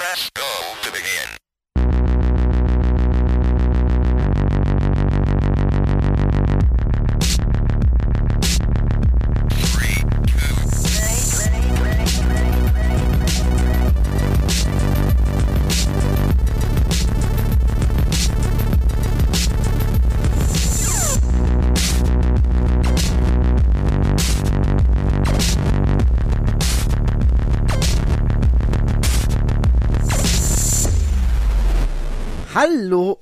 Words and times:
Press 0.00 0.30
go 0.30 0.69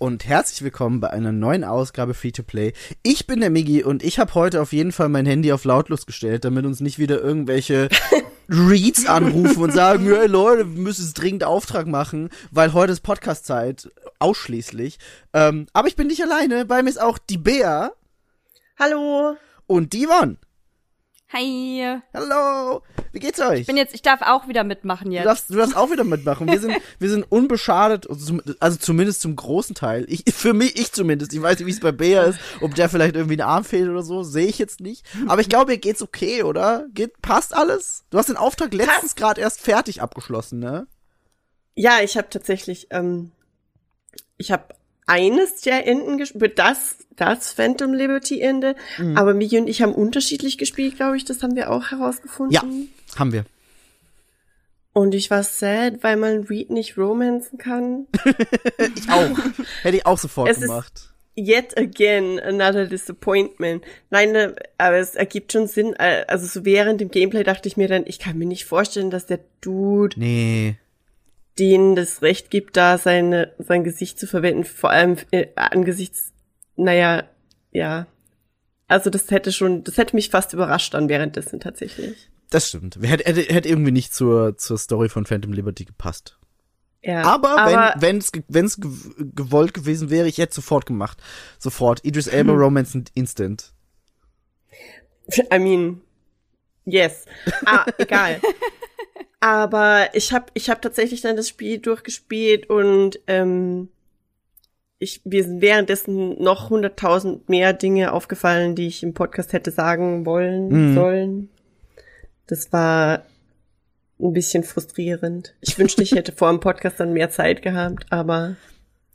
und 0.08 0.26
herzlich 0.26 0.62
willkommen 0.62 1.00
bei 1.00 1.10
einer 1.10 1.32
neuen 1.32 1.64
Ausgabe 1.64 2.14
Free 2.14 2.30
to 2.30 2.42
Play. 2.42 2.72
Ich 3.02 3.26
bin 3.26 3.40
der 3.40 3.50
Migi 3.50 3.84
und 3.84 4.02
ich 4.02 4.18
habe 4.18 4.32
heute 4.32 4.62
auf 4.62 4.72
jeden 4.72 4.90
Fall 4.90 5.10
mein 5.10 5.26
Handy 5.26 5.52
auf 5.52 5.64
lautlos 5.64 6.06
gestellt, 6.06 6.46
damit 6.46 6.64
uns 6.64 6.80
nicht 6.80 6.98
wieder 6.98 7.20
irgendwelche 7.20 7.90
Reads 8.48 9.04
anrufen 9.04 9.62
und 9.62 9.74
sagen, 9.74 10.06
hey 10.06 10.26
Leute, 10.26 10.74
wir 10.74 10.80
müssen 10.80 11.04
es 11.04 11.12
dringend 11.12 11.44
Auftrag 11.44 11.86
machen, 11.86 12.30
weil 12.50 12.72
heute 12.72 12.94
ist 12.94 13.00
Podcast-Zeit, 13.00 13.90
ausschließlich. 14.18 14.98
Ähm, 15.34 15.66
aber 15.74 15.88
ich 15.88 15.96
bin 15.96 16.06
nicht 16.06 16.22
alleine, 16.22 16.64
bei 16.64 16.82
mir 16.82 16.88
ist 16.88 17.02
auch 17.02 17.18
die 17.18 17.36
Bea 17.36 17.92
Hallo. 18.78 19.36
und 19.66 19.92
die 19.92 20.06
Yvonne. 20.06 20.38
Hi. 21.30 22.00
Hallo, 22.14 22.82
wie 23.12 23.18
geht's 23.20 23.38
euch? 23.38 23.60
Ich 23.60 23.66
bin 23.66 23.76
jetzt, 23.76 23.94
ich 23.94 24.00
darf 24.00 24.22
auch 24.22 24.48
wieder 24.48 24.64
mitmachen 24.64 25.10
Du 25.10 25.16
jetzt. 25.16 25.26
darfst, 25.26 25.50
du 25.50 25.56
darfst 25.56 25.76
auch 25.76 25.90
wieder 25.90 26.04
mitmachen. 26.04 26.48
Wir 26.48 26.58
sind, 26.58 26.74
wir 26.98 27.10
sind 27.10 27.22
unbeschadet, 27.30 28.08
also 28.08 28.38
also 28.60 28.78
zumindest 28.78 29.20
zum 29.20 29.36
großen 29.36 29.74
Teil. 29.74 30.06
Ich, 30.08 30.24
für 30.34 30.54
mich, 30.54 30.78
ich 30.80 30.90
zumindest. 30.90 31.34
Ich 31.34 31.42
weiß 31.42 31.58
nicht, 31.58 31.66
wie 31.66 31.70
es 31.72 31.80
bei 31.80 31.92
Bea 31.92 32.22
ist, 32.22 32.38
ob 32.62 32.74
der 32.74 32.88
vielleicht 32.88 33.14
irgendwie 33.14 33.36
ein 33.36 33.42
Arm 33.46 33.64
fehlt 33.64 33.90
oder 33.90 34.02
so, 34.02 34.22
sehe 34.22 34.46
ich 34.46 34.58
jetzt 34.58 34.80
nicht. 34.80 35.04
Aber 35.26 35.42
ich 35.42 35.50
glaube, 35.50 35.72
ihr 35.72 35.78
geht's 35.78 36.00
okay, 36.00 36.44
oder? 36.44 36.86
Geht, 36.94 37.20
passt 37.20 37.54
alles? 37.54 38.04
Du 38.08 38.16
hast 38.16 38.30
den 38.30 38.38
Auftrag 38.38 38.72
letztens 38.72 39.14
gerade 39.14 39.42
erst 39.42 39.60
fertig 39.60 40.00
abgeschlossen, 40.00 40.60
ne? 40.60 40.86
Ja, 41.74 42.00
ich 42.02 42.16
habe 42.16 42.30
tatsächlich, 42.30 42.86
ähm, 42.90 43.32
ich 44.38 44.50
habe 44.50 44.64
eines 45.08 45.60
der 45.62 45.86
Enden 45.86 46.18
gespielt, 46.18 46.58
das, 46.58 46.96
das 47.16 47.52
Phantom 47.52 47.92
Liberty 47.94 48.40
Ende, 48.40 48.76
Mhm. 48.98 49.16
aber 49.16 49.34
Migi 49.34 49.58
und 49.58 49.68
ich 49.68 49.82
haben 49.82 49.94
unterschiedlich 49.94 50.58
gespielt, 50.58 50.96
glaube 50.96 51.16
ich, 51.16 51.24
das 51.24 51.42
haben 51.42 51.56
wir 51.56 51.70
auch 51.70 51.90
herausgefunden. 51.90 52.52
Ja, 52.54 52.62
haben 53.18 53.32
wir. 53.32 53.44
Und 54.92 55.14
ich 55.14 55.30
war 55.30 55.42
sad, 55.44 56.02
weil 56.02 56.16
man 56.16 56.44
Reed 56.44 56.70
nicht 56.70 56.96
romanzen 56.98 57.58
kann. 57.58 58.06
Ich 58.96 59.08
auch. 59.10 59.38
Hätte 59.82 59.96
ich 59.96 60.06
auch 60.06 60.18
sofort 60.18 60.48
Es 60.50 60.60
gemacht. 60.60 61.10
Yet 61.36 61.78
again 61.78 62.40
another 62.40 62.86
disappointment. 62.86 63.84
Nein, 64.10 64.32
ne, 64.32 64.56
aber 64.76 64.96
es 64.96 65.14
ergibt 65.14 65.52
schon 65.52 65.68
Sinn. 65.68 65.94
äh, 65.98 66.24
Also 66.26 66.46
so 66.46 66.64
während 66.64 67.00
dem 67.00 67.10
Gameplay 67.12 67.44
dachte 67.44 67.68
ich 67.68 67.76
mir 67.76 67.86
dann, 67.86 68.04
ich 68.06 68.18
kann 68.18 68.38
mir 68.38 68.46
nicht 68.46 68.64
vorstellen, 68.64 69.10
dass 69.10 69.26
der 69.26 69.38
Dude 69.60 70.18
Nee. 70.18 70.76
Denen 71.58 71.96
das 71.96 72.22
Recht 72.22 72.50
gibt, 72.50 72.76
da 72.76 72.98
seine, 72.98 73.54
sein 73.58 73.84
Gesicht 73.84 74.18
zu 74.18 74.26
verwenden, 74.26 74.64
vor 74.64 74.90
allem 74.90 75.16
äh, 75.30 75.46
angesichts, 75.56 76.32
naja, 76.76 77.24
ja. 77.72 78.06
Also 78.86 79.10
das 79.10 79.30
hätte 79.30 79.52
schon, 79.52 79.84
das 79.84 79.98
hätte 79.98 80.16
mich 80.16 80.30
fast 80.30 80.52
überrascht 80.54 80.94
dann 80.94 81.08
währenddessen 81.08 81.60
tatsächlich. 81.60 82.30
Das 82.50 82.68
stimmt. 82.68 82.98
Hätte, 83.02 83.24
hätte, 83.24 83.52
hätte 83.52 83.68
irgendwie 83.68 83.90
nicht 83.90 84.14
zur, 84.14 84.56
zur 84.56 84.78
Story 84.78 85.10
von 85.10 85.26
Phantom 85.26 85.52
Liberty 85.52 85.84
gepasst. 85.84 86.38
Ja. 87.02 87.22
Aber, 87.22 87.58
aber 87.60 87.94
wenn 88.00 88.20
ge- 88.20 88.42
wenn's 88.48 88.80
ge 88.80 88.90
gewollt 89.34 89.74
gewesen 89.74 90.08
wäre, 90.10 90.26
ich 90.28 90.38
hätte 90.38 90.54
sofort 90.54 90.86
gemacht. 90.86 91.18
Sofort. 91.58 92.04
Idris 92.04 92.26
Elba 92.26 92.52
Romance 92.54 92.98
Instant. 93.14 93.72
I 95.52 95.58
mean, 95.58 96.00
yes. 96.86 97.26
Ah, 97.66 97.84
egal. 97.98 98.40
Aber 99.40 100.08
ich 100.14 100.32
habe 100.32 100.46
ich 100.54 100.68
hab 100.68 100.82
tatsächlich 100.82 101.20
dann 101.20 101.36
das 101.36 101.48
Spiel 101.48 101.78
durchgespielt 101.78 102.68
und 102.68 103.20
ähm, 103.28 103.88
ich, 104.98 105.24
mir 105.24 105.44
sind 105.44 105.60
währenddessen 105.60 106.42
noch 106.42 106.70
hunderttausend 106.70 107.48
mehr 107.48 107.72
Dinge 107.72 108.12
aufgefallen, 108.12 108.74
die 108.74 108.88
ich 108.88 109.02
im 109.04 109.14
Podcast 109.14 109.52
hätte 109.52 109.70
sagen 109.70 110.26
wollen, 110.26 110.90
Mhm. 110.90 110.94
sollen. 110.94 111.48
Das 112.48 112.72
war 112.72 113.22
ein 114.20 114.32
bisschen 114.32 114.64
frustrierend. 114.64 115.54
Ich 115.60 115.78
wünschte, 115.78 116.02
ich 116.02 116.12
hätte 116.12 116.32
vor 116.36 116.50
dem 116.50 116.58
Podcast 116.58 116.98
dann 116.98 117.12
mehr 117.12 117.30
Zeit 117.30 117.62
gehabt, 117.62 118.06
aber 118.10 118.56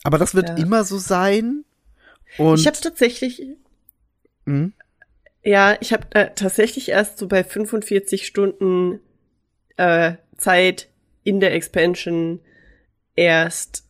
Aber 0.05 0.17
das 0.17 0.35
wird 0.35 0.49
Ja. 0.49 0.55
immer 0.55 0.85
so 0.85 0.97
sein. 0.97 1.65
Und 2.37 2.59
ich 2.59 2.65
habe 2.67 2.77
tatsächlich, 2.79 3.41
Hm? 4.45 4.73
Ja, 5.43 5.75
ich 5.81 5.91
habe 5.91 6.07
äh, 6.11 6.29
tatsächlich 6.33 6.87
erst 6.89 7.17
so 7.17 7.27
bei 7.27 7.43
45 7.43 8.25
Stunden 8.25 9.01
äh, 9.77 10.13
Zeit 10.37 10.89
in 11.23 11.39
der 11.39 11.53
Expansion 11.53 12.39
erst 13.15 13.85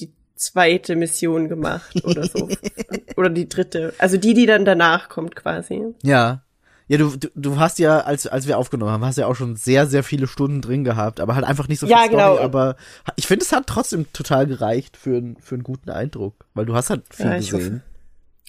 die 0.00 0.12
zweite 0.36 0.96
Mission 0.96 1.48
gemacht 1.48 2.04
oder 2.04 2.24
so. 2.26 2.48
oder 3.16 3.30
die 3.30 3.48
dritte. 3.48 3.94
Also 3.98 4.16
die, 4.16 4.34
die 4.34 4.46
dann 4.46 4.64
danach 4.64 5.08
kommt 5.08 5.36
quasi. 5.36 5.94
ja. 6.02 6.42
Ja, 6.88 6.98
du, 6.98 7.16
du, 7.16 7.28
du 7.34 7.58
hast 7.58 7.78
ja, 7.78 8.00
als, 8.00 8.26
als 8.26 8.46
wir 8.46 8.58
aufgenommen 8.58 8.90
haben, 8.90 9.04
hast 9.04 9.16
ja 9.16 9.26
auch 9.26 9.36
schon 9.36 9.56
sehr, 9.56 9.86
sehr 9.86 10.02
viele 10.02 10.26
Stunden 10.26 10.60
drin 10.60 10.84
gehabt, 10.84 11.20
aber 11.20 11.36
halt 11.36 11.46
einfach 11.46 11.66
nicht 11.68 11.78
so 11.78 11.86
viel 11.86 11.92
Ja, 11.92 12.04
Story, 12.04 12.10
genau. 12.10 12.38
aber 12.38 12.76
ich 13.16 13.26
finde, 13.26 13.44
es 13.44 13.52
hat 13.52 13.66
trotzdem 13.66 14.12
total 14.12 14.46
gereicht 14.46 14.98
für, 14.98 15.22
für 15.40 15.54
einen 15.54 15.62
guten 15.62 15.88
Eindruck, 15.88 16.44
weil 16.52 16.66
du 16.66 16.74
hast 16.74 16.90
halt 16.90 17.04
viel 17.14 17.24
Ja, 17.26 17.36
gesehen. 17.38 17.82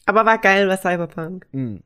Aber 0.08 0.26
war 0.26 0.40
geil, 0.40 0.68
war 0.68 0.76
Cyberpunk. 0.78 1.46
Mhm. 1.54 1.84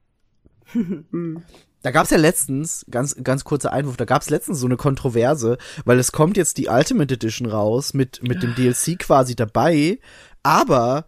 Da 1.84 1.92
gab's 1.92 2.10
ja 2.10 2.18
letztens, 2.18 2.86
ganz, 2.90 3.16
ganz 3.24 3.44
kurzer 3.44 3.72
Einwurf, 3.72 3.98
da 3.98 4.06
gab's 4.06 4.30
letztens 4.30 4.60
so 4.60 4.66
eine 4.66 4.78
Kontroverse, 4.78 5.58
weil 5.86 6.00
es 6.00 6.12
kommt 6.12 6.38
jetzt 6.38 6.58
die 6.58 6.68
Ultimate 6.68 7.14
Edition 7.14 7.50
raus 7.50 7.94
mit, 7.94 8.22
mit 8.24 8.44
dem 8.44 8.56
DLC 8.56 8.98
quasi 9.00 9.36
dabei, 9.36 10.00
aber 10.44 11.06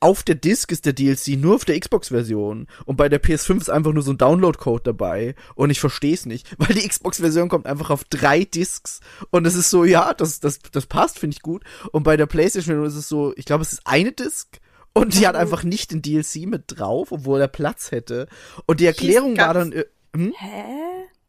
auf 0.00 0.22
der 0.22 0.34
Disc 0.34 0.70
ist 0.72 0.84
der 0.86 0.92
DLC 0.92 1.38
nur 1.38 1.54
auf 1.54 1.64
der 1.64 1.78
Xbox-Version 1.78 2.66
und 2.84 2.96
bei 2.96 3.08
der 3.08 3.22
PS5 3.22 3.62
ist 3.62 3.70
einfach 3.70 3.92
nur 3.92 4.02
so 4.02 4.12
ein 4.12 4.18
Download-Code 4.18 4.82
dabei 4.84 5.34
und 5.54 5.70
ich 5.70 5.80
verstehe 5.80 6.14
es 6.14 6.26
nicht, 6.26 6.46
weil 6.58 6.74
die 6.74 6.86
Xbox-Version 6.86 7.48
kommt 7.48 7.66
einfach 7.66 7.90
auf 7.90 8.04
drei 8.04 8.44
Discs 8.44 9.00
und 9.30 9.46
es 9.46 9.54
ist 9.54 9.70
so, 9.70 9.84
ja, 9.84 10.14
das, 10.14 10.40
das, 10.40 10.58
das 10.58 10.86
passt, 10.86 11.18
finde 11.18 11.34
ich 11.34 11.42
gut 11.42 11.64
und 11.92 12.02
bei 12.02 12.16
der 12.16 12.26
PlayStation 12.26 12.84
ist 12.84 12.94
es 12.94 13.08
so, 13.08 13.32
ich 13.36 13.44
glaube, 13.44 13.62
es 13.62 13.72
ist 13.72 13.82
eine 13.84 14.12
Disc 14.12 14.58
und 14.92 15.14
die 15.14 15.26
hat 15.26 15.36
einfach 15.36 15.62
nicht 15.62 15.92
den 15.92 16.02
DLC 16.02 16.46
mit 16.46 16.64
drauf, 16.66 17.12
obwohl 17.12 17.40
er 17.40 17.48
Platz 17.48 17.90
hätte 17.90 18.28
und 18.66 18.80
die 18.80 18.86
Erklärung 18.86 19.36
war 19.36 19.54
dann, 19.54 19.72
äh, 19.72 19.84
hm? 20.16 20.32
Hä? 20.36 20.64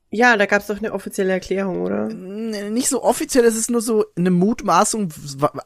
Ja, 0.10 0.38
da 0.38 0.46
gab's 0.46 0.68
doch 0.68 0.78
eine 0.78 0.94
offizielle 0.94 1.34
Erklärung, 1.34 1.82
oder? 1.82 2.08
Nicht 2.08 2.88
so 2.88 3.04
offiziell, 3.04 3.44
es 3.44 3.58
ist 3.58 3.70
nur 3.70 3.82
so 3.82 4.06
eine 4.16 4.32
Mutmaßung 4.32 5.10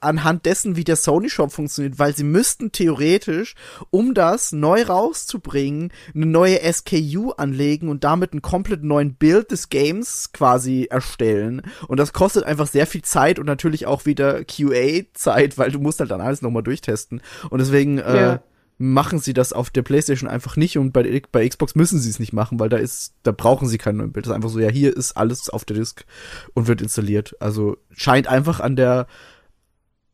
anhand 0.02 0.48
dessen, 0.48 0.76
wie 0.76 0.84
der 0.84 0.96
Sony 0.96 1.30
Shop 1.30 1.52
funktioniert, 1.52 2.00
weil 2.00 2.16
sie 2.16 2.24
müssten 2.24 2.72
theoretisch, 2.72 3.54
um 3.92 4.16
das 4.16 4.52
neu 4.52 4.82
rauszubringen, 4.82 5.94
eine 6.16 6.26
neue 6.26 6.60
SKU 6.74 7.34
anlegen 7.38 7.88
und 7.88 8.04
damit 8.04 8.32
einen 8.32 8.42
komplett 8.42 8.84
neuen 8.84 9.14
Bild 9.14 9.52
des 9.52 9.70
Games 9.70 10.32
quasi 10.34 10.88
erstellen. 10.90 11.62
Und 11.88 12.00
das 12.00 12.12
kostet 12.12 12.44
einfach 12.44 12.66
sehr 12.66 12.88
viel 12.88 13.04
Zeit 13.04 13.38
und 13.38 13.46
natürlich 13.46 13.86
auch 13.86 14.08
wieder 14.08 14.44
QA-Zeit, 14.44 15.60
weil 15.60 15.72
du 15.72 15.78
musst 15.80 16.00
halt 16.00 16.10
dann 16.10 16.20
alles 16.22 16.42
nochmal 16.42 16.64
durchtesten. 16.64 17.22
Und 17.52 17.60
deswegen, 17.60 18.00
äh, 18.00 18.22
Ja. 18.22 18.44
Machen 18.82 19.20
sie 19.20 19.34
das 19.34 19.54
auf 19.54 19.70
der 19.70 19.84
PlayStation 19.84 20.30
einfach 20.30 20.58
nicht 20.58 20.78
und 20.78 20.92
bei, 20.92 21.22
bei 21.32 21.48
Xbox 21.48 21.76
müssen 21.76 22.00
sie 22.00 22.10
es 22.10 22.20
nicht 22.20 22.34
machen, 22.34 22.60
weil 22.60 22.70
da 22.70 22.78
ist, 22.78 23.14
da 23.24 23.32
brauchen 23.32 23.68
sie 23.68 23.78
kein 23.78 23.98
neues 23.98 24.12
Bild. 24.12 24.26
Das 24.26 24.32
ist 24.32 24.36
einfach 24.36 24.50
so, 24.50 24.60
ja, 24.60 24.70
hier 24.70 24.96
ist 24.96 25.16
alles 25.16 25.50
auf 25.50 25.66
der 25.66 25.78
Disk 25.78 26.06
und 26.54 26.68
wird 26.68 26.82
installiert. 26.82 27.36
Also 27.40 27.78
scheint 27.92 28.28
einfach 28.28 28.60
an 28.60 28.76
der 28.76 29.08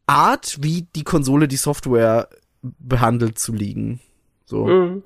Art, 0.05 0.57
wie 0.61 0.87
die 0.95 1.03
Konsole 1.03 1.47
die 1.47 1.57
Software 1.57 2.29
behandelt 2.61 3.39
zu 3.39 3.53
liegen. 3.53 4.01
So. 4.45 4.65
Mhm. 4.65 5.03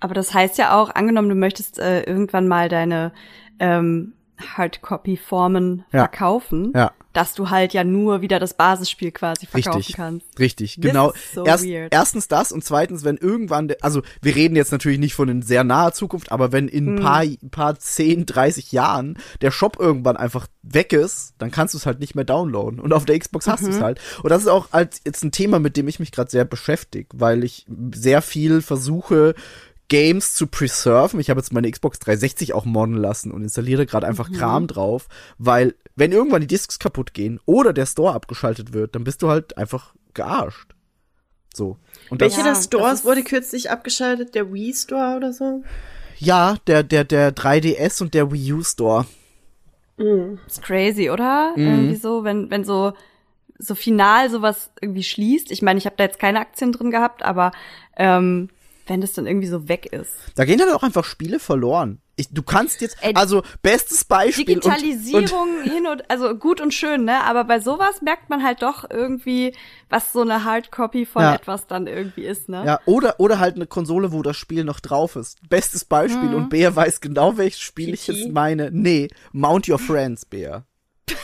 Aber 0.00 0.14
das 0.14 0.34
heißt 0.34 0.58
ja 0.58 0.78
auch, 0.78 0.90
angenommen, 0.94 1.28
du 1.28 1.34
möchtest 1.34 1.78
äh, 1.78 2.02
irgendwann 2.02 2.46
mal 2.48 2.68
deine 2.68 3.12
ähm, 3.58 4.14
Hardcopy-Formen 4.38 5.84
Ja. 5.92 6.00
verkaufen, 6.00 6.72
Ja. 6.74 6.92
dass 7.12 7.34
du 7.34 7.50
halt 7.50 7.72
ja 7.72 7.84
nur 7.84 8.20
wieder 8.20 8.38
das 8.38 8.54
Basisspiel 8.54 9.10
quasi 9.10 9.46
verkaufen 9.46 9.76
Richtig. 9.78 9.96
kannst. 9.96 10.38
Richtig, 10.38 10.74
This 10.76 10.82
genau. 10.90 11.12
so 11.34 11.44
Erst, 11.44 11.64
erstens 11.64 12.28
das 12.28 12.52
und 12.52 12.64
zweitens, 12.64 13.04
wenn 13.04 13.16
irgendwann, 13.16 13.72
also 13.80 14.02
wir 14.22 14.36
reden 14.36 14.56
jetzt 14.56 14.72
natürlich 14.72 14.98
nicht 14.98 15.14
von 15.14 15.28
in 15.28 15.42
sehr 15.42 15.64
naher 15.64 15.92
Zukunft, 15.92 16.30
aber 16.30 16.52
wenn 16.52 16.68
in 16.68 16.94
ein 16.94 16.96
Hm. 16.98 17.02
paar, 17.04 17.24
paar 17.50 17.78
10, 17.78 18.26
30 18.26 18.72
Jahren 18.72 19.18
der 19.40 19.50
Shop 19.50 19.78
irgendwann 19.80 20.16
einfach 20.16 20.46
weg 20.62 20.92
ist, 20.92 21.34
dann 21.38 21.50
kannst 21.50 21.74
du 21.74 21.78
es 21.78 21.86
halt 21.86 21.98
nicht 21.98 22.14
mehr 22.14 22.24
downloaden. 22.24 22.78
Und 22.78 22.92
auf 22.92 23.04
der 23.04 23.18
Xbox 23.18 23.46
hast 23.48 23.62
du 23.62 23.68
Mhm. 23.68 23.72
es 23.74 23.80
halt. 23.80 24.00
Und 24.22 24.30
das 24.30 24.42
ist 24.42 24.48
auch 24.48 24.68
als 24.72 25.00
jetzt 25.04 25.24
ein 25.24 25.32
Thema, 25.32 25.58
mit 25.58 25.76
dem 25.76 25.88
ich 25.88 25.98
mich 25.98 26.12
gerade 26.12 26.30
sehr 26.30 26.44
beschäftige, 26.44 27.08
weil 27.14 27.42
ich 27.42 27.66
sehr 27.94 28.22
viel 28.22 28.60
versuche, 28.62 29.34
Games 29.88 30.34
zu 30.34 30.46
preserven. 30.46 31.18
Ich 31.20 31.30
habe 31.30 31.40
jetzt 31.40 31.52
meine 31.52 31.70
Xbox 31.70 31.98
360 31.98 32.52
auch 32.54 32.64
modden 32.64 32.96
lassen 32.96 33.32
und 33.32 33.42
installiere 33.42 33.86
gerade 33.86 34.06
einfach 34.06 34.30
Kram 34.30 34.66
drauf, 34.66 35.08
weil 35.38 35.74
wenn 35.96 36.12
irgendwann 36.12 36.42
die 36.42 36.46
Discs 36.46 36.78
kaputt 36.78 37.14
gehen 37.14 37.40
oder 37.46 37.72
der 37.72 37.86
Store 37.86 38.14
abgeschaltet 38.14 38.72
wird, 38.72 38.94
dann 38.94 39.04
bist 39.04 39.22
du 39.22 39.28
halt 39.28 39.56
einfach 39.56 39.94
gearscht. 40.14 40.74
So. 41.54 41.78
Und 42.10 42.20
das, 42.22 42.36
Welche 42.36 42.46
Ja, 42.46 42.54
der 42.54 42.62
Stores 42.62 43.04
wurde 43.04 43.22
kürzlich 43.24 43.70
abgeschaltet? 43.70 44.34
Der 44.34 44.52
Wii 44.52 44.74
Store 44.74 45.16
oder 45.16 45.32
so? 45.32 45.62
ja, 46.18 46.56
der 46.66 46.82
der 46.82 47.04
der 47.04 47.34
3DS 47.34 48.02
und 48.02 48.12
der 48.14 48.30
Wii 48.32 48.52
U 48.52 48.62
Store. 48.62 49.06
Ist 50.46 50.62
crazy, 50.62 51.10
oder? 51.10 51.54
Mhm. 51.56 51.66
Irgendwie 51.66 51.96
so, 51.96 52.22
wenn, 52.22 52.50
wenn 52.50 52.64
so, 52.64 52.92
so 53.58 53.74
final 53.74 54.30
sowas 54.30 54.70
irgendwie 54.80 55.02
schließt. 55.02 55.50
Ich 55.50 55.62
meine, 55.62 55.78
ich 55.78 55.86
habe 55.86 55.96
da 55.96 56.04
jetzt 56.04 56.20
keine 56.20 56.38
Aktien 56.38 56.70
drin 56.70 56.92
gehabt, 56.92 57.24
aber 57.24 57.50
ähm, 57.96 58.48
wenn 58.88 59.00
das 59.00 59.12
dann 59.12 59.26
irgendwie 59.26 59.46
so 59.46 59.68
weg 59.68 59.86
ist. 59.92 60.10
Da 60.34 60.44
gehen 60.44 60.60
halt 60.60 60.72
auch 60.72 60.82
einfach 60.82 61.04
Spiele 61.04 61.38
verloren. 61.38 62.00
Ich, 62.16 62.28
du 62.32 62.42
kannst 62.42 62.80
jetzt, 62.80 62.96
Ey, 63.00 63.14
also 63.14 63.42
bestes 63.62 64.04
Beispiel 64.04 64.56
und, 64.56 64.64
und 64.64 64.74
Digitalisierung 64.74 65.62
hin 65.62 65.86
und 65.86 66.10
also 66.10 66.34
gut 66.34 66.60
und 66.60 66.74
schön, 66.74 67.04
ne? 67.04 67.22
Aber 67.22 67.44
bei 67.44 67.60
sowas 67.60 68.02
merkt 68.02 68.28
man 68.28 68.42
halt 68.42 68.62
doch 68.62 68.90
irgendwie, 68.90 69.54
was 69.88 70.12
so 70.12 70.22
eine 70.22 70.42
Hardcopy 70.44 71.06
von 71.06 71.22
Ja. 71.22 71.34
etwas 71.36 71.68
dann 71.68 71.86
irgendwie 71.86 72.24
ist, 72.24 72.48
ne? 72.48 72.64
Ja, 72.66 72.80
oder, 72.86 73.20
oder 73.20 73.38
halt 73.38 73.54
eine 73.54 73.66
Konsole, 73.68 74.10
wo 74.10 74.22
das 74.22 74.36
Spiel 74.36 74.64
noch 74.64 74.80
drauf 74.80 75.14
ist. 75.14 75.38
Bestes 75.48 75.84
Beispiel 75.84 76.34
und 76.34 76.48
Bea 76.48 76.74
weiß 76.74 77.00
genau, 77.00 77.36
welches 77.36 77.60
Spiel 77.60 77.94
ich 77.94 78.08
jetzt 78.08 78.28
meine. 78.32 78.70
Nee, 78.72 79.08
Mount 79.30 79.68
Your 79.68 79.78
Friends, 79.78 80.24
Bea. 80.24 80.64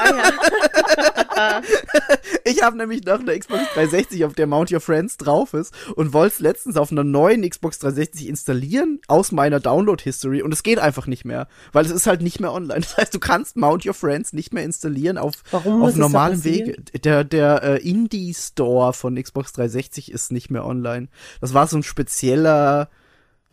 Ah, 0.00 0.14
ja. 0.14 1.62
Ich 2.48 2.62
habe 2.62 2.76
nämlich 2.76 3.04
noch 3.04 3.20
eine 3.20 3.38
Xbox 3.38 3.62
360, 3.74 4.24
auf 4.24 4.34
der 4.34 4.46
Mount 4.46 4.72
Your 4.72 4.80
Friends 4.80 5.18
drauf 5.18 5.54
ist 5.54 5.74
und 5.94 6.12
wollte 6.12 6.34
es 6.34 6.40
letztens 6.40 6.76
auf 6.76 6.90
einer 6.90 7.04
neuen 7.04 7.48
Xbox 7.48 7.78
360 7.78 8.28
installieren 8.28 9.00
aus 9.06 9.32
meiner 9.32 9.60
Download-History 9.60 10.42
und 10.42 10.52
es 10.52 10.62
geht 10.62 10.78
einfach 10.78 11.06
nicht 11.06 11.24
mehr, 11.24 11.48
weil 11.72 11.84
es 11.84 11.90
ist 11.90 12.06
halt 12.06 12.22
nicht 12.22 12.40
mehr 12.40 12.52
online. 12.52 12.78
Das 12.88 12.96
heißt, 12.96 13.14
du 13.14 13.18
kannst 13.18 13.56
Mount 13.56 13.84
Your 13.84 13.92
Friends 13.92 14.32
nicht 14.32 14.54
mehr 14.54 14.64
installieren 14.64 15.18
auf, 15.18 15.34
Warum 15.50 15.82
auf 15.82 15.94
normalem? 15.94 16.42
Wege. 16.42 16.76
Der, 17.04 17.22
der 17.22 17.62
äh, 17.62 17.88
Indie-Store 17.88 18.92
von 18.92 19.20
Xbox 19.22 19.52
360 19.52 20.10
ist 20.10 20.32
nicht 20.32 20.50
mehr 20.50 20.64
online. 20.64 21.08
Das 21.40 21.52
war 21.54 21.66
so 21.66 21.76
ein 21.76 21.82
spezieller 21.82 22.88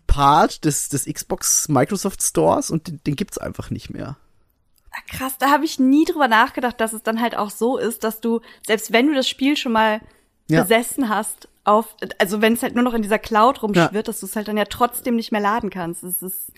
Part 0.07 0.63
des, 0.63 0.89
des 0.89 1.05
Xbox 1.05 1.67
Microsoft 1.67 2.21
Stores 2.21 2.71
und 2.71 2.87
den, 2.87 3.01
den 3.05 3.15
gibt's 3.15 3.37
einfach 3.37 3.71
nicht 3.71 3.89
mehr. 3.89 4.17
Krass, 5.09 5.37
da 5.37 5.49
habe 5.51 5.65
ich 5.65 5.79
nie 5.79 6.05
drüber 6.05 6.27
nachgedacht, 6.27 6.79
dass 6.79 6.93
es 6.93 7.03
dann 7.03 7.21
halt 7.21 7.35
auch 7.35 7.49
so 7.49 7.77
ist, 7.77 8.03
dass 8.03 8.21
du, 8.21 8.41
selbst 8.65 8.91
wenn 8.93 9.07
du 9.07 9.13
das 9.13 9.27
Spiel 9.27 9.57
schon 9.57 9.71
mal 9.73 10.01
Ja. 10.47 10.61
besessen 10.63 11.09
hast, 11.09 11.47
auf, 11.63 11.95
also 12.19 12.41
wenn 12.41 12.53
es 12.53 12.61
halt 12.63 12.75
nur 12.75 12.83
noch 12.83 12.93
in 12.93 13.01
dieser 13.01 13.17
Cloud 13.19 13.63
rumschwirrt, 13.63 14.07
dass 14.07 14.19
du 14.19 14.25
es 14.27 14.35
halt 14.35 14.47
dann 14.47 14.57
ja 14.57 14.65
trotzdem 14.65 15.15
nicht 15.15 15.31
mehr 15.31 15.41
laden 15.41 15.69
kannst. 15.71 16.03
Das 16.03 16.21
ist 16.21 16.51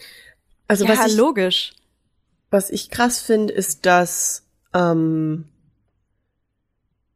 Also 0.67 0.85
ja 0.85 0.97
was 0.97 1.11
ich, 1.11 1.17
logisch. 1.17 1.73
was 2.49 2.69
ich 2.69 2.89
krass 2.89 3.19
finde, 3.19 3.53
ist, 3.53 3.85
dass 3.85 4.43
ähm, 4.73 5.45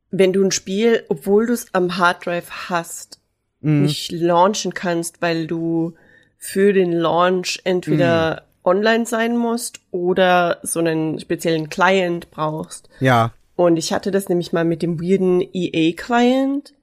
wenn 0.10 0.34
du 0.34 0.44
ein 0.44 0.52
Spiel, 0.52 1.06
obwohl 1.10 1.46
du 1.48 1.54
es 1.54 1.74
am 1.74 1.98
Harddrive 1.98 2.70
hast, 2.70 3.20
Mhm. 3.64 3.84
nicht 3.84 4.12
launchen 4.12 4.74
kannst, 4.74 5.22
weil 5.22 5.46
du 5.48 5.94
für 6.40 6.74
den 6.74 6.92
Launch 6.94 7.62
entweder 7.64 8.48
online 8.64 9.06
sein 9.06 9.38
musst 9.38 9.80
oder 9.92 10.60
so 10.64 10.80
einen 10.80 11.20
speziellen 11.20 11.70
Client 11.70 12.32
brauchst. 12.32 12.90
Ja. 13.00 13.34
Und 13.56 13.78
ich 13.78 13.94
hatte 13.94 14.12
das 14.12 14.30
nämlich 14.30 14.54
mal 14.54 14.66
mit 14.66 14.82
dem 14.82 15.00
weirden 15.00 15.42
EA-Client, 15.42 16.74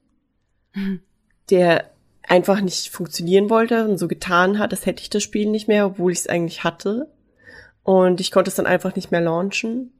der 1.50 1.90
einfach 2.22 2.60
nicht 2.60 2.90
funktionieren 2.90 3.50
wollte 3.50 3.88
und 3.88 3.98
so 3.98 4.06
getan 4.06 4.58
hat, 4.58 4.72
als 4.72 4.86
hätte 4.86 5.02
ich 5.02 5.10
das 5.10 5.22
Spiel 5.22 5.48
nicht 5.48 5.66
mehr, 5.66 5.86
obwohl 5.86 6.12
ich 6.12 6.20
es 6.20 6.26
eigentlich 6.28 6.64
hatte. 6.64 7.10
Und 7.82 8.20
ich 8.20 8.30
konnte 8.30 8.50
es 8.50 8.54
dann 8.54 8.66
einfach 8.66 8.94
nicht 8.94 9.10
mehr 9.10 9.22
launchen. 9.22 9.92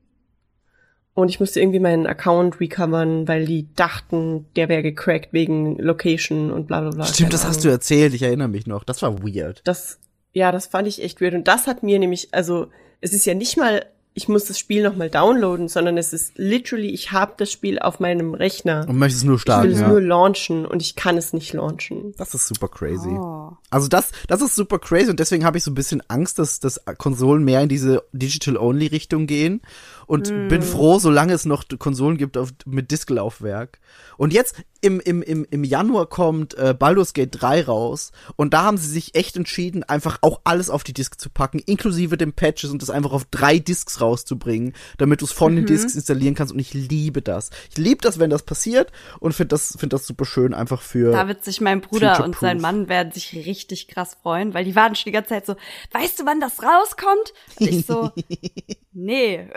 Und 1.14 1.30
ich 1.30 1.40
musste 1.40 1.58
irgendwie 1.58 1.80
meinen 1.80 2.06
Account 2.06 2.60
recovern, 2.60 3.26
weil 3.26 3.44
die 3.44 3.74
dachten, 3.74 4.46
der 4.54 4.68
wäre 4.68 4.82
gecrackt 4.82 5.32
wegen 5.32 5.76
Location 5.78 6.52
und 6.52 6.68
bla 6.68 6.80
bla 6.80 6.90
bla. 6.90 7.06
Stimmt, 7.06 7.32
das 7.32 7.44
hast 7.44 7.64
du 7.64 7.68
erzählt, 7.68 8.14
ich 8.14 8.22
erinnere 8.22 8.46
mich 8.46 8.68
noch. 8.68 8.84
Das 8.84 9.02
war 9.02 9.20
weird. 9.24 9.62
Das, 9.64 9.98
ja, 10.32 10.52
das 10.52 10.66
fand 10.66 10.88
ich 10.88 11.02
echt 11.02 11.20
weird. 11.20 11.34
Und 11.34 11.48
das 11.48 11.66
hat 11.66 11.82
mir 11.82 11.98
nämlich, 11.98 12.28
also, 12.32 12.68
es 13.00 13.12
ist 13.12 13.26
ja 13.26 13.34
nicht 13.34 13.56
mal, 13.56 13.86
ich 14.18 14.26
muss 14.26 14.46
das 14.46 14.58
Spiel 14.58 14.82
nochmal 14.82 15.10
downloaden, 15.10 15.68
sondern 15.68 15.96
es 15.96 16.12
ist 16.12 16.32
literally, 16.36 16.90
ich 16.90 17.12
habe 17.12 17.34
das 17.36 17.52
Spiel 17.52 17.78
auf 17.78 18.00
meinem 18.00 18.34
Rechner. 18.34 18.84
Und 18.88 18.98
möchtest 18.98 19.22
es 19.22 19.24
nur 19.24 19.36
Ich 19.36 19.40
will 19.40 19.42
starten, 19.42 19.70
es 19.70 19.80
ja. 19.80 19.88
nur 19.88 20.00
launchen 20.00 20.66
und 20.66 20.82
ich 20.82 20.96
kann 20.96 21.16
es 21.16 21.32
nicht 21.32 21.52
launchen. 21.52 22.14
Das 22.16 22.34
ist 22.34 22.48
super 22.48 22.66
crazy. 22.66 23.10
Oh. 23.10 23.52
Also 23.70 23.86
das, 23.86 24.10
das 24.26 24.42
ist 24.42 24.56
super 24.56 24.80
crazy 24.80 25.08
und 25.08 25.20
deswegen 25.20 25.44
habe 25.44 25.56
ich 25.56 25.62
so 25.62 25.70
ein 25.70 25.76
bisschen 25.76 26.02
Angst, 26.08 26.40
dass, 26.40 26.58
dass 26.58 26.80
Konsolen 26.98 27.44
mehr 27.44 27.62
in 27.62 27.68
diese 27.68 28.02
Digital-Only-Richtung 28.12 29.28
gehen 29.28 29.62
und 30.08 30.48
bin 30.48 30.62
froh, 30.62 30.98
solange 30.98 31.34
es 31.34 31.44
noch 31.44 31.64
Konsolen 31.78 32.16
gibt 32.16 32.36
auf, 32.38 32.50
mit 32.64 32.90
Disklaufwerk. 32.90 33.78
Und 34.16 34.32
jetzt 34.32 34.56
im, 34.80 35.00
im, 35.00 35.22
im, 35.22 35.46
im 35.50 35.64
Januar 35.64 36.06
kommt 36.06 36.54
äh, 36.54 36.74
Baldur's 36.76 37.12
Gate 37.12 37.30
3 37.32 37.64
raus 37.64 38.12
und 38.36 38.54
da 38.54 38.62
haben 38.62 38.78
sie 38.78 38.88
sich 38.88 39.14
echt 39.14 39.36
entschieden, 39.36 39.82
einfach 39.82 40.18
auch 40.22 40.40
alles 40.44 40.70
auf 40.70 40.82
die 40.82 40.92
Disk 40.92 41.20
zu 41.20 41.30
packen, 41.30 41.58
inklusive 41.58 42.16
den 42.16 42.32
Patches 42.32 42.70
und 42.70 42.80
das 42.80 42.88
einfach 42.88 43.12
auf 43.12 43.24
drei 43.24 43.58
Disks 43.58 44.00
rauszubringen, 44.00 44.74
damit 44.96 45.20
du 45.20 45.26
es 45.26 45.32
von 45.32 45.56
den 45.56 45.66
Disks 45.66 45.94
installieren 45.94 46.34
kannst 46.34 46.52
und 46.52 46.58
ich 46.58 46.74
liebe 46.74 47.22
das. 47.22 47.50
Ich 47.70 47.76
liebe 47.76 48.00
das, 48.00 48.18
wenn 48.18 48.30
das 48.30 48.44
passiert 48.44 48.92
und 49.20 49.32
finde 49.32 49.48
das, 49.48 49.76
find 49.78 49.92
das 49.92 50.06
super 50.06 50.24
schön, 50.24 50.54
einfach 50.54 50.80
für... 50.80 51.12
Da 51.12 51.28
wird 51.28 51.44
sich 51.44 51.60
mein 51.60 51.80
Bruder 51.80 52.24
und 52.24 52.36
sein 52.36 52.60
Mann 52.60 52.88
werden 52.88 53.12
sich 53.12 53.34
richtig 53.34 53.88
krass 53.88 54.16
freuen, 54.22 54.54
weil 54.54 54.64
die 54.64 54.76
waren 54.76 54.94
schon 54.94 55.10
die 55.10 55.12
ganze 55.12 55.30
Zeit 55.30 55.46
so, 55.46 55.56
weißt 55.92 56.20
du, 56.20 56.26
wann 56.26 56.40
das 56.40 56.62
rauskommt? 56.62 57.34
Und 57.58 57.66
ich 57.66 57.84
so, 57.84 58.10
nee. 58.92 59.48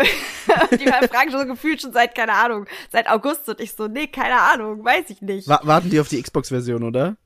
Die 0.80 0.88
fragen 0.88 1.32
schon 1.32 1.42
so 1.42 1.46
gefühlt 1.48 1.82
schon 1.82 1.94
seit, 1.94 2.16
keine 2.16 2.34
Ahnung, 2.34 2.66
seit 2.92 3.10
August 3.10 3.48
und 3.50 3.60
ich 3.60 3.74
so, 3.74 3.88
nee, 3.88 4.08
keine 4.08 4.40
Ahnung, 4.40 4.84
weiß 4.84 5.10
ich 5.10 5.22
nicht. 5.22 5.48
Wa 5.48 5.60
warten 5.64 5.90
die 5.90 6.00
auf 6.00 6.08
die 6.08 6.22
Xbox-Version, 6.22 6.84
oder? 6.84 7.18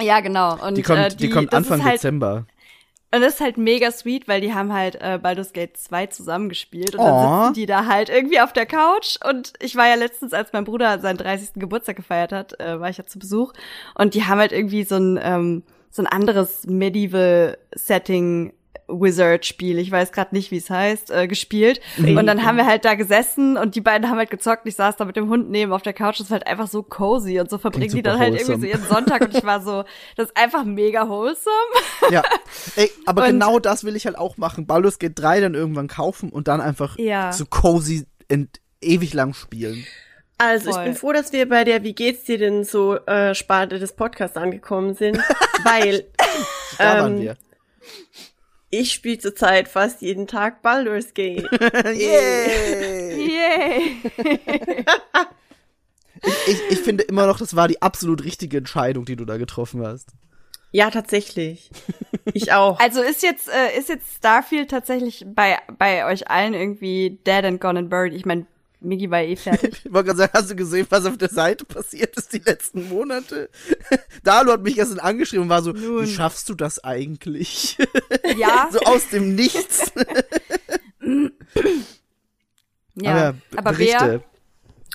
Ja, 0.00 0.20
genau. 0.20 0.56
Und 0.66 0.76
Die 0.76 0.82
kommt, 0.82 0.98
äh, 0.98 1.14
die, 1.14 1.30
kommt 1.30 1.52
das 1.52 1.58
Anfang 1.58 1.84
halt, 1.84 1.96
Dezember. 1.96 2.46
Und 3.12 3.22
das 3.22 3.34
ist 3.34 3.40
halt 3.40 3.58
mega 3.58 3.90
sweet, 3.90 4.28
weil 4.28 4.40
die 4.40 4.54
haben 4.54 4.72
halt 4.72 4.96
äh, 5.00 5.18
Baldur's 5.20 5.52
Gate 5.52 5.76
2 5.76 6.06
zusammengespielt 6.06 6.94
und 6.94 7.00
Aw. 7.00 7.06
dann 7.06 7.40
sitzen 7.40 7.54
die 7.54 7.66
da 7.66 7.86
halt 7.86 8.08
irgendwie 8.08 8.40
auf 8.40 8.52
der 8.52 8.66
Couch 8.66 9.16
und 9.28 9.52
ich 9.58 9.74
war 9.74 9.88
ja 9.88 9.96
letztens, 9.96 10.32
als 10.32 10.52
mein 10.52 10.64
Bruder 10.64 11.00
seinen 11.00 11.16
30. 11.16 11.54
Geburtstag 11.54 11.96
gefeiert 11.96 12.32
hat, 12.32 12.60
äh, 12.60 12.78
war 12.78 12.88
ich 12.88 12.98
ja 12.98 13.06
zu 13.06 13.18
Besuch 13.18 13.52
und 13.96 14.14
die 14.14 14.26
haben 14.26 14.38
halt 14.38 14.52
irgendwie 14.52 14.84
so 14.84 14.96
ein 14.96 15.18
ähm, 15.20 15.64
so 15.90 16.02
ein 16.02 16.06
anderes 16.06 16.66
Medieval 16.66 17.58
Setting 17.74 18.52
Wizard-Spiel, 18.90 19.78
ich 19.78 19.90
weiß 19.90 20.12
gerade 20.12 20.34
nicht, 20.34 20.50
wie 20.50 20.56
es 20.56 20.68
heißt, 20.70 21.10
äh, 21.10 21.26
gespielt. 21.28 21.80
Und 21.98 22.26
dann 22.26 22.44
haben 22.44 22.56
wir 22.56 22.66
halt 22.66 22.84
da 22.84 22.94
gesessen 22.94 23.56
und 23.56 23.74
die 23.74 23.80
beiden 23.80 24.08
haben 24.10 24.18
halt 24.18 24.30
gezockt. 24.30 24.66
Ich 24.66 24.76
saß 24.76 24.96
da 24.96 25.04
mit 25.04 25.16
dem 25.16 25.28
Hund 25.28 25.50
neben 25.50 25.72
auf 25.72 25.82
der 25.82 25.92
Couch. 25.92 26.20
Das 26.20 26.30
war 26.30 26.38
halt 26.38 26.46
einfach 26.46 26.66
so 26.68 26.82
cozy 26.82 27.38
und 27.40 27.48
so 27.50 27.58
verbringen 27.58 27.90
die 27.94 28.02
dann 28.02 28.18
halt 28.18 28.34
irgendwie 28.34 28.44
so 28.44 28.52
wholesome. 28.62 28.68
ihren 28.82 28.88
Sonntag 28.88 29.20
und 29.22 29.36
ich 29.36 29.44
war 29.44 29.60
so, 29.62 29.84
das 30.16 30.26
ist 30.28 30.36
einfach 30.36 30.64
mega 30.64 31.08
wholesome. 31.08 31.54
Ja. 32.10 32.22
Ey, 32.76 32.90
aber 33.06 33.22
Und- 33.22 33.28
genau 33.30 33.58
das 33.58 33.84
will 33.84 33.96
ich 33.96 34.06
halt 34.06 34.18
auch 34.18 34.36
machen. 34.36 34.66
Baldur's 34.66 34.98
Gate 34.98 35.18
3 35.18 35.40
dann 35.40 35.54
irgendwann 35.54 35.88
kaufen 35.88 36.30
und 36.30 36.48
dann 36.48 36.60
einfach 36.60 36.98
Ja. 36.98 37.32
so 37.32 37.44
cozy 37.46 38.06
und 38.30 38.48
ewig 38.80 39.14
lang 39.14 39.34
spielen. 39.34 39.84
Also, 40.38 40.70
Voll. 40.72 40.80
ich 40.80 40.84
bin 40.86 40.94
froh, 40.94 41.12
dass 41.12 41.34
wir 41.34 41.46
bei 41.46 41.64
der 41.64 41.82
Wie 41.82 41.92
geht's 41.94 42.24
dir 42.24 42.38
denn 42.38 42.64
so 42.64 42.96
äh, 42.96 43.34
Sparte 43.34 43.78
des 43.78 43.92
Podcasts 43.94 44.38
angekommen 44.38 44.94
sind, 44.94 45.18
weil 45.64 46.06
Da 46.78 46.94
Ähm, 46.94 47.00
waren 47.02 47.20
wir. 47.20 47.36
Ich 48.70 48.92
spiele 48.92 49.18
zurzeit 49.18 49.68
fast 49.68 50.00
jeden 50.02 50.26
Tag 50.26 50.62
Baldur's 50.62 51.12
Gate. 51.14 51.48
Yay! 51.84 53.28
Yay! 53.28 53.96
Ich, 56.46 56.60
ich 56.70 56.78
finde 56.80 57.04
immer 57.04 57.26
noch, 57.26 57.38
das 57.38 57.56
war 57.56 57.66
die 57.68 57.80
absolut 57.82 58.22
richtige 58.24 58.58
Entscheidung, 58.58 59.04
die 59.06 59.16
du 59.16 59.24
da 59.24 59.36
getroffen 59.38 59.84
hast. 59.86 60.10
ja, 60.72 60.90
tatsächlich. 60.90 61.70
Ich 62.34 62.52
auch. 62.52 62.78
Also 62.80 63.00
ist 63.02 63.22
jetzt 63.22 63.48
äh, 63.48 63.76
ist 63.78 63.88
jetzt 63.88 64.16
Starfield 64.16 64.70
tatsächlich 64.70 65.24
bei 65.26 65.58
bei 65.78 66.04
euch 66.06 66.30
allen 66.30 66.54
irgendwie 66.54 67.18
dead 67.26 67.44
and 67.44 67.60
gone 67.60 67.78
and 67.78 67.90
buried. 67.90 68.14
Ich 68.14 68.26
meine, 68.26 68.46
Miggy 68.80 69.10
war 69.10 69.20
eh 69.20 69.36
fertig. 69.36 69.80
Ich 69.84 69.92
wollte 69.92 70.06
gerade 70.08 70.18
sagen, 70.18 70.32
hast 70.34 70.50
du 70.50 70.56
gesehen, 70.56 70.86
was 70.90 71.04
auf 71.04 71.18
der 71.18 71.28
Seite 71.28 71.64
passiert 71.64 72.16
ist 72.16 72.32
die 72.32 72.38
letzten 72.38 72.88
Monate? 72.88 73.50
Dalu 74.24 74.52
hat 74.52 74.62
mich 74.62 74.76
gestern 74.76 74.98
angeschrieben 74.98 75.44
und 75.44 75.48
war 75.50 75.62
so, 75.62 75.72
Nun. 75.72 76.02
wie 76.02 76.06
schaffst 76.10 76.48
du 76.48 76.54
das 76.54 76.82
eigentlich? 76.82 77.76
ja, 78.36 78.68
so 78.72 78.80
aus 78.80 79.08
dem 79.08 79.34
Nichts. 79.34 79.92
ja. 82.94 83.34
Aber, 83.56 83.78
wer? 83.78 83.98
Berichte. 83.98 84.24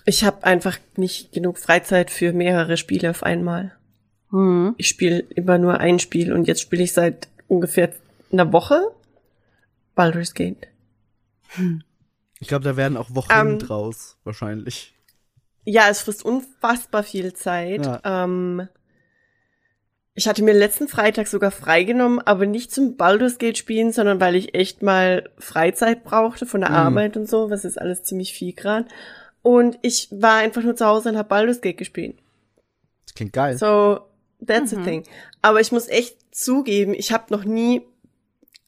Ich 0.06 0.24
habe 0.24 0.44
einfach 0.44 0.78
nicht 0.98 1.32
genug 1.32 1.58
Freizeit 1.58 2.12
für 2.12 2.32
mehrere 2.32 2.78
Spiele 2.78 3.10
auf 3.10 3.24
einmal. 3.24 3.76
Hm. 4.30 4.76
Ich 4.78 4.88
spiele 4.88 5.20
immer 5.20 5.58
nur 5.58 5.80
ein 5.80 6.00
Spiel 6.00 6.32
und 6.32 6.48
jetzt 6.48 6.62
spiele 6.62 6.84
ich 6.84 6.94
seit 6.94 7.28
ungefähr 7.48 7.92
einer 8.32 8.52
Woche 8.52 8.92
Baldur's 9.96 10.34
Gate. 10.34 10.68
Ich 12.46 12.50
glaube, 12.50 12.64
da 12.64 12.78
werden 12.78 12.96
auch 12.96 13.08
Wochen 13.16 13.32
Ähm, 13.34 13.58
draus, 13.58 14.18
wahrscheinlich. 14.24 14.94
Ja, 15.64 15.90
es 15.90 16.02
frisst 16.02 16.24
unfassbar 16.24 17.02
viel 17.02 17.34
Zeit. 17.34 17.84
Ja. 17.84 18.02
Ähm, 18.04 18.68
ich 20.14 20.28
hatte 20.28 20.44
mir 20.44 20.54
letzten 20.54 20.88
Freitag 20.88 21.26
sogar 21.26 21.50
freigenommen, 21.50 22.20
aber 22.20 22.46
nicht 22.46 22.72
zum 22.72 22.98
Baldur's 22.98 23.40
Gate 23.40 23.58
spielen, 23.58 23.92
sondern 23.92 24.20
weil 24.20 24.36
ich 24.36 24.54
echt 24.54 24.84
mal 24.84 25.28
Freizeit 25.40 26.04
brauchte 26.04 26.46
von 26.46 26.62
der 26.62 26.70
Mhm. 26.70 26.76
Arbeit 26.76 27.18
und 27.18 27.28
so, 27.28 27.50
was 27.50 27.66
ist 27.66 27.82
alles 27.82 28.04
ziemlich 28.04 28.32
viel 28.34 28.54
gerade. 28.54 28.88
Und 29.42 29.80
ich 29.82 30.08
war 30.12 30.36
einfach 30.36 30.62
nur 30.62 30.76
zu 30.76 30.86
Hause 30.86 31.10
und 31.10 31.18
habe 31.18 31.28
Baldur's 31.30 31.62
Gate 31.62 31.78
gespielt. 31.80 32.16
Das 33.08 33.16
klingt 33.16 33.34
geil. 33.34 33.58
So, 33.58 34.02
that's 34.46 34.70
the 34.70 34.76
thing. 34.84 35.02
Aber 35.42 35.62
ich 35.62 35.72
muss 35.72 35.88
echt 35.88 36.16
zugeben, 36.30 36.94
ich 36.94 37.12
habe 37.12 37.34
noch 37.34 37.44
nie, 37.44 37.82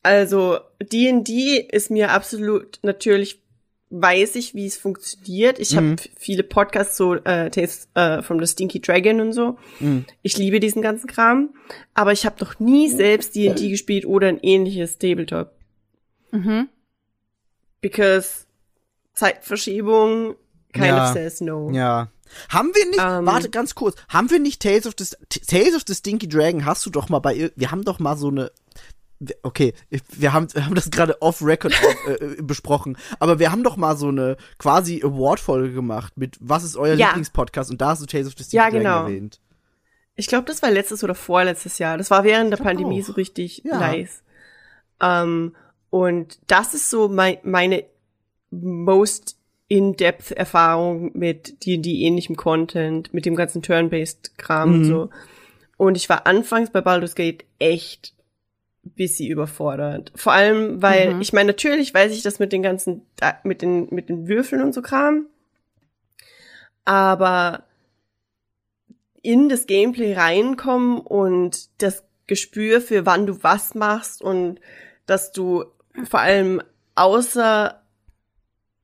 also 0.02 0.58
D&D 0.82 1.60
ist 1.72 1.92
mir 1.92 2.10
absolut 2.10 2.80
natürlich 2.82 3.44
weiß 3.90 4.36
ich, 4.36 4.54
wie 4.54 4.66
es 4.66 4.76
funktioniert. 4.78 5.60
Ich 5.60 5.78
habe 5.78 5.96
viele 6.18 6.44
Podcasts, 6.44 6.98
so 6.98 7.16
äh, 7.16 7.50
Tales 7.50 7.88
äh, 7.94 8.22
from 8.22 8.40
the 8.40 8.52
Stinky 8.52 8.82
Dragon 8.82 9.22
und 9.22 9.32
so. 9.34 9.58
Ich 10.24 10.38
liebe 10.38 10.60
diesen 10.60 10.82
ganzen 10.82 11.08
Kram. 11.08 11.54
Aber 11.94 12.12
ich 12.12 12.26
habe 12.26 12.36
noch 12.44 12.60
nie 12.60 12.90
selbst 12.90 13.36
D&D 13.36 13.70
gespielt 13.70 14.06
oder 14.06 14.28
ein 14.28 14.40
ähnliches 14.42 14.98
Tabletop. 14.98 15.52
Mhm. 16.32 16.68
Because 17.82 18.46
Zeitverschiebung 19.14 20.36
kind 20.74 20.86
Ja. 20.88 21.08
of 21.08 21.14
says 21.14 21.42
no. 21.42 21.72
Ja. 21.72 22.10
Haben 22.50 22.72
wir 22.76 22.86
nicht, 22.88 23.00
Ähm. 23.02 23.26
warte 23.26 23.50
ganz 23.50 23.74
kurz, 23.74 23.96
haben 24.10 24.30
wir 24.30 24.40
nicht 24.40 24.62
Tales 24.62 24.86
of 24.86 24.96
the, 25.00 25.06
Tales 25.48 25.76
of 25.76 25.84
the 25.88 25.96
Stinky 25.96 26.28
Dragon, 26.28 26.66
hast 26.66 26.86
du 26.86 26.90
doch 26.90 27.08
mal 27.08 27.20
bei, 27.20 27.34
ir- 27.34 27.52
wir 27.56 27.72
haben 27.72 27.84
doch 27.86 28.00
mal 28.00 28.18
so 28.18 28.28
eine, 28.28 28.52
okay, 29.44 29.74
wir 30.12 30.34
haben, 30.34 30.48
wir 30.54 30.66
haben 30.66 30.76
das 30.76 30.92
gerade 30.92 31.22
off 31.22 31.42
record 31.42 31.74
auf, 31.74 32.08
äh, 32.22 32.42
besprochen, 32.42 32.98
aber 33.20 33.40
wir 33.40 33.52
haben 33.52 33.64
doch 33.64 33.78
mal 33.78 33.98
so 33.98 34.10
eine 34.10 34.38
quasi 34.60 35.02
Award-Folge 35.04 35.74
gemacht 35.74 36.14
mit, 36.18 36.38
was 36.40 36.64
ist 36.64 36.78
euer 36.78 36.94
Ja. 36.96 37.08
Lieblingspodcast 37.08 37.72
und 37.72 37.82
da 37.82 37.90
hast 37.90 38.02
du 38.02 38.06
Tales 38.06 38.28
of 38.28 38.34
the 38.38 38.44
Stinky 38.44 38.56
Ja, 38.58 38.70
genau. 38.70 39.04
erwähnt. 39.06 39.40
Ich 40.16 40.28
glaube, 40.28 40.46
das 40.46 40.62
war 40.62 40.72
letztes 40.72 41.04
oder 41.04 41.14
vorletztes 41.16 41.78
Jahr. 41.80 41.98
Das 41.98 42.10
war 42.12 42.24
während 42.24 42.52
der 42.52 42.58
Pandemie 42.58 43.02
auch. 43.02 43.06
so 43.08 43.14
richtig 43.14 43.62
Ja. 43.64 43.80
nice. 43.80 44.24
Ähm, 45.02 45.56
und 45.90 46.40
das 46.48 46.74
ist 46.74 46.90
so 46.90 47.08
mein, 47.08 47.38
meine 47.44 47.86
most 48.52 49.38
in-depth 49.68 50.32
Erfahrung 50.32 51.12
mit 51.14 51.66
D&D 51.66 52.02
ähnlichem 52.04 52.36
Content, 52.36 53.14
mit 53.14 53.26
dem 53.26 53.36
ganzen 53.36 53.62
Turn-based 53.62 54.38
Kram 54.38 54.74
und 54.74 54.80
Mhm. 54.82 54.86
so. 54.86 55.10
Und 55.76 55.98
ich 55.98 56.08
war 56.10 56.26
anfangs 56.26 56.72
bei 56.72 56.82
Baldur's 56.82 57.14
Gate 57.16 57.46
echt 57.60 58.14
bisschen 58.90 59.30
überfordert. 59.30 60.12
Vor 60.16 60.34
allem, 60.34 60.82
weil, 60.82 61.16
Mhm. 61.16 61.22
ich 61.22 61.34
meine, 61.34 61.48
natürlich 61.48 61.94
weiß 61.94 62.12
ich 62.14 62.22
das 62.24 62.40
mit 62.40 62.52
den 62.54 62.64
ganzen, 62.64 63.06
da- 63.16 63.40
mit 63.44 63.62
den, 63.62 63.88
mit 63.94 64.10
den 64.10 64.28
Würfeln 64.28 64.62
und 64.64 64.74
so 64.74 64.82
Kram. 64.82 65.26
Aber 66.86 67.64
in 69.22 69.50
das 69.50 69.68
Gameplay 69.68 70.14
reinkommen 70.14 71.00
und 71.00 71.70
das 71.82 72.04
Gespür 72.28 72.82
für 72.82 73.06
wann 73.06 73.26
du 73.26 73.44
was 73.44 73.76
machst 73.76 74.22
und 74.22 74.60
dass 75.06 75.32
du 75.32 75.66
vor 76.10 76.20
allem 76.20 76.62
außer 76.96 77.82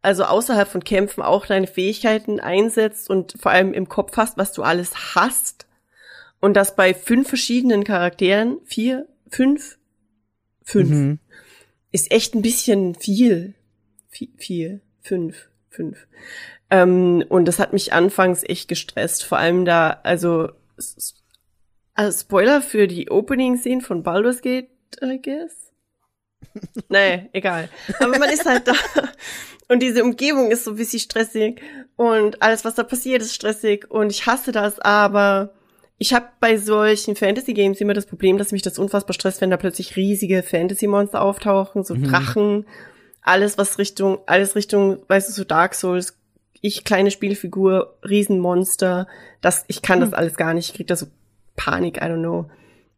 also 0.02 0.26
außerhalb 0.26 0.68
von 0.68 0.84
Kämpfen 0.84 1.22
auch 1.24 1.46
deine 1.46 1.66
Fähigkeiten 1.68 2.42
einsetzt 2.42 3.10
und 3.10 3.36
vor 3.40 3.54
allem 3.54 3.74
im 3.74 3.88
Kopf 3.88 4.18
hast, 4.18 4.38
was 4.38 4.52
du 4.52 4.62
alles 4.62 5.16
hast. 5.16 5.66
Und 6.42 6.56
das 6.56 6.76
bei 6.76 6.94
fünf 6.94 7.30
verschiedenen 7.30 7.86
Charakteren, 7.86 8.58
vier, 8.66 9.08
fünf, 9.30 9.78
fünf, 10.64 10.90
Mhm. 10.90 11.20
ist 11.92 12.12
echt 12.12 12.36
ein 12.36 12.42
bisschen 12.42 12.96
viel. 12.96 13.54
Viel, 14.10 14.30
viel, 14.38 14.82
fünf, 15.02 15.48
fünf. 15.70 16.08
Ähm, 16.70 17.24
und 17.30 17.46
das 17.46 17.60
hat 17.60 17.74
mich 17.74 17.94
anfangs 17.94 18.44
echt 18.44 18.68
gestresst. 18.68 19.24
Vor 19.24 19.38
allem 19.38 19.66
da, 19.66 20.00
also, 20.04 20.50
also 21.94 22.20
Spoiler 22.20 22.62
für 22.62 22.88
die 22.88 23.10
Opening-Szene 23.10 23.82
von 23.82 24.04
Baldur's 24.04 24.42
Gate, 24.42 24.70
I 25.02 25.20
guess. 25.22 25.72
nee, 26.90 27.30
egal. 27.34 27.70
Aber 28.00 28.18
man 28.20 28.30
ist 28.30 28.46
halt 28.46 28.68
da. 28.68 28.74
Und 29.70 29.80
diese 29.82 30.04
Umgebung 30.04 30.52
ist 30.52 30.66
so 30.66 30.72
ein 30.72 30.78
bisschen 30.78 31.00
stressig. 31.00 31.62
Und 31.96 32.42
alles, 32.42 32.66
was 32.66 32.76
da 32.76 32.84
passiert, 32.84 33.22
ist 33.22 33.34
stressig. 33.34 33.90
Und 33.90 34.12
ich 34.12 34.26
hasse 34.26 34.52
das, 34.52 34.80
aber 34.80 35.54
ich 35.98 36.14
habe 36.14 36.28
bei 36.40 36.58
solchen 36.58 37.16
Fantasy-Games 37.16 37.80
immer 37.80 37.94
das 37.94 38.06
Problem, 38.06 38.38
dass 38.38 38.52
mich 38.52 38.62
das 38.62 38.80
unfassbar 38.80 39.14
stresst, 39.14 39.42
wenn 39.42 39.52
da 39.52 39.58
plötzlich 39.58 39.96
riesige 39.96 40.44
Fantasy-Monster 40.44 41.22
auftauchen, 41.22 41.84
so 41.84 41.96
Drachen, 41.96 42.66
alles 43.22 43.58
was 43.58 43.78
Richtung, 43.78 44.20
alles 44.26 44.56
Richtung, 44.56 45.00
weißt 45.08 45.30
du, 45.30 45.34
so 45.34 45.44
Dark 45.44 45.76
Souls, 45.76 46.18
ich 46.62 46.84
kleine 46.84 47.12
Spielfigur, 47.12 47.98
Riesenmonster, 48.08 49.08
das, 49.42 49.66
ich 49.68 49.82
kann 49.82 50.00
das 50.00 50.14
alles 50.14 50.36
gar 50.36 50.54
nicht, 50.54 50.70
ich 50.70 50.76
krieg 50.76 50.88
da 50.88 50.96
so 50.96 51.08
Panik, 51.56 51.98
I 51.98 52.06
don't 52.06 52.20
know. 52.20 52.50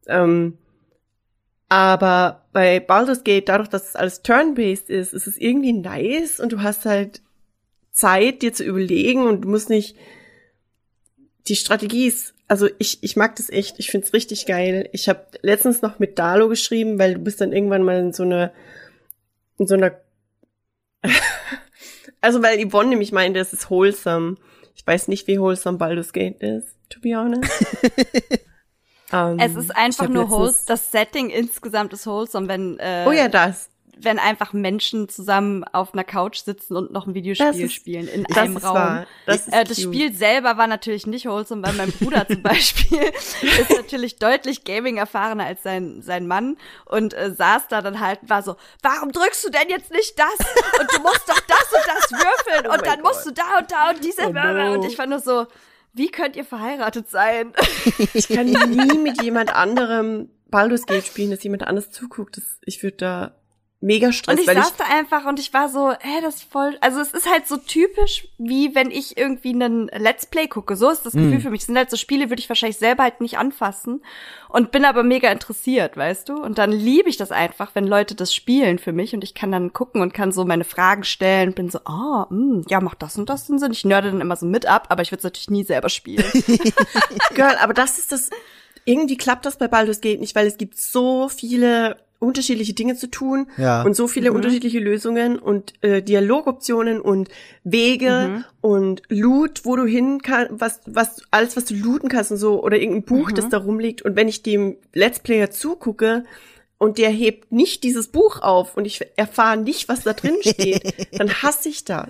Ähm, 0.07 0.57
aber 1.67 2.45
bei 2.53 2.79
Baldur's 2.79 3.23
Gate, 3.23 3.49
dadurch, 3.49 3.69
dass 3.69 3.89
es 3.89 3.95
alles 3.95 4.21
turn-based 4.21 4.89
ist, 4.89 5.13
ist 5.13 5.27
es 5.27 5.37
irgendwie 5.37 5.73
nice 5.73 6.39
und 6.39 6.51
du 6.51 6.61
hast 6.61 6.85
halt 6.85 7.21
Zeit, 7.91 8.41
dir 8.41 8.53
zu 8.53 8.63
überlegen 8.63 9.25
und 9.25 9.41
du 9.41 9.49
musst 9.49 9.69
nicht, 9.69 9.95
die 11.47 11.55
Strategie 11.55 12.07
ist, 12.07 12.33
also 12.47 12.67
ich, 12.79 12.99
ich 13.01 13.15
mag 13.15 13.35
das 13.35 13.49
echt, 13.49 13.79
ich 13.79 13.89
find's 13.89 14.13
richtig 14.13 14.45
geil. 14.45 14.89
Ich 14.91 15.09
habe 15.09 15.25
letztens 15.41 15.81
noch 15.81 15.99
mit 15.99 16.19
Dalo 16.19 16.47
geschrieben, 16.47 16.99
weil 16.99 17.15
du 17.15 17.19
bist 17.19 17.41
dann 17.41 17.53
irgendwann 17.53 17.83
mal 17.83 17.99
in 17.99 18.13
so 18.13 18.23
einer, 18.23 18.51
in 19.57 19.67
so 19.67 19.75
einer, 19.75 19.93
also 22.21 22.41
weil 22.43 22.65
Yvonne 22.65 22.89
nämlich 22.89 23.11
meinte, 23.11 23.39
es 23.39 23.53
ist 23.53 23.69
wholesome. 23.69 24.37
Ich 24.75 24.85
weiß 24.85 25.07
nicht, 25.07 25.27
wie 25.27 25.39
wholesome 25.39 25.77
Baldur's 25.77 26.13
Gate 26.13 26.41
ist, 26.41 26.75
to 26.89 26.99
be 26.99 27.15
honest. 27.15 27.51
Ähm, 29.13 29.37
Es 29.39 29.55
ist 29.55 29.69
ich 29.69 29.75
einfach 29.75 30.09
nur 30.09 30.29
wholesome. 30.29 30.63
Das 30.67 30.91
Setting 30.91 31.29
insgesamt 31.29 31.93
ist 31.93 32.07
wholesome, 32.07 32.47
wenn, 32.47 32.79
äh, 32.79 33.05
Oh 33.07 33.11
ja, 33.11 33.27
das. 33.27 33.69
Wenn 33.97 34.19
einfach 34.19 34.51
Menschen 34.53 35.07
zusammen 35.09 35.63
auf 35.63 35.93
einer 35.93 36.03
Couch 36.03 36.39
sitzen 36.43 36.75
und 36.75 36.91
noch 36.91 37.07
ein 37.07 37.13
Videospiel 37.13 37.65
ist- 37.65 37.73
spielen 37.73 38.07
in 38.07 38.25
einem 38.35 38.57
Raum. 38.57 38.75
wahr. 38.75 39.07
Das, 39.25 39.47
Äh, 39.47 39.63
das. 39.63 39.81
Spiel 39.81 40.13
selber 40.13 40.57
war 40.57 40.67
natürlich 40.67 41.07
nicht 41.07 41.25
wholesome, 41.27 41.63
weil 41.65 41.73
mein 41.73 41.91
Bruder 41.91 42.27
zum 42.27 42.41
Beispiel 42.43 43.01
ist 43.41 43.69
natürlich 43.71 44.17
deutlich 44.17 44.63
Gaming 44.63 44.97
erfahrener 44.97 45.45
als 45.45 45.63
sein, 45.63 46.01
sein 46.01 46.27
Mann 46.27 46.57
und 46.85 47.13
äh, 47.13 47.31
saß 47.31 47.67
da 47.69 47.81
dann 47.81 47.99
halt 47.99 48.21
und 48.23 48.29
war 48.29 48.43
so, 48.43 48.55
warum 48.81 49.11
drückst 49.11 49.45
du 49.45 49.49
denn 49.49 49.69
jetzt 49.69 49.91
nicht 49.91 50.17
das? 50.19 50.79
Und 50.79 50.91
du 50.93 51.01
musst 51.01 51.27
doch 51.27 51.39
das 51.41 51.71
und 51.71 51.87
das 51.87 52.11
würfeln 52.11 52.67
Oh 52.69 52.73
und 52.73 52.85
dann 52.85 53.01
musst 53.01 53.25
du 53.25 53.31
da 53.31 53.59
und 53.59 53.71
da 53.71 53.89
und 53.91 54.03
diese 54.03 54.27
Oh 54.27 54.31
no. 54.31 54.73
Und 54.73 54.85
ich 54.85 54.95
fand 54.95 55.09
nur 55.09 55.19
so, 55.19 55.45
wie 55.93 56.09
könnt 56.11 56.35
ihr 56.35 56.43
verheiratet 56.45 57.09
sein? 57.09 57.53
Ich 58.13 58.27
kann 58.27 58.45
nie 58.47 58.97
mit 58.97 59.21
jemand 59.21 59.55
anderem 59.55 60.29
Baldur's 60.49 60.85
Gate 60.85 61.05
spielen, 61.05 61.31
dass 61.31 61.43
jemand 61.43 61.63
anders 61.63 61.91
zuguckt. 61.91 62.37
Das, 62.37 62.43
ich 62.65 62.83
würde 62.83 62.97
da 62.97 63.35
mega 63.81 64.11
Stress, 64.11 64.35
Und 64.35 64.39
ich 64.41 64.45
saß 64.47 64.71
ich 64.71 64.75
da 64.77 64.85
einfach 64.85 65.25
und 65.25 65.39
ich 65.39 65.53
war 65.53 65.69
so, 65.69 65.91
hä, 65.91 66.21
das 66.21 66.35
ist 66.35 66.51
voll, 66.51 66.77
also 66.81 66.99
es 66.99 67.11
ist 67.11 67.29
halt 67.29 67.47
so 67.47 67.57
typisch, 67.57 68.27
wie 68.37 68.73
wenn 68.73 68.89
ich 68.89 69.17
irgendwie 69.17 69.49
einen 69.49 69.87
Let's 69.87 70.25
Play 70.25 70.47
gucke. 70.47 70.75
So 70.75 70.89
ist 70.89 71.05
das 71.05 71.13
Gefühl 71.13 71.39
für 71.39 71.49
mich. 71.49 71.61
Es 71.61 71.67
sind 71.67 71.77
halt 71.77 71.91
so 71.91 71.97
Spiele, 71.97 72.29
würde 72.29 72.39
ich 72.39 72.49
wahrscheinlich 72.49 72.77
selber 72.77 73.03
halt 73.03 73.21
nicht 73.21 73.37
anfassen 73.37 74.03
und 74.49 74.71
bin 74.71 74.85
aber 74.85 75.03
mega 75.03 75.31
interessiert, 75.31 75.97
weißt 75.97 76.29
du? 76.29 76.35
Und 76.35 76.57
dann 76.57 76.71
liebe 76.71 77.09
ich 77.09 77.17
das 77.17 77.31
einfach, 77.31 77.71
wenn 77.73 77.85
Leute 77.85 78.15
das 78.15 78.33
spielen 78.33 78.79
für 78.79 78.91
mich 78.91 79.13
und 79.13 79.23
ich 79.23 79.35
kann 79.35 79.51
dann 79.51 79.73
gucken 79.73 80.01
und 80.01 80.13
kann 80.13 80.31
so 80.31 80.45
meine 80.45 80.63
Fragen 80.63 81.03
stellen 81.03 81.49
und 81.49 81.55
bin 81.55 81.69
so, 81.69 81.79
ah, 81.85 82.27
mh, 82.29 82.63
ja, 82.69 82.81
macht 82.81 83.01
das 83.01 83.17
und 83.17 83.29
das 83.29 83.49
einen 83.49 83.59
Sinn. 83.59 83.71
Ich 83.71 83.85
nörde 83.85 84.09
dann 84.09 84.21
immer 84.21 84.35
so 84.35 84.45
mit 84.45 84.65
ab, 84.65 84.87
aber 84.89 85.03
ich 85.03 85.11
würde 85.11 85.19
es 85.19 85.25
natürlich 85.25 85.49
nie 85.49 85.63
selber 85.63 85.89
spielen. 85.89 86.25
Girl, 87.35 87.55
aber 87.59 87.73
das 87.73 87.99
ist 87.99 88.11
das. 88.11 88.29
Irgendwie 88.87 89.17
klappt 89.17 89.47
das 89.47 89.57
bei 89.57 89.67
Baldur's 89.67 89.99
Gate 89.99 90.19
nicht, 90.19 90.35
weil 90.35 90.45
es 90.45 90.57
gibt 90.57 90.77
so 90.77 91.27
viele 91.27 91.97
unterschiedliche 92.25 92.73
Dinge 92.73 92.95
zu 92.95 93.07
tun 93.09 93.47
Ja. 93.57 93.83
und 93.83 93.95
so 93.95 94.07
viele 94.07 94.33
unterschiedliche 94.33 94.79
Lösungen 94.79 95.39
und 95.39 95.73
äh, 95.83 96.01
Dialogoptionen 96.01 96.99
und 96.99 97.29
Wege 97.63 98.43
und 98.61 99.01
Loot, 99.09 99.61
wo 99.63 99.75
du 99.75 99.85
hin 99.85 100.21
kannst, 100.21 100.59
was, 100.59 100.81
was, 100.85 101.21
alles, 101.31 101.55
was 101.55 101.65
du 101.65 101.75
looten 101.75 102.09
kannst 102.09 102.31
und 102.31 102.37
so, 102.37 102.63
oder 102.63 102.77
irgendein 102.77 103.03
Buch, 103.03 103.31
das 103.31 103.49
da 103.49 103.57
rumliegt. 103.57 104.01
Und 104.01 104.15
wenn 104.15 104.27
ich 104.27 104.43
dem 104.43 104.77
Let's 104.93 105.19
Player 105.19 105.51
zugucke 105.51 106.25
und 106.77 106.97
der 106.97 107.09
hebt 107.09 107.51
nicht 107.51 107.83
dieses 107.83 108.09
Buch 108.09 108.41
auf 108.41 108.75
und 108.75 108.85
ich 108.85 109.01
erfahre 109.15 109.57
nicht, 109.57 109.87
was 109.87 110.01
da 110.03 110.13
drin 110.13 110.35
steht, 110.41 111.07
dann 111.17 111.29
hasse 111.29 111.69
ich 111.69 111.85
das. 111.85 112.09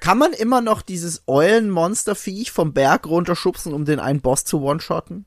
Kann 0.00 0.18
man 0.18 0.32
immer 0.32 0.60
noch 0.60 0.82
dieses 0.82 1.22
Eulenmonsterviech 1.26 2.52
vom 2.52 2.72
Berg 2.72 3.06
runterschubsen, 3.06 3.72
um 3.72 3.84
den 3.84 3.98
einen 4.00 4.20
Boss 4.20 4.44
zu 4.44 4.60
one-shotten? 4.62 5.24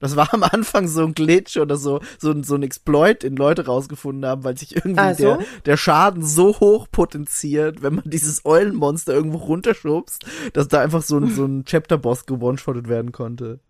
Das 0.00 0.16
war 0.16 0.32
am 0.34 0.42
Anfang 0.42 0.88
so 0.88 1.04
ein 1.04 1.12
Glitch 1.14 1.56
oder 1.58 1.76
so, 1.76 2.00
so, 2.18 2.30
ein- 2.30 2.42
so 2.42 2.54
ein 2.54 2.62
Exploit, 2.62 3.22
den 3.22 3.36
Leute 3.36 3.66
rausgefunden 3.66 4.24
haben, 4.28 4.44
weil 4.44 4.56
sich 4.56 4.74
irgendwie 4.74 4.98
Ah, 5.00 5.14
so? 5.14 5.22
der, 5.36 5.38
der 5.66 5.76
Schaden 5.76 6.24
so 6.24 6.58
hoch 6.58 6.88
potenziert, 6.90 7.82
wenn 7.82 7.96
man 7.96 8.04
dieses 8.10 8.44
Eulenmonster 8.46 9.12
irgendwo 9.12 9.38
runterschubst, 9.38 10.24
dass 10.54 10.68
da 10.68 10.80
einfach 10.80 11.02
so 11.02 11.18
ein, 11.18 11.28
so 11.30 11.44
ein 11.44 11.64
Chapter-Boss 11.66 12.26
gewone-shottet 12.26 12.88
werden 12.88 13.12
konnte. 13.12 13.60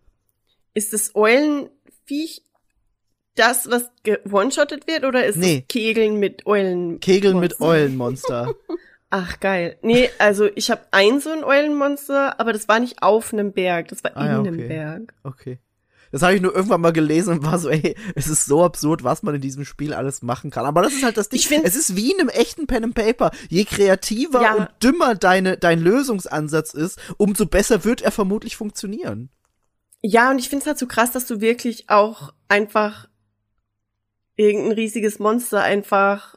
Ist 0.73 0.93
das 0.93 1.15
Eulenviech 1.17 2.43
das, 3.35 3.71
was 3.71 3.91
one-shottet 4.31 4.87
wird, 4.87 5.05
oder 5.05 5.25
ist 5.27 5.37
Nee. 5.37 5.61
es 5.63 5.69
Kegeln 5.69 6.19
mit 6.21 6.47
Eulen? 6.47 7.01
Kegeln 7.01 7.41
mit 7.41 7.59
Monster? 7.59 7.67
Eulenmonster. 7.67 8.55
Ach, 9.11 9.41
geil. 9.41 9.77
Nee, 9.83 10.09
also 10.19 10.49
ich 10.55 10.71
habe 10.71 10.83
ein 10.93 11.19
so 11.21 11.31
ein 11.31 11.43
Eulenmonster, 11.43 12.39
aber 12.39 12.53
das 12.53 12.69
war 12.69 12.79
nicht 12.79 13.03
auf 13.03 13.33
einem 13.33 13.53
Berg, 13.53 13.89
das 13.89 14.05
war 14.05 14.17
Ah, 14.17 14.21
in 14.21 14.27
ja, 14.31 14.39
einem 14.39 14.55
okay. 14.55 14.69
Berg. 14.69 15.15
Okay. 15.25 15.59
Das 16.12 16.23
habe 16.23 16.35
ich 16.35 16.40
nur 16.43 16.55
irgendwann 16.55 16.81
mal 16.81 16.93
gelesen 16.93 17.35
und 17.35 17.45
war 17.45 17.59
so, 17.59 17.69
ey, 17.69 17.95
es 18.17 18.26
ist 18.29 18.47
so 18.47 18.64
absurd, 18.64 19.05
was 19.05 19.23
man 19.23 19.35
in 19.37 19.40
diesem 19.40 19.64
Spiel 19.64 19.95
alles 19.95 20.23
machen 20.23 20.50
kann. 20.50 20.67
Aber 20.67 20.83
das 20.83 20.93
ist 20.93 21.05
halt 21.05 21.17
das 21.17 21.29
Ding. 21.29 21.40
Es 21.62 21.76
ist 21.76 21.95
wie 21.97 22.11
in 22.12 22.19
einem 22.21 22.29
echten 22.31 22.67
Pen 22.67 22.85
and 22.85 22.95
Paper. 22.95 23.31
Je 23.49 23.64
kreativer 23.64 24.43
Ja. 24.43 24.55
und 24.55 24.69
dümmer 24.83 25.14
deine, 25.14 25.57
dein 25.57 25.81
Lösungsansatz 25.81 26.75
ist, 26.75 26.99
umso 27.17 27.47
besser 27.47 27.85
wird 27.85 28.02
er 28.02 28.11
vermutlich 28.11 28.57
funktionieren. 28.57 29.31
Ja, 30.02 30.31
und 30.31 30.38
ich 30.38 30.49
finde 30.49 30.62
es 30.62 30.67
halt 30.67 30.79
so 30.79 30.87
krass, 30.87 31.12
dass 31.12 31.26
du 31.26 31.40
wirklich 31.40 31.90
auch 31.90 32.33
einfach 32.49 33.07
irgendein 34.37 34.73
riesiges 34.73 35.19
Monster 35.19 35.62
einfach, 35.62 36.37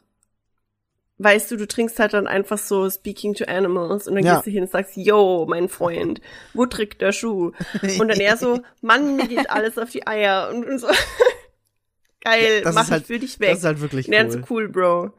weißt 1.18 1.50
du, 1.50 1.56
du 1.56 1.66
trinkst 1.68 1.98
halt 2.00 2.12
dann 2.12 2.26
einfach 2.26 2.58
so 2.58 2.90
Speaking 2.90 3.34
to 3.34 3.44
Animals 3.44 4.08
und 4.08 4.16
dann 4.16 4.24
Ja. 4.24 4.34
gehst 4.34 4.46
du 4.46 4.50
hin 4.50 4.62
und 4.64 4.70
sagst, 4.70 4.96
yo, 4.96 5.46
mein 5.48 5.68
Freund, 5.68 6.20
wo 6.54 6.66
trägt 6.66 7.00
der 7.02 7.12
Schuh? 7.12 7.52
Und 8.00 8.08
dann 8.08 8.18
er 8.20 8.36
so, 8.36 8.60
Mann, 8.80 9.16
mir 9.16 9.28
geht 9.28 9.48
alles 9.50 9.78
auf 9.78 9.90
die 9.90 10.06
Eier 10.06 10.50
und, 10.52 10.64
und 10.66 10.78
so. 10.80 10.88
Geil, 12.20 12.62
Das 12.62 12.74
mach 12.74 12.84
ist 12.84 12.90
halt- 12.90 13.02
ich 13.02 13.06
für 13.06 13.18
dich 13.18 13.40
weg. 13.40 13.50
Das 13.50 13.58
ist 13.58 13.64
halt 13.64 13.80
wirklich 13.80 14.08
er 14.10 14.30
so 14.30 14.38
cool. 14.38 14.44
cool, 14.50 14.68
Bro. 14.68 15.10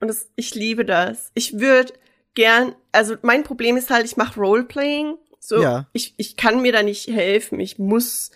Und 0.00 0.08
das, 0.08 0.28
ich 0.36 0.54
liebe 0.54 0.84
das. 0.84 1.30
Ich 1.34 1.58
würde 1.58 1.92
gern, 2.34 2.74
also 2.92 3.16
mein 3.22 3.42
Problem 3.42 3.76
ist 3.76 3.90
halt, 3.90 4.04
ich 4.04 4.16
mache 4.16 4.38
Roleplaying. 4.38 5.14
So, 5.40 5.62
Ja. 5.62 5.88
ich, 5.92 6.14
ich 6.18 6.36
kann 6.36 6.60
mir 6.62 6.72
da 6.72 6.82
nicht 6.82 7.06
helfen. 7.08 7.58
Ich 7.58 7.78
muss, 7.78 8.30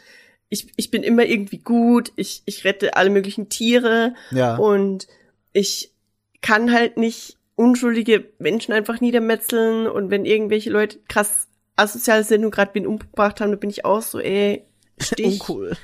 ich, 0.48 0.72
ich 0.76 0.90
bin 0.90 1.02
immer 1.02 1.24
irgendwie 1.26 1.58
gut. 1.58 2.12
Ich, 2.16 2.42
ich 2.46 2.64
rette 2.64 2.96
alle 2.96 3.10
möglichen 3.10 3.48
Tiere. 3.48 4.14
Ja. 4.30 4.56
Und 4.56 5.06
ich 5.52 5.92
kann 6.40 6.72
halt 6.72 6.96
nicht 6.96 7.38
unschuldige 7.54 8.28
Menschen 8.38 8.72
einfach 8.72 9.00
niedermetzeln. 9.00 9.86
Und 9.86 10.10
wenn 10.10 10.24
irgendwelche 10.24 10.70
Leute 10.70 10.98
krass 11.08 11.48
asozial 11.76 12.24
sind 12.24 12.44
und 12.44 12.50
gerade 12.50 12.74
wen 12.74 12.86
umgebracht 12.86 13.40
haben, 13.40 13.50
dann 13.50 13.60
bin 13.60 13.70
ich 13.70 13.84
auch 13.84 14.02
so, 14.02 14.20
ey, 14.20 14.64
Stich. 14.98 15.26
Uncool. 15.48 15.76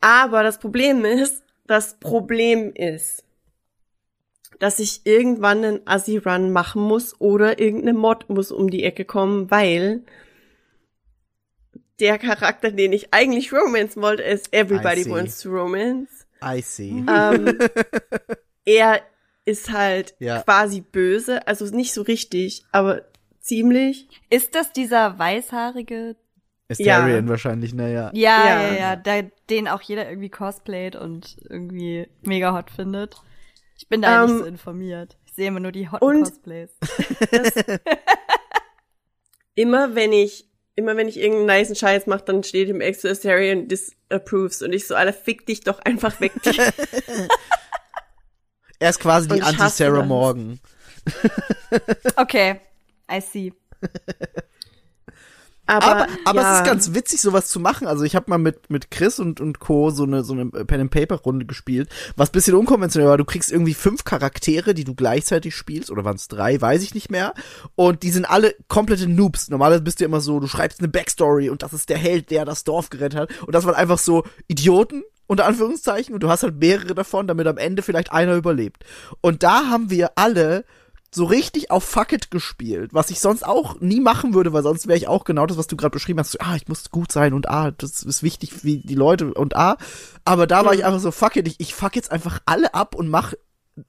Aber 0.00 0.42
das 0.42 0.58
Problem 0.58 1.04
ist, 1.04 1.42
das 1.66 1.98
Problem 1.98 2.72
ist, 2.74 3.24
dass 4.58 4.78
ich 4.78 5.02
irgendwann 5.04 5.64
einen 5.64 5.86
Assi-Run 5.86 6.52
machen 6.52 6.82
muss 6.82 7.18
oder 7.20 7.58
irgendeine 7.58 7.94
Mod 7.94 8.28
muss 8.28 8.52
um 8.52 8.70
die 8.70 8.84
Ecke 8.84 9.04
kommen, 9.04 9.50
weil 9.50 10.02
der 11.98 12.18
Charakter, 12.18 12.70
den 12.70 12.92
ich 12.92 13.12
eigentlich 13.12 13.52
romance 13.52 14.00
wollte, 14.00 14.22
ist 14.22 14.52
Everybody. 14.52 15.08
Wants 15.08 15.40
to 15.42 15.50
Romance. 15.50 16.26
I 16.42 16.60
see. 16.62 17.04
Ähm, 17.08 17.58
er 18.64 19.02
ist 19.50 19.70
halt 19.72 20.14
Ja. 20.18 20.42
quasi 20.42 20.80
böse, 20.80 21.46
also 21.46 21.64
nicht 21.66 21.92
so 21.92 22.02
richtig, 22.02 22.64
aber 22.72 23.02
ziemlich. 23.40 24.08
Ist 24.30 24.54
das 24.54 24.72
dieser 24.72 25.18
weißhaarige? 25.18 26.16
Asterion 26.68 27.28
wahrscheinlich, 27.28 27.74
naja. 27.74 28.10
Ja, 28.14 28.46
Ja. 28.46 28.62
ja, 28.62 28.72
ja, 28.78 28.96
der, 28.96 29.30
den 29.50 29.66
auch 29.66 29.82
jeder 29.82 30.08
irgendwie 30.08 30.28
cosplayt 30.30 30.94
und 30.94 31.36
irgendwie 31.48 32.06
mega 32.22 32.54
hot 32.54 32.70
findet. 32.70 33.16
Ich 33.76 33.88
bin 33.88 34.02
da 34.02 34.10
ja 34.12 34.24
Ähm, 34.24 34.30
nicht 34.30 34.38
so 34.40 34.44
informiert. 34.46 35.16
Ich 35.26 35.34
sehe 35.34 35.48
immer 35.48 35.58
nur 35.60 35.72
die 35.72 35.88
hotten 35.90 36.04
und- 36.04 36.22
Cosplays. 36.24 36.70
immer 39.54 39.94
wenn 39.94 40.12
ich, 40.12 40.48
immer 40.76 40.96
wenn 40.96 41.08
ich 41.08 41.18
irgendeinen 41.18 41.58
nicen 41.60 41.74
Scheiß 41.74 42.06
mache, 42.06 42.24
dann 42.24 42.42
steht 42.44 42.68
im 42.68 42.80
Exo 42.80 43.08
Asterion 43.08 43.66
disapproves 43.68 44.62
und 44.62 44.72
ich 44.72 44.86
so, 44.86 44.94
Alter, 44.94 45.12
fick 45.12 45.46
dich 45.46 45.60
doch 45.62 45.80
einfach 45.80 46.20
weg. 46.20 46.32
Er 48.80 48.90
ist 48.90 48.98
quasi 48.98 49.30
Und 49.30 49.36
die 49.36 49.42
Anti-Sarah. 49.42 50.04
Morgan. 50.04 50.58
Okay, 52.16 52.60
I 53.10 53.20
see. 53.20 53.52
Aber, 55.70 55.86
Aber, 55.86 56.06
aber 56.24 56.40
ja, 56.40 56.52
es 56.52 56.58
ist 56.58 56.66
ganz 56.66 56.94
witzig, 56.94 57.20
sowas 57.20 57.46
zu 57.46 57.60
machen. 57.60 57.86
Also 57.86 58.02
ich 58.02 58.16
habe 58.16 58.28
mal 58.28 58.38
mit, 58.38 58.70
mit 58.70 58.90
Chris 58.90 59.20
und, 59.20 59.40
und 59.40 59.60
Co. 59.60 59.90
so 59.90 60.02
eine, 60.02 60.24
so 60.24 60.32
eine 60.32 60.46
Pen-and-Paper-Runde 60.46 61.46
gespielt, 61.46 61.88
was 62.16 62.30
bisschen 62.30 62.56
unkonventionell 62.56 63.08
war. 63.08 63.18
Du 63.18 63.24
kriegst 63.24 63.52
irgendwie 63.52 63.74
fünf 63.74 64.02
Charaktere, 64.02 64.74
die 64.74 64.82
du 64.82 64.96
gleichzeitig 64.96 65.54
spielst, 65.54 65.92
oder 65.92 66.04
waren 66.04 66.16
es 66.16 66.26
drei, 66.26 66.60
weiß 66.60 66.82
ich 66.82 66.94
nicht 66.94 67.08
mehr. 67.08 67.34
Und 67.76 68.02
die 68.02 68.10
sind 68.10 68.24
alle 68.24 68.52
komplette 68.66 69.06
Noobs. 69.06 69.48
Normalerweise 69.48 69.84
bist 69.84 70.00
du 70.00 70.04
immer 70.04 70.20
so, 70.20 70.40
du 70.40 70.48
schreibst 70.48 70.80
eine 70.80 70.88
Backstory 70.88 71.50
und 71.50 71.62
das 71.62 71.72
ist 71.72 71.88
der 71.88 71.98
Held, 71.98 72.32
der 72.32 72.44
das 72.44 72.64
Dorf 72.64 72.90
gerettet 72.90 73.20
hat. 73.20 73.42
Und 73.46 73.54
das 73.54 73.64
waren 73.64 73.76
einfach 73.76 73.98
so 73.98 74.24
Idioten, 74.48 75.04
unter 75.30 75.46
Anführungszeichen. 75.46 76.12
Und 76.12 76.22
du 76.22 76.28
hast 76.28 76.42
halt 76.42 76.58
mehrere 76.58 76.94
davon, 76.94 77.28
damit 77.28 77.46
am 77.46 77.56
Ende 77.56 77.82
vielleicht 77.82 78.10
einer 78.10 78.34
überlebt. 78.34 78.84
Und 79.20 79.44
da 79.44 79.68
haben 79.68 79.88
wir 79.88 80.12
alle 80.16 80.64
so 81.12 81.24
richtig 81.24 81.70
auf 81.70 81.84
Fuck 81.84 82.12
it 82.12 82.30
gespielt, 82.32 82.92
was 82.92 83.10
ich 83.10 83.20
sonst 83.20 83.44
auch 83.44 83.80
nie 83.80 84.00
machen 84.00 84.34
würde, 84.34 84.52
weil 84.52 84.62
sonst 84.62 84.86
wäre 84.86 84.98
ich 84.98 85.08
auch 85.08 85.24
genau 85.24 85.46
das, 85.46 85.56
was 85.56 85.66
du 85.66 85.76
gerade 85.76 85.92
beschrieben 85.92 86.20
hast, 86.20 86.32
so, 86.32 86.38
ah, 86.40 86.54
ich 86.54 86.68
muss 86.68 86.90
gut 86.90 87.10
sein 87.10 87.32
und 87.32 87.48
ah, 87.48 87.72
das 87.72 88.02
ist 88.02 88.22
wichtig 88.22 88.62
wie 88.62 88.78
die 88.78 88.94
Leute 88.94 89.34
und 89.34 89.56
ah, 89.56 89.76
aber 90.24 90.46
da 90.46 90.64
war 90.64 90.72
ich 90.72 90.84
einfach 90.84 91.00
so, 91.00 91.10
fuck 91.10 91.34
it, 91.34 91.48
ich, 91.48 91.58
ich 91.58 91.74
fuck 91.74 91.96
jetzt 91.96 92.12
einfach 92.12 92.38
alle 92.46 92.74
ab 92.74 92.94
und 92.94 93.08
mach 93.08 93.34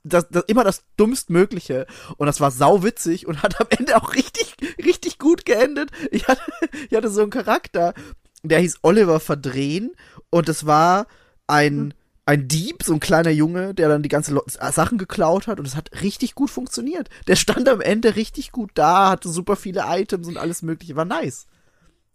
das, 0.04 0.30
das 0.30 0.46
immer 0.48 0.64
das 0.64 0.84
dummstmögliche 0.98 1.86
und 2.18 2.26
das 2.26 2.40
war 2.40 2.50
sau 2.50 2.82
witzig 2.82 3.28
und 3.28 3.44
hat 3.44 3.62
am 3.62 3.68
Ende 3.70 3.98
auch 3.98 4.16
richtig 4.16 4.56
richtig 4.84 5.20
gut 5.20 5.46
geendet. 5.46 5.92
Ich 6.10 6.28
hatte 6.28 6.42
ich 6.90 6.98
hatte 6.98 7.10
so 7.10 7.22
einen 7.22 7.30
Charakter, 7.30 7.94
der 8.42 8.60
hieß 8.60 8.80
Oliver 8.82 9.20
Verdrehen 9.20 9.92
und 10.32 10.50
es 10.50 10.66
war 10.66 11.06
ein 11.52 11.94
ein 12.26 12.48
Dieb, 12.48 12.84
so 12.84 12.94
ein 12.94 13.00
kleiner 13.00 13.32
Junge, 13.32 13.74
der 13.74 13.90
dann 13.90 14.04
die 14.04 14.10
ganzen 14.10 14.36
Lo- 14.36 14.44
Sachen 14.48 14.98
geklaut 15.00 15.48
hat 15.48 15.60
und 15.60 15.66
es 15.68 15.76
hat 15.76 15.90
richtig 16.02 16.36
gut 16.36 16.52
funktioniert. 16.52 17.10
Der 17.28 17.36
stand 17.36 17.68
am 17.68 17.82
Ende 17.82 18.16
richtig 18.16 18.52
gut 18.52 18.70
da, 18.76 19.10
hatte 19.10 19.28
super 19.28 19.56
viele 19.56 19.84
Items 19.88 20.28
und 20.28 20.38
alles 20.38 20.62
mögliche, 20.62 20.96
war 20.96 21.04
nice. 21.04 21.48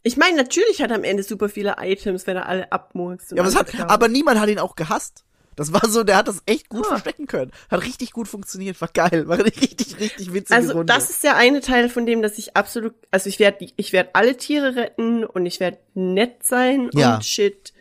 ich 0.05 0.16
meine, 0.16 0.37
natürlich 0.37 0.81
hat 0.81 0.90
er 0.90 0.96
am 0.96 1.05
Ende 1.05 1.25
super 1.25 1.49
viele 1.49 1.77
Items, 1.81 2.27
wenn 2.29 2.37
er 2.37 2.46
alle 2.49 2.70
abmurkst. 2.70 3.33
Ja, 3.33 3.42
aber, 3.42 3.53
hat, 3.53 3.81
aber 3.90 4.09
niemand 4.09 4.38
hat 4.40 4.49
ihn 4.49 4.61
auch 4.61 4.77
gehasst. 4.77 5.25
Das 5.57 5.72
war 5.72 5.88
so, 5.88 6.05
der 6.05 6.18
hat 6.18 6.29
das 6.29 6.40
echt 6.46 6.68
gut 6.68 6.85
Ah. 6.87 6.90
verstecken 6.90 7.27
können. 7.27 7.51
Hat 7.70 7.83
richtig 7.83 8.12
gut 8.12 8.29
funktioniert, 8.29 8.81
war 8.81 8.88
geil, 8.94 9.27
war 9.27 9.37
eine 9.38 9.44
richtig, 9.61 9.99
richtig 9.99 10.33
witzige 10.33 10.55
Also 10.55 10.72
Runde. 10.75 10.87
das 10.87 11.11
ist 11.11 11.25
der 11.25 11.37
eine 11.37 11.61
Teil 11.61 11.88
von 11.88 12.07
dem, 12.07 12.22
dass 12.22 12.38
ich 12.38 12.57
absolut, 12.57 12.94
also 13.11 13.29
ich 13.29 13.38
werde, 13.40 13.66
ich 13.77 13.92
werde 13.92 14.11
alle 14.12 14.37
Tiere 14.37 14.77
retten 14.77 15.25
und 15.25 15.44
ich 15.46 15.59
werde 15.59 15.79
nett 15.94 16.44
sein 16.44 16.90
Ja. 16.94 17.16
und 17.16 17.25
shit. 17.25 17.72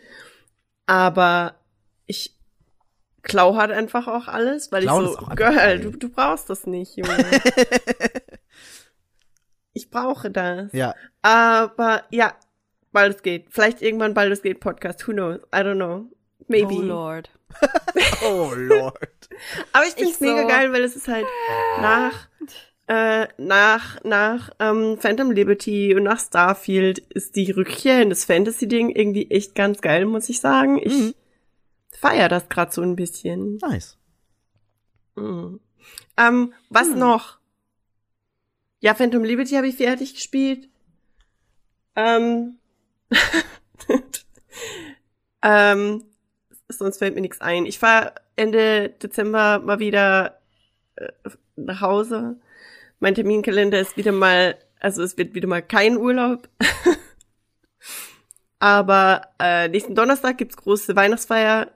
Aber 0.85 1.55
ich 2.05 2.35
klau 3.23 3.55
halt 3.55 3.71
einfach 3.71 4.07
auch 4.07 4.27
alles, 4.27 4.71
weil 4.71 4.83
Klauen 4.83 5.05
ich 5.05 5.11
so, 5.11 5.25
Girl, 5.35 5.79
du, 5.79 5.91
du 5.91 6.09
brauchst 6.09 6.49
das 6.49 6.67
nicht, 6.67 6.95
Junge. 6.95 7.17
ich 9.73 9.89
brauche 9.89 10.29
das. 10.29 10.71
ja, 10.73 10.93
Aber 11.21 12.03
ja, 12.11 12.35
Baldur's 12.91 13.21
Gate. 13.23 13.47
Vielleicht 13.49 13.81
irgendwann 13.81 14.13
Baldur's 14.13 14.41
Gate 14.41 14.59
Podcast. 14.59 15.07
Who 15.07 15.13
knows? 15.13 15.39
I 15.53 15.59
don't 15.59 15.75
know. 15.75 16.05
Maybe. 16.47 16.75
Oh 16.75 16.81
Lord. 16.81 17.29
oh 18.23 18.53
Lord. 18.55 19.29
Aber 19.73 19.85
ich 19.85 19.93
finde 19.93 20.11
es 20.11 20.15
Ich 20.15 20.21
mega 20.21 20.43
so. 20.43 20.47
geil, 20.47 20.71
weil 20.71 20.83
es 20.83 20.95
ist 20.95 21.07
halt 21.07 21.25
nach, 21.81 22.27
äh, 22.87 23.27
nach, 23.37 24.03
nach 24.03 24.51
ähm, 24.59 24.97
Phantom 24.99 25.31
Liberty 25.31 25.95
und 25.95 26.03
nach 26.03 26.19
Starfield 26.19 26.99
ist 26.99 27.35
die 27.35 27.49
Rückkehr 27.51 28.01
in 28.01 28.09
das 28.09 28.25
Fantasy-Ding 28.25 28.89
irgendwie 28.89 29.29
echt 29.31 29.55
ganz 29.55 29.81
geil, 29.81 30.05
muss 30.05 30.29
ich 30.29 30.39
sagen. 30.39 30.77
Ich 30.77 30.93
Mhm. 30.93 31.13
feier 31.91 32.29
das 32.29 32.47
gerade 32.49 32.71
so 32.71 32.81
ein 32.81 32.95
bisschen. 32.95 33.57
Nice. 33.57 33.97
Mhm. 35.15 35.59
Ähm, 36.17 36.53
was 36.69 36.89
Hm. 36.89 36.99
noch? 36.99 37.39
Ja, 38.81 38.93
Phantom 38.93 39.23
Liberty 39.23 39.55
habe 39.55 39.67
ich 39.67 39.77
fertig 39.77 40.13
gespielt. 40.13 40.69
Ähm, 41.95 42.57
ähm, 45.41 46.03
sonst 46.69 46.97
fällt 46.97 47.15
mir 47.15 47.21
nichts 47.21 47.41
ein. 47.41 47.65
Ich 47.65 47.79
fahre 47.79 48.13
Ende 48.35 48.89
Dezember 48.89 49.59
mal 49.59 49.79
wieder 49.79 50.39
äh, 50.95 51.09
nach 51.55 51.81
Hause. 51.81 52.37
Mein 52.99 53.15
Terminkalender 53.15 53.79
ist 53.79 53.97
wieder 53.97 54.11
mal, 54.11 54.57
also 54.79 55.03
es 55.03 55.17
wird 55.17 55.35
wieder 55.35 55.47
mal 55.47 55.61
kein 55.61 55.97
Urlaub. 55.97 56.49
Aber 58.59 59.21
äh, 59.39 59.67
nächsten 59.67 59.95
Donnerstag 59.95 60.37
gibt's 60.37 60.57
große 60.57 60.95
Weihnachtsfeier 60.95 61.71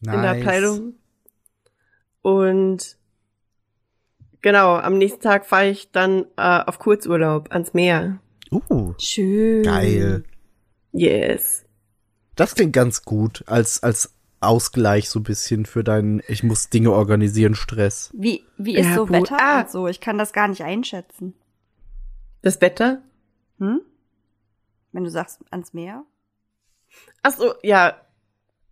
nice. 0.00 0.14
in 0.14 0.22
der 0.22 0.30
Abteilung. 0.32 0.94
Und 2.22 2.96
genau, 4.40 4.76
am 4.76 4.98
nächsten 4.98 5.20
Tag 5.20 5.46
fahre 5.46 5.68
ich 5.68 5.92
dann 5.92 6.24
äh, 6.36 6.64
auf 6.64 6.78
Kurzurlaub 6.78 7.52
ans 7.52 7.74
Meer. 7.74 8.18
Uh, 8.50 8.94
Schön. 8.98 9.62
geil. 9.62 10.24
Yes. 10.92 11.64
Das 12.34 12.54
klingt 12.54 12.72
ganz 12.72 13.02
gut 13.02 13.44
als 13.46 13.82
als 13.82 14.14
Ausgleich 14.42 15.08
so 15.08 15.20
ein 15.20 15.24
bisschen 15.24 15.66
für 15.66 15.82
deinen 15.84 16.22
ich 16.28 16.42
muss 16.42 16.68
Dinge 16.68 16.92
organisieren 16.92 17.54
Stress. 17.54 18.10
Wie, 18.14 18.44
wie 18.58 18.76
ist 18.76 18.86
Ja, 18.86 18.94
so. 18.96 19.08
Wetter 19.08 19.36
Ah. 19.40 19.60
und 19.60 19.70
so? 19.70 19.88
Ich 19.88 20.00
kann 20.00 20.18
das 20.18 20.32
gar 20.32 20.48
nicht 20.48 20.62
einschätzen. 20.62 21.34
Das 22.42 22.60
Wetter? 22.60 23.02
Hm? 23.58 23.80
Wenn 24.92 25.04
du 25.04 25.10
sagst, 25.10 25.40
ans 25.50 25.72
Meer? 25.72 26.04
Ach 27.22 27.32
so, 27.32 27.54
ja. 27.62 27.96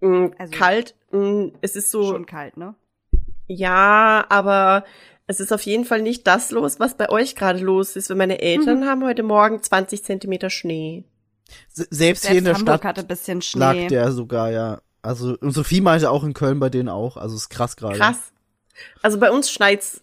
Mh, 0.01 0.31
Also- 0.39 0.53
kalt. 0.53 0.95
Mh, 1.13 1.53
es 1.61 1.77
ist 1.77 1.91
so, 1.91 2.05
Schon 2.13 2.27
kalt, 2.27 2.57
ne? 2.57 2.75
ja, 3.47 4.25
aber 4.29 4.85
es 5.27 5.41
ist 5.41 5.53
auf 5.53 5.63
jeden 5.63 5.85
Fall 5.85 6.03
nicht 6.03 6.27
das 6.27 6.51
los, 6.51 6.81
was 6.81 6.97
bei 6.97 7.09
euch 7.09 7.37
gerade 7.37 7.61
los 7.61 7.97
ist. 7.97 8.11
Weil 8.11 8.17
meine 8.17 8.41
Eltern 8.41 8.87
haben 8.87 9.05
heute 9.05 9.23
Morgen 9.23 9.63
20 9.63 10.05
Zentimeter 10.05 10.51
Schnee. 10.51 11.05
S- 11.75 11.87
Selbst, 11.91 12.27
hier 12.27 12.33
Selbst 12.35 12.39
in 12.39 12.45
der 12.45 12.55
Hamburg 12.55 12.69
Stadt 12.79 12.85
hatte 12.85 13.01
ein 13.03 13.07
bisschen 13.09 13.41
lag 13.55 13.73
Schnee. 13.75 13.89
der 13.89 14.13
sogar, 14.13 14.51
ja. 14.51 14.81
Also, 15.03 15.37
und 15.41 15.53
Sophie 15.53 15.81
meinte 15.81 16.11
auch 16.11 16.25
in 16.25 16.35
Köln 16.35 16.61
bei 16.61 16.69
denen 16.71 16.89
auch. 16.89 17.17
Also, 17.17 17.37
ist 17.37 17.49
krass 17.49 17.77
gerade. 17.77 17.99
Krass. 17.99 18.33
Also 19.03 19.19
bei 19.19 19.31
uns 19.31 19.51
schneit's 19.51 20.03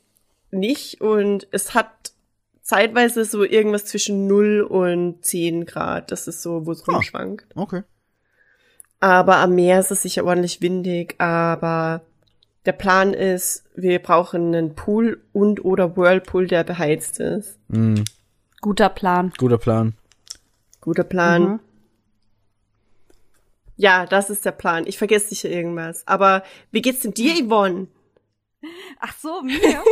nicht 0.51 1.01
und 1.01 1.47
es 1.51 1.73
hat 1.73 1.89
zeitweise 2.61 3.25
so 3.25 3.43
irgendwas 3.43 3.85
zwischen 3.85 4.27
0 4.27 4.61
und 4.61 5.23
10 5.25 5.65
Grad. 5.65 6.11
Das 6.11 6.27
ist 6.27 6.41
so, 6.41 6.65
wo 6.65 6.71
es 6.73 6.87
Ah. 6.87 6.93
rumschwankt. 6.93 7.45
Okay. 7.55 7.83
Aber 8.99 9.37
am 9.37 9.55
Meer 9.55 9.79
ist 9.79 9.91
es 9.91 10.01
sicher 10.01 10.25
ordentlich 10.25 10.61
windig, 10.61 11.15
aber 11.19 12.01
der 12.65 12.71
Plan 12.73 13.13
ist, 13.13 13.63
wir 13.75 13.99
brauchen 13.99 14.53
einen 14.53 14.75
Pool 14.75 15.21
und 15.33 15.63
oder 15.63 15.95
Whirlpool, 15.95 16.47
der 16.47 16.63
beheizt 16.63 17.19
ist. 17.19 17.57
Mhm. 17.69 18.03
Guter 18.61 18.89
Plan. 18.89 19.31
Guter 19.37 19.57
Plan. 19.59 19.93
Guter 20.81 21.03
Plan. 21.03 21.41
Mhm. 21.43 21.59
Ja, 23.77 24.05
das 24.05 24.29
ist 24.29 24.43
der 24.43 24.51
Plan. 24.51 24.85
Ich 24.87 24.97
vergesse 24.97 25.29
sicher 25.29 25.49
irgendwas. 25.49 26.05
Aber 26.07 26.43
wie 26.71 26.81
geht's 26.81 27.01
denn 27.01 27.13
dir, 27.13 27.33
Yvonne? 27.35 27.87
Ach 28.99 29.13
so, 29.21 29.41
mir. 29.43 29.57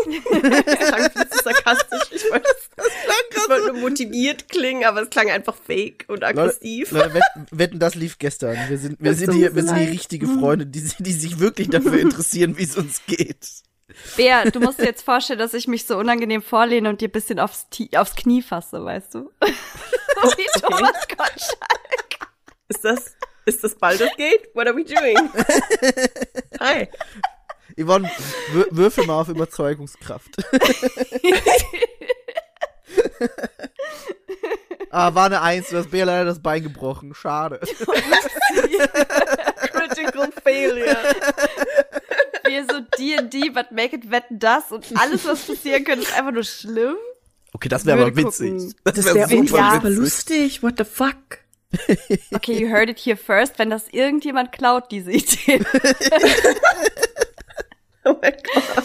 Das 0.65 0.89
klang 0.89 1.11
viel 1.11 1.29
zu 1.29 1.43
sarkastisch. 1.43 2.11
Ich 2.11 2.23
wollte, 2.31 2.47
ich 3.29 3.49
wollte 3.49 3.73
nur 3.73 3.81
motiviert 3.81 4.49
klingen, 4.49 4.85
aber 4.85 5.03
es 5.03 5.09
klang 5.11 5.29
einfach 5.29 5.55
fake 5.55 6.05
und 6.07 6.23
aggressiv. 6.23 6.91
Leute, 6.91 7.13
wetten, 7.13 7.47
wetten, 7.51 7.79
das 7.79 7.93
lief 7.95 8.17
gestern. 8.17 8.57
Wir 8.67 8.77
sind, 8.79 8.99
wir 8.99 9.11
Das 9.11 9.19
sind 9.19 9.33
hier, 9.33 9.55
wir 9.55 9.63
sind 9.63 9.77
leid. 9.77 9.89
richtige 9.89 10.27
Freunde, 10.27 10.65
die, 10.65 10.81
die 10.99 11.13
sich 11.13 11.39
wirklich 11.39 11.69
dafür 11.69 11.99
interessieren, 11.99 12.57
wie 12.57 12.63
es 12.63 12.75
uns 12.75 13.01
geht. 13.05 13.47
Bea, 14.17 14.49
du 14.49 14.59
musst 14.59 14.79
dir 14.79 14.85
jetzt 14.85 15.03
vorstellen, 15.03 15.39
dass 15.39 15.53
ich 15.53 15.67
mich 15.67 15.85
so 15.85 15.97
unangenehm 15.97 16.41
vorlehne 16.41 16.89
und 16.89 17.01
dir 17.01 17.07
ein 17.07 17.11
bisschen 17.11 17.39
aufs, 17.39 17.67
aufs 17.95 18.15
Knie 18.15 18.41
fasse, 18.41 18.83
weißt 18.83 19.13
du? 19.13 19.31
so 19.41 20.29
wie 20.37 20.59
Thomas 20.59 21.07
Gottschalk. 21.07 22.29
Ist 22.67 22.83
das, 22.83 23.15
ist 23.45 23.63
das 23.63 23.75
Baldur's 23.75 24.15
Gate? 24.17 24.49
What 24.53 24.67
are 24.67 24.75
we 24.75 24.83
doing? 24.83 25.17
Hi. 26.59 26.89
Yvonne, 27.77 28.09
wür 28.51 28.67
würfel 28.71 29.05
mal 29.05 29.21
auf 29.21 29.29
Überzeugungskraft. 29.29 30.37
ah, 34.89 35.13
war 35.13 35.25
eine 35.25 35.41
Eins, 35.41 35.69
du 35.69 35.77
hast 35.77 35.91
Bea 35.91 36.05
leider 36.05 36.25
das 36.25 36.41
Bein 36.41 36.63
gebrochen. 36.63 37.13
Schade. 37.13 37.59
Critical 39.71 40.31
Failure. 40.43 40.97
Wir 42.45 42.65
so 42.65 42.79
D&D, 42.97 43.49
but 43.49 43.71
make 43.71 43.95
it 43.95 44.09
wetten 44.09 44.39
das 44.39 44.71
und 44.71 44.85
alles, 44.97 45.25
was 45.25 45.45
passieren 45.45 45.83
könnte, 45.83 46.03
ist 46.03 46.17
einfach 46.17 46.31
nur 46.31 46.43
schlimm. 46.43 46.95
Okay, 47.51 47.67
das 47.69 47.85
wäre 47.85 48.01
aber 48.01 48.15
witzig. 48.15 48.51
gucken. 48.51 48.73
Das 48.83 49.05
wär 49.05 49.15
wäre 49.15 49.29
super 49.29 49.83
witzig. 49.83 49.97
lustig. 49.97 50.63
What 50.63 50.75
the 50.77 50.85
fuck? 50.85 51.39
Okay, 52.33 52.53
you 52.59 52.69
heard 52.69 52.89
it 52.89 52.99
here 52.99 53.17
first, 53.17 53.57
wenn 53.59 53.69
das 53.69 53.87
irgendjemand 53.89 54.51
klaut, 54.51 54.91
diese 54.91 55.11
Idee. 55.11 55.59
Oh 58.07 58.15
mein 58.21 58.33
Gott. 58.53 58.83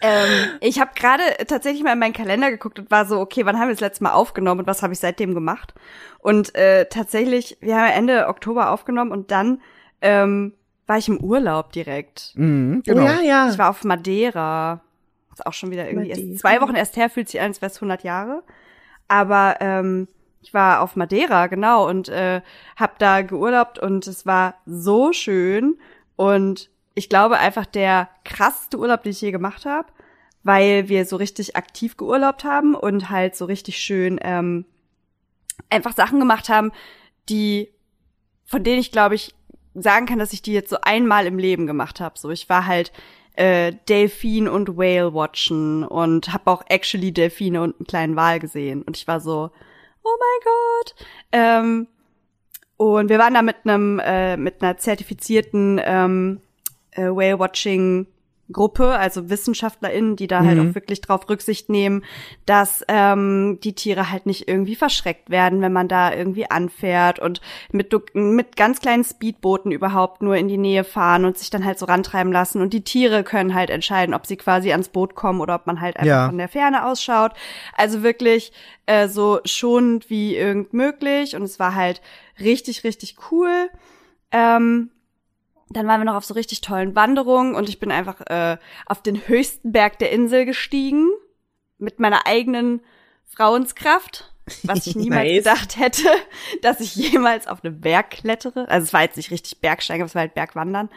Ähm, 0.00 0.50
ich 0.60 0.78
habe 0.78 0.92
gerade 0.94 1.22
tatsächlich 1.48 1.82
mal 1.82 1.94
in 1.94 1.98
meinen 1.98 2.12
Kalender 2.12 2.50
geguckt 2.52 2.78
und 2.78 2.90
war 2.92 3.04
so, 3.06 3.18
okay, 3.18 3.44
wann 3.44 3.58
haben 3.58 3.66
wir 3.66 3.74
das 3.74 3.80
letzte 3.80 4.04
Mal 4.04 4.12
aufgenommen 4.12 4.60
und 4.60 4.66
was 4.68 4.84
habe 4.84 4.92
ich 4.92 5.00
seitdem 5.00 5.34
gemacht? 5.34 5.74
Und 6.20 6.54
äh, 6.54 6.86
tatsächlich, 6.88 7.58
wir 7.60 7.74
haben 7.76 7.88
ja 7.88 7.94
Ende 7.94 8.28
Oktober 8.28 8.70
aufgenommen 8.70 9.10
und 9.10 9.32
dann 9.32 9.60
ähm, 10.00 10.54
war 10.86 10.98
ich 10.98 11.08
im 11.08 11.18
Urlaub 11.18 11.72
direkt. 11.72 12.32
Mhm, 12.36 12.84
Oh 12.86 12.90
genau. 12.92 13.02
ja, 13.02 13.20
ja. 13.20 13.50
Ich 13.50 13.58
war 13.58 13.70
auf 13.70 13.82
Madeira. 13.82 14.80
Ist 15.32 15.44
auch 15.44 15.52
schon 15.52 15.72
wieder 15.72 15.88
irgendwie 15.88 16.10
erst 16.10 16.38
zwei 16.38 16.60
Wochen 16.60 16.76
erst 16.76 16.96
her, 16.96 17.10
fühlt 17.10 17.28
sich 17.28 17.40
an, 17.40 17.48
als 17.48 17.60
wäre 17.60 17.70
es 17.72 17.76
100 17.78 18.04
Jahre. 18.04 18.44
Aber 19.08 19.56
ähm, 19.58 20.06
ich 20.48 20.54
war 20.54 20.80
auf 20.80 20.96
Madeira, 20.96 21.46
genau, 21.46 21.86
und 21.86 22.08
äh, 22.08 22.40
hab 22.74 22.98
da 22.98 23.20
geurlaubt 23.20 23.78
und 23.78 24.06
es 24.06 24.24
war 24.24 24.54
so 24.64 25.12
schön. 25.12 25.78
Und 26.16 26.70
ich 26.94 27.10
glaube 27.10 27.36
einfach 27.36 27.66
der 27.66 28.08
krasseste 28.24 28.78
Urlaub, 28.78 29.02
den 29.02 29.12
ich 29.12 29.20
je 29.20 29.30
gemacht 29.30 29.66
habe, 29.66 29.88
weil 30.44 30.88
wir 30.88 31.04
so 31.04 31.16
richtig 31.16 31.54
aktiv 31.54 31.98
geurlaubt 31.98 32.44
haben 32.44 32.74
und 32.74 33.10
halt 33.10 33.36
so 33.36 33.44
richtig 33.44 33.76
schön 33.76 34.18
ähm, 34.22 34.64
einfach 35.68 35.92
Sachen 35.94 36.18
gemacht 36.18 36.48
haben, 36.48 36.72
die 37.28 37.68
von 38.46 38.64
denen 38.64 38.80
ich 38.80 38.90
glaube 38.90 39.16
ich 39.16 39.34
sagen 39.74 40.06
kann, 40.06 40.18
dass 40.18 40.32
ich 40.32 40.40
die 40.40 40.54
jetzt 40.54 40.70
so 40.70 40.78
einmal 40.80 41.26
im 41.26 41.38
Leben 41.38 41.66
gemacht 41.66 42.00
habe. 42.00 42.18
So, 42.18 42.30
ich 42.30 42.48
war 42.48 42.64
halt 42.64 42.90
äh, 43.34 43.74
Delfin 43.86 44.48
und 44.48 44.78
Whale 44.78 45.12
watchen 45.12 45.84
und 45.84 46.32
habe 46.32 46.50
auch 46.50 46.64
actually 46.68 47.12
Delfine 47.12 47.60
und 47.60 47.78
einen 47.78 47.86
kleinen 47.86 48.16
Wal 48.16 48.40
gesehen 48.40 48.80
und 48.80 48.96
ich 48.96 49.06
war 49.06 49.20
so, 49.20 49.50
oh 50.08 50.18
mein 50.18 50.40
Gott. 50.44 50.94
Ähm, 51.32 51.88
und 52.76 53.08
wir 53.08 53.18
waren 53.18 53.34
da 53.34 53.42
mit 53.42 53.56
einem 53.64 53.98
äh, 53.98 54.36
mit 54.36 54.62
einer 54.62 54.76
zertifizierten 54.78 55.80
ähm, 55.84 56.40
äh, 56.92 57.02
Whale 57.02 57.38
Watching 57.38 58.06
Gruppe, 58.52 58.92
also 58.98 59.28
WissenschaftlerInnen, 59.28 60.16
die 60.16 60.26
da 60.26 60.42
halt 60.44 60.58
Mhm. 60.58 60.70
auch 60.70 60.74
wirklich 60.74 61.00
drauf 61.02 61.28
Rücksicht 61.28 61.68
nehmen, 61.68 62.02
dass 62.46 62.82
ähm, 62.88 63.58
die 63.62 63.74
Tiere 63.74 64.10
halt 64.10 64.24
nicht 64.24 64.48
irgendwie 64.48 64.74
verschreckt 64.74 65.28
werden, 65.28 65.60
wenn 65.60 65.72
man 65.72 65.86
da 65.88 66.12
irgendwie 66.14 66.50
anfährt 66.50 67.18
und 67.18 67.40
mit, 67.72 67.92
mit 68.14 68.56
ganz 68.56 68.80
kleinen 68.80 69.04
Speedbooten 69.04 69.70
überhaupt 69.70 70.22
nur 70.22 70.36
in 70.36 70.48
die 70.48 70.56
Nähe 70.56 70.84
fahren 70.84 71.24
und 71.26 71.36
sich 71.36 71.50
dann 71.50 71.64
halt 71.64 71.78
so 71.78 71.84
rantreiben 71.86 72.32
lassen. 72.32 72.62
Und 72.62 72.72
die 72.72 72.84
Tiere 72.84 73.22
können 73.22 73.52
halt 73.54 73.68
entscheiden, 73.70 74.14
ob 74.14 74.24
sie 74.26 74.36
quasi 74.36 74.70
ans 74.72 74.88
Boot 74.88 75.14
kommen 75.14 75.40
oder 75.40 75.54
ob 75.54 75.66
man 75.66 75.80
halt 75.80 75.96
einfach 75.96 76.06
Ja. 76.06 76.26
von 76.28 76.38
der 76.38 76.48
Ferne 76.48 76.86
ausschaut. 76.86 77.32
Also 77.76 78.02
wirklich 78.02 78.52
äh, 78.86 79.08
so 79.08 79.40
schonend 79.44 80.08
wie 80.08 80.34
irgend 80.36 80.72
möglich. 80.72 81.36
Und 81.36 81.42
es 81.42 81.58
war 81.58 81.74
halt 81.74 82.00
richtig, 82.40 82.82
richtig 82.84 83.16
cool. 83.30 83.68
Ähm, 84.32 84.90
dann 85.70 85.86
waren 85.86 86.00
wir 86.00 86.04
noch 86.04 86.14
auf 86.14 86.24
so 86.24 86.34
richtig 86.34 86.60
tollen 86.60 86.94
Wanderungen 86.94 87.54
und 87.54 87.68
ich 87.68 87.78
bin 87.78 87.90
einfach 87.90 88.20
äh, 88.26 88.56
auf 88.86 89.02
den 89.02 89.28
höchsten 89.28 89.72
Berg 89.72 89.98
der 89.98 90.10
Insel 90.12 90.44
gestiegen 90.44 91.08
mit 91.78 92.00
meiner 92.00 92.26
eigenen 92.26 92.80
Frauenskraft, 93.26 94.32
was 94.62 94.86
ich 94.86 94.96
niemals 94.96 95.24
Nice. 95.28 95.36
gedacht 95.44 95.78
hätte, 95.78 96.08
dass 96.62 96.80
ich 96.80 96.94
jemals 96.96 97.46
auf 97.46 97.64
einen 97.64 97.80
Berg 97.80 98.10
klettere. 98.10 98.68
Also 98.68 98.84
es 98.84 98.92
war 98.92 99.02
jetzt 99.02 99.16
nicht 99.16 99.30
richtig 99.30 99.60
Bergsteigen, 99.60 100.02
aber 100.02 100.08
es 100.08 100.14
war 100.14 100.22
halt 100.22 100.34
Bergwandern. 100.34 100.88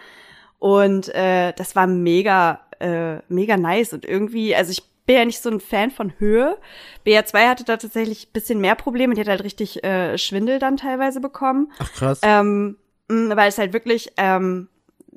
Und 0.59 1.09
äh, 1.15 1.53
das 1.53 1.75
war 1.75 1.87
mega, 1.87 2.61
äh, 2.79 3.17
mega 3.29 3.57
nice. 3.57 3.93
Und 3.93 4.05
irgendwie, 4.05 4.55
also 4.55 4.71
ich 4.71 4.83
bin 5.05 5.15
ja 5.15 5.25
nicht 5.25 5.41
so 5.41 5.49
ein 5.49 5.59
Fan 5.59 5.89
von 5.91 6.13
Höhe. 6.19 6.57
BR2 7.05 7.47
hatte 7.49 7.63
da 7.63 7.77
tatsächlich 7.77 8.27
ein 8.27 8.33
bisschen 8.33 8.61
mehr 8.61 8.75
Probleme. 8.75 9.15
Die 9.15 9.21
hat 9.21 9.27
halt 9.27 9.43
richtig 9.43 9.83
äh, 9.83 10.17
Schwindel 10.17 10.59
dann 10.59 10.77
teilweise 10.77 11.19
bekommen. 11.19 11.71
Ach 11.79 11.91
krass. 11.93 12.19
Ähm, 12.23 12.77
weil 13.11 13.49
es 13.49 13.57
halt 13.57 13.73
wirklich, 13.73 14.11
ähm, 14.17 14.69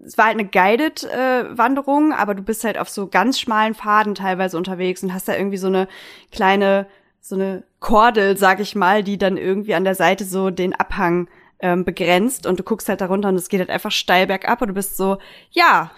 es 0.05 0.19
war 0.19 0.27
halt 0.27 0.39
eine 0.39 0.49
guided 0.49 1.05
äh, 1.05 1.57
Wanderung, 1.57 2.13
aber 2.13 2.35
du 2.35 2.43
bist 2.43 2.65
halt 2.65 2.79
auf 2.79 2.89
so 2.89 3.07
ganz 3.07 3.41
schmalen 3.41 3.75
Pfaden 3.75 4.15
teilweise 4.15 4.57
unterwegs 4.57 5.03
und 5.03 5.15
hast 5.15 5.29
da 5.29 5.37
irgendwie 5.37 5.57
so 5.57 5.69
eine 5.69 5.89
kleine, 6.31 6.87
so 7.21 7.35
eine 7.35 7.65
Kordel, 7.81 8.37
sag 8.37 8.61
ich 8.61 8.75
mal, 8.75 9.03
die 9.03 9.19
dann 9.19 9.37
irgendwie 9.37 9.75
an 9.75 9.85
der 9.85 9.95
Seite 9.95 10.25
so 10.25 10.51
den 10.51 10.75
Abhang 10.75 11.29
ähm, 11.61 11.85
begrenzt 11.85 12.47
und 12.47 12.61
du 12.61 12.63
guckst 12.63 12.89
halt 12.89 13.01
darunter 13.01 13.29
und 13.29 13.37
es 13.37 13.49
geht 13.49 13.61
halt 13.61 13.71
einfach 13.71 13.93
steil 13.93 14.27
bergab 14.27 14.61
und 14.61 14.69
du 14.69 14.75
bist 14.75 14.97
so, 14.97 15.19
ja. 15.51 15.91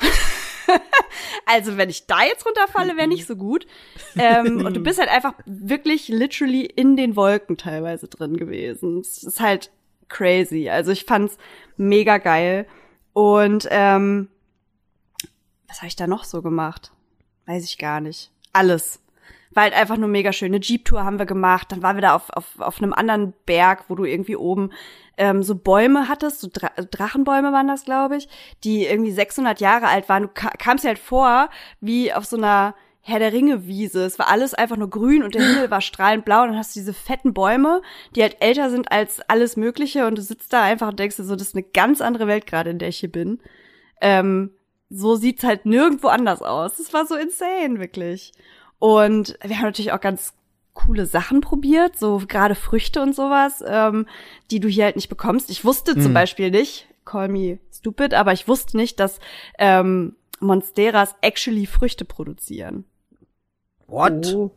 also 1.46 1.76
wenn 1.76 1.90
ich 1.90 2.06
da 2.06 2.24
jetzt 2.24 2.46
runterfalle, 2.46 2.96
wäre 2.96 3.08
nicht 3.08 3.26
so 3.26 3.36
gut. 3.36 3.66
Ähm, 4.18 4.64
und 4.64 4.74
du 4.74 4.80
bist 4.80 4.98
halt 4.98 5.10
einfach 5.10 5.34
wirklich 5.44 6.08
literally 6.08 6.64
in 6.64 6.96
den 6.96 7.16
Wolken 7.16 7.56
teilweise 7.56 8.08
drin 8.08 8.36
gewesen. 8.36 9.00
Es 9.00 9.22
ist 9.22 9.40
halt 9.40 9.70
crazy. 10.08 10.68
Also 10.68 10.92
ich 10.92 11.04
fand's 11.04 11.38
mega 11.76 12.18
geil. 12.18 12.66
Und 13.12 13.66
ähm, 13.70 14.28
was 15.68 15.78
habe 15.78 15.88
ich 15.88 15.96
da 15.96 16.06
noch 16.06 16.24
so 16.24 16.42
gemacht? 16.42 16.92
Weiß 17.46 17.64
ich 17.64 17.78
gar 17.78 18.00
nicht. 18.00 18.30
Alles. 18.52 19.00
War 19.52 19.62
halt 19.62 19.74
einfach 19.74 19.96
nur 19.96 20.08
mega 20.08 20.32
schön. 20.32 20.52
Eine 20.52 20.62
Jeep-Tour 20.62 21.04
haben 21.04 21.18
wir 21.18 21.26
gemacht. 21.26 21.72
Dann 21.72 21.82
waren 21.82 21.96
wir 21.96 22.02
da 22.02 22.14
auf, 22.14 22.30
auf, 22.30 22.60
auf 22.60 22.78
einem 22.78 22.92
anderen 22.92 23.32
Berg, 23.46 23.84
wo 23.88 23.94
du 23.94 24.04
irgendwie 24.04 24.36
oben 24.36 24.70
ähm, 25.16 25.42
so 25.42 25.54
Bäume 25.54 26.08
hattest, 26.08 26.40
so 26.40 26.48
Dra 26.52 26.68
Drachenbäume 26.68 27.52
waren 27.52 27.68
das, 27.68 27.84
glaube 27.84 28.16
ich, 28.16 28.28
die 28.64 28.84
irgendwie 28.84 29.12
600 29.12 29.60
Jahre 29.60 29.86
alt 29.86 30.08
waren. 30.08 30.24
Du 30.24 30.28
ka 30.28 30.50
kamst 30.50 30.84
halt 30.84 30.98
vor, 30.98 31.48
wie 31.80 32.12
auf 32.12 32.26
so 32.26 32.36
einer 32.36 32.74
Herr 33.08 33.20
der 33.20 33.32
Ringe 33.32 33.66
Wiese. 33.68 34.04
Es 34.04 34.18
war 34.18 34.28
alles 34.28 34.52
einfach 34.52 34.76
nur 34.76 34.90
grün 34.90 35.22
und 35.22 35.34
der 35.36 35.42
Himmel 35.46 35.70
war 35.70 35.80
strahlend 35.80 36.24
blau 36.24 36.42
und 36.42 36.48
dann 36.48 36.58
hast 36.58 36.74
du 36.74 36.80
diese 36.80 36.92
fetten 36.92 37.32
Bäume, 37.34 37.82
die 38.14 38.22
halt 38.22 38.36
älter 38.40 38.68
sind 38.68 38.90
als 38.90 39.20
alles 39.28 39.56
Mögliche 39.56 40.06
und 40.06 40.18
du 40.18 40.22
sitzt 40.22 40.52
da 40.52 40.62
einfach 40.62 40.88
und 40.88 40.98
denkst 40.98 41.16
dir 41.16 41.24
so, 41.24 41.36
das 41.36 41.48
ist 41.48 41.54
eine 41.54 41.62
ganz 41.62 42.00
andere 42.00 42.26
Welt 42.26 42.46
gerade, 42.46 42.70
in 42.70 42.78
der 42.80 42.88
ich 42.88 42.98
hier 42.98 43.12
bin. 43.12 43.40
Ähm, 44.00 44.50
so 44.90 45.14
sieht's 45.14 45.44
halt 45.44 45.66
nirgendwo 45.66 46.08
anders 46.08 46.42
aus. 46.42 46.78
Es 46.80 46.92
war 46.92 47.06
so 47.06 47.14
insane, 47.14 47.78
wirklich. 47.78 48.32
Und 48.78 49.38
wir 49.42 49.56
haben 49.56 49.64
natürlich 49.66 49.92
auch 49.92 50.00
ganz 50.00 50.34
coole 50.74 51.06
Sachen 51.06 51.40
probiert, 51.40 51.96
so 51.98 52.20
gerade 52.28 52.54
Früchte 52.54 53.00
und 53.00 53.14
sowas, 53.14 53.64
ähm, 53.66 54.06
die 54.50 54.60
du 54.60 54.68
hier 54.68 54.84
halt 54.84 54.96
nicht 54.96 55.08
bekommst. 55.08 55.48
Ich 55.48 55.64
wusste 55.64 55.94
zum 55.94 56.10
Mhm. 56.10 56.14
Beispiel 56.14 56.50
nicht, 56.50 56.86
call 57.04 57.28
me 57.28 57.58
stupid, 57.72 58.14
aber 58.14 58.32
ich 58.32 58.46
wusste 58.48 58.76
nicht, 58.76 59.00
dass 59.00 59.18
ähm, 59.58 60.16
Monsteras 60.40 61.14
actually 61.22 61.66
Früchte 61.66 62.04
produzieren. 62.04 62.84
What? 63.86 64.34
Oh. 64.34 64.50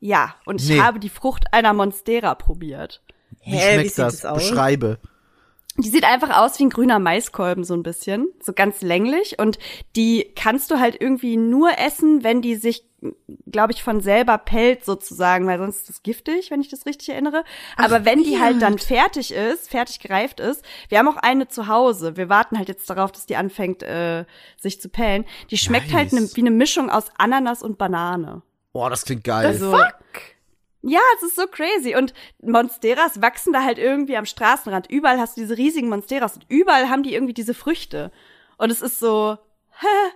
Ja, 0.00 0.34
und 0.46 0.60
ich 0.62 0.68
Nee. 0.70 0.80
habe 0.80 0.98
die 0.98 1.08
Frucht 1.08 1.52
einer 1.52 1.72
Monstera 1.72 2.34
probiert. 2.34 3.02
Wie 3.44 3.50
Hä, 3.52 3.56
wie 3.56 3.74
schmeckt 3.74 3.88
sieht 3.90 3.98
das? 3.98 4.20
das 4.20 4.24
aus? 4.26 4.48
Beschreibe. 4.48 4.98
Die 5.76 5.88
sieht 5.88 6.04
einfach 6.04 6.36
aus 6.36 6.58
wie 6.58 6.64
ein 6.64 6.70
grüner 6.70 6.98
Maiskolben, 6.98 7.64
so 7.64 7.74
ein 7.74 7.82
bisschen. 7.82 8.28
So 8.42 8.52
ganz 8.52 8.82
länglich. 8.82 9.38
Und 9.38 9.58
die 9.96 10.30
kannst 10.36 10.70
du 10.70 10.78
halt 10.78 11.00
irgendwie 11.00 11.36
nur 11.36 11.78
essen, 11.78 12.22
wenn 12.24 12.42
die 12.42 12.56
sich, 12.56 12.84
glaube 13.50 13.72
ich, 13.72 13.82
von 13.82 14.00
selber 14.00 14.36
pellt 14.36 14.84
sozusagen, 14.84 15.46
weil 15.46 15.58
sonst 15.58 15.76
ist 15.78 15.88
das 15.88 16.02
giftig, 16.02 16.50
wenn 16.50 16.60
ich 16.60 16.68
das 16.68 16.84
richtig 16.86 17.10
erinnere. 17.10 17.44
Aber 17.76 18.04
wenn 18.04 18.22
die 18.24 18.40
halt 18.40 18.60
dann 18.60 18.78
fertig 18.78 19.32
ist, 19.32 19.70
fertig 19.70 20.00
gereift 20.00 20.40
ist, 20.40 20.62
wir 20.88 20.98
haben 20.98 21.08
auch 21.08 21.16
eine 21.16 21.48
zu 21.48 21.66
Hause. 21.68 22.16
Wir 22.16 22.28
warten 22.28 22.58
halt 22.58 22.68
jetzt 22.68 22.90
darauf, 22.90 23.12
dass 23.12 23.24
die 23.26 23.36
anfängt, 23.36 23.82
äh, 23.82 24.24
sich 24.58 24.80
zu 24.82 24.88
pellen. 24.90 25.24
Die 25.50 25.56
schmeckt 25.56 25.94
halt 25.94 26.12
Nice. 26.12 26.22
ne, 26.22 26.28
wie 26.34 26.40
eine 26.40 26.50
Mischung 26.50 26.90
aus 26.90 27.06
Ananas 27.16 27.62
und 27.62 27.78
Banane. 27.78 28.42
Boah, 28.72 28.90
das 28.90 29.04
klingt 29.04 29.24
geil. 29.24 29.46
Also, 29.46 29.76
Ja, 30.82 31.00
es 31.16 31.22
ist 31.24 31.36
so 31.36 31.46
crazy. 31.46 31.94
Und 31.94 32.14
Monsteras 32.40 33.20
wachsen 33.20 33.52
da 33.52 33.62
halt 33.62 33.78
irgendwie 33.78 34.16
am 34.16 34.24
Straßenrand. 34.26 34.88
Überall 34.90 35.18
hast 35.18 35.36
du 35.36 35.42
diese 35.42 35.58
riesigen 35.58 35.88
Monsteras 35.88 36.36
und 36.36 36.46
überall 36.48 36.88
haben 36.88 37.02
die 37.02 37.14
irgendwie 37.14 37.34
diese 37.34 37.54
Früchte. 37.54 38.10
Und 38.56 38.70
es 38.70 38.80
ist 38.80 38.98
so, 38.98 39.36
hä? 39.80 40.12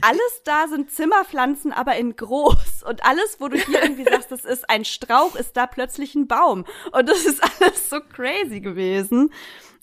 Alles 0.00 0.42
da 0.44 0.68
sind 0.68 0.92
Zimmerpflanzen, 0.92 1.72
aber 1.72 1.96
in 1.96 2.14
groß. 2.14 2.84
Und 2.86 3.04
alles, 3.04 3.40
wo 3.40 3.48
du 3.48 3.56
hier 3.58 3.82
irgendwie 3.82 4.04
sagst, 4.10 4.30
das 4.30 4.44
ist 4.44 4.68
ein 4.70 4.84
Strauch, 4.84 5.34
ist 5.34 5.56
da 5.56 5.66
plötzlich 5.66 6.14
ein 6.14 6.28
Baum. 6.28 6.66
Und 6.92 7.08
das 7.08 7.24
ist 7.24 7.42
alles 7.42 7.90
so 7.90 8.00
crazy 8.00 8.60
gewesen. 8.60 9.32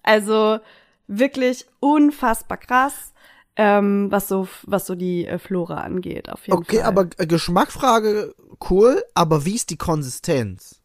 Also 0.03 0.59
wirklich 1.07 1.65
unfassbar 1.79 2.57
krass, 2.57 3.13
ähm, 3.57 4.11
was 4.11 4.27
so, 4.27 4.47
was 4.63 4.85
so 4.85 4.95
die 4.95 5.25
äh, 5.25 5.39
Flora 5.39 5.81
angeht, 5.81 6.29
auf 6.29 6.47
jeden 6.47 6.59
Okay, 6.59 6.77
Fall. 6.77 6.85
aber 6.85 7.07
äh, 7.17 7.25
Geschmackfrage 7.27 8.35
cool, 8.69 9.03
aber 9.13 9.45
wie 9.45 9.55
ist 9.55 9.69
die 9.69 9.77
Konsistenz? 9.77 10.81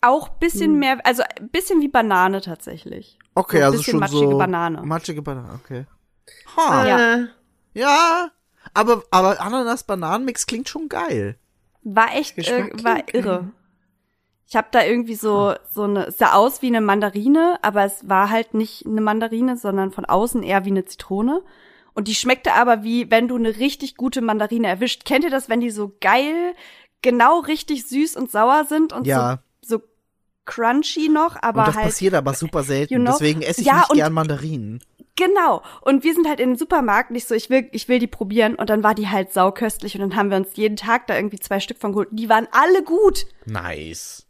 Auch 0.00 0.28
bisschen 0.30 0.78
mehr, 0.78 0.98
also 1.04 1.22
ein 1.38 1.48
bisschen 1.50 1.80
wie 1.80 1.88
Banane 1.88 2.40
tatsächlich. 2.40 3.18
Okay, 3.34 3.58
so 3.58 3.62
ein 3.62 3.64
also 3.64 3.78
bisschen 3.78 3.90
schon 3.92 4.00
matschige 4.00 4.30
so 4.32 4.38
Banane. 4.38 4.82
matschige 4.82 5.22
Banane, 5.22 5.60
okay. 5.64 5.86
Ha, 6.56 6.86
Ja. 6.86 7.14
Äh, 7.14 7.26
ja, 7.74 8.30
aber 8.74 9.02
aber 9.10 9.40
Ananas-Bananenmix 9.40 10.46
klingt 10.46 10.68
schon 10.68 10.88
geil. 10.88 11.36
War 11.84 12.14
echt, 12.14 12.36
äh, 12.38 12.68
war 12.84 13.02
irre. 13.14 13.50
Ich 14.48 14.56
habe 14.56 14.68
da 14.70 14.84
irgendwie 14.84 15.14
so 15.14 15.54
so 15.70 15.84
eine 15.84 16.06
es 16.06 16.18
sah 16.18 16.34
aus 16.34 16.62
wie 16.62 16.66
eine 16.66 16.80
Mandarine, 16.80 17.58
aber 17.62 17.84
es 17.84 18.08
war 18.08 18.30
halt 18.30 18.54
nicht 18.54 18.86
eine 18.86 19.00
Mandarine, 19.00 19.56
sondern 19.56 19.92
von 19.92 20.04
außen 20.04 20.42
eher 20.42 20.64
wie 20.64 20.70
eine 20.70 20.84
Zitrone. 20.84 21.42
Und 21.94 22.08
die 22.08 22.14
schmeckte 22.14 22.54
aber 22.54 22.82
wie 22.82 23.10
wenn 23.10 23.28
du 23.28 23.36
eine 23.36 23.56
richtig 23.58 23.96
gute 23.96 24.20
Mandarine 24.20 24.68
erwischt. 24.68 25.04
Kennt 25.04 25.24
ihr 25.24 25.30
das, 25.30 25.48
wenn 25.48 25.60
die 25.60 25.70
so 25.70 25.92
geil, 26.00 26.54
genau 27.02 27.40
richtig 27.40 27.86
süß 27.86 28.16
und 28.16 28.30
sauer 28.30 28.64
sind 28.68 28.92
und 28.92 29.06
Ja. 29.06 29.40
so, 29.62 29.76
so 29.76 29.82
crunchy 30.44 31.08
noch, 31.08 31.36
aber 31.40 31.60
und 31.60 31.68
das 31.68 31.76
halt 31.76 31.86
passiert 31.86 32.14
aber 32.14 32.34
super 32.34 32.62
selten, 32.62 32.94
you 32.94 33.00
know? 33.00 33.12
deswegen 33.12 33.42
esse 33.42 33.60
ich 33.60 33.66
Ja, 33.66 33.76
nicht 33.76 33.94
gern 33.94 34.12
Mandarinen. 34.12 34.80
Genau. 35.16 35.62
Und 35.82 36.04
wir 36.04 36.14
sind 36.14 36.26
halt 36.26 36.40
in 36.40 36.50
den 36.50 36.58
Supermarkt 36.58 37.10
nicht 37.10 37.28
so, 37.28 37.34
ich 37.34 37.50
will, 37.50 37.68
ich 37.72 37.88
will 37.88 37.98
die 37.98 38.06
probieren. 38.06 38.54
Und 38.54 38.70
dann 38.70 38.82
war 38.82 38.94
die 38.94 39.08
halt 39.08 39.32
sauköstlich. 39.32 39.94
Und 39.94 40.00
dann 40.00 40.16
haben 40.16 40.30
wir 40.30 40.38
uns 40.38 40.56
jeden 40.56 40.76
Tag 40.76 41.06
da 41.06 41.14
irgendwie 41.16 41.38
zwei 41.38 41.60
Stück 41.60 41.78
von 41.78 41.92
geholt. 41.92 42.08
Die 42.12 42.28
waren 42.28 42.48
alle 42.50 42.82
gut. 42.82 43.26
Nice. 43.44 44.26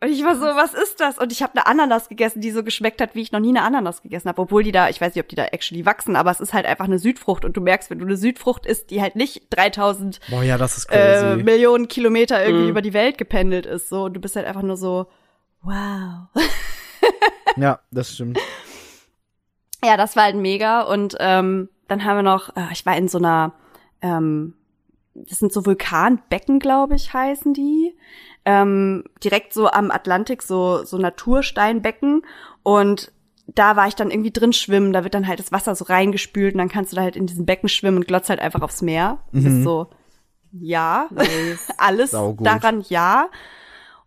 Und 0.00 0.10
ich 0.10 0.22
war 0.24 0.36
so, 0.36 0.42
was 0.42 0.74
ist 0.74 1.00
das? 1.00 1.18
Und 1.18 1.32
ich 1.32 1.42
habe 1.42 1.54
eine 1.54 1.66
Ananas 1.66 2.08
gegessen, 2.08 2.40
die 2.40 2.52
so 2.52 2.62
geschmeckt 2.62 3.00
hat, 3.00 3.16
wie 3.16 3.20
ich 3.20 3.32
noch 3.32 3.40
nie 3.40 3.48
eine 3.48 3.62
Ananas 3.62 4.00
gegessen 4.02 4.28
habe. 4.28 4.40
Obwohl 4.42 4.62
die 4.62 4.70
da, 4.70 4.88
ich 4.88 5.00
weiß 5.00 5.12
nicht, 5.14 5.24
ob 5.24 5.28
die 5.28 5.34
da 5.34 5.46
actually 5.46 5.84
wachsen, 5.86 6.14
aber 6.14 6.30
es 6.30 6.38
ist 6.38 6.52
halt 6.54 6.66
einfach 6.66 6.84
eine 6.84 7.00
Südfrucht. 7.00 7.44
Und 7.44 7.56
du 7.56 7.60
merkst, 7.60 7.90
wenn 7.90 7.98
du 7.98 8.04
eine 8.06 8.16
Südfrucht 8.16 8.64
isst, 8.64 8.90
die 8.90 9.02
halt 9.02 9.16
nicht 9.16 9.46
3000 9.50 10.20
Boah, 10.30 10.44
ja, 10.44 10.56
das 10.56 10.76
ist 10.78 10.86
äh. 10.92 11.36
Millionen 11.36 11.88
Kilometer 11.88 12.40
irgendwie 12.44 12.64
Mhm. 12.64 12.70
über 12.70 12.82
die 12.82 12.92
Welt 12.92 13.18
gependelt 13.18 13.66
ist. 13.66 13.88
So, 13.88 14.04
und 14.04 14.14
du 14.14 14.20
bist 14.20 14.36
halt 14.36 14.46
einfach 14.46 14.62
nur 14.62 14.76
so, 14.76 15.06
wow. 15.62 16.28
ja, 17.56 17.80
das 17.90 18.14
stimmt. 18.14 18.38
Ja, 19.84 19.96
das 19.96 20.14
war 20.14 20.24
halt 20.24 20.36
mega. 20.36 20.82
Und 20.82 21.16
ähm, 21.18 21.70
dann 21.88 22.04
haben 22.04 22.18
wir 22.18 22.22
noch, 22.22 22.54
äh, 22.56 22.66
ich 22.72 22.86
war 22.86 22.96
in 22.96 23.08
so 23.08 23.18
einer, 23.18 23.52
ähm, 24.00 24.54
das 25.14 25.40
sind 25.40 25.52
so 25.52 25.66
Vulkanbecken, 25.66 26.60
glaube 26.60 26.94
ich, 26.94 27.12
heißen 27.12 27.52
die. 27.52 27.96
Ähm, 28.44 29.04
direkt 29.22 29.52
so 29.52 29.68
am 29.70 29.90
Atlantik, 29.90 30.42
so, 30.42 30.84
so 30.84 30.96
Natursteinbecken. 30.98 32.22
Und 32.62 33.12
da 33.46 33.76
war 33.76 33.88
ich 33.88 33.94
dann 33.94 34.10
irgendwie 34.10 34.30
drin 34.30 34.52
schwimmen. 34.52 34.92
Da 34.92 35.04
wird 35.04 35.14
dann 35.14 35.26
halt 35.26 35.38
das 35.38 35.52
Wasser 35.52 35.74
so 35.74 35.84
reingespült 35.84 36.54
und 36.54 36.58
dann 36.58 36.68
kannst 36.68 36.92
du 36.92 36.96
da 36.96 37.02
halt 37.02 37.16
in 37.16 37.26
diesen 37.26 37.46
Becken 37.46 37.68
schwimmen 37.68 37.98
und 37.98 38.06
glotzt 38.06 38.30
halt 38.30 38.40
einfach 38.40 38.62
aufs 38.62 38.82
Meer. 38.82 39.18
Das 39.32 39.44
ist 39.44 39.64
so, 39.64 39.88
ja, 40.52 41.08
alles 41.78 42.12
Saugut. 42.12 42.46
daran 42.46 42.84
ja. 42.88 43.28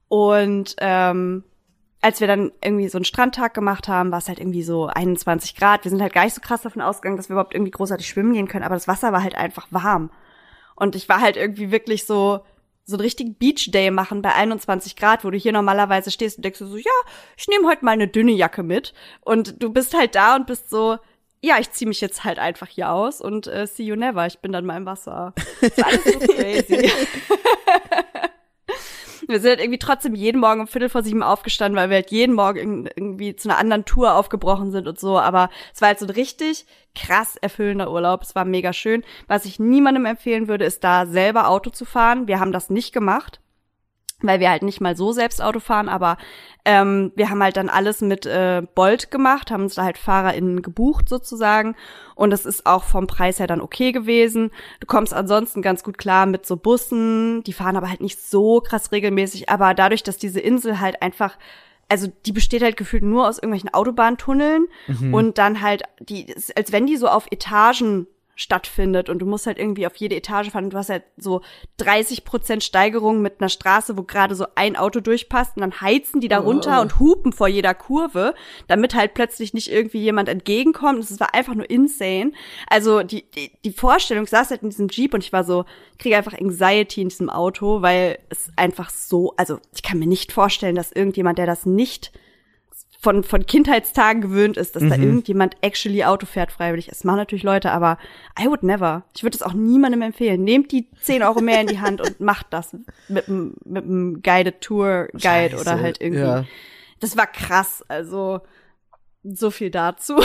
Und 0.08 0.76
ähm, 0.80 1.44
als 2.02 2.20
wir 2.20 2.28
dann 2.28 2.52
irgendwie 2.64 2.90
so 2.90 2.98
einen 2.98 3.06
Strandtag 3.06 3.54
gemacht 3.54 3.88
haben, 3.88 4.12
war 4.12 4.18
es 4.18 4.28
halt 4.28 4.40
irgendwie 4.40 4.64
so 4.64 4.88
21 4.88 5.56
Grad. 5.56 5.86
Wir 5.86 5.92
sind 5.92 6.02
halt 6.02 6.14
gar 6.14 6.24
nicht 6.24 6.34
so 6.34 6.42
krass 6.42 6.64
davon 6.64 6.82
ausgegangen, 6.82 7.18
dass 7.18 7.30
wir 7.30 7.36
überhaupt 7.36 7.54
irgendwie 7.54 7.72
großartig 7.72 8.08
schwimmen 8.08 8.34
gehen 8.34 8.48
können, 8.48 8.66
aber 8.66 8.76
das 8.76 8.88
Wasser 8.88 9.12
war 9.12 9.24
halt 9.24 9.36
einfach 9.36 9.68
warm. 9.70 10.10
Und 10.76 10.96
ich 10.96 11.08
war 11.10 11.22
halt 11.22 11.38
irgendwie 11.38 11.72
wirklich 11.72 12.06
so, 12.06 12.44
so 12.92 12.98
einen 12.98 13.02
richtigen 13.02 13.34
Beach 13.36 13.72
Day 13.72 13.90
machen 13.90 14.22
bei 14.22 14.34
21 14.34 14.96
Grad, 14.96 15.26
wo 15.26 15.32
du 15.32 15.38
hier 15.38 15.52
normalerweise 15.52 16.12
stehst 16.12 16.38
und 16.38 16.46
denkst 16.46 16.60
so, 16.60 16.78
ja, 16.78 16.92
ich 17.38 17.48
nehme 17.48 17.68
heute 17.68 17.84
mal 17.84 17.92
eine 17.92 18.08
dünne 18.08 18.34
Jacke 18.34 18.62
mit. 18.62 18.94
Und 19.22 19.62
du 19.64 19.72
bist 19.72 19.98
halt 19.98 20.16
da 20.16 20.36
und 20.36 20.46
bist 20.48 20.70
so, 20.70 20.98
ja, 21.42 21.58
ich 21.60 21.72
zieh 21.72 21.88
mich 21.88 22.02
jetzt 22.02 22.24
halt 22.24 22.38
einfach 22.38 22.68
hier 22.68 22.92
aus 22.92 23.20
und 23.20 23.48
äh, 23.48 23.66
see 23.66 23.84
you 23.84 23.96
never. 23.96 24.28
Ich 24.28 24.40
bin 24.40 24.52
dann 24.52 24.66
mal 24.66 24.78
im 24.78 24.86
Wasser. 24.86 25.34
Das 25.60 25.78
war 25.78 25.88
alles 25.88 26.04
so 26.04 26.20
crazy. 26.36 26.92
Wir 29.28 29.40
sind 29.40 29.50
halt 29.50 29.60
irgendwie 29.60 29.80
trotzdem 29.80 30.16
jeden 30.16 30.40
Morgen 30.40 30.62
um 30.62 30.68
Viertel 30.68 30.90
vor 30.90 31.04
sieben 31.04 31.24
aufgestanden, 31.24 31.78
weil 31.80 31.90
wir 31.90 31.98
halt 31.98 32.12
jeden 32.12 32.36
Morgen 32.36 32.86
irg- 32.88 32.92
irgendwie 32.96 33.36
zu 33.36 33.50
einer 33.50 33.58
anderen 33.58 33.86
Tour 33.86 34.16
aufgebrochen 34.16 34.72
sind 34.72 34.88
und 34.88 35.00
so. 35.00 35.20
Aber 35.20 35.50
es 35.74 35.82
war 35.82 35.90
halt 35.90 36.00
so 36.00 36.06
ein 36.06 36.12
richtig 36.12 36.66
krass 36.96 37.36
erfüllender 37.36 37.92
Urlaub. 37.92 38.22
Es 38.22 38.36
war 38.36 38.46
mega 38.46 38.74
schön. 38.74 39.04
Was 39.28 39.46
ich 39.46 39.60
niemandem 39.60 40.06
empfehlen 40.06 40.48
würde, 40.48 40.66
ist 40.66 40.84
da 40.84 41.06
selber 41.06 41.48
Auto 41.50 41.70
zu 41.70 41.86
fahren. 41.86 42.28
Wir 42.28 42.40
haben 42.40 42.52
das 42.52 42.70
nicht 42.70 42.94
gemacht 42.94 43.41
weil 44.28 44.40
wir 44.40 44.50
halt 44.50 44.64
nicht 44.64 44.82
mal 44.82 44.96
so 44.96 45.12
selbst 45.12 45.42
Auto 45.42 45.60
fahren, 45.60 45.90
aber 45.90 46.18
ähm, 46.64 47.12
wir 47.16 47.30
haben 47.30 47.42
halt 47.42 47.58
dann 47.58 47.70
alles 47.70 48.02
mit 48.02 48.26
äh, 48.26 48.62
Bolt 48.76 49.12
gemacht, 49.12 49.52
haben 49.52 49.64
uns 49.64 49.76
da 49.76 49.84
halt 49.84 49.98
FahrerInnen 49.98 50.62
gebucht 50.62 51.10
sozusagen. 51.10 51.76
Und 52.16 52.30
das 52.30 52.46
ist 52.46 52.66
auch 52.66 52.84
vom 52.84 53.08
Preis 53.08 53.40
her 53.40 53.48
dann 53.48 53.62
okay 53.62 53.92
gewesen. 53.92 54.52
Du 54.80 54.88
kommst 54.88 55.14
ansonsten 55.14 55.62
ganz 55.62 55.84
gut 55.84 55.98
klar 55.98 56.26
mit 56.26 56.46
so 56.46 56.58
Bussen, 56.58 57.44
die 57.44 57.54
fahren 57.54 57.78
aber 57.78 57.90
halt 57.90 58.02
nicht 58.02 58.22
so 58.22 58.62
krass 58.62 58.92
regelmäßig, 58.92 59.50
aber 59.50 59.74
dadurch, 59.74 60.04
dass 60.04 60.18
diese 60.18 60.40
Insel 60.40 60.80
halt 60.80 61.02
einfach 61.02 61.38
also 61.90 62.08
die 62.26 62.32
besteht 62.32 62.64
halt 62.64 62.78
gefühlt 62.78 63.04
nur 63.04 63.28
aus 63.28 63.38
irgendwelchen 63.38 63.74
Autobahntunneln 63.74 64.68
und 65.14 65.38
dann 65.38 65.62
halt 65.62 65.84
die, 66.00 66.34
als 66.56 66.72
wenn 66.72 66.88
die 66.88 66.96
so 66.96 67.10
auf 67.10 67.28
Etagen 67.32 68.08
stattfindet 68.36 69.10
und 69.10 69.20
du 69.20 69.26
musst 69.26 69.46
halt 69.46 69.60
irgendwie 69.60 69.86
auf 69.86 69.96
jede 69.96 70.16
Etage 70.16 70.50
fahren 70.50 70.66
und 70.66 70.74
du 70.74 70.78
hast 70.78 70.90
halt 70.90 71.04
so 71.18 71.42
30 71.78 72.24
Prozent 72.24 72.64
Steigerung 72.64 73.22
mit 73.22 73.40
einer 73.40 73.50
Straße, 73.50 73.98
wo 73.98 74.04
gerade 74.04 74.36
so 74.36 74.46
ein 74.56 74.76
Auto 74.76 75.00
durchpasst 75.00 75.56
und 75.56 75.62
dann 75.62 75.82
heizen 75.82 76.22
die 76.22 76.28
da 76.28 76.40
runter 76.40 76.82
und 76.82 77.00
hupen 77.00 77.34
vor 77.34 77.48
jeder 77.48 77.74
Kurve, 77.74 78.34
damit 78.68 78.96
halt 78.96 79.14
plötzlich 79.14 79.54
nicht 79.54 79.72
irgendwie 79.72 80.00
jemand 80.00 80.30
entgegenkommt. 80.30 81.00
Das 81.00 81.20
war 81.20 81.34
einfach 81.34 81.56
nur 81.56 81.70
insane. 81.70 82.32
Also 82.68 83.04
die, 83.04 83.30
die, 83.32 83.52
die 83.64 83.74
Vorstellung, 83.74 84.24
ich 84.24 84.30
saß 84.30 84.50
halt 84.50 84.64
in 84.64 84.70
diesem 84.70 84.88
Jeep 84.88 85.14
und 85.14 85.24
ich 85.24 85.34
war 85.34 85.44
so, 85.44 85.66
ich 85.94 85.98
kriege 86.00 86.18
einfach 86.18 86.40
Anxiety 86.40 87.02
in 87.02 87.10
diesem 87.10 87.30
Auto, 87.30 87.82
weil 87.82 88.20
es 88.30 88.50
einfach 88.56 88.90
so, 88.90 89.34
also 89.38 89.60
ich 89.74 89.84
kann 89.84 90.00
mir 90.00 90.08
nicht 90.08 90.32
vorstellen, 90.32 90.76
dass 90.76 90.92
irgendjemand, 90.92 91.38
der 91.38 91.46
das 91.46 91.66
nicht 91.66 92.12
von, 93.02 93.24
von 93.24 93.48
Kindheitstagen 93.48 94.22
gewöhnt 94.22 94.58
ist, 94.58 94.76
dass 94.76 94.84
da 94.84 94.96
irgendjemand 94.96 95.58
actually 95.62 96.04
Auto 96.04 96.28
fährt 96.28 96.52
freiwillig. 96.52 96.88
Es 96.88 97.04
machen 97.04 97.18
natürlich 97.18 97.42
Leute, 97.42 97.72
aber 97.72 97.98
I 98.40 98.46
would 98.46 98.62
never. 98.62 99.04
Ich 99.16 99.24
würde 99.24 99.36
es 99.36 99.42
auch 99.42 99.54
niemandem 99.54 100.04
empfehlen. 100.04 100.44
Nehmt 100.44 100.72
die 100.72 100.88
10 101.02 101.24
Euro 101.24 101.42
mehr 101.42 101.62
in 101.62 101.68
die 101.68 101.80
Hand 101.80 102.00
und 102.00 102.20
macht 102.20 102.48
das 102.52 102.76
mit 103.08 103.28
einem 103.28 103.56
mit 103.66 103.86
einem 103.86 104.22
Guided 104.22 104.62
Tour 104.62 105.08
Guide 105.14 105.20
Scheiße, 105.20 105.60
oder 105.60 105.80
halt 105.80 106.00
irgendwie. 106.00 106.22
ja. 106.22 106.46
Das 107.00 107.18
war 107.18 107.26
krass. 107.26 107.84
Also 107.88 108.42
so 109.24 109.50
viel 109.50 109.72
dazu. 109.72 110.18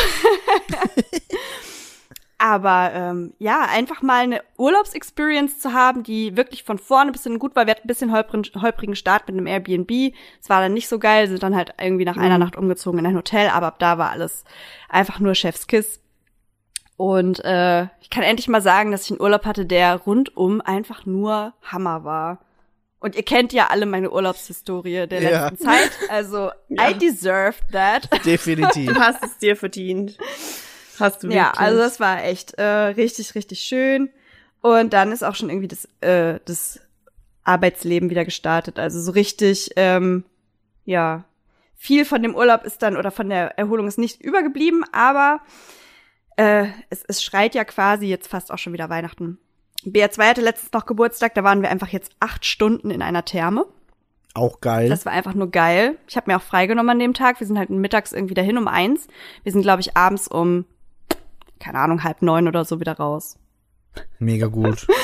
Aber 2.38 2.90
ähm, 2.92 3.32
ja, 3.38 3.62
einfach 3.62 4.02
mal 4.02 4.22
eine 4.24 4.42
Urlaubsexperience 4.58 5.58
zu 5.58 5.72
haben, 5.72 6.02
die 6.02 6.36
wirklich 6.36 6.64
von 6.64 6.78
vorne 6.78 7.10
bis 7.10 7.22
hinten 7.22 7.38
gut 7.38 7.56
war. 7.56 7.64
Wir 7.66 7.70
hatten 7.70 7.84
ein 7.84 7.88
bisschen 7.88 8.12
holprigen, 8.12 8.60
holprigen 8.60 8.94
Start 8.94 9.26
mit 9.26 9.36
einem 9.36 9.46
Airbnb. 9.46 10.12
Es 10.40 10.50
war 10.50 10.60
dann 10.60 10.74
nicht 10.74 10.86
so 10.88 10.98
geil, 10.98 11.28
sind 11.28 11.42
dann 11.42 11.56
halt 11.56 11.72
irgendwie 11.80 12.04
nach 12.04 12.18
einer 12.18 12.36
Nacht 12.36 12.56
umgezogen 12.56 12.98
in 12.98 13.06
ein 13.06 13.16
Hotel, 13.16 13.48
aber 13.48 13.68
ab 13.68 13.78
da 13.78 13.96
war 13.96 14.10
alles 14.10 14.44
einfach 14.90 15.18
nur 15.18 15.34
Chefskiss. 15.34 16.00
Und 16.98 17.42
äh, 17.44 17.84
ich 18.00 18.10
kann 18.10 18.22
endlich 18.22 18.48
mal 18.48 18.62
sagen, 18.62 18.90
dass 18.90 19.04
ich 19.04 19.12
einen 19.12 19.20
Urlaub 19.20 19.44
hatte, 19.46 19.64
der 19.64 19.96
rundum 19.96 20.60
einfach 20.60 21.06
nur 21.06 21.54
Hammer 21.62 22.04
war. 22.04 22.40
Und 23.00 23.14
ihr 23.14 23.22
kennt 23.22 23.52
ja 23.52 23.66
alle 23.68 23.86
meine 23.86 24.10
Urlaubshistorie 24.10 25.06
der 25.06 25.22
Ja. 25.22 25.48
letzten 25.48 25.58
Zeit. 25.64 25.90
Also, 26.08 26.50
I 26.70 26.94
deserved 26.94 27.62
that. 27.72 28.08
Definitiv. 28.26 28.92
Du 28.92 28.98
hast 29.00 29.22
es 29.22 29.36
dir 29.38 29.56
verdient. 29.56 30.16
Hast 31.00 31.22
du 31.22 31.28
wirklich. 31.28 31.36
Ja, 31.36 31.52
also 31.52 31.78
das 31.78 32.00
war 32.00 32.24
echt 32.24 32.54
äh, 32.54 32.64
richtig, 32.64 33.34
richtig 33.34 33.60
schön. 33.60 34.10
Und 34.60 34.92
dann 34.92 35.12
ist 35.12 35.22
auch 35.22 35.34
schon 35.34 35.50
irgendwie 35.50 35.68
das, 35.68 35.88
äh, 36.00 36.40
das 36.44 36.80
Arbeitsleben 37.44 38.10
wieder 38.10 38.24
gestartet. 38.24 38.78
Also 38.78 39.00
so 39.00 39.12
richtig, 39.12 39.70
ähm, 39.76 40.24
ja, 40.84 41.24
viel 41.74 42.04
von 42.04 42.22
dem 42.22 42.34
Urlaub 42.34 42.64
ist 42.64 42.82
dann 42.82 42.96
oder 42.96 43.10
von 43.10 43.28
der 43.28 43.58
Erholung 43.58 43.86
ist 43.86 43.98
nicht 43.98 44.20
übergeblieben, 44.20 44.84
aber 44.92 45.40
äh, 46.36 46.66
es, 46.90 47.04
es 47.06 47.22
schreit 47.22 47.54
ja 47.54 47.64
quasi 47.64 48.06
jetzt 48.06 48.28
fast 48.28 48.50
auch 48.50 48.58
schon 48.58 48.72
wieder 48.72 48.88
Weihnachten. 48.88 49.38
BR2 49.84 50.28
hatte 50.28 50.40
letztens 50.40 50.72
noch 50.72 50.86
Geburtstag, 50.86 51.34
da 51.34 51.44
waren 51.44 51.62
wir 51.62 51.70
einfach 51.70 51.88
jetzt 51.88 52.10
acht 52.18 52.44
Stunden 52.44 52.90
in 52.90 53.02
einer 53.02 53.24
Therme. 53.24 53.66
Auch 54.34 54.60
geil. 54.60 54.88
Das 54.88 55.06
war 55.06 55.12
einfach 55.12 55.34
nur 55.34 55.50
geil. 55.50 55.96
Ich 56.08 56.16
habe 56.16 56.30
mir 56.30 56.36
auch 56.36 56.42
freigenommen 56.42 56.90
an 56.90 56.98
dem 56.98 57.14
Tag. 57.14 57.40
Wir 57.40 57.46
sind 57.46 57.58
halt 57.58 57.70
mittags 57.70 58.12
irgendwie 58.12 58.34
dahin 58.34 58.58
um 58.58 58.68
eins. 58.68 59.06
Wir 59.44 59.52
sind, 59.52 59.62
glaube 59.62 59.80
ich, 59.80 59.96
abends 59.96 60.28
um, 60.28 60.66
keine 61.58 61.78
Ahnung, 61.78 62.04
halb 62.04 62.22
neun 62.22 62.48
oder 62.48 62.64
so 62.64 62.80
wieder 62.80 62.94
raus. 62.94 63.38
Mega 64.18 64.46
gut. 64.46 64.86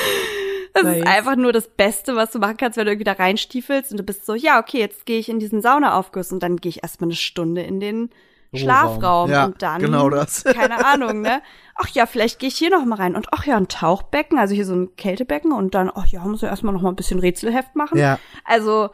Das 0.74 0.84
Nice. 0.84 1.00
ist 1.00 1.06
einfach 1.06 1.36
nur 1.36 1.52
das 1.52 1.68
Beste, 1.68 2.16
was 2.16 2.30
du 2.30 2.38
machen 2.38 2.56
kannst, 2.56 2.78
wenn 2.78 2.86
du 2.86 2.92
irgendwie 2.92 3.04
da 3.04 3.12
reinstiefelst 3.12 3.90
und 3.90 3.98
du 3.98 4.02
bist 4.04 4.24
so, 4.24 4.34
ja, 4.34 4.58
okay, 4.58 4.78
jetzt 4.78 5.04
gehe 5.04 5.18
ich 5.18 5.28
in 5.28 5.38
diesen 5.38 5.60
Saunaaufguss 5.60 6.32
und 6.32 6.42
dann 6.42 6.56
gehe 6.56 6.70
ich 6.70 6.82
erstmal 6.82 7.08
eine 7.08 7.14
Stunde 7.14 7.60
in 7.60 7.78
den 7.78 8.08
Schlafraum 8.54 9.30
Ja, 9.30 9.44
und 9.44 9.60
dann 9.60 9.80
genau 9.80 10.08
das. 10.08 10.44
keine 10.44 10.84
Ahnung, 10.86 11.20
ne? 11.20 11.42
Ach 11.74 11.88
ja, 11.88 12.06
vielleicht 12.06 12.38
gehe 12.38 12.48
ich 12.48 12.56
hier 12.56 12.70
noch 12.70 12.84
mal 12.84 12.96
rein 12.96 13.16
und 13.16 13.26
ach 13.32 13.44
ja, 13.44 13.56
ein 13.56 13.68
Tauchbecken, 13.68 14.38
also 14.38 14.54
hier 14.54 14.64
so 14.64 14.74
ein 14.74 14.96
Kältebecken 14.96 15.52
und 15.52 15.74
dann 15.74 15.90
ach 15.94 16.06
ja, 16.06 16.20
muss 16.24 16.40
ja 16.42 16.48
erstmal 16.48 16.72
noch 16.72 16.82
mal 16.82 16.88
ein 16.90 16.96
bisschen 16.96 17.18
Rätselheft 17.18 17.76
machen. 17.76 17.98
Ja. 17.98 18.18
Also 18.44 18.90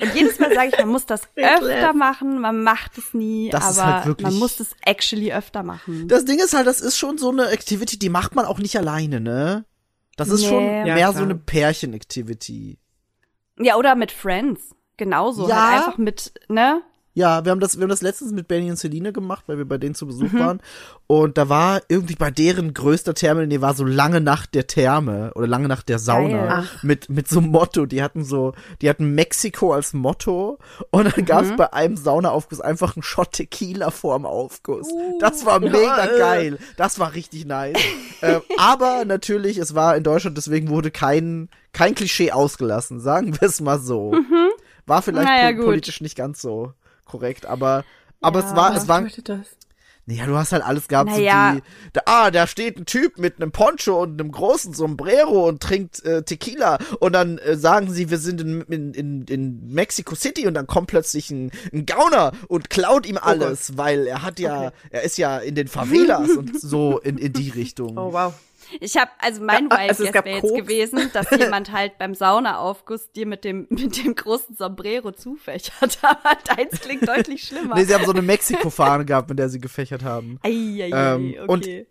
und 0.00 0.14
jedes 0.14 0.38
Mal 0.38 0.54
sage 0.54 0.68
ich, 0.72 0.78
man 0.78 0.88
muss 0.88 1.06
das 1.06 1.22
öfter 1.36 1.92
machen, 1.94 2.40
man 2.40 2.62
macht 2.62 2.96
es 2.98 3.12
nie, 3.14 3.50
Das 3.50 3.78
aber 3.78 3.94
halt 3.94 4.06
wirklich- 4.06 4.24
man 4.28 4.38
muss 4.38 4.60
es 4.60 4.70
actually 4.84 5.32
öfter 5.32 5.62
machen. 5.62 6.06
Das 6.08 6.24
Ding 6.24 6.38
ist 6.38 6.54
halt, 6.54 6.66
das 6.66 6.80
ist 6.80 6.96
schon 6.98 7.18
so 7.18 7.30
eine 7.30 7.48
Activity, 7.48 7.98
die 7.98 8.08
macht 8.08 8.34
man 8.34 8.44
auch 8.44 8.58
nicht 8.58 8.76
alleine, 8.76 9.20
ne? 9.20 9.64
Das 10.16 10.28
ist 10.28 10.42
Nee. 10.42 10.48
schon 10.48 10.62
Ja, 10.64 10.84
mehr 10.84 10.96
klar. 10.96 11.12
so 11.14 11.22
eine 11.22 11.34
Pärchen-Activity. 11.34 12.78
ja, 13.58 13.76
oder 13.76 13.94
mit 13.94 14.12
Friends. 14.12 14.74
Genauso. 14.96 15.48
Ja. 15.48 15.70
Halt 15.70 15.78
einfach 15.78 15.98
mit, 15.98 16.32
ne? 16.48 16.82
Ja, 17.20 17.44
wir 17.44 17.52
haben 17.52 17.60
das, 17.60 17.76
wir 17.76 17.82
haben 17.82 17.90
das 17.90 18.00
letztens 18.02 18.32
mit 18.32 18.48
Benny 18.48 18.70
und 18.70 18.76
Celine 18.78 19.12
gemacht, 19.12 19.44
weil 19.46 19.58
wir 19.58 19.66
bei 19.68 19.76
denen 19.78 19.94
zu 19.94 20.06
Mhm. 20.06 20.08
Besuch 20.08 20.32
waren. 20.34 20.60
Und 21.06 21.36
da 21.38 21.48
war 21.48 21.82
irgendwie 21.88 22.14
bei 22.14 22.30
deren 22.30 22.72
größter 22.72 23.14
Therme, 23.14 23.46
nee, 23.46 23.60
war 23.60 23.74
so 23.74 23.84
lange 23.84 24.20
Nacht 24.20 24.54
der 24.54 24.66
Therme 24.66 25.32
oder 25.34 25.46
lange 25.46 25.68
Nacht 25.68 25.88
der 25.88 25.98
Sauna 25.98 26.46
Geil. 26.46 26.64
mit 26.82 27.08
mit 27.10 27.28
so 27.28 27.40
einem 27.40 27.50
Motto. 27.50 27.84
Die 27.86 28.02
hatten 28.02 28.24
so, 28.24 28.54
die 28.80 28.88
hatten 28.88 29.14
Mexiko 29.14 29.72
als 29.74 29.92
Motto 29.92 30.58
und 30.90 31.14
dann 31.16 31.24
gab's 31.24 31.50
Mhm. 31.50 31.56
bei 31.56 31.72
einem 31.72 31.96
Saunaaufguss 31.96 32.60
einfach 32.60 32.96
einen 32.96 33.02
Shot 33.02 33.32
Tequila 33.32 33.90
vorm 33.90 34.24
Aufguss. 34.26 34.88
Uh. 34.90 35.18
das 35.20 35.44
war 35.44 35.60
mega 35.60 36.06
Ja, 36.06 36.18
geil. 36.18 36.58
Das 36.76 36.98
war 36.98 37.14
richtig 37.14 37.44
nice. 37.44 37.76
ähm, 38.22 38.40
aber 38.56 39.04
natürlich, 39.04 39.58
es 39.58 39.74
war 39.74 39.96
in 39.96 40.02
Deutschland, 40.04 40.36
deswegen 40.36 40.68
wurde 40.68 40.90
kein 40.90 41.48
kein 41.72 41.94
Klischee 41.94 42.32
ausgelassen, 42.32 42.98
sagen 43.00 43.32
wir 43.40 43.46
es 43.46 43.60
mal 43.60 43.78
so. 43.78 44.12
War 44.86 45.02
vielleicht 45.02 45.28
Mhm. 45.28 45.34
Naja, 45.34 45.50
po 45.52 45.56
gut. 45.58 45.64
politisch 45.66 46.00
nicht 46.00 46.16
ganz 46.16 46.40
so 46.42 46.72
korrekt, 47.10 47.46
aber 47.46 47.84
aber 48.20 48.40
Ja. 48.40 48.46
es 48.50 48.56
war 48.56 48.74
es 48.76 48.88
war 48.88 49.00
bedeutet 49.02 49.28
das? 49.28 49.46
ja, 50.06 50.26
du 50.26 50.36
hast 50.36 50.50
halt 50.50 50.64
alles 50.64 50.88
gehabt, 50.88 51.08
Naja. 51.10 51.52
so 51.52 51.60
die, 51.60 51.62
da, 51.92 52.00
ah, 52.06 52.30
da 52.32 52.48
steht 52.48 52.76
ein 52.78 52.84
Typ 52.84 53.16
mit 53.16 53.36
einem 53.36 53.52
Poncho 53.52 54.02
und 54.02 54.20
einem 54.20 54.32
großen 54.32 54.74
Sombrero 54.74 55.46
und 55.46 55.62
trinkt 55.62 56.04
äh, 56.04 56.24
Tequila 56.24 56.78
und 56.98 57.12
dann 57.12 57.38
äh, 57.38 57.56
sagen 57.56 57.92
sie, 57.92 58.10
wir 58.10 58.18
sind 58.18 58.40
in, 58.40 58.62
in, 58.62 58.92
in, 58.94 59.24
in 59.26 59.72
Mexico 59.72 60.16
City 60.16 60.48
und 60.48 60.54
dann 60.54 60.66
kommt 60.66 60.88
plötzlich 60.88 61.30
ein, 61.30 61.52
ein 61.72 61.86
Gauner 61.86 62.32
und 62.48 62.70
klaut 62.70 63.06
ihm 63.06 63.18
alles, 63.18 63.76
weil 63.78 64.08
er 64.08 64.22
hat 64.22 64.40
ja, 64.40 64.66
Okay. 64.68 64.70
er 64.90 65.02
ist 65.02 65.16
ja 65.16 65.38
in 65.38 65.54
den 65.54 65.68
Favelas 65.68 66.30
und 66.30 66.60
so 66.60 66.98
in, 66.98 67.16
in 67.16 67.32
die 67.32 67.50
Richtung. 67.54 67.96
Oh, 67.96 68.12
wow. 68.12 68.34
Ich 68.78 68.96
habe 68.96 69.10
also 69.18 69.42
mein 69.42 69.68
Ja, 69.68 69.78
Wild 69.78 69.90
also 69.90 70.04
es 70.04 70.12
Guess 70.12 70.24
wäre 70.24 70.36
jetzt 70.36 70.54
gewesen, 70.54 71.10
dass 71.12 71.30
jemand 71.36 71.72
halt 71.72 71.98
beim 71.98 72.14
Saunaaufguss 72.14 73.10
dir 73.12 73.26
mit 73.26 73.44
dem 73.44 73.66
mit 73.70 74.04
dem 74.04 74.14
großen 74.14 74.56
Sombrero 74.56 75.12
zufächert. 75.12 75.98
Aber 76.02 76.36
deins 76.56 76.80
klingt 76.80 77.08
deutlich 77.08 77.44
schlimmer. 77.44 77.74
Nee, 77.76 77.84
sie 77.84 77.94
haben 77.94 78.04
so 78.04 78.12
eine 78.12 78.22
Mexiko-Fahne 78.22 79.04
gehabt, 79.04 79.28
mit 79.28 79.38
der 79.38 79.48
sie 79.48 79.60
gefächert 79.60 80.04
haben. 80.04 80.38
Eieiei, 80.42 80.90
Ähm, 80.92 81.34
und 81.46 81.64
okay. 81.64 81.78
Eine, 81.78 81.86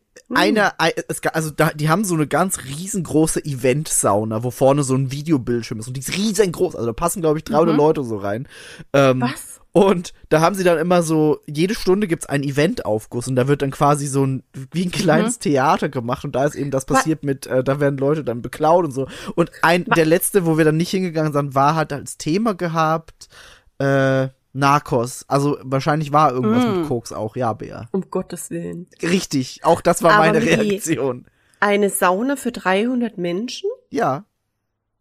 ei- 0.77 0.93
es, 1.07 1.21
ga- 1.21 1.31
also 1.31 1.49
da, 1.49 1.71
die 1.73 1.89
haben 1.89 2.05
so 2.05 2.15
eine 2.15 2.27
ganz 2.27 2.59
riesengroße 2.65 3.43
Event-Sauna, 3.43 4.43
wo 4.43 4.51
vorne 4.51 4.83
so 4.83 4.95
ein 4.95 5.11
Videobildschirm 5.11 5.79
ist. 5.79 5.87
Und 5.87 5.95
die 5.97 6.01
ist 6.01 6.15
riesengroß, 6.15 6.75
also 6.75 6.87
da 6.87 6.93
passen 6.93 7.21
glaube 7.21 7.39
ich 7.39 7.43
300 7.45 7.75
Leute 7.77 8.03
so 8.03 8.17
rein. 8.17 8.47
Ähm, 8.93 9.21
Was? 9.21 9.59
Und 9.71 10.13
da 10.29 10.41
haben 10.41 10.55
sie 10.55 10.63
dann 10.63 10.79
immer 10.79 11.03
so, 11.03 11.39
jede 11.45 11.75
Stunde 11.75 12.07
gibt's 12.07 12.25
einen 12.25 12.43
Eventaufguss. 12.43 13.27
Und 13.27 13.35
da 13.35 13.47
wird 13.47 13.61
dann 13.61 13.69
quasi 13.69 14.07
so 14.07 14.25
ein, 14.25 14.43
wie 14.71 14.85
ein 14.85 14.91
kleines 14.91 15.37
Theater 15.39 15.89
gemacht. 15.89 16.25
Und 16.25 16.33
da 16.35 16.45
ist 16.45 16.55
eben 16.55 16.71
das 16.71 16.85
passiert 16.85 17.23
mit, 17.23 17.45
äh, 17.45 17.63
da 17.63 17.79
werden 17.79 17.97
Leute 17.99 18.23
dann 18.23 18.41
beklaut 18.41 18.85
und 18.85 18.91
so. 18.91 19.07
Und 19.35 19.51
ein, 19.61 19.85
der 19.85 20.05
letzte, 20.07 20.45
wo 20.47 20.57
wir 20.57 20.65
dann 20.65 20.77
nicht 20.77 20.89
hingegangen 20.89 21.33
sind, 21.33 21.53
war 21.53 21.75
halt 21.75 21.93
als 21.93 22.17
Thema 22.17 22.55
gehabt, 22.55 23.29
äh, 23.77 24.29
Narcos. 24.53 25.25
Also 25.27 25.57
wahrscheinlich 25.61 26.11
war 26.11 26.31
irgendwas 26.31 26.65
mit 26.65 26.87
Koks 26.87 27.11
auch, 27.11 27.35
ja, 27.35 27.53
Bea. 27.53 27.87
Um 27.91 28.09
Gottes 28.09 28.49
Willen. 28.49 28.87
Richtig, 29.01 29.63
auch 29.63 29.81
das 29.81 30.01
war 30.01 30.13
Aber 30.13 30.25
meine 30.25 30.41
Reaktion. 30.41 31.25
Eine 31.59 31.89
Sauna 31.89 32.35
für 32.35 32.51
300 32.51 33.17
Menschen? 33.17 33.69
Ja. 33.89 34.25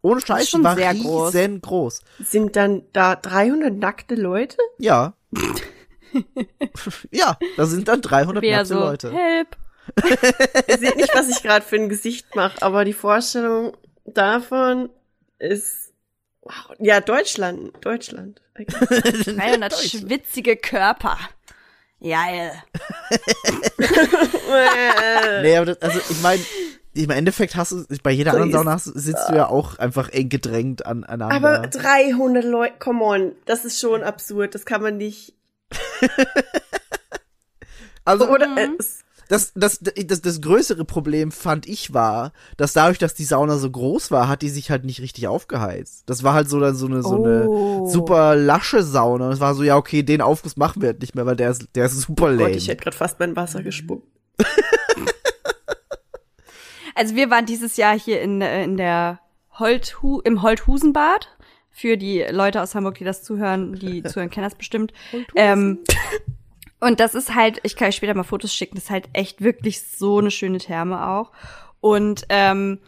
Ohne 0.03 0.21
Scheiß, 0.21 0.51
die 0.51 0.63
war 0.63 0.77
sehr 0.77 0.95
groß. 0.95 1.35
riesengroß. 1.35 2.01
Sind 2.21 2.57
dann 2.57 2.83
da 2.93 3.17
300 3.17 3.75
nackte 3.75 4.15
Leute? 4.15 4.57
Ja. 4.79 5.15
ja, 7.11 7.37
da 7.57 7.67
sind 7.67 7.89
dann 7.89 8.01
300 8.01 8.43
Wer 8.43 8.57
nackte 8.59 8.75
so, 8.75 8.81
Leute. 8.81 9.13
help. 9.13 9.57
Ihr 10.69 10.79
seht 10.79 10.97
nicht, 10.97 11.15
was 11.15 11.29
ich 11.29 11.43
gerade 11.43 11.65
für 11.65 11.77
ein 11.77 11.89
Gesicht 11.89 12.37
mache, 12.37 12.63
aber 12.63 12.85
die 12.85 12.93
Vorstellung 12.93 13.77
davon 14.05 14.91
ist 15.39 15.88
wow. 16.49 16.77
ja 16.79 17.01
Deutschland, 17.01 17.73
Deutschland. 17.81 18.43
300 18.59 19.73
schwitzige 19.73 20.57
Körper. 20.57 21.19
Geil. 22.01 22.53
Nee, 25.43 25.57
aber 25.57 25.67
das, 25.67 25.83
also 25.83 26.01
ich 26.11 26.23
meine, 26.23 26.43
im 26.95 27.11
Endeffekt 27.11 27.55
hast 27.57 27.73
du, 27.73 27.85
bei 28.03 28.11
jeder 28.11 28.33
So 28.33 28.37
anderen 28.39 28.53
Sauna 28.53 28.73
hast, 28.73 28.85
sitzt 28.85 29.29
du 29.29 29.35
ja 29.35 29.49
auch 29.49 29.79
einfach 29.79 30.09
eng 30.11 30.29
gedrängt 30.29 30.87
an, 30.87 31.05
aneinander. 31.05 31.59
aber 31.59 31.67
300 31.69 32.45
Leute, 32.45 32.75
come 32.79 33.05
on, 33.05 33.33
das 33.45 33.65
ist 33.65 33.79
schon 33.79 34.03
absurd, 34.03 34.55
das 34.55 34.65
kann 34.65 34.83
man 34.83 34.97
nicht. 34.97 35.35
also 38.05 38.29
Oder 38.29 38.57
äh, 38.57 38.69
es, 38.79 39.05
das, 39.29 39.53
das, 39.55 39.79
das, 39.81 40.23
das 40.23 40.41
größere 40.41 40.85
Problem 40.85 41.31
fand 41.31 41.67
ich 41.67 41.93
war, 41.95 42.33
dass 42.57 42.73
dadurch, 42.73 42.99
dass 42.99 43.15
die 43.15 43.25
Sauna 43.25 43.59
so 43.59 43.71
groß 43.71 44.11
war, 44.11 44.27
hat 44.29 44.43
die 44.43 44.49
sich 44.49 44.71
halt 44.71 44.85
nicht 44.85 45.01
richtig 45.01 45.29
aufgeheizt. 45.29 46.05
Das 46.07 46.23
war 46.23 46.35
halt 46.35 46.49
so 46.49 46.59
dann 46.61 46.75
so 46.75 46.87
eine, 46.87 47.03
so 47.03 47.17
Oh. 47.19 47.25
eine 47.25 47.91
super 47.91 48.35
lasche 48.37 48.83
Sauna. 48.83 49.27
Und 49.27 49.33
es 49.33 49.41
war 49.41 49.55
so, 49.55 49.63
ja, 49.63 49.77
okay, 49.77 50.03
den 50.03 50.21
Aufguss 50.23 50.57
machen 50.57 50.83
wir 50.83 50.89
halt 50.89 51.01
nicht 51.01 51.15
mehr, 51.15 51.27
weil 51.27 51.37
der 51.37 51.51
ist, 51.51 51.69
der 51.75 51.87
ist 51.87 52.01
super 52.01 52.31
lame. 52.31 52.45
Gott, 52.49 52.57
ich 52.57 52.69
hätte 52.69 52.83
gerade 52.83 52.97
fast 52.97 53.21
mein 53.21 53.37
Wasser 53.37 53.63
gespuckt. 53.63 54.07
Also 56.95 57.15
wir 57.15 57.31
waren 57.31 57.47
dieses 57.47 57.77
Jahr 57.77 57.97
hier 57.97 58.21
in, 58.23 58.41
äh, 58.43 58.65
in 58.65 58.77
der 58.77 59.21
Holthu 59.53 60.21
im 60.25 60.43
Holthusenbad. 60.43 61.29
Für 61.71 61.97
die 61.97 62.25
Leute 62.29 62.61
aus 62.61 62.75
Hamburg, 62.75 62.97
die 62.99 63.05
das 63.05 63.23
zuhören, 63.23 63.75
die 63.75 64.03
zuhören, 64.05 64.31
kennen 64.31 64.43
das 64.49 64.57
bestimmt. 64.57 64.93
Ähm, 65.37 65.79
und 66.81 67.01
das 67.01 67.15
ist 67.15 67.35
halt, 67.35 67.61
ich 67.63 67.77
kann 67.77 67.89
euch 67.89 67.97
später 67.97 68.15
mal 68.15 68.23
Fotos 68.25 68.55
schicken, 68.55 68.77
das 68.77 68.85
ist 68.85 68.91
halt 68.91 69.09
echt 69.13 69.43
wirklich 69.43 69.83
so 69.83 70.19
eine 70.19 70.31
schöne 70.31 70.59
Therme 70.59 71.07
auch. 71.09 71.33
Und 71.81 72.25
ähm, 72.29 72.81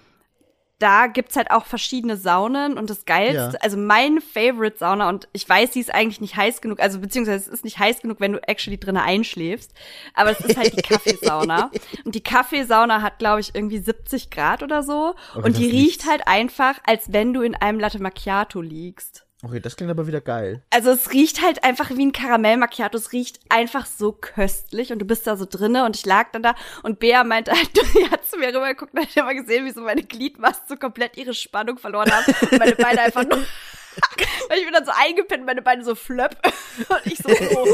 da 0.79 1.09
gibt's 1.09 1.37
halt 1.37 1.51
auch 1.51 1.67
verschiedene 1.67 2.17
Saunen 2.17 2.79
und 2.79 2.89
das 2.89 3.05
Geilste, 3.05 3.53
Ja. 3.53 3.61
also 3.61 3.77
mein 3.77 4.21
Favorite 4.23 4.79
Sauna 4.79 5.11
und 5.11 5.29
ich 5.33 5.47
weiß, 5.47 5.75
sie 5.75 5.81
ist 5.81 5.93
eigentlich 5.95 6.23
nicht 6.23 6.37
heiß 6.37 6.63
genug, 6.63 6.81
also 6.81 7.01
beziehungsweise 7.01 7.45
es 7.45 7.49
ist 7.49 7.65
nicht 7.65 7.79
heiß 7.79 8.01
genug, 8.01 8.19
wenn 8.19 8.33
du 8.33 8.39
actually 8.49 8.79
drinnen 8.81 9.03
einschläfst, 9.03 9.75
aber 10.15 10.31
es 10.31 10.41
ist 10.41 10.57
halt 10.57 10.75
die 10.75 10.81
Kaffeesauna 10.83 11.71
und 12.07 12.15
die 12.15 12.23
Kaffeesauna 12.23 13.03
hat, 13.03 13.19
glaube 13.19 13.41
ich, 13.43 13.55
irgendwie 13.55 13.79
70 13.79 14.31
Grad 14.31 14.63
oder 14.63 14.83
so 14.83 15.15
Okay, 15.35 15.45
und 15.47 15.59
die 15.59 15.69
riecht 15.69 16.07
halt 16.09 16.27
einfach, 16.27 16.79
als 16.87 17.13
wenn 17.13 17.35
du 17.35 17.43
in 17.43 17.55
einem 17.55 17.79
Latte 17.79 18.01
Macchiato 18.01 18.63
liegst. 18.63 19.27
Okay, 19.43 19.59
das 19.59 19.77
klingt 19.77 19.91
aber 19.91 20.07
wieder 20.07 20.21
geil. 20.21 20.63
Also 20.69 20.91
es 20.91 21.13
riecht 21.13 21.41
halt 21.41 21.65
einfach 21.65 21.91
wie 21.91 22.05
ein 22.05 22.13
Karamell 22.13 22.59
Macchiato. 22.59 22.99
Es 22.99 23.13
riecht 23.13 23.41
einfach 23.49 23.87
so 23.87 24.13
köstlich 24.13 24.93
und 24.93 24.99
du 24.99 25.07
bist 25.07 25.27
da 25.27 25.37
so 25.37 25.47
drinne 25.49 25.87
und 25.87 25.97
ich 25.97 26.05
lag 26.05 26.31
dann 26.33 26.43
da 26.43 26.55
und 26.83 26.99
Bea 26.99 27.25
meinte 27.25 27.53
halt, 27.53 27.71
die 27.95 28.11
hat 28.11 28.27
zu 28.27 28.37
mir 28.37 28.49
rübergeguckt 28.49 28.93
und 28.93 29.01
hat 29.01 29.17
immer 29.17 29.35
gesehen, 29.35 29.65
wie 29.65 29.71
so 29.71 29.81
meine 29.81 30.03
Gliedmasten 30.03 30.69
so 30.69 30.77
komplett 30.77 31.17
ihre 31.17 31.33
Spannung 31.33 31.79
verloren 31.79 32.11
haben 32.13 32.35
und 32.51 32.59
meine 32.59 32.77
Beine 32.77 33.01
einfach 33.01 33.25
nur, 33.25 33.39
weil 34.49 34.59
ich 34.59 34.65
bin 34.65 34.75
dann 34.75 34.85
so 34.85 34.93
eingepinnt, 34.95 35.47
meine 35.47 35.63
Beine 35.63 35.85
so 35.85 35.95
flöpp 35.95 36.37
und 36.89 37.07
ich 37.07 37.17
so, 37.19 37.31
oh. 37.31 37.67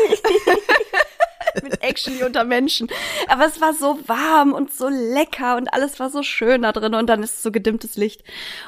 mit 1.63 1.83
actually 1.83 2.23
unter 2.23 2.45
Menschen. 2.45 2.89
Aber 3.27 3.47
es 3.47 3.61
war 3.61 3.75
so 3.75 3.99
warm 4.07 4.53
und 4.53 4.73
so 4.73 4.89
lecker 4.89 5.57
und 5.57 5.73
alles 5.73 5.99
war 5.99 6.11
so 6.11 6.23
schön 6.23 6.63
da 6.63 6.71
drin 6.71 6.95
und 6.95 7.09
dann 7.09 7.25
ist 7.25 7.43
so 7.43 7.51
gedimmtes 7.51 7.97
Licht. 7.97 8.23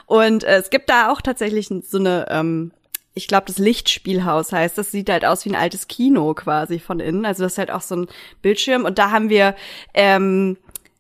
Und 0.07 0.43
äh, 0.43 0.57
es 0.57 0.71
gibt 0.71 0.91
da 0.91 1.13
auch 1.13 1.21
tatsächlich 1.21 1.69
so 1.69 1.99
eine, 1.99 2.27
ähm, 2.31 2.73
ich 3.19 3.29
glaube, 3.29 3.47
das 3.47 3.59
Lichtspielhaus 3.59 4.53
heißt, 4.53 4.79
das 4.79 4.91
sieht 4.91 5.11
halt 5.11 5.25
aus 5.25 5.45
wie 5.45 5.51
ein 5.51 5.57
altes 5.57 5.89
Kino 5.89 6.33
quasi 6.35 6.79
von 6.79 7.01
innen. 7.01 7.27
Also 7.27 7.43
das 7.43 7.53
ist 7.53 7.59
halt 7.59 7.71
auch 7.71 7.83
so 7.83 7.97
ein 7.97 8.09
Bildschirm 8.41 8.85
und 8.85 8.99
da 8.99 9.11
haben 9.11 9.29
wir 9.29 9.55
ähm, 9.93 10.57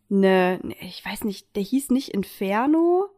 ne, 0.08 0.58
ne, 0.62 0.74
ich 0.80 1.04
weiß 1.04 1.24
nicht, 1.24 1.54
der 1.56 1.62
hieß 1.62 1.90
nicht 1.90 2.08
Inferno, 2.10 3.08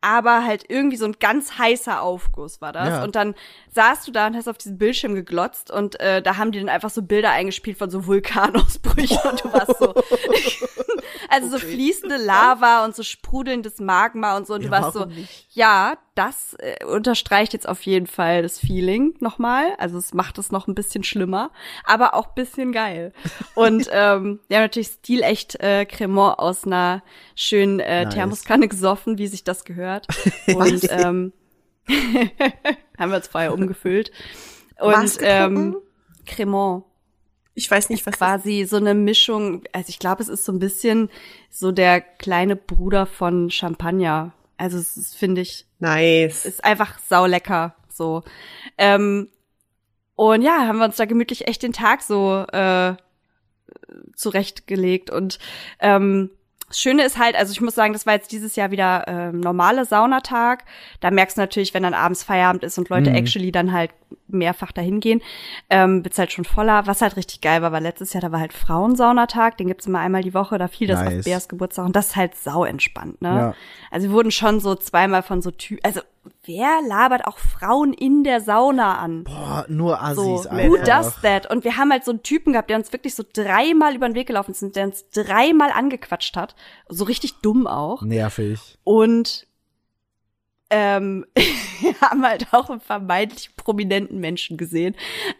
aber 0.00 0.44
halt 0.44 0.64
irgendwie 0.68 0.96
so 0.96 1.06
ein 1.06 1.16
ganz 1.18 1.58
heißer 1.58 2.02
Aufguss 2.02 2.60
war 2.60 2.72
das. 2.72 2.88
Ja. 2.88 3.04
Und 3.04 3.16
dann 3.16 3.34
saßt 3.74 4.06
du 4.06 4.12
da 4.12 4.28
und 4.28 4.36
hast 4.36 4.48
auf 4.48 4.58
diesen 4.58 4.78
Bildschirm 4.78 5.14
geglotzt 5.14 5.70
und 5.70 5.98
äh, 6.00 6.22
da 6.22 6.36
haben 6.36 6.52
die 6.52 6.60
dann 6.60 6.68
einfach 6.68 6.90
so 6.90 7.02
Bilder 7.02 7.30
eingespielt 7.30 7.78
von 7.78 7.90
so 7.90 8.06
Vulkanausbrüchen 8.06 9.18
und 9.30 9.44
du 9.44 9.52
warst 9.52 9.78
so, 9.78 9.94
also 11.28 11.48
so 11.48 11.58
fließende 11.58 12.16
Lava 12.16 12.84
und 12.84 12.94
so 12.94 13.02
sprudelndes 13.02 13.80
Magma 13.80 14.36
und 14.36 14.46
so 14.46 14.54
und 14.54 14.62
Ja, 14.62 14.66
du 14.68 14.70
warst 14.70 14.92
so, 14.92 15.04
nicht? 15.06 15.46
ja, 15.50 15.98
das 16.18 16.54
äh, 16.58 16.84
unterstreicht 16.84 17.52
jetzt 17.52 17.68
auf 17.68 17.82
jeden 17.82 18.08
Fall 18.08 18.42
das 18.42 18.58
Feeling 18.58 19.14
nochmal. 19.20 19.74
Also 19.78 19.98
es 19.98 20.12
macht 20.14 20.36
es 20.38 20.50
noch 20.50 20.66
ein 20.66 20.74
bisschen 20.74 21.04
schlimmer, 21.04 21.52
aber 21.84 22.14
auch 22.14 22.34
bisschen 22.34 22.72
geil. 22.72 23.12
Und 23.54 23.88
ähm, 23.92 24.40
ja, 24.48 24.58
natürlich 24.60 24.88
stilecht 24.88 25.60
äh, 25.60 25.86
Cremant 25.86 26.40
aus 26.40 26.64
einer 26.64 27.04
schönen 27.36 27.78
äh, 27.78 28.04
Nice. 28.04 28.14
Thermoskanne 28.14 28.66
gesoffen, 28.66 29.18
wie 29.18 29.28
sich 29.28 29.44
das 29.44 29.64
gehört. 29.64 30.08
Und 30.48 30.88
ähm, 30.90 31.32
haben 32.98 33.10
wir 33.10 33.16
uns 33.16 33.28
vorher 33.28 33.54
umgefüllt. 33.54 34.10
Und 34.80 34.92
Was 34.92 35.18
ähm, 35.22 35.76
Cremant 36.26 36.84
Ich 37.54 37.70
weiß 37.70 37.90
nicht, 37.90 38.04
was 38.06 38.16
quasi 38.16 38.64
so 38.64 38.76
eine 38.76 38.94
Mischung, 38.94 39.62
also 39.72 39.88
ich 39.88 40.00
glaube, 40.00 40.22
es 40.22 40.28
ist 40.28 40.44
so 40.44 40.50
ein 40.50 40.58
bisschen 40.58 41.10
so 41.48 41.70
der 41.70 42.00
kleine 42.00 42.56
Bruder 42.56 43.06
von 43.06 43.50
Champagner. 43.50 44.32
Also 44.58 44.76
es 44.78 44.96
ist, 44.96 45.16
finde 45.16 45.40
ich, 45.40 45.66
Nice. 45.78 46.44
ist 46.44 46.64
einfach 46.64 46.98
saulecker 46.98 47.74
so. 47.88 48.22
Ähm, 48.76 49.28
und 50.14 50.42
ja, 50.42 50.66
haben 50.66 50.78
wir 50.78 50.84
uns 50.84 50.96
da 50.96 51.04
gemütlich 51.04 51.46
echt 51.46 51.62
den 51.62 51.72
Tag 51.72 52.02
so 52.02 52.44
äh, 52.52 52.96
zurechtgelegt. 54.16 55.10
Und 55.10 55.38
ähm, 55.80 56.30
das 56.68 56.78
Schöne 56.78 57.04
ist 57.04 57.18
halt, 57.18 57.34
also 57.36 57.50
ich 57.52 57.60
muss 57.60 57.74
sagen, 57.74 57.92
das 57.92 58.06
war 58.06 58.14
jetzt 58.14 58.30
dieses 58.30 58.54
Jahr 58.56 58.70
wieder 58.70 59.04
ähm, 59.08 59.40
normale 59.40 59.84
Saunatag. 59.84 60.64
Da 61.00 61.10
merkst 61.10 61.36
du 61.36 61.40
natürlich, 61.40 61.72
wenn 61.74 61.82
dann 61.82 61.94
abends 61.94 62.22
Feierabend 62.22 62.62
ist 62.62 62.78
und 62.78 62.88
Leute 62.90 63.10
Mhm. 63.10 63.16
actually 63.16 63.50
dann 63.52 63.72
halt 63.72 63.90
mehrfach 64.28 64.72
dahin 64.72 65.00
gehen, 65.00 65.22
ähm, 65.70 66.04
wird's 66.04 66.18
halt 66.18 66.30
schon 66.32 66.44
voller. 66.44 66.86
Was 66.86 67.00
halt 67.00 67.16
richtig 67.16 67.40
geil 67.40 67.62
war, 67.62 67.72
weil 67.72 67.82
letztes 67.82 68.12
Jahr, 68.12 68.20
da 68.20 68.30
war 68.32 68.40
halt 68.40 68.52
Frauensaunatag, 68.52 69.56
den 69.56 69.68
gibt's 69.68 69.86
immer 69.86 70.00
einmal 70.00 70.22
die 70.22 70.34
Woche, 70.34 70.58
da 70.58 70.68
fiel 70.68 70.86
das 70.88 71.00
Nice. 71.00 71.18
auf 71.20 71.24
Beas 71.24 71.48
Geburtstag 71.48 71.86
und 71.86 71.96
das 71.96 72.08
ist 72.08 72.16
halt 72.16 72.34
sau 72.34 72.64
entspannt, 72.64 73.20
ne? 73.22 73.28
Ja. 73.28 73.54
Also 73.90 74.08
wir 74.08 74.14
wurden 74.14 74.30
schon 74.30 74.60
so 74.60 74.74
zweimal 74.74 75.22
von 75.22 75.40
so 75.42 75.50
Typen, 75.50 75.82
also 75.84 76.00
wer 76.44 76.80
labert 76.86 77.26
auch 77.26 77.38
Frauen 77.38 77.92
in 77.92 78.24
der 78.24 78.40
Sauna 78.40 78.98
an? 78.98 79.24
Boah, 79.24 79.64
nur 79.68 79.96
So, 80.14 80.36
Assis 80.40 80.50
who 80.50 80.76
einfach. 80.76 80.84
does 80.84 81.20
that? 81.22 81.50
Und 81.50 81.64
wir 81.64 81.76
haben 81.76 81.90
halt 81.92 82.04
so 82.04 82.10
einen 82.10 82.22
Typen 82.22 82.52
gehabt, 82.52 82.70
der 82.70 82.76
uns 82.76 82.92
wirklich 82.92 83.14
so 83.14 83.24
dreimal 83.32 83.94
über 83.94 84.08
den 84.08 84.14
Weg 84.14 84.26
gelaufen 84.26 84.52
ist 84.52 84.62
und 84.62 84.76
der 84.76 84.84
uns 84.86 85.08
dreimal 85.10 85.70
angequatscht 85.70 86.36
hat. 86.36 86.54
So 86.88 87.04
richtig 87.04 87.40
dumm 87.40 87.66
auch. 87.66 88.02
Nervig. 88.02 88.78
Und 88.84 89.46
ähm, 90.70 91.24
wir 91.80 92.00
haben 92.00 92.24
halt 92.26 92.48
auch 92.52 92.68
einen 92.70 92.80
vermeintlich 92.80 93.56
prominenten 93.56 94.20
Menschen 94.20 94.56
gesehen. 94.56 94.94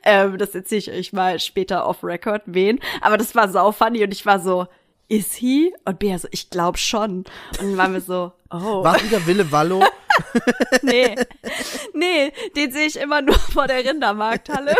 Ähm, 0.04 0.38
das 0.38 0.54
erzähle 0.54 0.78
ich 0.78 0.90
euch 0.90 1.12
mal 1.12 1.38
später 1.38 1.86
off 1.86 2.02
record, 2.02 2.42
wen. 2.46 2.80
Aber 3.00 3.18
das 3.18 3.34
war 3.34 3.48
sau 3.48 3.72
funny 3.72 4.02
und 4.02 4.12
ich 4.12 4.24
war 4.24 4.40
so, 4.40 4.66
is 5.08 5.34
he? 5.34 5.74
Und 5.84 5.98
Bea 5.98 6.18
so, 6.18 6.28
ich 6.30 6.50
glaube 6.50 6.78
schon. 6.78 7.10
Und 7.18 7.26
dann 7.58 7.76
waren 7.76 7.92
wir 7.92 8.00
so, 8.00 8.32
oh. 8.50 8.84
War 8.84 9.02
wieder 9.02 9.26
Wille 9.26 9.50
Wallo? 9.50 9.82
Nee. 10.82 11.14
Nee, 11.94 12.32
den 12.56 12.72
sehe 12.72 12.86
ich 12.86 12.96
immer 12.98 13.22
nur 13.22 13.38
vor 13.38 13.66
der 13.66 13.84
Rindermarkthalle. 13.84 14.74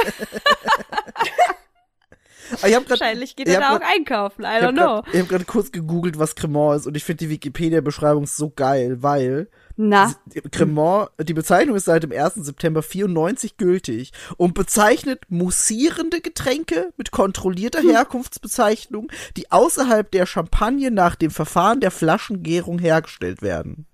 Ah, 2.63 2.67
ich 2.67 2.73
grad, 2.73 2.89
Wahrscheinlich 2.89 3.37
geht 3.37 3.47
ich 3.47 3.55
er 3.55 3.61
da 3.61 3.75
auch 3.75 3.81
grad- 3.81 3.91
einkaufen. 3.95 4.43
I 4.43 4.47
Ich 4.47 4.63
habe 4.63 4.67
don't 4.69 4.73
know. 4.73 5.03
gerade 5.03 5.19
hab 5.21 5.29
grad 5.29 5.47
kurz 5.47 5.71
gegoogelt, 5.71 6.19
was 6.19 6.35
Cremant 6.35 6.81
ist 6.81 6.87
und 6.87 6.97
ich 6.97 7.05
finde 7.05 7.25
die 7.27 7.31
Wikipedia-Beschreibung 7.31 8.27
so 8.27 8.49
geil, 8.49 9.03
weil 9.03 9.51
Na, 9.77 10.15
Cremant, 10.51 11.11
die 11.21 11.35
Bezeichnung 11.35 11.77
ist 11.77 11.85
seit 11.85 12.05
dem 12.05 12.11
1. 12.13 12.37
September 12.47 12.83
94 12.83 13.59
gültig 13.59 14.13
und 14.39 14.55
bezeichnet 14.55 15.25
mussierende 15.29 16.23
Getränke 16.23 16.91
mit 16.97 17.11
kontrollierter 17.11 17.81
Hm. 17.83 17.91
Herkunftsbezeichnung, 17.91 19.13
die 19.37 19.51
außerhalb 19.53 20.11
der 20.11 20.25
Champagne 20.25 20.91
nach 20.91 21.17
dem 21.17 21.31
Verfahren 21.31 21.81
der 21.81 21.91
Flaschengärung 21.91 22.79
hergestellt 22.79 23.43
werden. 23.43 23.87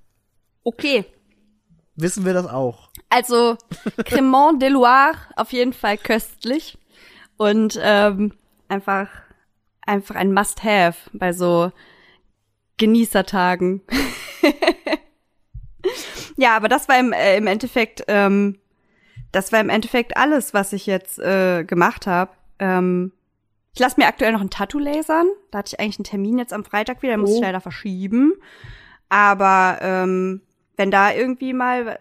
okay. 0.62 1.05
Wissen 1.97 2.24
wir 2.24 2.32
das 2.34 2.47
auch? 2.47 2.88
Also, 3.09 3.57
Cremant 4.05 4.61
de 4.61 4.68
Loire, 4.70 5.16
auf 5.36 5.53
jeden 5.53 5.72
Fall 5.72 5.97
köstlich. 5.99 6.76
Und 7.36 7.78
ähm, 7.82 8.32
einfach, 8.68 9.09
einfach 9.86 10.14
ein 10.16 10.32
Must-Have 10.32 10.97
bei 11.12 11.32
so 11.32 11.70
Genießertagen. 12.78 13.82
ja, 16.36 16.57
aber 16.57 16.68
das 16.68 16.88
war 16.88 16.99
im, 16.99 17.12
äh, 17.12 17.36
im 17.36 17.47
Endeffekt, 17.47 18.05
ähm, 18.09 18.59
das 19.32 19.53
war 19.53 19.61
im 19.61 19.68
Endeffekt 19.68 20.16
alles, 20.16 20.55
was 20.55 20.72
ich 20.72 20.86
jetzt 20.86 21.18
äh, 21.18 21.64
gemacht 21.64 22.07
habe. 22.07 22.32
Ähm, 22.59 23.12
ich 23.74 23.80
lasse 23.80 23.99
mir 24.01 24.07
aktuell 24.07 24.32
noch 24.32 24.40
ein 24.40 24.51
Tattoo 24.51 24.78
lasern. 24.78 25.26
Da 25.51 25.59
hatte 25.59 25.74
ich 25.74 25.80
eigentlich 25.80 25.99
einen 25.99 26.05
Termin 26.05 26.38
jetzt 26.38 26.53
am 26.53 26.64
Freitag 26.64 27.03
wieder, 27.03 27.14
den 27.14 27.20
muss 27.20 27.32
ich 27.32 27.38
Oh. 27.38 27.42
leider 27.42 27.61
verschieben. 27.61 28.32
Aber 29.09 29.78
ähm, 29.80 30.40
wenn 30.77 30.91
da 30.91 31.12
irgendwie 31.12 31.53
mal, 31.53 31.99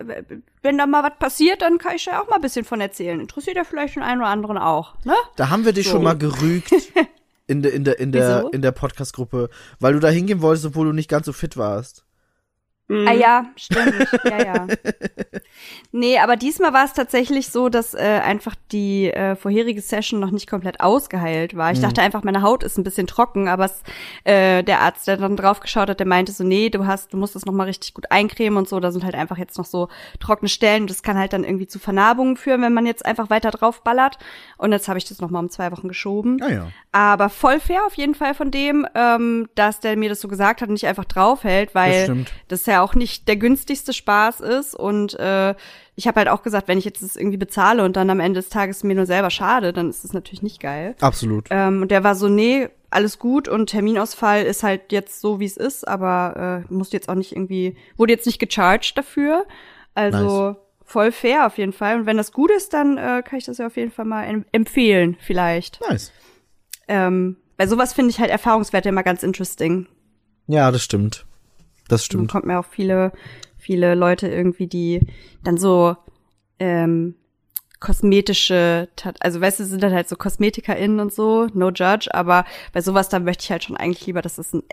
wenn 0.62 0.78
da 0.78 0.86
mal 0.88 1.04
was 1.04 1.18
passiert, 1.20 1.62
dann 1.62 1.78
kann 1.78 1.96
ich 1.96 2.06
ja 2.06 2.22
auch 2.22 2.28
mal 2.30 2.38
ein 2.38 2.42
bisschen 2.42 2.66
von 2.66 2.82
erzählen. 2.82 3.20
Interessiert 3.20 3.56
ja 3.58 3.64
vielleicht 3.64 3.96
den 3.96 4.04
einen 4.04 4.22
oder 4.22 4.30
anderen 4.30 4.58
auch, 4.58 4.96
ne? 5.04 5.14
Da 5.36 5.50
haben 5.50 5.66
wir 5.66 5.74
dich 5.74 5.86
So. 5.88 5.94
schon 5.94 6.04
mal 6.04 6.18
gerügt 6.18 6.72
in 7.48 7.62
der 7.62 7.74
in 7.74 7.84
der 7.84 8.00
in 8.00 8.12
der 8.12 8.40
Wieso? 8.40 8.50
in 8.50 8.62
der 8.62 8.72
Podcast 8.72 9.14
Gruppe, 9.14 9.50
weil 9.80 9.94
du 9.94 10.00
da 10.00 10.10
hingehen 10.10 10.42
wolltest, 10.42 10.66
obwohl 10.66 10.88
du 10.88 10.94
nicht 10.94 11.10
ganz 11.10 11.26
so 11.26 11.34
fit 11.34 11.58
warst. 11.58 12.06
Mhm. 12.88 13.08
Ah 13.08 13.14
ja, 13.14 13.46
stimmt. 13.56 14.08
ja, 14.26 14.44
ja. 14.46 14.68
Nee, 15.96 16.18
aber 16.18 16.36
diesmal 16.38 16.74
war 16.74 16.86
es 16.86 16.94
tatsächlich 16.94 17.50
so, 17.50 17.70
dass 17.70 17.94
äh, 17.94 18.00
einfach 18.00 18.56
die 18.72 19.12
äh, 19.14 19.36
vorherige 19.36 19.80
Session 19.80 20.20
noch 20.20 20.32
nicht 20.32 20.50
komplett 20.50 20.82
ausgeheilt 20.82 21.56
war. 21.56 21.72
Ich 21.72 21.80
dachte 21.82 22.02
einfach, 22.02 22.24
meine 22.24 22.42
Haut 22.42 22.64
ist 22.64 22.78
ein 22.80 22.84
bisschen 22.84 23.06
trocken, 23.06 23.48
aber 23.48 23.66
es, 23.66 23.84
äh, 24.24 24.64
der 24.64 24.82
Arzt, 24.82 25.08
der 25.08 25.18
dann 25.18 25.38
drauf 25.38 25.60
geschaut 25.60 25.90
hat, 25.90 26.00
der 26.00 26.08
meinte 26.08 26.32
so, 26.32 26.44
nee, 26.44 26.70
du 26.70 26.88
hast, 26.88 27.14
du 27.14 27.18
musst 27.18 27.36
das 27.36 27.46
noch 27.46 27.54
mal 27.54 27.66
richtig 27.66 27.94
gut 27.94 28.10
eincremen 28.10 28.58
und 28.58 28.68
so. 28.68 28.80
Da 28.80 28.92
sind 28.92 29.04
halt 29.04 29.14
einfach 29.14 29.38
jetzt 29.38 29.58
noch 29.58 29.66
so 29.66 29.88
trockene 30.20 30.50
Stellen 30.50 30.88
das 30.88 31.04
kann 31.04 31.18
halt 31.18 31.32
dann 31.34 31.44
irgendwie 31.44 31.68
zu 31.68 31.78
Vernarbungen 31.78 32.38
führen, 32.38 32.62
wenn 32.64 32.74
man 32.74 32.88
jetzt 32.88 33.06
einfach 33.06 33.30
weiter 33.30 33.52
drauf 33.52 33.84
ballert. 33.84 34.18
Und 34.58 34.72
jetzt 34.72 34.88
habe 34.88 34.98
ich 34.98 35.06
das 35.06 35.22
noch 35.22 35.30
mal 35.30 35.40
um 35.40 35.50
zwei 35.50 35.72
Wochen 35.72 35.88
geschoben. 35.88 36.42
Ah 36.42 36.50
ja. 36.50 36.68
Aber 36.92 37.30
voll 37.30 37.60
fair 37.60 37.86
auf 37.86 37.94
jeden 37.96 38.16
Fall 38.16 38.34
von 38.34 38.50
dem, 38.50 38.88
ähm, 38.96 39.48
dass 39.54 39.80
der 39.80 39.96
mir 39.96 40.10
das 40.10 40.22
so 40.22 40.28
gesagt 40.28 40.62
hat 40.62 40.70
und 40.70 40.74
nicht 40.74 40.88
einfach 40.88 41.06
draufhält, 41.06 41.76
weil 41.76 41.92
Das 41.94 42.04
stimmt. 42.04 42.32
das 42.48 42.66
ja 42.66 42.73
auch 42.82 42.96
nicht 42.96 43.28
der 43.28 43.36
günstigste 43.36 43.94
Spaß 43.94 44.40
ist. 44.42 44.76
Und 44.76 45.18
äh, 45.20 45.56
ich 45.96 46.08
habe 46.08 46.20
halt 46.20 46.30
auch 46.30 46.44
gesagt, 46.44 46.68
wenn 46.68 46.78
ich 46.78 46.86
jetzt 46.86 47.04
das 47.04 47.16
irgendwie 47.16 47.38
bezahle 47.38 47.84
und 47.84 47.96
dann 47.96 48.10
am 48.10 48.20
Ende 48.20 48.40
des 48.40 48.50
Tages 48.50 48.84
mir 48.84 48.96
nur 48.96 49.06
selber 49.06 49.30
schade, 49.30 49.74
dann 49.74 49.90
ist 49.90 50.04
das 50.04 50.14
natürlich 50.14 50.42
nicht 50.42 50.60
geil. 50.60 50.96
Absolut. 51.02 51.48
Ähm, 51.52 51.84
und 51.84 51.92
der 51.92 52.04
war 52.04 52.16
so, 52.16 52.30
nee, 52.30 52.70
alles 52.90 53.20
gut 53.20 53.48
und 53.48 53.68
Terminausfall 53.68 54.44
ist 54.44 54.64
halt 54.64 54.92
jetzt 54.92 55.20
so, 55.20 55.40
wie 55.40 55.46
es 55.46 55.58
ist, 55.58 55.88
aber 55.88 56.64
äh, 56.70 56.74
musste 56.74 56.98
jetzt 56.98 57.10
auch 57.10 57.16
nicht 57.16 57.36
irgendwie, 57.36 57.76
wurde 57.98 58.14
jetzt 58.14 58.26
nicht 58.26 58.40
gecharged 58.40 58.98
dafür. 58.98 59.46
Also 59.96 60.56
voll 60.86 61.12
fair 61.12 61.48
auf 61.48 61.58
jeden 61.58 61.74
Fall. 61.74 62.00
Und 62.00 62.06
wenn 62.06 62.18
das 62.18 62.32
gut 62.32 62.52
ist, 62.52 62.74
dann 62.74 62.98
äh, 62.98 63.24
kann 63.26 63.40
ich 63.40 63.46
das 63.46 63.58
ja 63.58 63.68
auf 63.68 63.78
jeden 63.78 63.92
Fall 63.92 64.06
mal 64.06 64.24
em 64.24 64.46
empfehlen, 64.52 65.18
vielleicht. 65.20 65.82
Nice. 65.90 66.12
Ähm, 66.88 67.38
bei 67.58 67.68
sowas 67.68 67.94
finde 67.94 68.12
ich 68.12 68.20
halt 68.20 68.30
Erfahrungswerte 68.30 68.90
immer 68.90 69.04
ganz 69.04 69.24
interesting. 69.24 69.88
Ja, 70.48 70.72
das 70.72 70.84
stimmt. 70.84 71.26
Das 71.88 72.02
Man 72.02 72.06
stimmt. 72.06 72.32
kommt 72.32 72.46
mir 72.46 72.60
auch 72.60 72.66
viele, 72.66 73.12
viele 73.58 73.96
Leute 73.96 74.28
irgendwie, 74.28 74.68
die 74.68 75.02
dann 75.44 75.58
so 75.58 75.96
ähm, 76.60 77.16
kosmetische, 77.80 78.88
Tat- 78.96 79.18
also 79.22 79.42
weißt 79.42 79.60
du, 79.60 79.66
sind 79.66 79.84
dann 79.84 79.94
halt 79.94 80.08
so 80.08 80.16
KosmetikerInnen 80.16 81.00
und 81.02 81.14
so, 81.14 81.48
no 81.54 81.70
judge, 81.70 82.08
aber 82.14 82.46
bei 82.72 82.82
sowas, 82.82 83.10
da 83.10 83.20
möchte 83.20 83.44
ich 83.44 83.52
halt 83.52 83.64
schon 83.66 83.76
eigentlich 83.78 84.06
lieber, 84.08 84.22
dass 84.22 84.38
das 84.38 84.54
ein 84.54 84.64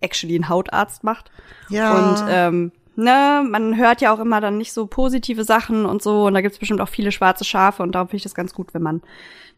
actually 0.00 0.36
ein 0.38 0.48
Hautarzt 0.48 1.02
macht. 1.02 1.30
Ja. 1.68 1.92
Und 1.98 2.24
ähm, 2.30 2.72
ne, 2.94 3.44
man 3.48 3.76
hört 3.76 4.00
ja 4.00 4.14
auch 4.14 4.20
immer 4.20 4.40
dann 4.40 4.56
nicht 4.56 4.72
so 4.72 4.86
positive 4.86 5.42
Sachen 5.44 5.84
und 5.84 6.00
so, 6.02 6.26
und 6.26 6.34
da 6.34 6.40
gibt's 6.40 6.58
bestimmt 6.58 6.80
auch 6.80 6.88
viele 6.88 7.10
schwarze 7.10 7.44
Schafe 7.44 7.82
und 7.82 7.92
darum 7.92 8.06
finde 8.08 8.18
ich 8.18 8.22
das 8.22 8.34
ganz 8.34 8.54
gut, 8.54 8.72
wenn 8.72 8.82
man 8.82 9.02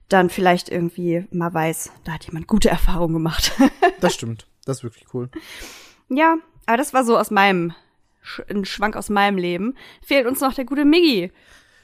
dann 0.09 0.31
vielleicht 0.31 0.71
irgendwie 0.71 1.27
mal 1.31 1.53
weiß, 1.53 1.93
da 2.05 2.13
hat 2.13 2.25
jemand 2.25 2.47
gute 2.47 2.71
Erfahrungen 2.71 3.15
gemacht. 3.15 3.53
Das 4.01 4.15
stimmt. 4.15 4.47
Das 4.65 4.79
ist 4.79 4.83
wirklich 4.85 5.05
cool. 5.15 5.29
Ja, 6.09 6.37
aber 6.67 6.77
das 6.77 6.93
war 6.95 7.05
so 7.05 7.19
aus 7.19 7.31
meinem, 7.31 7.73
Sch- 8.25 8.49
ein 8.51 8.65
Schwank 8.65 8.97
aus 8.97 9.09
meinem 9.11 9.37
Leben. 9.39 9.75
Fehlt 10.05 10.27
uns 10.27 10.41
noch 10.41 10.55
der 10.55 10.65
gute 10.65 10.85
Miggi. 10.85 11.33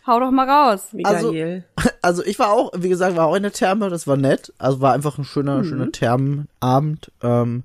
Hau 0.06 0.20
doch 0.20 0.30
mal 0.30 0.48
raus. 0.48 0.88
Michael. 0.92 1.64
Also 2.00 2.24
ich 2.24 2.38
war 2.38 2.50
auch, 2.52 2.70
wie 2.76 2.88
gesagt, 2.88 3.16
war 3.16 3.26
auch 3.26 3.34
in 3.34 3.42
der 3.42 3.52
Therme, 3.52 3.90
das 3.90 4.06
war 4.06 4.16
nett. 4.16 4.52
Also 4.56 4.80
war 4.80 4.94
einfach 4.94 5.18
ein 5.18 5.24
schöner, 5.24 5.64
schöner 5.64 5.90
Thermenabend. 5.92 7.10
Ähm, 7.22 7.64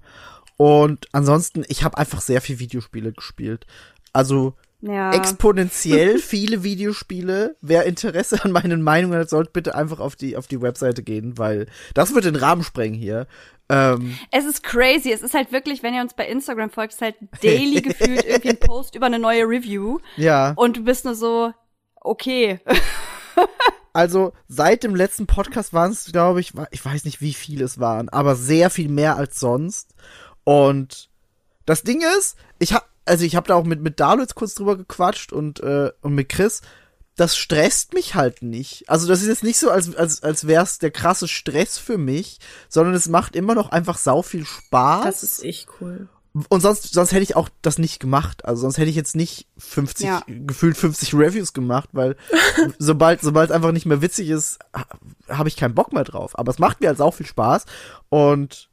und 0.58 1.08
ansonsten, 1.14 1.64
ich 1.68 1.84
habe 1.84 1.98
einfach 1.98 2.20
sehr 2.20 2.42
viel 2.42 2.60
Videospiele 2.60 3.14
gespielt. 3.14 3.66
Also 4.12 4.56
Ja. 4.86 5.14
exponentiell 5.14 6.18
viele 6.20 6.64
Videospiele. 6.64 7.56
Wer 7.62 7.86
Interesse 7.86 8.44
an 8.44 8.52
meinen 8.52 8.82
Meinungen 8.82 9.18
hat, 9.18 9.30
sollte 9.30 9.52
bitte 9.52 9.76
einfach 9.76 10.02
auf 10.02 10.18
die, 10.18 10.36
auf 10.36 10.48
die 10.48 10.62
Webseite 10.62 11.04
gehen, 11.04 11.38
weil 11.38 11.68
das 11.94 12.14
wird 12.14 12.26
den 12.26 12.36
Rahmen 12.36 12.64
sprengen 12.64 13.00
hier. 13.00 13.28
Ähm, 13.70 14.18
Es 14.32 14.44
ist 14.44 14.62
crazy. 14.62 15.12
Es 15.12 15.22
ist 15.22 15.34
halt 15.34 15.54
wirklich, 15.54 15.84
wenn 15.84 15.94
ihr 15.94 16.02
uns 16.02 16.14
bei 16.14 16.28
Instagram 16.28 16.70
folgt, 16.70 16.94
ist 16.94 17.02
halt 17.02 17.16
daily 17.42 17.82
gefühlt 17.82 18.26
irgendwie 18.26 18.50
ein 18.50 18.60
Post 18.60 18.96
über 18.96 19.06
eine 19.06 19.20
neue 19.20 19.44
Review. 19.44 20.00
ja, 20.18 20.52
Und 20.58 20.76
du 20.78 20.84
bist 20.84 21.06
nur 21.06 21.16
so, 21.16 21.54
okay. 22.02 22.60
also 23.94 24.34
seit 24.50 24.84
dem 24.84 24.96
letzten 24.96 25.28
Podcast 25.28 25.72
waren 25.72 25.92
es, 25.92 26.12
glaube 26.12 26.42
ich, 26.42 26.52
ich 26.72 26.84
weiß 26.84 27.06
nicht, 27.06 27.22
wie 27.22 27.34
viele 27.34 27.64
es 27.64 27.80
waren, 27.80 28.10
aber 28.10 28.36
sehr 28.36 28.70
viel 28.70 28.90
mehr 28.90 29.16
als 29.16 29.40
sonst. 29.40 29.96
Und 30.44 31.10
das 31.66 31.84
Ding 31.84 32.02
ist, 32.18 32.36
ich 32.60 32.74
hab, 32.74 32.86
also 33.06 33.24
ich 33.26 33.36
habe 33.36 33.48
da 33.48 33.56
auch 33.56 33.66
mit 33.66 33.82
mit 33.82 34.00
Dalu 34.00 34.22
jetzt 34.22 34.36
kurz 34.36 34.54
drüber 34.56 34.78
gequatscht 34.78 35.34
und 35.34 35.60
äh, 35.62 35.92
und 36.02 36.14
mit 36.16 36.30
Chris. 36.30 36.62
Das 37.16 37.38
stresst 37.38 37.94
mich 37.94 38.16
halt 38.16 38.42
nicht. 38.42 38.90
Also 38.90 39.08
das 39.08 39.22
ist 39.22 39.28
jetzt 39.28 39.44
nicht 39.44 39.60
so, 39.60 39.70
als 39.70 39.96
als 39.96 40.24
als 40.24 40.48
wär's 40.48 40.80
der 40.80 40.90
krasse 40.90 41.28
Stress 41.28 41.78
für 41.78 42.00
mich, 42.00 42.40
sondern 42.70 42.96
es 42.96 43.08
macht 43.08 43.36
immer 43.36 43.54
noch 43.54 43.70
einfach 43.72 44.00
sau 44.00 44.24
viel 44.24 44.46
Spaß. 44.46 45.06
Das 45.06 45.22
ist 45.24 45.44
echt 45.44 45.68
cool. 45.80 46.08
Und 46.50 46.62
sonst, 46.62 46.92
sonst 46.92 47.12
hätte 47.12 47.22
ich 47.22 47.36
auch 47.36 47.48
das 47.62 47.78
nicht 47.78 48.00
gemacht. 48.00 48.44
Also 48.46 48.64
sonst 48.64 48.80
hätte 48.80 48.90
ich 48.90 48.96
jetzt 48.96 49.16
nicht 49.16 49.46
50, 49.60 50.08
Ja. 50.08 50.24
gefühlt 50.28 50.76
50 50.76 51.14
Reviews 51.14 51.54
gemacht, 51.54 51.90
weil 51.92 52.16
sobald, 52.80 53.22
sobald 53.22 53.52
es 53.52 53.56
einfach 53.56 53.72
nicht 53.72 53.86
mehr 53.86 54.02
witzig 54.02 54.30
ist, 54.30 54.58
ha- 54.76 54.88
habe 55.30 55.48
ich 55.50 55.56
keinen 55.56 55.76
Bock 55.76 55.94
mehr 55.94 56.06
drauf. 56.06 56.40
Aber 56.40 56.50
es 56.50 56.58
macht 56.58 56.82
mir 56.82 56.88
halt 56.88 57.00
auch 57.02 57.14
viel 57.14 57.28
Spaß. 57.28 57.66
Und 58.10 58.70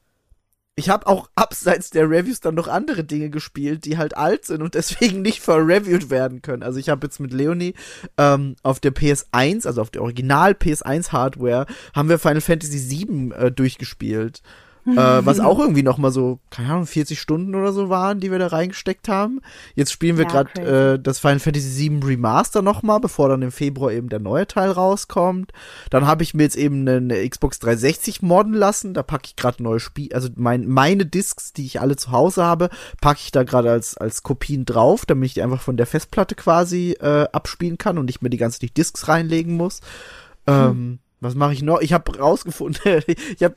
ich 0.81 0.89
habe 0.89 1.07
auch 1.07 1.29
abseits 1.35 1.91
der 1.91 2.09
Reviews 2.09 2.41
dann 2.41 2.55
noch 2.55 2.67
andere 2.67 3.05
Dinge 3.05 3.29
gespielt, 3.29 3.85
die 3.85 3.99
halt 3.99 4.17
alt 4.17 4.47
sind 4.47 4.63
und 4.63 4.75
deswegen 4.75 5.21
nicht 5.23 5.41
verreviewt 5.41 6.09
werden 6.09 6.41
können. 6.41 6.63
Also 6.63 6.79
ich 6.79 6.89
habe 6.89 7.07
jetzt 7.07 7.21
mit 7.21 7.35
Leonie 7.35 7.75
ähm, 8.17 8.57
auf 8.63 8.81
der 8.81 8.95
PS1, 8.95 9.67
also 9.67 9.83
auf 9.83 9.91
der 9.91 10.01
Original 10.01 10.53
PS1 10.53 11.13
Hardware, 11.13 11.67
haben 11.95 12.09
wir 12.09 12.19
Final 12.19 12.41
Fantasy 12.41 12.91
VII 12.91 13.33
äh, 13.33 13.53
durchgespielt. 13.53 14.41
Äh, 14.87 14.97
was 15.25 15.41
auch 15.41 15.59
irgendwie 15.59 15.83
noch 15.83 15.99
mal 15.99 16.11
so, 16.11 16.39
keine 16.51 16.71
Ahnung, 16.71 16.87
40 16.87 17.21
Stunden 17.21 17.55
oder 17.55 17.73
so 17.73 17.89
waren, 17.89 18.21
die 18.21 18.31
wir 18.31 18.39
da 18.39 18.49
reingesteckt 18.49 19.09
haben. 19.09 19.41
Jetzt 19.75 19.93
spielen 19.93 20.17
wir 20.17 20.25
Ja, 20.25 20.43
gerade 20.43 20.95
äh, 20.95 20.99
das 20.99 21.19
Final 21.19 21.41
Fantasy 21.41 21.91
VII 21.91 22.01
Remaster 22.05 22.63
noch 22.63 22.83
mal, 22.83 22.99
bevor 22.99 23.29
dann 23.29 23.43
im 23.43 23.53
Februar 23.53 23.93
eben 23.93 24.09
der 24.09 24.21
neue 24.21 24.47
Teil 24.47 24.71
rauskommt. 24.71 25.53
Dann 25.91 26.07
habe 26.07 26.23
ich 26.23 26.35
mir 26.35 26.45
jetzt 26.45 26.57
eben 26.57 26.89
eine, 26.89 27.29
Xbox 27.29 27.59
360 27.59 28.23
modden 28.23 28.55
lassen. 28.55 28.95
Da 28.95 29.03
packe 29.03 29.27
ich 29.27 29.37
gerade 29.37 29.63
neue 29.63 29.81
Spiele, 29.81 30.15
also 30.15 30.29
mein, 30.37 30.67
meine 30.67 31.07
Discs, 31.07 31.53
die 31.53 31.67
ich 31.67 31.81
alle 31.81 31.97
zu 31.97 32.13
Hause 32.13 32.45
habe, 32.45 32.71
packe 33.01 33.21
ich 33.23 33.33
da 33.33 33.43
gerade 33.43 33.71
als 33.71 33.97
als 33.97 34.23
Kopien 34.23 34.65
drauf, 34.65 35.07
damit 35.07 35.27
ich 35.27 35.35
die 35.35 35.43
einfach 35.43 35.61
von 35.61 35.77
der 35.77 35.87
Festplatte 35.87 36.35
quasi 36.35 36.97
äh, 37.01 37.27
abspielen 37.33 37.79
kann 37.79 37.99
und 37.99 38.07
nicht 38.07 38.23
mehr 38.23 38.31
die 38.31 38.37
ganze 38.37 38.61
Zeit 38.61 38.77
Discs 38.77 39.09
reinlegen 39.09 39.57
muss. 39.57 39.81
Ähm, 40.47 40.99
was 41.21 41.35
mache 41.35 41.53
ich 41.53 41.63
noch? 41.63 41.81
Ich 41.81 41.93
habe 41.93 42.19
rausgefunden, 42.19 43.03
ich 43.37 43.43
habe 43.43 43.55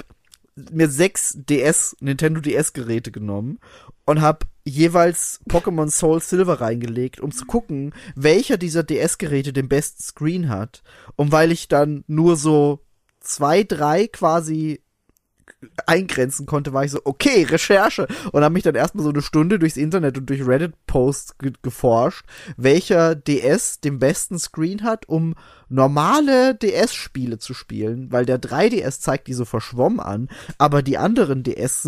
mir 0.55 0.89
sechs 0.89 1.35
DS, 1.35 1.95
Nintendo 1.99 2.41
DS-Geräte 2.41 3.11
genommen 3.11 3.59
und 4.05 4.21
habe 4.21 4.45
jeweils 4.65 5.41
Pokémon 5.49 5.89
Soul 5.89 6.21
Silver 6.21 6.61
reingelegt, 6.61 7.19
um 7.19 7.31
zu 7.31 7.45
gucken, 7.45 7.93
welcher 8.15 8.57
dieser 8.57 8.83
DS-Geräte 8.83 9.53
den 9.53 9.67
besten 9.67 10.01
Screen 10.01 10.49
hat. 10.49 10.83
Und 11.15 11.31
weil 11.31 11.51
ich 11.51 11.67
dann 11.67 12.03
nur 12.07 12.35
so 12.35 12.79
zwei, 13.19 13.63
drei 13.63 14.07
quasi 14.07 14.81
eingrenzen 15.85 16.45
konnte, 16.45 16.73
war 16.73 16.83
ich 16.83 16.91
so, 16.91 16.99
okay, 17.03 17.43
Recherche. 17.43 18.07
Und 18.31 18.43
habe 18.43 18.53
mich 18.53 18.63
dann 18.63 18.75
erstmal 18.75 19.03
so 19.03 19.09
eine 19.09 19.21
Stunde 19.21 19.59
durchs 19.59 19.77
Internet 19.77 20.17
und 20.17 20.29
durch 20.29 20.45
Reddit-Posts 20.45 21.37
ge 21.37 21.53
geforscht, 21.61 22.25
welcher 22.57 23.15
DS 23.15 23.79
den 23.79 23.99
besten 23.99 24.39
Screen 24.39 24.83
hat, 24.83 25.07
um 25.07 25.35
normale 25.69 26.55
DS-Spiele 26.55 27.39
zu 27.39 27.53
spielen, 27.53 28.11
weil 28.11 28.25
der 28.25 28.41
3DS 28.41 28.99
zeigt 28.99 29.27
die 29.27 29.33
so 29.33 29.45
verschwommen 29.45 29.99
an, 29.99 30.29
aber 30.57 30.83
die 30.83 30.97
anderen 30.97 31.43
DS, 31.43 31.87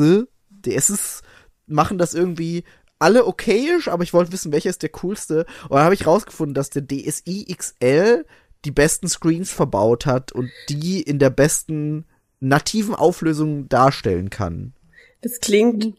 DSs 0.49 1.21
machen 1.67 1.97
das 1.97 2.13
irgendwie 2.13 2.63
alle 2.99 3.25
okayisch, 3.25 3.87
aber 3.87 4.03
ich 4.03 4.13
wollte 4.13 4.31
wissen, 4.31 4.51
welcher 4.51 4.69
ist 4.69 4.81
der 4.81 4.89
coolste. 4.89 5.45
Und 5.63 5.73
dann 5.73 5.83
habe 5.83 5.93
ich 5.93 6.07
rausgefunden, 6.07 6.53
dass 6.53 6.69
der 6.69 6.87
DSi 6.87 7.45
XL 7.53 8.25
die 8.63 8.71
besten 8.71 9.07
Screens 9.07 9.51
verbaut 9.51 10.05
hat 10.05 10.31
und 10.31 10.49
die 10.69 11.01
in 11.01 11.19
der 11.19 11.29
besten 11.29 12.05
nativen 12.39 12.95
Auflösung 12.95 13.69
darstellen 13.69 14.29
kann. 14.29 14.73
Das 15.21 15.39
klingt, 15.39 15.95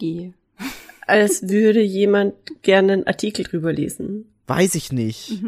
als 1.06 1.48
würde 1.48 1.80
jemand 1.82 2.34
gerne 2.62 2.92
einen 2.94 3.06
Artikel 3.06 3.44
drüber 3.44 3.72
lesen. 3.72 4.32
Weiß 4.46 4.74
ich 4.74 4.92
nicht. 4.92 5.42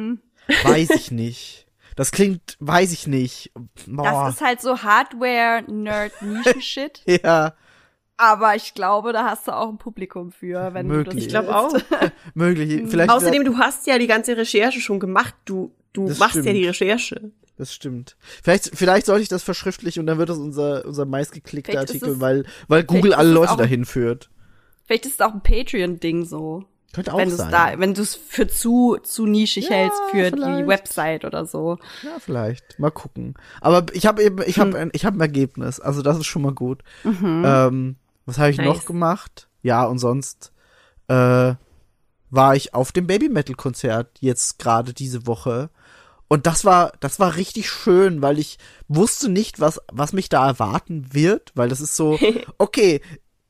Weiß 0.64 0.91
ich 0.91 1.11
nicht. 1.11 1.66
Das 1.95 2.11
klingt, 2.12 2.57
weiß 2.61 2.93
ich 2.93 3.07
nicht. 3.07 3.53
Boah. 3.86 4.26
Das 4.26 4.34
ist 4.36 4.41
halt 4.41 4.61
so 4.61 4.82
Hardware-Nerd-Nischen-Shit. 4.82 7.03
ja, 7.24 7.55
Aber 8.16 8.55
ich 8.57 8.74
glaube, 8.74 9.12
da 9.12 9.24
hast 9.30 9.47
du 9.49 9.53
auch 9.53 9.68
ein 9.68 9.78
Publikum 9.78 10.32
für, 10.32 10.72
wenn 10.74 10.86
Möglich. 10.86 11.05
du 11.05 11.11
das 11.16 11.24
Ich 11.24 11.28
glaube 11.28 11.57
auch. 11.57 11.74
möglich. 12.34 12.82
Vielleicht 12.89 13.11
Außerdem, 13.11 13.45
du 13.45 13.59
hast 13.59 13.86
ja 13.86 13.99
die 13.99 14.07
ganze 14.07 14.36
Recherche 14.36 14.80
schon 14.80 15.01
gemacht. 15.01 15.34
Du, 15.45 15.72
du 15.93 16.09
Das 16.09 16.18
machst 16.18 16.36
ja 16.36 16.43
stimmt. 16.43 16.57
die 16.57 16.66
Recherche. 16.66 17.30
Das 17.59 17.74
stimmt. 17.74 18.16
Vielleicht, 18.42 18.70
vielleicht 18.74 19.04
sollte 19.06 19.22
ich 19.22 19.28
das 19.28 19.42
verschriftlichen 19.42 20.00
und 20.00 20.06
dann 20.06 20.16
wird 20.18 20.28
das 20.30 20.38
unser, 20.38 20.84
unser 20.86 21.04
meistgeklickter 21.04 21.72
Vielleicht 21.72 21.88
Artikel, 21.90 22.11
es- 22.14 22.20
weil, 22.20 22.44
weil 22.68 22.84
Google 22.84 23.12
alle 23.14 23.30
Leute 23.32 23.52
auch- 23.52 23.56
dahin 23.56 23.84
führt. 23.84 24.30
Vielleicht 24.86 25.04
ist 25.06 25.14
es 25.14 25.20
auch 25.20 25.34
ein 25.34 25.42
Patreon-Ding 25.42 26.24
so. 26.24 26.64
Könnte 26.94 27.12
auch 27.12 27.18
wenn 27.18 27.28
du 27.28 27.34
es 27.34 27.40
sein. 27.40 27.50
da, 27.50 27.78
wenn 27.78 27.92
du 27.92 28.00
es 28.00 28.14
für 28.14 28.48
zu, 28.48 28.96
zu 29.02 29.26
nischig 29.26 29.68
Ja, 29.68 29.76
hältst 29.76 30.00
für 30.11 30.30
vielleicht. 30.30 30.61
die 30.62 30.66
Website 30.66 31.24
oder 31.26 31.44
so. 31.44 31.76
Ja, 32.02 32.16
vielleicht. 32.18 32.78
Mal 32.78 32.90
gucken. 32.90 33.34
Aber 33.61 33.84
ich 33.92 34.06
habe 34.06 34.22
eben, 34.22 34.38
ich 34.46 34.56
Hm. 34.56 34.68
habe 34.68 34.78
ein, 34.78 34.90
ich 34.94 35.04
habe 35.04 35.18
ein 35.18 35.20
Ergebnis. 35.20 35.80
Also 35.80 36.00
das 36.00 36.16
ist 36.16 36.26
schon 36.26 36.40
mal 36.42 36.54
gut. 36.54 36.82
Ähm, 37.04 37.96
was 38.24 38.38
habe 38.38 38.50
ich 38.50 38.56
Nice. 38.56 38.66
noch 38.66 38.84
gemacht? 38.86 39.48
Ja, 39.62 39.84
und 39.84 39.98
sonst 39.98 40.52
äh, 41.09 41.54
war 42.30 42.56
ich 42.56 42.72
auf 42.74 42.92
dem 42.92 43.06
Baby 43.06 43.28
Metal 43.28 43.54
Konzert 43.56 44.16
jetzt 44.20 44.59
gerade 44.59 44.94
diese 44.94 45.26
Woche. 45.26 45.68
Und 46.29 46.47
das 46.47 46.64
war, 46.64 46.93
das 47.01 47.18
war 47.18 47.37
richtig 47.37 47.70
schön, 47.70 48.20
weil 48.22 48.39
ich 48.39 48.59
wusste 48.87 49.31
nicht, 49.31 49.61
was, 49.61 49.81
was 49.91 50.12
mich 50.12 50.29
da 50.29 50.47
erwarten 50.47 51.12
wird, 51.12 51.53
weil 51.55 51.70
das 51.70 51.81
ist 51.81 51.97
so, 51.97 52.18
okay, 52.59 53.01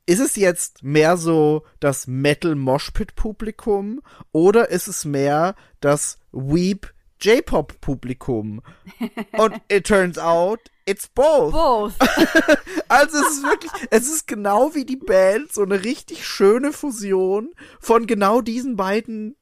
ist 0.07 0.21
es 0.21 0.37
jetzt 0.37 0.83
mehr 0.83 1.19
so 1.19 1.65
das 1.81 2.07
Metal 2.07 2.55
Moshpit 2.55 3.15
Publikum 3.15 4.01
oder 4.33 4.71
ist 4.71 4.89
es 4.89 5.05
mehr 5.05 5.55
das 5.81 6.19
Weep 6.33 6.95
J-Pop 7.21 7.81
Publikum? 7.81 8.63
Und 9.33 9.61
it 9.69 9.87
turns 9.87 10.17
out, 10.17 10.61
it's 10.87 11.09
both. 11.09 11.53
Both. 11.53 11.95
Also 12.91 13.19
es 13.19 13.33
ist 13.33 13.43
wirklich, 13.43 13.73
es 13.91 14.09
ist 14.09 14.27
genau 14.27 14.75
wie 14.75 14.87
die 14.87 14.97
Band, 14.97 15.53
so 15.53 15.63
eine 15.63 15.85
richtig 15.85 16.27
schöne 16.27 16.73
Fusion 16.73 17.53
von 17.81 18.07
genau 18.07 18.41
diesen 18.41 18.77
beiden 18.77 19.37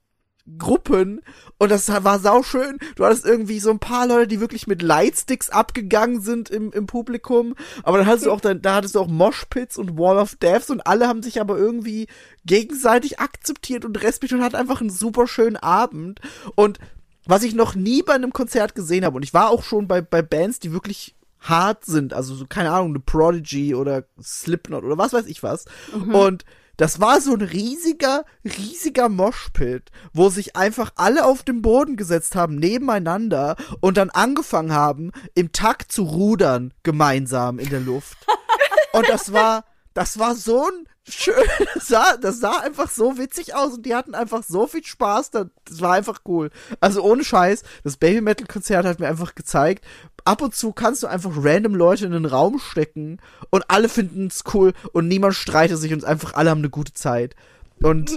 Gruppen 0.59 1.21
und 1.59 1.71
das 1.71 1.89
war 2.05 2.19
sau 2.19 2.43
schön. 2.43 2.79
Du 2.95 3.05
hattest 3.05 3.27
irgendwie 3.27 3.59
so 3.59 3.71
ein 3.71 3.79
paar 3.79 4.07
Leute, 4.07 4.29
die 4.29 4.41
wirklich 4.41 4.67
mit 4.67 4.83
Lightsticks 4.83 5.51
abgegangen 5.51 6.21
sind 6.21 6.51
im, 6.51 6.73
im 6.73 6.87
Publikum, 6.87 7.55
aber 7.83 7.99
dann 7.99 8.07
hattest 8.07 8.27
du 8.27 8.33
auch 8.33 8.41
dann, 8.41 8.63
da 8.63 8.77
hattest 8.77 8.95
du 8.95 9.01
auch 9.01 9.09
Moshpits 9.09 9.77
und 9.77 9.99
Wall 9.99 10.19
of 10.19 10.37
Deaths 10.37 10.71
und 10.71 10.87
alle 10.87 11.09
haben 11.09 11.23
sich 11.23 11.41
aber 11.41 11.59
irgendwie 11.59 12.07
gegenseitig 12.45 13.19
akzeptiert 13.19 13.85
und 13.85 14.03
respektiert 14.03 14.41
und 14.41 14.45
hatten 14.45 14.57
einfach 14.57 14.81
einen 14.81 14.91
super 14.91 15.27
schönen 15.27 15.57
Abend. 15.57 16.21
Und 16.55 16.79
was 17.25 17.43
ich 17.43 17.55
noch 17.55 17.75
nie 17.75 18.03
bei 18.03 18.15
einem 18.15 18.33
Konzert 18.33 18.75
gesehen 18.75 19.05
habe 19.05 19.17
und 19.17 19.25
ich 19.25 19.35
war 19.35 19.51
auch 19.51 19.65
schon 19.65 19.89
bei 19.89 20.01
bei 20.01 20.23
Bands, 20.23 20.61
die 20.61 20.73
wirklich 20.73 21.17
hart 21.41 21.85
sind, 21.85 22.13
also 22.13 22.35
so 22.35 22.47
keine 22.47 22.71
Ahnung, 22.71 22.91
eine 22.91 23.01
Prodigy 23.01 23.75
oder 23.75 24.05
Slipknot 24.23 24.85
oder 24.85 24.99
was 24.99 25.13
weiß 25.13 25.27
ich 25.27 25.43
was. 25.43 25.65
Und 26.13 26.45
das 26.77 27.01
war 27.01 27.21
so 27.21 27.33
ein 27.33 27.43
riesiger, 27.43 28.25
riesiger 28.45 29.09
Moshpit, 29.09 29.91
wo 30.13 30.29
sich 30.29 30.57
einfach 30.57 30.93
alle 30.97 31.25
auf 31.25 31.43
den 31.43 31.63
Boden 31.63 31.97
gesetzt 31.97 32.37
haben, 32.37 32.57
nebeneinander 32.57 33.57
und 33.81 33.97
dann 33.97 34.11
angefangen 34.11 34.73
haben, 34.73 35.13
im 35.35 35.53
Takt 35.53 35.91
zu 35.91 36.05
rudern, 36.05 36.75
gemeinsam 36.83 37.59
in 37.59 37.71
der 37.71 37.81
Luft. 37.81 38.19
Und 38.93 39.09
das 39.11 39.31
war, 39.31 39.65
das 39.97 40.19
war 40.19 40.35
so 40.35 40.63
ein 40.67 40.87
schön, 41.09 41.35
das 41.75 41.89
sah, 41.89 42.17
das 42.19 42.39
sah 42.39 42.59
einfach 42.61 42.91
so 42.91 43.17
witzig 43.17 43.55
aus 43.55 43.75
und 43.75 43.87
die 43.87 43.95
hatten 43.95 44.15
einfach 44.15 44.43
so 44.43 44.67
viel 44.67 44.85
Spaß, 44.85 45.31
da- 45.31 45.47
das 45.65 45.81
war 45.81 45.93
einfach 45.95 46.21
cool. 46.27 46.51
Also 46.81 47.03
ohne 47.03 47.25
Scheiß, 47.25 47.63
das 47.83 47.97
Baby 47.97 48.21
Metal 48.21 48.47
Konzert 48.47 48.85
hat 48.85 49.01
mir 49.01 49.09
einfach 49.09 49.35
gezeigt, 49.35 49.85
ab 50.25 50.43
und 50.43 50.55
zu 50.55 50.73
kannst 50.73 51.03
du 51.03 51.07
einfach 51.07 51.31
random 51.35 51.75
Leute 51.75 52.05
in 52.05 52.13
den 52.13 52.27
Raum 52.27 52.59
stecken 52.59 53.21
und 53.51 53.65
alle 53.69 53.89
finden 53.89 54.27
es 54.27 54.45
cool 54.53 54.75
und 54.93 55.09
niemand 55.09 55.35
streitet 55.35 55.79
sich 55.79 55.93
und 55.95 56.05
einfach 56.05 56.35
alle 56.35 56.51
haben 56.51 56.59
eine 56.59 56.71
gute 56.71 56.93
Zeit. 56.93 57.35
Und 57.83 58.11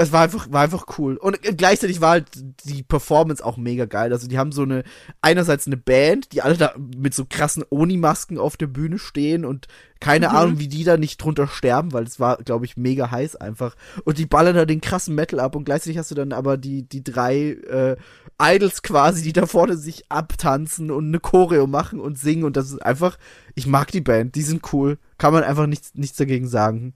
Es 0.00 0.12
war 0.12 0.22
einfach, 0.22 0.52
war 0.52 0.62
einfach 0.62 0.86
cool. 0.98 1.16
Und 1.16 1.42
gleichzeitig 1.42 2.00
war 2.00 2.10
halt 2.10 2.26
die 2.64 2.84
Performance 2.84 3.44
auch 3.44 3.56
mega 3.56 3.84
geil. 3.84 4.12
Also 4.12 4.28
die 4.28 4.38
haben 4.38 4.52
so 4.52 4.62
eine, 4.62 4.84
einerseits 5.22 5.66
eine 5.66 5.76
Band, 5.76 6.32
die 6.32 6.40
alle 6.40 6.56
da 6.56 6.72
mit 6.96 7.14
so 7.14 7.24
krassen 7.28 7.64
Oni-Masken 7.68 8.38
auf 8.38 8.56
der 8.56 8.68
Bühne 8.68 9.00
stehen 9.00 9.44
und 9.44 9.66
keine 9.98 10.30
Ahnung, 10.30 10.60
wie 10.60 10.68
die 10.68 10.84
da 10.84 10.96
nicht 10.96 11.20
drunter 11.20 11.48
sterben, 11.48 11.92
weil 11.92 12.04
es 12.04 12.20
war, 12.20 12.36
glaube 12.36 12.64
ich, 12.64 12.76
mega 12.76 13.10
heiß 13.10 13.34
einfach. 13.34 13.74
Und 14.04 14.18
die 14.18 14.26
ballern 14.26 14.54
da 14.54 14.66
den 14.66 14.80
krassen 14.80 15.16
Metal 15.16 15.40
ab 15.40 15.56
und 15.56 15.64
gleichzeitig 15.64 15.98
hast 15.98 16.12
du 16.12 16.14
dann 16.14 16.32
aber 16.32 16.56
die, 16.56 16.84
die 16.88 17.02
drei 17.02 17.56
äh, 17.68 17.96
Idols 18.40 18.82
quasi, 18.82 19.22
die 19.22 19.32
da 19.32 19.46
vorne 19.46 19.76
sich 19.76 20.04
abtanzen 20.12 20.92
und 20.92 21.08
eine 21.08 21.18
Choreo 21.18 21.66
machen 21.66 21.98
und 21.98 22.16
singen 22.20 22.44
und 22.44 22.56
das 22.56 22.70
ist 22.70 22.80
einfach, 22.80 23.18
ich 23.56 23.66
mag 23.66 23.90
die 23.90 24.00
Band, 24.00 24.36
die 24.36 24.42
sind 24.42 24.72
cool. 24.72 24.98
Kann 25.18 25.32
man 25.32 25.42
einfach 25.42 25.66
nichts, 25.66 25.90
nichts 25.94 26.16
dagegen 26.16 26.46
sagen. 26.46 26.94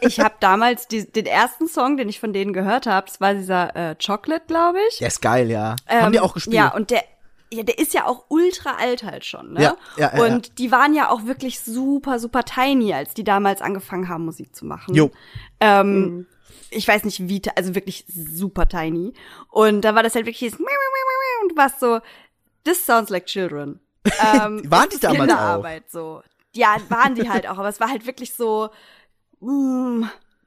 Ich 0.00 0.20
habe 0.20 0.34
damals 0.40 0.88
die, 0.88 1.10
den 1.10 1.26
ersten 1.26 1.68
Song, 1.68 1.96
den 1.96 2.08
ich 2.08 2.20
von 2.20 2.32
denen 2.32 2.52
gehört 2.52 2.86
habe, 2.86 3.06
das 3.06 3.20
war 3.20 3.34
dieser 3.34 3.74
äh, 3.74 3.94
Chocolate, 3.96 4.44
glaube 4.46 4.78
ich. 4.90 4.98
Der 4.98 5.08
ist 5.08 5.20
geil, 5.22 5.50
ja. 5.50 5.76
Haben 5.88 6.12
die 6.12 6.18
Ähm, 6.18 6.24
auch 6.24 6.34
gespielt? 6.34 6.56
Ja, 6.56 6.74
und 6.74 6.90
der, 6.90 7.02
ja, 7.52 7.62
der 7.62 7.78
ist 7.78 7.94
ja 7.94 8.06
auch 8.06 8.24
ultra 8.28 8.76
alt 8.78 9.02
halt 9.04 9.24
schon, 9.24 9.52
ne? 9.54 9.62
Ja, 9.62 9.76
ja, 9.96 10.12
ja, 10.16 10.24
und 10.24 10.58
die 10.58 10.70
waren 10.72 10.94
ja 10.94 11.10
auch 11.10 11.24
wirklich 11.24 11.60
super, 11.60 12.18
super 12.18 12.44
tiny, 12.44 12.92
als 12.92 13.14
die 13.14 13.24
damals 13.24 13.60
angefangen 13.62 14.08
haben, 14.08 14.24
Musik 14.24 14.54
zu 14.54 14.64
machen. 14.66 14.94
Jo. 14.94 15.10
Ähm, 15.60 16.26
Ich 16.70 16.88
weiß 16.88 17.04
nicht 17.04 17.28
wie, 17.28 17.40
also 17.54 17.74
wirklich 17.76 18.04
super 18.08 18.68
tiny. 18.68 19.12
Und 19.50 19.82
da 19.82 19.94
war 19.94 20.02
das 20.02 20.14
halt 20.16 20.26
wirklich 20.26 20.52
und 20.52 21.52
du 21.52 21.56
warst 21.56 21.78
so, 21.80 22.00
this 22.64 22.84
sounds 22.84 23.10
like 23.10 23.26
children. 23.26 23.80
Ähm, 24.34 24.62
Waren 24.70 24.88
die 24.90 24.98
damals 25.00 25.20
auch? 25.20 25.26
Kinderarbeit, 25.36 25.90
so. 25.90 26.22
Ja, 26.52 26.76
waren 26.90 27.14
die 27.14 27.30
halt 27.30 27.48
auch, 27.48 27.56
aber 27.58 27.68
es 27.68 27.80
war 27.80 27.88
halt 27.88 28.06
wirklich 28.06 28.34
so, 28.34 28.68
mm, 29.44 30.04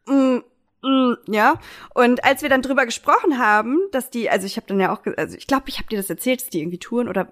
mm, 0.07 0.41
mm, 0.83 1.13
ja. 1.27 1.59
Und 1.93 2.23
als 2.23 2.41
wir 2.41 2.49
dann 2.49 2.61
drüber 2.61 2.85
gesprochen 2.85 3.37
haben, 3.37 3.79
dass 3.91 4.09
die, 4.09 4.29
also 4.29 4.45
ich 4.45 4.57
habe 4.57 4.67
dann 4.67 4.79
ja 4.79 4.93
auch, 4.93 5.01
also 5.17 5.37
ich 5.37 5.47
glaube, 5.47 5.65
ich 5.67 5.77
habe 5.77 5.87
dir 5.89 5.97
das 5.97 6.09
erzählt, 6.09 6.41
dass 6.41 6.49
die 6.49 6.61
irgendwie 6.61 6.79
touren 6.79 7.07
oder 7.07 7.31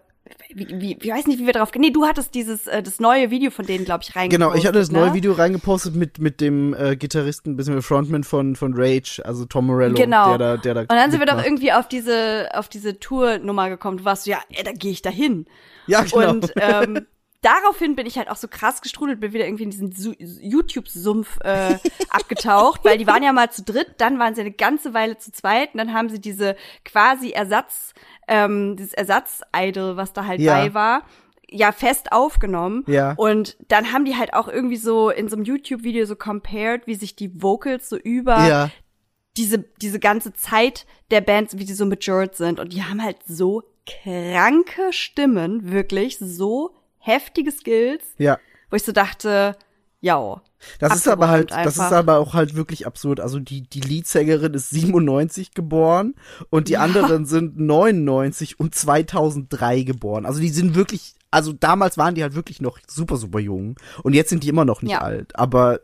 wie, 0.55 0.68
wie, 0.82 0.97
ich 0.99 1.11
weiß 1.11 1.28
nicht, 1.28 1.39
wie 1.39 1.45
wir 1.45 1.53
drauf, 1.53 1.70
nee, 1.76 1.91
du 1.91 2.05
hattest 2.05 2.34
dieses, 2.34 2.66
äh, 2.66 2.82
das 2.82 2.99
neue 2.99 3.30
Video 3.30 3.51
von 3.51 3.66
denen, 3.66 3.86
glaube 3.86 4.03
ich, 4.03 4.16
reingepostet. 4.16 4.39
Genau, 4.49 4.59
ich 4.59 4.66
hatte 4.66 4.80
das 4.80 4.91
neue 4.91 5.09
ne? 5.09 5.13
Video 5.13 5.34
reingepostet 5.34 5.95
mit, 5.95 6.18
mit 6.18 6.41
dem 6.41 6.74
äh, 6.74 6.95
Gitarristen, 6.95 7.55
bisschen 7.55 7.80
Frontman 7.84 8.24
von, 8.24 8.55
von 8.55 8.74
Rage, 8.76 9.22
also 9.24 9.45
Tom 9.45 9.68
Morello, 9.68 9.93
Genau. 9.93 10.30
der 10.30 10.38
da, 10.38 10.57
der 10.57 10.74
da 10.74 10.82
Und 10.82 10.89
dann 10.89 11.11
sind 11.11 11.20
wir 11.20 11.28
doch 11.28 11.34
mitmacht. 11.36 11.47
irgendwie 11.47 11.74
auf 11.74 11.88
diese, 11.88 12.49
auf 12.53 12.70
diese 12.70 12.99
Tournummer 12.99 13.70
gekommen. 13.70 13.97
Du 13.97 14.05
warst 14.05 14.24
so, 14.24 14.32
ja, 14.32 14.39
ey, 14.49 14.63
da 14.63 14.72
gehe 14.72 14.91
ich 14.91 15.03
da 15.03 15.11
hin. 15.11 15.45
Ja, 15.86 16.01
genau. 16.01 16.32
Und 16.32 16.51
ähm, 16.55 17.05
daraufhin 17.46 17.96
bin 17.96 18.06
ich 18.08 18.18
halt 18.18 18.30
auch 18.30 18.36
so 18.36 18.48
krass 18.48 18.82
gestrudelt, 18.82 19.20
bin 19.20 19.34
wieder 19.34 19.46
irgendwie 19.46 19.64
in 19.64 19.70
diesen 19.70 19.91
Su- 19.91 20.16
YouTube-Sumpf 20.18 21.38
äh, 21.43 21.78
abgetaucht, 22.10 22.84
weil 22.84 22.98
die 22.98 23.08
waren 23.08 23.24
ja 23.24 23.32
mal 23.34 23.52
zu 23.52 23.64
dritt, 23.64 23.96
dann 24.00 24.18
waren 24.20 24.34
sie 24.36 24.41
eine 24.41 24.52
ganze 24.52 24.93
Weile 24.93 25.18
zu 25.18 25.32
zweit 25.32 25.74
und 25.74 25.78
dann 25.78 25.93
haben 25.93 26.10
sie 26.10 26.20
diese 26.20 26.56
quasi 26.84 27.30
Ersatz, 27.32 27.93
ähm, 28.28 28.76
dieses 28.76 28.93
Ersatz-Idol, 28.93 29.96
was 29.98 30.14
da 30.14 30.26
halt 30.26 30.39
Ja. 30.41 30.56
bei 30.56 30.74
war, 30.74 31.04
ja 31.48 31.72
fest 31.72 32.12
aufgenommen. 32.12 32.84
Ja. 32.88 33.14
Und 33.18 33.56
dann 33.68 33.91
haben 33.93 34.06
die 34.06 34.16
halt 34.18 34.34
auch 34.34 34.48
irgendwie 34.48 34.78
so 34.78 35.10
in 35.12 35.30
so 35.30 35.36
einem 35.36 35.46
YouTube-Video 35.46 36.06
so 36.06 36.16
compared, 36.16 36.88
wie 36.88 36.96
sich 36.96 37.16
die 37.16 37.41
Vocals 37.41 37.88
so 37.88 37.98
über 37.98 38.48
ja, 38.48 38.70
diese, 39.38 39.60
diese 39.82 40.00
ganze 40.00 40.34
Zeit 40.34 40.86
der 41.12 41.22
Bands, 41.22 41.58
wie 41.60 41.66
die 41.66 41.74
so 41.74 41.86
matured 41.86 42.36
sind. 42.36 42.60
Und 42.60 42.74
die 42.74 42.84
haben 42.84 43.04
halt 43.04 43.18
so 43.28 43.62
kranke 43.86 44.91
Stimmen, 44.91 45.72
wirklich, 45.72 46.18
so 46.20 46.74
heftige 47.06 47.51
Skills, 47.51 48.03
ja. 48.18 48.38
wo 48.70 48.76
ich 48.76 48.84
so 48.84 48.91
dachte, 48.91 49.56
ja. 50.01 50.41
Das 50.80 50.95
ist 50.95 51.08
aber 51.08 51.30
halt, 51.30 51.51
abgeräumt 51.51 51.66
das 51.68 51.76
ist 51.76 51.80
einfach. 51.82 51.97
aber 51.97 52.18
auch 52.20 52.34
halt 52.34 52.56
wirklich 52.56 52.86
absurd. 52.88 53.20
Also 53.20 53.39
die, 53.39 53.62
die 53.62 53.82
Leadsängerin 53.82 54.53
ist 54.53 54.70
97 54.70 55.53
geboren 55.53 56.16
und 56.49 56.68
die 56.70 56.78
anderen 56.78 57.26
sind 57.26 57.60
99 57.60 58.60
und 58.60 58.74
2003 58.76 59.84
geboren. 59.84 60.26
Also 60.26 60.39
die 60.39 60.49
sind 60.49 60.76
wirklich, 60.76 61.16
also 61.32 61.53
damals 61.53 61.97
waren 61.97 62.16
die 62.16 62.24
halt 62.24 62.36
wirklich 62.36 62.62
noch 62.62 62.80
super, 62.88 63.18
super 63.18 63.39
jung 63.39 63.78
und 64.03 64.14
jetzt 64.14 64.30
sind 64.30 64.43
die 64.43 64.49
immer 64.49 64.66
noch 64.66 64.82
nicht 64.82 64.93
Ja. 64.93 65.01
alt. 65.01 65.38
Aber 65.38 65.82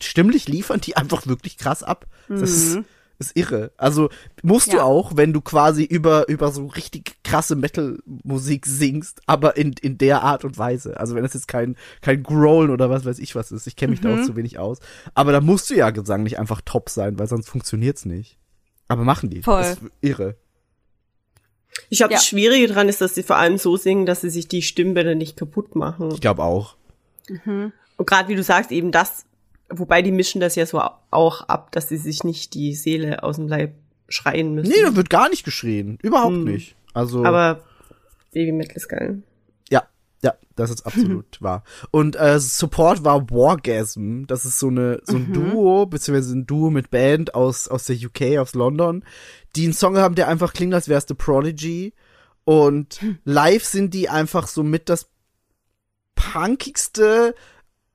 stimmlich 0.00 0.48
liefern 0.48 0.80
die 0.80 0.96
einfach 0.98 1.26
wirklich 1.26 1.56
krass 1.58 1.82
ab. 1.82 2.06
Das 2.28 2.50
ist, 2.50 2.78
ist 3.20 3.36
irre. 3.36 3.70
Also 3.76 4.08
musst 4.42 4.68
du 4.68 4.72
Mhm. 4.72 4.76
Ja. 4.78 4.84
auch, 4.84 5.16
wenn 5.16 5.32
du 5.32 5.40
quasi 5.40 5.84
über, 5.84 6.28
über 6.28 6.50
so 6.50 6.66
richtig 6.66 7.22
krasse 7.22 7.54
Metal-Musik 7.54 8.66
singst, 8.66 9.20
aber 9.26 9.56
in, 9.56 9.74
in 9.80 9.96
der 9.98 10.22
Art 10.22 10.44
und 10.44 10.58
Weise. 10.58 10.98
Also 10.98 11.14
wenn 11.14 11.22
das 11.22 11.34
jetzt 11.34 11.46
kein, 11.48 11.76
kein 12.00 12.22
Growlen 12.22 12.70
oder 12.70 12.90
was 12.90 13.04
weiß 13.04 13.18
ich 13.20 13.34
was 13.36 13.52
ist. 13.52 13.66
Ich 13.66 13.76
kenne 13.76 13.92
mich 13.92 14.00
da 14.00 14.08
Mhm. 14.08 14.20
auch 14.22 14.26
zu 14.26 14.36
wenig 14.36 14.58
aus. 14.58 14.78
Aber 15.14 15.30
da 15.32 15.40
musst 15.40 15.70
du 15.70 15.74
ja 15.74 15.90
gesanglich 15.90 16.38
einfach 16.38 16.60
top 16.64 16.88
sein, 16.90 17.18
weil 17.18 17.28
sonst 17.28 17.48
funktioniert's 17.48 18.04
nicht. 18.06 18.38
Aber 18.88 19.04
machen 19.04 19.30
die. 19.30 19.42
Voll. 19.42 19.60
Das 19.62 19.72
ist 19.74 19.82
irre. 20.00 20.36
Ich 21.88 21.98
glaube, 21.98 22.12
Ja. 22.12 22.18
das 22.18 22.26
Schwierige 22.26 22.66
dran 22.66 22.88
ist, 22.88 23.00
dass 23.00 23.14
sie 23.14 23.22
vor 23.22 23.36
allem 23.36 23.58
so 23.58 23.76
singen, 23.76 24.06
dass 24.06 24.22
sie 24.22 24.30
sich 24.30 24.48
die 24.48 24.62
Stimmbänder 24.62 25.14
nicht 25.14 25.36
kaputt 25.36 25.76
machen. 25.76 26.10
Ich 26.12 26.20
glaube 26.20 26.42
auch. 26.42 26.76
Und 27.46 28.06
gerade 28.06 28.28
wie 28.28 28.34
du 28.34 28.42
sagst, 28.42 28.72
eben 28.72 28.90
das, 28.90 29.24
wobei 29.70 30.02
die 30.02 30.12
mischen 30.12 30.40
das 30.40 30.54
ja 30.54 30.66
so 30.66 30.80
auch 31.10 31.42
ab, 31.48 31.72
dass 31.72 31.88
sie 31.88 31.96
sich 31.96 32.24
nicht 32.24 32.54
die 32.54 32.74
Seele 32.74 33.22
aus 33.22 33.36
dem 33.36 33.48
Leib 33.48 33.74
schreien 34.08 34.54
müssen. 34.54 34.70
Nee, 34.70 34.82
da 34.82 34.96
wird 34.96 35.08
gar 35.10 35.28
nicht 35.28 35.44
geschrien. 35.44 35.98
Überhaupt 36.02 36.34
Hm. 36.34 36.44
nicht. 36.44 36.74
Also. 36.94 37.24
Aber 37.24 37.60
Baby 38.32 38.52
Metal 38.52 38.76
ist 38.76 38.88
geil. 38.88 39.22
Ja, 39.70 39.84
ja, 40.22 40.34
das 40.56 40.70
ist 40.70 40.84
absolut 40.84 41.26
wahr. 41.40 41.62
Und 41.92 42.16
äh, 42.16 42.40
Support 42.40 43.04
war 43.04 43.30
Wargasm. 43.30 44.24
Das 44.26 44.44
ist 44.44 44.58
so 44.58 44.66
eine 44.68 45.00
so 45.04 45.16
ein 45.16 45.32
Duo 45.32 45.86
beziehungsweise 45.86 46.36
ein 46.36 46.46
Duo 46.46 46.70
mit 46.70 46.90
Band 46.90 47.34
aus 47.34 47.68
aus 47.68 47.84
der 47.84 47.96
UK 47.96 48.38
aus 48.38 48.54
London, 48.54 49.04
die 49.54 49.64
einen 49.64 49.72
Song 49.72 49.96
haben, 49.96 50.16
der 50.16 50.26
einfach 50.28 50.52
klingt, 50.52 50.74
als 50.74 50.88
wär's 50.88 51.06
The 51.06 51.14
Prodigy. 51.14 51.94
Und 52.44 52.98
live 53.24 53.64
sind 53.64 53.94
die 53.94 54.08
einfach 54.08 54.48
so 54.48 54.64
mit 54.64 54.88
das 54.88 55.08
punkigste 56.16 57.34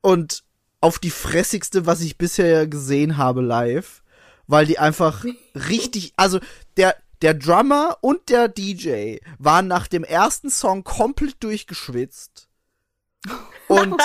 und 0.01 0.44
auf 0.81 0.99
die 0.99 1.09
fressigste, 1.09 1.85
was 1.85 2.01
ich 2.01 2.17
bisher 2.17 2.67
gesehen 2.67 3.17
habe 3.17 3.41
live, 3.41 4.03
weil 4.47 4.65
die 4.65 4.79
einfach 4.79 5.25
richtig, 5.55 6.13
also 6.17 6.39
der 6.77 6.95
der 7.21 7.33
Drummer 7.33 7.97
und 8.01 8.29
der 8.29 8.47
DJ 8.47 9.17
waren 9.39 9.67
nach 9.67 9.87
dem 9.87 10.03
ersten 10.03 10.49
Song 10.49 10.83
komplett 10.83 11.41
durchgeschwitzt 11.43 12.49
und 13.67 13.95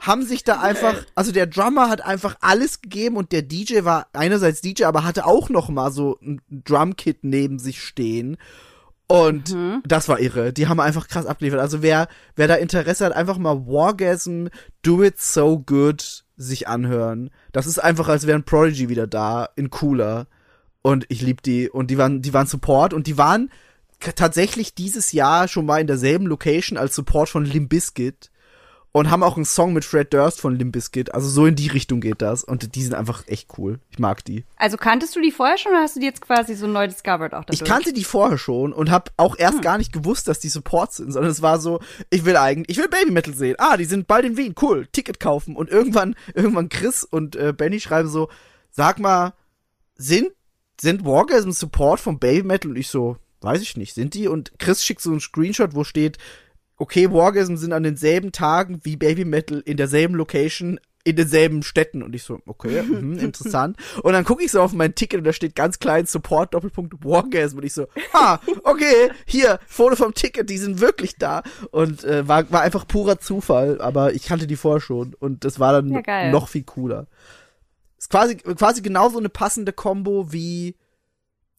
haben 0.00 0.24
sich 0.24 0.44
da 0.44 0.60
einfach, 0.60 1.04
also 1.14 1.32
der 1.32 1.46
Drummer 1.46 1.88
hat 1.88 2.00
einfach 2.02 2.36
alles 2.40 2.80
gegeben 2.80 3.16
und 3.16 3.32
der 3.32 3.42
DJ 3.42 3.84
war 3.84 4.08
einerseits 4.12 4.60
DJ, 4.60 4.84
aber 4.84 5.04
hatte 5.04 5.26
auch 5.26 5.48
noch 5.48 5.68
mal 5.68 5.90
so 5.90 6.18
ein 6.22 6.40
Drumkit 6.50 7.24
neben 7.24 7.58
sich 7.58 7.82
stehen. 7.82 8.36
Und 9.08 9.56
das 9.86 10.08
war 10.08 10.20
irre. 10.20 10.52
Die 10.52 10.68
haben 10.68 10.80
einfach 10.80 11.08
krass 11.08 11.24
abgeliefert. 11.24 11.60
Also 11.60 11.82
wer, 11.82 12.08
wer 12.36 12.46
da 12.46 12.54
Interesse 12.56 13.06
hat, 13.06 13.12
einfach 13.12 13.38
mal 13.38 13.66
Wargasm 13.66 14.48
Do 14.82 15.02
It 15.02 15.18
So 15.20 15.58
Good 15.58 16.24
sich 16.36 16.68
anhören. 16.68 17.30
Das 17.52 17.66
ist 17.66 17.78
einfach, 17.78 18.08
als 18.08 18.26
wäre 18.26 18.38
ein 18.38 18.44
Prodigy 18.44 18.90
wieder 18.90 19.06
da, 19.06 19.48
in 19.56 19.70
cooler. 19.70 20.26
Und 20.82 21.06
ich 21.08 21.22
lieb 21.22 21.42
die. 21.42 21.70
Und 21.70 21.90
die 21.90 21.96
waren, 21.96 22.20
die 22.20 22.34
waren 22.34 22.46
Support 22.46 22.92
und 22.92 23.06
die 23.06 23.16
waren 23.16 23.50
tatsächlich 24.14 24.74
dieses 24.74 25.12
Jahr 25.12 25.48
schon 25.48 25.66
mal 25.66 25.80
in 25.80 25.86
derselben 25.86 26.26
Location 26.26 26.78
als 26.78 26.94
Support 26.94 27.30
von 27.30 27.46
Limp 27.46 27.70
Bizkit 27.70 28.30
und 28.92 29.10
haben 29.10 29.22
auch 29.22 29.36
einen 29.36 29.44
Song 29.44 29.74
mit 29.74 29.84
Fred 29.84 30.12
Durst 30.12 30.40
von 30.40 30.56
Limp 30.56 30.72
Bizkit. 30.72 31.14
Also 31.14 31.28
so 31.28 31.46
in 31.46 31.54
die 31.54 31.68
Richtung 31.68 32.00
geht 32.00 32.22
das. 32.22 32.42
Und 32.42 32.74
die 32.74 32.82
sind 32.82 32.94
einfach 32.94 33.22
echt 33.26 33.58
cool. 33.58 33.80
Ich 33.90 33.98
mag 33.98 34.24
die. 34.24 34.44
Also 34.56 34.76
kanntest 34.76 35.14
du 35.14 35.20
die 35.20 35.30
vorher 35.30 35.58
schon 35.58 35.72
oder 35.72 35.82
hast 35.82 35.96
du 35.96 36.00
die 36.00 36.06
jetzt 36.06 36.22
quasi 36.22 36.54
so 36.54 36.66
neu 36.66 36.86
discovered 36.86 37.34
auch 37.34 37.44
dadurch? 37.44 37.60
Ich 37.60 37.68
kannte 37.68 37.92
die 37.92 38.04
vorher 38.04 38.38
schon 38.38 38.72
und 38.72 38.90
habe 38.90 39.10
auch 39.16 39.38
erst 39.38 39.62
gar 39.62 39.78
nicht 39.78 39.92
gewusst, 39.92 40.26
dass 40.26 40.40
die 40.40 40.48
Support 40.48 40.94
sind, 40.94 41.12
sondern 41.12 41.30
es 41.30 41.42
war 41.42 41.60
so, 41.60 41.80
ich 42.10 42.24
will 42.24 42.36
eigentlich, 42.36 42.76
ich 42.76 42.82
will 42.82 42.88
Baby 42.88 43.10
Metal 43.10 43.34
sehen. 43.34 43.56
Ah, 43.58 43.76
die 43.76 43.84
sind 43.84 44.06
bald 44.06 44.24
in 44.24 44.36
Wien, 44.36 44.54
cool, 44.62 44.86
Ticket 44.90 45.20
kaufen 45.20 45.54
und 45.54 45.68
irgendwann 45.68 46.16
irgendwann 46.34 46.68
Chris 46.68 47.04
und 47.04 47.36
äh, 47.36 47.52
Benny 47.52 47.80
schreiben 47.80 48.08
so, 48.08 48.28
sag 48.70 48.98
mal, 48.98 49.34
sind 49.96 50.30
sind 50.80 51.04
Wargasm 51.04 51.50
Support 51.50 52.00
von 52.00 52.18
Baby 52.18 52.46
Metal 52.46 52.70
und 52.70 52.76
ich 52.76 52.88
so, 52.88 53.16
weiß 53.40 53.60
ich 53.62 53.76
nicht, 53.76 53.94
sind 53.94 54.14
die 54.14 54.28
und 54.28 54.58
Chris 54.58 54.84
schickt 54.84 55.00
so 55.00 55.10
einen 55.10 55.20
Screenshot, 55.20 55.74
wo 55.74 55.84
steht, 55.84 56.18
okay, 56.78 57.10
Wargasm 57.10 57.56
sind 57.56 57.72
an 57.72 57.82
denselben 57.82 58.32
Tagen 58.32 58.80
wie 58.84 58.96
Baby 58.96 59.24
Metal 59.24 59.60
in 59.64 59.76
derselben 59.76 60.14
Location 60.14 60.80
in 61.04 61.16
denselben 61.16 61.62
Städten 61.62 62.02
und 62.02 62.14
ich 62.14 62.22
so, 62.22 62.40
okay, 62.44 62.82
mhm, 62.86 63.18
interessant. 63.18 63.78
Und 64.02 64.12
dann 64.12 64.24
gucke 64.24 64.44
ich 64.44 64.50
so 64.50 64.60
auf 64.60 64.72
mein 64.74 64.94
Ticket 64.94 65.18
und 65.18 65.24
da 65.24 65.32
steht 65.32 65.54
ganz 65.54 65.78
klein 65.78 66.04
Support 66.04 66.52
Doppelpunkt 66.52 67.02
Wargasm 67.02 67.58
und 67.58 67.64
ich 67.64 67.72
so, 67.72 67.86
ah, 68.12 68.38
okay, 68.64 69.10
hier, 69.24 69.58
Foto 69.66 69.96
vom 69.96 70.12
Ticket, 70.12 70.50
die 70.50 70.58
sind 70.58 70.80
wirklich 70.80 71.16
da 71.16 71.42
und 71.70 72.04
äh, 72.04 72.28
war, 72.28 72.50
war 72.50 72.60
einfach 72.60 72.86
purer 72.86 73.18
Zufall, 73.20 73.80
aber 73.80 74.12
ich 74.12 74.24
kannte 74.24 74.46
die 74.46 74.56
vorher 74.56 74.80
schon 74.80 75.14
und 75.14 75.44
das 75.44 75.58
war 75.58 75.72
dann 75.72 75.88
Ja, 75.88 76.30
noch 76.30 76.48
viel 76.48 76.64
cooler. 76.64 77.06
Ist 77.96 78.10
quasi, 78.10 78.36
quasi 78.36 78.82
genauso 78.82 79.18
eine 79.18 79.30
passende 79.30 79.72
Combo 79.72 80.30
wie 80.30 80.76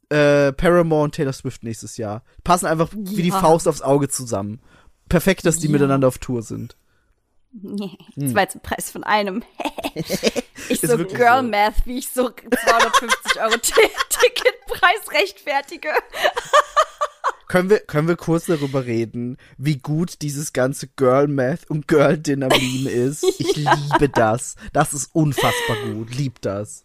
äh, 0.10 0.52
Paramore 0.54 1.06
und 1.06 1.16
Taylor 1.16 1.34
Swift 1.34 1.64
nächstes 1.64 1.98
Jahr. 1.98 2.24
Passen 2.44 2.66
einfach 2.68 2.90
wie 2.94 3.24
die 3.24 3.30
Ja. 3.30 3.40
Faust 3.40 3.68
aufs 3.68 3.82
Auge 3.82 4.10
zusammen. 4.10 4.60
Perfekt, 5.10 5.46
dass 5.46 5.58
die 5.58 5.68
Ja. 5.68 5.74
miteinander 5.74 6.08
auf 6.08 6.18
Tour 6.20 6.42
sind. 6.44 6.76
Zwei 8.16 8.46
zum 8.46 8.62
Preis 8.62 8.92
von 8.92 9.04
einem. 9.04 9.44
ich 10.70 10.82
so 10.82 10.98
Girl 10.98 11.42
so. 11.42 11.48
Math, 11.50 11.86
wie 11.86 11.98
ich 11.98 12.10
so 12.10 12.30
250 12.30 13.42
Euro 13.42 13.58
Ticketpreis 13.58 15.12
rechtfertige. 15.12 15.90
Können 17.48 17.72
wir, 17.72 17.80
können 17.80 18.08
wir 18.08 18.16
kurz 18.16 18.46
darüber 18.46 18.86
reden, 18.86 19.38
wie 19.58 19.78
gut 19.78 20.22
dieses 20.22 20.54
ganze 20.54 20.86
Girl 20.88 21.28
Math 21.28 21.68
und 21.68 21.88
Girl 21.88 22.16
Dinner 22.16 22.48
Meme 22.48 22.92
ist? 22.92 23.24
Ich 23.40 23.56
liebe 23.56 24.08
das. 24.08 24.56
Das 24.72 24.94
ist 24.94 25.10
unfassbar 25.16 25.78
gut. 25.92 26.14
Lieb 26.14 26.40
das. 26.42 26.84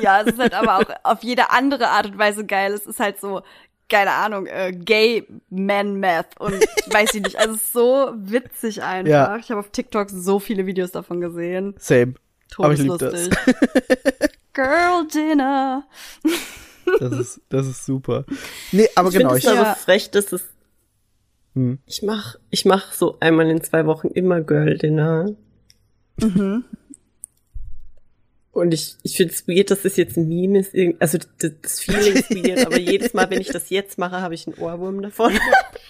Ja, 0.00 0.20
es 0.20 0.34
ist 0.34 0.38
halt 0.38 0.54
aber 0.54 0.78
auch 0.78 0.84
auf 1.02 1.24
jede 1.24 1.50
andere 1.50 1.88
Art 1.88 2.06
und 2.06 2.16
Weise 2.16 2.46
geil. 2.46 2.72
Es 2.74 2.86
ist 2.86 3.00
halt 3.00 3.20
so, 3.20 3.42
keine 3.92 4.12
Ahnung, 4.12 4.46
äh, 4.46 4.72
Gay 4.72 5.26
Man 5.50 6.00
Math 6.00 6.40
und 6.40 6.54
weiß 6.90 7.14
ich 7.14 7.22
nicht. 7.22 7.36
Also 7.38 7.58
so 7.72 8.12
witzig 8.16 8.82
einfach. 8.82 9.10
Ja. 9.10 9.36
Ich 9.36 9.50
habe 9.50 9.60
auf 9.60 9.70
TikTok 9.70 10.08
so 10.10 10.38
viele 10.38 10.66
Videos 10.66 10.90
davon 10.92 11.20
gesehen. 11.20 11.74
Same. 11.78 12.14
Aber 12.58 12.72
ich 12.72 12.80
lieb 12.80 12.98
das. 12.98 13.28
Todeslustig. 13.28 13.38
Girl 14.54 15.06
Dinner. 15.14 15.84
Das 17.00 17.12
ist, 17.12 17.40
das 17.48 17.66
ist 17.66 17.86
super. 17.86 18.24
Nee, 18.72 18.88
aber 18.94 19.08
ich 19.10 19.14
genau. 19.16 19.30
finde 19.30 19.38
Ich, 19.38 19.44
es 19.44 19.50
aber 19.50 19.68
Ja. 19.68 19.74
frech, 19.74 20.10
dass 20.10 20.32
es. 20.32 20.42
Hm. 21.54 21.78
Ich 21.86 22.02
mach, 22.02 22.36
ich 22.50 22.64
mach 22.64 22.92
so 22.92 23.18
einmal 23.20 23.48
in 23.50 23.62
zwei 23.62 23.84
Wochen 23.86 24.08
immer 24.08 24.40
Girl 24.40 24.76
Dinner. 24.78 25.30
Mhm. 26.18 26.64
Und 28.54 28.74
ich, 28.74 28.96
ich 29.02 29.16
finde 29.16 29.32
es 29.32 29.48
weird, 29.48 29.70
dass 29.70 29.80
das 29.80 29.96
jetzt 29.96 30.18
ein 30.18 30.28
Meme 30.28 30.58
ist. 30.58 30.74
Irgend- 30.74 31.00
Also 31.00 31.16
das, 31.38 31.52
das 31.62 31.80
Feeling 31.80 32.12
ist 32.16 32.28
weird, 32.30 32.66
aber 32.66 32.78
jedes 32.78 33.14
Mal, 33.14 33.30
wenn 33.30 33.40
ich 33.40 33.48
das 33.48 33.70
jetzt 33.70 33.96
mache, 33.96 34.20
habe 34.20 34.34
ich 34.34 34.46
einen 34.46 34.58
Ohrwurm 34.58 35.00
davon. 35.00 35.32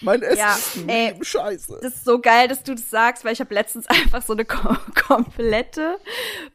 mein 0.00 0.22
Essen 0.22 0.38
Ja, 0.38 0.54
ist 0.54 0.76
ein 0.76 0.88
ey. 0.88 1.12
Meme. 1.12 1.24
Scheiße. 1.24 1.80
Das 1.82 1.94
ist 1.94 2.04
so 2.04 2.20
geil, 2.20 2.46
dass 2.46 2.62
du 2.62 2.74
das 2.76 2.88
sagst, 2.88 3.24
weil 3.24 3.32
ich 3.32 3.40
habe 3.40 3.52
letztens 3.52 3.86
einfach 3.88 4.22
so 4.22 4.32
eine 4.34 4.44
kom 4.44 4.78
komplette 4.94 5.96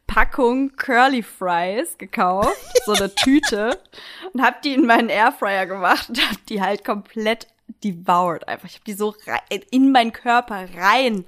Packung 0.08 0.76
Curly 0.78 1.24
Fries 1.24 1.98
gekauft, 1.98 2.56
so 2.86 2.94
eine 2.94 3.14
Tüte 3.16 3.78
und 4.34 4.42
habe 4.42 4.58
die 4.64 4.74
in 4.74 4.86
meinen 4.86 5.10
Airfryer 5.10 5.66
gemacht 5.66 6.08
und 6.10 6.22
habe 6.26 6.40
die 6.48 6.62
halt 6.62 6.86
komplett 6.86 7.48
devoured 7.84 8.48
einfach. 8.48 8.70
Ich 8.70 8.76
habe 8.76 8.86
die 8.88 8.94
so 8.94 9.14
in 9.72 9.92
meinen 9.92 10.14
Körper 10.14 10.68
rein. 10.78 11.26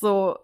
So 0.00 0.38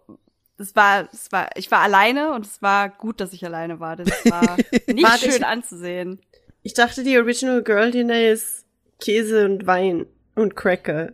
es 0.60 0.76
war 0.76 1.08
es 1.12 1.32
war 1.32 1.48
ich 1.56 1.70
war 1.70 1.80
alleine 1.80 2.32
und 2.32 2.46
es 2.46 2.62
war 2.62 2.88
gut, 2.90 3.20
dass 3.20 3.32
ich 3.32 3.44
alleine 3.44 3.80
war, 3.80 3.96
denn 3.96 4.06
es 4.06 4.30
war 4.30 4.56
nicht 4.86 5.02
Warte, 5.02 5.24
schön 5.30 5.36
ich- 5.40 5.46
anzusehen. 5.46 6.20
Ich 6.62 6.74
dachte, 6.74 7.02
die 7.02 7.16
Original 7.16 7.62
Girl 7.62 7.90
Dinner 7.90 8.20
ist 8.28 8.66
Käse 9.00 9.46
und 9.46 9.66
Wein 9.66 10.06
und 10.34 10.54
Cracker. 10.56 11.12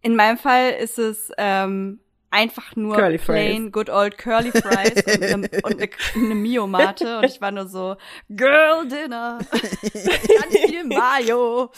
In 0.00 0.16
meinem 0.16 0.38
Fall 0.38 0.70
ist 0.80 0.98
es 0.98 1.30
ähm, 1.36 2.00
einfach 2.30 2.74
nur 2.74 2.96
Curly 2.96 3.18
plain 3.18 3.62
Fries. 3.64 3.72
good 3.72 3.90
old 3.90 4.16
curly 4.16 4.50
fries 4.52 5.02
und 5.06 5.22
eine 5.64 5.76
ne, 5.76 5.88
ne 6.16 6.34
Mio-Mate 6.34 7.18
und 7.18 7.24
ich 7.24 7.40
war 7.40 7.50
nur 7.50 7.66
so 7.68 7.96
Girl 8.30 8.88
Dinner, 8.88 9.38
ganz 9.52 10.58
viel 10.66 10.84
Mayo. 10.84 11.70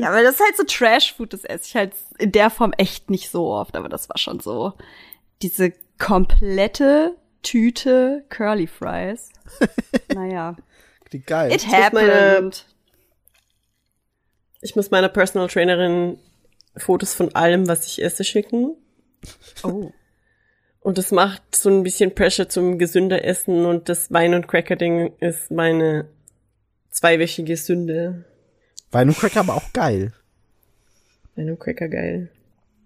Ja, 0.00 0.08
aber 0.08 0.22
das 0.22 0.36
ist 0.36 0.40
halt 0.40 0.56
so 0.56 0.64
Trash-Food, 0.64 1.32
das 1.32 1.44
esse 1.44 1.64
ich 1.66 1.76
halt 1.76 1.92
in 2.18 2.32
der 2.32 2.50
Form 2.50 2.72
echt 2.76 3.10
nicht 3.10 3.30
so 3.30 3.48
oft, 3.48 3.76
aber 3.76 3.88
das 3.88 4.08
war 4.08 4.18
schon 4.18 4.40
so 4.40 4.72
diese 5.42 5.72
komplette 5.98 7.16
Tüte 7.42 8.24
Curly 8.28 8.66
Fries. 8.66 9.30
Naja, 10.14 10.56
Die 11.12 11.20
geil. 11.20 11.52
it 11.52 11.66
happened. 11.66 12.64
Ich 14.62 14.74
muss 14.76 14.90
meiner 14.90 15.08
Personal 15.08 15.48
Trainerin 15.48 16.18
Fotos 16.76 17.14
von 17.14 17.34
allem, 17.34 17.68
was 17.68 17.86
ich 17.86 18.02
esse, 18.02 18.24
schicken. 18.24 18.74
Oh. 19.62 19.90
Und 20.80 20.98
das 20.98 21.10
macht 21.10 21.54
so 21.54 21.68
ein 21.68 21.82
bisschen 21.82 22.14
Pressure 22.14 22.48
zum 22.48 22.78
gesünder 22.78 23.24
Essen 23.24 23.66
und 23.66 23.88
das 23.88 24.12
Wein- 24.12 24.34
und 24.34 24.46
Cracker-Ding 24.48 25.14
ist 25.20 25.50
meine 25.50 26.08
zweiwöchige 26.90 27.56
Sünde. 27.56 28.24
Wein 28.96 29.08
und 29.08 29.18
Cracker 29.18 29.40
aber 29.40 29.54
auch 29.54 29.72
geil. 29.72 30.12
Wein 31.34 31.50
und 31.50 31.60
Cracker 31.60 31.88
geil. 31.88 32.30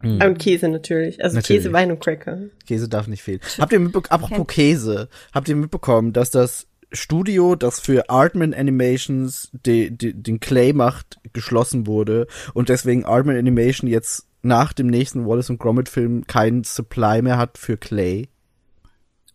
Ah, 0.02 0.26
Und 0.26 0.38
Käse 0.38 0.68
natürlich. 0.68 1.22
Also 1.22 1.36
Natürlich. 1.36 1.62
Käse, 1.62 1.72
Wein 1.72 1.92
und 1.92 2.00
Cracker. 2.00 2.38
Käse 2.66 2.88
darf 2.88 3.06
nicht 3.06 3.22
fehlen. 3.22 3.40
Habt 3.58 3.72
ihr 3.72 3.78
mitbekommen, 3.80 4.24
apropos 4.24 4.46
Käse, 4.48 5.08
habt 5.32 5.48
ihr 5.48 5.56
mitbekommen, 5.56 6.12
dass 6.12 6.30
das 6.30 6.66
Studio, 6.90 7.54
das 7.54 7.78
für 7.78 8.10
Artman 8.10 8.54
Animations 8.54 9.50
die, 9.52 9.96
die, 9.96 10.14
den 10.14 10.40
Clay 10.40 10.72
macht, 10.72 11.20
geschlossen 11.32 11.86
wurde 11.86 12.26
und 12.54 12.68
deswegen 12.68 13.04
Artman 13.04 13.36
Animation 13.36 13.88
jetzt 13.88 14.26
nach 14.42 14.72
dem 14.72 14.88
nächsten 14.88 15.26
Wallace 15.26 15.50
und 15.50 15.58
Gromit 15.58 15.88
Film 15.88 16.26
keinen 16.26 16.64
Supply 16.64 17.22
mehr 17.22 17.38
hat 17.38 17.58
für 17.58 17.76
Clay? 17.76 18.28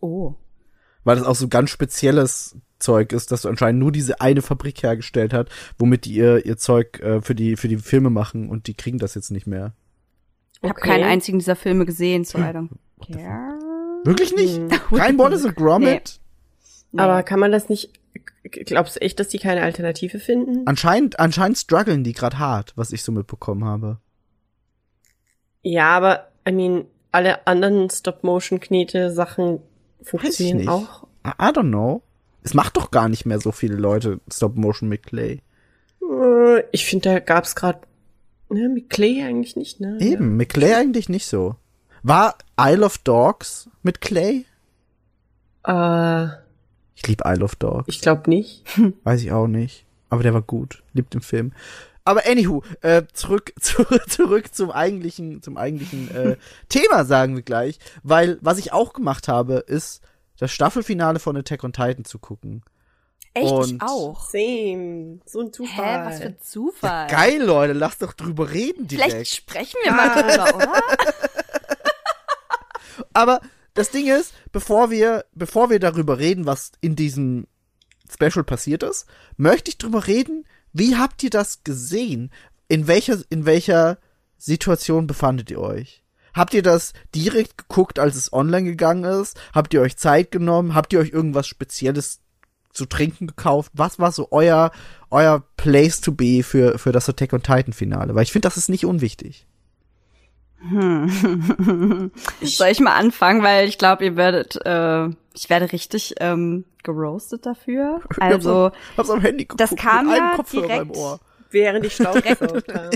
Oh. 0.01 0.33
Weil 1.05 1.15
das 1.15 1.25
auch 1.25 1.35
so 1.35 1.47
ganz 1.47 1.69
spezielles 1.69 2.57
Zeug 2.79 3.13
ist, 3.13 3.31
dass 3.31 3.45
anscheinend 3.45 3.79
nur 3.79 3.91
diese 3.91 4.21
eine 4.21 4.41
Fabrik 4.41 4.81
hergestellt 4.83 5.33
hat, 5.33 5.49
womit 5.77 6.05
die 6.05 6.13
ihr, 6.15 6.45
ihr 6.45 6.57
Zeug 6.57 6.99
äh, 6.99 7.21
für 7.21 7.35
die 7.35 7.55
für 7.55 7.67
die 7.67 7.77
Filme 7.77 8.09
machen 8.09 8.49
und 8.49 8.67
die 8.67 8.73
kriegen 8.73 8.97
das 8.99 9.15
jetzt 9.15 9.31
nicht 9.31 9.47
mehr. 9.47 9.73
Ich 10.61 10.69
habe 10.69 10.79
Okay. 10.79 10.89
keinen 10.89 11.03
einzigen 11.03 11.39
dieser 11.39 11.55
Filme 11.55 11.85
gesehen, 11.85 12.23
so 12.25 12.37
I 12.37 12.41
don't 12.41 12.69
care. 13.11 13.59
Wirklich 14.03 14.35
nicht? 14.35 14.57
Hm. 14.89 14.97
Kein 14.97 15.17
Wallace 15.17 15.45
und 15.45 15.55
Gromit? 15.55 16.19
Nee. 16.91 17.01
Aber 17.01 17.23
kann 17.23 17.39
man 17.39 17.51
das 17.51 17.69
nicht, 17.69 17.91
glaubst 18.43 18.95
du 18.95 19.01
echt, 19.01 19.19
dass 19.19 19.27
die 19.29 19.37
keine 19.39 19.61
Alternative 19.63 20.19
finden? 20.19 20.65
Anscheinend, 20.65 21.19
anscheinend 21.19 21.57
strugglen 21.57 22.03
die 22.03 22.13
gerade 22.13 22.39
hart, 22.39 22.73
was 22.75 22.91
ich 22.91 23.03
so 23.03 23.11
mitbekommen 23.11 23.65
habe. 23.65 23.99
Ja, 25.61 25.89
aber, 25.89 26.27
I 26.47 26.51
mean, 26.51 26.85
alle 27.11 27.45
anderen 27.47 27.89
Stop-Motion-Knete-Sachen 27.89 29.59
funktionieren 30.03 30.57
nicht. 30.57 30.69
auch. 30.69 31.03
I, 31.25 31.29
I 31.39 31.49
don't 31.49 31.69
know. 31.69 32.03
Es 32.45 32.53
macht 32.53 32.77
doch 32.77 32.91
gar 32.91 33.09
nicht 33.09 33.25
mehr 33.25 33.39
so 33.39 33.51
viele 33.51 33.75
Leute 33.75 34.19
Stop 34.31 34.55
Motion 34.55 34.87
mit 34.87 35.03
Clay. 35.03 35.41
Äh, 36.01 36.63
Ich 36.71 36.85
finde, 36.85 37.09
da 37.09 37.19
gab's 37.19 37.55
gerade, 37.55 37.79
ne, 38.49 38.69
mit 38.69 38.89
Clay 38.91 39.23
eigentlich 39.23 39.55
nicht, 39.55 39.79
ne? 39.79 39.97
Eben, 39.99 40.37
mit 40.37 40.49
Clay 40.49 40.75
eigentlich 40.75 41.09
nicht 41.09 41.25
so. 41.25 41.55
War 42.03 42.37
Isle 42.59 42.85
of 42.85 42.99
Dogs 42.99 43.67
mit 43.81 43.99
Clay? 43.99 44.45
Äh, 45.65 46.25
Ich 46.95 47.07
lieb 47.07 47.21
Isle 47.25 47.43
of 47.43 47.55
Dogs. 47.55 47.85
ich 47.87 47.99
glaube 48.01 48.29
nicht. 48.29 48.63
Weiß 49.03 49.21
ich 49.21 49.31
auch 49.31 49.47
nicht. 49.47 49.85
Aber 50.09 50.21
der 50.23 50.33
war 50.35 50.43
gut. 50.43 50.83
Liebt 50.93 51.13
den 51.15 51.21
Film. 51.21 51.51
Aber 52.03 52.21
anywho, 52.27 52.61
äh, 52.81 53.01
zurück, 53.13 53.53
zu, 53.59 53.83
zurück 54.07 54.53
zum 54.53 54.69
eigentlichen, 54.69 55.41
zum 55.41 55.57
eigentlichen 55.57 56.13
äh, 56.15 56.37
Thema, 56.69 57.05
sagen 57.05 57.35
wir 57.35 57.41
gleich. 57.41 57.79
Weil, 58.03 58.37
was 58.41 58.59
ich 58.59 58.71
auch 58.71 58.93
gemacht 58.93 59.27
habe, 59.27 59.55
ist, 59.65 60.01
das 60.37 60.51
Staffelfinale 60.51 61.19
von 61.19 61.37
Attack 61.37 61.63
on 61.63 61.73
Titan 61.73 62.05
zu 62.05 62.19
gucken. 62.19 62.63
Echt, 63.33 63.51
und- 63.51 63.75
ich 63.75 63.81
auch. 63.81 64.29
Same. 64.29 65.19
So 65.25 65.39
ein 65.41 65.47
Hä, 65.47 65.51
Zufall. 65.51 66.05
was 66.05 66.17
für 66.19 66.37
Zufall. 66.39 67.07
Geil, 67.07 67.41
Leute, 67.43 67.73
lasst 67.73 68.01
doch 68.01 68.13
drüber 68.13 68.49
reden 68.51 68.87
direkt. 68.87 69.11
Vielleicht 69.11 69.35
sprechen 69.35 69.77
wir 69.83 69.91
mal 69.91 70.09
drüber, 70.21 70.55
oder? 70.55 70.83
Aber 73.13 73.41
das 73.73 73.91
Ding 73.91 74.07
ist, 74.07 74.33
bevor 74.51 74.89
wir, 74.89 75.25
bevor 75.33 75.69
wir 75.69 75.79
darüber 75.79 76.17
reden, 76.17 76.45
was 76.45 76.71
in 76.81 76.95
diesem 76.95 77.47
Special 78.09 78.43
passiert 78.43 78.83
ist, 78.83 79.05
möchte 79.37 79.69
ich 79.69 79.77
drüber 79.77 80.07
reden, 80.07 80.45
wie 80.71 80.95
habt 80.95 81.23
ihr 81.23 81.29
das 81.29 81.63
gesehen? 81.63 82.31
In 82.67 82.87
welcher, 82.87 83.19
in 83.29 83.45
welcher 83.45 83.97
Situation 84.37 85.07
befandet 85.07 85.51
ihr 85.51 85.59
euch? 85.59 86.03
Habt 86.35 86.53
ihr 86.53 86.61
das 86.61 86.93
direkt 87.15 87.57
geguckt, 87.57 87.97
als 87.97 88.15
es 88.15 88.31
online 88.33 88.65
gegangen 88.65 89.03
ist? 89.05 89.39
Habt 89.53 89.73
ihr 89.73 89.81
euch 89.81 89.97
Zeit 89.97 90.31
genommen? 90.31 90.75
Habt 90.75 90.93
ihr 90.93 90.99
euch 90.99 91.11
irgendwas 91.11 91.47
Spezielles 91.47 92.19
zu 92.73 92.85
trinken 92.85 93.25
gekauft? 93.27 93.71
Was 93.73 93.99
war 93.99 94.11
so 94.11 94.27
euer, 94.31 94.71
euer 95.09 95.43
Place 95.57 96.01
to 96.01 96.11
be 96.11 96.43
für, 96.43 96.77
für 96.77 96.91
das 96.91 97.07
Attack 97.09 97.31
on 97.33 97.41
Titan 97.41 97.71
Finale? 97.73 98.13
Weil 98.15 98.23
ich 98.23 98.31
finde, 98.33 98.47
das 98.47 98.57
ist 98.57 98.67
nicht 98.69 98.85
unwichtig. 98.85 99.47
Soll 102.41 102.67
ich 102.69 102.79
mal 102.79 102.95
anfangen, 102.95 103.43
weil 103.43 103.67
ich 103.67 103.77
glaube, 103.77 104.03
ihr 104.05 104.15
werdet, 104.15 104.57
äh, 104.65 105.07
ich 105.33 105.49
werde 105.49 105.71
richtig 105.71 106.15
ähm, 106.19 106.65
geroastet 106.83 107.45
dafür. 107.45 108.01
Also, 108.19 108.71
Hab's 108.97 109.09
am 109.09 109.21
Handy 109.21 109.43
geguckt, 109.45 109.61
das 109.61 109.75
kam 109.75 110.07
mit 110.07 110.15
einem 110.15 110.25
ja 110.31 110.35
Kopfhörer 110.35 110.67
direkt- 110.67 110.81
im 110.95 111.01
Ohr. 111.01 111.19
Während 111.51 111.85
ich 111.85 111.93
Staubgesaugt 111.95 112.73
habe. 112.73 112.89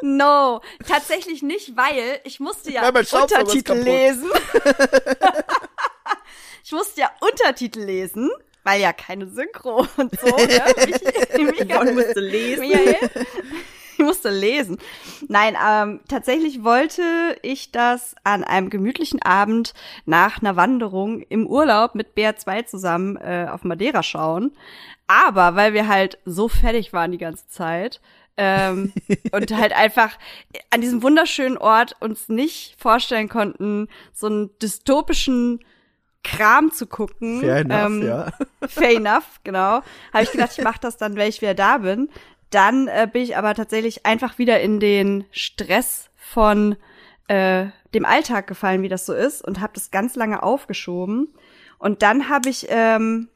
No, 0.00 0.60
tatsächlich 0.86 1.42
nicht, 1.42 1.76
weil 1.76 2.20
ich 2.24 2.40
musste 2.40 2.70
ja 2.70 2.88
Untertitel 2.88 3.74
lesen. 3.74 4.30
ich 6.64 6.72
musste 6.72 7.02
ja 7.02 7.10
Untertitel 7.20 7.80
lesen, 7.80 8.30
weil 8.64 8.80
ja 8.80 8.92
keine 8.92 9.26
Synchro 9.26 9.86
und 9.96 10.18
so. 10.20 10.36
Ne? 10.36 10.62
Ich, 11.34 11.68
Yvonne 11.68 11.92
musste 11.92 12.20
lesen. 12.20 12.60
Michael. 12.60 13.10
Ich 13.94 13.98
musste 13.98 14.30
lesen. 14.30 14.78
Nein, 15.28 15.56
ähm, 15.64 16.00
tatsächlich 16.08 16.64
wollte 16.64 17.36
ich 17.42 17.72
das 17.72 18.14
an 18.24 18.42
einem 18.42 18.70
gemütlichen 18.70 19.20
Abend 19.22 19.74
nach 20.06 20.40
einer 20.40 20.56
Wanderung 20.56 21.20
im 21.22 21.46
Urlaub 21.46 21.94
mit 21.94 22.16
BR2 22.16 22.66
zusammen 22.66 23.16
äh, 23.16 23.46
auf 23.50 23.64
Madeira 23.64 24.02
schauen. 24.02 24.52
Aber 25.06 25.56
weil 25.56 25.74
wir 25.74 25.88
halt 25.88 26.18
so 26.24 26.48
fertig 26.48 26.92
waren 26.92 27.12
die 27.12 27.18
ganze 27.18 27.48
Zeit 27.48 28.00
ähm, 28.36 28.92
und 29.32 29.56
halt 29.56 29.72
einfach 29.72 30.18
an 30.70 30.80
diesem 30.80 31.02
wunderschönen 31.02 31.58
Ort 31.58 31.96
uns 32.00 32.28
nicht 32.28 32.76
vorstellen 32.78 33.28
konnten, 33.28 33.88
so 34.12 34.26
einen 34.26 34.50
dystopischen 34.58 35.60
Kram 36.24 36.70
zu 36.70 36.86
gucken. 36.86 37.40
Fair 37.40 37.56
enough, 37.56 37.86
ähm, 37.86 38.06
ja. 38.06 38.32
Fair 38.68 38.96
enough, 38.96 39.40
genau. 39.44 39.82
Habe 40.12 40.22
ich 40.22 40.32
gedacht, 40.32 40.52
ich 40.56 40.64
mache 40.64 40.80
das 40.80 40.96
dann, 40.96 41.16
wenn 41.16 41.28
ich 41.28 41.40
wieder 41.40 41.54
da 41.54 41.78
bin. 41.78 42.10
Dann 42.50 42.86
äh, 42.86 43.08
bin 43.10 43.22
ich 43.22 43.36
aber 43.36 43.54
tatsächlich 43.54 44.06
einfach 44.06 44.38
wieder 44.38 44.60
in 44.60 44.78
den 44.78 45.24
Stress 45.30 46.10
von 46.14 46.76
äh, 47.28 47.66
dem 47.94 48.04
Alltag 48.04 48.46
gefallen, 48.46 48.82
wie 48.82 48.88
das 48.88 49.06
so 49.06 49.14
ist, 49.14 49.42
und 49.42 49.60
habe 49.60 49.72
das 49.74 49.90
ganz 49.90 50.16
lange 50.16 50.42
aufgeschoben. 50.42 51.34
Und 51.78 52.02
dann 52.02 52.28
habe 52.28 52.48
ich, 52.48 52.66
ähm, 52.68 53.28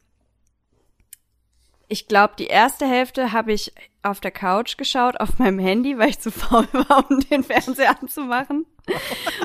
ich 1.88 2.06
glaube, 2.06 2.34
die 2.38 2.46
erste 2.46 2.86
Hälfte 2.86 3.32
habe 3.32 3.52
ich 3.52 3.72
auf 4.06 4.20
der 4.20 4.30
Couch 4.30 4.76
geschaut, 4.76 5.20
auf 5.20 5.38
meinem 5.38 5.58
Handy, 5.58 5.98
weil 5.98 6.10
ich 6.10 6.20
zu 6.20 6.30
faul 6.30 6.68
war, 6.72 7.10
um 7.10 7.20
den 7.20 7.42
Fernseher 7.42 7.98
anzumachen. 8.00 8.66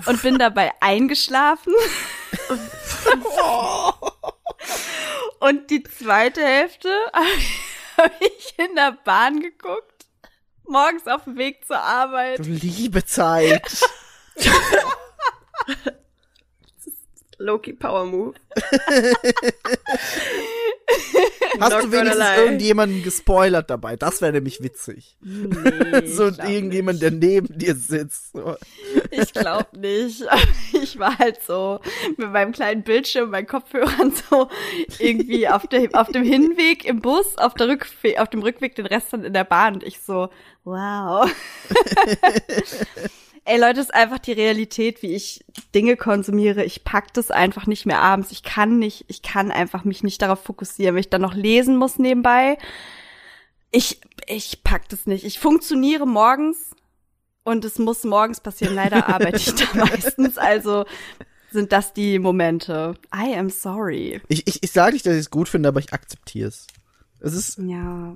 Und 0.05 0.21
bin 0.21 0.37
dabei 0.37 0.71
eingeschlafen. 0.81 1.73
Und 5.39 5.71
die 5.71 5.81
zweite 5.83 6.43
Hälfte 6.43 6.89
habe 7.97 8.13
ich 8.19 8.53
in 8.57 8.75
der 8.75 8.91
Bahn 9.03 9.39
geguckt. 9.39 10.05
Morgens 10.67 11.07
auf 11.07 11.23
dem 11.23 11.37
Weg 11.37 11.65
zur 11.65 11.79
Arbeit. 11.79 12.39
Du 12.39 12.43
liebe 12.43 13.03
Zeit. 13.03 13.81
Loki 17.41 17.73
Power 17.73 18.05
Move. 18.05 18.33
Hast 21.59 21.73
Not 21.73 21.83
du 21.83 21.91
wenigstens 21.91 22.37
irgendjemanden 22.37 23.03
gespoilert 23.03 23.69
dabei? 23.69 23.95
Das 23.95 24.21
wäre 24.21 24.31
nämlich 24.31 24.63
witzig. 24.63 25.17
Nee, 25.21 26.05
so 26.07 26.25
irgendjemand, 26.25 27.01
der 27.01 27.11
neben 27.11 27.47
dir 27.57 27.75
sitzt. 27.75 28.33
Ich 29.09 29.33
glaube 29.33 29.77
nicht. 29.77 30.23
Ich 30.73 30.97
war 30.97 31.19
halt 31.19 31.41
so 31.43 31.79
mit 32.17 32.31
meinem 32.31 32.53
kleinen 32.53 32.83
Bildschirm, 32.83 33.29
meinen 33.29 33.45
Kopfhörern 33.45 34.13
so 34.29 34.49
irgendwie 34.99 35.47
auf, 35.47 35.67
der, 35.67 35.89
auf 35.93 36.09
dem 36.09 36.23
Hinweg 36.23 36.85
im 36.85 37.01
Bus, 37.01 37.37
auf, 37.37 37.53
der 37.53 37.77
auf 38.17 38.29
dem 38.29 38.41
Rückweg 38.41 38.75
den 38.75 38.85
Rest 38.87 39.13
dann 39.13 39.23
in 39.23 39.33
der 39.33 39.43
Bahn. 39.43 39.75
Und 39.75 39.83
ich 39.83 39.99
so, 39.99 40.29
wow. 40.63 41.29
Ey 43.43 43.59
Leute, 43.59 43.79
ist 43.79 43.93
einfach 43.93 44.19
die 44.19 44.33
Realität, 44.33 45.01
wie 45.01 45.15
ich 45.15 45.43
Dinge 45.73 45.97
konsumiere. 45.97 46.63
Ich 46.63 46.83
pack 46.83 47.13
das 47.13 47.31
einfach 47.31 47.65
nicht 47.65 47.85
mehr 47.87 47.99
abends. 47.99 48.31
Ich 48.31 48.43
kann 48.43 48.77
nicht, 48.77 49.05
ich 49.07 49.23
kann 49.23 49.51
einfach 49.51 49.83
mich 49.83 50.03
nicht 50.03 50.21
darauf 50.21 50.43
fokussieren, 50.43 50.95
wenn 50.95 51.01
ich 51.01 51.09
dann 51.09 51.21
noch 51.21 51.33
lesen 51.33 51.75
muss 51.77 51.97
nebenbei. 51.97 52.57
Ich, 53.71 53.99
ich 54.27 54.63
pack 54.63 54.89
das 54.89 55.07
nicht. 55.07 55.23
Ich 55.25 55.39
funktioniere 55.39 56.05
morgens 56.05 56.75
und 57.43 57.65
es 57.65 57.79
muss 57.79 58.03
morgens 58.03 58.41
passieren. 58.41 58.75
Leider 58.75 59.07
arbeite 59.13 59.37
ich 59.37 59.55
da 59.55 59.65
meistens. 59.73 60.37
Also 60.37 60.85
sind 61.51 61.71
das 61.71 61.93
die 61.93 62.19
Momente. 62.19 62.93
I 63.13 63.35
am 63.35 63.49
sorry. 63.49 64.21
Ich, 64.27 64.47
ich, 64.47 64.61
ich 64.61 64.71
sage 64.71 64.93
nicht, 64.93 65.05
dass 65.05 65.13
ich 65.13 65.21
es 65.21 65.29
gut 65.31 65.49
finde, 65.49 65.69
aber 65.69 65.79
ich 65.79 65.93
akzeptiere 65.93 66.49
es. 66.49 66.67
Es 67.19 67.33
ist, 67.33 67.57
Ja. 67.57 68.15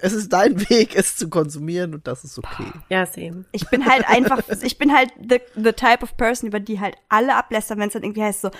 Es 0.00 0.12
ist 0.12 0.32
dein 0.32 0.58
Weg, 0.70 0.94
es 0.96 1.16
zu 1.16 1.28
konsumieren 1.28 1.94
und 1.94 2.06
das 2.06 2.24
ist 2.24 2.38
okay. 2.38 2.70
Ja, 2.88 3.06
same. 3.06 3.44
Ich 3.52 3.68
bin 3.68 3.84
halt 3.86 4.06
einfach, 4.08 4.40
ich 4.62 4.78
bin 4.78 4.94
halt 4.94 5.10
the, 5.18 5.40
the 5.54 5.72
type 5.72 6.02
of 6.02 6.16
person, 6.16 6.48
über 6.48 6.60
die 6.60 6.80
halt 6.80 6.96
alle 7.08 7.34
ablästern, 7.34 7.78
wenn 7.78 7.88
es 7.88 7.94
dann 7.94 8.02
irgendwie 8.02 8.22
heißt 8.22 8.42
so, 8.42 8.50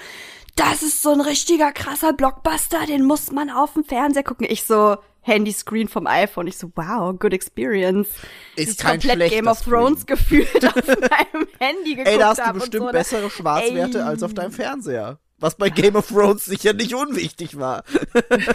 das 0.57 0.83
ist 0.83 1.03
so 1.03 1.13
ein 1.13 1.21
richtiger 1.21 1.73
krasser 1.73 2.13
Blockbuster, 2.13 2.85
den 2.87 3.05
muss 3.05 3.31
man 3.33 3.51
auf 3.51 3.73
dem 3.75 3.85
Fernseher 3.85 4.23
gucken. 4.23 4.47
Ich 4.49 4.65
so, 4.65 4.97
Handyscreen 5.23 5.89
vom 5.89 6.07
iPhone. 6.07 6.47
Ich 6.49 6.59
so, 6.59 6.71
wow, 6.75 7.17
good 7.19 7.33
experience. 7.33 8.09
Ist 8.57 8.71
Ich 8.73 8.77
kein 8.79 8.93
komplett 9.01 9.15
schlechter 9.15 9.37
Game 9.37 9.47
of 9.47 9.61
Thrones 9.63 10.01
Screen. 10.01 10.17
gefühlt 10.19 10.67
auf 10.67 10.87
meinem 10.87 11.47
Handy 11.59 11.91
geguckt 11.95 12.09
Ey, 12.09 12.19
da 12.19 12.29
hast 12.31 12.41
du 12.41 12.53
bestimmt 12.53 12.87
so. 12.87 12.93
bessere 12.93 13.31
Schwarzwerte 13.31 13.99
Ey. 13.99 14.05
als 14.05 14.23
auf 14.23 14.35
deinem 14.35 14.53
Fernseher. 14.53 15.19
Was 15.39 15.57
bei 15.57 15.71
Game 15.71 15.97
of 15.97 16.09
Thrones 16.09 16.45
sicher 16.45 16.73
nicht 16.73 16.95
unwichtig 16.95 17.59
war. 17.59 17.83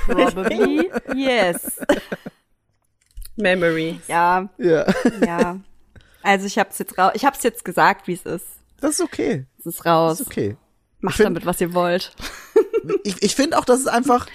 Probably, 0.08 0.90
yes. 1.16 1.80
Memory. 3.38 4.00
Ja, 4.08 4.50
Ja. 4.58 4.86
ja. 5.26 5.60
Also 6.24 6.46
ich 6.46 6.58
hab's 6.60 6.78
jetzt 6.80 6.98
raus, 6.98 7.12
ich 7.16 7.24
hab's 7.26 7.44
jetzt 7.44 7.64
gesagt, 7.64 8.08
wie 8.08 8.14
es 8.14 8.24
ist. 8.26 8.46
Das 8.82 8.92
ist 8.92 9.02
okay. 9.02 9.46
Es 9.60 9.66
ist 9.66 9.86
raus. 9.86 10.18
Das 10.18 10.22
ist 10.22 10.28
okay. 10.28 10.58
Macht 11.00 11.16
find- 11.18 11.28
damit, 11.28 11.46
was 11.46 11.62
ihr 11.62 11.74
wollt. 11.74 12.12
Ich, 13.04 13.22
ich 13.22 13.36
finde 13.36 13.58
auch, 13.58 13.66
dass 13.66 13.80
es 13.80 13.88
einfach. 13.88 14.28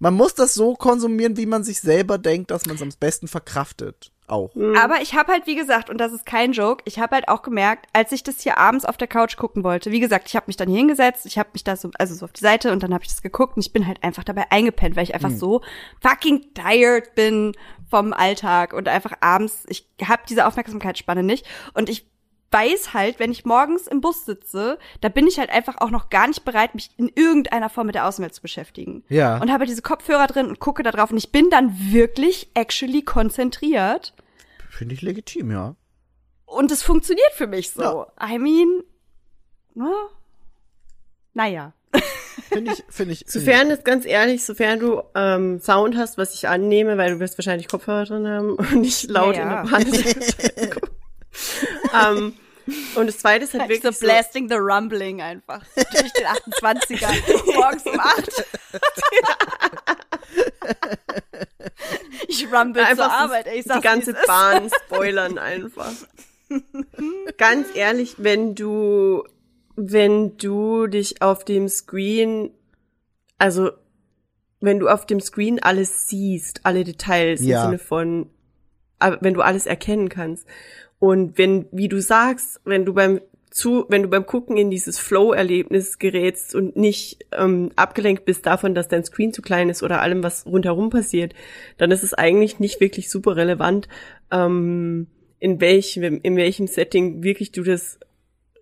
Man 0.00 0.14
muss 0.14 0.34
das 0.34 0.54
so 0.54 0.74
konsumieren, 0.74 1.36
wie 1.36 1.46
man 1.46 1.62
sich 1.62 1.80
selber 1.80 2.18
denkt, 2.18 2.50
dass 2.50 2.66
man 2.66 2.76
es 2.76 2.82
am 2.82 2.88
besten 2.98 3.28
verkraftet. 3.28 4.10
Auch. 4.26 4.50
Aber 4.80 5.02
ich 5.02 5.14
habe 5.14 5.32
halt, 5.32 5.46
wie 5.48 5.56
gesagt, 5.56 5.90
und 5.90 5.98
das 5.98 6.12
ist 6.12 6.24
kein 6.24 6.52
Joke, 6.52 6.82
ich 6.86 7.00
habe 7.00 7.16
halt 7.16 7.28
auch 7.28 7.42
gemerkt, 7.42 7.86
als 7.92 8.12
ich 8.12 8.22
das 8.22 8.40
hier 8.40 8.58
abends 8.58 8.84
auf 8.84 8.96
der 8.96 9.08
Couch 9.08 9.36
gucken 9.36 9.64
wollte, 9.64 9.90
wie 9.90 9.98
gesagt, 9.98 10.28
ich 10.28 10.36
habe 10.36 10.46
mich 10.46 10.56
dann 10.56 10.68
hier 10.68 10.78
hingesetzt, 10.78 11.26
ich 11.26 11.36
habe 11.36 11.50
mich 11.52 11.64
da 11.64 11.74
so, 11.74 11.90
also 11.98 12.14
so 12.14 12.26
auf 12.26 12.32
die 12.32 12.40
Seite 12.40 12.70
und 12.70 12.82
dann 12.82 12.94
habe 12.94 13.02
ich 13.02 13.10
das 13.10 13.22
geguckt 13.22 13.56
und 13.56 13.66
ich 13.66 13.72
bin 13.72 13.88
halt 13.88 14.02
einfach 14.04 14.22
dabei 14.22 14.50
eingepennt, 14.50 14.94
weil 14.94 15.02
ich 15.02 15.14
einfach 15.14 15.30
so 15.30 15.62
fucking 16.00 16.54
tired 16.54 17.14
bin 17.16 17.56
vom 17.90 18.12
Alltag 18.12 18.72
und 18.72 18.88
einfach 18.88 19.14
abends, 19.20 19.64
ich 19.68 19.88
habe 20.06 20.22
diese 20.28 20.46
Aufmerksamkeitsspanne 20.46 21.24
nicht 21.24 21.44
und 21.74 21.88
ich 21.88 22.06
weiß 22.50 22.94
halt, 22.94 23.18
wenn 23.18 23.30
ich 23.30 23.44
morgens 23.44 23.86
im 23.86 24.00
Bus 24.00 24.24
sitze, 24.24 24.78
da 25.00 25.08
bin 25.08 25.26
ich 25.26 25.38
halt 25.38 25.50
einfach 25.50 25.76
auch 25.78 25.90
noch 25.90 26.10
gar 26.10 26.26
nicht 26.26 26.44
bereit, 26.44 26.74
mich 26.74 26.90
in 26.96 27.08
irgendeiner 27.14 27.68
Form 27.68 27.86
mit 27.86 27.94
der 27.94 28.06
Außenwelt 28.06 28.34
zu 28.34 28.42
beschäftigen. 28.42 29.04
Ja. 29.08 29.38
Und 29.38 29.52
habe 29.52 29.66
diese 29.66 29.82
Kopfhörer 29.82 30.26
drin 30.26 30.46
und 30.46 30.58
gucke 30.58 30.82
da 30.82 30.90
drauf 30.90 31.10
und 31.10 31.18
ich 31.18 31.32
bin 31.32 31.50
dann 31.50 31.74
wirklich 31.92 32.50
actually 32.54 33.02
konzentriert. 33.02 34.14
Finde 34.68 34.94
ich 34.94 35.02
legitim, 35.02 35.50
ja. 35.50 35.76
Und 36.44 36.72
es 36.72 36.82
funktioniert 36.82 37.32
für 37.34 37.46
mich 37.46 37.70
so. 37.70 37.82
Ja. 37.82 38.06
I 38.28 38.38
mean, 38.38 38.82
ne? 39.74 39.92
naja. 41.34 41.72
Finde 42.48 42.72
ich, 42.72 42.84
finde 42.88 43.12
ich. 43.12 43.24
Sofern 43.26 43.70
es 43.70 43.84
ganz 43.84 44.04
ehrlich, 44.04 44.44
sofern 44.44 44.80
du 44.80 45.02
ähm, 45.14 45.60
Sound 45.60 45.96
hast, 45.96 46.18
was 46.18 46.34
ich 46.34 46.48
annehme, 46.48 46.96
weil 46.98 47.12
du 47.12 47.20
wirst 47.20 47.38
wahrscheinlich 47.38 47.68
Kopfhörer 47.68 48.04
drin 48.04 48.26
haben 48.26 48.54
und 48.54 48.80
nicht 48.80 49.08
laut 49.08 49.36
Ja, 49.36 49.42
ja. 49.42 49.60
in 49.62 49.68
der 49.68 49.70
Bahn. 49.70 50.80
ähm, 51.94 52.34
und 52.94 53.06
das 53.08 53.18
zweite 53.18 53.44
ist 53.44 53.54
halt 53.54 53.68
Wirklich 53.68 53.82
so 53.94 54.04
blasting 54.06 54.48
the 54.48 54.54
rumbling 54.56 55.20
einfach 55.20 55.64
durch 55.74 56.12
den 56.12 56.26
28er 56.26 57.52
morgens 57.54 57.86
um 57.86 57.98
8. 57.98 58.44
ich 62.28 62.46
rumble 62.52 62.82
zur 62.82 62.88
einfach 62.90 63.10
Arbeit, 63.20 63.46
ey, 63.46 63.58
ich 63.58 63.62
die 63.64 63.68
sag's, 63.68 63.82
ganze. 63.82 64.14
Bahn 64.26 64.70
spoilern 64.84 65.38
einfach. 65.38 65.90
Ganz 67.38 67.68
ehrlich, 67.74 68.16
wenn 68.18 68.54
du, 68.54 69.24
wenn 69.76 70.36
du 70.36 70.86
dich 70.86 71.22
auf 71.22 71.44
dem 71.44 71.68
Screen, 71.68 72.50
also 73.38 73.70
wenn 74.60 74.78
du 74.78 74.88
auf 74.88 75.06
dem 75.06 75.20
Screen 75.20 75.62
alles 75.62 76.08
siehst, 76.08 76.60
alle 76.64 76.84
Details 76.84 77.40
Ja. 77.42 77.64
im 77.64 77.70
Sinne 77.70 77.78
von, 77.78 78.30
wenn 79.20 79.34
du 79.34 79.40
alles 79.42 79.66
erkennen 79.66 80.08
kannst 80.08 80.46
und 81.00 81.38
wenn, 81.38 81.66
wie 81.72 81.88
du 81.88 82.00
sagst, 82.00 82.60
wenn 82.64 82.84
du 82.84 82.94
beim 82.94 83.20
zu, 83.50 83.84
wenn 83.88 84.02
du 84.02 84.08
beim 84.08 84.26
Gucken 84.26 84.56
in 84.56 84.70
dieses 84.70 84.98
Flow-Erlebnis 84.98 85.98
gerätst 85.98 86.54
und 86.54 86.76
nicht 86.76 87.26
ähm, 87.32 87.72
abgelenkt 87.74 88.24
bist 88.24 88.46
davon, 88.46 88.76
dass 88.76 88.86
dein 88.86 89.04
Screen 89.04 89.32
zu 89.32 89.42
klein 89.42 89.68
ist 89.68 89.82
oder 89.82 90.00
allem, 90.00 90.22
was 90.22 90.46
rundherum 90.46 90.90
passiert, 90.90 91.34
dann 91.76 91.90
ist 91.90 92.04
es 92.04 92.14
eigentlich 92.14 92.60
nicht 92.60 92.80
wirklich 92.80 93.10
super 93.10 93.34
relevant, 93.34 93.88
ähm, 94.30 95.08
in 95.40 95.60
welchem, 95.60 96.20
in 96.22 96.36
welchem 96.36 96.68
Setting 96.68 97.24
wirklich 97.24 97.50
du 97.50 97.64
das 97.64 97.98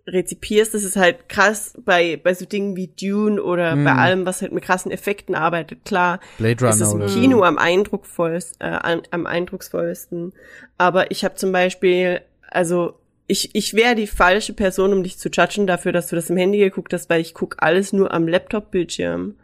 rezipierst. 0.07 0.73
Das 0.73 0.85
ist 0.85 0.97
halt 0.97 1.29
krass 1.29 1.75
bei, 1.85 2.19
bei 2.23 2.33
so 2.33 2.47
Dingen 2.47 2.77
wie 2.77 2.89
Dune 2.89 3.43
oder 3.43 3.77
bei 3.77 3.93
allem, 3.93 4.25
was 4.25 4.41
halt 4.41 4.53
mit 4.53 4.65
krassen 4.65 4.91
Effekten 4.91 5.35
arbeitet. 5.35 5.85
Klar, 5.85 6.21
Blade 6.39 6.67
es 6.67 6.81
ist 6.81 6.93
Runner 6.93 7.05
im 7.05 7.11
Kino 7.11 7.43
am 7.43 7.59
eindrucksvollsten, 7.59 8.67
äh, 8.67 9.01
am 9.11 9.27
eindrucksvollsten. 9.27 10.33
Aber 10.79 11.11
ich 11.11 11.25
habe 11.25 11.35
zum 11.35 11.53
Beispiel, 11.53 12.23
also 12.51 12.95
ich, 13.27 13.55
ich 13.55 13.75
wäre 13.75 13.95
die 13.95 14.07
falsche 14.07 14.55
Person, 14.55 14.93
um 14.93 15.03
dich 15.03 15.19
zu 15.19 15.29
judgen 15.29 15.67
dafür, 15.67 15.93
dass 15.93 16.09
du 16.09 16.17
das 16.17 16.31
im 16.31 16.37
Handy 16.37 16.59
geguckt 16.59 16.93
hast, 16.95 17.11
weil 17.11 17.21
ich 17.21 17.35
guck 17.35 17.57
alles 17.59 17.93
nur 17.93 18.13
am 18.13 18.27
Laptop-Bildschirm. 18.27 19.35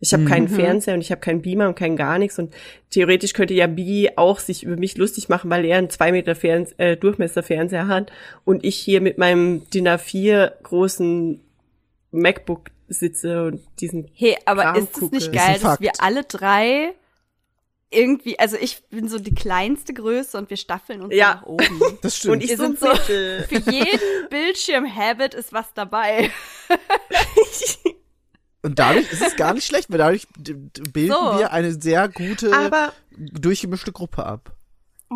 Ich 0.00 0.12
habe 0.12 0.24
keinen 0.24 0.48
Fernseher 0.48 0.94
und 0.94 1.00
ich 1.00 1.10
habe 1.10 1.20
keinen 1.20 1.40
Beamer 1.40 1.68
und 1.68 1.76
kein 1.76 1.96
gar 1.96 2.18
nichts. 2.18 2.38
Und 2.38 2.54
theoretisch 2.90 3.32
könnte 3.32 3.54
ja 3.54 3.66
Biggie 3.66 4.10
auch 4.16 4.38
sich 4.38 4.62
über 4.62 4.76
mich 4.76 4.96
lustig 4.98 5.28
machen, 5.28 5.50
weil 5.50 5.64
er 5.64 5.78
einen 5.78 5.88
zwei 5.88 6.12
Meter 6.12 6.34
Ferns 6.34 6.72
äh, 6.76 6.96
Durchmesser-Fernseher 6.96 7.86
hat 7.86 8.12
und 8.44 8.64
ich 8.64 8.76
hier 8.76 9.00
mit 9.00 9.16
meinem 9.16 9.62
DIN 9.70 9.88
A4 9.88 10.52
großen 10.62 11.40
MacBook 12.10 12.70
sitze 12.88 13.44
und 13.44 13.60
diesen 13.80 14.10
Hey, 14.14 14.36
aber 14.44 14.62
Kram 14.62 14.76
ist 14.76 14.94
es 14.94 15.00
gucke. 15.00 15.14
nicht 15.16 15.32
geil, 15.32 15.54
dass 15.54 15.62
Fakt. 15.62 15.80
wir 15.80 15.92
alle 15.98 16.24
drei 16.24 16.92
irgendwie, 17.90 18.38
also 18.38 18.56
ich 18.56 18.82
bin 18.88 19.08
so 19.08 19.18
die 19.18 19.34
kleinste 19.34 19.94
Größe 19.94 20.36
und 20.38 20.50
wir 20.50 20.56
staffeln 20.56 21.02
uns 21.02 21.14
Ja. 21.14 21.36
nach 21.36 21.42
oben. 21.44 21.80
Das 22.02 22.16
stimmt. 22.16 22.32
und 22.34 22.42
ich 22.42 22.50
Wir 22.50 22.56
so, 22.56 22.62
sind 22.64 22.80
so- 22.80 22.88
Mittel. 22.88 23.42
Für 23.48 23.70
jeden 23.70 24.28
Bildschirm-Habit 24.30 25.34
ist 25.34 25.52
was 25.52 25.72
dabei. 25.74 26.30
Und 28.62 28.78
dadurch 28.78 29.12
ist 29.12 29.20
es 29.22 29.36
gar 29.36 29.52
nicht 29.52 29.66
schlecht, 29.66 29.90
weil 29.90 29.98
dadurch 29.98 30.26
bilden 30.38 31.12
So. 31.12 31.38
wir 31.38 31.52
eine 31.52 31.72
sehr 31.80 32.08
gute, 32.08 32.52
Aber 32.56 32.92
durchgemischte 33.16 33.92
Gruppe 33.92 34.24
ab. 34.24 34.56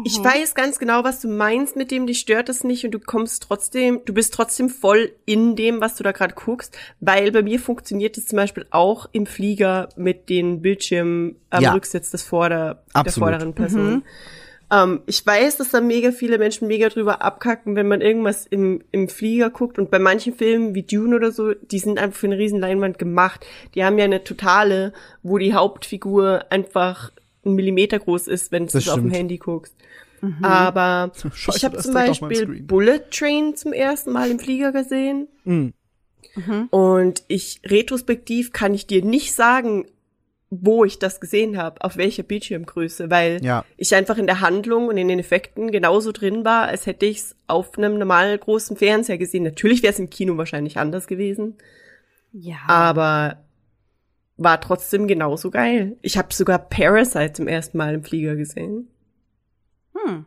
Ich 0.04 0.22
weiß 0.22 0.54
ganz 0.54 0.78
genau, 0.78 1.04
was 1.04 1.20
du 1.20 1.28
meinst 1.28 1.76
mit 1.76 1.90
dem, 1.90 2.06
dich 2.06 2.20
stört 2.20 2.48
das 2.48 2.64
nicht 2.64 2.84
und 2.84 2.92
du 2.92 2.98
kommst 2.98 3.42
trotzdem, 3.42 4.00
du 4.04 4.12
bist 4.12 4.34
trotzdem 4.34 4.68
voll 4.68 5.12
in 5.24 5.56
dem, 5.56 5.80
was 5.80 5.96
du 5.96 6.02
da 6.02 6.12
gerade 6.12 6.34
guckst, 6.34 6.76
weil 7.00 7.32
bei 7.32 7.42
mir 7.42 7.60
funktioniert 7.60 8.16
es 8.18 8.26
zum 8.26 8.36
Beispiel 8.36 8.66
auch 8.70 9.08
im 9.12 9.26
Flieger 9.26 9.88
mit 9.96 10.28
den 10.28 10.62
Bildschirmen 10.62 11.36
am 11.50 11.62
Ja. 11.62 11.72
Rücksitz 11.72 12.10
des 12.10 12.22
Vorder, 12.22 12.82
der 12.94 13.12
vorderen 13.12 13.54
Person. 13.54 14.02
Ähm, 14.70 15.00
ich 15.06 15.24
weiß, 15.24 15.56
dass 15.56 15.70
da 15.70 15.80
mega 15.80 16.12
viele 16.12 16.38
Menschen 16.38 16.68
mega 16.68 16.88
drüber 16.88 17.22
abkacken, 17.22 17.74
wenn 17.76 17.88
man 17.88 18.00
irgendwas 18.00 18.46
im, 18.46 18.82
im 18.90 19.08
Flieger 19.08 19.50
guckt. 19.50 19.78
Und 19.78 19.90
bei 19.90 19.98
manchen 19.98 20.34
Filmen 20.34 20.74
wie 20.74 20.82
Dune 20.82 21.16
oder 21.16 21.32
so, 21.32 21.54
die 21.54 21.78
sind 21.78 21.98
einfach 21.98 22.18
für 22.18 22.26
eine 22.26 22.38
riesen 22.38 22.60
Leinwand 22.60 22.98
gemacht. 22.98 23.46
Die 23.74 23.84
haben 23.84 23.98
ja 23.98 24.04
eine 24.04 24.24
totale, 24.24 24.92
wo 25.22 25.38
die 25.38 25.54
Hauptfigur 25.54 26.44
einfach 26.50 27.12
ein 27.48 27.54
Millimeter 27.54 27.98
groß 27.98 28.28
ist, 28.28 28.52
wenn 28.52 28.66
du 28.66 28.78
es 28.78 28.88
auf 28.88 28.96
dem. 29.00 29.10
Handy 29.10 29.38
guckst. 29.38 29.74
Aber 30.42 31.12
Scheiße, 31.32 31.56
ich 31.58 31.64
habe 31.64 31.78
zum 31.78 31.94
Beispiel. 31.94 32.62
Bullet 32.62 33.00
Train 33.10 33.54
zum 33.56 33.72
ersten 33.72 34.12
Mal 34.12 34.30
im 34.30 34.38
Flieger 34.38 34.72
gesehen. 34.72 35.28
Mhm. 35.44 35.72
Und 36.70 37.22
ich 37.28 37.60
retrospektiv 37.64 38.52
kann 38.52 38.74
ich 38.74 38.86
dir 38.86 39.04
nicht 39.04 39.34
sagen, 39.34 39.86
wo 40.50 40.84
ich 40.84 40.98
das 40.98 41.20
gesehen 41.20 41.58
habe, 41.58 41.82
auf 41.82 41.96
welcher 41.98 42.22
Bildschirmgröße, 42.22 43.10
weil 43.10 43.44
Ja. 43.44 43.64
ich 43.76 43.94
einfach 43.94 44.16
in 44.18 44.26
der 44.26 44.40
Handlung 44.40 44.88
und 44.88 44.96
in 44.96 45.08
den 45.08 45.18
Effekten 45.18 45.70
genauso 45.70 46.10
drin 46.10 46.44
war, 46.44 46.68
als 46.68 46.86
hätte 46.86 47.06
ich 47.06 47.18
es 47.18 47.36
auf 47.48 47.76
einem 47.76 47.98
normal 47.98 48.38
großen 48.38 48.76
Fernseher 48.76 49.18
gesehen. 49.18 49.42
Natürlich 49.44 49.82
wäre 49.82 49.92
es 49.92 49.98
im 49.98 50.10
Kino 50.10 50.36
wahrscheinlich 50.38 50.78
anders 50.78 51.06
gewesen, 51.06 51.56
Ja. 52.32 52.56
aber 52.66 53.44
war 54.38 54.60
trotzdem 54.60 55.06
genauso 55.06 55.50
geil. 55.50 55.96
Ich 56.00 56.16
habe 56.16 56.32
sogar 56.32 56.58
Parasite 56.58 57.34
zum 57.34 57.48
ersten 57.48 57.76
Mal 57.76 57.94
im 57.94 58.04
Flieger 58.04 58.36
gesehen. 58.36 58.88
Hm. 59.94 60.24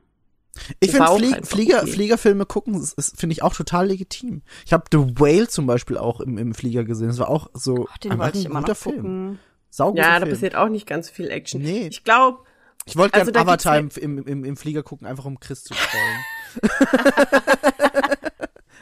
Ich 0.82 0.92
finde 0.92 1.10
auch 1.10 1.18
Flie 1.18 1.34
Flieger, 1.44 1.82
okay. 1.82 1.92
Fliegerfilme 1.92 2.46
gucken, 2.46 2.86
finde 3.16 3.34
ich 3.34 3.42
auch 3.42 3.54
total 3.56 3.88
legitim. 3.88 4.42
Ich 4.66 4.74
habe 4.74 4.84
The 4.92 4.98
Whale 5.18 5.48
zum 5.48 5.66
Beispiel 5.66 5.98
auch 5.98 6.20
im, 6.20 6.38
im 6.38 6.54
Flieger 6.54 6.84
gesehen. 6.84 7.08
Das 7.08 7.20
war 7.20 7.30
auch 7.30 7.50
so 7.54 7.88
Ach, 7.90 7.98
den 8.00 8.20
wollte 8.20 8.38
ich 8.38 8.46
ein 8.46 8.52
immer 8.52 8.60
guter 8.60 8.74
noch 8.74 8.78
Film. 8.78 8.96
gucken. 8.98 9.40
Sauguter 9.70 10.04
Ja, 10.04 10.12
da 10.20 10.26
Film. 10.26 10.32
passiert 10.32 10.56
auch 10.56 10.68
nicht 10.68 10.86
ganz 10.86 11.08
so 11.08 11.14
viel 11.14 11.30
Action. 11.32 11.62
Nee. 11.62 11.88
Ich 11.88 12.04
glaube, 12.04 12.40
Ich 12.86 12.98
wollte 12.98 13.14
gerne 13.14 13.30
Also 13.34 13.40
Avatar 13.40 13.78
im, 13.80 13.90
im, 13.98 14.28
im, 14.28 14.44
im 14.44 14.58
Flieger 14.58 14.84
gucken, 14.84 15.08
einfach 15.08 15.24
um 15.24 15.40
Chris 15.40 15.64
zu 15.64 15.74
trollen. 16.62 16.70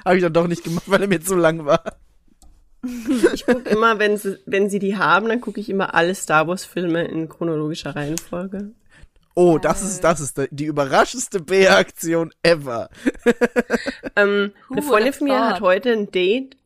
Habe 0.06 0.16
ich 0.18 0.24
dann 0.24 0.34
doch 0.34 0.48
nicht 0.48 0.64
gemacht, 0.64 0.84
weil 0.88 1.02
er 1.04 1.08
mir 1.08 1.22
zu 1.22 1.36
lang 1.36 1.66
war. 1.66 1.84
ich 3.34 3.46
gucke 3.46 3.70
immer, 3.70 4.00
wenn 4.00 4.18
sie, 4.18 4.40
wenn 4.46 4.70
sie 4.70 4.80
die 4.80 4.98
haben, 4.98 5.28
dann 5.28 5.42
gucke 5.42 5.60
ich 5.60 5.70
immer 5.70 5.94
alle 5.94 6.16
Star 6.16 6.48
Wars 6.48 6.66
Filme 6.66 7.06
in 7.06 7.30
chronologischer 7.30 7.96
Reihenfolge. 7.96 8.72
Oh, 9.36 9.58
das 9.58 9.84
ist, 9.84 10.04
das 10.04 10.20
ist 10.20 10.42
die 10.52 10.66
überraschendste 10.66 11.40
B-Aktion 11.40 12.32
ever. 12.44 12.90
Ähm, 14.16 14.52
eine 14.70 14.82
Freundin 14.82 15.14
von 15.14 15.28
mir 15.28 15.48
hat 15.48 15.62
heute 15.62 15.94
ein 15.94 16.12
Date 16.12 16.58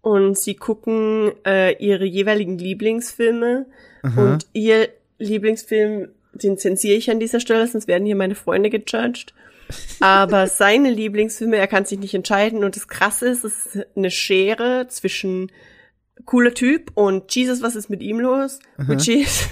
und 0.00 0.38
sie 0.38 0.54
gucken 0.54 1.32
äh, 1.44 1.74
ihre 1.84 2.04
jeweiligen 2.04 2.56
Lieblingsfilme 2.56 3.66
und 4.02 4.46
ihr 4.52 4.90
Lieblingsfilm, 5.18 6.08
den 6.34 6.56
zensiere 6.56 6.96
ich 6.96 7.10
an 7.10 7.18
dieser 7.18 7.40
Stelle, 7.40 7.66
sonst 7.66 7.88
werden 7.88 8.06
hier 8.06 8.16
meine 8.16 8.36
Freunde 8.36 8.70
gejudged. 8.70 9.34
Aber 10.00 10.46
seine 10.46 10.90
Lieblingsfilme, 10.90 11.56
er 11.56 11.66
kann 11.66 11.84
sich 11.84 11.98
nicht 11.98 12.14
entscheiden 12.14 12.64
und 12.64 12.76
das 12.76 12.88
Krasse 12.88 13.28
ist, 13.28 13.44
es 13.44 13.66
ist 13.66 13.86
eine 13.96 14.10
Schere 14.10 14.86
zwischen 14.88 15.50
cooler 16.24 16.54
Typ 16.54 16.90
und 16.94 17.34
Jesus, 17.34 17.62
was 17.62 17.76
ist 17.76 17.88
mit 17.90 18.02
ihm 18.02 18.20
los? 18.20 18.58
Which 18.76 19.08
is 19.08 19.48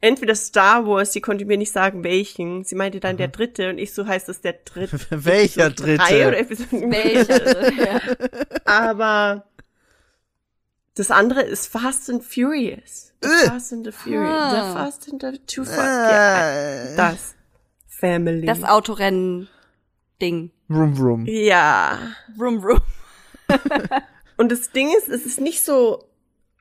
entweder 0.00 0.34
Star 0.34 0.86
Wars, 0.86 1.12
sie 1.12 1.20
konnte 1.20 1.44
mir 1.44 1.56
nicht 1.56 1.72
sagen 1.72 2.04
welchen. 2.04 2.64
Sie 2.64 2.74
meinte 2.74 3.00
dann 3.00 3.16
der 3.16 3.28
dritte 3.28 3.70
und 3.70 3.78
ich 3.78 3.94
so 3.94 4.06
heißt 4.06 4.28
das 4.28 4.40
der 4.40 4.54
dritte. 4.64 4.98
Welcher 5.10 5.66
Episode 5.66 5.96
drei 5.96 6.08
dritte? 6.10 6.28
oder 6.28 6.38
Episode 6.38 6.90
Welche? 6.90 7.82
ja. 7.84 8.00
aber 8.64 9.46
das 10.96 11.10
andere 11.10 11.42
ist 11.42 11.66
Fast 11.66 12.08
and 12.10 12.22
Furious. 12.24 13.12
The 13.22 13.28
Äh. 13.28 13.48
Fast 13.48 13.72
and 13.72 13.84
the 13.86 13.92
Furious. 13.92 14.28
Ah. 14.30 14.50
The 14.50 14.78
Fast 14.78 15.12
and 15.12 15.22
the 15.22 15.38
Too 15.46 15.64
Fast. 15.64 15.78
Ja, 15.78 16.50
Äh, 16.92 16.96
das. 16.96 17.33
Family. 18.04 18.46
Das 18.46 18.62
Autorennen-Ding. 18.64 20.50
Vroom, 20.68 20.96
vroom. 20.96 21.26
ja. 21.26 21.98
Vroom, 22.36 22.62
vroom. 22.62 22.80
Und 24.36 24.50
das 24.50 24.70
Ding 24.72 24.88
ist, 24.98 25.08
es 25.08 25.26
ist 25.26 25.40
nicht 25.40 25.62
so, 25.62 26.04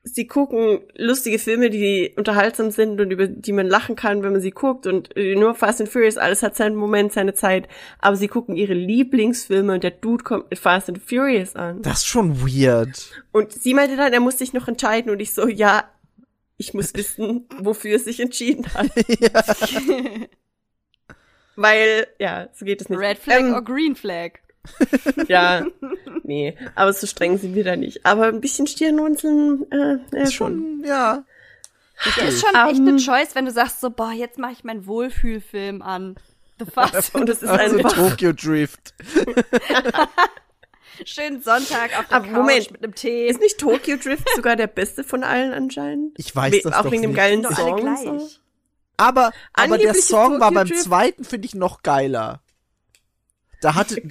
sie 0.04 0.28
gucken 0.28 0.82
lustige 0.96 1.40
Filme, 1.40 1.70
die 1.70 2.14
unterhaltsam 2.16 2.72
sind 2.72 3.00
und 3.00 3.12
über 3.12 3.28
die 3.28 3.52
man 3.52 3.68
lachen 3.68 3.96
kann, 3.96 4.22
wenn 4.22 4.34
man 4.34 4.42
sie 4.42 4.52
guckt 4.52 4.86
und 4.86 5.16
äh, 5.16 5.36
nur 5.36 5.56
Fast 5.56 5.80
and 5.82 5.90
Furious, 5.90 6.18
alles 6.18 6.44
hat 6.44 6.56
seinen 6.56 6.76
Moment, 6.76 7.14
seine 7.14 7.34
Zeit, 7.34 7.68
aber 8.00 8.16
sie 8.16 8.28
gucken 8.28 8.56
ihre 8.56 8.74
Lieblingsfilme 8.74 9.74
und 9.74 9.84
der 9.84 9.92
Dude 9.92 10.24
kommt 10.24 10.50
mit 10.50 10.60
Fast 10.60 10.90
and 10.90 11.00
Furious 11.00 11.56
an. 11.56 11.82
Das 11.82 12.00
ist 12.00 12.08
schon 12.08 12.42
weird. 12.42 13.24
Und 13.32 13.54
sie 13.54 13.74
meinte 13.74 13.96
dann, 13.96 14.14
er 14.14 14.20
muss 14.20 14.38
sich 14.38 14.54
noch 14.54 14.68
entscheiden 14.68 15.10
und 15.10 15.20
ich 15.20 15.34
so, 15.34 15.48
ja, 15.48 15.86
ich 16.58 16.74
muss 16.74 16.94
wissen, 16.96 17.48
wofür 17.60 17.94
er 17.94 18.00
sich 18.00 18.20
entschieden 18.20 18.66
hat. 18.74 18.92
Weil, 21.56 22.08
ja, 22.20 22.48
so 22.54 22.66
geht 22.66 22.82
es 22.82 22.90
nicht. 22.90 23.00
Red 23.00 23.18
Flag 23.20 23.40
Ähm, 23.40 23.54
or 23.54 23.64
Green 23.64 23.96
Flag? 23.96 24.32
Ja, 25.28 25.66
nee, 26.24 26.56
aber 26.76 26.94
so 26.94 27.06
streng 27.06 27.38
sind 27.38 27.54
wir 27.54 27.64
da 27.66 27.76
nicht. 27.76 28.06
Aber 28.06 28.28
ein 28.28 28.40
bisschen 28.40 28.66
Stirnrunzeln, 28.66 29.66
äh, 29.72 29.98
ja, 30.16 30.22
Ist 30.24 30.34
schon. 30.34 30.80
schon, 30.82 30.84
ja. 30.86 31.24
Das 32.06 32.18
ist 32.34 32.42
schon 32.42 32.56
echt 32.56 32.80
Ähm, 32.80 32.88
eine 32.88 32.98
Choice, 32.98 33.36
wenn 33.36 33.46
du 33.46 33.52
sagst 33.52 33.82
so, 33.82 33.90
boah, 33.90 34.12
jetzt 34.12 34.38
mache 34.40 34.54
ich 34.54 34.64
meinen 34.64 34.86
Wohlfühlfilm 34.88 35.82
an. 35.82 36.16
The 36.60 36.66
Fast. 36.66 37.14
Und 37.16 37.28
es 37.30 37.44
ist 37.44 37.50
Also 37.50 37.78
einfach, 37.78 37.94
Tokyo 37.94 38.32
Drift. 38.32 38.94
Schönen 41.06 41.42
Sonntag 41.42 41.98
auf 42.00 42.08
der 42.08 42.18
Aber 42.18 42.26
Couch 42.28 42.36
Moment. 42.36 42.72
mit 42.72 42.84
einem 42.84 42.96
Tee. 42.96 43.28
ist 43.28 43.42
nicht 43.42 43.58
Tokyo 43.60 43.98
Drift 43.98 44.28
sogar 44.36 44.56
der 44.56 44.68
beste 44.68 45.04
von 45.04 45.24
allen 45.24 45.52
anscheinend? 45.54 46.18
Ich 46.20 46.36
weiß 46.36 46.54
We- 46.54 46.62
das 46.64 46.74
Auch 46.74 46.84
doch 46.84 46.92
wegen 46.92 47.02
dem 47.02 47.12
nicht. 47.12 47.18
geilen 47.18 47.46
alle 47.46 47.56
Song. 47.56 47.74
und 47.74 47.80
gleich. 47.82 48.00
So. 48.04 48.30
Aber, 49.04 49.32
aber 49.54 49.78
der 49.78 49.94
Song 49.94 50.40
war 50.40 50.52
beim 50.52 50.68
zweiten, 50.74 51.24
finde 51.24 51.46
ich, 51.48 51.56
noch 51.56 51.84
geiler. 51.84 52.42
Da 53.62 53.76
hatte, 53.76 54.02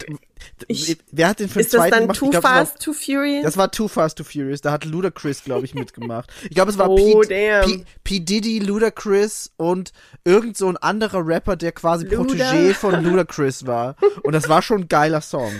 Ich- 0.66 0.96
wer 1.10 1.28
hat 1.28 1.38
den 1.40 1.48
für 1.48 1.58
den 1.58 1.60
Ist 1.66 1.74
das 1.74 1.80
zweiten 1.80 1.90
dann 1.90 2.00
gemacht? 2.04 2.18
Too 2.18 2.30
glaub, 2.30 2.42
das 2.42 2.50
war- 2.50 2.66
Fast, 2.66 2.82
Too 2.82 2.92
Furious? 2.94 3.42
Das 3.44 3.56
war 3.58 3.70
Too 3.70 3.88
Fast, 3.88 4.16
Too 4.18 4.24
Furious. 4.24 4.60
Da 4.62 4.72
hat 4.72 4.86
Ludacris, 4.86 5.44
glaube 5.44 5.66
ich, 5.66 5.74
mitgemacht. 5.74 6.32
Ich 6.44 6.50
glaube, 6.54 6.70
es 6.70 6.78
war 6.78 6.88
Oh, 6.90 6.96
P. 6.96 7.14
P, 7.26 7.84
P. 8.02 8.20
Diddy, 8.20 8.60
Ludacris 8.60 9.52
und 9.58 9.92
irgend 10.24 10.56
so 10.56 10.68
ein 10.68 10.78
anderer 10.78 11.26
Rapper, 11.26 11.56
der 11.56 11.72
quasi 11.72 12.06
Luda. 12.06 12.22
Protégé 12.50 12.72
von 12.72 13.04
Ludacris 13.04 13.66
war. 13.66 13.96
Und 14.22 14.32
das 14.32 14.48
war 14.48 14.62
schon 14.62 14.82
ein 14.82 14.88
geiler 14.88 15.20
Song. 15.20 15.52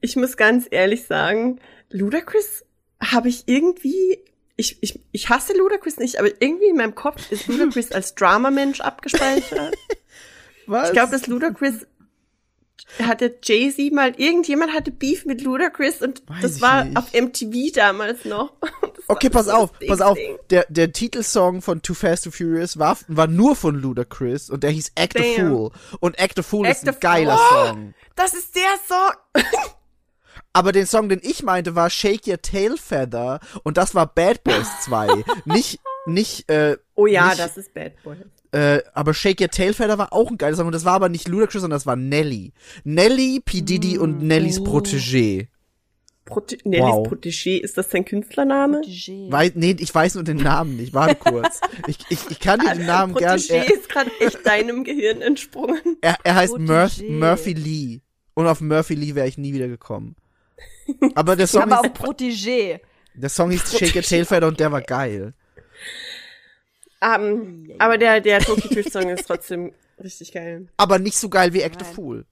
Ich 0.00 0.14
muss 0.14 0.36
ganz 0.36 0.66
ehrlich 0.70 1.06
sagen, 1.06 1.58
Ludacris 1.90 2.64
habe 3.02 3.28
ich 3.28 3.42
irgendwie, 3.46 4.20
ich, 4.56 4.78
ich, 4.82 5.00
ich 5.12 5.28
hasse 5.28 5.56
Ludacris 5.56 5.98
nicht, 5.98 6.18
aber 6.18 6.28
irgendwie 6.40 6.68
in 6.68 6.76
meinem 6.76 6.94
Kopf 6.94 7.30
ist 7.32 7.48
Ludacris 7.48 7.92
als 7.92 8.14
Drama-Mensch 8.14 8.80
abgespeichert. 8.80 9.74
Was? 10.66 10.88
Ich 10.88 10.92
glaube, 10.92 11.12
dass 11.12 11.26
Ludacris 11.26 11.86
hatte 13.02 13.38
Jay-Z 13.42 13.92
mal, 13.92 14.14
irgendjemand 14.16 14.72
hatte 14.72 14.90
Beef 14.90 15.24
mit 15.24 15.42
Ludacris 15.42 16.02
und 16.02 16.22
Weiß 16.28 16.42
das 16.42 16.60
war 16.60 16.84
nicht. 16.84 16.96
auf 16.96 17.12
MTV 17.12 17.72
damals 17.74 18.24
noch. 18.24 18.52
Okay, 19.06 19.28
pass 19.28 19.44
so 19.46 19.52
auf, 19.52 19.72
das 19.80 19.88
pass 19.88 20.00
auf. 20.00 20.16
Ding. 20.16 20.38
Der, 20.48 20.64
der 20.70 20.90
Titelsong 20.90 21.60
von 21.60 21.82
Too 21.82 21.92
Fast, 21.92 22.24
Too 22.24 22.30
Furious 22.30 22.78
war, 22.78 22.96
war 23.08 23.26
nur 23.26 23.54
von 23.54 23.74
Ludacris 23.74 24.48
und 24.48 24.62
der 24.62 24.70
hieß 24.70 24.92
Act 24.94 25.20
a 25.20 25.22
Damn. 25.22 25.50
Fool. 25.50 25.70
Und 26.00 26.18
Act 26.18 26.38
a 26.38 26.42
Fool 26.42 26.64
Act 26.64 26.76
ist 26.84 26.88
a 26.88 26.92
ein 26.92 27.00
geiler 27.00 27.36
Fool. 27.36 27.66
Song. 27.66 27.94
Das 28.16 28.32
ist 28.32 28.56
der 28.56 28.62
Song. 28.88 29.44
Aber 30.52 30.72
den 30.72 30.86
Song, 30.86 31.08
den 31.08 31.20
ich 31.22 31.42
meinte, 31.42 31.74
war 31.74 31.90
Shake 31.90 32.26
Your 32.26 32.40
Tail 32.40 32.76
Feather 32.76 33.40
und 33.62 33.76
das 33.76 33.94
war 33.94 34.06
Bad 34.06 34.44
Boys 34.44 34.68
2. 34.84 35.24
nicht, 35.44 35.80
nicht, 36.06 36.48
äh, 36.50 36.76
Oh 36.94 37.06
ja, 37.06 37.28
nicht, 37.28 37.40
das 37.40 37.56
ist 37.56 37.74
Bad 37.74 38.02
Boy. 38.02 38.16
Äh, 38.52 38.82
aber 38.92 39.14
Shake 39.14 39.40
Your 39.40 39.48
Tail 39.48 39.74
Feather 39.74 39.98
war 39.98 40.12
auch 40.12 40.30
ein 40.30 40.38
geiler 40.38 40.56
Song 40.56 40.66
und 40.66 40.74
das 40.74 40.84
war 40.84 40.92
aber 40.94 41.08
nicht 41.08 41.26
Ludacris, 41.28 41.62
sondern 41.62 41.76
das 41.76 41.86
war 41.86 41.96
Nelly. 41.96 42.52
Nelly, 42.84 43.40
P. 43.44 43.62
Diddy 43.62 43.98
und 43.98 44.22
Nellys 44.22 44.60
Protégé. 44.60 45.48
Prote 46.24 46.56
Nellys 46.64 46.84
Wow. 46.84 47.06
Protégé, 47.08 47.58
ist 47.60 47.76
das 47.76 47.90
sein 47.90 48.04
Künstlername? 48.04 48.80
Wei 49.28 49.52
nee, 49.54 49.76
ich 49.78 49.94
weiß 49.94 50.14
nur 50.14 50.24
den 50.24 50.38
Namen 50.38 50.76
nicht. 50.76 50.94
Warte 50.94 51.16
kurz. 51.16 51.60
Ich, 51.86 51.98
ich, 52.08 52.18
ich 52.30 52.40
kann 52.40 52.60
dir 52.60 52.72
den 52.74 52.86
Namen 52.86 53.14
gern. 53.14 53.38
Protégé 53.38 53.52
Er, 53.54 53.74
ist 53.74 53.88
gerade 53.90 54.10
echt 54.20 54.46
deinem 54.46 54.84
Gehirn 54.84 55.20
entsprungen. 55.20 55.80
er, 56.00 56.16
er 56.24 56.34
heißt 56.36 56.56
Murph, 56.58 56.92
Protégé. 56.98 57.10
Murphy 57.10 57.52
Lee. 57.52 58.00
Und 58.34 58.46
auf 58.46 58.60
Murphy 58.62 58.94
Lee 58.94 59.14
wäre 59.14 59.28
ich 59.28 59.36
nie 59.36 59.52
wieder 59.52 59.68
gekommen. 59.68 60.16
Aber 61.14 61.36
der 61.36 61.46
Song, 61.46 61.62
Aber 61.62 61.80
auch 61.80 61.84
hieß, 61.84 61.92
Protégé. 61.92 62.80
der 63.14 63.28
Song 63.28 63.50
hieß 63.50 63.78
Shake 63.78 63.94
Your 63.96 64.02
Tail 64.02 64.24
Feather 64.24 64.48
und 64.48 64.58
der 64.60 64.72
war 64.72 64.82
geil. 64.82 65.34
Um, 67.00 67.70
aber 67.78 67.98
der, 67.98 68.20
der 68.20 68.40
Tokyo 68.40 68.68
Drift 68.70 68.92
Song 68.92 69.08
ist 69.10 69.26
trotzdem 69.26 69.72
richtig 70.02 70.32
geil. 70.32 70.68
Aber 70.76 70.98
nicht 70.98 71.16
so 71.18 71.28
geil 71.28 71.52
wie 71.52 71.60
Act 71.60 71.82
a. 71.82 71.84
Fool. 71.84 72.24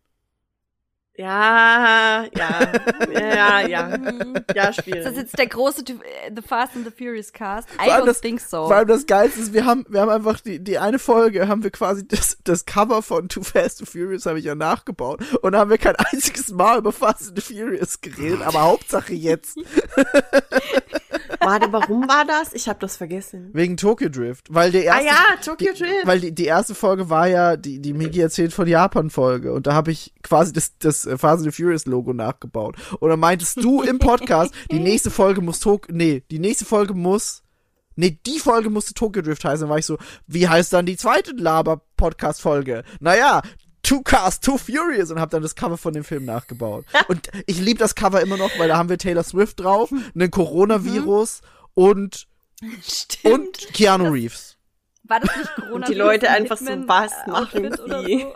Ja, 1.15 2.25
ja, 2.35 2.73
ja, 3.13 3.61
ja, 3.61 3.99
ja, 4.55 4.69
Ist 4.69 5.05
das 5.05 5.17
jetzt 5.17 5.39
der 5.39 5.47
große 5.47 5.83
äh, 5.83 6.33
The 6.35 6.41
Fast 6.41 6.75
and 6.75 6.87
the 6.87 6.91
Furious 6.91 7.31
Cast? 7.31 7.69
I 7.75 7.91
don't 7.91 8.07
das- 8.07 8.23
think 8.23 8.41
so. 8.41 8.67
Vor 8.67 8.77
allem 8.77 8.89
das 8.89 9.05
Geilste 9.05 9.41
ist, 9.41 9.53
wir 9.53 9.67
haben, 9.67 9.85
wir 9.91 10.01
haben 10.01 10.09
einfach 10.09 10.41
die, 10.41 10.59
die 10.59 10.79
eine 10.79 10.99
Folge, 10.99 11.49
haben 11.49 11.63
wir 11.65 11.71
quasi 11.71 12.07
das, 12.09 12.39
das 12.45 12.65
Cover 12.65 13.03
von 13.03 13.29
Too 13.29 13.43
Fast 13.43 13.81
and 13.81 13.91
Furious 13.91 14.25
habe 14.25 14.39
ich 14.39 14.47
ja 14.47 14.55
nachgebaut. 14.55 15.21
Und 15.43 15.53
da 15.53 15.59
haben 15.59 15.71
wir 15.71 15.77
kein 15.79 15.97
einziges 15.97 16.49
Mal 16.49 16.79
über 16.79 16.93
Fast 16.93 17.29
and 17.29 17.43
the 17.43 17.55
Furious 17.55 18.01
geredet, 18.01 18.41
aber 18.41 18.63
Hauptsache 18.63 19.13
jetzt. 19.13 19.59
Warte, 21.45 21.73
warum 21.73 22.09
war 22.09 22.25
das? 22.25 22.53
Ich 22.53 22.69
habe 22.69 22.79
das 22.79 22.97
vergessen. 22.97 23.51
Wegen 23.53 23.77
Tokyo 23.77 24.09
Drift. 24.09 24.47
Weil 24.51 24.71
der 24.71 24.93
Ah 24.93 25.01
erste, 25.01 25.07
ja, 25.07 25.37
Tokyo 25.45 25.73
die, 25.73 25.79
Drift. 25.79 26.07
Weil 26.07 26.21
die, 26.21 26.35
die 26.35 26.45
erste 26.45 26.75
Folge 26.75 27.11
war 27.11 27.27
ja, 27.27 27.57
die, 27.57 27.81
die 27.81 27.93
Migi 27.93 28.21
erzählt 28.21 28.53
von 28.53 28.67
Japan-Folge. 28.67 29.53
Und 29.53 29.67
da 29.67 29.75
habe 29.75 29.91
ich 29.91 30.15
quasi 30.23 30.53
das, 30.53 30.79
das 30.79 31.07
äh, 31.07 31.19
Fast 31.19 31.45
and 31.45 31.53
the 31.53 31.63
Furious 31.63 31.87
Logo 31.87 32.13
nachgebaut. 32.13 32.77
Und 33.01 33.11
dann 33.11 33.21
meintest 33.21 33.63
du 33.63 33.83
im 33.83 33.99
Podcast, 33.99 34.55
die 34.71 34.81
nächste 34.81 35.11
Folge 35.11 35.41
muss 35.41 35.61
Tokyo, 35.61 35.95
nee, 35.95 36.23
die 36.31 36.39
nächste 36.39 36.65
Folge 36.65 36.95
muss, 36.95 37.43
nee, 37.97 38.19
die 38.27 38.39
Folge 38.39 38.71
musste 38.71 38.95
Tokyo 38.95 39.23
Drift 39.23 39.45
heißen. 39.45 39.63
Dann 39.63 39.71
war 39.71 39.79
ich 39.79 39.87
so, 39.87 39.99
wie 40.27 40.49
heißt 40.49 40.73
dann 40.73 40.87
die 40.87 40.97
zweite 40.97 41.33
Laber-Podcast-Folge? 41.33 42.85
Naja, 43.01 43.43
Two 43.83 44.03
Cars, 44.03 44.41
Two 44.41 44.59
Furious 44.59 45.11
und 45.11 45.21
hab 45.21 45.31
dann 45.31 45.43
das 45.43 45.55
Cover 45.55 45.77
von 45.77 45.93
dem 45.93 46.05
Film 46.05 46.25
nachgebaut. 46.25 46.85
Und 47.09 47.29
ich 47.47 47.59
liebe 47.59 47.79
das 47.79 47.95
Cover 47.95 48.21
immer 48.21 48.37
noch, 48.37 48.51
weil 48.59 48.69
da 48.69 48.77
haben 48.77 48.89
wir 48.89 48.99
Taylor 48.99 49.25
Swift 49.25 49.61
drauf, 49.61 49.93
einen 50.15 50.31
Coronavirus 50.31 51.41
und, 51.75 52.27
Stimmt. 52.81 53.35
und 53.35 53.75
Keanu 53.75 54.11
Reeves. 54.11 54.57
War 55.05 55.21
das 55.21 55.37
nicht 55.37 55.55
Corona? 55.57 55.87
die 55.87 55.95
Leute 55.95 56.31
einfach 56.31 56.57
so, 56.57 56.67
was 56.67 57.13
äh, 57.27 57.31
machen 57.31 57.65
die? 57.65 57.77
So? 57.77 57.89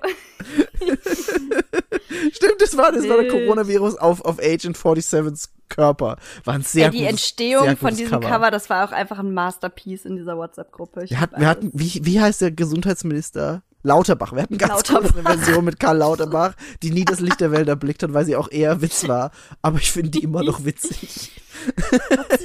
Stimmt, 2.33 2.61
das 2.61 2.77
war, 2.77 2.93
das 2.93 3.09
war 3.09 3.23
der. 3.23 3.31
Coronavirus 3.31 3.97
auf, 3.97 4.25
auf 4.25 4.39
Agent 4.41 4.77
47s 4.77 5.49
Körper. 5.69 6.17
War 6.45 6.55
ein 6.55 6.63
sehr 6.63 6.87
ja, 6.87 6.91
die 6.91 6.99
gutes, 6.99 7.11
Entstehung 7.11 7.65
sehr 7.65 7.77
von 7.77 7.95
diesem 7.95 8.21
Cover. 8.21 8.51
das 8.51 8.69
war 8.69 8.87
auch 8.87 8.93
einfach 8.93 9.19
ein 9.19 9.33
Masterpiece 9.33 10.05
in 10.05 10.17
dieser 10.17 10.37
WhatsApp-Gruppe. 10.37 11.05
Ich 11.05 11.11
Wir 11.11 11.21
hatten, 11.21 11.41
wir 11.41 11.49
hatten, 11.49 11.71
wie, 11.73 12.01
wie 12.03 12.21
heißt 12.21 12.41
der 12.41 12.51
Gesundheitsminister? 12.51 13.63
Lauterbach. 13.87 14.33
Wir 14.33 14.43
hatten 14.43 14.59
ganz 14.59 14.73
Lauterbach. 14.89 15.13
kurz 15.15 15.27
eine 15.27 15.39
Version 15.39 15.65
mit 15.65 15.81
Karl 15.81 15.97
Lauterbach, 15.99 16.55
die 16.83 16.91
nie 16.91 17.05
das 17.05 17.21
Licht 17.21 17.41
der 17.41 17.51
Welt 17.53 17.69
erblickt 17.69 18.03
hat, 18.03 18.13
weil 18.13 18.25
sie 18.25 18.37
auch 18.37 18.51
eher 18.51 18.83
Witz 18.83 19.07
war. 19.09 19.31
Aber 19.63 19.79
ich 19.79 19.91
finde 19.93 20.11
die 20.11 20.23
immer 20.23 20.43
noch 20.43 20.65
witzig. 20.65 21.31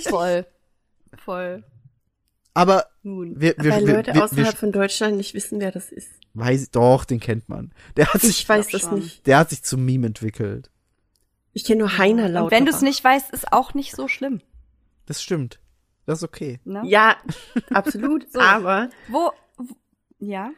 voll. 0.09 0.45
Voll. 1.25 1.63
Aber 2.53 2.85
Nun. 3.03 3.39
wir, 3.39 3.55
wir, 3.57 3.71
Weil 3.71 3.87
wir, 3.87 3.95
Leute 3.95 4.13
wir, 4.13 4.23
außerhalb 4.25 4.53
wir 4.53 4.57
von 4.57 4.71
Deutschland 4.71 5.15
nicht 5.17 5.33
wissen, 5.33 5.59
wer 5.61 5.71
das 5.71 5.91
ist. 5.91 6.09
weiß 6.33 6.71
doch, 6.71 7.05
den 7.05 7.19
kennt 7.19 7.47
man. 7.47 7.71
Der 7.95 8.13
hat 8.13 8.21
sich, 8.21 8.41
Ich 8.41 8.49
weiß 8.49 8.67
glaub 8.67 8.81
das 8.81 8.89
schon. 8.89 8.99
nicht. 8.99 9.25
der 9.27 9.37
hat 9.37 9.49
sich 9.51 9.63
zum 9.63 9.85
Meme 9.85 10.07
entwickelt. 10.07 10.69
Ich 11.53 11.63
kenne 11.65 11.79
nur 11.79 11.97
Heiner 11.97 12.25
Und 12.25 12.31
Lauterbach. 12.33 12.51
wenn 12.51 12.65
du 12.65 12.71
es 12.71 12.81
nicht 12.81 13.03
weißt, 13.03 13.31
ist 13.31 13.51
auch 13.53 13.73
nicht 13.73 13.95
so 13.95 14.07
schlimm. 14.07 14.41
Das 15.05 15.21
stimmt. 15.21 15.59
Das 16.05 16.19
ist 16.19 16.23
okay. 16.23 16.59
Ne? 16.65 16.81
Ja, 16.85 17.15
absolut. 17.73 18.27
So. 18.33 18.39
Aber 18.39 18.89
Wo, 19.07 19.31
wo 19.57 19.75
ja? 20.19 20.51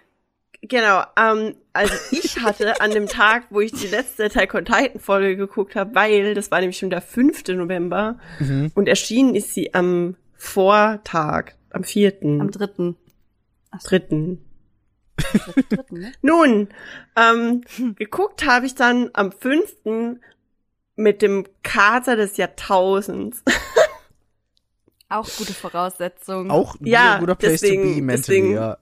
Genau, 0.65 1.03
ähm, 1.17 1.55
also 1.73 1.93
ich 2.11 2.39
hatte 2.39 2.79
an 2.79 2.91
dem 2.91 3.07
Tag, 3.07 3.47
wo 3.49 3.59
ich 3.59 3.73
die 3.73 3.87
letzte 3.87 4.25
Attack 4.25 4.53
on 4.53 4.63
Titan 4.65 4.99
Folge 4.99 5.35
geguckt 5.35 5.75
habe, 5.75 5.93
weil 5.93 6.33
das 6.35 6.51
war 6.51 6.59
nämlich 6.61 6.77
schon 6.77 6.89
der 6.89 7.01
5. 7.01 7.43
November 7.49 8.17
Mhm. 8.39 8.71
und 8.73 8.87
erschienen 8.87 9.35
ist 9.35 9.53
sie 9.53 9.73
am 9.73 10.15
Vortag, 10.35 11.51
am 11.71 11.83
4., 11.83 12.13
Am 12.39 12.49
dritten. 12.51 12.95
3. 13.71 13.79
dritten 13.89 14.45
ne? 15.89 16.11
Nun, 16.21 16.69
ähm, 17.15 17.61
geguckt 17.97 18.45
habe 18.45 18.65
ich 18.65 18.75
dann 18.75 19.09
am 19.13 19.31
5. 19.31 20.17
mit 20.95 21.21
dem 21.21 21.45
Kater 21.63 22.15
des 22.15 22.37
Jahrtausends. 22.37 23.43
Auch 25.09 25.27
gute 25.37 25.53
Voraussetzungen. 25.53 26.49
Auch 26.49 26.75
ein 26.79 26.85
Ja, 26.87 27.19
guter 27.19 27.35
Place 27.35 27.61
to 27.61 27.67
deswegen- 27.67 27.83
be 27.95 28.01
mentally, 28.01 28.17
deswegen- 28.17 28.53
ja. 28.53 28.77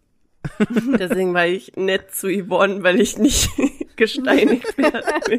Deswegen 0.99 1.33
war 1.33 1.45
ich 1.45 1.73
nett 1.75 2.13
zu 2.13 2.27
Yvonne, 2.27 2.83
weil 2.83 2.99
ich 2.99 3.17
nicht 3.17 3.49
gesteinigt 3.95 4.77
werde. 4.77 5.37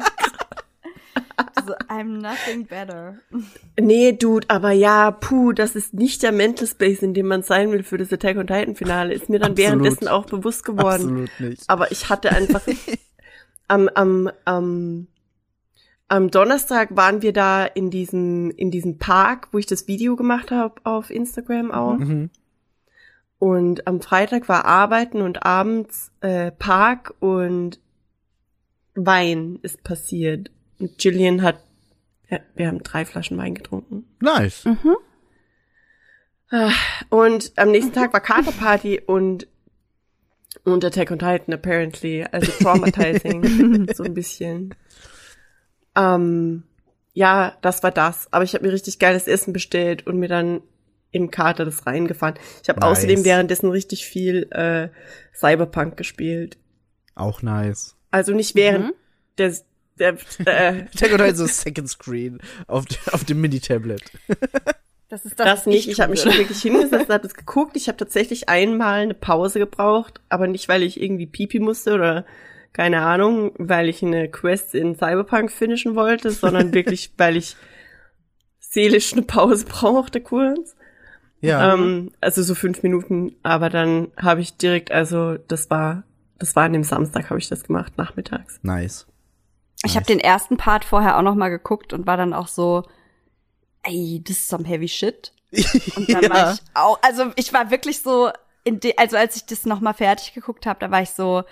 So, 1.65 1.73
I'm 1.87 2.21
nothing 2.21 2.65
better. 2.65 3.17
Nee, 3.79 4.13
Dude, 4.13 4.49
aber 4.49 4.71
ja, 4.71 5.11
puh, 5.11 5.51
das 5.51 5.75
ist 5.75 5.93
nicht 5.93 6.23
der 6.23 6.31
Mental 6.31 6.67
Space, 6.67 7.01
in 7.01 7.13
dem 7.13 7.27
man 7.27 7.43
sein 7.43 7.71
will 7.71 7.83
für 7.83 7.97
das 7.97 8.11
Attack 8.11 8.37
on 8.37 8.47
Titan 8.47 8.75
Finale. 8.75 9.13
Ist 9.13 9.29
mir 9.29 9.39
dann 9.39 9.51
Absolut. 9.51 9.57
währenddessen 9.57 10.07
auch 10.07 10.25
bewusst 10.25 10.65
geworden. 10.65 11.03
Absolut 11.03 11.39
nicht. 11.39 11.63
Aber 11.69 11.91
ich 11.91 12.09
hatte 12.09 12.31
einfach 12.31 12.61
am, 13.67 13.89
am, 13.89 14.29
am, 14.45 15.07
am 16.07 16.31
Donnerstag 16.31 16.95
waren 16.95 17.21
wir 17.21 17.33
da 17.33 17.65
in 17.65 17.89
diesem, 17.89 18.51
in 18.51 18.71
diesem 18.71 18.97
Park, 18.97 19.49
wo 19.51 19.57
ich 19.57 19.65
das 19.65 19.87
Video 19.87 20.15
gemacht 20.15 20.51
habe 20.51 20.75
auf 20.83 21.09
Instagram 21.09 21.71
auch. 21.71 21.97
Mhm. 21.97 22.29
Und 23.39 23.87
am 23.87 23.99
Freitag 24.01 24.47
war 24.47 24.65
Arbeiten 24.65 25.21
und 25.21 25.45
abends 25.45 26.11
äh, 26.21 26.51
Park 26.51 27.13
und 27.19 27.79
Wein 28.95 29.59
ist 29.61 29.83
passiert. 29.83 30.51
Und 30.79 31.03
Jillian 31.03 31.41
hat, 31.41 31.59
ja, 32.29 32.39
wir 32.55 32.67
haben 32.67 32.83
drei 32.83 33.05
Flaschen 33.05 33.37
Wein 33.37 33.55
getrunken. 33.55 34.05
Nice. 34.21 34.65
Mhm. 34.65 34.95
Ah, 36.51 36.71
Und 37.09 37.51
am 37.55 37.71
nächsten 37.71 37.93
Tag 37.93 38.13
war 38.13 38.21
Katerparty 38.21 39.01
und 39.05 39.47
und 40.65 40.85
Attack 40.85 41.11
on 41.11 41.19
Titan 41.19 41.53
apparently, 41.53 42.23
also 42.31 42.51
traumatizing, 42.61 43.87
so 43.93 44.03
ein 44.03 44.13
bisschen. 44.13 44.75
Ähm, 45.95 46.63
ja, 47.13 47.57
das 47.61 47.83
war 47.83 47.91
das. 47.91 48.31
Aber 48.31 48.43
ich 48.43 48.53
habe 48.53 48.65
mir 48.65 48.71
richtig 48.71 48.99
geiles 48.99 49.27
Essen 49.27 49.51
bestellt 49.51 50.05
und 50.07 50.19
mir 50.19 50.29
dann 50.29 50.61
im 51.13 51.31
Kater 51.31 51.63
das 51.63 51.85
reingefahren. 51.87 52.35
Ich 52.61 52.67
habe 52.67 52.81
Nice. 52.81 52.89
außerdem 52.97 53.23
währenddessen 53.23 53.69
richtig 53.69 54.05
viel 54.05 54.47
äh, 54.51 54.89
Cyberpunk 55.33 55.95
gespielt. 55.95 56.57
Auch 57.15 57.41
nice. 57.41 57.95
Also 58.11 58.33
nicht 58.33 58.55
während 58.55 58.87
Mhm. 58.87 58.93
des 59.37 59.65
der, 59.99 60.17
äh, 60.45 60.85
Titan 60.97 61.35
so 61.35 61.45
Second 61.45 61.87
Screen 61.87 62.39
auf, 62.67 62.85
auf 63.11 63.23
dem 63.23 63.39
Mini-Tablet. 63.39 64.01
Das 65.09 65.25
ist 65.25 65.39
das, 65.39 65.45
Das 65.45 65.65
nicht. 65.67 65.87
Ich 65.87 66.01
habe 66.01 66.09
mich 66.09 66.21
schon 66.21 66.35
wirklich 66.35 66.59
hingesetzt, 66.63 67.07
habe 67.07 67.21
das 67.21 67.35
geguckt. 67.35 67.77
Ich 67.77 67.87
habe 67.87 67.97
tatsächlich 67.99 68.49
einmal 68.49 69.01
eine 69.01 69.13
Pause 69.13 69.59
gebraucht, 69.59 70.19
aber 70.27 70.47
nicht, 70.47 70.67
weil 70.69 70.81
ich 70.81 70.99
irgendwie 70.99 71.27
pipi 71.27 71.59
musste 71.59 71.93
oder 71.93 72.25
keine 72.71 73.01
Ahnung, 73.03 73.51
weil 73.59 73.89
ich 73.89 74.01
eine 74.01 74.27
Quest 74.31 74.73
in 74.73 74.95
Cyberpunk 74.95 75.51
finishen 75.51 75.95
wollte, 75.95 76.31
sondern 76.31 76.73
wirklich, 76.73 77.11
weil 77.17 77.37
ich 77.37 77.55
seelisch 78.59 79.13
eine 79.13 79.21
Pause 79.21 79.65
brauchte 79.67 80.19
kurz. 80.19 80.75
Ja. 81.43 81.73
Ähm, 81.73 82.11
also 82.21 82.41
so 82.41 82.55
fünf 82.55 82.83
Minuten, 82.83 83.35
aber 83.43 83.69
dann 83.69 84.11
habe 84.17 84.41
ich 84.41 84.57
direkt, 84.57 84.91
also 84.91 85.37
das 85.47 85.69
war, 85.69 86.03
das 86.39 86.55
war 86.55 86.63
an 86.63 86.73
dem 86.73 86.83
Samstag, 86.83 87.29
habe 87.29 87.39
ich 87.39 87.49
das 87.49 87.63
gemacht, 87.63 87.93
nachmittags. 87.97 88.59
nice. 88.63 89.05
Ich 89.85 89.95
habe 89.97 90.05
den 90.05 90.19
ersten 90.21 90.55
Part 90.55 90.85
vorher 90.85 91.17
auch 91.17 91.21
noch 91.21 91.35
mal 91.35 91.49
geguckt 91.49 91.91
und 91.91 92.07
war 92.07 92.15
dann 92.15 92.33
auch 92.33 92.47
so, 92.47 92.83
ey, 93.83 94.21
das 94.25 94.37
ist 94.37 94.47
some 94.47 94.63
heavy 94.65 94.87
shit. 94.87 95.33
Und 95.97 96.09
dann 96.13 96.23
war 96.29 96.53
ich 96.53 96.59
auch, 96.73 96.97
also 97.01 97.31
ich 97.35 97.51
war 97.51 97.69
wirklich 97.69 98.01
so, 98.01 98.31
in 98.63 98.79
de, 98.79 98.93
also 98.95 99.17
als 99.17 99.35
ich 99.35 99.45
das 99.45 99.65
noch 99.65 99.81
mal 99.81 99.91
fertig 99.93 100.33
geguckt 100.33 100.65
habe, 100.65 100.79
da 100.79 100.89
war 100.89 101.01
ich 101.01 101.09
so, 101.09 101.43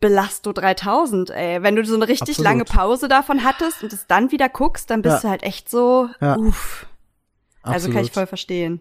Belasto 0.00 0.52
3000, 0.52 1.30
ey. 1.30 1.62
Wenn 1.62 1.76
du 1.76 1.84
so 1.84 1.94
eine 1.94 2.08
richtig 2.08 2.38
Absolut. 2.38 2.44
lange 2.44 2.64
Pause 2.64 3.06
davon 3.08 3.44
hattest 3.44 3.82
und 3.84 3.92
es 3.92 4.06
dann 4.06 4.32
wieder 4.32 4.48
guckst, 4.48 4.90
dann 4.90 5.02
bist 5.02 5.16
Ja. 5.16 5.20
du 5.20 5.28
halt 5.28 5.42
echt 5.44 5.70
so, 5.70 6.08
Ja. 6.20 6.36
uff. 6.36 6.86
Also 7.62 7.88
kann 7.88 7.98
ich 7.98 8.08
Absolut. 8.08 8.12
voll 8.12 8.26
verstehen. 8.26 8.80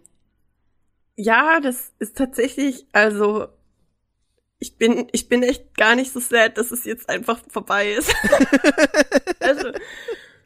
Ja, 1.16 1.60
das 1.60 1.94
ist 2.00 2.18
tatsächlich, 2.18 2.88
also 2.94 3.48
ich 4.62 4.78
bin, 4.78 5.08
ich 5.12 5.28
bin 5.28 5.44
echt 5.44 5.76
gar 5.76 5.96
nicht 5.96 6.12
so 6.12 6.20
sad, 6.20 6.58
dass 6.58 6.72
es 6.72 6.86
jetzt 6.86 7.10
einfach 7.10 7.42
vorbei 7.50 7.94
ist. 7.94 8.14
also, 9.40 9.72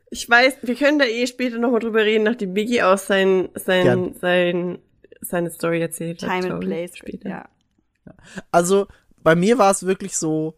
ich 0.09 0.29
weiß, 0.29 0.57
wir 0.61 0.75
können 0.75 0.99
da 0.99 1.05
eh 1.05 1.27
später 1.27 1.57
nochmal 1.57 1.81
drüber 1.81 2.03
reden, 2.03 2.23
nachdem 2.23 2.53
Biggie 2.53 2.81
auch 2.81 2.97
sein, 2.97 3.49
sein, 3.55 3.83
Gern. 3.83 4.13
sein, 4.15 4.79
seine 5.19 5.51
Story 5.51 5.81
erzählt 5.81 6.23
hat. 6.23 6.29
Time 6.29 6.53
and 6.53 6.61
place. 6.61 6.97
Später. 6.97 7.29
Ja. 7.29 7.49
Also, 8.51 8.88
bei 9.17 9.36
mir 9.36 9.57
war 9.57 9.71
es 9.71 9.86
wirklich 9.86 10.15
so, 10.17 10.57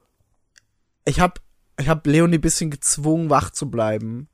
ich 1.06 1.20
hab, 1.20 1.40
ich 1.80 1.90
hab 1.90 2.06
Leonie 2.06 2.38
ein 2.38 2.42
bisschen 2.42 2.70
gezwungen, 2.70 3.32
wach 3.32 3.50
zu 3.50 3.72
bleiben. 3.72 4.30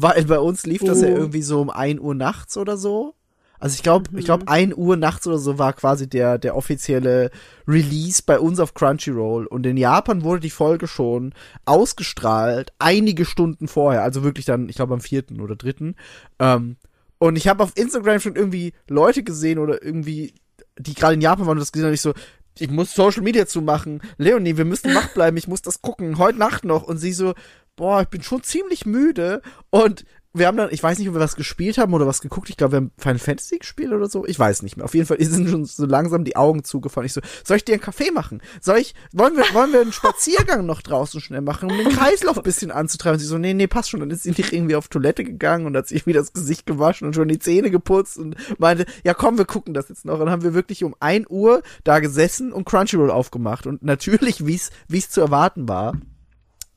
Weil 0.00 0.24
bei 0.26 0.38
uns 0.38 0.64
lief 0.64 0.82
das 0.84 1.02
ja 1.02 1.08
Oh. 1.08 1.16
irgendwie 1.16 1.42
so 1.42 1.60
um 1.60 1.70
1 1.70 1.98
Uhr 2.00 2.14
nachts 2.14 2.56
oder 2.56 2.76
so. 2.76 3.14
Also 3.58 3.74
ich 3.74 3.82
glaube, 3.82 4.16
ich 4.16 4.24
glaube, 4.24 4.46
1 4.46 4.74
Uhr 4.76 4.96
nachts 4.96 5.26
oder 5.26 5.38
so 5.38 5.58
war 5.58 5.72
quasi 5.72 6.08
der, 6.08 6.38
der 6.38 6.54
offizielle 6.54 7.32
Release 7.66 8.22
bei 8.24 8.38
uns 8.38 8.60
auf 8.60 8.74
Crunchyroll. 8.74 9.46
Und 9.46 9.66
in 9.66 9.76
Japan 9.76 10.22
wurde 10.22 10.38
die 10.42 10.50
Folge 10.50 10.86
schon 10.86 11.34
ausgestrahlt, 11.64 12.72
einige 12.78 13.24
Stunden 13.24 13.66
vorher. 13.66 14.02
Also 14.04 14.22
wirklich 14.22 14.44
dann, 14.46 14.68
ich 14.68 14.76
glaube, 14.76 14.94
am 14.94 15.00
vierten 15.00 15.40
oder 15.40 15.56
dritten. 15.56 15.96
Ähm, 16.38 16.76
und 17.18 17.36
ich 17.36 17.48
habe 17.48 17.64
auf 17.64 17.72
Instagram 17.74 18.20
schon 18.20 18.36
irgendwie 18.36 18.74
Leute 18.88 19.24
gesehen 19.24 19.58
oder 19.58 19.82
irgendwie, 19.82 20.34
die 20.78 20.94
gerade 20.94 21.14
in 21.14 21.20
Japan 21.20 21.46
waren 21.46 21.56
und 21.56 21.60
das 21.60 21.72
gesehen 21.72 21.86
haben, 21.86 21.94
ich 21.94 22.00
so, 22.00 22.14
ich 22.60 22.70
muss 22.70 22.94
Social 22.94 23.22
Media 23.22 23.46
zumachen. 23.46 24.00
Leonie, 24.16 24.56
wir 24.56 24.64
müssen 24.64 24.94
wach 24.94 25.08
bleiben, 25.14 25.36
ich 25.36 25.48
muss 25.48 25.62
das 25.62 25.82
gucken, 25.82 26.18
heute 26.18 26.38
Nacht 26.38 26.64
noch. 26.64 26.82
Und 26.84 26.98
sie 26.98 27.12
so, 27.12 27.34
boah, 27.76 28.02
ich 28.02 28.08
bin 28.08 28.22
schon 28.22 28.42
ziemlich 28.42 28.86
müde 28.86 29.42
und 29.70 30.04
wir 30.38 30.46
haben 30.46 30.56
dann, 30.56 30.68
ich 30.70 30.82
weiß 30.82 30.98
nicht, 30.98 31.08
ob 31.08 31.14
wir 31.14 31.20
was 31.20 31.36
gespielt 31.36 31.78
haben 31.78 31.94
oder 31.94 32.06
was 32.06 32.20
geguckt. 32.20 32.50
Ich 32.50 32.56
glaube, 32.56 32.72
wir 32.72 32.76
haben 32.76 32.92
Final 32.98 33.18
Fantasy 33.18 33.58
gespielt 33.58 33.92
oder 33.92 34.08
so. 34.08 34.26
Ich 34.26 34.38
weiß 34.38 34.62
nicht 34.62 34.76
mehr. 34.76 34.84
Auf 34.84 34.94
jeden 34.94 35.06
Fall 35.06 35.16
sind 35.20 35.48
schon 35.48 35.64
so 35.64 35.86
langsam 35.86 36.24
die 36.24 36.36
Augen 36.36 36.64
zugefallen. 36.64 37.06
Ich 37.06 37.12
so, 37.12 37.20
soll 37.44 37.58
ich 37.58 37.64
dir 37.64 37.72
einen 37.72 37.82
Kaffee 37.82 38.10
machen? 38.10 38.42
Soll 38.60 38.78
ich, 38.78 38.94
wollen 39.12 39.36
wir, 39.36 39.44
wollen 39.54 39.72
wir 39.72 39.80
einen 39.80 39.92
Spaziergang 39.92 40.66
noch 40.66 40.82
draußen 40.82 41.20
schnell 41.20 41.40
machen, 41.40 41.70
um 41.70 41.76
den 41.76 41.88
Kreislauf 41.90 42.38
ein 42.38 42.42
bisschen 42.42 42.70
anzutreiben? 42.70 43.14
Und 43.14 43.20
sie 43.20 43.26
so, 43.26 43.38
nee, 43.38 43.54
nee, 43.54 43.66
passt 43.66 43.90
schon. 43.90 44.00
Dann 44.00 44.10
ist 44.10 44.22
sie 44.22 44.30
nicht 44.30 44.52
irgendwie 44.52 44.76
auf 44.76 44.88
Toilette 44.88 45.24
gegangen 45.24 45.66
und 45.66 45.76
hat 45.76 45.88
sich 45.88 46.06
wieder 46.06 46.20
das 46.20 46.32
Gesicht 46.32 46.66
gewaschen 46.66 47.06
und 47.06 47.14
schon 47.14 47.28
die 47.28 47.38
Zähne 47.38 47.70
geputzt 47.70 48.18
und 48.18 48.36
meinte, 48.58 48.86
ja 49.04 49.14
komm, 49.14 49.38
wir 49.38 49.44
gucken 49.44 49.74
das 49.74 49.88
jetzt 49.88 50.04
noch. 50.04 50.14
Und 50.14 50.20
dann 50.20 50.30
haben 50.30 50.42
wir 50.42 50.54
wirklich 50.54 50.84
um 50.84 50.94
ein 51.00 51.26
Uhr 51.28 51.62
da 51.84 51.98
gesessen 52.00 52.52
und 52.52 52.64
Crunchyroll 52.64 53.10
aufgemacht. 53.10 53.66
Und 53.66 53.82
natürlich, 53.82 54.46
wie 54.46 54.54
es, 54.54 54.70
wie 54.88 54.98
es 54.98 55.10
zu 55.10 55.20
erwarten 55.20 55.68
war, 55.68 55.94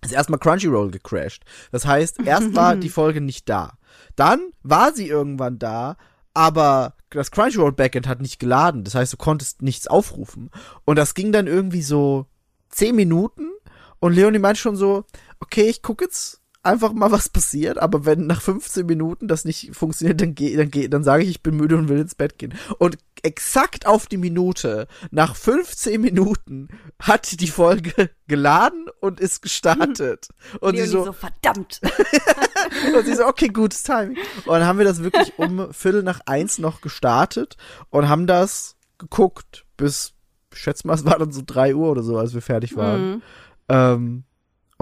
ist 0.01 0.13
erstmal 0.13 0.39
Crunchyroll 0.39 0.91
gecrashed. 0.91 1.43
Das 1.71 1.85
heißt, 1.85 2.19
erst 2.25 2.55
war 2.55 2.75
die 2.77 2.89
Folge 2.89 3.21
nicht 3.21 3.47
da. 3.47 3.77
Dann 4.15 4.51
war 4.63 4.93
sie 4.93 5.07
irgendwann 5.07 5.59
da, 5.59 5.97
aber 6.33 6.95
das 7.09 7.31
Crunchyroll 7.31 7.73
Backend 7.73 8.07
hat 8.07 8.21
nicht 8.21 8.39
geladen. 8.39 8.83
Das 8.83 8.95
heißt, 8.95 9.13
du 9.13 9.17
konntest 9.17 9.61
nichts 9.61 9.87
aufrufen. 9.87 10.49
Und 10.85 10.95
das 10.95 11.13
ging 11.13 11.31
dann 11.31 11.47
irgendwie 11.47 11.81
so 11.81 12.25
zehn 12.69 12.95
Minuten 12.95 13.51
und 13.99 14.13
Leonie 14.13 14.39
meint 14.39 14.57
schon 14.57 14.75
so, 14.75 15.05
okay, 15.39 15.69
ich 15.69 15.81
gucke 15.81 16.05
jetzt 16.05 16.40
einfach 16.63 16.93
mal, 16.93 17.11
was 17.11 17.29
passiert, 17.29 17.77
aber 17.77 18.05
wenn 18.05 18.27
nach 18.27 18.41
15 18.41 18.85
Minuten 18.85 19.27
das 19.27 19.45
nicht 19.45 19.75
funktioniert, 19.75 20.21
dann 20.21 20.35
geh, 20.35 20.55
dann 20.55 20.69
geh, 20.69 20.87
dann 20.87 21.03
sage 21.03 21.23
ich, 21.23 21.29
ich 21.29 21.43
bin 21.43 21.55
müde 21.55 21.75
und 21.77 21.89
will 21.89 21.99
ins 21.99 22.15
Bett 22.15 22.37
gehen. 22.37 22.53
Und 22.77 22.97
exakt 23.23 23.87
auf 23.87 24.05
die 24.05 24.17
Minute, 24.17 24.87
nach 25.09 25.35
15 25.35 25.99
Minuten, 25.99 26.69
hat 26.99 27.39
die 27.39 27.47
Folge 27.47 28.11
geladen 28.27 28.85
und 28.99 29.19
ist 29.19 29.41
gestartet. 29.41 30.27
Und 30.59 30.75
sie 30.75 30.83
Leonie 30.83 30.91
so, 30.91 31.05
so, 31.05 31.13
verdammt. 31.13 31.81
und 32.95 33.05
sie 33.05 33.15
so, 33.15 33.25
okay, 33.25 33.47
gutes 33.47 33.83
Timing. 33.83 34.17
Und 34.45 34.53
dann 34.53 34.65
haben 34.65 34.77
wir 34.77 34.85
das 34.85 35.03
wirklich 35.03 35.33
um 35.37 35.73
Viertel 35.73 36.03
nach 36.03 36.21
eins 36.25 36.59
noch 36.59 36.81
gestartet 36.81 37.57
und 37.89 38.07
haben 38.07 38.27
das 38.27 38.75
geguckt 38.97 39.65
bis, 39.77 40.13
ich 40.53 40.59
schätze 40.59 40.85
mal, 40.85 40.93
es 40.93 41.05
war 41.05 41.17
dann 41.17 41.31
so 41.31 41.41
drei 41.45 41.73
Uhr 41.73 41.89
oder 41.89 42.03
so, 42.03 42.17
als 42.17 42.33
wir 42.35 42.41
fertig 42.41 42.75
waren. 42.75 43.09
Mhm. 43.09 43.21
Ähm, 43.69 44.23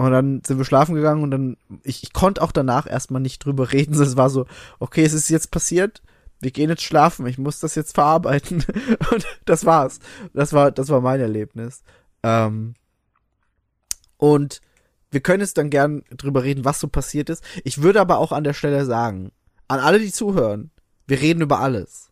und 0.06 0.12
dann 0.12 0.42
sind 0.46 0.58
wir 0.58 0.64
schlafen 0.64 0.94
gegangen 0.94 1.22
und 1.22 1.30
dann, 1.30 1.56
ich, 1.82 2.02
ich 2.02 2.12
konnte 2.12 2.42
auch 2.42 2.52
danach 2.52 2.86
erstmal 2.86 3.20
nicht 3.20 3.44
drüber 3.44 3.72
reden. 3.72 4.00
Es 4.00 4.16
war 4.16 4.30
so, 4.30 4.46
okay, 4.78 5.02
es 5.04 5.12
ist 5.12 5.28
jetzt 5.28 5.50
passiert, 5.50 6.02
wir 6.40 6.50
gehen 6.50 6.70
jetzt 6.70 6.82
schlafen, 6.82 7.26
ich 7.26 7.38
muss 7.38 7.60
das 7.60 7.74
jetzt 7.74 7.94
verarbeiten. 7.94 8.64
Und 9.10 9.26
das 9.44 9.66
war's. 9.66 9.98
Das 10.32 10.54
war, 10.54 10.70
das 10.70 10.88
war 10.88 11.02
mein 11.02 11.20
Erlebnis. 11.20 11.82
Ähm, 12.22 12.74
und 14.16 14.62
wir 15.10 15.20
können 15.20 15.42
jetzt 15.42 15.58
dann 15.58 15.70
gern 15.70 16.02
drüber 16.10 16.44
reden, 16.44 16.64
was 16.64 16.80
so 16.80 16.88
passiert 16.88 17.28
ist. 17.28 17.44
Ich 17.64 17.82
würde 17.82 18.00
aber 18.00 18.18
auch 18.18 18.32
an 18.32 18.44
der 18.44 18.54
Stelle 18.54 18.84
sagen, 18.84 19.32
an 19.68 19.80
alle, 19.80 19.98
die 19.98 20.12
zuhören, 20.12 20.70
wir 21.06 21.20
reden 21.20 21.42
über 21.42 21.60
alles. 21.60 22.10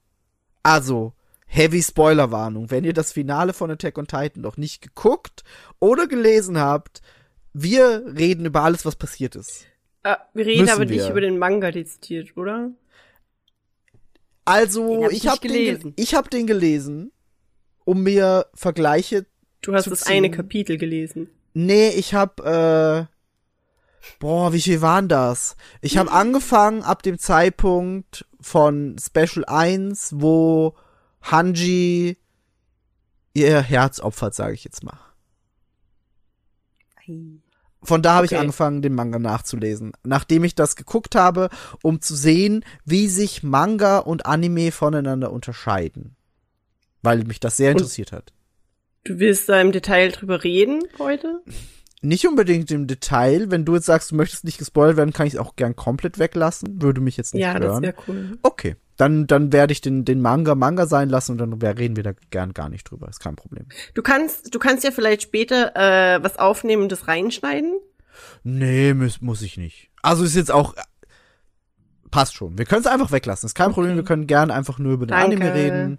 Also, 0.63 1.15
Heavy 1.47 1.83
Spoilerwarnung. 1.83 2.71
Wenn 2.71 2.85
ihr 2.85 2.93
das 2.93 3.13
Finale 3.13 3.53
von 3.53 3.71
Attack 3.71 3.97
on 3.97 4.07
Titan 4.07 4.43
noch 4.43 4.59
nicht 4.59 4.83
geguckt 4.83 5.45
oder 5.79 6.07
gelesen 6.07 6.59
habt, 6.59 7.01
wir 7.63 8.05
reden 8.17 8.47
über 8.47 8.63
alles, 8.63 8.85
was 8.85 8.97
passiert 8.97 9.37
ist. 9.37 9.67
Äh, 10.03 10.17
wir 10.35 10.47
reden 10.47 10.61
Müssen 10.63 10.75
aber 10.75 10.85
nicht 10.85 10.99
wir. 11.05 11.11
über 11.11 11.21
den 11.21 11.39
Manga 11.39 11.71
dezidiert, 11.71 12.37
oder? 12.37 12.71
Also, 14.45 15.05
hab 15.05 15.11
ich 15.13 15.25
ich 15.25 15.29
habe 15.29 15.47
den, 15.49 15.93
ich 15.97 16.15
hab 16.15 16.31
den 16.31 16.47
gelesen, 16.47 17.13
um 17.85 18.03
mir 18.03 18.47
Vergleiche. 18.55 19.27
Du 19.61 19.75
hast 19.75 19.85
Zu 19.85 19.91
das 19.91 20.07
eine 20.07 20.29
ziehen. 20.29 20.37
Kapitel 20.37 20.79
gelesen. 20.79 21.29
Nee, 21.53 21.89
ich 21.91 22.15
hab, 22.15 22.41
äh, 22.41 23.05
boah, 24.21 24.53
wie 24.53 24.61
viel 24.61 24.81
waren 24.81 25.09
das? 25.09 25.57
Ich 25.83 25.93
Hm. 25.93 25.99
habe 26.01 26.13
angefangen 26.13 26.83
ab 26.83 27.03
dem 27.03 27.19
Zeitpunkt 27.19 28.25
von 28.41 28.97
Special 28.99 29.45
1, 29.47 30.13
wo 30.17 30.75
Hanji 31.23 32.17
ihr 33.35 33.61
Herz 33.61 34.01
opfert, 34.01 34.35
sage 34.35 34.55
ich 34.55 34.65
jetzt 34.65 34.83
mal. 34.85 34.99
Von 37.83 38.03
da 38.03 38.15
habe 38.15 38.27
ich 38.27 38.33
Okay. 38.33 38.41
angefangen, 38.41 38.83
den 38.83 38.95
Manga 38.95 39.19
nachzulesen. 39.19 39.93
Nachdem 40.05 40.43
ich 40.45 40.55
das 40.55 40.75
geguckt 40.77 41.15
habe, 41.15 41.49
um 41.83 42.01
zu 42.01 42.15
sehen, 42.17 42.65
wie 42.85 43.07
sich 43.09 43.43
Manga 43.43 43.99
und 43.99 44.27
Anime 44.27 44.73
voneinander 44.73 45.33
unterscheiden. 45.33 46.17
Weil 47.03 47.25
mich 47.25 47.39
das 47.41 47.57
sehr 47.57 47.71
Und- 47.71 47.79
interessiert 47.79 48.13
hat. 48.13 48.33
Du 49.05 49.19
willst 49.21 49.49
da 49.49 49.61
im 49.61 49.71
Detail 49.73 50.11
drüber 50.11 50.43
reden 50.43 50.83
heute? 50.99 51.41
Nicht 52.03 52.27
unbedingt 52.27 52.71
im 52.71 52.87
Detail. 52.87 53.51
Wenn 53.51 53.65
du 53.65 53.75
jetzt 53.77 53.87
sagst, 53.87 54.11
du 54.11 54.17
möchtest 54.17 54.45
nicht 54.45 54.59
gespoilert 54.59 54.97
werden, 54.97 55.13
kann 55.13 55.27
ich 55.27 55.35
es 55.35 55.39
auch 55.39 55.57
gern 55.57 55.77
komplett 55.77 56.19
weglassen. 56.19 56.83
Würde 56.83 57.01
mich 57.01 57.17
jetzt 57.17 57.33
nicht 57.35 57.43
ja, 57.43 57.55
das 57.55 57.65
stören. 57.69 57.83
wäre 57.83 57.95
cool. 58.09 58.39
Okay. 58.43 58.77
Dann, 58.99 59.27
dann 59.29 59.53
werde 59.53 59.73
ich 59.73 59.81
den, 59.81 60.05
den 60.05 60.21
Manga 60.21 60.55
Manga 60.55 60.87
sein 60.87 61.09
lassen 61.09 61.33
und 61.33 61.39
dann 61.39 61.55
reden 61.55 61.97
wir 61.97 62.03
da 62.03 62.13
gern 62.31 62.53
gar 62.53 62.69
nicht 62.69 62.91
drüber. 62.91 63.09
Ist 63.09 63.21
kein 63.21 63.37
Problem. 63.37 63.67
Du 63.95 64.03
kannst, 64.03 64.55
du 64.55 64.59
kannst 64.59 64.85
ja 64.85 64.91
vielleicht 64.91 65.23
später 65.23 65.75
äh, 65.77 66.23
was 66.23 66.39
aufnehmen 66.39 66.83
und 66.83 66.93
das 66.93 67.09
reinschneiden. 67.09 67.79
Nee, 68.43 68.95
muss, 68.95 69.21
muss 69.21 69.43
ich 69.43 69.57
nicht. 69.57 69.91
Also 70.03 70.25
ist 70.25 70.35
jetzt 70.35 70.51
auch. 70.51 70.75
Passt 72.11 72.35
schon. 72.35 72.59
Wir 72.59 72.65
können 72.65 72.81
es 72.81 72.87
einfach 72.87 73.13
weglassen. 73.13 73.47
Ist 73.47 73.55
kein 73.55 73.73
Problem. 73.73 73.95
Wir 73.95 74.05
können 74.05 74.27
gerne 74.27 74.53
einfach 74.53 74.79
nur 74.79 74.95
über 74.95 75.07
den 75.07 75.11
Danke. 75.11 75.37
Anime 75.37 75.55
reden. 75.55 75.99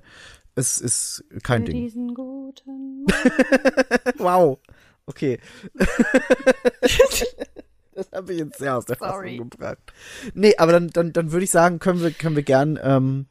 Es 0.56 0.82
ist 0.82 1.24
kein 1.44 1.66
Für 1.66 1.72
Ding. 1.72 1.84
diesen 1.84 2.14
guten 2.14 3.06
Wow. 4.18 4.60
Okay. 5.06 5.40
das 8.00 8.12
habe 8.14 8.34
ich 8.34 8.40
jetzt 8.40 8.58
sehr 8.58 8.78
aus 8.78 8.86
der 8.86 8.98
Sorry. 8.98 9.32
Fassung 9.32 9.50
gebracht. 9.50 9.78
Nee, 10.34 10.56
aber 10.58 10.72
dann, 10.72 10.90
dann, 10.90 11.14
dann 11.14 11.32
würde 11.32 11.44
ich 11.44 11.52
sagen, 11.52 11.80
können 11.80 12.02
wir, 12.02 12.12
können 12.12 12.36
wir 12.36 12.44
gern 12.44 12.80
ähm, 12.82 13.26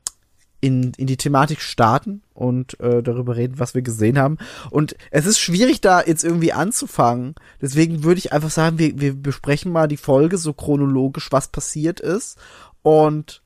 in, 0.61 0.93
in 0.97 1.07
die 1.07 1.17
Thematik 1.17 1.61
starten 1.61 2.23
und 2.35 2.79
äh, 2.81 3.03
darüber 3.03 3.37
reden, 3.37 3.59
was 3.59 3.75
wir 3.75 3.83
gesehen 3.83 4.19
haben. 4.19 4.39
Und 4.71 4.97
es 5.11 5.27
ist 5.27 5.39
schwierig, 5.39 5.81
da 5.81 6.03
jetzt 6.03 6.25
irgendwie 6.25 6.53
anzufangen. 6.53 7.35
Deswegen 7.61 8.03
würde 8.03 8.19
ich 8.19 8.33
einfach 8.33 8.51
sagen, 8.51 8.79
wir, 8.79 9.01
wir 9.01 9.15
besprechen 9.15 9.73
mal 9.73 9.89
die 9.89 9.97
Folge 9.97 10.37
so 10.37 10.53
chronologisch, 10.53 11.31
was 11.31 11.49
passiert 11.49 12.01
ist. 12.01 12.39
Und 12.83 13.43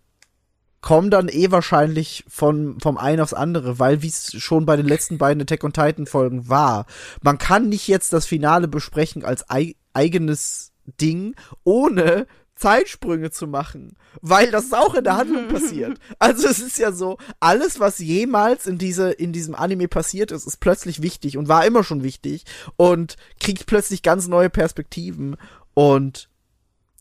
kommen 0.80 1.10
dann 1.10 1.28
eh 1.28 1.50
wahrscheinlich 1.50 2.24
von, 2.28 2.78
vom 2.80 2.98
einen 2.98 3.20
aufs 3.20 3.34
andere, 3.34 3.78
weil 3.78 4.02
wie 4.02 4.08
es 4.08 4.34
schon 4.38 4.66
bei 4.66 4.76
den 4.76 4.88
letzten 4.88 5.16
beiden 5.16 5.40
Attack 5.40 5.62
on 5.62 5.72
Titan 5.72 6.06
Folgen 6.06 6.48
war. 6.48 6.86
Man 7.22 7.38
kann 7.38 7.68
nicht 7.68 7.86
jetzt 7.86 8.12
das 8.12 8.26
Finale 8.26 8.68
besprechen 8.68 9.24
als 9.24 9.48
ei 9.48 9.76
eigenes 9.94 10.71
Ding, 11.00 11.34
ohne 11.64 12.26
Zeitsprünge 12.54 13.30
zu 13.30 13.46
machen, 13.46 13.96
weil 14.20 14.50
das 14.50 14.64
ist 14.64 14.74
auch 14.74 14.94
in 14.94 15.04
der 15.04 15.16
Handlung 15.16 15.48
passiert. 15.52 15.98
Also 16.18 16.46
es 16.48 16.60
ist 16.60 16.78
ja 16.78 16.92
so, 16.92 17.18
alles 17.40 17.80
was 17.80 17.98
jemals 17.98 18.66
in 18.66 18.78
diese 18.78 19.10
in 19.10 19.32
diesem 19.32 19.54
Anime 19.54 19.88
passiert 19.88 20.30
ist, 20.30 20.46
ist 20.46 20.60
plötzlich 20.60 21.02
wichtig 21.02 21.36
und 21.36 21.48
war 21.48 21.64
immer 21.66 21.82
schon 21.82 22.02
wichtig 22.02 22.44
und 22.76 23.16
kriegt 23.40 23.66
plötzlich 23.66 24.02
ganz 24.02 24.28
neue 24.28 24.50
Perspektiven 24.50 25.36
und 25.74 26.28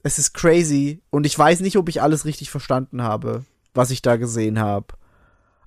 es 0.04 0.18
ist 0.18 0.34
crazy 0.34 1.02
und 1.12 1.26
ich 1.28 1.38
weiß 1.38 1.60
nicht, 1.60 1.78
ob 1.78 1.90
ich 1.90 2.02
alles 2.02 2.26
richtig 2.26 2.50
verstanden 2.50 3.04
habe, 3.04 3.46
was 3.76 3.92
ich 3.92 4.02
da 4.02 4.16
gesehen 4.16 4.60
habe. 4.60 4.88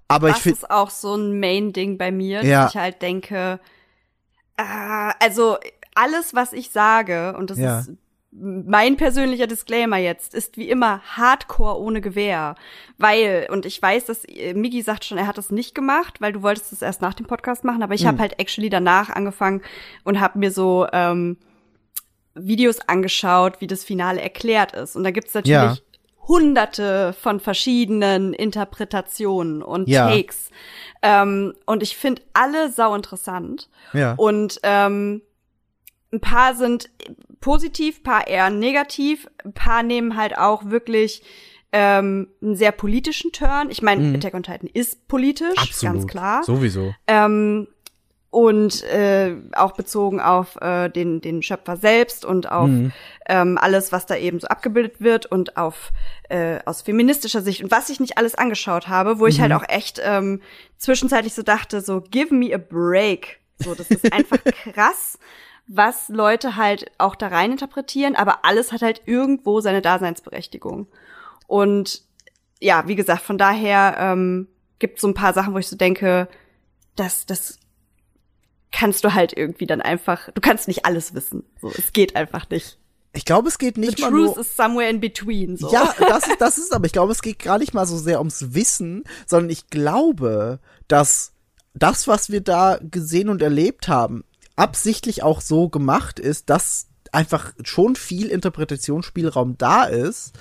Aber 0.09 0.29
ich 0.29 0.35
das 0.35 0.43
finde 0.43 0.59
ist 0.59 0.71
auch 0.71 0.91
so 0.91 1.15
ein 1.15 1.39
Main-Ding 1.39 1.99
bei 1.99 2.11
mir, 2.11 2.43
Ja. 2.45 2.65
dass 2.65 2.75
ich 2.75 2.81
halt 2.81 3.01
denke, 3.01 3.61
äh, 4.57 5.13
also 5.21 5.57
alles, 5.95 6.35
was 6.35 6.53
ich 6.53 6.71
sage, 6.71 7.37
und 7.39 7.51
das 7.51 7.59
Ja. 7.59 7.81
ist 7.81 7.93
mein 8.37 8.97
persönlicher 8.97 9.47
Disclaimer 9.47 9.97
jetzt, 9.99 10.35
ist 10.35 10.57
wie 10.57 10.69
immer 10.69 11.01
Hardcore 11.17 11.79
ohne 11.81 12.01
Gewehr. 12.01 12.57
Weil, 12.99 13.47
und 13.51 13.65
ich 13.65 13.81
weiß, 13.81 14.07
dass 14.07 14.25
äh, 14.25 14.55
Migi 14.55 14.83
sagt 14.83 15.05
schon, 15.05 15.19
er 15.19 15.27
hat 15.29 15.39
das 15.39 15.51
nicht 15.53 15.75
gemacht, 15.75 16.21
weil 16.21 16.33
du 16.33 16.43
wolltest 16.43 16.73
es 16.73 16.83
erst 16.83 17.01
nach 17.01 17.15
dem 17.15 17.27
Podcast 17.27 17.63
machen, 17.65 17.83
aber 17.85 17.95
ich 17.95 18.03
Mhm. 18.03 18.09
habe 18.09 18.19
halt 18.19 18.39
actually 18.41 18.71
danach 18.71 19.09
angefangen 19.11 19.63
und 20.03 20.19
habe 20.21 20.39
mir 20.41 20.51
so 20.51 20.87
ähm, 20.93 21.37
Videos 22.35 22.81
angeschaut, 22.81 23.61
wie 23.61 23.69
das 23.69 23.85
Finale 23.85 24.21
erklärt 24.21 24.73
ist. 24.73 24.97
Und 24.97 25.05
da 25.05 25.13
gibt's 25.13 25.35
natürlich 25.35 25.53
Ja. 25.53 25.77
hunderte 26.27 27.13
von 27.21 27.39
verschiedenen 27.39 28.33
Interpretationen 28.33 29.63
und 29.63 29.89
Ja. 29.89 30.09
Takes. 30.11 30.51
Ähm, 31.03 31.55
und 31.67 31.83
ich 31.85 31.97
finde 31.97 32.23
alle 32.33 32.73
sau 32.73 32.95
interessant. 32.97 33.69
ja. 33.93 34.15
Und 34.17 34.59
ähm, 34.65 35.23
ein 36.15 36.21
paar 36.21 36.55
sind 36.55 36.89
positiv, 37.41 38.03
paar 38.03 38.27
eher 38.27 38.49
negativ, 38.51 39.29
ein 39.45 39.53
paar 39.53 39.83
nehmen 39.83 40.17
halt 40.17 40.39
auch 40.39 40.65
wirklich 40.71 41.23
ähm, 41.73 42.29
einen 42.41 42.57
sehr 42.57 42.73
politischen 42.73 43.33
Turn. 43.33 43.69
Ich 43.71 43.83
meine, 43.83 44.03
Mhm. 44.03 44.15
Attack 44.15 44.35
on 44.35 44.43
Titan 44.45 44.71
ist 44.73 45.09
politisch, 45.09 45.59
Absolut. 45.59 45.95
ganz 45.95 46.07
klar. 46.07 46.45
Sowieso. 46.45 46.95
Ähm, 47.09 47.67
und 48.31 48.83
äh, 48.85 49.37
auch 49.55 49.73
bezogen 49.73 50.21
auf 50.21 50.57
äh, 50.61 50.89
den, 50.89 51.21
den 51.21 51.43
Schöpfer 51.43 51.77
selbst 51.77 52.25
und 52.25 52.51
auf 52.51 52.69
Mhm. 52.69 52.93
ähm, 53.29 53.59
alles, 53.61 53.93
was 53.93 54.07
da 54.07 54.17
eben 54.17 54.41
so 54.41 54.49
abgebildet 54.49 55.01
wird 55.01 55.27
und 55.27 55.57
auf 55.57 55.93
äh, 56.29 56.59
aus 56.65 56.83
feministischer 56.83 57.43
Sicht 57.43 57.63
und 57.63 57.71
was 57.71 57.91
ich 57.91 58.01
nicht 58.01 58.19
alles 58.19 58.35
angeschaut 58.35 58.89
habe, 58.89 59.19
wo 59.21 59.27
ich 59.27 59.39
Mhm. 59.39 59.43
halt 59.43 59.53
auch 59.53 59.69
echt 59.69 60.01
ähm, 60.03 60.41
zwischenzeitlich 60.79 61.33
so 61.35 61.43
dachte, 61.43 61.81
so 61.81 62.01
give 62.01 62.35
me 62.35 62.53
a 62.55 62.59
break. 62.59 63.39
So, 63.59 63.75
das 63.77 63.89
ist 63.91 64.13
einfach 64.13 64.39
krass. 64.75 65.19
Was 65.67 66.09
Leute 66.09 66.57
halt 66.57 66.91
auch 66.99 67.15
da 67.15 67.29
rein 67.29 67.53
interpretieren, 67.53 68.17
aber 68.17 68.45
alles 68.45 68.73
hat 68.73 68.83
halt 68.83 69.03
irgendwo 69.07 69.61
seine 69.61 69.83
Daseinsberechtigung. 69.83 70.89
Und 71.47 72.03
ja, 72.61 72.87
wie 72.87 72.95
gesagt, 72.95 73.23
von 73.23 73.39
daher 73.39 73.97
ähm, 73.99 74.49
gibt 74.79 75.01
so 75.01 75.09
ein 75.09 75.15
paar 75.15 75.33
Sachen, 75.33 75.55
wo 75.55 75.59
ich 75.59 75.69
so 75.69 75.77
denke, 75.77 76.29
das, 76.97 77.27
das 77.27 77.59
kannst 78.73 79.05
du 79.05 79.15
halt 79.15 79.37
irgendwie 79.37 79.67
dann 79.67 79.81
einfach, 79.81 80.31
du 80.35 80.41
kannst 80.41 80.69
nicht 80.69 80.85
alles 80.85 81.15
wissen. 81.15 81.45
So, 81.61 81.69
es 81.69 81.93
geht 81.93 82.17
einfach 82.17 82.49
nicht. 82.51 82.79
Ich 83.13 83.25
glaube, 83.25 83.49
es 83.49 83.59
geht 83.59 83.77
The 83.77 83.81
nicht 83.81 84.01
mal 84.01 84.11
truth 84.11 84.37
nur. 84.37 84.39
is 84.39 84.57
somewhere 84.57 84.91
in 84.91 85.01
between. 85.01 85.57
So. 85.57 85.73
Ja, 85.73 85.95
das 85.99 86.27
ist, 86.27 86.41
das 86.41 86.59
ist, 86.59 86.73
aber 86.73 86.87
ich 86.87 86.93
glaube, 86.93 87.13
es 87.13 87.23
geht 87.23 87.39
gar 87.39 87.59
nicht 87.59 87.73
mal 87.73 87.87
so 87.87 87.97
sehr 87.97 88.19
ums 88.19 88.55
Wissen, 88.55 89.05
sondern 89.27 89.51
ich 89.51 89.69
glaube, 89.71 90.59
dass 90.89 91.33
das, 91.75 92.09
was 92.09 92.31
wir 92.31 92.41
da 92.41 92.79
gesehen 92.83 93.29
und 93.29 93.43
erlebt 93.43 93.89
haben, 93.89 94.25
absichtlich 94.57 95.23
auch 95.23 95.41
so 95.41 95.69
gemacht 95.69 96.19
ist, 96.21 96.51
dass 96.51 96.87
einfach 97.13 97.53
schon 97.63 97.97
viel 97.97 98.29
Interpretationsspielraum 98.29 99.57
da 99.59 99.85
ist, 99.85 100.33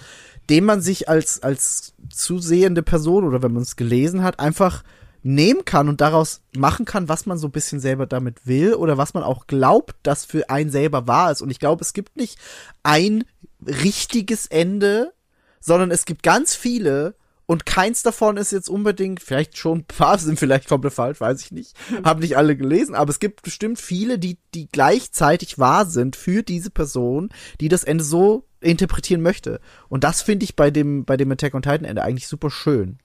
den 0.50 0.66
man 0.66 0.82
sich 0.82 1.08
als, 1.08 1.42
als 1.42 1.94
zusehende 2.10 2.84
Person 2.84 3.24
oder 3.24 3.42
wenn 3.42 3.54
man 3.54 3.64
es 3.64 3.76
gelesen 3.76 4.24
hat, 4.24 4.40
einfach 4.40 4.84
nehmen 5.22 5.64
kann 5.64 5.88
und 5.88 6.02
daraus 6.02 6.42
machen 6.56 6.86
kann, 6.86 7.08
was 7.08 7.26
man 7.26 7.38
so 7.38 7.48
ein 7.48 7.52
bisschen 7.52 7.80
selber 7.80 8.06
damit 8.06 8.46
will 8.46 8.74
oder 8.74 8.98
was 8.98 9.14
man 9.14 9.24
auch 9.24 9.48
glaubt, 9.48 9.96
dass 10.04 10.26
für 10.26 10.50
einen 10.50 10.70
selber 10.70 11.08
wahr 11.08 11.32
ist. 11.32 11.42
Und 11.42 11.50
ich 11.50 11.60
glaube, 11.60 11.82
es 11.82 11.94
gibt 11.94 12.18
nicht 12.18 12.38
ein 12.84 13.24
richtiges 13.66 14.48
Ende, 14.48 15.14
sondern 15.62 15.92
es 15.92 16.04
gibt 16.04 16.24
ganz 16.24 16.56
viele 16.56 17.16
und 17.46 17.66
keins 17.66 18.04
davon 18.04 18.38
ist 18.38 18.52
jetzt 18.52 18.70
unbedingt, 18.70 19.22
vielleicht 19.22 19.58
schon 19.58 19.80
ein 19.80 19.86
paar 19.86 20.18
sind 20.18 20.40
vielleicht 20.40 20.70
komplett 20.70 20.94
falsch, 20.94 21.20
weiß 21.20 21.42
ich 21.42 21.52
nicht, 21.52 21.76
habe 22.04 22.22
nicht 22.22 22.38
alle 22.38 22.56
gelesen, 22.56 22.96
aber 22.96 23.10
es 23.10 23.20
gibt 23.20 23.42
bestimmt 23.42 23.80
viele, 23.80 24.18
die, 24.18 24.38
die 24.54 24.68
gleichzeitig 24.72 25.60
wahr 25.60 25.86
sind 25.86 26.16
für 26.16 26.44
diese 26.44 26.70
Person, 26.70 27.30
die 27.60 27.68
das 27.68 27.84
Ende 27.84 28.04
so 28.04 28.46
interpretieren 28.62 29.22
möchte. 29.22 29.60
Und 29.90 30.06
das 30.06 30.22
finde 30.22 30.46
ich 30.46 30.56
bei 30.56 30.72
dem, 30.72 31.04
bei 31.04 31.18
dem 31.18 31.32
Attack 31.32 31.54
on 31.54 31.62
Titan 31.62 31.86
Ende 31.86 32.04
eigentlich 32.04 32.28
super 32.28 32.50
schön. 32.50 33.00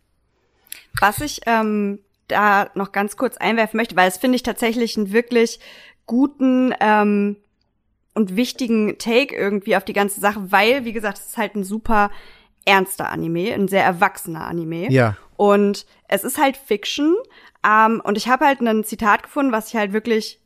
Was 1.01 1.21
ich 1.21 1.41
ähm, 1.47 1.99
da 2.29 2.71
noch 2.75 2.93
ganz 2.93 3.17
kurz 3.17 3.37
einwerfen 3.37 3.77
möchte, 3.77 3.97
weil 3.97 4.09
es 4.09 4.19
finde 4.19 4.37
ich 4.37 4.45
tatsächlich 4.45 4.97
einen 4.97 5.13
wirklich 5.13 5.59
guten 6.07 6.73
ähm, 6.81 7.37
und 8.15 8.37
wichtigen 8.37 8.99
Take 8.99 9.35
irgendwie 9.35 9.77
auf 9.77 9.85
die 9.85 9.93
ganze 9.93 10.21
Sache, 10.21 10.51
weil, 10.53 10.85
wie 10.85 10.93
gesagt, 10.93 11.19
es 11.19 11.27
ist 11.27 11.37
halt 11.37 11.57
ein 11.57 11.65
super 11.65 12.11
ernster 12.69 13.11
Anime, 13.11 13.53
ein 13.55 13.67
sehr 13.67 13.83
erwachsener 13.83 14.47
Anime. 14.47 14.91
Ja. 14.93 15.17
Und 15.37 15.87
es 16.09 16.25
ist 16.25 16.39
halt 16.39 16.57
Fiction. 16.57 17.17
Ähm, 17.67 18.01
und 18.05 18.17
ich 18.17 18.29
habe 18.29 18.47
halt 18.47 18.61
ein 18.61 18.85
Zitat 18.85 19.23
gefunden, 19.23 19.53
was 19.53 19.69
ich 19.69 19.77
halt 19.77 19.93
wirklich 19.93 20.41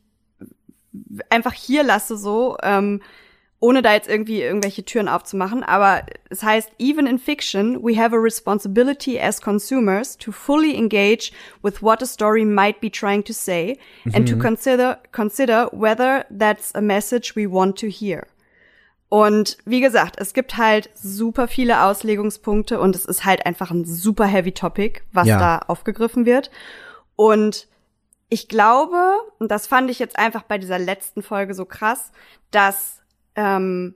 einfach 1.29 1.53
hier 1.53 1.83
lasse, 1.83 2.17
so, 2.17 2.57
ähm, 2.63 3.01
ohne 3.59 3.81
da 3.81 3.93
jetzt 3.93 4.09
irgendwie 4.09 4.41
irgendwelche 4.41 4.83
Türen 4.83 5.07
aufzumachen. 5.07 5.63
Aber 5.63 6.03
es 6.29 6.43
heißt, 6.43 6.71
even 6.79 7.07
in 7.07 7.17
fiction, 7.17 7.81
we 7.81 7.97
have 7.97 8.15
a 8.15 8.19
responsibility 8.19 9.19
as 9.19 9.41
consumers 9.41 10.17
to 10.17 10.31
fully 10.31 10.75
engage 10.77 11.31
with 11.61 11.81
what 11.81 12.01
a 12.01 12.05
story 12.05 12.45
might 12.45 12.81
be 12.81 12.89
trying 12.89 13.23
to 13.23 13.33
say 13.33 13.77
and 14.13 14.27
to 14.27 14.37
consider, 14.37 14.99
consider 15.11 15.69
whether 15.71 16.25
that's 16.29 16.75
a 16.75 16.81
message 16.81 17.35
we 17.35 17.47
want 17.47 17.77
to 17.77 17.87
hear. 17.87 18.27
Und 19.13 19.59
wie 19.65 19.79
gesagt, 19.79 20.15
es 20.17 20.33
gibt 20.33 20.57
halt 20.57 20.89
super 20.95 21.47
viele 21.47 21.83
Auslegungspunkte 21.83 22.79
und 22.79 22.95
es 22.95 23.05
ist 23.05 23.25
halt 23.25 23.45
einfach 23.45 23.69
ein 23.69 23.85
super 23.85 24.25
heavy 24.25 24.53
Topic, 24.53 25.01
was 25.11 25.27
Ja. 25.27 25.37
da 25.37 25.57
aufgegriffen 25.67 26.25
wird. 26.25 26.49
Und 27.15 27.67
ich 28.29 28.47
glaube, 28.49 29.19
und 29.37 29.51
das 29.51 29.67
fand 29.67 29.91
ich 29.91 29.99
jetzt 29.99 30.17
einfach 30.17 30.41
bei 30.41 30.57
dieser 30.57 30.79
letzten 30.79 31.21
Folge 31.21 31.53
so 31.53 31.65
krass, 31.65 32.11
dass 32.49 33.03
ähm, 33.35 33.93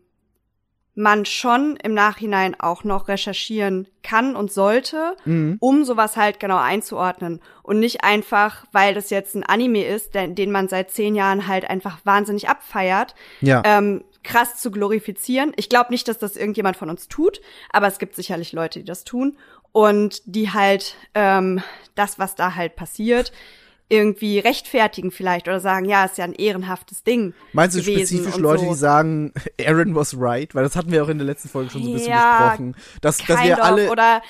man 1.00 1.26
schon 1.26 1.78
im 1.78 1.94
Nachhinein 1.94 2.60
auch 2.60 2.84
noch 2.84 3.08
recherchieren 3.08 3.88
kann 4.02 4.36
und 4.36 4.52
sollte, 4.52 5.16
um 5.60 5.84
sowas 5.86 6.18
halt 6.18 6.40
genau 6.40 6.58
einzuordnen. 6.58 7.40
Und 7.62 7.80
nicht 7.80 8.04
einfach, 8.04 8.66
weil 8.72 8.96
das 8.96 9.12
jetzt 9.12 9.36
ein 9.36 9.44
Anime 9.44 9.86
ist, 9.86 10.16
den, 10.16 10.34
den 10.34 10.52
man 10.52 10.68
seit 10.68 10.90
zehn 10.90 11.14
Jahren 11.16 11.48
halt 11.48 11.70
einfach 11.70 12.00
wahnsinnig 12.04 12.50
abfeiert, 12.50 13.14
Ja. 13.42 13.62
ähm, 13.64 14.04
krass 14.24 14.56
zu 14.58 14.72
glorifizieren. 14.72 15.54
Ich 15.56 15.70
glaube 15.70 15.92
nicht, 15.92 16.08
dass 16.08 16.18
das 16.18 16.36
irgendjemand 16.36 16.76
von 16.78 16.90
uns 16.90 17.08
tut, 17.08 17.42
aber 17.70 17.88
es 17.88 18.00
gibt 18.00 18.16
sicherlich 18.16 18.52
Leute, 18.52 18.80
die 18.80 18.86
das 18.86 19.04
tun 19.04 19.38
und 19.72 20.22
die 20.26 20.50
halt 20.52 20.96
ähm, 21.14 21.62
das, 21.96 22.18
was 22.18 22.34
da 22.36 22.56
halt 22.56 22.76
passiert, 22.76 23.32
irgendwie 23.90 24.40
rechtfertigen 24.40 25.12
vielleicht 25.12 25.48
oder 25.48 25.60
sagen, 25.60 25.86
ja, 25.86 26.06
ist 26.06 26.18
ja 26.18 26.26
ein 26.26 26.34
ehrenhaftes 26.34 27.04
Ding. 27.04 27.34
Meinst 27.54 27.78
du 27.78 27.82
spezifisch 27.82 28.38
Leute, 28.38 28.64
so. 28.66 28.72
die 28.72 28.76
sagen, 28.76 29.34
Aaron 29.66 29.96
was 29.96 30.20
right? 30.20 30.54
Weil 30.54 30.64
das 30.64 30.76
hatten 30.76 30.92
wir 30.92 31.04
auch 31.04 31.10
in 31.10 31.18
der 31.18 31.28
letzten 31.28 31.48
Folge 31.50 31.70
schon 31.70 31.84
so 31.84 31.90
ein 31.90 31.94
bisschen 31.94 32.10
Ja, 32.12 32.40
besprochen. 32.50 32.76
Dass, 33.02 33.18
dass 33.20 33.44
wir 33.44 33.64
alle. 33.64 33.90
oder 33.90 34.22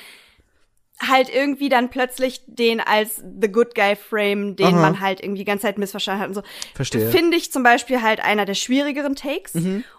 halt 1.00 1.30
irgendwie 1.34 1.70
dann 1.70 1.90
plötzlich 1.90 2.42
den 2.48 2.80
als 2.80 3.18
the 3.18 3.52
good 3.52 3.76
guy 3.76 3.96
frame, 3.96 4.56
den 4.56 4.68
Aha. 4.68 4.82
man 4.82 5.00
halt 5.00 5.22
irgendwie 5.22 5.40
die 5.40 5.46
ganze 5.46 5.64
Zeit 5.64 5.78
missverstanden 5.78 6.22
hat 6.22 6.30
und 6.30 6.36
so. 6.36 6.44
Verstehe. 6.76 7.06
Mhm. 7.06 7.12
Finde 7.12 7.38
ich 7.38 7.52
zum 7.52 7.64
Beispiel 7.64 8.02
halt 8.02 8.20
einer 8.20 8.46
der 8.46 8.56
schwierigeren 8.56 9.16
Takes. 9.16 9.54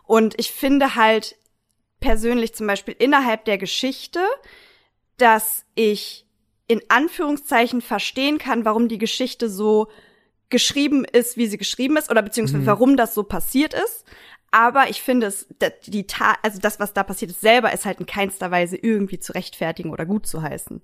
Und 0.05 0.35
ich 0.39 0.51
finde 0.51 0.94
halt 0.94 1.36
persönlich 2.01 2.55
zum 2.55 2.66
Beispiel 2.66 2.94
innerhalb 2.98 3.44
der 3.44 3.59
Geschichte, 3.59 4.20
dass 5.16 5.64
ich 5.74 6.26
in 6.68 6.80
Anführungszeichen 6.88 7.80
verstehen 7.80 8.38
kann, 8.38 8.64
warum 8.64 8.88
die 8.88 8.98
Geschichte 8.98 9.48
so 9.50 9.88
geschrieben 10.50 11.04
ist, 11.04 11.36
wie 11.36 11.46
sie 11.46 11.58
geschrieben 11.58 11.96
ist, 11.96 12.10
oder 12.10 12.22
beziehungsweise 12.22 12.64
warum 12.66 12.96
das 12.96 13.14
so 13.14 13.22
passiert 13.24 13.74
ist. 13.74 14.04
Aber 14.50 14.88
ich 14.88 15.02
finde 15.02 15.26
es, 15.26 15.46
die 15.86 16.06
Tat, 16.06 16.38
also 16.42 16.58
das, 16.58 16.80
was 16.80 16.94
da 16.94 17.02
passiert 17.02 17.30
ist, 17.32 17.40
selber 17.42 17.72
ist 17.72 17.84
halt 17.84 18.00
in 18.00 18.06
keinster 18.06 18.50
Weise 18.50 18.76
irgendwie 18.76 19.18
zu 19.18 19.32
rechtfertigen 19.34 19.90
oder 19.90 20.06
gut 20.06 20.26
zu 20.26 20.40
heißen. 20.42 20.80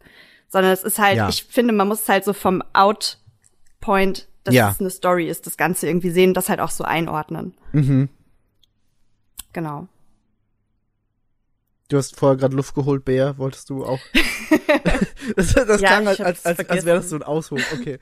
Sondern 0.49 0.73
es 0.73 0.85
ist 0.85 0.99
halt, 0.99 1.17
Ja. 1.17 1.29
ich 1.31 1.45
finde, 1.45 1.73
man 1.73 1.89
muss 1.89 2.03
es 2.03 2.09
halt 2.09 2.25
so 2.25 2.35
vom 2.35 2.63
Outpoint, 2.75 4.29
dass 4.45 4.55
Ja. 4.55 4.71
es 4.71 4.81
eine 4.81 4.91
Story 4.91 5.29
ist, 5.29 5.47
das 5.47 5.57
Ganze 5.57 5.87
irgendwie 5.87 6.11
sehen 6.11 6.35
das 6.35 6.51
halt 6.51 6.61
auch 6.61 6.71
so 6.71 6.85
einordnen. 6.85 7.55
Mhm. 7.73 8.11
Genau. 9.55 9.89
Du 11.89 11.97
hast 11.97 12.17
vorher 12.17 12.37
gerade 12.37 12.57
Luft 12.57 12.75
geholt, 12.75 13.05
Bär, 13.05 13.39
wolltest 13.39 13.71
du 13.71 13.85
auch? 13.85 14.01
das 15.37 15.55
das 15.55 15.81
Ja, 15.81 16.01
klang, 16.01 16.03
ich 16.05 16.25
als, 16.25 16.45
als, 16.45 16.59
als, 16.59 16.71
als 16.71 16.85
wäre 16.85 16.99
das 16.99 17.09
so 17.09 17.17
ein 17.17 17.23
Aushol. 17.23 17.61
Okay. 17.73 17.99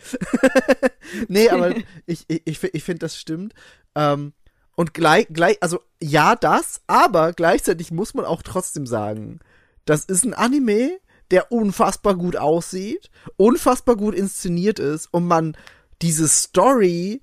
nee, 1.29 1.49
aber 1.49 1.75
ich, 2.07 2.25
ich, 2.29 2.63
ich 2.63 2.85
finde, 2.85 3.01
das 3.01 3.17
stimmt. 3.17 3.55
Ähm, 3.95 4.33
und 4.75 4.95
gleich, 4.95 5.27
gleich, 5.31 5.59
also 5.61 5.81
ja, 6.01 6.35
das, 6.37 6.81
aber 6.87 7.33
gleichzeitig 7.33 7.91
muss 7.91 8.15
man 8.15 8.25
auch 8.25 8.43
trotzdem 8.43 8.87
sagen, 8.87 9.41
das 9.85 10.05
ist 10.05 10.25
ein 10.25 10.35
Anime, 10.35 10.99
der 11.31 11.53
unfassbar 11.53 12.15
gut 12.15 12.37
aussieht, 12.37 13.11
unfassbar 13.37 13.97
gut 13.97 14.15
inszeniert 14.15 14.79
ist 14.79 15.07
und 15.13 15.27
man 15.27 15.57
diese 16.01 16.29
Story 16.29 17.23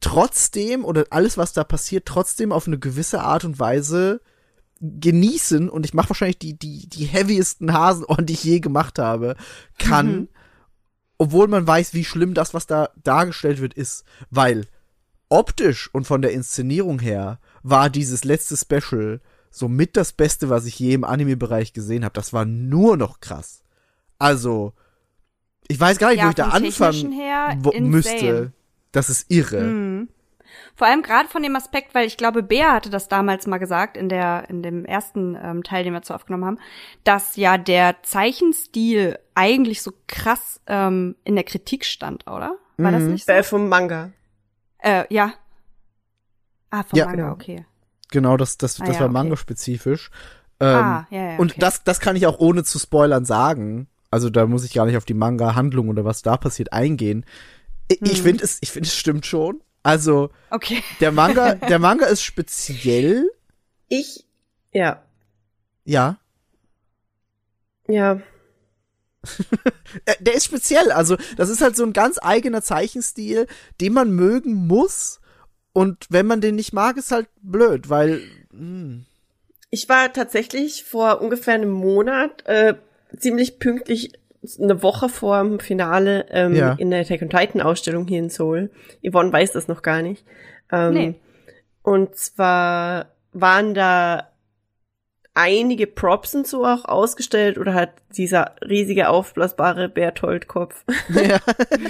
trotzdem 0.00 0.84
oder 0.84 1.04
alles, 1.10 1.36
was 1.36 1.52
da 1.52 1.64
passiert, 1.64 2.06
trotzdem 2.06 2.52
auf 2.52 2.66
eine 2.66 2.78
gewisse 2.78 3.20
Art 3.20 3.44
und 3.44 3.58
Weise 3.58 4.20
genießen 4.80 5.68
und 5.68 5.84
ich 5.84 5.94
mache 5.94 6.10
wahrscheinlich 6.10 6.38
die, 6.38 6.58
die, 6.58 6.88
die 6.88 7.04
heaviesten 7.04 7.72
Hasenohren, 7.72 8.26
die 8.26 8.32
ich 8.32 8.44
je 8.44 8.60
gemacht 8.60 8.98
habe, 8.98 9.36
kann, 9.78 10.28
obwohl 11.18 11.48
man 11.48 11.66
weiß, 11.66 11.92
wie 11.92 12.04
schlimm 12.04 12.32
das, 12.34 12.54
was 12.54 12.66
da 12.66 12.90
dargestellt 13.02 13.60
wird, 13.60 13.74
ist. 13.74 14.04
Weil 14.30 14.66
optisch 15.28 15.90
und 15.92 16.06
von 16.06 16.22
der 16.22 16.32
Inszenierung 16.32 16.98
her 16.98 17.40
war 17.62 17.90
dieses 17.90 18.24
letzte 18.24 18.56
Special 18.56 19.20
somit 19.50 19.96
das 19.96 20.12
Beste, 20.12 20.48
was 20.48 20.64
ich 20.64 20.78
je 20.78 20.94
im 20.94 21.04
Anime-Bereich 21.04 21.72
gesehen 21.72 22.04
habe. 22.04 22.14
Das 22.14 22.32
war 22.32 22.44
nur 22.44 22.96
noch 22.96 23.20
krass. 23.20 23.62
Also, 24.18 24.72
ich 25.68 25.78
weiß 25.78 25.98
gar 25.98 26.10
nicht, 26.10 26.18
Ja, 26.18 26.26
wo 26.26 26.30
ich 26.30 26.34
da 26.36 26.48
anfangen 26.48 27.12
her 27.12 27.58
müsste. 27.80 28.52
Das 28.92 29.10
ist 29.10 29.30
irre. 29.30 29.62
Mhm. 29.62 30.08
Vor 30.76 30.86
allem 30.86 31.02
gerade 31.02 31.28
von 31.28 31.42
dem 31.42 31.54
Aspekt, 31.56 31.94
weil 31.94 32.06
ich 32.06 32.16
glaube, 32.16 32.42
Bea 32.42 32.72
hatte 32.72 32.90
das 32.90 33.08
damals 33.08 33.46
mal 33.46 33.58
gesagt 33.58 33.96
in 33.96 34.08
der 34.08 34.48
in 34.48 34.62
dem 34.62 34.84
ersten 34.84 35.36
ähm, 35.42 35.62
Teil, 35.62 35.84
den 35.84 35.92
wir 35.92 36.02
zu 36.02 36.14
aufgenommen 36.14 36.44
haben, 36.44 36.58
dass 37.04 37.36
ja 37.36 37.58
der 37.58 38.02
Zeichenstil 38.02 39.18
eigentlich 39.34 39.82
so 39.82 39.92
krass 40.06 40.60
ähm, 40.66 41.16
in 41.24 41.34
der 41.34 41.44
Kritik 41.44 41.84
stand, 41.84 42.26
oder? 42.26 42.56
War 42.78 42.92
das 42.92 43.02
Mhm. 43.02 43.12
nicht 43.12 43.26
so? 43.26 43.32
Äh, 43.32 43.42
vom 43.42 43.68
Manga. 43.68 44.10
Äh, 44.78 45.04
ja. 45.10 45.34
Ah, 46.70 46.82
vom 46.84 46.98
Ja. 46.98 47.06
Manga, 47.06 47.22
Genau. 47.22 47.32
okay. 47.32 47.66
Genau, 48.10 48.36
das, 48.36 48.56
das, 48.58 48.80
Ah, 48.80 48.84
das 48.84 48.96
ja, 48.96 49.00
war 49.02 49.06
okay. 49.08 49.12
manga-spezifisch. 49.14 50.10
Ähm, 50.60 50.66
ah, 50.76 51.06
ja, 51.10 51.32
ja. 51.32 51.36
Und 51.38 51.52
okay. 51.52 51.60
das, 51.60 51.84
das 51.84 52.00
kann 52.00 52.16
ich 52.16 52.26
auch 52.26 52.38
ohne 52.38 52.64
zu 52.64 52.78
spoilern 52.78 53.24
sagen. 53.24 53.86
Also 54.10 54.30
da 54.30 54.46
muss 54.46 54.64
ich 54.64 54.72
gar 54.74 54.86
nicht 54.86 54.96
auf 54.96 55.04
die 55.04 55.14
Manga-Handlung 55.14 55.88
oder 55.88 56.04
was 56.04 56.22
da 56.22 56.36
passiert 56.36 56.72
eingehen. 56.72 57.24
Ich, 57.88 58.02
ich 58.02 58.18
Hm. 58.18 58.24
finde 58.24 58.44
es, 58.44 58.58
ich 58.60 58.70
finde 58.72 58.88
es 58.88 58.94
stimmt 58.96 59.26
schon. 59.26 59.60
Also 59.82 60.30
Okay. 60.50 60.82
der 61.00 61.12
Manga, 61.12 61.54
der 61.68 61.78
Manga 61.78 62.06
ist 62.06 62.22
speziell. 62.22 63.30
Ich, 63.88 64.24
ja, 64.72 65.02
Ja, 65.84 66.18
ja. 67.88 68.20
Äh, 70.06 70.14
der 70.20 70.34
ist 70.34 70.44
speziell. 70.44 70.92
Also 70.92 71.16
das 71.36 71.50
ist 71.50 71.60
halt 71.60 71.76
so 71.76 71.84
ein 71.84 71.92
ganz 71.92 72.18
eigener 72.22 72.62
Zeichenstil, 72.62 73.46
den 73.80 73.92
man 73.92 74.10
mögen 74.12 74.54
muss, 74.54 75.20
Und 75.72 76.06
wenn 76.10 76.26
man 76.26 76.40
den 76.40 76.56
nicht 76.56 76.72
mag, 76.72 76.96
ist 76.96 77.12
halt 77.12 77.28
blöd, 77.42 77.88
weil. 77.88 78.22
Hm. 78.50 79.06
Ich 79.70 79.88
war 79.88 80.12
tatsächlich 80.12 80.84
vor 80.84 81.20
ungefähr 81.20 81.54
einem 81.54 81.70
Monat 81.70 82.44
äh, 82.46 82.74
ziemlich 83.16 83.58
pünktlich 83.60 84.12
eine 84.60 84.82
Woche 84.82 85.08
vor 85.08 85.40
dem 85.42 85.60
Finale 85.60 86.26
ähm, 86.30 86.54
Ja. 86.54 86.72
in 86.72 86.90
der 86.90 87.00
Attack 87.00 87.22
on 87.22 87.30
Titan 87.30 87.60
Ausstellung 87.60 88.06
hier 88.06 88.18
in 88.20 88.30
Seoul. 88.30 88.70
Yvonne 89.06 89.32
weiß 89.32 89.52
das 89.52 89.68
noch 89.68 89.82
gar 89.82 90.02
nicht. 90.02 90.24
Ähm, 90.72 90.94
Nee. 90.94 91.14
Und 91.82 92.14
zwar 92.16 93.06
waren 93.32 93.74
da 93.74 94.26
einige 95.34 95.86
Props 95.86 96.34
und 96.34 96.46
so 96.46 96.64
auch 96.66 96.84
ausgestellt 96.84 97.56
oder 97.56 97.72
hat 97.72 97.90
dieser 98.16 98.56
riesige 98.66 99.08
aufblasbare 99.08 99.88
Berthold-Kopf. 99.88 100.84
Ja. 101.10 101.38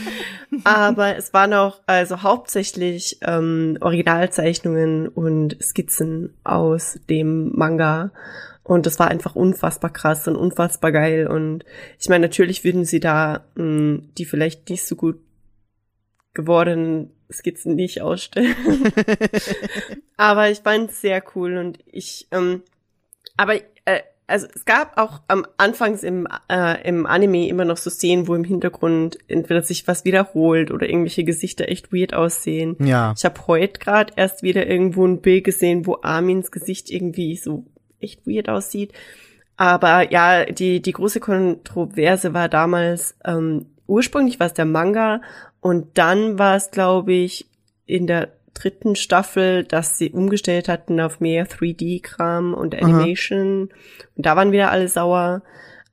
Aber 0.65 1.17
es 1.17 1.33
waren 1.33 1.55
auch 1.55 1.81
also 1.87 2.23
hauptsächlich 2.23 3.19
ähm, 3.23 3.79
Originalzeichnungen 3.81 5.09
und 5.09 5.57
Skizzen 5.63 6.35
aus 6.45 6.99
dem 7.09 7.51
Manga. 7.57 8.11
Und 8.71 8.87
das 8.87 9.01
war 9.01 9.09
einfach 9.09 9.35
unfassbar 9.35 9.93
krass 9.93 10.29
und 10.29 10.37
unfassbar 10.37 10.93
geil. 10.93 11.27
Und 11.27 11.65
ich 11.99 12.09
meine, 12.09 12.25
natürlich 12.25 12.63
würden 12.63 12.85
sie 12.85 13.01
da 13.01 13.45
mh, 13.57 14.03
die 14.17 14.25
vielleicht 14.25 14.71
nicht 14.71 14.87
so 14.87 14.95
gut 14.95 15.19
gewordenen 16.35 17.11
Skizzen 17.33 17.75
nicht 17.75 18.01
ausstellen. 18.01 18.55
aber 20.17 20.51
ich 20.51 20.61
fand 20.61 20.91
es 20.91 21.01
sehr 21.01 21.21
cool 21.35 21.57
und 21.57 21.81
ich, 21.85 22.29
ähm, 22.31 22.63
aber 23.37 23.57
äh, 23.57 24.03
also 24.29 24.47
es 24.55 24.65
gab 24.65 24.99
auch 24.99 25.21
am 25.27 25.45
Anfangs 25.57 26.05
im, 26.05 26.29
äh, 26.49 26.89
im 26.89 27.07
Anime 27.07 27.49
immer 27.49 27.65
noch 27.65 27.77
so 27.77 27.91
Szenen, 27.91 28.29
wo 28.29 28.37
im 28.37 28.45
Hintergrund 28.45 29.19
entweder 29.27 29.63
sich 29.63 29.89
was 29.89 30.05
wiederholt 30.05 30.71
oder 30.71 30.89
irgendwelche 30.89 31.25
Gesichter 31.25 31.69
echt 31.69 31.93
weird 31.93 32.15
aussehen. 32.15 32.77
Ja. 32.79 33.15
Ich 33.17 33.25
habe 33.25 33.49
heute 33.49 33.81
gerade 33.81 34.13
erst 34.15 34.45
wieder 34.45 34.69
irgendwo 34.69 35.05
ein 35.05 35.21
Bild 35.21 35.43
gesehen, 35.43 35.87
wo 35.87 35.99
Armins 36.03 36.53
Gesicht 36.53 36.89
irgendwie 36.89 37.37
so 37.37 37.65
echt 38.01 38.27
weird 38.27 38.49
aussieht. 38.49 38.93
Aber 39.57 40.11
ja, 40.11 40.47
die, 40.47 40.81
die 40.81 40.93
große 40.93 41.21
Kontroverse 41.21 42.33
war 42.33 42.49
damals, 42.49 43.17
ähm, 43.25 43.67
ursprünglich 43.87 44.41
war 44.41 44.47
es 44.47 44.55
der 44.55 44.65
Manga 44.65 45.21
und 45.61 45.99
dann 45.99 46.39
war 46.39 46.57
es, 46.57 46.71
glaube 46.71 47.13
ich, 47.13 47.47
in 47.85 48.07
der 48.07 48.31
dritten 48.55 48.97
Staffel, 48.97 49.65
dass 49.65 49.99
sie 49.99 50.11
umgestellt 50.11 50.69
hatten 50.69 51.01
auf 51.01 51.21
mehr 51.21 51.47
3D-Kram 51.47 52.55
und 52.55 52.75
Animation. 52.75 53.71
Und 54.17 54.27
da 54.27 54.37
waren 54.37 54.53
wieder 54.53 54.71
alle 54.71 54.89
sauer. 54.89 55.43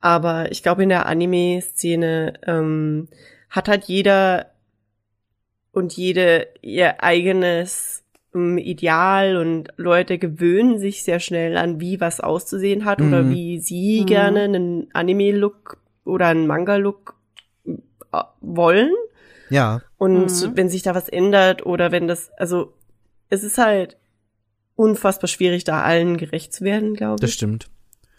Aber 0.00 0.50
ich 0.52 0.62
glaube, 0.62 0.82
in 0.84 0.88
der 0.88 1.06
Anime-Szene 1.06 2.34
ähm, 2.46 3.08
hat 3.50 3.68
halt 3.68 3.84
jeder 3.84 4.46
und 5.72 5.92
jede 5.94 6.48
ihr 6.60 7.02
eigenes 7.02 8.04
Ideal 8.34 9.36
und 9.36 9.68
Leute 9.76 10.18
gewöhnen 10.18 10.78
sich 10.78 11.02
sehr 11.02 11.18
schnell 11.18 11.56
an, 11.56 11.80
wie 11.80 12.00
was 12.00 12.20
auszusehen 12.20 12.84
hat 12.84 13.00
oder 13.00 13.24
Mhm. 13.24 13.30
wie 13.30 13.58
sie 13.58 14.00
Mhm. 14.02 14.06
gerne 14.06 14.40
einen 14.42 14.88
Anime-Look 14.94 15.78
oder 16.04 16.26
einen 16.26 16.46
Manga-Look 16.46 17.14
äh, 17.66 18.22
wollen. 18.40 18.92
Ja. 19.50 19.80
Und 19.96 20.26
Mhm. 20.42 20.56
wenn 20.56 20.68
sich 20.68 20.82
da 20.82 20.94
was 20.94 21.08
ändert 21.08 21.64
oder 21.66 21.90
wenn 21.90 22.06
das, 22.06 22.30
also 22.36 22.74
es 23.30 23.42
ist 23.42 23.58
halt 23.58 23.96
unfassbar 24.76 25.28
schwierig, 25.28 25.64
da 25.64 25.82
allen 25.82 26.16
gerecht 26.18 26.52
zu 26.52 26.64
werden, 26.64 26.94
glaube 26.94 27.20
Das 27.20 27.30
ich. 27.30 27.34
stimmt. 27.36 27.68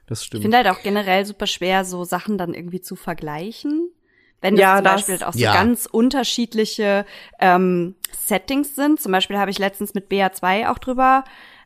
Das 0.08 0.22
Ich 0.22 0.26
stimmt. 0.28 0.42
finde 0.42 0.58
halt 0.58 0.68
auch 0.68 0.82
generell 0.82 1.24
super 1.26 1.46
schwer, 1.48 1.86
so 1.86 2.04
Sachen 2.04 2.38
dann 2.38 2.54
irgendwie 2.56 2.82
zu 2.82 2.96
vergleichen. 2.96 3.90
Wenn 4.42 4.56
das 4.56 4.62
Ja, 4.62 4.76
zum 4.78 4.84
das- 4.86 4.96
Beispiel 5.08 5.24
auch 5.26 5.34
so 5.34 5.40
ja. 5.40 5.54
ganz 5.54 5.86
unterschiedliche 5.86 7.06
ähm, 7.40 7.96
Settings 8.26 8.76
sind. 8.76 9.02
Zum 9.02 9.12
Beispiel 9.12 9.38
habe 9.38 9.52
ich 9.52 9.60
letztens 9.60 9.94
mit 9.94 10.10
BA2 10.10 10.70
auch 10.70 10.78
drüber 10.78 11.24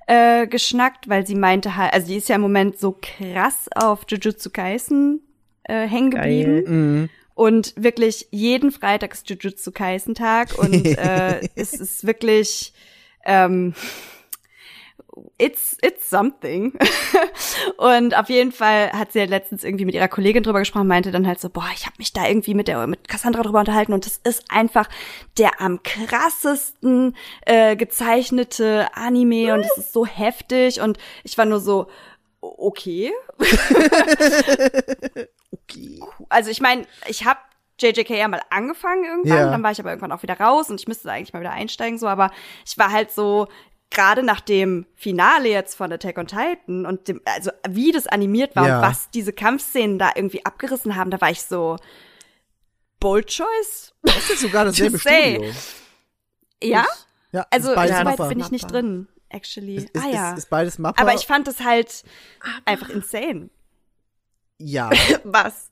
äh, 0.08 0.48
geschnackt, 0.48 1.08
weil 1.08 1.26
sie 1.28 1.36
meinte 1.36 1.76
halt, 1.78 1.94
also 1.94 2.08
die 2.08 2.16
ist 2.18 2.30
ja 2.30 2.36
im 2.36 2.42
Moment 2.42 2.80
so 2.80 2.98
krass 3.02 3.70
auf 3.76 4.02
Jujutsu 4.10 4.50
Kaisen 4.50 5.22
äh, 5.64 5.88
hängen 5.88 6.12
geblieben. 6.12 6.64
Mhm. 6.66 7.10
Und 7.36 7.74
wirklich 7.76 8.28
jeden 8.32 8.72
Freitag 8.72 9.14
ist 9.14 9.30
Jujutsu 9.30 9.72
Kaisen 9.72 10.14
Tag 10.16 10.58
und 10.58 10.86
äh, 10.86 11.42
es 11.56 11.74
ist 11.74 12.06
wirklich 12.06 12.74
ähm, 13.26 13.74
it's 15.38 15.78
it's 15.82 16.10
something. 16.10 16.74
und 17.78 18.18
auf 18.18 18.30
jeden 18.30 18.52
Fall 18.52 18.92
hat 18.94 19.12
sie 19.12 19.20
ja 19.20 19.26
letztens 19.26 19.64
irgendwie 19.64 19.86
mit 19.86 19.96
ihrer 19.96 20.08
Kollegin 20.08 20.44
drüber 20.44 20.60
gesprochen, 20.60 20.88
meinte 20.88 21.12
dann 21.12 21.28
halt 21.28 21.40
so, 21.40 21.50
boah, 21.50 21.70
ich 21.76 21.86
habe 21.86 21.96
mich 22.00 22.14
da 22.14 22.28
irgendwie 22.28 22.54
mit 22.54 22.68
der 22.68 22.86
mit 22.88 23.08
Cassandra 23.08 23.44
drüber 23.44 23.60
unterhalten 23.60 23.94
und 23.94 24.06
das 24.06 24.18
ist 24.24 24.50
einfach 24.50 24.90
der 25.38 25.62
am 25.62 25.82
krassesten 25.84 27.16
äh, 27.46 27.76
gezeichnete 27.76 28.88
Anime 28.96 29.54
und 29.54 29.62
es 29.62 29.78
ist 29.78 29.94
so 29.94 30.06
heftig 30.06 30.82
und 30.82 30.98
ich 31.24 31.38
war 31.38 31.46
nur 31.46 31.60
so 31.60 31.88
okay. 32.42 33.12
Okay. 35.70 36.00
Also 36.30 36.50
ich 36.50 36.62
meine, 36.62 36.86
ich 37.08 37.26
habe 37.26 37.40
JJK 37.80 38.10
ja 38.12 38.28
mal 38.28 38.42
angefangen 38.50 39.04
irgendwann, 39.06 39.38
Ja. 39.38 39.52
dann 39.52 39.64
war 39.64 39.72
ich 39.72 39.80
aber 39.80 39.90
irgendwann 39.90 40.12
auch 40.12 40.24
wieder 40.24 40.40
raus 40.40 40.70
und 40.70 40.80
ich 40.80 40.88
müsste 40.88 41.08
da 41.08 41.14
eigentlich 41.14 41.34
mal 41.34 41.40
wieder 41.42 41.52
einsteigen, 41.52 41.98
so, 41.98 42.08
aber 42.08 42.32
ich 42.66 42.78
war 42.78 42.92
halt 42.92 43.12
so, 43.12 43.48
gerade 43.94 44.24
nach 44.24 44.42
dem 44.42 44.86
Finale 44.96 45.48
jetzt 45.50 45.76
von 45.76 45.92
Attack 45.92 46.18
on 46.18 46.28
Titan 46.28 46.86
und 46.86 47.08
dem, 47.08 47.22
also 47.26 47.52
wie 47.70 47.92
das 47.92 48.08
animiert 48.08 48.56
war 48.56 48.68
Ja. 48.68 48.78
und 48.78 48.84
was 48.86 49.10
diese 49.12 49.32
Kampfszenen 49.34 49.98
da 50.00 50.12
irgendwie 50.16 50.46
abgerissen 50.46 50.96
haben, 50.96 51.12
da 51.12 51.22
war 51.22 51.32
ich 51.32 51.42
so, 51.44 51.78
bold 53.00 53.28
choice? 53.28 53.94
Das 54.02 54.30
ist 54.30 54.42
sogar 54.42 54.66
dasselbe. 54.66 55.00
Studio. 55.00 55.52
Ja? 56.64 56.86
Also 57.50 57.74
beides 57.76 57.92
ja, 57.92 58.00
so 58.02 58.06
weit 58.06 58.18
Mappa. 58.20 58.28
bin 58.30 58.40
ich 58.40 58.52
nicht 58.52 58.64
Mappa. 58.64 58.74
drin, 58.74 59.08
actually. 59.30 59.76
Ist, 59.78 59.90
ah 59.96 60.00
ist, 60.08 60.14
ja. 60.14 60.32
ist, 60.34 60.38
ist 60.40 60.50
beides 60.50 60.80
Mappa. 60.80 61.02
aber 61.02 61.14
ich 61.14 61.26
fand 61.26 61.48
es 61.48 61.60
halt 61.62 62.04
einfach 62.66 62.90
insane. 62.90 63.50
ja. 64.60 64.90
Was? 65.24 65.70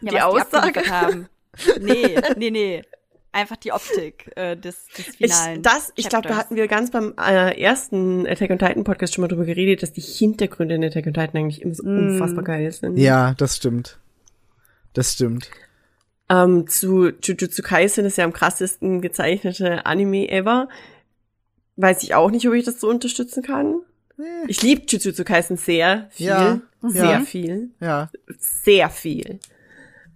Ja, 0.00 0.10
Die 0.10 0.16
was 0.16 0.22
Aussage? 0.24 0.80
abgeliefert 0.80 0.90
haben. 0.90 1.28
Nee, 1.80 2.20
nee, 2.36 2.50
nee. 2.50 2.82
Einfach 3.30 3.56
die 3.56 3.72
Optik 3.72 4.30
äh, 4.36 4.56
des, 4.56 4.86
des 4.96 5.08
Ich, 5.08 5.16
finalen. 5.16 5.62
das, 5.62 5.92
ich 5.96 6.08
glaube, 6.08 6.28
da 6.28 6.36
hatten 6.36 6.56
wir 6.56 6.66
ganz 6.66 6.90
beim 6.90 7.12
äh, 7.20 7.60
ersten 7.60 8.26
Attack 8.26 8.50
on 8.50 8.58
Titan 8.58 8.84
Podcast 8.84 9.14
schon 9.14 9.22
mal 9.22 9.28
drüber 9.28 9.44
geredet, 9.44 9.82
dass 9.82 9.92
die 9.92 10.00
Hintergründe 10.00 10.76
in 10.76 10.84
Attack 10.84 11.06
on 11.06 11.12
Titan 11.14 11.36
eigentlich 11.36 11.60
immer 11.62 11.74
so 11.74 11.82
Mm. 11.84 12.12
unfassbar 12.12 12.42
geil 12.44 12.72
sind. 12.72 12.96
Ja, 12.96 13.34
das 13.34 13.56
stimmt. 13.56 13.98
Das 14.94 15.12
stimmt. 15.12 15.50
Ähm, 16.30 16.66
zu 16.68 17.08
Jujutsu 17.10 17.62
Kaisen 17.62 18.04
ist 18.06 18.16
ja 18.18 18.24
am 18.24 18.32
krassesten 18.32 19.00
gezeichnete 19.02 19.84
Anime 19.86 20.28
ever. 20.30 20.68
Weiß 21.76 22.02
ich 22.02 22.14
auch 22.14 22.30
nicht, 22.30 22.48
ob 22.48 22.54
ich 22.54 22.64
das 22.64 22.80
so 22.80 22.88
unterstützen 22.88 23.42
kann. 23.42 23.82
Ich 24.48 24.62
liebe 24.62 24.82
Jujutsu 24.88 25.22
Kaisen 25.22 25.56
sehr 25.58 26.08
viel. 26.10 26.26
Ja, 26.26 26.60
sehr 26.82 27.04
ja. 27.04 27.20
viel. 27.20 27.70
Ja. 27.80 28.10
Sehr 28.38 28.90
viel. 28.90 29.38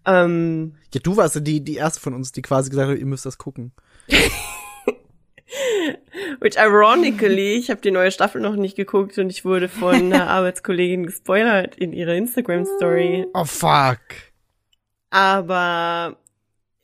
Ähm, 0.07 0.75
Ja, 0.93 1.01
du 1.03 1.17
warst 1.17 1.35
ja 1.35 1.41
die, 1.41 1.63
die 1.63 1.77
erste 1.77 2.01
von 2.01 2.15
uns, 2.15 2.33
die 2.33 2.43
quasi 2.43 2.71
gesagt 2.71 2.91
hat, 2.91 2.99
ihr 2.99 3.07
müsst 3.07 3.27
das 3.27 3.39
gucken. 3.39 3.73
which 6.41 6.57
ironically, 6.57 7.55
ich 7.55 7.71
habe 7.71 7.81
die 7.81 7.91
neue 7.91 8.11
Staffel 8.11 8.41
noch 8.41 8.57
nicht 8.57 8.77
geguckt 8.77 9.19
und 9.19 9.31
ich 9.31 9.45
wurde 9.45 9.69
von 9.69 9.95
einer 10.13 10.29
Arbeitskollegin 10.29 11.07
gespoilert 11.07 11.77
in 11.77 11.93
ihrer 11.93 12.15
Instagram-Story. 12.15 13.27
Oh, 13.33 13.45
fuck. 13.45 14.01
Aber 15.11 16.17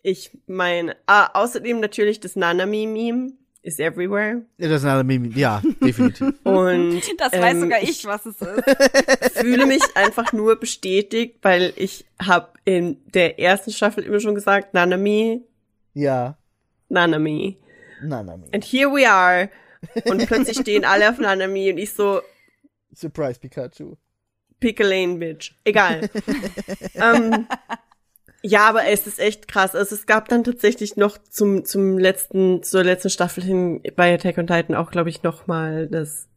ich 0.03 0.31
meine, 0.47 0.97
ah, 1.07 1.31
außerdem 1.35 1.81
natürlich 1.81 2.21
das 2.21 2.37
Nanami-Meme 2.37 3.33
is 3.69 3.79
everywhere. 3.79 4.43
Ja, 4.57 4.69
das 4.69 4.83
ist 4.83 4.89
eine 4.89 5.05
Meme. 5.05 5.29
Ja, 5.29 5.63
definitiv. 5.81 6.35
Und 6.45 7.03
das 7.19 7.33
weiß 7.33 7.55
ähm, 7.55 7.61
sogar 7.61 7.83
ich, 7.83 8.05
was 8.07 8.27
es 8.27 8.41
ist. 8.41 9.33
fühle 9.39 9.67
mich 9.67 9.83
einfach 9.95 10.33
nur 10.33 10.57
bestätigt, 10.57 11.37
weil 11.43 11.73
ich 11.77 12.07
habe 12.21 12.49
in 12.65 12.97
der 13.13 13.39
ersten 13.39 13.71
Staffel 13.71 14.05
immer 14.05 14.21
schon 14.21 14.35
gesagt, 14.35 14.75
Nanami, 14.75 15.43
ja. 15.95 16.37
Nanami. 16.89 17.59
Nein. 18.03 18.45
And 18.53 18.65
here 18.65 18.89
we 18.91 19.09
are. 19.09 19.51
Und 20.05 20.27
plötzlich 20.27 20.59
stehen 20.59 20.85
alle 20.85 21.11
auf 21.11 21.19
Nanami 21.19 21.71
und 21.71 21.79
ich 21.79 21.93
so, 21.93 22.21
Surprise 22.95 23.39
Pikachu. 23.39 23.97
pick 24.61 24.81
a 24.81 24.85
lane, 24.85 25.19
bitch. 25.19 25.53
Egal. 25.65 26.09
ähm, 26.95 27.47
ja, 28.43 28.69
aber 28.69 28.87
es 28.87 29.07
ist 29.07 29.19
echt 29.19 29.49
krass. 29.49 29.75
Also 29.75 29.95
es 29.95 30.07
gab 30.07 30.29
dann 30.29 30.45
tatsächlich 30.45 30.97
noch 30.97 31.19
zum, 31.19 31.65
zum 31.65 31.99
letzten, 31.99 32.63
zur 32.63 32.85
letzten 32.85 33.11
Staffel 33.11 33.43
hin 33.45 33.81
bei 33.97 34.15
Attack 34.15 34.39
on 34.39 34.47
Titan 34.47 34.75
auch, 34.77 34.91
glaube 34.91 35.09
ich, 35.11 35.23
noch 35.23 35.47
mal 35.47 35.89
das, 35.89 36.29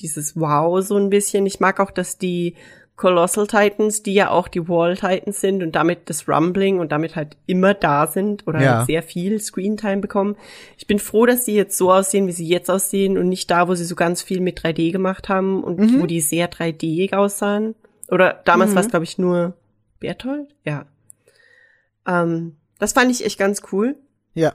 dieses 0.00 0.36
Wow 0.38 0.82
so 0.84 0.96
ein 0.96 1.10
bisschen. 1.10 1.46
Ich 1.46 1.60
mag 1.60 1.80
auch, 1.80 1.90
dass 1.90 2.18
die 2.18 2.54
Colossal 2.96 3.46
Titans, 3.46 4.02
die 4.02 4.12
ja 4.14 4.30
auch 4.30 4.48
die 4.48 4.68
Wall 4.68 4.96
Titans 4.96 5.40
sind 5.40 5.62
und 5.62 5.76
damit 5.76 6.10
das 6.10 6.28
Rumbling 6.28 6.80
und 6.80 6.90
damit 6.90 7.14
halt 7.14 7.36
immer 7.46 7.72
da 7.72 8.08
sind 8.08 8.44
oder 8.48 8.60
Ja. 8.60 8.76
halt 8.78 8.86
sehr 8.86 9.04
viel 9.04 9.40
Screentime 9.40 9.98
bekommen. 9.98 10.36
Ich 10.76 10.88
bin 10.88 10.98
froh, 10.98 11.24
dass 11.24 11.44
sie 11.44 11.54
jetzt 11.54 11.78
so 11.78 11.92
aussehen, 11.92 12.26
wie 12.26 12.32
sie 12.32 12.48
jetzt 12.48 12.68
aussehen 12.68 13.16
und 13.16 13.28
nicht 13.28 13.48
da, 13.52 13.68
wo 13.68 13.74
sie 13.76 13.84
so 13.84 13.94
ganz 13.94 14.20
viel 14.22 14.40
mit 14.40 14.58
3D 14.58 14.90
gemacht 14.90 15.28
haben 15.28 15.62
und 15.62 15.78
Mhm. 15.78 16.00
wo 16.02 16.06
die 16.06 16.20
sehr 16.20 16.48
3D 16.50 17.12
aussahen. 17.12 17.76
Oder 18.10 18.40
damals 18.44 18.72
Mhm. 18.72 18.74
war 18.74 18.82
es, 18.82 18.88
glaube 18.90 19.04
ich, 19.04 19.16
nur 19.16 19.54
Berthold? 20.00 20.48
Ja. 20.64 20.86
Ähm, 22.08 22.56
das 22.80 22.92
fand 22.94 23.10
ich 23.12 23.24
echt 23.24 23.38
ganz 23.38 23.62
cool. 23.70 23.94
Ja. 24.34 24.54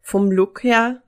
Vom 0.00 0.32
Look 0.32 0.64
her 0.64 1.00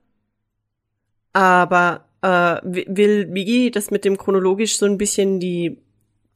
Aber 1.33 2.05
äh, 2.23 2.61
wi- 2.65 2.87
will 2.89 3.27
Migi 3.27 3.71
das 3.71 3.91
mit 3.91 4.05
dem 4.05 4.17
chronologisch 4.17 4.79
so 4.79 4.87
ein 4.87 4.99
bisschen 4.99 5.41
die, 5.41 5.83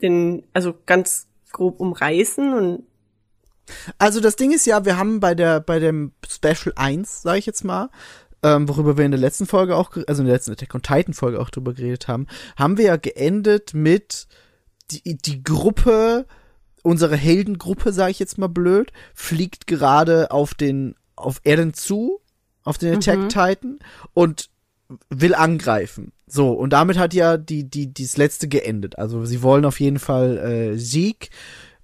den, 0.03 0.45
also 0.53 0.75
ganz 0.87 1.29
grob 1.53 1.81
umreißen 1.81 2.53
und 2.53 2.83
Also 3.99 4.21
das 4.21 4.37
Ding 4.37 4.53
ist 4.53 4.67
ja, 4.67 4.85
wir 4.85 4.97
haben 4.99 5.21
bei 5.21 5.35
der 5.35 5.61
bei 5.61 5.79
dem 5.79 6.13
Special 6.29 6.73
1, 6.77 7.23
sage 7.23 7.39
ich 7.39 7.47
jetzt 7.47 7.65
mal, 7.65 7.91
ähm, 8.43 8.69
worüber 8.69 8.97
wir 8.97 9.05
in 9.05 9.11
der 9.13 9.21
letzten 9.21 9.47
Folge 9.47 9.77
auch, 9.77 9.93
also 10.07 10.23
in 10.23 10.27
der 10.27 10.35
letzten 10.37 10.53
Attack 10.53 10.75
on 10.75 10.83
Titan 10.83 11.15
Folge 11.15 11.41
auch 11.41 11.51
drüber 11.51 11.75
geredet 11.75 12.07
haben, 12.09 12.27
haben 12.57 12.77
wir 12.77 12.85
ja 12.87 12.97
geendet 12.97 13.73
mit 13.75 14.27
die, 14.91 15.17
die 15.17 15.43
Gruppe, 15.43 16.27
unsere 16.89 17.17
Heldengruppe, 17.17 17.93
sage 17.93 18.11
ich 18.11 18.19
jetzt 18.19 18.39
mal 18.39 18.49
blöd, 18.49 18.93
fliegt 19.15 19.67
gerade 19.67 20.31
auf 20.31 20.55
den 20.55 20.95
auf 21.17 21.41
Erden 21.45 21.75
zu, 21.75 22.21
auf 22.65 22.79
den 22.79 22.97
Attack 22.97 23.19
Mhm. 23.19 23.29
Titan 23.29 23.79
und 24.15 24.51
will 25.11 25.35
angreifen. 25.35 26.13
So, 26.27 26.53
und 26.53 26.73
damit 26.73 26.99
hat 26.99 27.13
ja 27.13 27.37
die, 27.37 27.69
die, 27.69 27.93
dieses 27.93 28.17
letzte 28.17 28.49
geendet. 28.49 28.99
Also 28.99 29.25
sie 29.25 29.43
wollen 29.43 29.65
auf 29.65 29.81
jeden 29.81 29.99
Fall 29.99 30.39
äh, 30.39 30.79
Sieg 30.79 31.31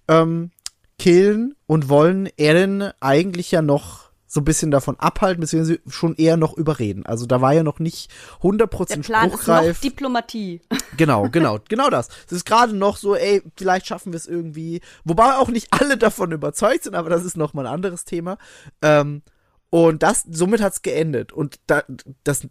ähm, 0.08 0.50
killen 0.98 1.54
und 1.66 1.88
wollen 1.88 2.28
Eren 2.36 2.90
eigentlich 3.00 3.50
ja 3.50 3.62
noch 3.62 4.03
so 4.34 4.40
ein 4.40 4.44
bisschen 4.44 4.72
davon 4.72 4.98
abhalten, 4.98 5.40
beziehungsweise 5.40 5.78
schon 5.86 6.16
eher 6.16 6.36
noch 6.36 6.54
überreden. 6.56 7.06
Also 7.06 7.24
da 7.24 7.40
war 7.40 7.52
ja 7.52 7.62
noch 7.62 7.78
nicht 7.78 8.10
100% 8.42 8.88
Der 8.88 8.96
Plan 8.96 9.28
ist 9.28 9.32
noch 9.32 9.42
spruchreif. 9.42 9.80
Diplomatie. 9.80 10.60
Genau, 10.96 11.28
genau, 11.28 11.58
genau 11.68 11.90
das. 11.90 12.08
Es 12.26 12.32
ist 12.32 12.44
gerade 12.44 12.72
noch 12.72 12.96
so, 12.96 13.16
ey, 13.16 13.42
vielleicht 13.56 13.86
schaffen 13.86 14.12
wir 14.12 14.16
es 14.16 14.26
irgendwie. 14.26 14.80
Wobei 15.04 15.36
auch 15.36 15.48
nicht 15.48 15.68
alle 15.70 15.96
davon 15.96 16.30
überzeugt 16.30 16.84
sind, 16.84 16.94
aber 16.94 17.10
das 17.10 17.24
ist 17.24 17.36
noch 17.36 17.52
mal 17.52 17.66
ein 17.66 17.72
anderes 17.72 18.04
Thema. 18.04 18.38
Ähm, 18.80 19.22
und 19.70 20.04
das, 20.04 20.24
somit 20.28 20.62
hat's 20.62 20.82
geendet. 20.82 21.32
Und 21.32 21.58
da, 21.66 21.82
das, 22.22 22.46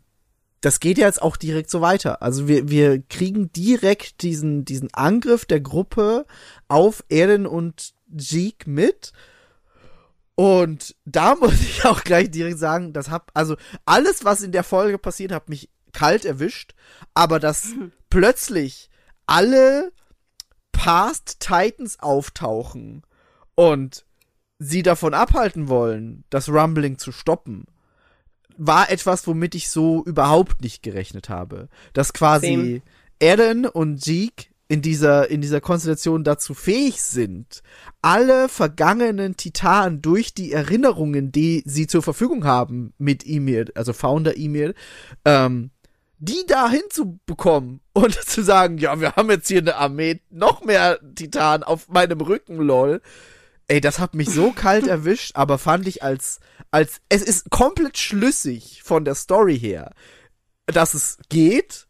das 0.59 0.81
geht 0.81 0.97
ja 0.97 1.07
jetzt 1.07 1.21
auch 1.21 1.37
direkt 1.37 1.69
so 1.69 1.79
weiter. 1.79 2.21
Also 2.21 2.49
wir, 2.49 2.69
wir 2.69 3.01
kriegen 3.01 3.51
direkt 3.53 4.23
diesen, 4.23 4.65
diesen 4.65 4.93
Angriff 4.93 5.45
der 5.45 5.61
Gruppe 5.61 6.25
auf 6.67 7.05
Eren 7.07 7.45
und 7.45 7.93
Jeek 8.13 8.67
mit. 8.67 9.13
Und 10.35 10.95
da 11.05 11.35
muss 11.39 11.61
ich 11.61 11.85
auch 11.85 12.03
gleich 12.03 12.31
direkt 12.31 12.59
sagen, 12.59 12.93
das 12.93 13.09
hab, 13.09 13.31
also 13.33 13.55
alles, 13.85 14.25
was 14.25 14.41
in 14.41 14.51
der 14.51 14.63
Folge 14.63 14.97
passiert, 14.97 15.31
hat 15.31 15.49
mich 15.49 15.69
kalt 15.91 16.25
erwischt, 16.25 16.73
aber 17.13 17.39
dass 17.39 17.73
plötzlich 18.09 18.89
alle 19.25 19.91
Past 20.71 21.39
Titans 21.39 21.99
auftauchen 21.99 23.03
und 23.55 24.05
sie 24.59 24.83
davon 24.83 25.13
abhalten 25.13 25.67
wollen, 25.67 26.23
das 26.29 26.49
Rumbling 26.49 26.97
zu 26.97 27.11
stoppen, 27.11 27.65
war 28.57 28.89
etwas, 28.89 29.25
womit 29.27 29.55
ich 29.55 29.69
so 29.69 30.03
überhaupt 30.03 30.61
nicht 30.61 30.83
gerechnet 30.83 31.29
habe. 31.29 31.69
Dass 31.93 32.13
quasi 32.13 32.47
Same. 32.47 32.81
Eren 33.19 33.65
und 33.65 33.99
Zeke 33.99 34.45
in 34.73 34.81
dieser, 34.81 35.29
in 35.29 35.39
dieser 35.39 35.61
Konstellation 35.61 36.23
dazu 36.23 36.55
fähig 36.55 36.99
sind, 37.03 37.61
alle 38.01 38.49
vergangenen 38.49 39.37
Titanen 39.37 40.01
durch 40.01 40.33
die 40.33 40.51
Erinnerungen, 40.51 41.31
die 41.31 41.61
sie 41.63 41.85
zur 41.85 42.01
Verfügung 42.01 42.43
haben 42.43 42.91
mit 42.97 43.23
Emir, 43.23 43.65
also 43.75 43.93
Founder 43.93 44.35
Emir, 44.35 44.73
ähm, 45.25 45.69
die 46.17 46.43
da 46.47 46.71
hinzubekommen 46.71 47.81
und 47.93 48.15
zu 48.15 48.41
sagen, 48.41 48.79
ja, 48.79 48.99
wir 48.99 49.15
haben 49.15 49.29
jetzt 49.29 49.47
hier 49.47 49.59
eine 49.59 49.75
Armee, 49.75 50.21
noch 50.31 50.63
mehr 50.63 50.97
Titanen 51.13 51.61
auf 51.61 51.87
meinem 51.89 52.21
Rücken, 52.21 52.57
lol. 52.57 53.03
Ey, 53.67 53.79
das 53.79 53.99
hat 53.99 54.15
mich 54.15 54.31
so 54.31 54.53
kalt 54.53 54.87
erwischt, 54.87 55.35
aber 55.35 55.59
fand 55.59 55.87
ich 55.87 56.01
als, 56.01 56.39
als, 56.71 56.99
es 57.09 57.21
ist 57.21 57.51
komplett 57.51 57.99
schlüssig 57.99 58.81
von 58.83 59.05
der 59.05 59.13
Story 59.13 59.59
her, 59.59 59.91
dass 60.65 60.95
es 60.95 61.19
geht 61.29 61.85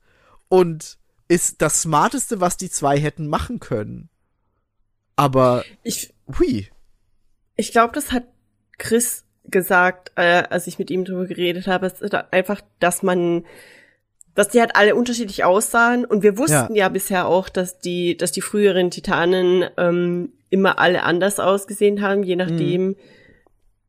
und 0.50 0.98
ist 1.34 1.62
das 1.64 1.82
Smarteste, 1.82 2.40
was 2.42 2.58
die 2.58 2.70
zwei 2.70 3.00
hätten 3.00 3.28
machen 3.28 3.60
können. 3.60 4.10
Aber, 5.16 5.64
ich, 5.84 6.14
hui. 6.40 6.68
ich 7.56 7.72
glaube, 7.72 7.94
das 7.94 8.12
hat 8.12 8.26
Chris 8.78 9.24
gesagt, 9.46 10.12
äh, 10.16 10.44
als 10.50 10.68
ich 10.68 10.80
mit 10.80 10.92
ihm 10.92 11.06
drüber 11.06 11.26
geredet 11.26 11.68
habe, 11.68 11.88
es 11.88 12.02
ist 12.02 12.14
einfach, 12.14 12.62
dass 12.80 13.04
man, 13.04 13.46
dass 14.36 14.50
die 14.50 14.60
halt 14.60 14.76
alle 14.76 14.96
unterschiedlich 14.96 15.44
aussahen 15.44 16.06
und 16.06 16.24
wir 16.24 16.38
wussten 16.38 16.76
ja, 16.76 16.90
bisher 16.90 17.28
auch, 17.28 17.50
dass 17.50 17.80
die, 17.80 18.16
dass 18.16 18.32
die 18.32 18.42
früheren 18.42 18.92
Titanen 18.92 19.66
ähm, 19.78 20.34
immer 20.50 20.80
alle 20.80 21.04
anders 21.04 21.40
ausgesehen 21.40 22.02
haben, 22.02 22.24
je 22.24 22.36
nachdem, 22.36 22.96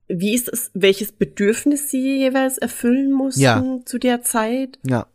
wie 0.08 0.34
ist 0.34 0.48
es, 0.48 0.70
welches 0.74 1.12
Bedürfnis 1.12 1.90
sie 1.90 2.18
jeweils 2.18 2.58
erfüllen 2.58 3.12
mussten 3.12 3.42
Ja. 3.42 3.62
zu 3.84 3.98
der 3.98 4.22
Zeit. 4.22 4.78
Ja, 4.82 5.06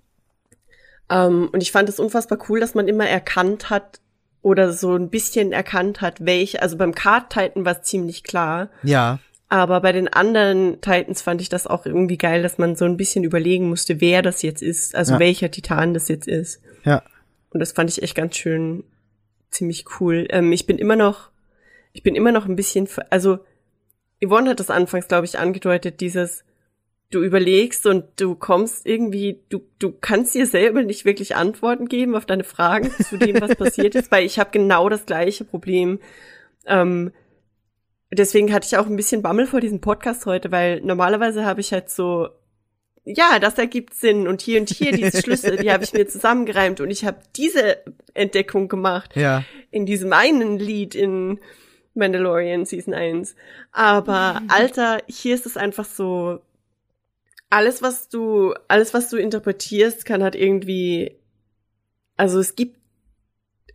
Ähm, 1.09 1.49
und 1.51 1.61
ich 1.61 1.71
fand 1.71 1.89
es 1.89 1.99
unfassbar 1.99 2.37
cool, 2.49 2.59
dass 2.59 2.75
man 2.75 2.87
immer 2.87 3.07
erkannt 3.07 3.69
hat 3.69 3.99
oder 4.41 4.71
so 4.71 4.95
ein 4.95 5.09
bisschen 5.09 5.51
erkannt 5.51 6.01
hat, 6.01 6.25
welche, 6.25 6.61
also 6.61 6.77
beim 6.77 6.95
Card 6.95 7.29
Titan 7.31 7.65
war 7.65 7.79
es 7.79 7.83
ziemlich 7.83 8.23
klar, 8.23 8.69
ja, 8.83 9.19
aber 9.49 9.81
bei 9.81 9.91
den 9.91 10.07
anderen 10.07 10.79
Titans 10.79 11.23
fand 11.23 11.41
ich 11.41 11.49
das 11.49 11.65
auch 11.65 11.85
irgendwie 11.85 12.17
geil, 12.17 12.43
dass 12.43 12.59
man 12.59 12.75
so 12.75 12.85
ein 12.85 12.97
bisschen 12.97 13.23
überlegen 13.23 13.67
musste, 13.67 13.99
wer 13.99 14.21
das 14.21 14.43
jetzt 14.43 14.61
ist, 14.61 14.95
also 14.95 15.13
Ja. 15.13 15.19
welcher 15.19 15.49
Titan 15.51 15.93
das 15.93 16.07
jetzt 16.07 16.27
ist. 16.27 16.61
ja. 16.85 17.01
Und 17.51 17.59
das 17.59 17.71
fand 17.71 17.89
ich 17.89 18.03
echt 18.03 18.13
ganz 18.13 18.35
schön, 18.35 18.83
ziemlich 19.49 19.85
cool. 19.99 20.27
Ähm, 20.29 20.51
ich 20.51 20.67
bin 20.67 20.77
immer 20.77 20.95
noch, 20.95 21.31
ich 21.93 22.03
bin 22.03 22.13
immer 22.15 22.31
noch 22.31 22.45
ein 22.45 22.55
bisschen, 22.55 22.87
also 23.09 23.39
Yvonne 24.23 24.51
hat 24.51 24.59
das 24.59 24.69
anfangs, 24.69 25.07
glaube 25.07 25.25
ich, 25.25 25.39
angedeutet, 25.39 25.99
dieses, 25.99 26.43
du 27.11 27.23
überlegst 27.23 27.85
und 27.87 28.05
du 28.17 28.35
kommst 28.35 28.85
irgendwie, 28.85 29.39
du, 29.49 29.61
du 29.79 29.91
kannst 29.91 30.35
dir 30.35 30.45
selber 30.45 30.83
nicht 30.83 31.05
wirklich 31.05 31.35
Antworten 31.35 31.87
geben 31.87 32.15
auf 32.15 32.25
deine 32.25 32.43
Fragen 32.43 32.91
zu 33.03 33.17
dem, 33.17 33.41
was 33.41 33.55
passiert 33.55 33.95
ist, 33.95 34.11
weil 34.11 34.25
ich 34.25 34.37
habe 34.39 34.51
genau 34.51 34.89
das 34.89 35.05
gleiche 35.05 35.43
Problem. 35.43 35.99
Ähm, 36.67 37.11
deswegen 38.11 38.53
hatte 38.53 38.67
ich 38.67 38.77
auch 38.77 38.85
ein 38.85 38.95
bisschen 38.95 39.23
Bammel 39.23 39.47
vor 39.47 39.59
diesem 39.59 39.81
Podcast 39.81 40.25
heute, 40.27 40.51
weil 40.51 40.81
normalerweise 40.81 41.45
habe 41.45 41.61
ich 41.61 41.73
halt 41.73 41.89
so, 41.89 42.29
ja, 43.05 43.39
das 43.39 43.57
ergibt 43.57 43.95
Sinn 43.95 44.27
und 44.27 44.41
hier 44.41 44.59
und 44.59 44.69
hier 44.69 44.91
diese 44.91 45.19
Schlüsse, 45.21 45.57
die 45.57 45.71
habe 45.71 45.83
ich 45.83 45.93
mir 45.93 46.07
zusammengereimt 46.07 46.79
und 46.79 46.91
ich 46.91 47.05
habe 47.05 47.21
diese 47.35 47.77
Entdeckung 48.13 48.67
gemacht 48.67 49.15
Ja, 49.15 49.43
in 49.71 49.87
diesem 49.87 50.13
einen 50.13 50.59
Lied 50.59 50.93
in 50.93 51.39
Mandalorian 51.95 52.65
Season 52.65 52.93
1. 52.93 53.35
Aber 53.71 54.41
Alter, 54.47 54.99
hier 55.07 55.33
ist 55.33 55.47
es 55.47 55.57
einfach 55.57 55.85
so, 55.85 56.41
alles, 57.49 57.81
was 57.81 58.09
du, 58.09 58.53
alles, 58.67 58.93
was 58.93 59.09
du 59.09 59.17
interpretierst, 59.17 60.05
kann 60.05 60.23
halt 60.23 60.35
irgendwie, 60.35 61.17
also 62.17 62.39
es 62.39 62.55
gibt, 62.55 62.79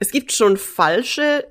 es 0.00 0.10
gibt 0.10 0.32
schon 0.32 0.56
falsche 0.56 1.46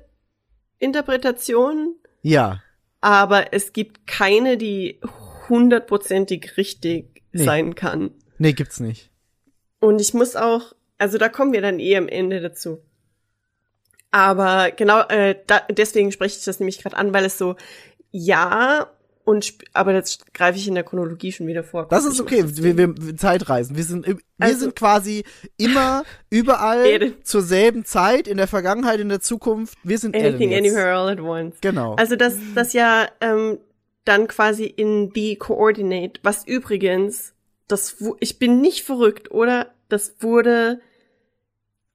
Interpretationen, 0.78 1.96
ja. 2.22 2.62
aber 3.00 3.52
es 3.52 3.72
gibt 3.72 4.06
keine, 4.06 4.56
die 4.56 5.00
hundertprozentig 5.48 6.56
richtig 6.56 7.14
Nee. 7.34 7.44
sein 7.44 7.74
kann. 7.74 8.12
Nee, 8.38 8.52
gibt's 8.52 8.78
nicht. 8.80 9.10
Und 9.80 10.00
ich 10.00 10.14
muss 10.14 10.36
auch, 10.36 10.72
also 10.98 11.18
da 11.18 11.28
kommen 11.28 11.52
wir 11.52 11.60
dann 11.60 11.80
eh 11.80 11.96
am 11.96 12.08
Ende 12.08 12.40
dazu. 12.40 12.80
Aber 14.12 14.70
genau, 14.70 15.00
äh, 15.08 15.36
da, 15.48 15.62
deswegen 15.68 16.12
spreche 16.12 16.38
ich 16.38 16.44
das 16.44 16.60
nämlich 16.60 16.78
gerade 16.80 16.96
an, 16.96 17.12
weil 17.12 17.24
es 17.24 17.36
so, 17.36 17.56
ja, 18.12 18.88
und 19.24 19.54
aber 19.72 19.94
jetzt 19.94 20.34
greife 20.34 20.58
ich 20.58 20.68
in 20.68 20.74
der 20.74 20.84
Chronologie 20.84 21.32
schon 21.32 21.46
wieder 21.46 21.64
vor. 21.64 21.86
Das 21.88 22.04
ist 22.04 22.20
okay, 22.20 22.44
wir, 22.46 22.76
wir, 22.76 22.94
wir 22.96 23.16
Zeitreisen. 23.16 23.76
Wir 23.76 23.84
sind, 23.84 24.06
wir 24.06 24.16
Also- 24.38 24.58
sind 24.60 24.76
quasi 24.76 25.24
immer, 25.56 26.04
überall, 26.30 27.14
zur 27.22 27.42
selben 27.42 27.84
Zeit, 27.84 28.28
in 28.28 28.36
der 28.36 28.48
Vergangenheit, 28.48 29.00
in 29.00 29.08
der 29.08 29.20
Zukunft. 29.20 29.78
Wir 29.82 29.98
sind 29.98 30.14
Anything, 30.14 30.50
jetzt. 30.50 30.58
anywhere, 30.66 30.94
all 30.94 31.08
at 31.08 31.20
once. 31.20 31.56
Genau. 31.62 31.94
Also 31.94 32.16
das, 32.16 32.34
das 32.54 32.72
ja 32.74 33.08
ähm, 33.20 33.58
dann 34.04 34.26
quasi 34.28 34.64
in 34.64 35.10
the 35.14 35.36
coordinate, 35.36 36.20
was 36.22 36.46
übrigens, 36.46 37.32
das, 37.66 37.96
ich 38.20 38.38
bin 38.38 38.60
nicht 38.60 38.84
verrückt, 38.84 39.30
oder? 39.30 39.70
Das 39.88 40.16
wurde 40.20 40.80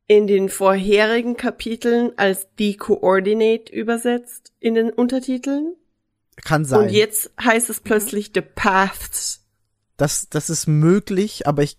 in 0.08 0.26
den 0.26 0.50
vorherigen 0.50 1.38
Kapiteln 1.38 2.12
als 2.18 2.48
the 2.58 2.76
coordinate 2.76 3.72
übersetzt 3.72 4.52
in 4.60 4.74
den 4.74 4.90
Untertiteln. 4.90 5.76
Kann 6.44 6.66
sein. 6.66 6.88
Und 6.88 6.92
jetzt 6.92 7.32
heißt 7.44 7.70
es 7.70 7.80
plötzlich 7.82 8.32
the 8.34 8.42
paths. 8.42 9.46
Das, 9.98 10.30
das 10.30 10.50
ist 10.50 10.68
möglich, 10.68 11.46
aber 11.48 11.64
ich, 11.64 11.78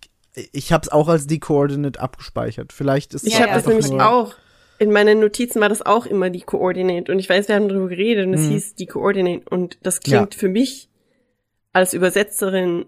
ich 0.53 0.73
habe 0.73 0.83
es 0.83 0.89
auch 0.91 1.09
als 1.09 1.27
die 1.27 1.41
Coordinate 1.41 1.99
abgespeichert. 2.01 2.73
Vielleicht 2.73 3.15
ist 3.15 3.27
Ich 3.27 3.35
Ja, 3.35 3.41
habe 3.41 3.53
das 3.53 3.67
nämlich 3.67 3.91
auch. 3.93 4.35
In 4.79 4.93
meinen 4.93 5.21
Notizen 5.21 5.61
war 5.61 5.69
das 5.69 5.83
auch 5.83 6.07
immer 6.07 6.31
die 6.31 6.41
Coordinate. 6.41 7.13
Und 7.13 7.19
ich 7.19 7.29
weiß, 7.29 7.49
wir 7.49 7.55
haben 7.55 7.69
darüber 7.69 7.89
geredet 7.89 8.27
und 8.27 8.35
es 8.35 8.43
Mhm. 8.43 8.51
hieß 8.53 8.75
die 8.77 8.87
Coordinate. 8.87 9.49
Und 9.51 9.79
das 9.83 10.01
klingt 10.01 10.35
für 10.35 10.49
mich 10.49 10.89
als 11.73 11.93
Übersetzerin 11.95 12.87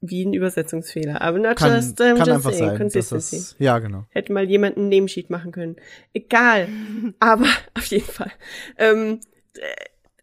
wie 0.00 0.24
ein 0.24 0.34
Übersetzungsfehler. 0.34 1.20
Aber 1.22 1.38
not 1.38 1.56
Kann, 1.56 1.74
just, 1.76 2.00
um, 2.00 2.06
kann 2.08 2.18
just 2.18 2.30
einfach 2.30 2.52
saying, 2.52 2.68
sein. 2.68 2.78
Consistency. 2.78 3.36
das, 3.36 3.56
ja, 3.58 3.78
genau. 3.78 4.04
Hätte 4.10 4.32
mal 4.32 4.44
jemand 4.48 4.76
einen 4.76 4.88
Namesheet 4.88 5.30
machen 5.30 5.52
können. 5.52 5.76
Egal. 6.12 6.68
Aber 7.20 7.46
auf 7.74 7.86
jeden 7.86 8.04
Fall. 8.06 8.32
Ähm, 8.78 9.20
äh, 9.54 9.60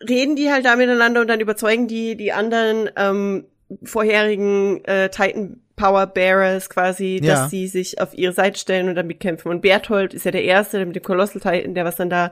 reden 0.01 0.35
die 0.35 0.51
halt 0.51 0.65
da 0.65 0.75
miteinander 0.75 1.21
und 1.21 1.27
dann 1.27 1.39
überzeugen 1.39 1.87
die 1.87 2.15
die 2.15 2.31
anderen 2.33 2.89
ähm, 2.95 3.45
vorherigen 3.83 4.83
äh, 4.85 5.09
Titan 5.09 5.61
Power 5.75 6.05
Bearers 6.07 6.69
quasi, 6.69 7.19
Ja. 7.23 7.33
dass 7.33 7.49
sie 7.49 7.67
sich 7.67 7.99
auf 7.99 8.13
ihre 8.13 8.33
Seite 8.33 8.59
stellen 8.59 8.89
und 8.89 8.95
damit 8.95 9.19
kämpfen. 9.19 9.49
Und 9.49 9.61
Berthold 9.61 10.13
ist 10.13 10.25
ja 10.25 10.31
der 10.31 10.43
Erste 10.43 10.77
der 10.77 10.85
mit 10.85 10.95
dem 10.95 11.03
Colossal 11.03 11.41
Titan, 11.41 11.73
der 11.73 11.83
was 11.85 11.95
dann 11.95 12.09
da 12.11 12.31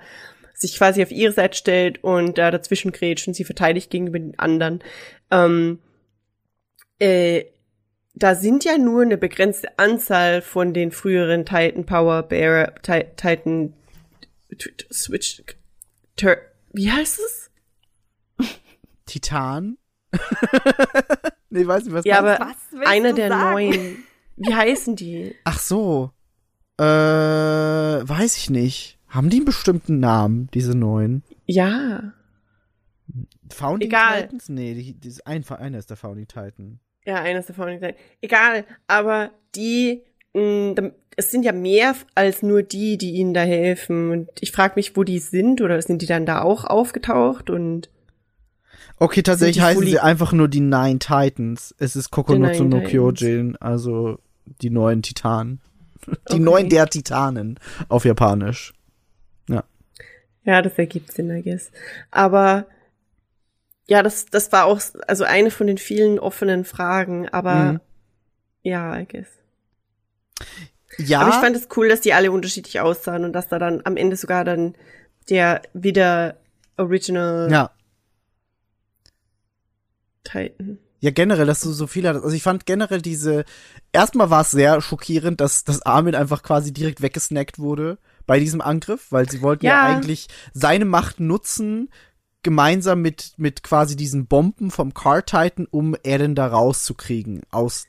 sich 0.53 0.77
quasi 0.77 1.01
auf 1.01 1.09
ihre 1.11 1.31
Seite 1.31 1.57
stellt 1.57 2.03
und 2.03 2.37
da 2.37 2.51
dazwischen 2.51 2.91
grätscht 2.91 3.27
und 3.27 3.33
sie 3.33 3.43
verteidigt 3.45 3.89
gegenüber 3.89 4.19
den 4.19 4.37
anderen. 4.37 4.83
Ähm, 5.31 5.79
äh, 6.99 7.45
da 8.13 8.35
sind 8.35 8.63
ja 8.63 8.77
nur 8.77 9.01
eine 9.01 9.17
begrenzte 9.17 9.69
Anzahl 9.79 10.41
von 10.43 10.73
den 10.73 10.91
früheren 10.91 11.45
Titan 11.45 11.85
Power 11.85 12.21
Bearer, 12.23 12.75
Ti- 12.83 13.05
Titan 13.15 13.73
Switch, 14.91 15.41
Tur 16.17 16.37
wie 16.73 16.91
heißt 16.91 17.19
es? 17.19 17.50
Titan? 19.11 19.77
nee, 21.49 21.65
weiß 21.65 21.85
nicht, 21.85 21.93
was 21.93 22.05
Ja, 22.05 22.19
aber 22.19 22.39
Was 22.39 22.87
einer 22.87 23.09
du 23.09 23.15
der 23.15 23.29
sagen? 23.29 23.51
neuen. 23.53 24.03
Wie 24.37 24.53
heißen 24.55 24.95
die? 24.95 25.35
Ach 25.43 25.59
so. 25.59 26.11
Äh, 26.79 26.83
weiß 26.83 28.37
ich 28.37 28.49
nicht. 28.49 28.97
Haben 29.07 29.29
die 29.29 29.37
einen 29.37 29.45
bestimmten 29.45 29.99
Namen, 29.99 30.49
diese 30.53 30.75
neuen? 30.75 31.23
Ja. 31.45 32.13
Founding 33.51 33.89
Egal. 33.89 34.23
Titans? 34.23 34.49
Nee, 34.49 34.73
die, 34.73 34.93
die 34.93 35.07
ist 35.09 35.27
ein, 35.27 35.43
einer 35.49 35.77
ist 35.77 35.89
der 35.89 35.97
Founding 35.97 36.27
Titan. 36.27 36.79
Ja, 37.05 37.15
eines 37.21 37.47
davon. 37.47 37.77
nicht. 37.77 37.95
Egal, 38.21 38.63
aber 38.87 39.31
die, 39.55 40.03
mh, 40.33 40.73
dam- 40.75 40.91
es 41.17 41.29
sind 41.29 41.43
ja 41.43 41.51
mehr 41.51 41.93
als 42.15 42.41
nur 42.41 42.63
die, 42.63 42.97
die 42.97 43.11
ihnen 43.11 43.33
da 43.33 43.41
helfen. 43.41 44.11
Und 44.11 44.29
ich 44.39 44.51
frage 44.53 44.73
mich, 44.77 44.95
wo 44.95 45.03
die 45.03 45.19
sind 45.19 45.61
oder 45.61 45.81
sind 45.81 46.01
die 46.01 46.05
dann 46.07 46.25
da 46.25 46.41
auch 46.41 46.63
aufgetaucht? 46.63 47.49
Und 47.49 47.89
Okay, 49.03 49.23
tatsächlich 49.23 49.63
heißen 49.63 49.81
Fully- 49.81 49.91
sie 49.91 49.99
einfach 49.99 50.31
nur 50.31 50.47
die 50.47 50.59
Nine 50.59 50.99
Titans. 50.99 51.73
Es 51.79 51.95
ist 51.95 52.11
Kokonotsu 52.11 52.63
Nine 52.65 52.83
no 52.83 52.87
Kyojin, 52.87 53.55
also 53.57 54.19
die 54.61 54.69
neuen 54.69 55.01
Titanen. 55.01 55.59
Die 56.05 56.33
Okay. 56.33 56.39
neuen 56.39 56.69
der 56.69 56.87
Titanen 56.87 57.59
auf 57.89 58.05
Japanisch. 58.05 58.73
ja, 60.43 60.61
das 60.63 60.77
ergibt 60.79 61.11
Sinn, 61.11 61.29
I 61.29 61.41
guess. 61.43 61.71
Aber 62.09 62.65
ja, 63.87 64.01
das, 64.03 64.25
das 64.25 64.51
war 64.51 64.65
auch 64.65 64.81
also 65.07 65.23
eine 65.23 65.51
von 65.51 65.67
den 65.67 65.77
vielen 65.77 66.17
offenen 66.19 66.65
Fragen, 66.65 67.27
aber 67.29 67.73
Mhm. 67.73 67.79
ja, 68.63 68.99
I 68.99 69.05
guess. 69.07 69.27
Ja, 70.97 71.21
Aber 71.21 71.29
ich 71.29 71.35
fand 71.35 71.55
es 71.55 71.67
cool, 71.75 71.87
dass 71.89 72.01
die 72.01 72.13
alle 72.13 72.31
unterschiedlich 72.31 72.79
aussahen 72.79 73.23
und 73.23 73.33
dass 73.33 73.47
da 73.47 73.57
dann 73.59 73.81
am 73.83 73.97
Ende 73.97 74.15
sogar 74.15 74.43
dann 74.43 74.75
der 75.29 75.61
wieder 75.73 76.37
Original 76.77 77.51
ja. 77.51 77.71
Titan. 80.31 80.77
Ja, 80.99 81.09
generell, 81.09 81.47
dass 81.47 81.61
du 81.61 81.71
so 81.71 81.87
viel 81.87 82.07
hattest. 82.07 82.23
Also 82.23 82.35
ich 82.35 82.43
fand 82.43 82.67
generell 82.67 83.01
diese, 83.01 83.43
erstmal 83.91 84.29
war 84.29 84.41
es 84.41 84.51
sehr 84.51 84.79
schockierend, 84.81 85.41
dass, 85.41 85.63
dass 85.63 85.81
Armin 85.81 86.13
einfach 86.13 86.43
quasi 86.43 86.71
direkt 86.71 87.01
weggesnackt 87.01 87.57
wurde 87.57 87.97
bei 88.27 88.39
diesem 88.39 88.61
Angriff, 88.61 89.07
weil 89.11 89.27
sie 89.29 89.41
wollten 89.41 89.65
ja, 89.65 89.73
Ja. 89.73 89.95
eigentlich 89.95 90.27
seine 90.53 90.85
Macht 90.85 91.19
nutzen, 91.19 91.89
gemeinsam 92.43 93.01
mit, 93.01 93.33
mit 93.37 93.63
quasi 93.63 93.95
diesen 93.95 94.27
Bomben 94.27 94.69
vom 94.69 94.93
Car 94.93 95.25
Titan, 95.25 95.67
um 95.69 95.95
Eren 96.03 96.35
da 96.35 96.47
rauszukriegen 96.47 97.41
aus, 97.49 97.85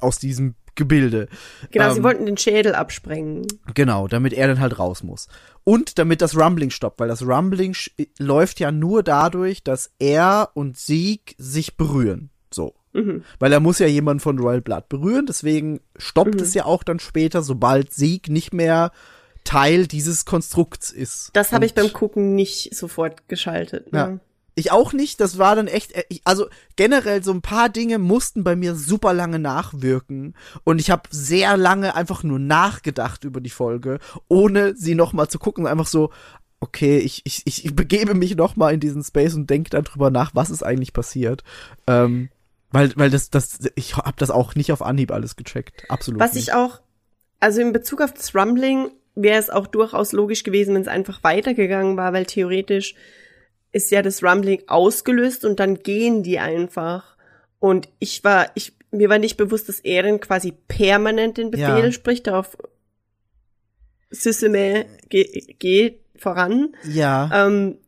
aus 0.00 0.18
diesem 0.18 0.54
Gebilde. 0.74 1.28
Genau, 1.70 1.90
sie 1.92 1.98
Ähm, 1.98 2.04
wollten 2.04 2.26
den 2.26 2.36
Schädel 2.36 2.74
absprengen. 2.74 3.46
Genau, 3.74 4.08
damit 4.08 4.32
er 4.32 4.48
dann 4.48 4.60
halt 4.60 4.78
raus 4.78 5.02
muss. 5.02 5.28
Und 5.64 5.98
damit 5.98 6.20
das 6.22 6.36
Rumbling 6.36 6.70
stoppt, 6.70 7.00
weil 7.00 7.08
das 7.08 7.22
Rumbling 7.22 7.74
läuft 8.18 8.60
ja 8.60 8.72
nur 8.72 9.02
dadurch, 9.02 9.62
dass 9.62 9.90
er 9.98 10.50
und 10.54 10.76
Sieg 10.78 11.34
sich 11.38 11.76
berühren. 11.76 12.30
So. 12.52 12.74
Mhm. 12.92 13.22
Weil 13.38 13.52
er 13.52 13.60
muss 13.60 13.78
ja 13.78 13.86
jemanden 13.86 14.20
von 14.20 14.38
Royal 14.38 14.60
Blood 14.60 14.88
berühren, 14.88 15.26
deswegen 15.26 15.80
stoppt 15.96 16.34
Mhm. 16.34 16.40
es 16.40 16.54
ja 16.54 16.64
auch 16.64 16.82
dann 16.82 16.98
später, 16.98 17.42
sobald 17.42 17.92
Sieg 17.92 18.28
nicht 18.28 18.52
mehr 18.52 18.90
Teil 19.44 19.86
dieses 19.86 20.24
Konstrukts 20.24 20.90
ist. 20.90 21.30
Das 21.34 21.52
habe 21.52 21.64
ich 21.64 21.74
beim 21.74 21.92
Gucken 21.92 22.34
nicht 22.34 22.74
sofort 22.74 23.28
geschaltet. 23.28 23.92
Ne? 23.92 23.98
Ja. 23.98 24.18
Ich 24.54 24.72
auch 24.72 24.92
nicht, 24.92 25.20
das 25.20 25.38
war 25.38 25.56
dann 25.56 25.66
echt, 25.66 25.92
äh, 25.92 26.04
ich, 26.08 26.22
also 26.24 26.46
generell 26.76 27.22
so 27.22 27.32
ein 27.32 27.42
paar 27.42 27.68
Dinge 27.68 27.98
mussten 27.98 28.44
bei 28.44 28.56
mir 28.56 28.74
super 28.74 29.12
lange 29.12 29.38
nachwirken 29.38 30.34
und 30.64 30.80
ich 30.80 30.90
habe 30.90 31.02
sehr 31.10 31.56
lange 31.56 31.94
einfach 31.94 32.22
nur 32.22 32.38
nachgedacht 32.38 33.24
über 33.24 33.40
die 33.40 33.50
Folge, 33.50 33.98
ohne 34.28 34.76
sie 34.76 34.94
nochmal 34.94 35.28
zu 35.28 35.38
gucken, 35.38 35.66
einfach 35.66 35.86
so, 35.86 36.10
okay, 36.60 36.98
ich, 36.98 37.22
ich, 37.24 37.46
ich 37.46 37.74
begebe 37.74 38.14
mich 38.14 38.36
nochmal 38.36 38.74
in 38.74 38.80
diesen 38.80 39.02
Space 39.02 39.34
und 39.34 39.48
denke 39.48 39.70
dann 39.70 39.84
drüber 39.84 40.10
nach, 40.10 40.34
was 40.34 40.50
ist 40.50 40.62
eigentlich 40.62 40.92
passiert. 40.92 41.42
Ähm, 41.86 42.28
weil, 42.70 42.92
weil 42.96 43.10
das, 43.10 43.30
das, 43.30 43.58
ich 43.74 43.96
habe 43.96 44.16
das 44.18 44.30
auch 44.30 44.54
nicht 44.54 44.70
auf 44.70 44.82
Anhieb 44.82 45.10
alles 45.10 45.36
gecheckt. 45.36 45.84
Absolut. 45.88 46.20
Was 46.20 46.34
nicht. 46.34 46.48
ich 46.48 46.54
auch, 46.54 46.80
also 47.40 47.60
in 47.60 47.72
Bezug 47.72 48.00
auf 48.02 48.12
das 48.12 48.34
Rumbling 48.34 48.90
wäre 49.14 49.38
es 49.38 49.50
auch 49.50 49.66
durchaus 49.66 50.12
logisch 50.12 50.44
gewesen, 50.44 50.74
wenn 50.74 50.82
es 50.82 50.88
einfach 50.88 51.24
weitergegangen 51.24 51.96
war, 51.96 52.12
weil 52.12 52.26
theoretisch 52.26 52.94
ist 53.72 53.90
ja 53.90 54.02
das 54.02 54.22
Rumbling 54.22 54.62
ausgelöst 54.66 55.44
und 55.44 55.60
dann 55.60 55.76
gehen 55.76 56.22
die 56.22 56.38
einfach. 56.38 57.16
Und 57.58 57.88
ich 57.98 58.24
war, 58.24 58.50
ich, 58.54 58.72
mir 58.90 59.08
war 59.08 59.18
nicht 59.18 59.36
bewusst, 59.36 59.68
dass 59.68 59.80
Eren 59.80 60.20
quasi 60.20 60.52
permanent 60.68 61.38
den 61.38 61.50
Befehl 61.50 61.84
Ja. 61.86 61.92
spricht, 61.92 62.26
darauf 62.26 62.56
Sisime 64.10 64.86
geht 65.08 65.58
geh 65.60 65.94
voran. 66.16 66.74
ja. 66.84 67.30
Ähm, 67.46 67.78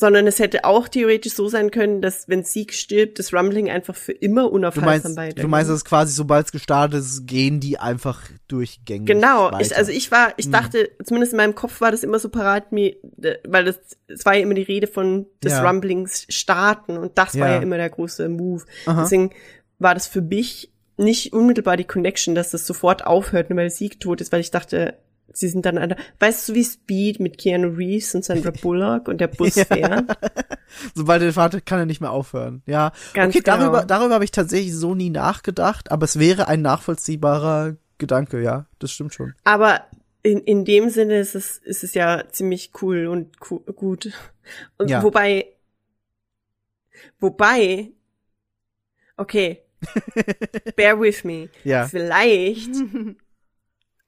sondern 0.00 0.26
es 0.26 0.38
hätte 0.38 0.64
auch 0.64 0.88
theoretisch 0.88 1.34
so 1.34 1.48
sein 1.48 1.70
können, 1.70 2.00
dass 2.00 2.26
wenn 2.28 2.42
Sieg 2.42 2.72
stirbt, 2.72 3.18
das 3.18 3.32
Rumbling 3.34 3.68
einfach 3.70 3.94
für 3.94 4.12
immer 4.12 4.50
unaufhaltsam 4.50 5.14
weitergeht. 5.16 5.44
du 5.44 5.48
meinst, 5.48 5.70
dass 5.70 5.84
quasi, 5.84 6.12
sobald 6.14 6.46
es 6.46 6.52
gestartet 6.52 6.98
ist, 7.00 7.26
gehen 7.26 7.60
die 7.60 7.78
einfach 7.78 8.22
durchgängig. 8.48 9.06
Genau, 9.06 9.56
ich, 9.60 9.76
also 9.76 9.92
ich 9.92 10.10
war, 10.10 10.32
ich 10.38 10.46
Hm. 10.46 10.52
dachte, 10.52 10.90
zumindest 11.04 11.34
in 11.34 11.36
meinem 11.36 11.54
Kopf 11.54 11.80
war 11.82 11.90
das 11.90 12.02
immer 12.02 12.18
so 12.18 12.30
parat, 12.30 12.72
mir, 12.72 12.96
weil 13.46 13.64
das, 13.66 13.78
es 14.08 14.24
war 14.24 14.34
ja 14.34 14.40
immer 14.42 14.54
die 14.54 14.62
Rede 14.62 14.86
von 14.86 15.26
des 15.44 15.52
Ja. 15.52 15.68
Rumblings 15.68 16.26
starten 16.30 16.96
und 16.96 17.18
das 17.18 17.38
war 17.38 17.48
Ja. 17.48 17.54
ja 17.56 17.62
immer 17.62 17.76
der 17.76 17.90
große 17.90 18.28
Move. 18.28 18.64
Aha. 18.86 19.02
Deswegen 19.02 19.30
war 19.78 19.94
das 19.94 20.06
für 20.06 20.22
mich 20.22 20.72
nicht 20.96 21.32
unmittelbar 21.32 21.76
die 21.76 21.84
Connection, 21.84 22.34
dass 22.34 22.50
das 22.50 22.66
sofort 22.66 23.06
aufhört, 23.06 23.50
nur 23.50 23.58
weil 23.58 23.70
Sieg 23.70 24.00
tot 24.00 24.20
ist, 24.20 24.32
weil 24.32 24.40
ich 24.40 24.50
dachte, 24.50 24.94
sie 25.32 25.48
sind 25.48 25.64
dann, 25.66 25.78
an- 25.78 25.94
weißt 26.18 26.48
du, 26.48 26.54
wie 26.54 26.64
Speed 26.64 27.20
mit 27.20 27.38
Keanu 27.38 27.68
Reeves 27.68 28.14
und 28.14 28.24
Sandra 28.24 28.50
Bullock 28.62 29.08
und 29.08 29.20
der 29.20 29.28
Bus 29.36 29.54
Ja. 29.56 29.64
fährt? 29.64 30.16
Sobald 30.94 31.22
er 31.22 31.32
Vater 31.32 31.60
kann 31.60 31.78
er 31.80 31.86
nicht 31.86 32.00
mehr 32.00 32.12
aufhören. 32.12 32.62
Ja. 32.66 32.92
Ganz 33.14 33.34
okay, 33.34 33.42
darüber, 33.44 33.78
genau. 33.80 33.84
darüber 33.86 34.14
habe 34.14 34.24
ich 34.24 34.30
tatsächlich 34.30 34.74
so 34.74 34.94
nie 34.94 35.10
nachgedacht, 35.10 35.90
aber 35.90 36.04
es 36.04 36.18
wäre 36.18 36.48
ein 36.48 36.62
nachvollziehbarer 36.62 37.76
Gedanke, 37.98 38.42
ja. 38.42 38.66
Das 38.78 38.92
stimmt 38.92 39.12
schon. 39.14 39.34
Aber 39.44 39.84
in, 40.22 40.38
in 40.40 40.64
dem 40.64 40.90
Sinne 40.90 41.18
ist 41.18 41.34
es, 41.34 41.58
ist 41.58 41.82
es 41.84 41.94
ja 41.94 42.24
ziemlich 42.30 42.70
cool 42.82 43.06
und 43.06 43.40
cu 43.40 43.60
gut. 43.60 44.12
Und 44.78 44.88
Ja. 44.90 45.02
wobei, 45.02 45.46
wobei, 47.18 47.90
okay, 49.16 49.62
bear 50.76 50.98
with 51.00 51.24
me. 51.24 51.48
Ja. 51.64 51.86
Vielleicht, 51.86 52.70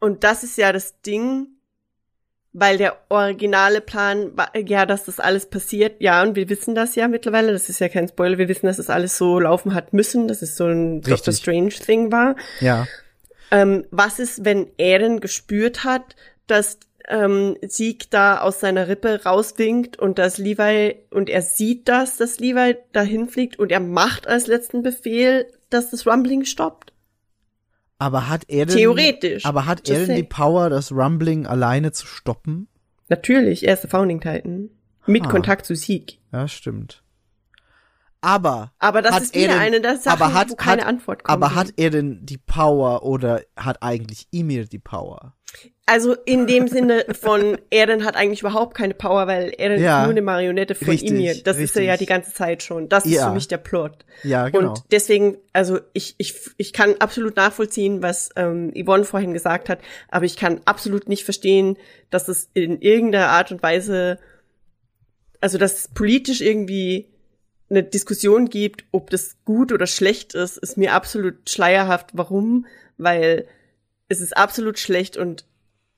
und 0.02 0.24
das 0.24 0.42
ist 0.42 0.58
ja 0.58 0.72
das 0.72 1.00
Ding, 1.02 1.46
weil 2.52 2.76
der 2.76 2.96
originale 3.08 3.80
Plan 3.80 4.36
war, 4.36 4.50
ja, 4.56 4.84
dass 4.84 5.04
das 5.04 5.20
alles 5.20 5.46
passiert, 5.46 6.00
ja, 6.00 6.24
und 6.24 6.34
wir 6.34 6.48
wissen 6.48 6.74
das 6.74 6.96
ja 6.96 7.06
mittlerweile, 7.06 7.52
das 7.52 7.68
ist 7.68 7.78
ja 7.78 7.88
kein 7.88 8.08
Spoiler, 8.08 8.36
wir 8.36 8.48
wissen, 8.48 8.66
dass 8.66 8.78
das 8.78 8.90
alles 8.90 9.16
so 9.16 9.38
laufen 9.38 9.74
hat 9.74 9.92
müssen, 9.92 10.26
dass 10.26 10.42
es 10.42 10.56
so 10.56 10.66
ein 10.66 11.02
Doctor 11.02 11.28
Richtig. 11.28 11.36
Strange-Thing 11.36 12.10
war. 12.10 12.34
Ja. 12.58 12.88
Ähm, 13.52 13.86
was 13.92 14.18
ist, 14.18 14.44
wenn 14.44 14.72
Eren 14.76 15.20
gespürt 15.20 15.84
hat, 15.84 16.16
dass 16.48 16.78
ähm, 17.06 17.56
Sieg 17.62 18.10
da 18.10 18.40
aus 18.40 18.58
seiner 18.58 18.88
Rippe 18.88 19.22
rauswinkt 19.22 20.00
und 20.00 20.18
dass 20.18 20.36
Levi 20.36 20.96
und 21.10 21.30
er 21.30 21.42
sieht 21.42 21.88
das, 21.88 22.16
dass 22.16 22.40
Levi 22.40 22.76
dahin 22.92 23.28
fliegt 23.28 23.60
und 23.60 23.70
er 23.70 23.78
macht 23.78 24.26
als 24.26 24.48
letzten 24.48 24.82
Befehl, 24.82 25.46
dass 25.70 25.90
das 25.90 26.08
Rumbling 26.08 26.44
stoppt? 26.44 26.91
Aber 28.02 28.28
hat 28.28 28.44
er 28.48 28.66
denn, 28.66 28.76
Theoretisch. 28.76 29.44
aber 29.46 29.66
hat 29.66 29.88
er 29.88 30.06
denn 30.06 30.16
die. 30.16 30.22
Power, 30.24 30.70
das 30.70 30.90
Rumbling 30.90 31.46
alleine 31.46 31.92
zu 31.92 32.06
stoppen? 32.06 32.66
Natürlich, 33.08 33.66
er 33.66 33.74
ist 33.74 33.82
der 33.84 33.90
Founding 33.90 34.20
Titan. 34.20 34.70
Mit 35.06 35.24
Ah. 35.26 35.28
Kontakt 35.28 35.66
zu 35.66 35.76
Sieg. 35.76 36.18
Ja, 36.32 36.48
stimmt. 36.48 37.02
Aber, 38.20 38.72
Aber 38.78 39.02
das 39.02 39.14
Hat 39.14 39.22
ist 39.22 39.34
wieder 39.34 39.48
er 39.48 39.52
denn- 39.54 39.58
eine 39.60 39.80
der 39.80 39.96
Sachen, 39.98 40.22
aber 40.22 40.32
hat, 40.34 40.50
wo 40.50 40.54
keine 40.54 40.82
hat, 40.82 40.88
Antwort 40.88 41.24
kommt. 41.24 41.32
aber 41.42 41.54
hat 41.56 41.72
er 41.76 41.90
denn 41.90 42.24
die 42.24 42.38
Power 42.38 43.02
oder 43.02 43.42
hat 43.56 43.82
eigentlich 43.82 44.28
Emir 44.32 44.64
die 44.66 44.78
Power? 44.78 45.34
Also 45.84 46.14
in 46.24 46.46
dem 46.46 46.68
Sinne 46.68 47.04
von 47.20 47.58
Eren 47.70 48.04
hat 48.04 48.16
eigentlich 48.16 48.40
überhaupt 48.40 48.76
keine 48.76 48.94
Power, 48.94 49.26
weil 49.26 49.52
Eren 49.58 49.80
Ja. 49.82 49.98
ist 49.98 50.04
nur 50.04 50.12
eine 50.12 50.22
Marionette 50.22 50.74
von 50.74 50.88
Richtig, 50.88 51.10
Ymir. 51.10 51.34
Das 51.42 51.58
ist 51.58 51.76
er 51.76 51.82
ja 51.82 51.92
richtig. 51.92 52.06
die 52.06 52.12
ganze 52.12 52.32
Zeit 52.32 52.62
schon. 52.62 52.88
Das 52.88 53.04
ist 53.04 53.12
Ja. 53.14 53.28
für 53.28 53.34
mich 53.34 53.48
der 53.48 53.58
Plot. 53.58 54.04
Ja, 54.22 54.48
genau. 54.48 54.70
Und 54.70 54.82
deswegen, 54.92 55.36
also 55.52 55.80
ich, 55.92 56.14
ich, 56.18 56.34
ich 56.56 56.72
kann 56.72 56.94
absolut 57.00 57.36
nachvollziehen, 57.36 58.00
was 58.00 58.30
ähm, 58.36 58.72
Yvonne 58.74 59.04
vorhin 59.04 59.32
gesagt 59.34 59.68
hat, 59.68 59.80
aber 60.08 60.24
ich 60.24 60.36
kann 60.36 60.60
absolut 60.64 61.08
nicht 61.08 61.24
verstehen, 61.24 61.76
dass 62.10 62.28
es 62.28 62.48
in 62.54 62.80
irgendeiner 62.80 63.28
Art 63.28 63.50
und 63.50 63.62
Weise, 63.62 64.18
also 65.40 65.58
dass 65.58 65.78
es 65.78 65.88
politisch 65.88 66.40
irgendwie 66.40 67.08
eine 67.68 67.82
Diskussion 67.82 68.48
gibt, 68.48 68.84
ob 68.92 69.10
das 69.10 69.36
gut 69.44 69.72
oder 69.72 69.86
schlecht 69.86 70.34
ist, 70.34 70.58
ist 70.58 70.76
mir 70.76 70.92
absolut 70.94 71.50
schleierhaft. 71.50 72.10
Warum? 72.12 72.66
Weil 72.98 73.46
es 74.12 74.20
ist 74.20 74.36
absolut 74.36 74.78
schlecht 74.78 75.16
und 75.16 75.44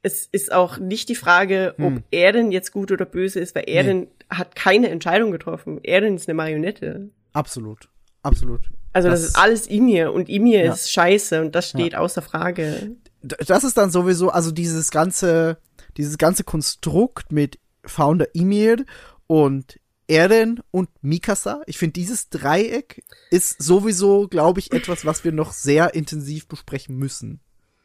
es 0.03 0.27
ist 0.31 0.53
auch 0.53 0.79
nicht 0.79 1.09
die 1.09 1.15
Frage, 1.15 1.75
ob 1.79 1.85
Hm. 1.97 2.03
er 2.11 2.33
denn 2.33 2.53
jetzt 2.53 2.73
gut 2.73 2.93
oder 2.93 3.07
böse 3.07 3.41
ist, 3.41 3.55
weil 3.55 3.65
er 3.67 3.83
Nee. 3.83 3.89
denn 3.89 4.09
hat 4.31 4.55
keine 4.55 4.89
Entscheidung 4.91 5.31
getroffen. 5.33 5.81
Er 5.83 6.01
denn 6.03 6.15
ist 6.17 6.29
eine 6.29 6.35
Marionette. 6.35 7.11
Absolut. 7.33 7.89
Absolut. 8.23 8.61
Also 8.93 9.09
das, 9.09 9.21
Das- 9.23 9.31
ist 9.31 9.37
alles 9.37 9.67
Emir 9.67 10.13
und 10.13 10.29
Emir 10.29 10.65
Ja. 10.65 10.73
ist 10.73 10.91
scheiße 10.93 11.41
und 11.41 11.55
das 11.55 11.71
steht 11.71 11.95
außer 11.95 12.23
Frage. 12.23 12.93
Das 13.23 13.65
ist 13.65 13.77
dann 13.77 13.91
sowieso, 13.91 14.31
also 14.31 14.51
dieses 14.53 14.91
ganze, 14.91 15.57
dieses 15.97 16.19
ganze 16.19 16.45
Konstrukt 16.45 17.33
mit 17.33 17.59
Founder 17.85 18.27
Emir 18.35 18.85
und 19.27 19.81
Eren 20.07 20.61
und 20.71 20.91
Mikasa. 21.03 21.63
Ich 21.67 21.79
finde, 21.79 21.95
dieses 21.95 22.29
Dreieck 22.29 23.03
ist 23.31 23.63
sowieso, 23.63 24.29
glaube 24.29 24.61
ich, 24.61 24.71
etwas, 24.73 25.07
was 25.07 25.25
wir 25.25 25.33
noch 25.33 25.53
sehr 25.53 25.95
intensiv 25.95 26.47
besprechen 26.47 26.97
müssen. 26.97 27.41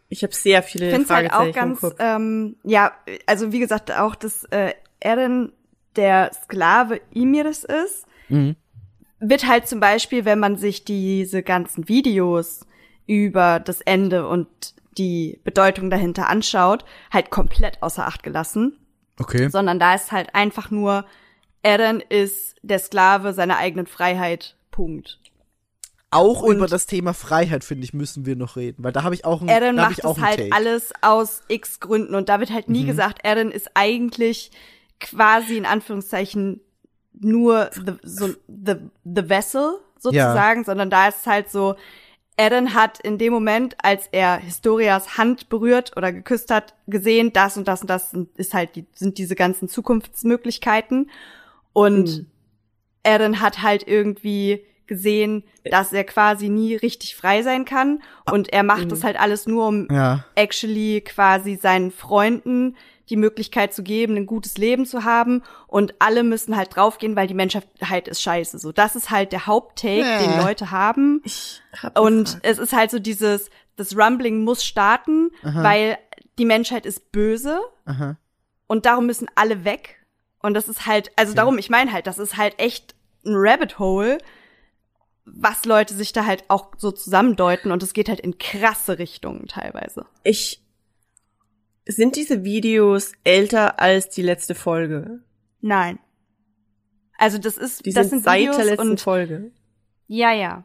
Ich 0.10 0.24
habe 0.24 0.34
sehr 0.34 0.64
viele 0.64 0.88
Ich 0.88 0.92
finde 0.92 1.06
es 1.06 1.10
halt 1.12 1.34
auch 1.34 1.52
ganz, 1.54 1.86
ähm, 2.00 2.58
ja, 2.64 2.94
also 3.28 3.52
wie 3.52 3.60
gesagt, 3.60 3.92
auch, 3.92 4.16
dass 4.16 4.44
äh, 4.46 4.74
Eren 5.00 5.54
der 5.96 6.32
Sklave 6.34 7.00
Imiris 7.12 7.64
ist, 7.64 8.06
Mhm. 8.28 8.56
wird 9.20 9.48
halt 9.48 9.68
zum 9.68 9.80
Beispiel, 9.80 10.24
wenn 10.26 10.40
man 10.40 10.56
sich 10.56 10.84
diese 10.86 11.42
ganzen 11.44 11.88
Videos 11.90 12.66
über 13.08 13.60
das 13.60 13.82
Ende 13.82 14.28
und 14.28 14.48
die 14.98 15.40
Bedeutung 15.44 15.90
dahinter 15.90 16.30
anschaut, 16.30 16.86
halt 17.12 17.30
komplett 17.32 17.82
außer 17.82 18.06
Acht 18.06 18.22
gelassen. 18.24 18.78
Okay. 19.18 19.50
Sondern 19.50 19.80
da 19.80 19.96
ist 19.96 20.12
halt 20.12 20.36
einfach 20.36 20.70
nur, 20.72 21.06
Eren 21.64 22.02
ist 22.02 22.56
der 22.62 22.80
Sklave 22.80 23.34
seiner 23.34 23.58
eigenen 23.58 23.88
Freiheit. 23.88 24.56
Punkt. 24.72 25.20
Auch 26.12 26.42
Und- 26.42 26.56
über 26.58 26.68
das 26.68 26.86
Thema 26.88 27.14
Freiheit, 27.14 27.64
finde 27.64 27.84
ich, 27.86 27.94
müssen 27.94 28.26
wir 28.26 28.36
noch 28.36 28.56
reden, 28.56 28.84
weil 28.84 28.92
da 28.92 29.04
habe 29.04 29.14
ich 29.14 29.26
auch 29.26 29.42
ein, 29.42 29.48
Eren 29.48 29.76
da 29.78 29.84
macht 29.90 30.00
ich 30.00 30.06
auch 30.06 30.18
es 30.18 30.24
halt 30.24 30.38
Take. 30.40 30.52
alles 30.54 30.92
aus 31.02 31.42
x 31.48 31.80
Gründen 31.80 32.16
und 32.16 32.30
da 32.30 32.40
wird 32.40 32.52
halt 32.52 32.68
Mhm. 32.68 32.74
nie 32.74 32.86
gesagt, 32.86 33.20
Eren 33.24 33.52
ist 33.52 33.70
eigentlich 33.76 34.52
quasi 35.00 35.56
in 35.58 35.66
Anführungszeichen 35.66 36.62
nur 37.14 37.70
the, 37.74 37.94
so, 38.04 38.28
the, 38.48 38.76
the 39.04 39.30
vessel 39.30 39.80
sozusagen, 40.00 40.64
sondern 40.64 40.90
da 40.90 41.10
ist 41.10 41.20
es 41.22 41.28
halt 41.28 41.52
so, 41.52 41.76
Eren 42.38 42.74
hat 42.74 43.00
in 43.02 43.18
dem 43.18 43.34
Moment, 43.34 43.76
als 43.84 44.08
er 44.14 44.38
Historias 44.38 45.18
Hand 45.18 45.50
berührt 45.50 45.96
oder 45.98 46.14
geküsst 46.14 46.50
hat, 46.52 46.74
gesehen, 46.88 47.34
das 47.34 47.58
und 47.58 47.68
das 47.68 47.82
und 47.82 47.90
das 47.90 48.12
sind- 48.12 48.36
ist 48.38 48.54
halt 48.54 48.76
die, 48.78 48.86
sind 48.94 49.18
diese 49.18 49.36
ganzen 49.36 49.68
Zukunftsmöglichkeiten 49.70 51.12
und 51.74 52.26
Mhm. 53.06 53.40
Hat 53.42 53.62
halt 53.64 53.88
irgendwie 53.88 54.64
gesehen, 54.90 55.46
dass 55.64 55.94
er 55.94 56.04
quasi 56.04 56.50
nie 56.50 56.76
richtig 56.76 57.16
frei 57.16 57.42
sein 57.44 57.64
kann 57.64 58.02
und 58.30 58.52
er 58.52 58.64
macht 58.64 58.92
das 58.92 59.06
halt 59.06 59.18
alles 59.18 59.48
nur, 59.48 59.66
um 59.68 59.88
Ja. 59.90 60.26
actually 60.36 61.00
quasi 61.00 61.56
seinen 61.56 61.92
Freunden 61.92 62.76
die 63.10 63.16
Möglichkeit 63.16 63.74
zu 63.74 63.82
geben, 63.82 64.18
ein 64.18 64.26
gutes 64.26 64.58
Leben 64.58 64.86
zu 64.86 65.04
haben 65.04 65.42
und 65.68 65.96
alle 66.00 66.24
müssen 66.24 66.56
halt 66.58 66.76
draufgehen, 66.76 67.16
weil 67.16 67.28
die 67.28 67.34
Menschheit 67.34 67.66
halt 67.84 68.08
ist 68.08 68.22
scheiße. 68.22 68.60
So, 68.60 68.72
das 68.72 68.96
ist 68.96 69.10
halt 69.10 69.32
der 69.32 69.48
Haupttake, 69.48 70.04
Nee. 70.04 70.28
den 70.28 70.38
Leute 70.38 70.70
haben. 70.72 71.24
Hab 71.82 71.98
Und 71.98 72.30
Frage. 72.30 72.42
es 72.44 72.60
ist 72.60 72.74
halt 72.74 72.92
so 72.92 73.00
dieses, 73.00 73.50
das 73.78 73.96
Rumbling 73.98 74.44
muss 74.44 74.64
starten, 74.66 75.32
weil 75.42 75.98
die 76.38 76.46
Menschheit 76.46 76.86
ist 76.86 77.12
böse 77.12 77.60
Aha. 77.86 78.18
und 78.68 78.86
darum 78.86 79.06
müssen 79.08 79.28
alle 79.36 79.64
weg. 79.66 79.96
Und 80.42 80.54
das 80.54 80.70
ist 80.70 80.86
halt, 80.86 81.12
also 81.16 81.34
darum, 81.34 81.58
ich 81.58 81.70
meine 81.70 81.92
halt, 81.92 82.06
das 82.08 82.18
ist 82.20 82.38
halt 82.38 82.60
echt 82.60 82.94
ein 83.26 83.34
Rabbit 83.36 83.78
Hole, 83.80 84.20
was 85.36 85.66
Leute 85.66 85.94
sich 85.94 86.14
da 86.14 86.26
halt 86.26 86.44
auch 86.50 86.72
so 86.78 86.92
zusammendeuten 86.92 87.72
und 87.72 87.84
es 87.84 87.94
geht 87.94 88.10
halt 88.10 88.20
in 88.20 88.38
krasse 88.38 89.00
Richtungen 89.00 89.48
teilweise. 89.48 90.06
ich 90.24 90.62
sind 91.86 92.16
diese 92.16 92.44
Videos 92.44 93.14
älter 93.24 93.80
als 93.80 94.10
die 94.10 94.22
letzte 94.22 94.54
Folge? 94.54 95.24
Nein. 95.62 95.98
Also 97.18 97.38
das 97.40 97.58
ist, 97.58 97.86
Die 97.86 97.92
das 97.94 98.10
sind 98.10 98.20
sind 98.20 98.26
seit 98.26 98.42
Videos 98.42 98.58
der 98.58 98.66
letzten 98.66 98.90
und 98.92 99.02
Folge. 99.02 99.52
ja, 100.08 100.32
ja. 100.32 100.64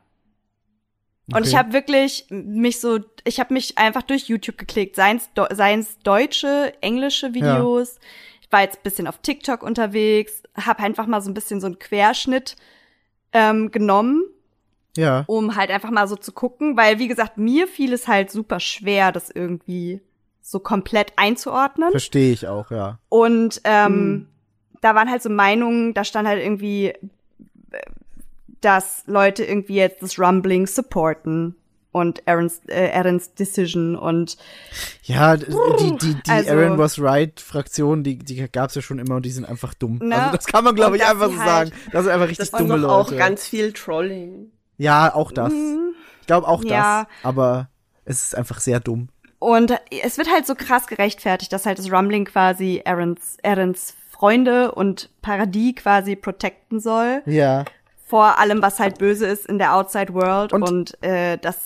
Und 1.28 1.36
Okay. 1.38 1.48
ich 1.48 1.56
habe 1.56 1.72
wirklich 1.72 2.26
mich 2.28 2.80
so, 2.80 3.00
ich 3.24 3.40
habe 3.40 3.54
mich 3.54 3.78
einfach 3.78 4.02
durch 4.02 4.24
YouTube 4.24 4.58
geklickt, 4.58 4.94
seien's, 4.96 5.30
seien's 5.52 5.98
deutsche, 6.00 6.74
englische 6.82 7.32
Videos. 7.32 7.98
Ich 8.42 8.52
war 8.52 8.60
jetzt 8.60 8.76
ein 8.80 8.82
bisschen 8.82 9.06
auf 9.06 9.16
TikTok 9.18 9.62
unterwegs, 9.62 10.42
habe 10.54 10.82
einfach 10.82 11.06
mal 11.06 11.22
so 11.22 11.30
ein 11.30 11.34
bisschen 11.34 11.62
so 11.62 11.66
einen 11.66 11.78
Querschnitt 11.78 12.56
ähm, 13.32 13.70
genommen, 13.70 14.22
Ja. 14.96 15.24
um 15.26 15.56
halt 15.56 15.70
einfach 15.70 15.90
mal 15.90 16.06
so 16.06 16.16
zu 16.16 16.32
gucken, 16.32 16.76
weil 16.76 16.98
wie 16.98 17.08
gesagt, 17.08 17.36
mir 17.38 17.66
fiel 17.66 17.92
es 17.92 18.06
halt 18.08 18.30
super 18.30 18.60
schwer, 18.60 19.10
das 19.12 19.30
irgendwie 19.30 20.00
so 20.40 20.60
komplett 20.60 21.12
einzuordnen. 21.16 21.90
Verstehe 21.90 22.32
ich 22.32 22.46
auch, 22.46 22.70
ja. 22.70 22.98
Und 23.08 23.60
ähm, 23.64 23.92
Hm. 23.92 24.26
da 24.82 24.94
waren 24.94 25.10
halt 25.10 25.22
so 25.22 25.30
Meinungen, 25.30 25.94
da 25.94 26.04
stand 26.04 26.28
halt 26.28 26.42
irgendwie, 26.42 26.88
äh, 26.88 26.98
dass 28.60 29.02
Leute 29.06 29.44
irgendwie 29.44 29.74
jetzt 29.76 30.02
das 30.02 30.18
Rumbling 30.18 30.66
supporten 30.66 31.54
und 31.92 32.26
Aaron's, 32.26 32.60
äh, 32.66 32.90
Aaron's 32.92 33.34
Decision 33.34 33.94
und 33.96 34.36
Ja, 35.04 35.36
die, 35.36 35.46
die, 36.00 36.14
die 36.14 36.30
Also- 36.30 36.50
Aaron 36.50 36.76
was 36.78 37.00
right 37.00 37.40
Fraktion, 37.40 38.02
die, 38.04 38.18
die 38.18 38.48
gab's 38.50 38.74
ja 38.74 38.82
schon 38.82 38.98
immer 38.98 39.16
und 39.16 39.24
die 39.26 39.30
sind 39.30 39.44
einfach 39.44 39.74
dumm. 39.74 39.98
Ne? 40.02 40.16
Also 40.16 40.36
das 40.36 40.46
kann 40.46 40.64
man, 40.64 40.74
glaube 40.74 40.96
ich, 40.96 41.04
einfach 41.04 41.30
so 41.30 41.38
halt- 41.38 41.68
sagen. 41.68 41.72
Das 41.92 42.04
sind 42.04 42.12
einfach 42.12 42.28
richtig 42.28 42.50
Das 42.50 42.58
dumme 42.58 42.76
Leute. 42.76 42.92
auch 42.92 43.16
ganz 43.16 43.46
viel 43.46 43.72
Trolling. 43.72 44.50
Ja, 44.78 45.14
auch 45.14 45.32
das. 45.32 45.52
Ich 46.20 46.26
glaube 46.26 46.48
auch 46.48 46.62
Mhm. 46.62 46.68
Ja. 46.68 47.04
das. 47.04 47.24
Aber 47.24 47.68
es 48.04 48.22
ist 48.26 48.34
einfach 48.36 48.60
sehr 48.60 48.80
dumm. 48.80 49.08
und 49.38 49.72
es 49.90 50.16
wird 50.18 50.30
halt 50.30 50.46
so 50.46 50.54
krass 50.54 50.86
gerechtfertigt, 50.86 51.52
dass 51.52 51.66
halt 51.66 51.78
das 51.78 51.90
Rumbling 51.92 52.24
quasi 52.24 52.82
Aaron's, 52.84 53.36
Aaron's 53.42 53.94
Freunde 54.10 54.72
und 54.72 55.10
Paradis 55.22 55.74
quasi 55.76 56.16
protecten 56.16 56.80
soll 56.80 57.22
Ja. 57.26 57.64
vor 58.06 58.38
allem, 58.38 58.62
was 58.62 58.78
halt 58.80 58.98
böse 58.98 59.26
ist 59.26 59.44
in 59.46 59.58
der 59.58 59.74
Outside 59.74 60.14
World 60.14 60.52
Und- 60.54 60.62
und, 60.62 61.02
äh, 61.04 61.36
das, 61.38 61.56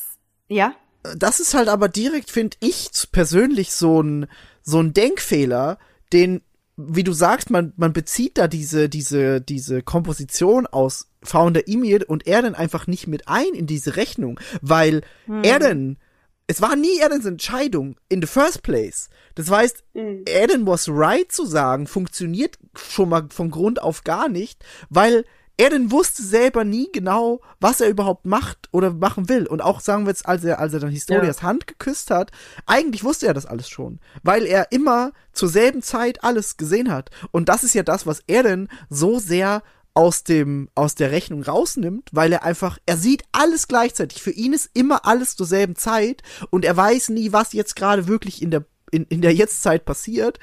ja, 0.48 0.72
Das 1.16 1.38
ist 1.40 1.54
halt 1.54 1.68
aber 1.68 1.88
direkt, 1.88 2.30
finde 2.30 2.56
ich 2.60 2.90
persönlich, 3.12 3.72
so 3.72 4.00
ein, 4.02 4.26
so 4.62 4.80
ein 4.80 4.92
Denkfehler, 4.92 5.78
den, 6.12 6.42
wie 6.78 7.02
du 7.02 7.12
sagst, 7.12 7.50
man, 7.50 7.72
man 7.76 7.92
bezieht 7.92 8.38
da 8.38 8.46
diese, 8.46 8.88
diese, 8.88 9.40
diese 9.40 9.82
Komposition 9.82 10.66
aus 10.66 11.08
Founder 11.24 11.66
Emir 11.66 12.08
und 12.08 12.26
Erden 12.28 12.54
einfach 12.54 12.86
nicht 12.86 13.08
mit 13.08 13.26
ein 13.26 13.52
in 13.52 13.66
diese 13.66 13.96
Rechnung, 13.96 14.38
weil 14.62 15.02
Erden, 15.42 15.98
es 16.46 16.62
war 16.62 16.76
nie 16.76 16.98
Erdens 17.00 17.26
Entscheidung 17.26 17.96
in 18.08 18.22
the 18.22 18.28
first 18.28 18.62
place. 18.62 19.10
Das 19.34 19.50
heißt, 19.50 19.82
Erden 20.24 20.66
was 20.68 20.88
right 20.88 21.30
zu 21.32 21.44
sagen, 21.44 21.88
funktioniert 21.88 22.58
schon 22.76 23.08
mal 23.08 23.26
von 23.28 23.50
Grund 23.50 23.82
auf 23.82 24.04
gar 24.04 24.28
nicht, 24.28 24.64
weil 24.88 25.24
Erden 25.58 25.90
wusste 25.90 26.22
selber 26.22 26.64
nie 26.64 26.88
genau, 26.92 27.40
was 27.60 27.80
er 27.80 27.88
überhaupt 27.88 28.24
macht 28.24 28.68
oder 28.70 28.92
machen 28.92 29.28
will. 29.28 29.46
Und 29.46 29.60
auch 29.60 29.80
sagen 29.80 30.04
wir 30.04 30.10
jetzt, 30.10 30.26
als 30.26 30.44
er, 30.44 30.60
als 30.60 30.72
er 30.72 30.80
dann 30.80 30.90
Historias 30.90 31.42
Hand 31.42 31.66
geküsst 31.66 32.10
hat, 32.10 32.30
eigentlich 32.64 33.02
wusste 33.02 33.26
er 33.26 33.34
das 33.34 33.44
alles 33.44 33.68
schon, 33.68 33.98
weil 34.22 34.46
er 34.46 34.70
immer 34.70 35.12
zur 35.32 35.48
selben 35.48 35.82
Zeit 35.82 36.22
alles 36.22 36.56
gesehen 36.56 36.92
hat. 36.92 37.10
Und 37.32 37.48
das 37.48 37.64
ist 37.64 37.74
ja 37.74 37.82
das, 37.82 38.06
was 38.06 38.22
Erden 38.28 38.68
so 38.88 39.18
sehr 39.18 39.62
aus 39.94 40.22
dem 40.22 40.68
aus 40.76 40.94
der 40.94 41.10
Rechnung 41.10 41.42
rausnimmt, 41.42 42.10
weil 42.12 42.32
er 42.32 42.44
einfach 42.44 42.78
er 42.86 42.96
sieht 42.96 43.24
alles 43.32 43.66
gleichzeitig. 43.66 44.22
Für 44.22 44.30
ihn 44.30 44.52
ist 44.52 44.70
immer 44.72 45.04
alles 45.06 45.34
zur 45.34 45.46
selben 45.46 45.74
Zeit 45.74 46.22
und 46.50 46.64
er 46.64 46.76
weiß 46.76 47.08
nie, 47.08 47.32
was 47.32 47.52
jetzt 47.52 47.74
gerade 47.74 48.06
wirklich 48.06 48.40
in 48.40 48.52
der 48.52 48.64
in, 48.92 49.06
in 49.06 49.22
der 49.22 49.34
Jetztzeit 49.34 49.84
passiert. 49.84 50.38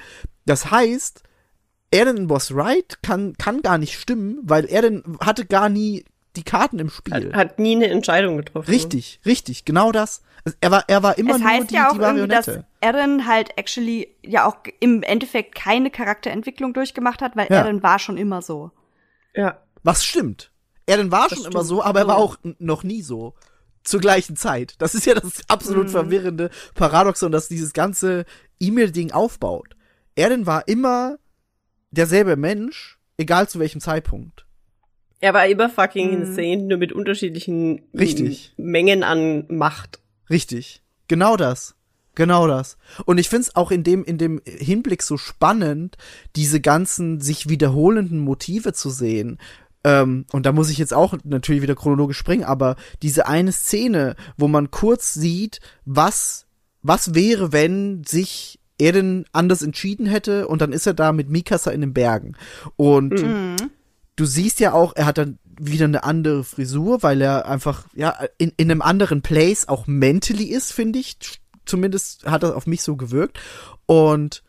Das 0.46 0.72
heißt, 0.72 1.24
Eren 1.92 2.30
was 2.30 2.54
right 2.54 3.02
kann 3.04 3.34
kann 3.38 3.62
gar 3.62 3.78
nicht 3.78 3.98
stimmen, 4.00 4.40
weil 4.44 4.66
Eren 4.70 5.18
hatte 5.20 5.46
gar 5.46 5.70
nie 5.70 6.04
die 6.36 6.44
Karten 6.44 6.80
im 6.80 6.90
Spiel. 6.90 7.14
Hat, 7.14 7.34
hat 7.34 7.60
nie 7.60 7.76
eine 7.76 7.88
Entscheidung 7.88 8.38
getroffen. 8.38 8.70
richtig, 8.70 9.22
richtig, 9.26 9.64
genau 9.66 9.92
das. 9.92 10.22
Er 10.62 10.70
war 10.72 10.84
er 10.88 11.02
war 11.02 11.18
immer 11.18 11.36
es 11.36 11.42
nur 11.42 11.50
heißt 11.50 11.72
die, 11.72 11.76
ja 11.76 11.90
auch 11.90 11.94
die 11.94 12.00
irgendwie, 12.02 12.28
dass 12.28 12.48
Marionette. 12.48 12.68
Eren 12.82 13.26
halt 13.28 13.58
actually 13.58 14.16
ja 14.24 14.46
auch 14.46 14.58
im 14.80 15.02
Endeffekt 15.04 15.56
keine 15.56 15.90
Charakterentwicklung 15.90 16.74
durchgemacht 16.74 17.22
hat, 17.22 17.36
weil 17.36 17.48
Ja. 17.50 17.58
Eren 17.64 17.82
war 17.82 18.00
schon 18.00 18.18
immer 18.18 18.42
so. 18.42 18.72
Ja. 19.34 19.62
Was 19.84 20.04
stimmt. 20.04 20.52
Eren 20.88 21.12
war 21.12 21.30
schon 21.30 21.40
stimmt. 21.40 21.54
immer 21.56 21.64
so, 21.64 21.82
aber 21.84 22.02
er 22.02 22.08
war 22.08 22.18
auch 22.18 22.38
noch 22.60 22.84
nie 22.84 23.02
so. 23.02 23.34
Zur 23.84 24.00
gleichen 24.02 24.36
Zeit. 24.36 24.74
Das 24.80 24.96
ist 24.96 25.06
ja 25.06 25.14
das 25.14 25.24
Mhm. 25.26 25.44
absolut 25.48 25.90
verwirrende 25.92 26.50
Paradoxon, 26.74 27.32
dass 27.32 27.48
dieses 27.48 27.72
ganze 27.74 28.26
E-Mail-Ding 28.60 29.12
aufbaut. 29.12 29.76
Eren 30.16 30.46
war 30.48 30.68
immer 30.68 31.18
derselbe 31.98 32.36
Mensch, 32.36 32.98
egal 33.18 33.48
zu 33.50 33.60
welchem 33.60 33.82
Zeitpunkt. 33.82 34.46
Er 35.20 35.34
war 35.34 35.48
immer 35.48 35.70
fucking 35.70 36.12
Mhm. 36.16 36.22
insane, 36.24 36.58
nur 36.64 36.78
mit 36.78 36.92
unterschiedlichen 36.94 37.82
Richtig. 37.98 38.54
Mengen 38.58 39.04
an 39.04 39.46
Macht. 39.50 40.00
Richtig. 40.30 40.82
Genau 41.08 41.38
das. 41.38 41.76
Genau 42.16 42.48
das. 42.48 42.78
Und 43.06 43.18
ich 43.18 43.28
find's 43.30 43.56
auch 43.56 43.72
in 43.72 43.84
dem, 43.84 44.04
in 44.06 44.18
dem 44.18 44.42
Hinblick 44.46 45.04
so 45.04 45.18
spannend, 45.18 45.98
diese 46.36 46.62
ganzen 46.62 47.20
sich 47.20 47.50
wiederholenden 47.50 48.20
Motive 48.20 48.74
zu 48.74 48.90
sehen. 48.90 49.38
ähm, 49.84 50.26
und 50.32 50.46
da 50.48 50.52
muss 50.52 50.70
ich 50.72 50.78
jetzt 50.80 50.94
auch 50.94 51.16
natürlich 51.24 51.62
wieder 51.62 51.76
chronologisch 51.76 52.18
springen, 52.18 52.44
aber 52.44 52.76
diese 53.04 53.28
eine 53.28 53.52
Szene, 53.52 54.16
wo 54.38 54.48
man 54.48 54.72
kurz 54.72 55.14
sieht, 55.14 55.60
was, 55.86 56.48
was 56.82 57.14
wäre, 57.14 57.52
wenn 57.52 58.04
sich 58.04 58.60
Eren 58.78 59.26
anders 59.32 59.62
entschieden 59.62 60.06
hätte 60.06 60.48
und 60.48 60.62
dann 60.62 60.72
ist 60.74 60.86
er 60.86 60.94
da 60.94 61.12
mit 61.12 61.30
Mikasa 61.30 61.72
in 61.72 61.82
den 61.82 61.94
Bergen. 61.94 62.36
Und 62.76 63.14
Mhm. 63.14 63.56
du 64.16 64.26
siehst 64.26 64.60
ja 64.60 64.74
auch, 64.74 64.94
er 64.96 65.06
hat 65.06 65.18
dann 65.18 65.40
wieder 65.58 65.86
eine 65.86 66.04
andere 66.04 66.44
Frisur, 66.44 67.02
weil 67.02 67.22
er 67.22 67.48
einfach, 67.48 67.88
ja, 67.96 68.14
in, 68.38 68.52
in 68.58 68.70
einem 68.70 68.82
anderen 68.82 69.22
Place 69.22 69.68
auch 69.70 69.88
mentally 69.88 70.46
ist, 70.46 70.74
finde 70.74 71.00
ich. 71.00 71.18
Zumindest 71.66 72.26
hat 72.26 72.44
das 72.44 72.52
auf 72.52 72.68
mich 72.68 72.82
so 72.84 72.96
gewirkt. 72.98 73.40
Und 73.86 74.44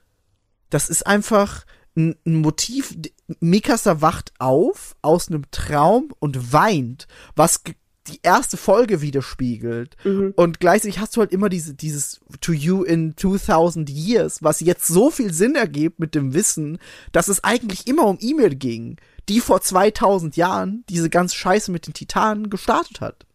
das 0.70 0.90
ist 0.90 1.06
einfach 1.06 1.64
ein, 1.96 2.16
ein 2.26 2.34
Motiv. 2.36 2.96
Mikasa 3.40 4.00
wacht 4.00 4.32
auf 4.38 4.96
aus 5.00 5.28
einem 5.28 5.44
Traum 5.52 6.12
und 6.18 6.52
weint, 6.52 7.06
was 7.36 7.62
die 8.08 8.20
erste 8.22 8.56
Folge 8.56 9.00
widerspiegelt. 9.00 9.96
Und 10.36 10.60
gleichzeitig 10.60 10.98
hast 10.98 11.16
du 11.16 11.20
halt 11.20 11.32
immer 11.32 11.48
diese, 11.48 11.74
dieses 11.74 12.20
To 12.40 12.52
You 12.52 12.82
in 12.82 13.16
2000 13.16 13.90
Years, 13.90 14.42
was 14.42 14.60
jetzt 14.60 14.86
so 14.86 15.10
viel 15.10 15.32
Sinn 15.32 15.54
ergibt 15.54 15.98
mit 15.98 16.14
dem 16.14 16.34
Wissen, 16.34 16.78
dass 17.12 17.28
es 17.28 17.42
eigentlich 17.44 17.86
immer 17.86 18.06
um 18.06 18.18
E-Mail 18.20 18.54
ging, 18.54 18.96
die 19.28 19.40
vor 19.40 19.60
2000 19.60 20.36
Jahren 20.36 20.84
diese 20.88 21.10
ganze 21.10 21.36
Scheiße 21.36 21.70
mit 21.72 21.86
den 21.86 21.94
Titanen 21.94 22.50
gestartet 22.50 23.00
hat. 23.00 23.26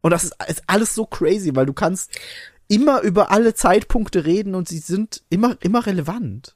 Und 0.00 0.12
das 0.12 0.24
ist, 0.24 0.34
ist 0.48 0.62
alles 0.66 0.94
so 0.94 1.06
crazy, 1.06 1.54
weil 1.56 1.66
du 1.66 1.72
kannst 1.72 2.10
immer 2.68 3.00
über 3.00 3.30
alle 3.30 3.54
Zeitpunkte 3.54 4.24
reden 4.26 4.54
und 4.54 4.68
sie 4.68 4.78
sind 4.78 5.22
immer, 5.30 5.56
immer 5.60 5.86
relevant. 5.86 6.54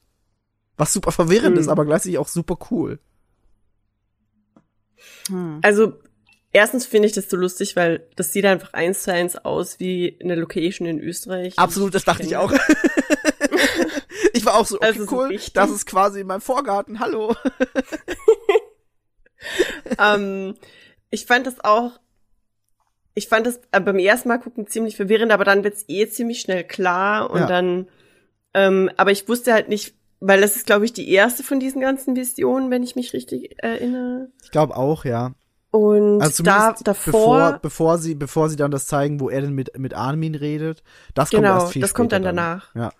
Was 0.77 0.93
super 0.93 1.11
verwirrend 1.11 1.55
Mhm. 1.55 1.61
ist, 1.61 1.67
aber 1.67 1.85
gleichzeitig 1.85 2.17
auch 2.19 2.27
super 2.27 2.57
cool. 2.71 2.99
Hm. 5.27 5.59
Also, 5.61 5.93
erstens 6.53 6.85
finde 6.85 7.07
ich 7.07 7.13
das 7.13 7.29
so 7.29 7.35
lustig, 7.35 7.75
weil 7.75 8.07
das 8.15 8.31
sieht 8.31 8.45
einfach 8.45 8.73
eins 8.73 9.03
zu 9.03 9.11
eins 9.11 9.35
aus 9.35 9.79
wie 9.79 10.17
eine 10.23 10.35
Location 10.35 10.87
in 10.87 10.99
Österreich. 10.99 11.57
Absolut, 11.59 11.93
das 11.93 12.05
dachte 12.05 12.23
ich 12.23 12.37
auch. 12.37 12.53
ich 14.33 14.45
war 14.45 14.55
auch 14.55 14.65
so, 14.65 14.77
okay, 14.77 14.85
Also 14.87 15.05
so 15.05 15.15
cool, 15.17 15.27
richtig. 15.27 15.53
das 15.53 15.69
ist 15.71 15.85
quasi 15.85 16.21
in 16.21 16.27
meinem 16.27 16.41
Vorgarten, 16.41 16.99
hallo. 16.99 17.35
ähm, 19.99 20.55
ich 21.09 21.25
fand 21.25 21.47
das 21.47 21.59
auch, 21.63 21.99
ich 23.15 23.27
fand 23.27 23.45
das 23.45 23.59
äh, 23.71 23.79
beim 23.79 23.99
ersten 23.99 24.29
Mal 24.29 24.39
gucken 24.39 24.67
ziemlich 24.67 24.95
verwirrend, 24.95 25.31
aber 25.31 25.43
dann 25.45 25.63
wird's 25.63 25.85
eh 25.87 26.07
ziemlich 26.07 26.39
schnell 26.41 26.63
klar 26.63 27.29
und 27.29 27.41
Ja. 27.41 27.47
dann, 27.47 27.87
ähm, 28.53 28.89
aber 28.97 29.11
ich 29.11 29.27
wusste 29.27 29.53
halt 29.53 29.69
nicht, 29.69 29.95
weil 30.19 30.39
das 30.41 30.55
ist, 30.55 30.65
glaube 30.65 30.85
ich, 30.85 30.93
die 30.93 31.09
erste 31.11 31.43
von 31.43 31.59
diesen 31.59 31.81
ganzen 31.81 32.15
Visionen, 32.15 32.71
wenn 32.71 32.81
ich 32.83 32.95
mich 32.95 33.11
richtig 33.13 33.61
erinnere. 33.61 34.29
Ich 34.43 34.51
glaube 34.51 34.75
auch, 34.77 35.03
ja. 35.05 35.33
Und 35.75 36.21
Also 36.21 36.43
da 36.43 36.75
davor, 36.83 37.11
bevor, 37.11 37.59
bevor 37.59 37.97
sie, 37.97 38.13
bevor 38.13 38.47
sie 38.47 38.57
dann 38.57 38.69
das 38.69 38.85
zeigen, 38.85 39.19
wo 39.19 39.29
er 39.31 39.41
denn 39.41 39.53
mit, 39.53 39.75
mit 39.79 39.95
Armin 39.95 40.35
redet, 40.35 40.83
das 41.15 41.31
kommt 41.31 41.41
Genau, 41.41 41.55
erst 41.61 41.73
viel 41.73 41.81
das 41.81 41.95
kommt 41.95 42.11
dann 42.11 42.21
danach. 42.21 42.75
Ja. 42.75 42.91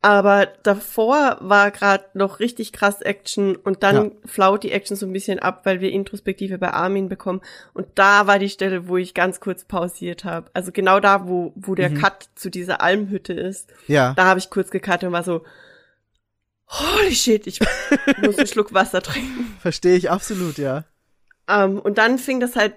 aber 0.00 0.46
davor 0.62 1.36
war 1.40 1.70
gerade 1.70 2.04
noch 2.14 2.40
richtig 2.40 2.72
krass 2.72 3.02
Action 3.02 3.56
und 3.56 3.82
dann 3.82 3.94
Ja. 3.96 4.10
flaut 4.24 4.62
die 4.62 4.72
Action 4.72 4.96
so 4.96 5.04
ein 5.04 5.12
bisschen 5.12 5.38
ab, 5.38 5.62
weil 5.66 5.80
wir 5.82 5.92
Introspektive 5.92 6.56
bei 6.56 6.72
Armin 6.72 7.10
bekommen. 7.10 7.42
Und 7.74 7.88
da 7.96 8.26
war 8.26 8.38
die 8.38 8.48
Stelle, 8.48 8.88
wo 8.88 8.96
ich 8.96 9.12
ganz 9.12 9.40
kurz 9.40 9.66
pausiert 9.66 10.24
habe. 10.24 10.50
Also 10.54 10.72
genau 10.72 11.00
da, 11.00 11.28
wo, 11.28 11.52
wo 11.56 11.74
der 11.74 11.90
Mhm. 11.90 11.98
Cut 11.98 12.28
zu 12.36 12.48
dieser 12.48 12.80
Almhütte 12.80 13.34
ist. 13.34 13.68
Ja. 13.86 14.14
Da 14.14 14.24
habe 14.24 14.38
ich 14.38 14.48
kurz 14.48 14.70
gecuttet 14.70 15.04
und 15.04 15.12
war 15.12 15.24
so, 15.24 15.42
holy 16.68 17.14
shit, 17.14 17.46
ich 17.46 17.60
muss 18.22 18.38
einen 18.38 18.46
Schluck 18.46 18.72
Wasser 18.72 19.02
trinken. 19.02 19.56
Verstehe 19.60 19.96
ich 19.96 20.10
absolut, 20.10 20.56
ja. 20.56 20.84
Ähm, 21.48 21.78
und 21.78 21.98
dann 21.98 22.18
fing 22.18 22.40
das 22.40 22.56
halt 22.56 22.74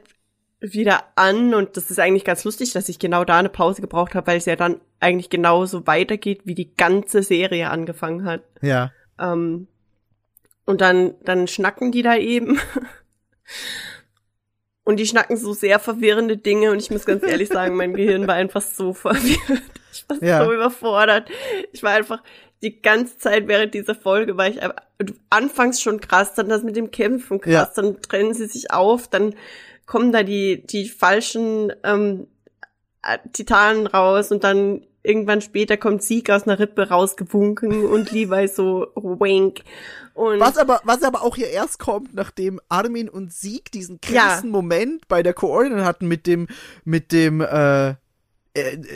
wieder 0.59 1.05
an 1.15 1.53
und 1.55 1.75
das 1.75 1.89
ist 1.89 1.99
eigentlich 1.99 2.23
ganz 2.23 2.43
lustig, 2.43 2.71
dass 2.73 2.87
ich 2.87 2.99
genau 2.99 3.23
da 3.25 3.39
eine 3.39 3.49
Pause 3.49 3.81
gebraucht 3.81 4.13
habe, 4.13 4.27
weil 4.27 4.37
es 4.37 4.45
ja 4.45 4.55
dann 4.55 4.79
eigentlich 4.99 5.29
genauso 5.31 5.87
weitergeht, 5.87 6.41
wie 6.45 6.53
die 6.53 6.75
ganze 6.75 7.23
Serie 7.23 7.69
angefangen 7.71 8.25
hat. 8.25 8.43
Ja. 8.61 8.91
Ähm, 9.19 9.67
und 10.65 10.81
dann, 10.81 11.15
dann 11.23 11.47
schnacken 11.47 11.91
die 11.91 12.03
da 12.03 12.15
eben. 12.15 12.59
Und 14.83 14.97
die 14.97 15.05
schnacken 15.05 15.37
so 15.37 15.53
sehr 15.53 15.77
verwirrende 15.77 16.37
Dinge 16.37 16.71
und 16.71 16.81
ich 16.81 16.89
muss 16.89 17.05
ganz 17.05 17.23
ehrlich 17.23 17.49
sagen, 17.49 17.75
mein 17.75 17.93
Gehirn 17.93 18.27
war 18.27 18.33
einfach 18.35 18.61
so 18.61 18.93
verwirrt. 18.93 19.61
Ich 19.93 20.05
war 20.09 20.23
Ja. 20.23 20.43
so 20.43 20.51
überfordert. 20.51 21.29
Ich 21.71 21.83
war 21.83 21.91
einfach 21.91 22.23
die 22.61 22.81
ganze 22.81 23.17
Zeit 23.17 23.47
während 23.47 23.73
dieser 23.73 23.95
Folge 23.95 24.37
war 24.37 24.47
ich 24.47 24.59
anfangs 25.29 25.81
schon 25.81 25.99
krass, 25.99 26.33
dann 26.35 26.49
das 26.49 26.63
mit 26.63 26.75
dem 26.75 26.91
Kämpfen 26.91 27.41
krass, 27.41 27.51
Ja. 27.75 27.81
dann 27.81 28.01
trennen 28.01 28.33
sie 28.33 28.45
sich 28.47 28.71
auf, 28.71 29.07
dann 29.07 29.35
kommen 29.85 30.11
da 30.11 30.23
die, 30.23 30.65
die 30.65 30.87
falschen 30.87 31.73
ähm, 31.83 32.27
äh, 33.03 33.17
Titanen 33.33 33.87
raus 33.87 34.31
und 34.31 34.43
dann 34.43 34.85
irgendwann 35.03 35.41
später 35.41 35.77
kommt 35.77 36.03
Sieg 36.03 36.29
aus 36.29 36.43
einer 36.43 36.59
Rippe 36.59 36.89
rausgewunken 36.89 37.85
und 37.91 38.11
Levi 38.11 38.47
so 38.47 38.87
wink. 38.95 39.61
Und 40.13 40.39
Was 40.39 40.57
aber, 40.57 40.81
was 40.83 41.01
aber 41.01 41.23
auch 41.23 41.35
hier 41.35 41.47
erst 41.49 41.79
kommt, 41.79 42.13
nachdem 42.13 42.59
Armin 42.69 43.09
und 43.09 43.33
Sieg 43.33 43.71
diesen 43.71 43.99
Ja. 44.07 44.27
krassen 44.27 44.51
Moment 44.51 45.07
bei 45.07 45.23
der 45.23 45.33
Koordinate 45.33 45.83
hatten 45.85 46.07
mit 46.07 46.27
dem, 46.27 46.47
mit 46.83 47.11
dem, 47.11 47.41
äh, 47.41 47.95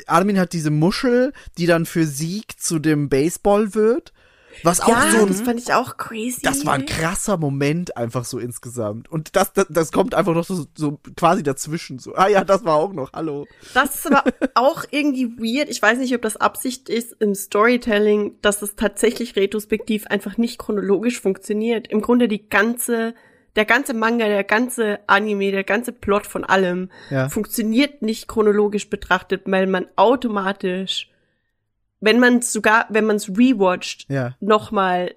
Armin 0.07 0.39
hat 0.39 0.53
diese 0.53 0.71
Muschel, 0.71 1.33
die 1.57 1.65
dann 1.65 1.85
für 1.85 2.05
Sieg 2.05 2.59
zu 2.59 2.79
dem 2.79 3.09
Baseball 3.09 3.73
wird. 3.73 4.13
Was 4.63 4.81
auch 4.81 4.89
ja, 4.89 5.11
so 5.11 5.25
das 5.25 5.39
ein, 5.39 5.45
fand 5.45 5.59
ich 5.59 5.73
auch 5.73 5.97
crazy. 5.97 6.41
das 6.41 6.65
war 6.65 6.73
ein 6.73 6.85
krasser 6.85 7.37
Moment 7.37 7.97
einfach 7.97 8.25
so 8.25 8.39
insgesamt. 8.39 9.09
Und 9.09 9.35
das, 9.35 9.53
das, 9.53 9.67
das 9.69 9.91
kommt 9.91 10.15
einfach 10.15 10.33
noch 10.33 10.45
so, 10.45 10.65
so 10.75 10.99
quasi 11.15 11.43
dazwischen. 11.43 11.99
So, 11.99 12.15
ah 12.15 12.27
ja, 12.27 12.43
das 12.43 12.63
war 12.65 12.75
auch 12.75 12.93
noch, 12.93 13.13
hallo. 13.13 13.47
Das 13.73 13.95
ist 13.95 14.07
aber 14.07 14.23
auch 14.53 14.85
irgendwie 14.91 15.37
weird. 15.37 15.69
Ich 15.69 15.81
weiß 15.81 15.97
nicht, 15.99 16.15
ob 16.15 16.21
das 16.21 16.37
Absicht 16.37 16.89
ist 16.89 17.15
im 17.19 17.35
Storytelling, 17.35 18.35
dass 18.41 18.61
es 18.61 18.75
tatsächlich 18.75 19.35
retrospektiv 19.35 20.07
einfach 20.07 20.37
nicht 20.37 20.57
chronologisch 20.57 21.19
funktioniert. 21.19 21.87
Im 21.87 22.01
Grunde 22.01 22.27
die 22.27 22.47
ganze, 22.47 23.13
der 23.55 23.65
ganze 23.65 23.93
Manga, 23.93 24.25
der 24.27 24.43
ganze 24.43 24.99
Anime, 25.07 25.51
der 25.51 25.63
ganze 25.63 25.91
Plot 25.91 26.27
von 26.27 26.43
allem 26.43 26.89
Ja. 27.09 27.29
funktioniert 27.29 28.01
nicht 28.01 28.27
chronologisch 28.27 28.89
betrachtet, 28.89 29.43
weil 29.45 29.67
man 29.67 29.87
automatisch, 29.95 31.09
wenn 32.01 32.19
man 32.19 32.41
sogar, 32.41 32.85
wenn 32.89 33.05
man 33.05 33.15
es 33.15 33.29
rewatcht, 33.29 34.07
Ja. 34.09 34.35
nochmal 34.39 35.15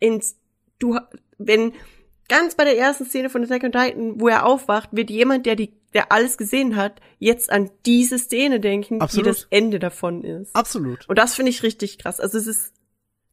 ins, 0.00 0.36
du, 0.78 0.98
wenn, 1.38 1.72
ganz 2.28 2.54
bei 2.54 2.64
der 2.64 2.76
ersten 2.78 3.06
Szene 3.06 3.30
von 3.30 3.42
Attack 3.42 3.64
on 3.64 3.72
Titan, 3.72 4.20
wo 4.20 4.28
er 4.28 4.44
aufwacht, 4.44 4.90
wird 4.92 5.08
jemand, 5.10 5.46
der 5.46 5.56
die, 5.56 5.72
der 5.94 6.12
alles 6.12 6.36
gesehen 6.36 6.76
hat, 6.76 7.00
jetzt 7.18 7.50
an 7.50 7.70
diese 7.86 8.18
Szene 8.18 8.60
denken, 8.60 9.00
Absolut. 9.00 9.26
die 9.26 9.30
das 9.30 9.46
Ende 9.50 9.78
davon 9.78 10.22
ist. 10.22 10.54
Absolut. 10.54 11.08
Und 11.08 11.18
das 11.18 11.34
finde 11.34 11.50
ich 11.50 11.62
richtig 11.62 11.98
krass. 11.98 12.20
Also 12.20 12.36
es 12.36 12.46
ist 12.46 12.74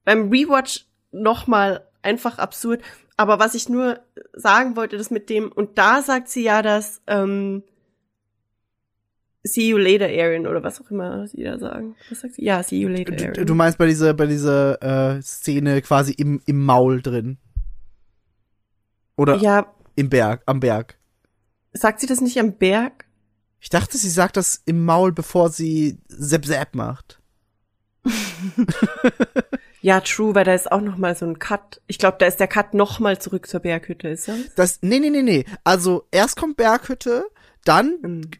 beim 0.06 0.30
Rewatch 0.30 0.86
nochmal 1.12 1.86
einfach 2.02 2.38
absurd. 2.38 2.82
Aber 3.18 3.40
was 3.40 3.56
ich 3.56 3.70
nur 3.70 4.00
sagen 4.34 4.76
wollte, 4.76 4.98
das 4.98 5.10
mit 5.12 5.30
dem, 5.30 5.52
und 5.52 5.78
da 5.78 6.02
sagt 6.02 6.28
sie 6.30 6.44
ja, 6.44 6.62
dass, 6.62 7.02
ähm, 7.08 7.64
See 9.48 9.70
you 9.70 9.78
later, 9.78 10.08
Aaron, 10.08 10.48
oder 10.48 10.64
was 10.64 10.82
auch 10.82 10.90
immer 10.90 11.28
sie 11.28 11.44
da 11.44 11.60
sagen. 11.60 11.96
Was 12.10 12.22
sagt 12.22 12.34
sie? 12.34 12.44
Ja, 12.44 12.64
see 12.64 12.80
you 12.80 12.90
later, 12.90 13.12
Du, 13.16 13.26
Aaron. 13.26 13.46
du 13.46 13.54
meinst 13.54 13.78
bei 13.78 13.86
dieser, 13.86 14.16
bei 14.16 14.26
dieser 14.26 15.18
äh, 15.18 15.22
Szene 15.22 15.84
quasi 15.84 16.14
im, 16.14 16.42
im 16.48 16.66
Maul 16.66 17.04
drin. 17.04 17.38
Oder 19.18 19.36
ja, 19.36 19.72
im 19.96 20.10
Berg, 20.10 20.42
am 20.48 20.60
Berg. 20.60 20.98
sagt 21.74 22.00
sie 22.00 22.08
das 22.08 22.22
nicht 22.22 22.40
am 22.40 22.54
Berg? 22.54 23.06
Ich 23.60 23.70
dachte, 23.70 24.00
sie 24.00 24.10
sagt 24.10 24.36
das 24.36 24.64
im 24.66 24.84
Maul, 24.84 25.12
bevor 25.12 25.50
sie 25.52 26.00
Sepp 26.08 26.46
Sepp 26.48 26.74
macht. 26.74 27.22
Ja, 29.86 30.00
true, 30.00 30.34
weil 30.34 30.46
da 30.46 30.56
ist 30.56 30.72
auch 30.72 30.82
noch 30.82 30.98
mal 30.98 31.16
so 31.16 31.28
ein 31.28 31.38
Cut. 31.38 31.80
Ich 31.86 32.00
glaube, 32.00 32.18
da 32.20 32.26
ist 32.26 32.40
der 32.40 32.48
Cut 32.48 32.74
noch 32.74 32.98
mal 33.00 33.20
zurück 33.20 33.46
zur 33.46 33.60
Berghütte, 33.60 34.08
ist 34.08 34.28
das? 34.28 34.36
Das, 34.56 34.80
nee, 34.82 34.98
nee, 34.98 35.12
nee, 35.12 35.22
nee. 35.22 35.46
Also, 35.64 36.08
erst 36.10 36.38
kommt 36.38 36.58
Berghütte, 36.58 37.24
dann 37.66 37.94
Hm. 38.02 38.32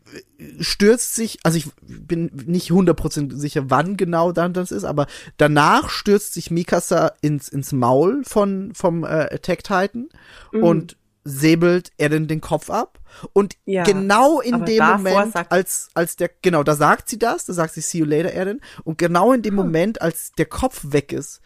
stürzt 0.60 1.14
sich, 1.14 1.38
also 1.44 1.60
ich 1.60 1.68
bin 1.84 2.32
nicht 2.48 2.72
100% 2.72 3.36
sicher, 3.38 3.70
wann 3.70 3.96
genau 3.96 4.32
dann 4.32 4.54
das 4.54 4.72
ist, 4.72 4.86
aber 4.86 5.06
danach 5.38 5.90
stürzt 5.90 6.34
sich 6.34 6.50
Mikasa 6.50 7.12
ins, 7.22 7.48
ins 7.50 7.72
Maul 7.74 8.24
von, 8.26 8.74
vom 8.74 9.04
äh, 9.04 9.08
Attack 9.32 9.64
Titan 9.64 10.10
Mhm. 10.52 10.64
und 10.64 10.98
säbelt 11.26 11.92
er 11.98 12.10
denn 12.10 12.28
den 12.28 12.40
Kopf 12.40 12.70
ab. 12.70 13.00
Und 13.34 13.56
Ja, 13.66 13.84
genau 13.84 14.40
in 14.40 14.64
dem 14.64 14.84
Moment, 14.84 15.36
als, 15.52 15.90
als 15.96 16.16
der, 16.16 16.30
genau, 16.42 16.64
da 16.64 16.76
sagt 16.76 17.10
sie 17.10 17.20
das, 17.20 17.46
da 17.46 17.54
sagt 17.54 17.74
sie 17.74 17.82
See 17.82 17.98
you 17.98 18.06
later, 18.06 18.32
Eren. 18.32 18.62
Und 18.84 18.98
genau 18.98 19.34
in 19.34 19.42
dem 19.42 19.56
Moment, 19.56 20.02
als 20.02 20.32
der 20.34 20.46
Kopf 20.46 20.82
weg 20.92 21.12
ist, 21.12 21.42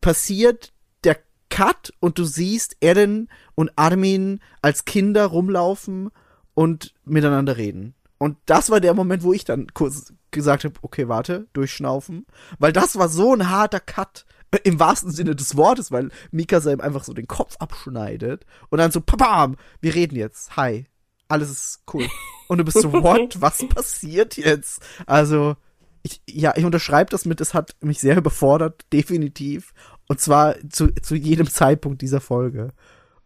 passiert 0.00 0.72
der 1.04 1.18
Cut 1.50 1.92
und 2.00 2.18
du 2.18 2.24
siehst 2.24 2.76
Eren 2.80 3.28
und 3.54 3.70
Armin 3.76 4.40
als 4.62 4.86
Kinder 4.86 5.26
rumlaufen 5.26 6.10
und 6.54 6.94
miteinander 7.04 7.56
reden. 7.58 7.94
Und 8.16 8.38
das 8.46 8.70
war 8.70 8.80
der 8.80 8.94
Moment, 8.94 9.22
wo 9.22 9.32
ich 9.32 9.44
dann 9.44 9.68
kurz 9.74 10.12
gesagt 10.30 10.64
habe, 10.64 10.74
okay, 10.82 11.08
warte, 11.08 11.46
durchschnaufen. 11.52 12.26
Weil 12.58 12.72
das 12.72 12.96
war 12.96 13.08
so 13.08 13.32
ein 13.34 13.48
harter 13.48 13.80
Cut. 13.80 14.24
Im 14.64 14.80
wahrsten 14.80 15.10
Sinne 15.10 15.36
des 15.36 15.56
Wortes, 15.56 15.92
weil 15.92 16.10
Mikasa 16.30 16.72
ihm 16.72 16.80
einfach 16.80 17.04
so 17.04 17.12
den 17.12 17.26
Kopf 17.26 17.56
abschneidet 17.58 18.46
und 18.70 18.78
dann 18.78 18.90
so, 18.90 19.00
papam, 19.00 19.56
wir 19.80 19.94
reden 19.94 20.16
jetzt. 20.16 20.56
Hi. 20.56 20.86
Alles 21.28 21.50
ist 21.50 21.82
cool. 21.92 22.08
Und 22.48 22.58
du 22.58 22.64
bist 22.64 22.80
so, 22.80 22.92
what? 23.02 23.40
Was 23.40 23.66
passiert 23.68 24.36
jetzt? 24.36 24.82
Also, 25.06 25.56
ich, 26.02 26.22
ja, 26.26 26.54
ich 26.56 26.64
unterschreibe 26.64 27.10
das 27.10 27.26
mit, 27.26 27.40
es 27.40 27.52
hat 27.52 27.76
mich 27.80 28.00
sehr 28.00 28.16
überfordert, 28.16 28.86
definitiv. 28.92 29.74
Und 30.08 30.20
zwar 30.20 30.56
zu, 30.70 30.88
zu 30.94 31.14
jedem 31.14 31.50
Zeitpunkt 31.50 32.00
dieser 32.00 32.22
Folge. 32.22 32.72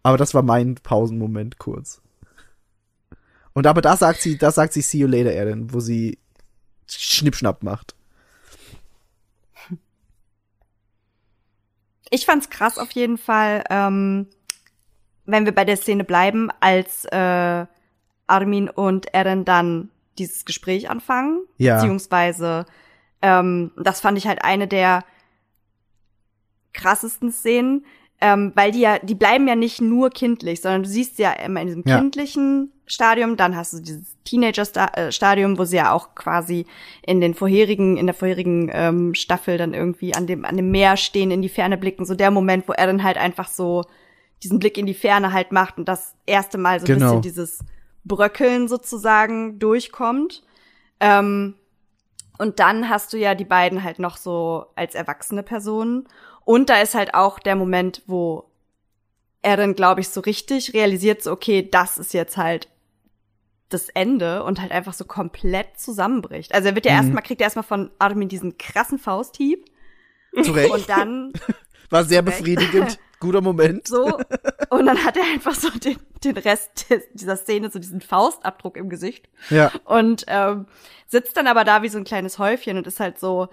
Aber 0.03 0.17
das 0.17 0.35
war 0.35 0.43
mein 0.43 0.75
Pausenmoment 0.75 1.59
kurz. 1.59 2.03
Und 3.53 3.67
aber 3.67 3.83
da 3.83 3.97
sagt 3.97 4.21
sie, 4.21 4.39
da 4.39 4.51
sagt 4.51 4.73
sie 4.73 4.83
See 4.83 4.99
you 4.99 5.07
later, 5.07 5.33
Eren, 5.33 5.73
wo 5.73 5.81
sie 5.81 6.19
Schnippschnapp 6.89 7.63
macht. 7.63 7.95
Ich 12.15 12.27
fand's 12.27 12.51
krass 12.51 12.77
auf 12.77 12.91
jeden 12.91 13.17
Fall, 13.17 13.65
ähm, 13.71 14.27
wenn 15.25 15.47
wir 15.47 15.55
bei 15.55 15.65
der 15.65 15.79
Szene 15.79 16.05
bleiben, 16.05 16.51
als 16.61 17.07
äh, 17.07 17.65
Armin 18.27 18.69
und 18.69 19.15
Eren 19.15 19.47
dann 19.47 19.89
dieses 20.19 20.45
Gespräch 20.45 20.91
anfangen, 20.91 21.41
Ja. 21.57 21.77
beziehungsweise 21.77 22.67
ähm, 23.23 23.73
das 23.79 24.01
fand 24.03 24.19
ich 24.19 24.27
halt 24.27 24.45
eine 24.45 24.69
der 24.69 25.05
krassesten 26.75 27.33
Szenen, 27.33 27.87
ähm, 28.25 28.53
weil 28.55 28.71
die 28.71 28.81
ja, 28.81 28.99
die 29.01 29.17
bleiben 29.17 29.49
ja 29.49 29.57
nicht 29.57 29.81
nur 29.81 30.09
kindlich, 30.11 30.61
sondern 30.63 30.85
du 30.85 30.89
siehst 30.89 31.17
sie 31.17 31.25
ja 31.25 31.33
immer 31.33 31.61
in 31.61 31.67
diesem 31.67 31.83
Ja. 31.85 31.99
kindlichen 31.99 32.71
Stadium, 32.87 33.37
dann 33.37 33.57
hast 33.57 33.73
du 33.73 33.81
dieses 33.81 34.17
Teenager-Stadium, 34.25 35.59
wo 35.59 35.65
sie 35.65 35.77
ja 35.77 35.93
auch 35.93 36.15
quasi 36.15 36.67
in 37.07 37.21
den 37.21 37.35
vorherigen, 37.35 37.97
in 37.97 38.07
der 38.07 38.15
vorherigen 38.15 38.71
ähm, 38.73 39.15
Staffel 39.15 39.59
dann 39.59 39.75
irgendwie 39.75 40.15
an 40.15 40.27
dem, 40.27 40.45
an 40.45 40.57
dem 40.57 40.71
Meer 40.71 40.97
stehen, 40.97 41.31
in 41.31 41.43
die 41.43 41.49
Ferne 41.49 41.77
blicken, 41.79 42.05
so 42.05 42.15
der 42.15 42.31
Moment, 42.31 42.69
wo 42.69 42.73
er 42.73 42.87
dann 42.87 43.03
halt 43.03 43.17
einfach 43.17 43.49
so 43.49 43.85
diesen 44.43 44.59
Blick 44.59 44.79
in 44.79 44.87
die 44.87 44.95
Ferne 44.95 45.33
halt 45.33 45.53
macht 45.53 45.79
und 45.79 45.89
das 45.89 46.15
erste 46.27 46.59
Mal 46.59 46.81
so 46.81 46.85
ein 46.87 46.95
Genau. 46.95 47.07
bisschen 47.07 47.23
dieses 47.23 47.59
Bröckeln 48.05 48.69
sozusagen 48.69 49.59
durchkommt. 49.59 50.43
Ähm, 51.01 51.55
und 52.39 52.59
dann 52.61 52.89
hast 52.89 53.13
du 53.13 53.19
ja 53.19 53.35
die 53.35 53.45
beiden 53.45 53.83
halt 53.85 53.99
noch 53.99 54.17
so 54.17 54.67
als 54.75 54.95
erwachsene 54.95 55.43
Personen. 55.43 56.09
Und 56.45 56.71
da 56.71 56.81
ist 56.81 56.95
halt 56.95 57.15
auch 57.15 57.39
der 57.39 57.57
Moment, 57.57 58.03
wo 58.07 58.45
er 59.43 59.57
dann, 59.57 59.75
glaube 59.75 60.01
ich, 60.01 60.09
so 60.09 60.21
richtig 60.21 60.73
realisiert, 60.75 61.23
so, 61.23 61.33
okay, 61.33 61.69
das 61.69 61.99
ist 61.99 62.15
jetzt 62.15 62.37
halt 62.37 62.69
das 63.69 63.89
Ende 63.89 64.45
und 64.45 64.61
halt 64.61 64.71
einfach 64.71 64.93
so 64.93 65.05
komplett 65.05 65.79
zusammenbricht. 65.81 66.55
Also 66.55 66.69
er 66.69 66.75
wird 66.75 66.85
ja 66.87 66.93
Mhm. 66.93 66.99
erstmal, 66.99 67.23
kriegt 67.23 67.41
er 67.41 67.47
erstmal 67.47 67.63
von 67.65 67.91
Armin 67.99 68.29
diesen 68.29 68.59
krassen 68.59 68.99
Fausthieb 68.99 69.65
Zu 70.43 70.53
Recht. 70.53 70.71
und 70.73 70.89
dann 70.89 71.33
War 71.91 72.05
sehr 72.05 72.25
Recht. 72.25 72.39
befriedigend. 72.39 72.99
Guter 73.21 73.41
Moment. 73.41 73.87
so 73.87 74.19
und 74.71 74.87
dann 74.87 75.05
hat 75.05 75.17
er 75.17 75.23
einfach 75.25 75.55
so 75.55 75.71
den, 75.71 75.97
den 76.25 76.37
Rest 76.37 76.87
dieser 77.15 77.37
Szene, 77.37 77.71
so 77.71 77.79
diesen 77.79 78.01
Faustabdruck 78.01 78.77
im 78.77 78.89
Gesicht 78.91 79.29
Ja. 79.49 79.71
und 79.85 80.25
ähm, 80.27 80.67
sitzt 81.07 81.37
dann 81.37 81.47
aber 81.47 81.63
da 81.65 81.83
wie 81.83 81.89
so 81.89 81.99
ein 81.99 82.05
kleines 82.05 82.39
Häufchen 82.39 82.77
und 82.77 82.87
ist 82.87 82.99
halt 83.01 83.19
so, 83.21 83.49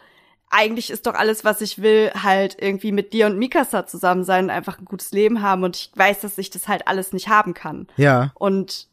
eigentlich 0.50 0.90
ist 0.90 1.06
doch 1.06 1.14
alles, 1.14 1.44
was 1.44 1.62
ich 1.62 1.82
will, 1.82 2.12
halt 2.14 2.58
irgendwie 2.60 2.92
mit 2.92 3.14
dir 3.14 3.28
und 3.28 3.38
Mikasa 3.38 3.86
zusammen 3.86 4.24
sein 4.24 4.46
und 4.46 4.50
einfach 4.50 4.80
ein 4.80 4.86
gutes 4.86 5.12
Leben 5.12 5.42
haben 5.42 5.64
und 5.64 5.76
ich 5.76 5.92
weiß, 5.96 6.22
dass 6.22 6.38
ich 6.38 6.50
das 6.50 6.68
halt 6.68 6.88
alles 6.88 7.14
nicht 7.14 7.28
haben 7.28 7.54
kann. 7.54 7.88
Ja. 7.98 8.32
Und 8.34 8.88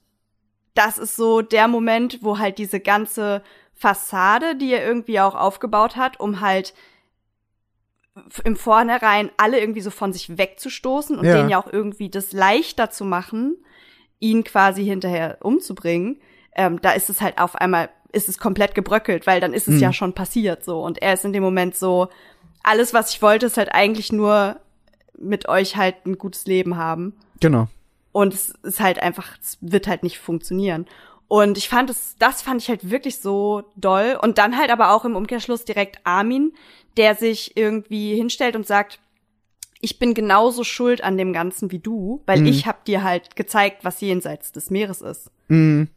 das 0.74 0.98
ist 0.98 1.16
so 1.16 1.40
der 1.40 1.68
Moment, 1.68 2.18
wo 2.22 2.38
halt 2.38 2.58
diese 2.58 2.80
ganze 2.80 3.42
Fassade, 3.74 4.56
die 4.56 4.72
er 4.72 4.86
irgendwie 4.86 5.20
auch 5.20 5.34
aufgebaut 5.34 5.96
hat, 5.96 6.20
um 6.20 6.40
halt 6.40 6.74
im 8.44 8.56
Vornherein 8.56 9.30
alle 9.36 9.60
irgendwie 9.60 9.80
so 9.82 9.90
von 9.90 10.12
sich 10.12 10.38
wegzustoßen 10.38 11.18
und 11.18 11.26
Ja. 11.26 11.36
denen 11.36 11.50
ja 11.50 11.58
auch 11.58 11.70
irgendwie 11.72 12.08
das 12.08 12.32
leichter 12.32 12.90
zu 12.90 13.04
machen, 13.04 13.56
ihn 14.18 14.44
quasi 14.44 14.84
hinterher 14.84 15.38
umzubringen, 15.40 16.20
ähm, 16.54 16.80
da 16.80 16.92
ist 16.92 17.10
es 17.10 17.20
halt 17.20 17.38
auf 17.38 17.54
einmal, 17.56 17.90
ist 18.12 18.28
es 18.28 18.38
komplett 18.38 18.74
gebröckelt, 18.74 19.26
weil 19.26 19.40
dann 19.40 19.52
ist 19.52 19.68
es 19.68 19.74
Mhm. 19.76 19.80
ja 19.80 19.92
schon 19.92 20.12
passiert 20.14 20.64
so. 20.64 20.80
Und 20.82 21.02
er 21.02 21.14
ist 21.14 21.24
in 21.24 21.32
dem 21.32 21.42
Moment 21.42 21.76
so, 21.76 22.08
alles, 22.62 22.94
was 22.94 23.10
ich 23.10 23.22
wollte, 23.22 23.46
ist 23.46 23.56
halt 23.56 23.72
eigentlich 23.72 24.12
nur 24.12 24.56
mit 25.18 25.48
euch 25.48 25.76
halt 25.76 25.94
ein 26.06 26.18
gutes 26.18 26.46
Leben 26.46 26.76
haben. 26.76 27.14
Genau. 27.40 27.68
Und 28.12 28.34
es 28.34 28.50
ist 28.62 28.80
halt 28.80 29.00
einfach, 29.02 29.36
es 29.40 29.58
wird 29.60 29.86
halt 29.86 30.02
nicht 30.02 30.18
funktionieren. 30.18 30.86
Und 31.28 31.58
ich 31.58 31.68
fand 31.68 31.90
es, 31.90 32.16
das 32.18 32.40
fand 32.42 32.62
ich 32.62 32.68
halt 32.68 32.90
wirklich 32.90 33.18
so 33.20 33.64
doll. 33.76 34.18
Und 34.20 34.38
dann 34.38 34.56
halt 34.58 34.70
aber 34.70 34.92
auch 34.92 35.04
im 35.04 35.16
Umkehrschluss 35.16 35.64
direkt 35.64 35.98
Armin, 36.04 36.52
der 36.96 37.14
sich 37.14 37.56
irgendwie 37.56 38.14
hinstellt 38.14 38.56
und 38.56 38.66
sagt, 38.66 39.00
ich 39.80 39.98
bin 39.98 40.14
genauso 40.14 40.64
schuld 40.64 41.04
an 41.04 41.18
dem 41.18 41.32
Ganzen 41.32 41.70
wie 41.70 41.78
du, 41.78 42.22
weil 42.26 42.40
Mhm. 42.40 42.46
ich 42.46 42.66
hab 42.66 42.84
dir 42.86 43.02
halt 43.04 43.36
gezeigt, 43.36 43.84
was 43.84 44.00
jenseits 44.00 44.52
des 44.52 44.70
Meeres 44.70 45.02
ist. 45.02 45.30
Mhm. 45.48 45.88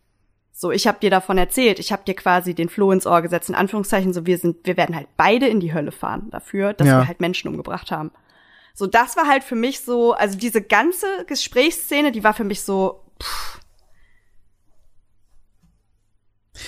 So, 0.61 0.71
ich 0.71 0.87
hab 0.87 0.99
dir 0.99 1.09
davon 1.09 1.37
erzählt, 1.37 1.79
ich 1.79 1.93
hab 1.93 2.03
dir 2.03 2.13
quasi 2.15 2.53
den 2.53 2.67
Floh 2.67 2.91
ins 2.91 3.07
Ohr 3.07 3.21
gesetzt, 3.21 3.47
in 3.47 3.55
Anführungszeichen, 3.55 4.11
so 4.11 4.25
wir 4.25 4.37
sind, 4.37 4.57
wir 4.67 4.75
werden 4.75 4.93
halt 4.93 5.07
beide 5.15 5.47
in 5.47 5.61
die 5.61 5.73
Hölle 5.73 5.93
fahren 5.93 6.27
dafür, 6.31 6.73
dass 6.73 6.85
Ja. 6.85 6.97
wir 6.99 7.07
halt 7.07 7.21
Menschen 7.21 7.47
umgebracht 7.47 7.91
haben. 7.91 8.11
So, 8.73 8.85
das 8.85 9.15
war 9.15 9.25
halt 9.25 9.45
für 9.45 9.55
mich 9.55 9.79
so, 9.79 10.11
also 10.11 10.37
diese 10.37 10.61
ganze 10.61 11.05
Gesprächsszene, 11.27 12.11
die 12.11 12.25
war 12.25 12.33
für 12.33 12.43
mich 12.43 12.61
so, 12.61 13.05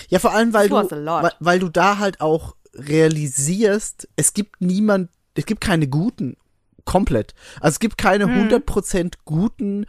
Ja, 0.07 0.19
vor 0.19 0.31
allem, 0.31 0.53
weil 0.53 0.69
du, 0.69 0.75
weil, 0.75 1.33
weil 1.41 1.59
du 1.59 1.67
da 1.67 1.97
halt 1.97 2.21
auch 2.21 2.55
realisierst, 2.73 4.07
es 4.15 4.33
gibt 4.33 4.61
niemand, 4.61 5.09
es 5.33 5.45
gibt 5.45 5.59
keine 5.59 5.89
guten, 5.89 6.37
komplett. 6.85 7.33
Also 7.59 7.75
es 7.75 7.79
gibt 7.81 7.97
keine 7.97 8.27
Mhm. 8.27 8.43
100% 8.43 9.15
guten 9.25 9.85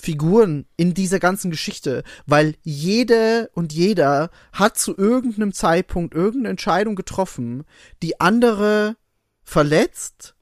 Figuren 0.00 0.66
in 0.76 0.94
dieser 0.94 1.18
ganzen 1.18 1.50
Geschichte, 1.50 2.04
weil 2.24 2.54
jede 2.62 3.50
und 3.52 3.72
jeder 3.72 4.30
hat 4.52 4.78
zu 4.78 4.96
irgendeinem 4.96 5.52
Zeitpunkt 5.52 6.14
irgendeine 6.14 6.50
Entscheidung 6.50 6.94
getroffen, 6.94 7.64
die 8.02 8.20
andere 8.20 8.96
verletzt 9.42 10.36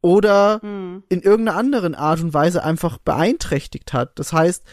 oder 0.00 0.58
hm, 0.62 1.04
in 1.08 1.22
irgendeiner 1.22 1.56
anderen 1.56 1.94
Art 1.94 2.20
und 2.20 2.34
Weise 2.34 2.64
einfach 2.64 2.98
beeinträchtigt 2.98 3.92
hat. 3.92 4.18
Das 4.18 4.32
heißt, 4.32 4.64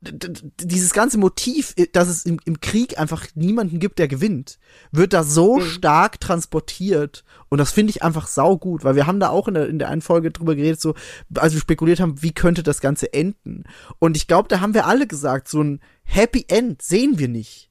dieses 0.00 0.92
ganze 0.92 1.18
Motiv, 1.18 1.74
dass 1.92 2.08
es 2.08 2.24
im, 2.24 2.38
im 2.44 2.60
Krieg 2.60 2.98
einfach 2.98 3.26
niemanden 3.34 3.80
gibt, 3.80 3.98
der 3.98 4.06
gewinnt, 4.08 4.58
wird 4.92 5.12
da 5.12 5.24
so 5.24 5.56
Mhm. 5.56 5.62
stark 5.62 6.20
transportiert. 6.20 7.24
Und 7.48 7.58
das 7.58 7.72
finde 7.72 7.90
ich 7.90 8.02
einfach 8.02 8.26
saugut, 8.28 8.84
weil 8.84 8.94
wir 8.94 9.06
haben 9.06 9.18
da 9.20 9.30
auch 9.30 9.48
in 9.48 9.54
der, 9.54 9.68
in 9.68 9.78
der 9.78 9.88
einen 9.88 10.02
Folge 10.02 10.30
drüber 10.30 10.54
geredet, 10.54 10.80
so, 10.80 10.94
als 11.34 11.52
wir 11.54 11.60
spekuliert 11.60 12.00
haben, 12.00 12.22
wie 12.22 12.32
könnte 12.32 12.62
das 12.62 12.80
Ganze 12.80 13.12
enden. 13.12 13.64
Und 13.98 14.16
ich 14.16 14.26
glaube, 14.28 14.48
da 14.48 14.60
haben 14.60 14.74
wir 14.74 14.86
alle 14.86 15.06
gesagt, 15.06 15.48
so 15.48 15.62
ein 15.62 15.80
Happy 16.04 16.44
End 16.48 16.80
sehen 16.82 17.18
wir 17.18 17.28
nicht 17.28 17.70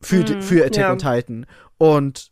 für, 0.00 0.22
die- 0.24 0.42
für 0.42 0.64
Attack 0.66 0.76
Ja. 0.82 0.92
on 0.92 0.98
Titan. 0.98 1.46
Und 1.78 2.30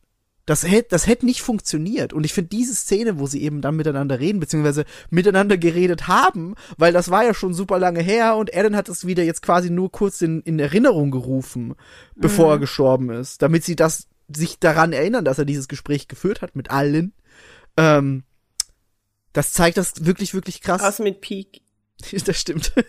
das 0.52 0.64
hätte 0.64 0.88
das 0.90 1.06
hätte 1.06 1.24
nicht 1.24 1.40
funktioniert. 1.40 2.12
Und 2.12 2.24
ich 2.24 2.34
finde 2.34 2.50
diese 2.50 2.74
Szene, 2.74 3.18
wo 3.18 3.26
sie 3.26 3.42
eben 3.42 3.62
dann 3.62 3.74
miteinander 3.74 4.20
reden, 4.20 4.38
beziehungsweise 4.38 4.84
miteinander 5.08 5.56
geredet 5.56 6.08
haben, 6.08 6.56
weil 6.76 6.92
das 6.92 7.10
war 7.10 7.24
ja 7.24 7.32
schon 7.32 7.54
super 7.54 7.78
lange 7.78 8.02
her 8.02 8.36
und 8.36 8.50
Eren 8.50 8.76
hat 8.76 8.90
es 8.90 9.06
wieder 9.06 9.22
jetzt 9.22 9.40
quasi 9.40 9.70
nur 9.70 9.90
kurz 9.90 10.20
in, 10.20 10.42
in 10.42 10.58
Erinnerung 10.58 11.10
gerufen, 11.10 11.74
bevor 12.16 12.52
er 12.52 12.58
gestorben 12.58 13.08
ist, 13.08 13.40
damit 13.40 13.64
sie 13.64 13.76
das 13.76 14.08
sich 14.28 14.58
daran 14.58 14.92
erinnern, 14.92 15.24
dass 15.24 15.38
er 15.38 15.46
dieses 15.46 15.68
Gespräch 15.68 16.06
geführt 16.06 16.42
hat 16.42 16.54
mit 16.54 16.70
allen. 16.70 17.14
Ähm, 17.78 18.24
das 19.32 19.54
zeigt 19.54 19.78
das 19.78 20.04
wirklich, 20.04 20.34
wirklich 20.34 20.60
krass. 20.60 20.82
Aus 20.82 20.98
mit 20.98 21.22
Peak. 21.22 21.62
Das 22.26 22.38
stimmt. 22.38 22.74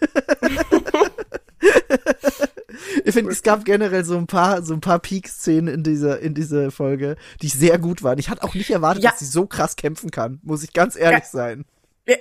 ich 3.05 3.13
finde, 3.13 3.31
es 3.31 3.43
gab 3.43 3.65
generell 3.65 4.03
so 4.03 4.17
ein 4.17 4.27
paar, 4.27 4.63
so 4.63 4.73
ein 4.73 4.81
paar 4.81 4.99
Peak-Szenen 4.99 5.73
in 5.73 5.83
dieser, 5.83 6.19
in 6.19 6.33
dieser 6.33 6.71
Folge, 6.71 7.15
die 7.41 7.47
sehr 7.49 7.77
gut 7.79 8.03
waren. 8.03 8.19
Ich 8.19 8.29
hatte 8.29 8.43
auch 8.43 8.53
nicht 8.55 8.69
erwartet, 8.71 9.03
Ja. 9.03 9.11
dass 9.11 9.19
sie 9.19 9.25
so 9.25 9.45
krass 9.45 9.75
kämpfen 9.75 10.11
kann, 10.11 10.39
muss 10.43 10.63
ich 10.63 10.73
ganz 10.73 10.95
ehrlich 10.95 11.23
Ja. 11.23 11.29
sein. 11.29 11.65
Ja. 12.07 12.15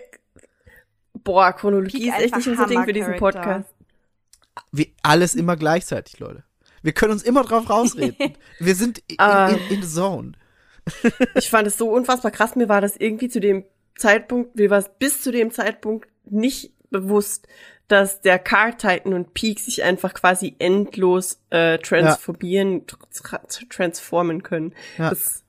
Boah, 1.25 1.53
Chronologie 1.53 1.99
Peak 2.11 2.17
ist 2.17 2.23
echt 2.25 2.37
nicht 2.37 2.49
unser 2.49 2.67
Ding 2.67 2.85
für 2.85 2.93
diesen. 2.93 3.17
Podcast. 3.17 3.69
Wie 4.71 4.95
alles 5.03 5.35
immer 5.35 5.57
gleichzeitig, 5.57 6.19
Leute. 6.19 6.45
Wir 6.83 6.93
können 6.93 7.13
uns 7.13 7.23
immer 7.23 7.45
drauf 7.45 7.71
rausreden. 7.71 8.35
Wir 8.59 8.75
sind 8.75 9.03
in, 9.09 9.17
Ah. 9.19 9.49
in, 9.49 9.77
in 9.77 9.83
the 9.83 9.89
zone. 9.89 10.33
Ich 11.37 11.49
fand 11.49 11.69
es 11.69 11.79
so 11.79 11.91
unfassbar 11.91 12.33
krass. 12.33 12.57
Mir 12.57 12.69
war 12.69 12.81
das 12.81 12.97
irgendwie 12.97 13.29
zu 13.29 13.39
dem 13.41 13.65
Zeitpunkt, 13.97 14.57
mir 14.57 14.69
war 14.71 14.79
es 14.79 14.91
bis 14.99 15.23
zu 15.23 15.31
dem 15.31 15.53
Zeitpunkt 15.53 16.09
nicht 16.25 16.73
bewusst, 16.91 17.47
dass 17.93 18.23
der 18.23 18.39
Car 18.39 18.77
Titan 18.77 19.13
und 19.13 19.35
Peak 19.35 19.61
sich 19.61 19.83
einfach 19.83 20.15
quasi 20.15 20.57
endlos 20.59 21.41
äh, 21.51 21.79
transformieren, 21.79 22.87
tra 22.87 23.41
transformen 23.69 24.43
können. 24.43 24.75
Ja. 24.97 25.11
Das 25.11 25.45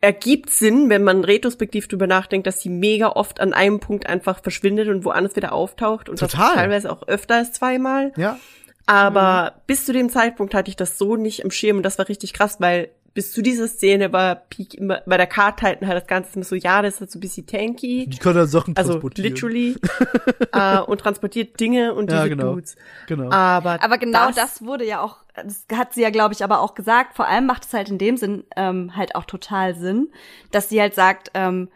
ergibt 0.00 0.50
Sinn, 0.50 0.90
wenn 0.90 1.04
man 1.04 1.24
retrospektiv 1.24 1.88
drüber 1.88 2.06
nachdenkt, 2.06 2.46
dass 2.46 2.60
sie 2.60 2.68
mega 2.68 3.10
oft 3.10 3.40
an 3.40 3.54
einem 3.54 3.80
Punkt 3.80 4.06
einfach 4.06 4.42
verschwindet 4.42 4.88
und 4.88 5.04
woanders 5.04 5.36
wieder 5.36 5.52
auftaucht 5.52 6.08
und 6.08 6.18
Total. 6.18 6.48
das 6.48 6.54
teilweise 6.56 6.92
auch 6.92 7.06
öfter 7.06 7.36
als 7.36 7.52
zweimal. 7.52 8.12
Ja. 8.16 8.38
Aber 8.86 9.62
bis 9.66 9.86
zu 9.86 9.92
dem 9.92 10.10
Zeitpunkt 10.10 10.52
hatte 10.52 10.68
ich 10.68 10.76
das 10.76 10.98
so 10.98 11.16
nicht 11.16 11.40
im 11.40 11.50
Schirm 11.50 11.78
und 11.78 11.84
das 11.84 11.96
war 11.96 12.08
richtig 12.08 12.34
krass, 12.34 12.56
weil 12.60 12.90
bis 13.14 13.30
zu 13.32 13.42
dieser 13.42 13.68
Szene 13.68 14.12
war 14.12 14.34
Peak 14.34 14.74
immer, 14.74 15.00
bei 15.06 15.16
der 15.16 15.28
Card 15.28 15.60
Titan 15.60 15.86
halt 15.88 16.02
das 16.02 16.08
Ganze 16.08 16.34
immer 16.34 16.44
so, 16.44 16.56
ja, 16.56 16.82
das 16.82 16.94
ist 16.94 17.00
halt 17.00 17.10
so 17.12 17.18
ein 17.18 17.20
bisschen 17.20 17.46
tanky. 17.46 18.06
Die 18.08 18.18
können 18.18 18.34
dann 18.36 18.48
Sachen 18.48 18.76
Also 18.76 18.92
transportieren. 18.94 19.30
literally 19.30 19.76
äh, 20.52 20.80
und 20.80 21.00
transportiert 21.00 21.58
Dinge 21.60 21.94
und 21.94 22.10
Ja, 22.10 22.24
diese 22.24 22.30
genau. 22.36 22.54
Dudes. 22.54 22.76
Genau. 23.06 23.30
Aber, 23.30 23.82
Aber 23.82 23.98
genau 23.98 24.32
das, 24.32 24.62
wurde 24.64 24.84
ja 24.84 25.00
auch, 25.00 25.18
das 25.36 25.64
hat 25.72 25.94
sie 25.94 26.02
ja, 26.02 26.10
glaube 26.10 26.34
ich, 26.34 26.42
aber 26.42 26.60
auch 26.60 26.74
gesagt. 26.74 27.14
Vor 27.14 27.28
allem 27.28 27.46
macht 27.46 27.64
es 27.64 27.72
halt 27.72 27.88
in 27.88 27.98
dem 27.98 28.16
Sinn 28.16 28.44
ähm, 28.56 28.96
halt 28.96 29.14
auch 29.14 29.24
total 29.24 29.76
Sinn, 29.76 30.08
dass 30.50 30.68
sie 30.68 30.80
halt 30.80 30.96
sagt, 30.96 31.30
ähm, 31.34 31.68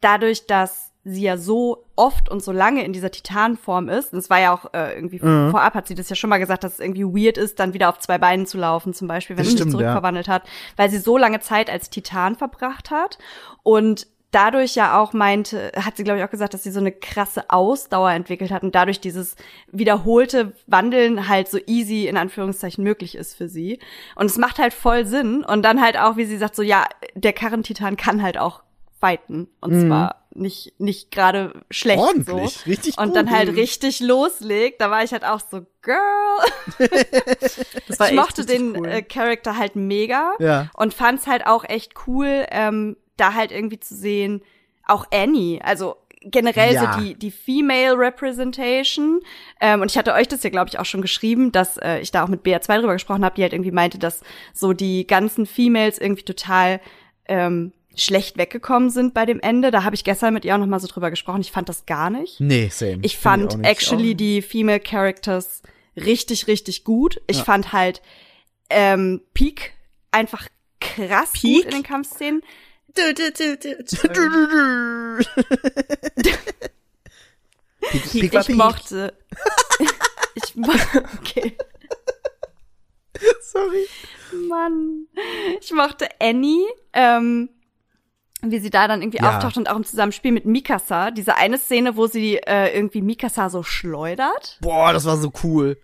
dadurch, 0.00 0.46
dass 0.46 0.92
sie 1.04 1.22
ja 1.22 1.36
so 1.36 1.84
oft 1.96 2.30
und 2.30 2.42
so 2.42 2.50
lange 2.50 2.82
in 2.84 2.92
dieser 2.94 3.10
Titanform 3.10 3.88
ist, 3.90 4.12
und 4.12 4.18
es 4.18 4.30
war 4.30 4.40
ja 4.40 4.54
auch 4.54 4.72
äh, 4.72 4.94
irgendwie 4.94 5.20
Mhm. 5.22 5.50
vorab, 5.50 5.74
hat 5.74 5.86
sie 5.86 5.94
das 5.94 6.08
ja 6.08 6.16
schon 6.16 6.30
mal 6.30 6.38
gesagt, 6.38 6.64
dass 6.64 6.74
es 6.74 6.80
irgendwie 6.80 7.04
weird 7.04 7.36
ist, 7.36 7.58
dann 7.60 7.74
wieder 7.74 7.88
auf 7.90 7.98
zwei 7.98 8.16
Beinen 8.18 8.46
zu 8.46 8.56
laufen, 8.58 8.94
zum 8.94 9.06
Beispiel, 9.08 9.36
wenn 9.36 9.44
Das 9.44 9.52
sie 9.52 9.58
sich 9.58 9.60
stimmt, 9.60 9.74
ja. 9.74 9.78
zurückverwandelt 9.80 10.28
hat, 10.28 10.44
weil 10.76 10.88
sie 10.90 10.98
so 10.98 11.18
lange 11.18 11.40
Zeit 11.40 11.68
als 11.70 11.90
Titan 11.90 12.36
verbracht 12.36 12.90
hat 12.90 13.18
und 13.62 14.06
dadurch 14.30 14.74
ja 14.74 14.98
auch 14.98 15.12
meinte, 15.12 15.70
hat 15.76 15.96
sie 15.96 16.02
glaube 16.02 16.18
ich 16.18 16.24
auch 16.24 16.30
gesagt, 16.30 16.54
dass 16.54 16.64
sie 16.64 16.72
so 16.72 16.80
eine 16.80 16.90
krasse 16.90 17.50
Ausdauer 17.50 18.10
entwickelt 18.10 18.50
hat 18.50 18.62
und 18.64 18.74
dadurch 18.74 18.98
dieses 19.00 19.36
wiederholte 19.70 20.54
Wandeln 20.66 21.28
halt 21.28 21.48
so 21.48 21.58
easy 21.66 22.06
in 22.08 22.16
Anführungszeichen 22.16 22.82
möglich 22.82 23.14
ist 23.14 23.36
für 23.36 23.48
sie. 23.48 23.78
Und 24.16 24.26
es 24.26 24.38
macht 24.38 24.58
halt 24.58 24.72
voll 24.72 25.04
Sinn 25.04 25.44
und 25.44 25.62
dann 25.62 25.80
halt 25.80 25.98
auch, 25.98 26.16
wie 26.16 26.24
sie 26.24 26.38
sagt, 26.38 26.56
so 26.56 26.62
ja, 26.62 26.84
der 27.14 27.32
Karrentitan 27.32 27.96
kann 27.96 28.22
halt 28.22 28.38
auch 28.38 28.62
fighten 29.00 29.48
und 29.60 29.78
zwar 29.86 30.23
nicht 30.34 30.74
nicht 30.78 31.10
gerade 31.10 31.52
schlecht. 31.70 31.98
Ordentlich, 32.00 32.58
so. 32.58 32.70
richtig 32.70 32.98
und 32.98 33.08
gut. 33.08 33.16
dann 33.16 33.30
halt 33.30 33.54
richtig 33.56 34.00
loslegt, 34.00 34.80
da 34.80 34.90
war 34.90 35.02
ich 35.04 35.12
halt 35.12 35.24
auch 35.24 35.40
so 35.40 35.66
Girl. 35.82 35.98
ich 37.88 38.12
mochte 38.12 38.44
den 38.46 38.76
cool. 38.76 38.86
äh, 38.88 39.02
Charakter 39.02 39.56
halt 39.56 39.76
mega 39.76 40.32
Ja. 40.38 40.70
und 40.74 40.94
fand's 40.94 41.26
halt 41.26 41.46
auch 41.46 41.64
echt 41.64 41.92
cool, 42.06 42.46
ähm, 42.50 42.96
da 43.16 43.34
halt 43.34 43.52
irgendwie 43.52 43.80
zu 43.80 43.94
sehen, 43.94 44.42
auch 44.86 45.06
Annie, 45.12 45.60
also 45.62 45.96
generell 46.20 46.72
Ja. 46.74 46.94
so 46.94 47.00
die 47.00 47.14
die 47.14 47.30
Female 47.30 47.98
Representation 47.98 49.20
ähm, 49.60 49.82
und 49.82 49.90
ich 49.90 49.98
hatte 49.98 50.14
euch 50.14 50.26
das 50.26 50.42
ja 50.42 50.48
glaube 50.50 50.68
ich 50.70 50.78
auch 50.78 50.86
schon 50.86 51.02
geschrieben, 51.02 51.52
dass 51.52 51.76
äh, 51.76 51.98
ich 52.00 52.10
da 52.12 52.24
auch 52.24 52.28
mit 52.28 52.42
BR2 52.42 52.78
drüber 52.78 52.94
gesprochen 52.94 53.24
habe, 53.24 53.34
die 53.36 53.42
halt 53.42 53.52
irgendwie 53.52 53.70
meinte, 53.72 53.98
dass 53.98 54.22
so 54.54 54.72
die 54.72 55.06
ganzen 55.06 55.44
Females 55.46 55.98
irgendwie 55.98 56.22
total 56.24 56.80
ähm, 57.26 57.72
schlecht 57.96 58.36
weggekommen 58.36 58.90
sind 58.90 59.14
bei 59.14 59.26
dem 59.26 59.40
Ende. 59.40 59.70
Da 59.70 59.84
habe 59.84 59.94
ich 59.94 60.04
gestern 60.04 60.34
mit 60.34 60.44
ihr 60.44 60.54
auch 60.54 60.58
noch 60.58 60.66
mal 60.66 60.80
so 60.80 60.86
drüber 60.88 61.10
gesprochen. 61.10 61.40
Ich 61.40 61.52
fand 61.52 61.68
das 61.68 61.86
gar 61.86 62.10
nicht. 62.10 62.40
nee, 62.40 62.68
same. 62.72 62.98
Ich 63.02 63.12
Find 63.16 63.22
fand 63.22 63.52
auch 63.52 63.56
nicht. 63.58 63.68
actually 63.70 64.14
die 64.14 64.42
Female 64.42 64.80
Characters 64.80 65.62
richtig, 65.96 66.46
richtig 66.46 66.84
gut. 66.84 67.20
Ich 67.26 67.38
Ja. 67.38 67.44
fand 67.44 67.72
halt 67.72 68.02
ähm, 68.70 69.20
Peak 69.34 69.72
einfach 70.10 70.48
krass 70.80 71.32
Peak? 71.32 71.56
gut 71.56 71.64
in 71.66 71.70
den 71.70 71.82
Kampfszenen. 71.82 72.42
Du, 72.94 73.12
du, 73.14 73.32
du, 73.32 73.56
du. 73.56 73.84
Sorry. 73.86 75.26
Peak, 77.80 78.10
Peak 78.12 78.32
war 78.32 78.40
ich 78.40 78.46
Peak. 78.46 78.56
mochte. 78.56 79.14
ich 80.34 80.54
mo 80.56 80.72
okay, 81.20 81.56
Sorry. 83.42 83.86
Mann. 84.48 85.06
Ich 85.60 85.72
mochte 85.72 86.08
Annie. 86.20 86.64
Ähm, 86.92 87.48
wie 88.50 88.58
sie 88.58 88.70
da 88.70 88.88
dann 88.88 89.02
irgendwie 89.02 89.18
Ja. 89.22 89.30
auftaucht 89.36 89.56
und 89.56 89.68
auch 89.70 89.76
im 89.76 89.84
Zusammenspiel 89.84 90.32
mit 90.32 90.44
Mikasa. 90.46 91.10
Diese 91.10 91.36
eine 91.36 91.58
Szene, 91.58 91.96
wo 91.96 92.06
sie 92.06 92.36
äh, 92.38 92.74
irgendwie 92.74 93.02
Mikasa 93.02 93.48
so 93.50 93.62
schleudert. 93.62 94.58
Boah, 94.60 94.92
das 94.92 95.04
war 95.04 95.16
so 95.16 95.32
cool. 95.42 95.78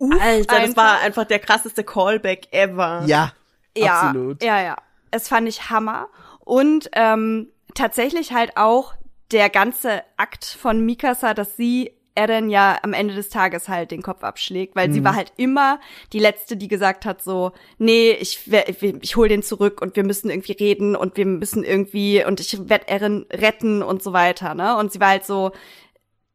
Alter, 0.00 0.46
das 0.56 0.64
einfach. 0.64 0.76
war 0.82 1.00
einfach 1.00 1.24
der 1.24 1.38
krasseste 1.40 1.84
Callback 1.84 2.48
ever. 2.52 3.02
Ja, 3.06 3.32
Ja, 3.76 4.00
absolut. 4.00 4.42
ja, 4.42 4.62
ja. 4.62 4.76
Es 5.10 5.28
fand 5.28 5.46
ich 5.48 5.68
Hammer. 5.70 6.08
Und 6.40 6.88
ähm, 6.94 7.48
tatsächlich 7.74 8.32
halt 8.32 8.56
auch 8.56 8.94
der 9.30 9.50
ganze 9.50 10.02
Akt 10.16 10.44
von 10.44 10.84
Mikasa, 10.84 11.34
dass 11.34 11.56
sie 11.56 11.92
Eren 12.20 12.50
ja 12.50 12.78
am 12.82 12.92
Ende 12.92 13.14
des 13.14 13.28
Tages 13.30 13.68
halt 13.68 13.90
den 13.90 14.02
Kopf 14.02 14.22
abschlägt, 14.22 14.76
weil 14.76 14.88
Mhm. 14.88 14.92
sie 14.92 15.04
war 15.04 15.14
halt 15.14 15.32
immer 15.36 15.80
die 16.12 16.18
letzte, 16.18 16.56
die 16.56 16.68
gesagt 16.68 17.04
hat 17.06 17.22
so, 17.22 17.52
nee, 17.78 18.10
ich 18.12 18.50
ich, 18.52 18.82
ich 18.82 19.16
hol 19.16 19.28
den 19.28 19.42
zurück 19.42 19.80
und 19.80 19.96
wir 19.96 20.04
müssen 20.04 20.28
irgendwie 20.30 20.52
reden 20.52 20.96
und 20.96 21.16
wir 21.16 21.26
müssen 21.26 21.64
irgendwie 21.64 22.24
und 22.24 22.40
ich 22.40 22.68
werd 22.68 22.88
Eren 22.88 23.26
retten 23.32 23.82
und 23.82 24.02
so 24.02 24.12
weiter, 24.12 24.54
ne? 24.54 24.76
Und 24.76 24.92
sie 24.92 25.00
war 25.00 25.08
halt 25.08 25.24
so, 25.24 25.52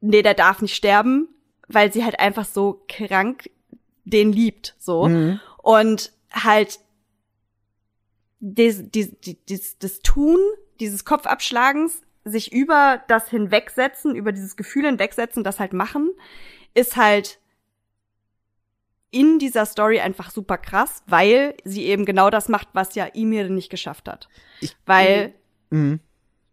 nee, 0.01 0.21
der 0.21 0.33
darf 0.33 0.61
nicht 0.61 0.75
sterben, 0.75 1.27
weil 1.67 1.93
sie 1.93 2.03
halt 2.03 2.19
einfach 2.19 2.45
so 2.45 2.83
krank 2.87 3.49
den 4.03 4.31
liebt, 4.31 4.75
so. 4.79 5.07
Mhm. 5.07 5.39
Und 5.61 6.11
halt 6.31 6.79
des, 8.39 8.89
des, 8.91 9.11
des, 9.49 9.77
des 9.79 9.99
Tun, 9.99 10.37
dieses 10.79 11.05
Kopfabschlagens, 11.05 12.01
sich 12.25 12.51
über 12.51 13.03
das 13.07 13.29
hinwegsetzen, 13.29 14.15
über 14.15 14.31
dieses 14.31 14.55
Gefühl 14.57 14.85
hinwegsetzen, 14.85 15.43
das 15.43 15.59
halt 15.59 15.73
machen, 15.73 16.11
ist 16.73 16.95
halt 16.97 17.39
in 19.11 19.39
dieser 19.39 19.65
Story 19.65 19.99
einfach 19.99 20.29
super 20.31 20.57
krass, 20.57 21.03
weil 21.07 21.55
sie 21.63 21.85
eben 21.85 22.03
genau 22.03 22.29
das 22.29 22.49
macht, 22.49 22.67
was 22.73 22.95
ja 22.95 23.07
Ymir 23.15 23.49
nicht 23.49 23.69
geschafft 23.69 24.09
hat. 24.09 24.27
Ich- 24.59 24.75
weil 24.85 25.33
Mhm. 25.69 25.99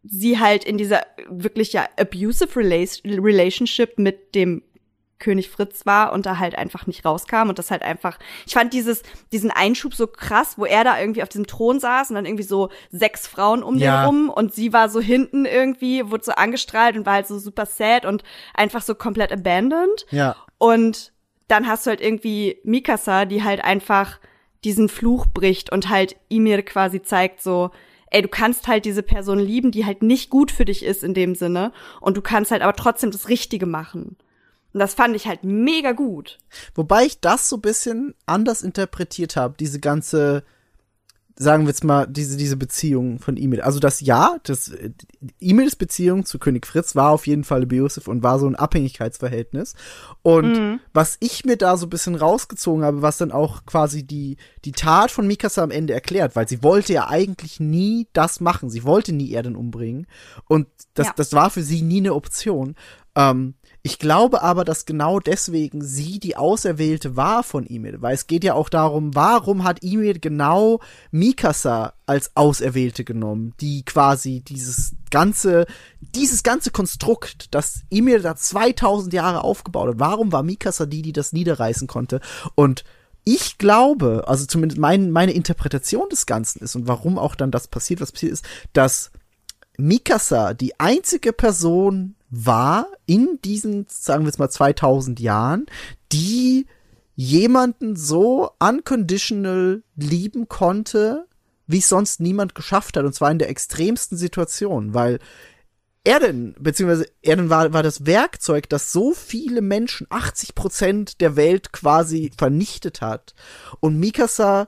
sie 0.05 0.39
halt 0.39 0.65
in 0.65 0.79
dieser 0.79 1.05
wirklich 1.29 1.73
ja 1.73 1.89
abusive 1.99 2.61
Rela- 2.61 3.03
Relationship 3.25 3.99
mit 3.99 4.35
dem 4.35 4.63
König 5.23 5.49
Fritz 5.49 5.87
war 5.87 6.13
und 6.13 6.27
da 6.27 6.39
halt 6.39 6.55
einfach 6.57 6.87
nicht 6.87 7.05
rauskam 7.07 7.49
und 7.49 7.59
das 7.59 7.71
halt 7.71 7.83
einfach, 7.83 8.19
ich 8.47 8.53
fand 8.53 8.75
dieses, 8.75 9.03
diesen 9.33 9.51
Einschub 9.51 9.95
so 9.95 10.07
krass, 10.07 10.59
wo 10.59 10.67
er 10.67 10.85
da 10.85 11.01
irgendwie 11.01 11.23
auf 11.23 11.31
diesem 11.31 11.47
Thron 11.47 11.81
saß 11.81 12.11
und 12.11 12.17
dann 12.17 12.27
irgendwie 12.27 12.43
so 12.45 12.69
sechs 12.91 13.27
Frauen 13.27 13.63
um 13.63 13.79
Ja. 13.79 14.03
den 14.03 14.07
rum 14.07 14.29
und 14.29 14.53
sie 14.53 14.73
war 14.75 14.89
so 14.91 15.01
hinten 15.01 15.47
irgendwie, 15.47 16.11
wurde 16.11 16.25
so 16.25 16.33
angestrahlt 16.33 16.97
und 16.97 17.07
war 17.07 17.15
halt 17.15 17.27
so 17.27 17.39
super 17.39 17.65
sad 17.65 18.05
und 18.05 18.23
einfach 18.53 18.83
so 18.83 18.95
komplett 18.95 19.33
abandoned. 19.33 20.05
Ja. 20.11 20.37
Und 20.59 21.13
dann 21.49 21.67
hast 21.67 21.87
du 21.87 21.91
halt 21.91 22.01
irgendwie 22.01 22.59
Mikasa, 22.65 23.25
die 23.25 23.43
halt 23.45 23.65
einfach 23.65 24.19
diesen 24.65 24.89
Fluch 24.89 25.27
bricht 25.27 25.71
und 25.73 25.89
halt 25.89 26.17
Ymir 26.31 26.63
quasi 26.63 27.03
zeigt 27.03 27.43
so, 27.43 27.71
ey, 28.11 28.23
du 28.23 28.29
kannst 28.29 28.69
halt 28.69 28.85
diese 28.85 29.03
Person 29.03 29.39
lieben, 29.39 29.71
die 29.71 29.87
halt 29.87 30.03
nicht 30.03 30.31
gut 30.31 30.51
für 30.51 30.65
dich 30.65 30.85
ist 30.85 31.03
in 31.03 31.15
dem 31.15 31.35
Sinne 31.35 31.73
und 32.01 32.17
du 32.17 32.23
kannst 32.23 32.51
halt 32.51 32.63
aber 32.63 32.75
trotzdem 32.77 33.11
das 33.11 33.29
Richtige 33.29 33.67
machen. 33.67 34.17
Und 34.73 34.81
das 34.81 34.95
fand 34.95 35.15
ich 35.17 35.27
halt 35.27 35.45
mega 35.45 35.93
gut. 35.93 36.39
Wobei 36.75 37.05
ich 37.05 37.21
das 37.21 37.49
so 37.49 37.57
ein 37.57 37.63
bisschen 37.63 38.15
anders 38.27 38.63
interpretiert 38.63 39.37
habe, 39.37 39.55
diese 39.59 39.81
ganze, 39.81 40.45
sagen 41.39 41.65
wir 41.65 41.69
jetzt 41.69 41.85
mal, 41.85 42.07
diese, 42.07 42.37
diese 42.37 42.57
Beziehung 42.57 43.19
von 43.19 43.37
Emil. 43.37 43.61
Also 43.63 43.81
das 43.81 44.01
Ja, 44.01 44.37
das 44.45 44.69
äh, 44.69 44.91
Emils 45.41 45.77
Beziehung 45.77 46.25
zu 46.25 46.39
König 46.39 46.67
Fritz 46.67 46.95
war 46.95 47.11
auf 47.11 47.27
jeden 47.27 47.45
Fall 47.45 47.63
abusive 47.65 48.11
und 48.11 48.23
war 48.23 48.39
so 48.39 48.47
ein 48.47 48.55
Abhängigkeitsverhältnis. 48.55 49.75
Und 50.23 50.81
was 50.95 51.17
ich 51.21 51.45
mir 51.45 51.57
da 51.57 51.77
so 51.77 51.87
ein 51.87 51.91
bisschen 51.91 52.15
rausgezogen 52.15 52.85
habe, 52.85 53.03
was 53.03 53.19
dann 53.19 53.33
auch 53.33 53.65
quasi 53.67 54.05
die, 54.05 54.37
die 54.65 54.73
Tat 54.73 55.11
von 55.11 55.27
Mikasa 55.27 55.63
am 55.63 55.71
Ende 55.71 55.93
erklärt, 55.95 56.35
weil 56.37 56.49
sie 56.49 56.63
wollte 56.63 56.93
ja 56.95 57.09
eigentlich 57.09 57.61
nie 57.61 58.09
das 58.13 58.41
machen. 58.41 58.71
Sie 58.71 58.85
wollte 58.85 59.13
nie 59.13 59.31
Erden 59.33 59.57
umbringen. 59.57 60.07
Und 60.49 60.67
das, 60.95 61.09
Ja. 61.09 61.13
das 61.17 61.33
war 61.33 61.51
für 61.51 61.63
sie 61.63 61.83
nie 61.83 61.99
eine 61.99 62.15
Option. 62.15 62.75
Ähm, 63.15 63.55
ich 63.85 63.99
glaube 63.99 64.43
aber, 64.43 64.65
dass 64.65 64.87
genau 64.87 65.19
deswegen 65.19 65.83
sie 65.83 66.21
die 66.21 66.37
Auserwählte 66.37 67.17
war 67.17 67.43
von 67.43 67.67
Ymir, 67.67 68.01
weil 68.01 68.15
es 68.15 68.29
geht 68.29 68.45
ja 68.45 68.55
auch 68.55 68.69
darum, 68.69 69.17
warum 69.17 69.65
hat 69.65 69.83
Ymir 69.83 70.21
genau 70.21 70.79
Mikasa 71.11 71.95
als 72.07 72.31
Auserwählte 72.37 73.03
genommen, 73.03 73.55
die 73.61 73.85
quasi 73.85 74.41
dieses 74.41 74.95
ganze, 75.11 75.67
dieses 76.01 76.45
ganze 76.45 76.71
Konstrukt, 76.71 77.53
das 77.53 77.83
Ymir 77.91 78.21
da 78.21 78.37
2000 78.37 79.13
Jahre 79.13 79.43
aufgebaut 79.43 79.89
hat, 79.89 79.99
warum 79.99 80.31
war 80.31 80.45
Mikasa 80.45 80.87
die, 80.87 81.03
die 81.03 81.13
das 81.13 81.33
niederreißen 81.33 81.89
konnte? 81.89 82.21
Und 82.55 82.85
ich 83.25 83.59
glaube, 83.59 84.25
also 84.29 84.47
zumindest 84.47 84.81
mein, 84.81 85.11
meine 85.11 85.33
Interpretation 85.33 86.09
des 86.09 86.27
Ganzen 86.27 86.63
ist 86.63 86.77
und 86.77 86.87
warum 86.87 87.19
auch 87.19 87.35
dann 87.35 87.51
das 87.51 87.67
passiert, 87.67 88.01
was 88.01 88.13
passiert 88.13 88.33
ist, 88.33 88.45
dass 88.75 89.11
Mikasa 89.77 90.55
die 90.55 90.79
einzige 90.79 91.33
Person 91.33 92.15
war 92.33 92.87
in 93.05 93.39
diesen, 93.45 93.87
sagen 93.89 94.25
wir 94.25 94.29
jetzt 94.29 94.39
mal 94.39 94.49
2000 94.49 95.21
Jahren, 95.21 95.67
die 96.11 96.67
jemanden 97.15 97.95
so 97.95 98.51
unconditional 98.59 99.83
lieben 99.97 100.49
konnte, 100.49 101.27
wie 101.67 101.79
es 101.79 101.91
sonst 101.91 102.21
niemand 102.21 102.55
geschafft 102.55 102.97
hat, 102.97 103.05
und 103.05 103.15
zwar 103.15 103.31
in 103.31 103.39
der 103.39 103.51
extremsten 103.51 104.17
Situation, 104.17 104.95
weil 104.95 105.19
Erden, 106.05 106.57
beziehungsweise 106.59 107.07
Erden 107.21 107.51
war, 107.51 107.75
war 107.75 107.83
das 107.83 108.07
Werkzeug, 108.07 108.69
das 108.69 108.93
so 108.93 109.13
viele 109.13 109.61
Menschen, 109.61 110.07
80 110.09 110.55
Prozent 110.55 111.21
der 111.21 111.37
Welt 111.37 111.73
quasi 111.73 112.33
vernichtet 112.37 113.03
hat. 113.03 113.35
Und 113.79 114.01
Mikasa 114.01 114.67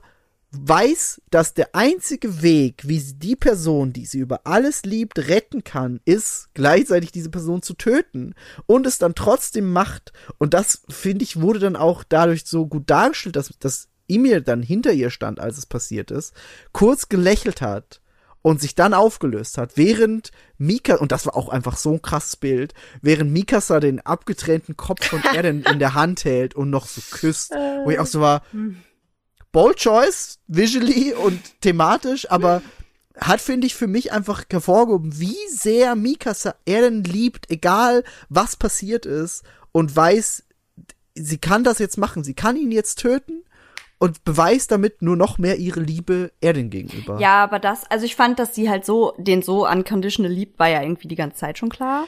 weiß, 0.61 1.21
dass 1.29 1.53
der 1.53 1.75
einzige 1.75 2.41
Weg, 2.41 2.87
wie 2.87 2.99
sie 2.99 3.15
die 3.15 3.35
Person, 3.35 3.93
die 3.93 4.05
sie 4.05 4.19
über 4.19 4.41
alles 4.45 4.83
liebt, 4.83 5.19
retten 5.27 5.63
kann, 5.63 5.99
ist, 6.05 6.49
gleichzeitig 6.53 7.11
diese 7.11 7.29
Person 7.29 7.61
zu 7.61 7.73
töten 7.73 8.35
und 8.65 8.85
es 8.85 8.97
dann 8.97 9.15
trotzdem 9.15 9.71
macht. 9.71 10.13
Und 10.37 10.53
das, 10.53 10.83
finde 10.89 11.23
ich, 11.23 11.41
wurde 11.41 11.59
dann 11.59 11.75
auch 11.75 12.03
dadurch 12.03 12.45
so 12.45 12.67
gut 12.67 12.89
dargestellt, 12.89 13.35
dass, 13.35 13.53
dass 13.59 13.87
Emil 14.07 14.41
dann 14.41 14.61
hinter 14.61 14.93
ihr 14.93 15.09
stand, 15.09 15.39
als 15.39 15.57
es 15.57 15.65
passiert 15.65 16.11
ist, 16.11 16.33
kurz 16.71 17.09
gelächelt 17.09 17.61
hat 17.61 18.01
und 18.41 18.61
sich 18.61 18.75
dann 18.75 18.93
aufgelöst 18.93 19.57
hat, 19.57 19.71
während 19.75 20.29
Mika, 20.59 20.97
und 20.97 21.11
das 21.11 21.25
war 21.25 21.35
auch 21.35 21.49
einfach 21.49 21.77
so 21.77 21.93
ein 21.93 22.01
krasses 22.03 22.35
Bild, 22.35 22.75
während 23.01 23.31
Mikasa 23.31 23.79
den 23.79 24.01
abgetrennten 24.01 24.77
Kopf 24.77 25.07
von 25.07 25.23
Eren 25.33 25.63
in 25.63 25.79
der 25.79 25.95
Hand 25.95 26.25
hält 26.25 26.53
und 26.53 26.69
noch 26.69 26.85
so 26.85 27.01
küsst, 27.09 27.51
wo 27.83 27.89
ich 27.89 27.97
auch 27.97 28.05
so 28.05 28.21
war, 28.21 28.43
bold 29.55 29.77
choice, 29.77 30.39
visually 30.47 31.13
und 31.13 31.61
thematisch, 31.61 32.29
aber 32.29 32.61
hat, 33.17 33.39
finde 33.39 33.65
ich, 33.67 33.75
für 33.75 33.87
mich 33.87 34.11
einfach 34.11 34.43
hervorgehoben, 34.51 35.17
wie 35.19 35.37
sehr 35.47 35.95
Mikasa 35.95 36.55
Eren 36.65 37.03
liebt, 37.05 37.49
egal 37.49 38.03
was 38.27 38.57
passiert 38.57 39.05
ist 39.05 39.43
und 39.71 39.95
weiß, 39.95 40.43
sie 41.15 41.37
kann 41.37 41.63
das 41.63 41.79
jetzt 41.79 41.97
machen, 41.97 42.25
sie 42.25 42.33
kann 42.33 42.57
ihn 42.57 42.71
jetzt 42.71 42.99
töten 42.99 43.43
und 43.97 44.25
beweist 44.25 44.71
damit 44.71 45.01
nur 45.01 45.15
noch 45.15 45.37
mehr 45.37 45.57
ihre 45.57 45.79
Liebe 45.79 46.33
Eren 46.41 46.69
gegenüber. 46.69 47.17
Ja, 47.21 47.41
aber 47.41 47.59
das, 47.59 47.89
also 47.89 48.05
ich 48.05 48.17
fand, 48.17 48.37
dass 48.39 48.53
sie 48.53 48.69
halt 48.69 48.85
so, 48.85 49.13
den 49.17 49.41
so 49.41 49.65
unconditional 49.65 50.29
liebt, 50.31 50.59
war 50.59 50.67
ja 50.67 50.81
irgendwie 50.81 51.07
die 51.07 51.15
ganze 51.15 51.37
Zeit 51.37 51.57
schon 51.57 51.69
klar. 51.69 52.07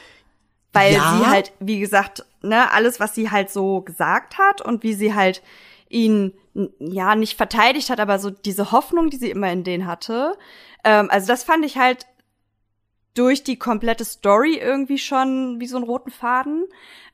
Weil 0.74 0.92
Ja. 0.92 1.14
sie 1.18 1.26
halt, 1.26 1.52
wie 1.60 1.80
gesagt, 1.80 2.26
ne, 2.42 2.70
alles, 2.70 3.00
was 3.00 3.14
sie 3.14 3.30
halt 3.30 3.48
so 3.48 3.80
gesagt 3.80 4.36
hat 4.36 4.60
und 4.60 4.82
wie 4.82 4.92
sie 4.92 5.14
halt 5.14 5.42
ihn, 5.88 6.34
ja, 6.78 7.14
nicht 7.14 7.36
verteidigt 7.36 7.90
hat, 7.90 8.00
aber 8.00 8.18
so 8.18 8.30
diese 8.30 8.72
Hoffnung, 8.72 9.10
die 9.10 9.16
sie 9.16 9.30
immer 9.30 9.50
in 9.52 9.64
den 9.64 9.86
hatte. 9.86 10.36
Ähm, 10.84 11.08
also 11.10 11.26
das 11.28 11.44
fand 11.44 11.64
ich 11.64 11.76
halt 11.78 12.06
durch 13.14 13.42
die 13.44 13.58
komplette 13.58 14.04
Story 14.04 14.56
irgendwie 14.56 14.98
schon 14.98 15.60
wie 15.60 15.66
so 15.66 15.76
einen 15.76 15.86
roten 15.86 16.10
Faden. 16.10 16.64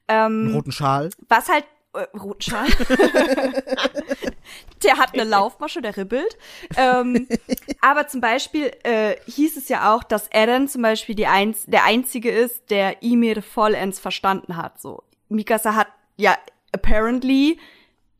Einen 0.06 0.46
Ähm, 0.48 0.54
roten 0.54 0.72
Schal. 0.72 1.10
was 1.28 1.48
halt 1.48 1.64
äh, 1.94 2.04
roten 2.18 2.42
Schal. 2.42 2.66
der 4.82 4.98
hat 4.98 5.14
eine 5.14 5.24
Laufmasche, 5.24 5.80
der 5.80 5.96
ribbelt. 5.96 6.36
Ähm, 6.76 7.26
aber 7.80 8.06
zum 8.08 8.20
Beispiel 8.20 8.70
äh, 8.82 9.16
hieß 9.26 9.56
es 9.56 9.68
ja 9.68 9.94
auch, 9.94 10.02
dass 10.04 10.28
Eren 10.28 10.68
zum 10.68 10.82
Beispiel 10.82 11.14
die 11.14 11.26
Einz 11.26 11.64
der 11.66 11.84
einzige 11.84 12.30
ist, 12.30 12.70
der 12.70 13.02
Ymir 13.02 13.42
vollends 13.42 13.98
verstanden 14.00 14.56
hat. 14.56 14.80
So 14.80 15.02
Mikasa 15.28 15.74
hat 15.74 15.88
ja 16.16 16.36
apparently 16.72 17.58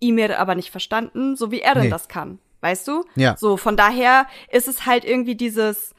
Ymir 0.09 0.39
aber 0.39 0.55
nicht 0.55 0.71
verstanden, 0.71 1.37
so 1.37 1.51
wie 1.51 1.61
Eren 1.61 1.83
Nee. 1.85 1.91
das 1.91 2.09
kann. 2.09 2.39
Weißt 2.61 2.89
du? 2.89 3.05
Ja. 3.15 3.37
So 3.37 3.57
von 3.57 3.77
daher 3.77 4.27
ist 4.51 4.69
es 4.69 4.87
halt 4.87 5.05
irgendwie 5.05 5.35
dieses 5.37 5.95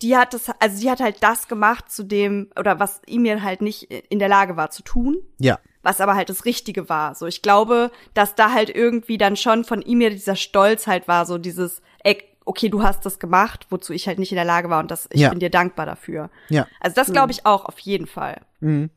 die 0.00 0.16
hat 0.16 0.32
das, 0.32 0.48
also 0.60 0.76
sie 0.76 0.88
hat 0.88 1.00
halt 1.00 1.24
das 1.24 1.48
gemacht, 1.48 1.90
zu 1.90 2.04
dem, 2.04 2.52
oder 2.56 2.78
was 2.78 3.02
Emil 3.08 3.42
halt 3.42 3.60
nicht 3.62 3.82
in 3.90 4.20
der 4.20 4.28
Lage 4.28 4.56
war 4.56 4.70
zu 4.70 4.84
tun, 4.84 5.16
Ja. 5.38 5.58
was 5.82 6.00
aber 6.00 6.14
halt 6.14 6.28
das 6.28 6.44
Richtige 6.44 6.88
war. 6.88 7.16
So, 7.16 7.26
ich 7.26 7.42
glaube, 7.42 7.90
dass 8.14 8.36
da 8.36 8.52
halt 8.52 8.70
irgendwie 8.70 9.18
dann 9.18 9.34
schon 9.36 9.64
von 9.64 9.82
Emil 9.82 10.10
dieser 10.10 10.36
Stolz 10.36 10.86
halt 10.86 11.08
war, 11.08 11.26
so 11.26 11.36
dieses, 11.36 11.82
ey, 12.04 12.22
okay, 12.44 12.68
du 12.68 12.84
hast 12.84 13.04
das 13.06 13.18
gemacht, 13.18 13.66
wozu 13.70 13.92
ich 13.92 14.06
halt 14.06 14.20
nicht 14.20 14.30
in 14.30 14.36
der 14.36 14.44
Lage 14.44 14.70
war 14.70 14.78
und 14.78 14.92
das, 14.92 15.08
ich 15.10 15.20
Ja. 15.22 15.30
bin 15.30 15.40
dir 15.40 15.50
dankbar 15.50 15.84
dafür. 15.84 16.30
Ja. 16.48 16.68
Also 16.78 16.94
das 16.94 17.10
glaube 17.12 17.32
ich 17.32 17.44
auch 17.44 17.64
auf 17.64 17.80
jeden 17.80 18.06
Fall. 18.06 18.42
Mhm. 18.60 18.90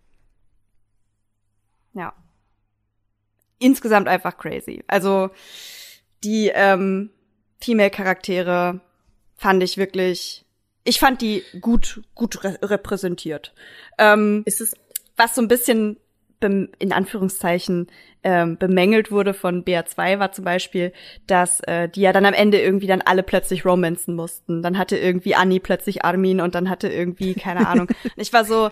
Ja. 1.94 2.14
Insgesamt 3.62 4.08
einfach 4.08 4.38
crazy. 4.38 4.84
Also 4.88 5.30
die 6.24 6.52
ähm, 6.54 7.12
Female-Charaktere 7.62 8.82
fand 9.36 9.62
ich 9.62 9.78
wirklich, 9.78 10.44
ich 10.84 11.00
fand 11.00 11.22
die 11.22 11.44
gut, 11.62 12.02
gut 12.16 12.44
re 12.44 12.58
repräsentiert. 12.64 13.54
Ähm, 14.00 14.42
Ist 14.46 14.62
es, 14.62 14.76
was 15.16 15.36
so 15.36 15.42
ein 15.42 15.48
bisschen 15.48 15.98
in 16.44 16.92
Anführungszeichen 16.92 17.88
ähm, 18.24 18.58
bemängelt 18.58 19.12
wurde 19.12 19.36
von 19.36 19.64
BR2 19.64 20.18
war 20.18 20.32
zum 20.32 20.44
Beispiel, 20.44 20.92
dass 21.28 21.60
äh, 21.62 21.88
die 21.88 22.02
ja 22.02 22.14
dann 22.14 22.26
am 22.26 22.34
Ende 22.34 22.60
irgendwie 22.60 22.88
dann 22.88 23.02
alle 23.02 23.22
plötzlich 23.22 23.64
romanzen 23.64 24.16
mussten. 24.16 24.64
Dann 24.64 24.78
hatte 24.80 24.98
irgendwie 24.98 25.36
Annie 25.36 25.60
plötzlich 25.60 26.04
Armin 26.04 26.42
und 26.42 26.56
dann 26.56 26.68
hatte 26.68 26.88
irgendwie, 26.90 27.36
keine 27.36 27.68
Ahnung. 27.68 27.88
Ich 28.16 28.34
war 28.34 28.44
so, 28.46 28.72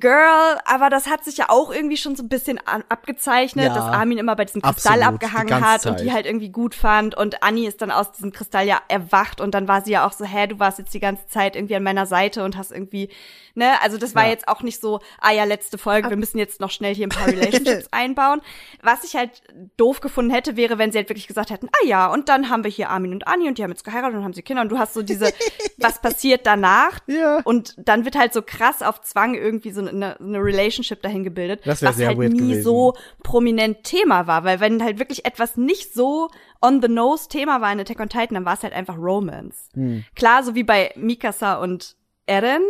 Girl, 0.00 0.58
aber 0.64 0.90
das 0.90 1.06
hat 1.08 1.24
sich 1.24 1.36
ja 1.38 1.46
auch 1.48 1.70
irgendwie 1.72 1.96
schon 1.96 2.16
so 2.16 2.22
ein 2.22 2.28
bisschen 2.28 2.58
abgezeichnet, 2.88 3.66
Ja, 3.66 3.74
dass 3.74 3.84
Armin 3.84 4.18
immer 4.18 4.36
bei 4.36 4.44
diesem 4.44 4.62
Kristall 4.62 5.02
absolut, 5.02 5.14
abgehangen 5.22 5.64
hat 5.66 5.86
und 5.86 6.00
die 6.00 6.12
halt 6.12 6.26
irgendwie 6.26 6.50
gut 6.50 6.74
fand 6.74 7.14
und 7.16 7.42
Annie 7.42 7.68
ist 7.68 7.82
dann 7.82 7.90
aus 7.90 8.12
diesem 8.12 8.32
Kristall 8.32 8.66
ja 8.66 8.80
erwacht 8.88 9.40
und 9.40 9.52
dann 9.54 9.68
war 9.68 9.82
sie 9.82 9.92
ja 9.92 10.06
auch 10.06 10.12
so, 10.12 10.24
hä, 10.24 10.46
du 10.46 10.58
warst 10.58 10.78
jetzt 10.78 10.94
die 10.94 11.00
ganze 11.00 11.26
Zeit 11.28 11.56
irgendwie 11.56 11.76
an 11.76 11.82
meiner 11.82 12.06
Seite 12.06 12.44
und 12.44 12.56
hast 12.56 12.70
irgendwie, 12.72 13.08
ne, 13.54 13.80
also 13.82 13.98
das 13.98 14.14
war 14.14 14.24
Ja. 14.24 14.30
jetzt 14.30 14.48
auch 14.48 14.62
nicht 14.62 14.80
so, 14.80 15.00
ah 15.20 15.32
ja, 15.32 15.44
letzte 15.44 15.78
Folge, 15.78 16.10
wir 16.10 16.16
müssen 16.16 16.38
jetzt 16.38 16.60
noch 16.60 16.70
schnell 16.70 16.94
hier 16.94 17.06
ein 17.06 17.10
paar 17.10 17.26
Relationships 17.28 17.88
einbauen. 17.92 18.40
Was 18.82 19.04
ich 19.04 19.16
halt 19.16 19.42
doof 19.76 20.00
gefunden 20.00 20.30
hätte, 20.32 20.56
wäre, 20.56 20.78
wenn 20.78 20.92
sie 20.92 20.98
halt 20.98 21.08
wirklich 21.08 21.26
gesagt 21.26 21.50
hätten, 21.50 21.68
ah 21.72 21.86
ja, 21.86 22.06
und 22.08 22.28
dann 22.28 22.50
haben 22.50 22.64
wir 22.64 22.70
hier 22.70 22.90
Armin 22.90 23.12
und 23.12 23.26
Annie 23.26 23.48
und 23.48 23.58
die 23.58 23.62
haben 23.62 23.70
jetzt 23.70 23.84
geheiratet 23.84 24.16
und 24.18 24.24
haben 24.24 24.32
sie 24.34 24.42
Kinder 24.42 24.62
und 24.62 24.68
du 24.70 24.78
hast 24.78 24.94
so 24.94 25.02
diese, 25.02 25.32
was 25.78 26.00
passiert 26.00 26.46
danach? 26.46 26.98
Ja. 27.06 27.40
Und 27.44 27.74
dann 27.78 28.04
wird 28.04 28.16
halt 28.16 28.32
so 28.32 28.42
krass 28.42 28.82
auf 28.82 29.00
Zwang 29.00 29.34
irgendwie 29.34 29.70
so 29.72 29.80
eine, 29.88 30.18
eine 30.20 30.38
Relationship 30.38 31.02
dahin 31.02 31.24
gebildet, 31.24 31.60
was 31.64 31.80
sehr 31.80 32.08
halt 32.08 32.18
weird 32.18 32.32
nie 32.32 32.38
gewesen. 32.38 32.62
so 32.62 32.94
prominent 33.22 33.84
Thema 33.84 34.26
war, 34.26 34.44
weil 34.44 34.60
wenn 34.60 34.82
halt 34.82 34.98
wirklich 34.98 35.24
etwas 35.24 35.56
nicht 35.56 35.92
so 35.94 36.30
on 36.62 36.80
the 36.82 36.88
nose 36.88 37.28
Thema 37.28 37.60
war 37.60 37.72
in 37.72 37.80
Attack 37.80 38.00
on 38.00 38.08
Titan, 38.08 38.34
dann 38.34 38.44
war 38.44 38.54
es 38.54 38.62
halt 38.62 38.72
einfach 38.72 38.96
Romance. 38.98 39.68
Hm. 39.74 40.04
Klar, 40.14 40.42
so 40.42 40.54
wie 40.54 40.64
bei 40.64 40.92
Mikasa 40.96 41.54
und 41.56 41.96
Eren, 42.26 42.62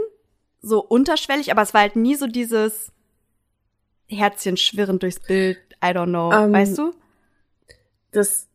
so 0.61 0.81
unterschwellig, 0.81 1.51
aber 1.51 1.63
es 1.63 1.75
war 1.75 1.83
halt 1.83 1.97
nie 1.97 2.15
so 2.15 2.27
dieses 2.27 2.93
Herzchen 4.09 4.57
schwirrend 4.57 5.03
durchs 5.03 5.21
Bild, 5.21 5.59
I 5.85 5.89
don't 5.89 6.07
know, 6.07 6.33
Ähm, 6.33 6.53
weißt 6.53 6.79
du? 6.79 6.93
das, 8.13 8.49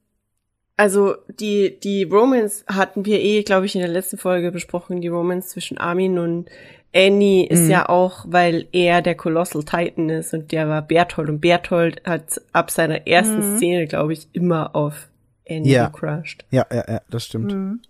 also 0.78 1.16
die, 1.28 1.80
die 1.80 2.04
Romance 2.04 2.66
hatten 2.68 3.06
wir 3.06 3.20
eh, 3.22 3.44
glaube 3.44 3.66
ich, 3.66 3.76
in 3.76 3.82
der 3.82 3.90
letzten 3.90 4.18
Folge 4.18 4.52
besprochen. 4.52 5.02
Die 5.02 5.08
Romance 5.08 5.50
zwischen 5.50 5.78
Armin 5.78 6.18
und 6.18 6.50
Annie 6.96 7.46
ist 7.48 7.64
Mhm. 7.66 7.72
ja 7.72 7.90
auch, 7.90 8.26
weil 8.28 8.68
er 8.72 9.02
der 9.02 9.16
Colossal 9.16 9.64
Titan 9.64 10.10
ist 10.10 10.34
und 10.34 10.52
der 10.52 10.70
war 10.70 10.82
Berthold 10.82 11.30
und 11.30 11.40
Berthold 11.42 12.02
hat 12.06 12.40
ab 12.52 12.70
seiner 12.70 13.08
ersten 13.08 13.54
Mhm. 13.54 13.58
Szene, 13.58 13.88
glaube 13.88 14.14
ich, 14.14 14.28
immer 14.34 14.76
auf 14.76 15.10
Annie 15.50 15.72
Ja. 15.72 15.88
gecrushed. 15.88 16.46
Ja, 16.52 16.66
ja, 16.72 16.84
ja, 16.88 17.02
das 17.10 17.26
stimmt. 17.26 17.52
Mhm. 17.54 17.82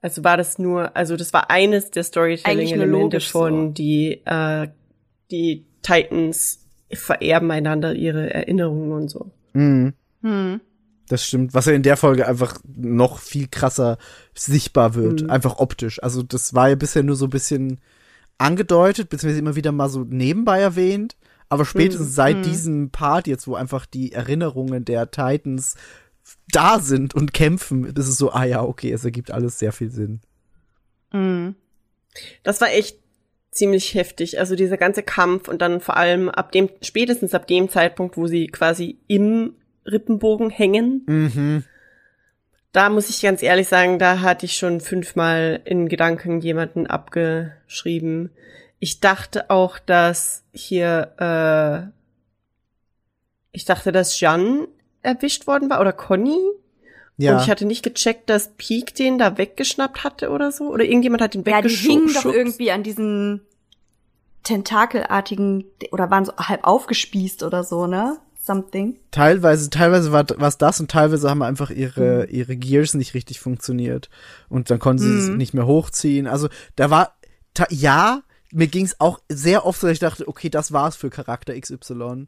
Also 0.00 0.22
war 0.22 0.36
das 0.36 0.58
nur, 0.58 0.94
also 0.96 1.16
das 1.16 1.32
war 1.32 1.50
eines 1.50 1.90
der 1.90 2.04
Storytelling-Elemente 2.04 3.20
von 3.20 3.68
so. 3.68 3.72
die, 3.72 4.20
äh, 4.26 4.68
die 5.30 5.64
Titans 5.82 6.60
vererben 6.92 7.50
einander 7.50 7.94
ihre 7.94 8.32
Erinnerungen 8.32 8.92
und 8.92 9.08
so. 9.08 9.30
Mhm. 9.54 9.94
Hm. 10.22 10.60
Das 11.08 11.24
stimmt. 11.26 11.52
Was 11.54 11.66
ja 11.66 11.72
in 11.72 11.82
der 11.82 11.96
Folge 11.96 12.26
einfach 12.26 12.58
noch 12.76 13.18
viel 13.18 13.46
krasser 13.48 13.98
sichtbar 14.34 14.94
wird. 14.94 15.22
Mhm. 15.22 15.30
Einfach 15.30 15.58
optisch. 15.58 16.02
Also 16.02 16.22
das 16.22 16.54
war 16.54 16.70
ja 16.70 16.74
bisher 16.76 17.02
nur 17.02 17.16
so 17.16 17.26
ein 17.26 17.30
bisschen 17.30 17.80
angedeutet, 18.38 19.10
beziehungsweise 19.10 19.40
immer 19.40 19.56
wieder 19.56 19.72
mal 19.72 19.88
so 19.88 20.04
nebenbei 20.04 20.60
erwähnt. 20.60 21.16
Aber 21.50 21.66
spätestens 21.66 22.08
Mhm. 22.08 22.12
seit 22.12 22.36
Mhm. 22.38 22.42
diesem 22.42 22.90
Part 22.90 23.26
jetzt, 23.26 23.46
wo 23.46 23.54
einfach 23.54 23.84
die 23.86 24.12
Erinnerungen 24.12 24.84
der 24.84 25.10
Titans 25.10 25.76
da 26.50 26.80
sind 26.80 27.14
und 27.14 27.34
kämpfen, 27.34 27.84
ist 27.84 28.08
es 28.08 28.16
so, 28.16 28.32
ah 28.32 28.44
ja, 28.44 28.62
okay, 28.62 28.90
es 28.90 29.04
ergibt 29.04 29.30
alles 29.30 29.58
sehr 29.58 29.72
viel 29.72 29.90
Sinn. 29.90 30.20
Mhm. 31.12 31.54
Das 32.42 32.60
war 32.62 32.68
echt 32.70 32.98
ziemlich 33.50 33.94
heftig. 33.94 34.38
Also 34.38 34.56
dieser 34.56 34.78
ganze 34.78 35.02
Kampf 35.02 35.48
und 35.48 35.60
dann 35.60 35.80
vor 35.80 35.96
allem 35.96 36.28
ab 36.28 36.50
dem, 36.50 36.70
spätestens 36.80 37.34
ab 37.34 37.46
dem 37.46 37.68
Zeitpunkt, 37.68 38.16
wo 38.16 38.26
sie 38.26 38.46
quasi 38.46 38.98
im 39.06 39.54
Rippenbogen 39.86 40.50
hängen, 40.50 41.02
Mhm. 41.06 41.64
da 42.72 42.88
muss 42.90 43.10
ich 43.10 43.20
ganz 43.22 43.42
ehrlich 43.42 43.68
sagen, 43.68 43.98
da 43.98 44.20
hatte 44.20 44.46
ich 44.46 44.56
schon 44.56 44.80
fünfmal 44.80 45.60
in 45.64 45.88
Gedanken 45.88 46.40
jemanden 46.40 46.86
abgeschrieben. 46.86 48.30
Ich 48.80 49.00
dachte 49.00 49.50
auch, 49.50 49.78
dass 49.78 50.42
hier, 50.52 51.12
äh, 51.18 51.90
ich 53.52 53.64
dachte, 53.64 53.92
dass 53.92 54.18
Jan 54.20 54.66
erwischt 55.02 55.46
worden 55.46 55.70
war 55.70 55.80
oder 55.80 55.92
Conny. 55.92 56.38
Ja. 57.16 57.36
Und 57.36 57.42
ich 57.42 57.48
hatte 57.50 57.64
nicht 57.64 57.84
gecheckt, 57.84 58.28
dass 58.28 58.52
Peak 58.56 58.94
den 58.96 59.18
da 59.18 59.38
weggeschnappt 59.38 60.02
hatte 60.02 60.30
oder 60.30 60.50
so. 60.50 60.64
Oder 60.72 60.84
irgendjemand 60.84 61.22
hat 61.22 61.34
den 61.34 61.44
Ja, 61.44 61.62
die 61.62 61.68
hingen 61.68 62.06
doch 62.08 62.24
weggeschubst. 62.24 62.36
irgendwie 62.36 62.70
an 62.72 62.82
diesen 62.82 63.42
tentakelartigen 64.42 65.64
oder 65.92 66.10
waren 66.10 66.24
so 66.24 66.32
halb 66.36 66.64
aufgespießt 66.64 67.42
oder 67.44 67.64
so, 67.64 67.86
ne? 67.86 68.18
Something. 68.44 68.98
teilweise, 69.10 69.70
teilweise 69.70 70.12
war 70.12 70.26
was 70.36 70.58
das 70.58 70.78
und 70.80 70.90
teilweise 70.90 71.30
haben 71.30 71.42
einfach 71.42 71.70
Mhm. 71.70 71.76
ihre, 71.76 72.26
ihre 72.26 72.56
Gears 72.56 72.94
nicht 72.94 73.14
richtig 73.14 73.40
funktioniert. 73.40 74.10
Und 74.48 74.70
dann 74.70 74.78
konnten 74.78 75.02
sie 75.02 75.16
es 75.18 75.28
Mhm. 75.30 75.36
nicht 75.38 75.54
mehr 75.54 75.66
hochziehen. 75.66 76.26
Also 76.26 76.48
da 76.76 76.90
war, 76.90 77.16
ta- 77.54 77.66
ja, 77.70 78.22
mir 78.52 78.66
ging 78.68 78.84
es 78.84 79.00
auch 79.00 79.20
sehr 79.28 79.64
oft 79.66 79.80
so, 79.80 79.86
dass 79.86 79.94
ich 79.94 80.00
dachte, 80.00 80.28
okay, 80.28 80.48
das 80.50 80.72
war's 80.72 80.94
für 80.96 81.10
Charakter 81.10 81.54
XY. 81.58 82.26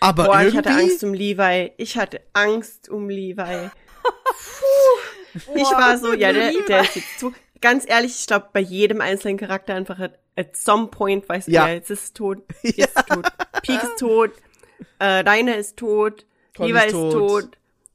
Aber 0.00 0.24
Boah, 0.24 0.40
irgendwie, 0.42 0.48
ich 0.48 0.56
hatte 0.56 0.70
Angst 0.70 1.04
um 1.04 1.14
Levi. 1.14 1.72
Ich 1.76 1.96
hatte 1.96 2.20
Angst 2.32 2.88
um 2.88 3.08
Levi. 3.08 3.70
Puh. 4.02 5.52
Ich 5.54 5.62
war 5.70 5.98
so, 5.98 6.12
ja, 6.14 6.32
der, 6.32 6.52
der 6.68 6.82
ist 6.82 6.96
jetzt 6.96 7.18
zu. 7.18 7.32
Ganz 7.60 7.84
ehrlich, 7.88 8.16
ich 8.20 8.26
glaube, 8.26 8.46
bei 8.52 8.60
jedem 8.60 9.00
einzelnen 9.00 9.36
Charakter 9.36 9.74
einfach 9.74 9.98
at, 9.98 10.18
at 10.36 10.56
some 10.56 10.86
point 10.88 11.28
weiß 11.28 11.46
Ja. 11.48 11.66
ja. 11.66 11.74
jetzt 11.74 11.90
ist 11.90 12.04
es 12.04 12.12
tot, 12.12 12.38
jetzt 12.62 12.78
ist 12.78 12.96
es 12.96 13.04
tot. 13.06 13.26
Peak 13.62 13.82
ist 13.82 13.98
tot, 13.98 14.30
äh, 14.98 15.04
Rainer 15.20 15.56
ist 15.56 15.76
tot, 15.76 16.26
Conny 16.56 16.72
Levi 16.72 16.86
ist 16.86 16.92
tot. 16.92 17.12
tot, 17.12 17.48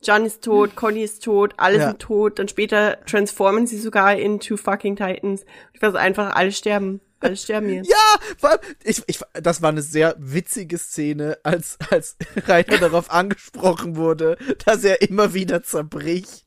John 0.04 0.26
ist 0.26 0.44
tot, 0.44 0.76
Conny 0.76 1.04
ist 1.04 1.24
tot, 1.24 1.54
alle 1.58 1.78
Ja. 1.80 1.88
sind 1.90 2.00
tot. 2.00 2.40
Dann 2.40 2.48
später 2.48 3.00
transformen 3.06 3.68
sie 3.68 3.78
sogar 3.80 4.16
into 4.16 4.58
fucking 4.58 4.96
Titans. 4.96 5.46
Ich 5.74 5.80
so 5.82 5.96
einfach, 5.98 6.36
alle 6.36 6.52
sterben. 6.52 7.00
Alle 7.20 7.38
sterben 7.38 7.70
jetzt. 7.74 7.90
Ja, 7.90 8.20
vor 8.38 8.52
allem, 8.52 8.60
ich, 8.84 9.02
ich, 9.08 9.20
das 9.34 9.62
war 9.62 9.70
eine 9.70 9.82
sehr 9.82 10.16
witzige 10.20 10.78
Szene, 10.78 11.38
als, 11.44 11.78
als 11.90 12.18
Rainer 12.48 12.78
darauf 12.80 13.12
angesprochen 13.12 13.96
wurde, 13.96 14.38
dass 14.66 14.84
er 14.84 15.02
immer 15.02 15.34
wieder 15.34 15.64
zerbricht. 15.64 16.46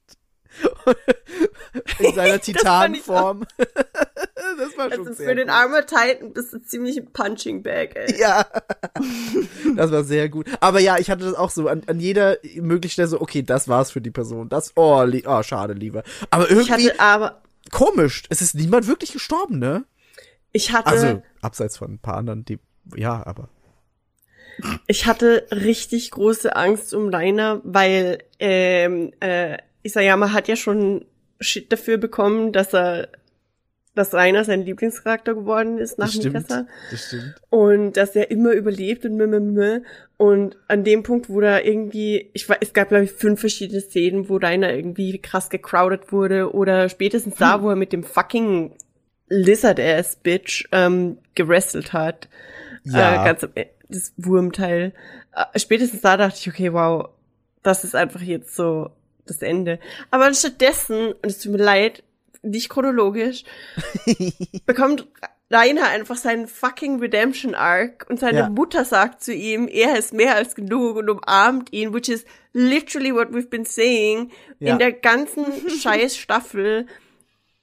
In 1.99 2.15
seiner 2.15 2.41
Titanform. 2.41 3.47
das 3.57 4.77
war 4.77 4.91
schon 4.91 5.07
Also 5.07 5.13
sehr 5.13 5.29
für 5.29 5.35
den 5.35 5.49
gut. 5.49 5.57
Armor 5.57 5.87
Titan 5.87 6.33
bist 6.33 6.53
du 6.53 6.63
ziemlich 6.63 6.99
ein 6.99 7.13
Punching 7.13 7.63
Bag, 7.63 7.97
ey. 7.97 8.19
Ja. 8.19 8.47
Das 9.77 9.91
war 9.91 10.05
sehr 10.05 10.29
gut. 10.29 10.47
Aber 10.61 10.81
ja, 10.81 10.99
ich 10.99 11.11
hatte 11.11 11.25
das 11.25 11.35
auch 11.35 11.51
so 11.51 11.69
an, 11.69 11.83
an 11.87 12.01
jeder 12.01 12.39
möglichen 12.57 12.93
Stelle 12.93 13.09
so, 13.09 13.21
okay, 13.21 13.43
das 13.43 13.69
war's 13.69 13.91
für 13.91 14.01
die 14.01 14.11
Person. 14.11 14.49
Das, 14.49 14.73
oh, 14.77 15.03
li 15.03 15.25
oh 15.27 15.43
schade, 15.43 15.75
lieber. 15.75 16.03
Aber 16.31 16.51
irgendwie 16.51 16.93
aber, 16.99 17.43
komisch. 17.71 18.25
Es 18.31 18.41
ist 18.41 18.55
niemand 18.55 18.87
wirklich 18.87 19.13
gestorben, 19.13 19.59
ne? 19.59 19.85
ich 20.57 20.73
hatte, 20.73 20.89
Also, 20.89 21.23
abseits 21.43 21.77
von 21.77 21.93
ein 21.93 21.99
paar 21.99 22.17
anderen, 22.17 22.45
die, 22.45 22.59
ja, 22.95 23.25
aber. 23.27 23.49
ich 24.87 25.07
hatte 25.07 25.47
richtig 25.51 26.11
große 26.11 26.57
Angst 26.57 26.95
um 26.95 27.09
Rainer, 27.11 27.61
weil 27.63 28.19
ähm, 28.39 29.13
äh, 29.21 29.59
Isayama 29.87 30.33
hat 30.33 30.49
ja 30.49 30.57
schon 30.57 31.05
Shit 31.41 31.71
dafür 31.73 31.99
bekommen, 31.99 32.53
dass 32.53 32.73
er, 32.75 33.09
dass 33.95 34.13
Rainer 34.15 34.45
sein 34.45 34.63
Lieblingscharakter 34.63 35.35
geworden 35.35 35.79
ist 35.79 35.99
nach 35.99 36.07
Das 36.07 36.15
stimmt. 36.17 36.35
Mikasa. 36.35 36.67
Das 36.91 37.07
stimmt. 37.07 37.35
und 37.51 37.93
dass 37.97 38.15
er 38.17 38.31
immer 38.31 38.53
überlebt 38.53 39.05
und 39.05 39.17
mh. 39.17 39.81
und 40.19 40.57
an 40.69 40.85
dem 40.85 41.03
Punkt, 41.03 41.29
wo 41.31 41.41
da 41.41 41.61
irgendwie, 41.61 42.31
ich 42.35 42.49
weiß, 42.49 42.59
es 42.61 42.73
gab 42.73 42.89
glaube 42.89 43.05
ich 43.05 43.13
fünf 43.13 43.41
verschiedene 43.41 43.81
Szenen, 43.81 44.29
wo 44.29 44.37
Rainer 44.37 44.73
irgendwie 44.75 45.19
krass 45.19 45.49
gecrowded 45.51 46.11
wurde 46.13 46.53
oder 46.55 46.89
spätestens 46.89 47.35
Hm. 47.35 47.39
da, 47.41 47.63
wo 47.63 47.71
er 47.71 47.77
mit 47.77 47.93
dem 47.93 48.03
fucking 48.03 48.73
Lizard-ass 49.29 50.17
Bitch 50.17 50.69
ähm, 50.73 51.19
gewrestelt 51.35 51.93
hat, 51.93 52.29
Ja. 52.85 53.23
äh, 53.23 53.25
ganz 53.27 53.45
am 53.45 53.51
E- 53.57 53.67
das 53.89 54.13
Wurmteil. 54.17 54.93
Äh, 55.35 55.59
spätestens 55.59 56.01
da 56.01 56.17
dachte 56.17 56.39
ich, 56.41 56.49
okay, 56.49 56.73
wow, 56.73 57.09
das 57.63 57.85
ist 57.85 57.95
einfach 57.97 58.21
jetzt 58.21 58.55
so 58.57 58.91
das 59.27 59.43
Ende. 59.43 59.79
Aber 60.11 60.33
stattdessen, 60.35 61.13
und 61.13 61.27
es 61.27 61.39
tut 61.41 61.53
mir 61.53 61.59
leid, 61.63 62.03
nicht 62.43 62.69
chronologisch, 62.69 63.45
bekommt 64.67 65.07
Rainer 65.51 65.89
einfach 65.89 66.17
seinen 66.17 66.49
fucking 66.49 66.99
Redemption 66.99 67.55
Arc 67.55 68.07
und 68.11 68.19
seine 68.19 68.39
Ja. 68.39 68.49
Mutter 68.49 68.85
sagt 68.85 69.23
zu 69.23 69.33
ihm, 69.33 69.69
er 69.69 69.97
ist 69.97 70.13
mehr 70.13 70.35
als 70.35 70.55
genug 70.57 70.97
und 70.97 71.09
umarmt 71.09 71.73
ihn, 71.73 71.95
which 71.95 72.09
is 72.09 72.25
literally 72.53 73.15
what 73.15 73.29
we've 73.29 73.49
been 73.49 73.65
saying 73.65 74.31
Ja. 74.59 74.73
in 74.73 74.79
der 74.79 74.93
ganzen 74.93 75.45
scheiß 75.81 76.17
Staffel. 76.17 76.87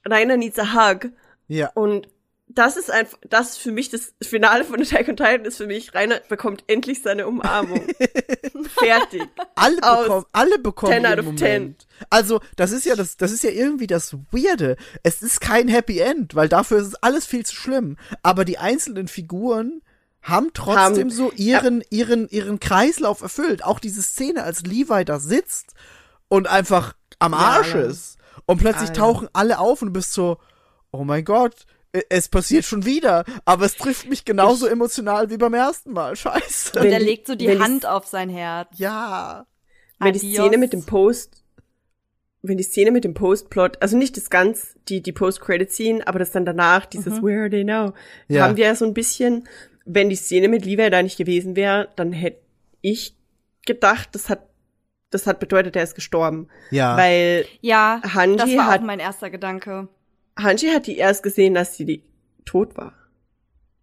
Rainer 0.08 0.36
needs 0.38 0.58
a 0.58 0.74
hug. 0.74 1.10
Ja. 1.48 1.70
Und 1.74 2.08
das 2.54 2.76
ist 2.76 2.90
einfach, 2.90 3.18
das 3.28 3.50
ist 3.50 3.56
für 3.58 3.72
mich 3.72 3.90
das 3.90 4.14
Finale 4.22 4.64
von 4.64 4.80
Attack 4.80 5.08
on 5.08 5.16
Titan 5.16 5.44
ist 5.44 5.56
für 5.56 5.66
mich, 5.66 5.94
Rainer 5.94 6.20
bekommt 6.28 6.64
endlich 6.66 7.02
seine 7.02 7.26
Umarmung. 7.26 7.86
Fertig. 8.78 9.22
Alle 9.54 9.78
Aus 9.82 10.02
bekommen, 10.04 10.26
alle 10.32 10.58
bekommen 10.58 10.92
10 10.92 11.06
out 11.06 11.18
of 11.18 11.24
10. 11.24 11.32
Moment. 11.62 11.86
Also, 12.10 12.40
das 12.56 12.72
ist 12.72 12.84
ja 12.86 12.96
das, 12.96 13.16
das 13.16 13.32
ist 13.32 13.42
ja 13.44 13.50
irgendwie 13.50 13.86
das 13.86 14.14
Weirde. 14.30 14.76
Es 15.02 15.22
ist 15.22 15.40
kein 15.40 15.68
Happy 15.68 15.98
End, 16.00 16.34
weil 16.34 16.48
dafür 16.48 16.78
ist 16.78 16.88
es 16.88 16.94
alles 16.96 17.26
viel 17.26 17.44
zu 17.44 17.54
schlimm. 17.54 17.96
Aber 18.22 18.44
die 18.44 18.58
einzelnen 18.58 19.08
Figuren 19.08 19.82
haben 20.22 20.50
trotzdem 20.54 20.76
Haben- 21.08 21.10
so 21.10 21.32
ihren, 21.32 21.82
ihren, 21.90 22.28
ihren 22.28 22.60
Kreislauf 22.60 23.20
erfüllt. 23.22 23.64
Auch 23.64 23.78
diese 23.78 24.02
Szene, 24.02 24.42
als 24.44 24.62
Levi 24.62 25.04
da 25.04 25.18
sitzt 25.18 25.74
und 26.28 26.46
einfach 26.48 26.94
am 27.18 27.32
Ja, 27.32 27.38
Arsch 27.38 27.74
alle. 27.74 27.84
ist. 27.86 28.16
Und 28.46 28.58
plötzlich 28.58 28.90
Alle. 28.90 28.98
tauchen 28.98 29.28
alle 29.32 29.58
auf 29.58 29.80
und 29.82 29.88
du 29.88 29.92
bist 29.92 30.12
so, 30.12 30.38
oh 30.90 31.04
mein 31.04 31.24
Gott, 31.24 31.66
es 32.08 32.28
passiert 32.28 32.64
schon 32.64 32.84
wieder, 32.84 33.24
aber 33.44 33.64
es 33.66 33.76
trifft 33.76 34.08
mich 34.08 34.24
genauso 34.24 34.66
emotional 34.66 35.30
wie 35.30 35.36
beim 35.36 35.54
ersten 35.54 35.92
Mal. 35.92 36.16
Scheiße. 36.16 36.72
Und 36.78 36.84
Wenn 36.84 36.92
er 36.92 36.98
die- 36.98 37.04
legt 37.04 37.26
so 37.26 37.34
die 37.34 37.46
die- 37.46 37.58
Hand 37.58 37.86
auf 37.86 38.06
sein 38.06 38.28
Herz. 38.28 38.68
Ja. 38.78 39.46
wenn 40.00 40.12
die 40.12 40.18
Adios. 40.20 40.34
Szene 40.46 40.58
mit 40.58 40.72
dem 40.72 40.84
Post, 40.84 41.42
wenn 42.42 42.56
die 42.58 42.62
Szene 42.64 42.90
mit 42.90 43.04
dem 43.04 43.14
Postplot, 43.14 43.80
also 43.80 43.96
nicht 43.96 44.16
das 44.16 44.28
ganz, 44.28 44.76
die, 44.88 45.02
die 45.02 45.12
Post-Credit-Scene, 45.12 46.06
aber 46.06 46.18
das 46.18 46.30
dann 46.32 46.44
danach, 46.44 46.84
dieses 46.84 47.22
Where 47.22 47.42
are 47.42 47.50
they 47.50 47.64
now, 47.64 47.94
Ja. 48.28 48.42
haben 48.42 48.56
wir 48.56 48.66
ja 48.66 48.74
so 48.74 48.84
ein 48.84 48.92
bisschen, 48.92 49.48
wenn 49.86 50.10
die 50.10 50.16
Szene 50.16 50.48
mit 50.48 50.64
Levi 50.66 50.90
da 50.90 51.02
nicht 51.02 51.16
gewesen 51.16 51.56
wäre, 51.56 51.88
dann 51.96 52.12
hätte 52.12 52.40
ich 52.82 53.16
gedacht, 53.66 54.10
das 54.12 54.28
hat, 54.28 54.40
das 55.10 55.26
hat 55.26 55.38
bedeutet, 55.40 55.74
er 55.76 55.84
ist 55.84 55.94
gestorben. 55.94 56.48
Ja. 56.70 56.96
Weil 56.98 57.46
Ja, 57.62 58.02
Hanji 58.02 58.36
das 58.36 58.54
war 58.56 58.66
hat- 58.66 58.80
auch 58.80 58.84
mein 58.84 58.98
erster 59.00 59.30
Gedanke. 59.30 59.88
Hanji 60.38 60.68
hat 60.70 60.86
die 60.86 60.96
erst 60.96 61.22
gesehen, 61.22 61.54
dass 61.54 61.76
sie 61.76 61.84
die 61.84 62.02
tot 62.44 62.76
war. 62.76 62.92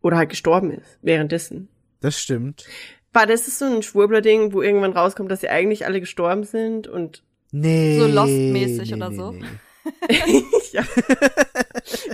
Oder 0.01 0.17
halt 0.17 0.29
gestorben 0.29 0.71
ist, 0.71 0.97
währenddessen. 1.01 1.67
Das 2.01 2.19
stimmt. 2.19 2.65
War 3.13 3.27
das 3.27 3.47
ist 3.47 3.59
so 3.59 3.65
ein 3.65 3.83
Schwurbler-Ding, 3.83 4.53
wo 4.53 4.61
irgendwann 4.61 4.93
rauskommt, 4.93 5.29
dass 5.31 5.41
sie 5.41 5.49
eigentlich 5.49 5.85
alle 5.85 5.99
gestorben 5.99 6.43
sind 6.43 6.87
und 6.87 7.23
Nee. 7.51 7.99
So 7.99 8.07
Lost-mäßig 8.07 8.93
oder 8.93 9.11
so? 9.11 9.33
ja. 10.71 10.83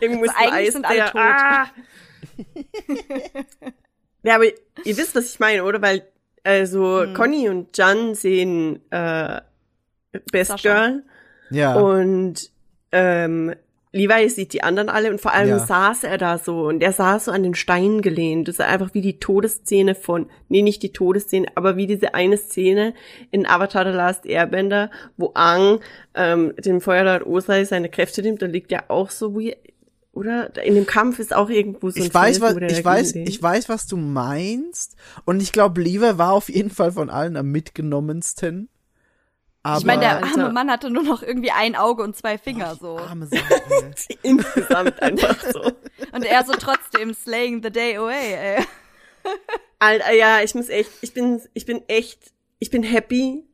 Irgendwo 0.01 0.23
ist 0.25 0.33
ein 0.35 0.49
eigentlich 0.51 0.67
Eis 0.67 0.73
sind 0.73 0.85
alle 0.85 1.05
tot. 1.05 1.21
Ah. 1.21 1.67
ja, 4.23 4.35
aber 4.35 4.45
ihr 4.45 4.97
wisst, 4.97 5.15
was 5.15 5.29
ich 5.29 5.39
meine, 5.39 5.63
oder? 5.63 5.81
Weil, 5.81 6.07
also, 6.43 7.03
Hm. 7.03 7.13
Conny 7.13 7.49
und 7.49 7.77
Jan 7.77 8.15
sehen 8.15 8.81
äh, 8.91 9.41
Best 10.31 10.49
Sascha. 10.51 10.87
Girl 10.87 11.03
Ja. 11.51 11.75
und 11.75 12.51
ähm, 12.91 13.53
Levi 13.97 14.29
sieht 14.29 14.53
die 14.53 14.63
anderen 14.63 14.89
alle 14.89 15.09
und 15.09 15.19
vor 15.19 15.33
allem 15.33 15.49
Ja. 15.49 15.59
saß 15.59 16.03
er 16.03 16.17
da 16.17 16.37
so 16.37 16.67
und 16.67 16.81
er 16.83 16.91
saß 16.91 17.25
so 17.25 17.31
an 17.31 17.43
den 17.43 17.55
Stein 17.55 18.01
gelehnt. 18.01 18.47
Das 18.47 18.55
ist 18.55 18.61
einfach 18.61 18.93
wie 18.93 19.01
die 19.01 19.19
Todesszene 19.19 19.95
von, 19.95 20.27
nee, 20.49 20.61
nicht 20.61 20.83
die 20.83 20.93
Todesszene, 20.93 21.47
aber 21.55 21.75
wie 21.77 21.87
diese 21.87 22.13
eine 22.13 22.37
Szene 22.37 22.93
in 23.31 23.45
Avatar 23.47 23.85
The 23.85 23.91
Last 23.91 24.25
Airbender, 24.25 24.91
wo 25.17 25.31
Aang 25.33 25.79
ähm, 26.13 26.53
dem 26.57 26.79
Feuerlord 26.81 27.25
Osai 27.25 27.65
seine 27.65 27.89
Kräfte 27.89 28.21
nimmt, 28.21 28.41
da 28.41 28.45
liegt 28.45 28.71
ja 28.71 28.83
auch 28.87 29.09
so 29.09 29.37
wie, 29.37 29.55
oder? 30.13 30.51
In 30.63 30.75
dem 30.75 30.85
Kampf 30.85 31.19
ist 31.19 31.35
auch 31.35 31.49
irgendwo 31.49 31.89
so 31.89 31.99
ein 31.99 32.07
ich 32.07 32.13
weiß, 32.13 32.41
was, 32.41 32.55
ich 32.55 32.83
weiß, 32.83 33.15
ich 33.15 33.41
weiß, 33.41 33.69
was 33.69 33.87
du 33.87 33.97
meinst. 33.97 34.95
Und 35.25 35.41
ich 35.41 35.51
glaube, 35.51 35.81
Lever 35.81 36.17
war 36.17 36.33
auf 36.33 36.49
jeden 36.49 36.71
Fall 36.71 36.91
von 36.91 37.09
allen 37.09 37.35
am 37.37 37.51
mitgenommensten. 37.51 38.69
Aber 39.63 39.79
Ich 39.79 39.85
meine, 39.85 40.01
der 40.01 40.15
Alter. 40.17 40.27
arme 40.27 40.49
Mann 40.53 40.69
hatte 40.71 40.89
nur 40.89 41.03
noch 41.03 41.21
irgendwie 41.23 41.51
ein 41.51 41.75
Auge 41.75 42.03
und 42.03 42.15
zwei 42.15 42.37
Finger 42.37 42.75
so. 42.75 42.97
arme 42.97 43.27
ey. 43.27 44.07
Insgesamt 44.23 45.01
einfach 45.01 45.41
so. 45.51 45.61
Und 46.13 46.23
er 46.23 46.43
so 46.45 46.53
trotzdem 46.53 47.13
slaying 47.13 47.61
the 47.63 47.69
day 47.71 47.97
away, 47.97 48.33
ey. 48.57 48.65
Alter, 49.79 50.13
ja, 50.13 50.41
ich 50.41 50.55
muss 50.55 50.69
echt, 50.69 50.91
ich 51.01 51.13
bin, 51.13 51.41
ich 51.53 51.65
bin 51.65 51.81
echt, 51.87 52.31
ich 52.59 52.69
bin 52.69 52.83
happy, 52.83 53.46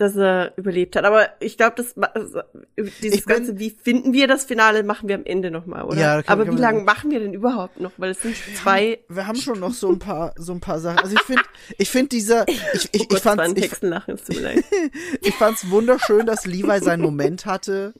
dass 0.00 0.16
er 0.16 0.52
überlebt 0.56 0.96
hat. 0.96 1.04
Aber 1.04 1.28
ich 1.40 1.56
glaube, 1.58 1.74
das, 1.76 1.94
also, 1.96 2.40
dieses 2.76 3.18
Ich 3.18 3.24
bin- 3.26 3.36
Ganze, 3.36 3.58
wie 3.58 3.70
finden 3.70 4.12
wir 4.14 4.26
das 4.26 4.44
Finale, 4.44 4.82
machen 4.82 5.08
wir 5.08 5.14
am 5.16 5.24
Ende 5.24 5.50
nochmal, 5.50 5.84
oder? 5.84 5.96
Ja, 6.00 6.22
kann- 6.22 6.40
Aber 6.40 6.50
wie 6.50 6.58
lange 6.58 6.82
machen 6.82 7.10
wir 7.10 7.20
denn 7.20 7.34
überhaupt 7.34 7.78
noch? 7.80 7.92
Weil 7.98 8.10
es 8.12 8.22
sind 8.22 8.34
zwei, 8.56 8.98
Wir 9.08 9.26
haben 9.26 9.36
schon 9.36 9.60
noch 9.60 9.74
so 9.74 9.90
ein 9.90 9.98
paar, 9.98 10.32
so 10.38 10.52
ein 10.52 10.60
paar 10.60 10.80
Sachen. 10.80 10.98
Also 11.00 11.14
ich 11.14 11.22
finde, 11.22 11.42
ich 11.76 11.90
finde 11.90 12.08
dieser, 12.08 12.48
ich, 12.74 12.88
ich, 12.92 13.00
oh 13.02 13.04
ich 13.04 13.08
Gott, 13.08 13.20
fand's, 13.20 13.52
ich, 13.60 13.70
ich 15.20 15.34
fand's 15.34 15.68
wunderschön, 15.70 16.24
dass 16.26 16.46
Levi 16.46 16.80
seinen 16.80 17.02
Moment 17.02 17.44
hatte, 17.46 17.92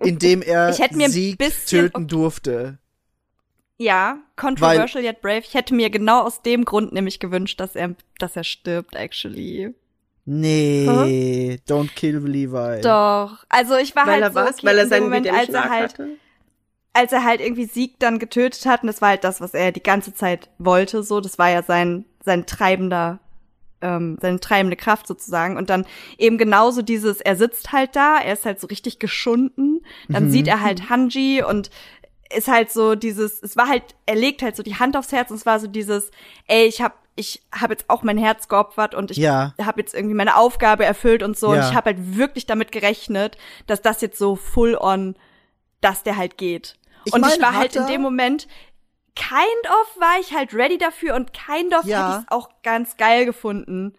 in 0.00 0.18
dem 0.18 0.40
er 0.42 0.70
Ich 0.70 0.78
hätte 0.78 0.96
mir 0.96 1.06
ein 1.06 1.10
Sieg 1.10 1.36
bisschen- 1.38 1.90
töten 1.92 2.08
durfte. 2.08 2.78
Ja, 3.80 4.18
controversial 4.36 5.04
yet 5.04 5.20
brave. 5.20 5.40
Ich 5.46 5.54
hätte 5.54 5.72
mir 5.74 5.88
genau 5.90 6.22
aus 6.22 6.42
dem 6.42 6.64
Grund 6.64 6.92
nämlich 6.92 7.20
gewünscht, 7.20 7.60
dass 7.60 7.76
er, 7.76 7.94
dass 8.18 8.34
er 8.34 8.42
stirbt, 8.42 8.96
actually. 8.96 9.72
Nee, 10.30 11.58
don't 11.66 11.94
kill 11.94 12.18
Levi. 12.18 12.82
Doch. 12.82 13.44
Also 13.48 13.76
ich 13.76 13.96
war 13.96 14.06
Weil 14.06 14.22
halt 14.22 14.22
er 14.24 14.32
so, 14.32 14.40
okay, 14.40 14.66
Weil 14.66 14.78
er 14.78 14.86
seinen 14.86 15.04
Moment, 15.04 15.26
als 15.32 15.48
er 15.48 15.68
halt, 15.70 15.92
hatte? 15.94 16.08
als 16.92 17.12
er 17.12 17.24
halt 17.24 17.40
irgendwie 17.40 17.64
Sieg 17.64 17.98
dann 17.98 18.18
getötet 18.18 18.66
hat, 18.66 18.82
und 18.82 18.88
das 18.88 19.00
war 19.00 19.10
halt 19.10 19.24
das, 19.24 19.40
was 19.40 19.54
er 19.54 19.72
die 19.72 19.82
ganze 19.82 20.12
Zeit 20.12 20.50
wollte, 20.58 21.02
so, 21.02 21.20
das 21.20 21.38
war 21.38 21.48
ja 21.50 21.62
sein, 21.62 22.04
sein 22.24 22.44
treibender, 22.44 23.20
ähm, 23.80 24.18
seine 24.20 24.38
treibende 24.40 24.76
Kraft 24.76 25.06
sozusagen. 25.06 25.56
Und 25.56 25.70
dann 25.70 25.86
eben 26.18 26.36
genauso 26.36 26.82
dieses, 26.82 27.20
er 27.20 27.36
sitzt 27.36 27.72
halt 27.72 27.96
da, 27.96 28.18
er 28.18 28.34
ist 28.34 28.44
halt 28.44 28.60
so 28.60 28.66
richtig 28.66 28.98
geschunden, 28.98 29.80
dann 30.08 30.24
Mhm. 30.24 30.30
sieht 30.30 30.48
er 30.48 30.60
halt 30.60 30.90
Hanji 30.90 31.42
und 31.42 31.70
ist 32.36 32.48
halt 32.48 32.70
so 32.70 32.94
dieses, 32.96 33.42
es 33.42 33.56
war 33.56 33.68
halt, 33.68 33.82
er 34.04 34.16
legt 34.16 34.42
halt 34.42 34.56
so 34.56 34.62
die 34.62 34.74
Hand 34.76 34.94
aufs 34.96 35.12
Herz 35.12 35.30
und 35.30 35.36
es 35.36 35.46
war 35.46 35.58
so 35.58 35.66
dieses, 35.68 36.10
ey, 36.46 36.66
ich 36.66 36.82
hab, 36.82 36.98
ich 37.18 37.42
habe 37.52 37.72
jetzt 37.74 37.90
auch 37.90 38.02
mein 38.02 38.16
Herz 38.16 38.48
geopfert 38.48 38.94
und 38.94 39.10
ich 39.10 39.16
Ja. 39.18 39.54
habe 39.60 39.80
jetzt 39.80 39.92
irgendwie 39.94 40.14
meine 40.14 40.36
Aufgabe 40.36 40.84
erfüllt 40.84 41.22
und 41.22 41.36
so. 41.38 41.52
Ja. 41.54 41.60
Und 41.64 41.68
ich 41.70 41.74
habe 41.76 41.90
halt 41.90 42.16
wirklich 42.16 42.46
damit 42.46 42.72
gerechnet, 42.72 43.36
dass 43.66 43.82
das 43.82 44.00
jetzt 44.00 44.18
so 44.18 44.36
full 44.36 44.76
on, 44.80 45.16
dass 45.80 46.02
der 46.04 46.16
halt 46.16 46.38
geht. 46.38 46.76
Ich 47.04 47.12
und 47.12 47.20
ich 47.20 47.28
meine, 47.38 47.42
war 47.42 47.54
halt 47.56 47.76
in 47.76 47.86
dem 47.86 48.00
Moment, 48.02 48.46
kind 49.14 49.64
of 49.68 50.00
war 50.00 50.20
ich 50.20 50.32
halt 50.32 50.54
ready 50.54 50.78
dafür 50.78 51.14
und 51.16 51.32
kind 51.32 51.74
of 51.74 51.84
Ja. 51.86 51.98
hätte 52.06 52.18
ich 52.18 52.24
es 52.24 52.30
auch 52.32 52.48
ganz 52.62 52.96
geil 52.96 53.24
gefunden. 53.24 53.94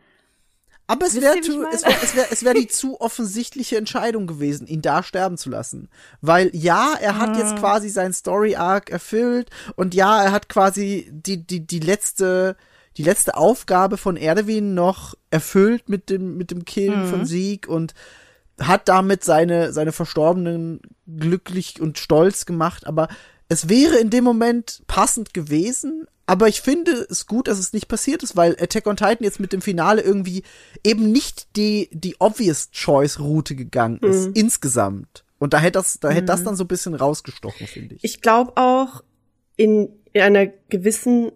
Aber 0.87 1.05
es 1.05 1.21
wäre 1.21 1.37
ich 1.37 1.47
es 1.47 1.83
wär, 1.83 1.93
es 2.01 2.15
wär, 2.15 2.31
es 2.31 2.43
wär 2.43 2.53
die 2.55 2.67
zu 2.67 2.99
offensichtliche 2.99 3.77
Entscheidung 3.77 4.25
gewesen, 4.25 4.65
ihn 4.65 4.81
da 4.81 5.03
sterben 5.03 5.37
zu 5.37 5.49
lassen. 5.51 5.87
Weil 6.21 6.49
ja, 6.55 6.95
er 6.99 7.19
hat 7.19 7.31
Mhm. 7.33 7.37
jetzt 7.37 7.57
quasi 7.57 7.89
seinen 7.89 8.13
Story-Arc 8.13 8.89
erfüllt 8.89 9.51
und 9.75 9.93
ja, 9.93 10.23
er 10.23 10.31
hat 10.31 10.49
quasi 10.49 11.07
die, 11.11 11.45
die, 11.45 11.67
die 11.67 11.79
letzte, 11.79 12.57
die 12.99 13.03
letzte 13.03 13.37
Aufgabe 13.37 13.95
von 13.97 14.17
Erdewin 14.17 14.73
noch 14.73 15.15
erfüllt 15.31 15.87
mit 15.87 16.09
dem, 16.09 16.35
mit 16.37 16.51
dem 16.51 16.65
Kill 16.65 16.95
Mhm. 16.95 17.07
von 17.07 17.25
Sieg 17.25 17.65
und 17.67 17.93
hat 18.59 18.89
damit 18.89 19.23
seine, 19.23 19.71
seine 19.71 19.93
Verstorbenen 19.93 20.81
glücklich 21.07 21.79
und 21.79 21.97
stolz 21.97 22.45
gemacht, 22.45 22.85
aber 22.85 23.07
es 23.47 23.69
wäre 23.69 23.95
in 23.97 24.09
dem 24.09 24.25
Moment 24.25 24.81
passend 24.87 25.33
gewesen, 25.33 26.07
aber 26.25 26.49
ich 26.49 26.59
finde 26.61 26.91
es 27.09 27.25
gut, 27.25 27.47
dass 27.47 27.57
es 27.57 27.71
nicht 27.71 27.87
passiert 27.87 28.21
ist, 28.21 28.35
weil 28.35 28.57
Attack 28.59 28.85
on 28.85 28.97
Titan 28.97 29.17
jetzt 29.21 29.39
mit 29.39 29.53
dem 29.53 29.61
Finale 29.61 30.01
irgendwie 30.01 30.43
eben 30.83 31.09
nicht 31.11 31.55
die, 31.55 31.89
die 31.93 32.17
obvious 32.19 32.69
choice 32.71 33.17
Route 33.19 33.55
gegangen 33.55 33.99
ist, 34.01 34.29
insgesamt. 34.35 35.23
Und 35.39 35.53
da 35.53 35.59
hätte 35.59 35.79
das, 35.79 35.99
da 36.01 36.09
hätte 36.09 36.25
das 36.25 36.43
dann 36.43 36.57
so 36.57 36.65
ein 36.65 36.67
bisschen 36.67 36.95
rausgestochen, 36.95 37.65
finde 37.65 37.95
ich. 37.95 38.03
Ich 38.03 38.21
glaube 38.21 38.51
auch 38.57 39.01
in, 39.55 39.87
in 40.11 40.21
einer 40.21 40.47
gewissen 40.47 41.31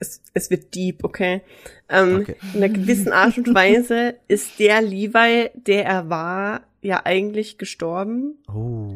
es, 0.00 0.22
es 0.34 0.50
wird 0.50 0.74
deep, 0.74 1.04
okay? 1.04 1.42
Ähm, 1.88 2.20
Okay. 2.20 2.36
In 2.54 2.62
einer 2.62 2.72
gewissen 2.72 3.12
Art 3.12 3.36
und 3.38 3.54
Weise 3.54 4.16
ist 4.28 4.58
der 4.58 4.80
Levi, 4.82 5.50
der 5.54 5.84
er 5.84 6.08
war, 6.08 6.62
ja 6.82 7.02
eigentlich 7.04 7.58
gestorben, 7.58 8.38
Oh. 8.52 8.94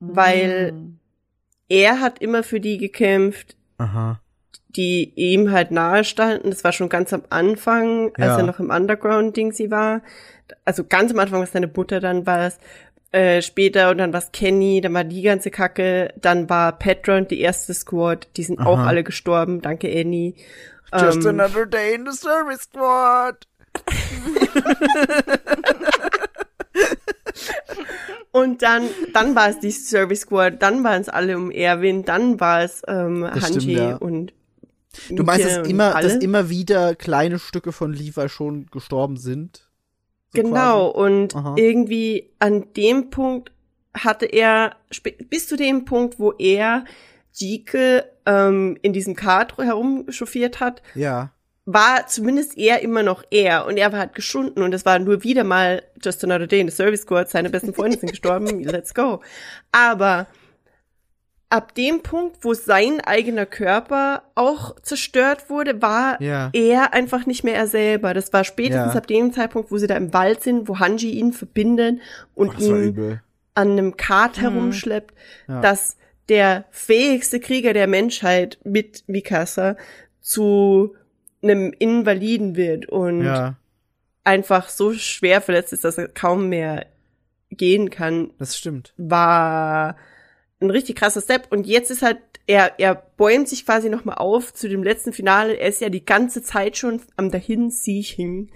weil 0.00 0.74
er 1.68 2.00
hat 2.00 2.20
immer 2.20 2.42
für 2.42 2.60
die 2.60 2.78
gekämpft, 2.78 3.56
Aha. 3.78 4.20
die 4.68 5.12
ihm 5.16 5.50
halt 5.50 5.70
nahe 5.70 6.04
standen. 6.04 6.50
Das 6.50 6.62
war 6.62 6.72
schon 6.72 6.88
ganz 6.88 7.12
am 7.12 7.22
Anfang, 7.30 8.08
als 8.14 8.26
Ja. 8.26 8.36
er 8.38 8.42
noch 8.44 8.60
im 8.60 8.70
Underground-Ding 8.70 9.52
sie 9.52 9.70
war. 9.70 10.02
Also 10.64 10.84
ganz 10.84 11.10
am 11.12 11.18
Anfang 11.18 11.40
war 11.40 11.46
seine 11.46 11.66
Mutter, 11.74 12.00
dann 12.00 12.26
war 12.26 12.46
es 12.46 12.58
äh, 13.14 13.42
später 13.42 13.90
und 13.90 13.98
dann 13.98 14.12
war 14.12 14.20
es 14.20 14.32
Kenny, 14.32 14.80
dann 14.80 14.92
war 14.92 15.04
die 15.04 15.22
ganze 15.22 15.50
Kacke, 15.50 16.12
dann 16.20 16.50
war 16.50 16.78
Petra 16.78 17.16
und 17.18 17.30
die 17.30 17.40
erste 17.40 17.72
Squad, 17.72 18.28
die 18.36 18.42
sind 18.42 18.58
auch 18.58 18.78
Aha. 18.78 18.88
alle 18.88 19.04
gestorben, 19.04 19.62
danke 19.62 19.88
Annie. 19.88 20.34
Just 20.92 21.24
Ähm, 21.24 21.40
another 21.40 21.64
day 21.66 21.94
in 21.94 22.06
the 22.10 22.16
service 22.16 22.62
squad. 22.62 23.46
Und 28.32 28.62
dann, 28.62 28.88
dann 29.12 29.36
war 29.36 29.48
es 29.48 29.60
die 29.60 29.70
Service 29.70 30.22
Squad, 30.22 30.60
dann 30.60 30.82
waren 30.82 31.00
es 31.00 31.08
alle 31.08 31.36
um 31.36 31.52
Erwin, 31.52 32.04
dann 32.04 32.40
war 32.40 32.62
es 32.62 32.82
ähm, 32.88 33.20
Das 33.32 33.44
Hanji 33.44 33.60
stimmt, 33.60 33.78
ja. 33.78 33.96
und 33.96 34.32
Du 35.10 35.22
meinst, 35.22 35.46
dass 35.46 35.68
immer, 35.68 35.94
alle. 35.94 36.08
dass 36.08 36.16
immer 36.22 36.48
wieder 36.48 36.96
kleine 36.96 37.38
Stücke 37.38 37.70
von 37.70 37.92
Levi 37.92 38.28
schon 38.28 38.66
gestorben 38.72 39.16
sind? 39.16 39.68
Genau, 40.34 40.90
quasi? 40.92 41.04
und 41.06 41.36
Aha. 41.36 41.54
irgendwie 41.56 42.30
an 42.38 42.66
dem 42.76 43.10
Punkt 43.10 43.50
hatte 43.96 44.26
er, 44.26 44.76
bis 45.30 45.46
zu 45.48 45.56
dem 45.56 45.84
Punkt, 45.84 46.18
wo 46.18 46.32
er 46.32 46.84
Jike 47.32 48.04
ähm, 48.26 48.76
in 48.82 48.92
diesem 48.92 49.14
Kart 49.14 49.56
herumchauffiert 49.58 50.60
hat, 50.60 50.82
Ja. 50.94 51.30
war 51.64 52.06
zumindest 52.06 52.56
er 52.58 52.80
immer 52.82 53.02
noch 53.02 53.22
er 53.30 53.66
und 53.66 53.76
er 53.76 53.92
war 53.92 53.98
halt 54.00 54.14
geschunden 54.14 54.62
und 54.62 54.72
es 54.74 54.84
war 54.84 54.98
nur 54.98 55.22
wieder 55.24 55.44
mal 55.44 55.82
Just 56.02 56.22
Another 56.24 56.46
Day 56.46 56.60
in 56.60 56.68
the 56.68 56.74
Service 56.74 57.02
Squad, 57.02 57.28
seine 57.30 57.50
besten 57.50 57.72
Freunde 57.74 57.98
sind 57.98 58.10
gestorben, 58.10 58.62
let's 58.64 58.94
go. 58.94 59.20
Aber 59.72 60.26
ab 61.54 61.74
dem 61.76 62.02
Punkt, 62.02 62.38
wo 62.42 62.52
sein 62.52 63.00
eigener 63.00 63.46
Körper 63.46 64.24
auch 64.34 64.74
zerstört 64.80 65.48
wurde, 65.50 65.80
war 65.80 66.20
Ja. 66.20 66.50
er 66.52 66.92
einfach 66.94 67.26
nicht 67.26 67.44
mehr 67.44 67.54
er 67.54 67.68
selber. 67.68 68.12
Das 68.12 68.32
war 68.32 68.42
spätestens 68.42 68.94
Ja. 68.94 68.98
ab 68.98 69.06
dem 69.06 69.32
Zeitpunkt, 69.32 69.70
wo 69.70 69.78
sie 69.78 69.86
da 69.86 69.96
im 69.96 70.12
Wald 70.12 70.42
sind, 70.42 70.68
wo 70.68 70.80
Hanji 70.80 71.10
ihn 71.12 71.32
verbinden 71.32 72.00
und 72.34 72.58
war 72.60 72.82
ihn 72.82 73.20
an 73.54 73.70
einem 73.70 73.96
Kart 73.96 74.40
herumschleppt, 74.40 75.14
Ja. 75.46 75.60
dass 75.60 75.96
der 76.28 76.64
fähigste 76.70 77.38
Krieger 77.38 77.72
der 77.72 77.86
Menschheit 77.86 78.58
mit 78.64 79.04
Mikasa 79.06 79.76
zu 80.20 80.94
einem 81.42 81.72
Invaliden 81.78 82.56
wird 82.56 82.86
und 82.88 83.22
einfach 84.24 84.68
so 84.70 84.92
schwer 84.94 85.40
verletzt 85.40 85.72
ist, 85.72 85.84
dass 85.84 85.98
er 85.98 86.08
kaum 86.08 86.48
mehr 86.48 86.86
gehen 87.50 87.90
kann, 87.90 88.30
das 88.38 88.56
stimmt. 88.58 88.92
war 88.96 89.96
ein 90.64 90.70
richtig 90.70 90.96
krasser 90.96 91.20
Step. 91.20 91.46
Und 91.50 91.66
jetzt 91.66 91.90
ist 91.90 92.02
halt, 92.02 92.18
er, 92.46 92.78
er 92.78 92.94
bäumt 93.16 93.48
sich 93.48 93.64
quasi 93.64 93.88
nochmal 93.88 94.16
auf 94.16 94.52
zu 94.52 94.68
dem 94.68 94.82
letzten 94.82 95.12
Finale. 95.12 95.54
Er 95.54 95.68
ist 95.68 95.80
ja 95.80 95.88
die 95.88 96.04
ganze 96.04 96.42
Zeit 96.42 96.76
schon 96.76 97.00
am 97.16 97.30
Dahinsiechen. 97.30 98.50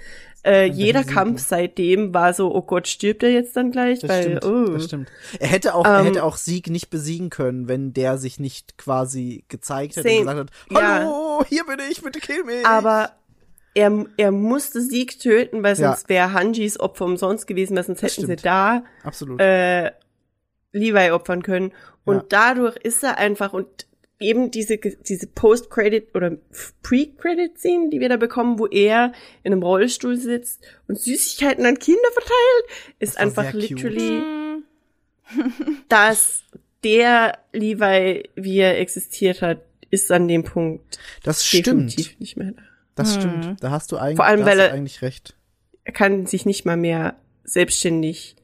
Äh, 0.44 0.66
jeder. 0.66 1.02
Kampf 1.04 1.40
seitdem 1.40 2.14
war 2.14 2.32
so, 2.32 2.54
oh 2.54 2.62
Gott, 2.62 2.86
stirbt 2.86 3.22
er 3.22 3.30
jetzt 3.30 3.56
dann 3.56 3.70
gleich? 3.72 3.98
Das 4.00 4.08
Weil, 4.10 4.22
stimmt. 4.38 4.44
oh. 4.44 4.72
Das 4.72 4.84
stimmt. 4.84 5.10
Er 5.40 5.48
hätte 5.48 5.74
auch, 5.74 5.84
er 5.84 6.00
Ähm, 6.00 6.06
hätte 6.06 6.22
auch 6.24 6.36
Sieg 6.36 6.68
nicht 6.70 6.90
besiegen 6.90 7.28
können, 7.28 7.66
wenn 7.68 7.92
der 7.92 8.18
sich 8.18 8.38
nicht 8.38 8.78
quasi 8.78 9.44
gezeigt 9.48 9.96
hätte 9.96 10.08
Same. 10.08 10.20
und 10.20 10.26
gesagt 10.26 10.38
hat, 10.40 10.50
Ja. 10.82 10.94
hallo, 11.00 11.44
hier 11.48 11.64
bin 11.64 11.78
ich, 11.90 12.00
bitte 12.02 12.20
kill 12.20 12.44
mich. 12.44 12.64
Aber 12.64 13.10
er, 13.74 14.06
er 14.16 14.30
musste 14.30 14.80
Sieg 14.80 15.18
töten, 15.18 15.62
weil 15.64 15.76
Ja. 15.76 15.92
sonst 15.92 16.08
wäre 16.08 16.32
Hanjis 16.32 16.78
Opfer 16.78 17.04
umsonst 17.04 17.46
gewesen, 17.46 17.76
weil 17.76 17.84
sonst 17.84 18.02
Das 18.02 18.16
hätten 18.16 18.26
sie 18.28 18.36
da 18.36 18.84
Absolut. 19.02 19.40
äh, 19.40 19.90
Levi 20.72 21.10
opfern 21.10 21.42
können. 21.42 21.72
Und 22.04 22.16
Ja. 22.16 22.24
dadurch 22.28 22.76
ist 22.76 23.02
er 23.02 23.18
einfach 23.18 23.52
und 23.52 23.86
eben 24.20 24.50
diese, 24.50 24.78
diese 24.78 25.26
Post-Credit 25.28 26.14
oder 26.14 26.36
Pre-Credit-Szenen, 26.82 27.90
die 27.90 28.00
wir 28.00 28.08
da 28.08 28.16
bekommen, 28.16 28.58
wo 28.58 28.66
er 28.66 29.12
in 29.44 29.52
einem 29.52 29.62
Rollstuhl 29.62 30.16
sitzt 30.16 30.60
und 30.88 30.98
Süßigkeiten 30.98 31.64
an 31.66 31.78
Kinder 31.78 32.00
verteilt, 32.12 32.94
ist 32.98 33.18
einfach 33.18 33.52
literally, 33.52 34.20
Mhm. 34.20 34.64
dass 35.88 36.42
der 36.84 37.38
Levi, 37.52 38.28
wie 38.34 38.58
er 38.58 38.78
existiert 38.80 39.42
hat, 39.42 39.62
ist 39.90 40.10
an 40.12 40.28
dem 40.28 40.44
Punkt 40.44 40.98
das 41.22 41.46
stimmt. 41.46 41.66
definitiv 41.66 42.18
nicht 42.20 42.36
mehr 42.36 42.52
da. 42.52 42.62
Das 42.94 43.16
Mhm. 43.16 43.20
stimmt. 43.20 43.62
Da 43.64 43.70
hast 43.70 43.92
du 43.92 43.96
eigentlich, 43.98 44.16
Vor 44.16 44.26
allem, 44.26 44.40
weil 44.40 44.58
hast 44.58 44.58
du 44.58 44.62
er- 44.68 44.72
eigentlich 44.72 45.02
recht. 45.02 45.34
Er 45.84 45.92
kann 45.92 46.26
sich 46.26 46.44
nicht 46.44 46.64
mal 46.66 46.76
mehr 46.76 47.16
selbstständig 47.44 48.36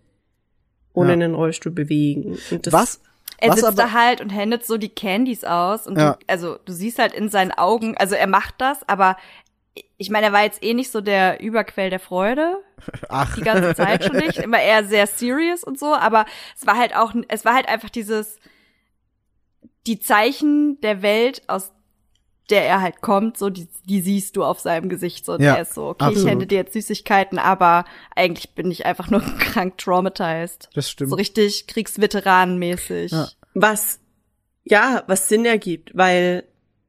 ohne 0.95 1.09
Ja. 1.09 1.13
einen 1.15 1.35
Rollstuhl 1.35 1.73
bewegen. 1.73 2.39
Und 2.51 2.67
das, 2.67 2.73
Was? 2.73 3.01
Er 3.39 3.49
was 3.51 3.57
sitzt 3.57 3.69
aber, 3.69 3.77
da 3.83 3.93
halt 3.93 4.21
und 4.23 4.31
händet 4.31 4.65
so 4.65 4.79
die 4.79 4.89
Candies 4.89 5.45
aus 5.45 5.87
und 5.87 5.99
Ja. 5.99 6.13
du, 6.15 6.19
also 6.29 6.57
du 6.65 6.73
siehst 6.73 6.99
halt 6.99 7.13
in 7.13 7.29
seinen 7.29 7.53
Augen, 7.53 7.97
also 7.99 8.15
er 8.15 8.29
macht 8.29 8.55
das, 8.59 8.89
aber 8.89 9.17
ich 9.99 10.09
meine, 10.09 10.27
er 10.27 10.33
war 10.33 10.45
jetzt 10.45 10.63
eh 10.63 10.73
nicht 10.73 10.91
so 10.93 11.01
der 11.01 11.41
Überquell 11.41 11.91
der 11.91 11.99
Freude 11.99 12.59
ach, 13.09 13.35
die 13.35 13.43
ganze 13.43 13.75
Zeit 13.75 14.05
schon 14.05 14.17
nicht, 14.17 14.39
immer 14.39 14.61
eher 14.63 14.85
sehr 14.85 15.07
serious 15.09 15.65
und 15.65 15.79
so, 15.79 15.95
aber 15.95 16.27
es 16.57 16.65
war 16.67 16.79
halt 16.79 16.95
auch, 16.97 17.13
es 17.29 17.45
war 17.45 17.55
halt 17.55 17.69
einfach 17.69 17.91
dieses, 17.91 18.39
die 19.87 19.99
Zeichen 19.99 20.81
der 20.81 21.03
Welt, 21.03 21.43
aus 21.49 21.73
der 22.51 22.65
er 22.67 22.83
halt 22.83 23.01
kommt, 23.01 23.39
so, 23.39 23.49
die, 23.51 23.69
die 23.89 24.01
siehst 24.01 24.37
du 24.37 24.45
auf 24.45 24.61
seinem 24.61 24.89
Gesicht, 24.89 25.25
so, 25.25 25.33
und 25.35 25.41
Ja, 25.43 25.55
er 25.57 25.63
ist 25.63 25.75
so, 25.75 25.89
okay, 25.89 26.05
absolut. 26.05 26.25
ich 26.25 26.31
hände 26.31 26.47
dir 26.47 26.57
jetzt 26.59 26.73
Süßigkeiten, 26.75 27.39
aber 27.39 27.85
eigentlich 28.15 28.55
bin 28.55 28.71
ich 28.71 28.85
einfach 28.87 29.11
nur 29.11 29.21
krank 29.39 29.79
traumatized. 29.79 30.69
das 30.75 30.91
stimmt. 30.91 31.11
So 31.11 31.17
richtig 31.17 31.67
Kriegsveteranenmäßig. 31.67 33.13
Ja. 33.13 33.29
was, 33.55 34.01
ja, 34.65 35.03
was 35.07 35.29
Sinn 35.29 35.45
ergibt, 35.45 35.91
weil 35.95 36.45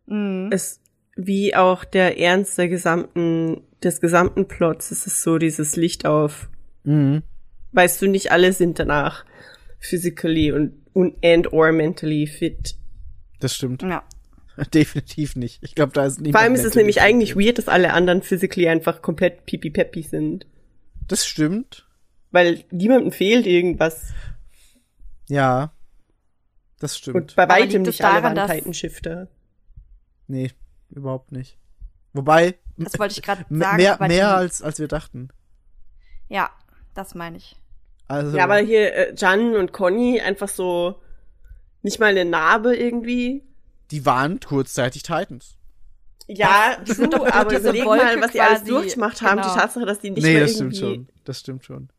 Mhm. 0.08 0.50
es, 0.52 0.82
wie 1.16 1.56
auch 1.56 1.84
der 1.84 2.20
Ernst 2.20 2.58
der 2.60 2.68
gesamten, 2.68 3.62
des 3.84 4.00
gesamten 4.02 4.48
Plots, 4.48 4.92
es 4.92 5.08
ist 5.08 5.24
so 5.24 5.38
dieses 5.40 5.76
Licht 5.76 6.06
auf. 6.06 6.48
Mhm. 6.84 7.24
Weißt 7.72 8.02
du, 8.02 8.08
nicht 8.08 8.32
alle 8.32 8.54
sind 8.54 8.78
danach 8.78 9.26
physically 9.80 10.52
und, 10.52 10.74
und 10.94 11.16
and 11.26 11.52
or 11.54 11.72
mentally 11.72 12.28
fit. 12.28 12.76
Das 13.40 13.56
stimmt. 13.56 13.82
Ja. 13.82 14.04
Definitiv 14.74 15.36
nicht. 15.36 15.62
Ich 15.64 15.76
glaube, 15.76 15.92
da 15.94 16.06
ist 16.06 16.18
niemand. 16.20 16.36
Vor 16.36 16.42
allem 16.42 16.56
ist 16.56 16.64
es 16.66 16.76
nämlich 16.76 17.02
eigentlich 17.02 17.36
weird, 17.36 17.58
dass 17.58 17.68
alle 17.68 17.94
anderen 17.94 18.22
physically 18.22 18.68
einfach 18.70 19.02
komplett 19.02 19.46
pipi-peppi 19.46 20.02
sind. 20.04 20.46
Das 21.08 21.26
stimmt. 21.26 21.88
Weil 22.32 22.64
niemandem 22.72 23.12
fehlt 23.12 23.46
irgendwas. 23.46 24.12
Ja. 25.28 25.72
Das 26.80 26.98
stimmt. 26.98 27.16
Und 27.16 27.36
bei 27.36 27.48
weitem 27.50 27.84
nicht 27.84 28.04
alle 28.04 28.22
daran, 28.22 28.24
waren 28.24 28.48
dass- 28.48 28.52
Titan-Shifter. 28.58 29.28
nee, 30.28 30.52
überhaupt 30.90 31.32
nicht. 31.32 31.58
Wobei, 32.14 32.56
Das 32.78 32.98
wollte 33.00 33.14
ich 33.18 33.22
gerade 33.22 33.46
sagen. 33.50 33.78
mehr, 33.78 33.98
mehr 34.00 34.36
als, 34.36 34.62
als 34.62 34.80
wir 34.80 34.88
dachten. 34.88 35.30
Ja, 36.30 36.50
das 36.94 37.14
meine 37.16 37.38
ich. 37.38 37.56
Also, 38.08 38.38
Ja, 38.38 38.44
aber 38.46 38.58
hier 38.58 38.94
äh, 38.94 39.14
Jan 39.16 39.56
und 39.56 39.72
Conny 39.74 40.22
einfach 40.22 40.48
so 40.48 41.02
nicht 41.82 42.00
mal 42.00 42.08
eine 42.12 42.26
Narbe 42.26 42.76
irgendwie. 42.76 43.44
Die 43.92 44.06
waren 44.06 44.40
kurzzeitig 44.40 45.04
Titans. 45.04 45.56
Ja, 46.28 46.78
Die 46.88 46.94
sind 46.94 47.14
doch 47.14 47.20
nur 47.20 47.34
aber 47.34 47.50
diese 47.50 47.62
überleg 47.62 47.86
Wolke 47.86 48.04
mal, 48.06 48.22
was 48.22 48.32
die 48.32 48.42
alles 48.42 48.64
durchgemacht 48.64 49.22
haben. 49.22 49.42
genau. 49.42 49.54
Die 49.54 49.60
Tatsache, 49.60 49.86
dass 49.86 50.00
die 50.00 50.10
nicht 50.10 50.24
nee, 50.24 50.34
mehr 50.34 50.42
das 50.42 50.56
irgendwie... 50.56 50.76
stimmt 50.78 50.96
schon. 50.96 51.08
Das 51.24 51.40
stimmt 51.40 51.66
schon. 51.66 51.90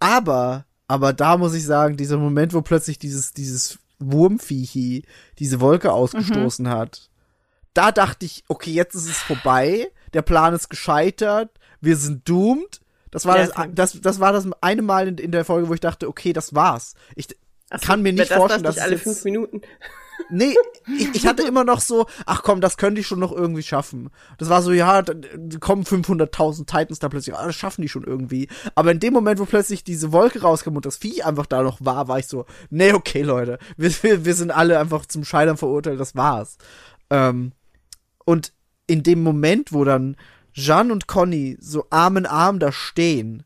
Aber, 0.00 0.64
aber 0.86 1.12
da 1.12 1.36
muss 1.36 1.54
ich 1.54 1.64
sagen, 1.66 1.96
dieser 1.98 2.16
Moment, 2.16 2.54
wo 2.54 2.62
plötzlich 2.62 2.98
dieses, 2.98 3.32
dieses 3.34 3.78
Wurmviechi 3.98 5.04
diese 5.38 5.60
Wolke 5.60 5.92
ausgestoßen 5.92 6.64
Mhm. 6.66 6.70
hat, 6.70 7.10
da 7.74 7.92
dachte 7.92 8.24
ich, 8.26 8.42
okay, 8.48 8.70
jetzt 8.72 8.94
ist 8.94 9.08
es 9.08 9.18
vorbei, 9.18 9.90
der 10.14 10.22
Plan 10.22 10.54
ist 10.54 10.68
gescheitert, 10.70 11.50
wir 11.80 11.96
sind 11.96 12.26
doomed. 12.28 12.80
Das 13.10 13.24
war 13.26 13.38
Ja, 13.38 13.46
das, 13.48 13.92
das, 13.92 14.00
das 14.00 14.20
war 14.20 14.32
das 14.32 14.46
eine 14.62 14.82
Mal 14.82 15.08
in, 15.08 15.18
in 15.18 15.30
der 15.32 15.44
Folge, 15.44 15.68
wo 15.68 15.74
ich 15.74 15.80
dachte, 15.80 16.08
okay, 16.08 16.32
das 16.32 16.54
war's. 16.54 16.94
Ich 17.16 17.28
Ach 17.70 17.78
so, 17.80 17.86
kann 17.86 18.02
mir 18.02 18.12
nicht 18.12 18.30
das 18.30 18.36
vorstellen, 18.38 18.62
das 18.64 18.76
dass 18.76 18.84
alle 18.84 18.94
jetzt- 18.94 19.04
fünf 19.04 19.24
Minuten. 19.24 19.60
Nee, 20.30 20.54
ich, 20.98 21.14
ich 21.14 21.26
hatte 21.26 21.42
immer 21.42 21.64
noch 21.64 21.80
so, 21.80 22.06
ach 22.26 22.42
komm, 22.42 22.60
das 22.60 22.76
könnte 22.76 23.00
ich 23.00 23.06
schon 23.06 23.18
noch 23.18 23.32
irgendwie 23.32 23.62
schaffen. 23.62 24.10
Das 24.36 24.48
war 24.48 24.62
so, 24.62 24.72
ja, 24.72 25.02
kommen 25.60 25.84
500.000 25.84 26.66
Titans 26.66 26.98
da 26.98 27.08
plötzlich, 27.08 27.34
ah, 27.34 27.46
das 27.46 27.56
schaffen 27.56 27.82
die 27.82 27.88
schon 27.88 28.04
irgendwie. 28.04 28.48
Aber 28.74 28.90
in 28.90 29.00
dem 29.00 29.14
Moment, 29.14 29.40
wo 29.40 29.44
plötzlich 29.44 29.84
diese 29.84 30.12
Wolke 30.12 30.42
rauskam 30.42 30.76
und 30.76 30.86
das 30.86 30.96
Vieh 30.96 31.22
einfach 31.22 31.46
da 31.46 31.62
noch 31.62 31.78
war, 31.80 32.08
war 32.08 32.18
ich 32.18 32.26
so, 32.26 32.44
nee, 32.70 32.92
okay, 32.92 33.22
Leute, 33.22 33.58
wir, 33.76 33.90
wir, 34.02 34.24
wir 34.24 34.34
sind 34.34 34.50
alle 34.50 34.78
einfach 34.78 35.06
zum 35.06 35.24
Scheitern 35.24 35.56
verurteilt, 35.56 36.00
das 36.00 36.14
war's. 36.14 36.58
Ähm, 37.10 37.52
und 38.24 38.52
in 38.86 39.02
dem 39.02 39.22
Moment, 39.22 39.72
wo 39.72 39.84
dann 39.84 40.16
Jeanne 40.52 40.92
und 40.92 41.06
Conny 41.06 41.56
so 41.60 41.86
Arm 41.90 42.16
in 42.16 42.26
Arm 42.26 42.58
da 42.58 42.72
stehen, 42.72 43.44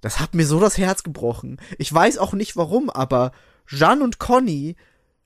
das 0.00 0.18
hat 0.18 0.34
mir 0.34 0.46
so 0.46 0.60
das 0.60 0.78
Herz 0.78 1.02
gebrochen. 1.02 1.60
Ich 1.78 1.92
weiß 1.92 2.18
auch 2.18 2.32
nicht 2.32 2.56
warum, 2.56 2.90
aber 2.90 3.32
Jeanne 3.66 4.02
und 4.02 4.18
Conny 4.18 4.76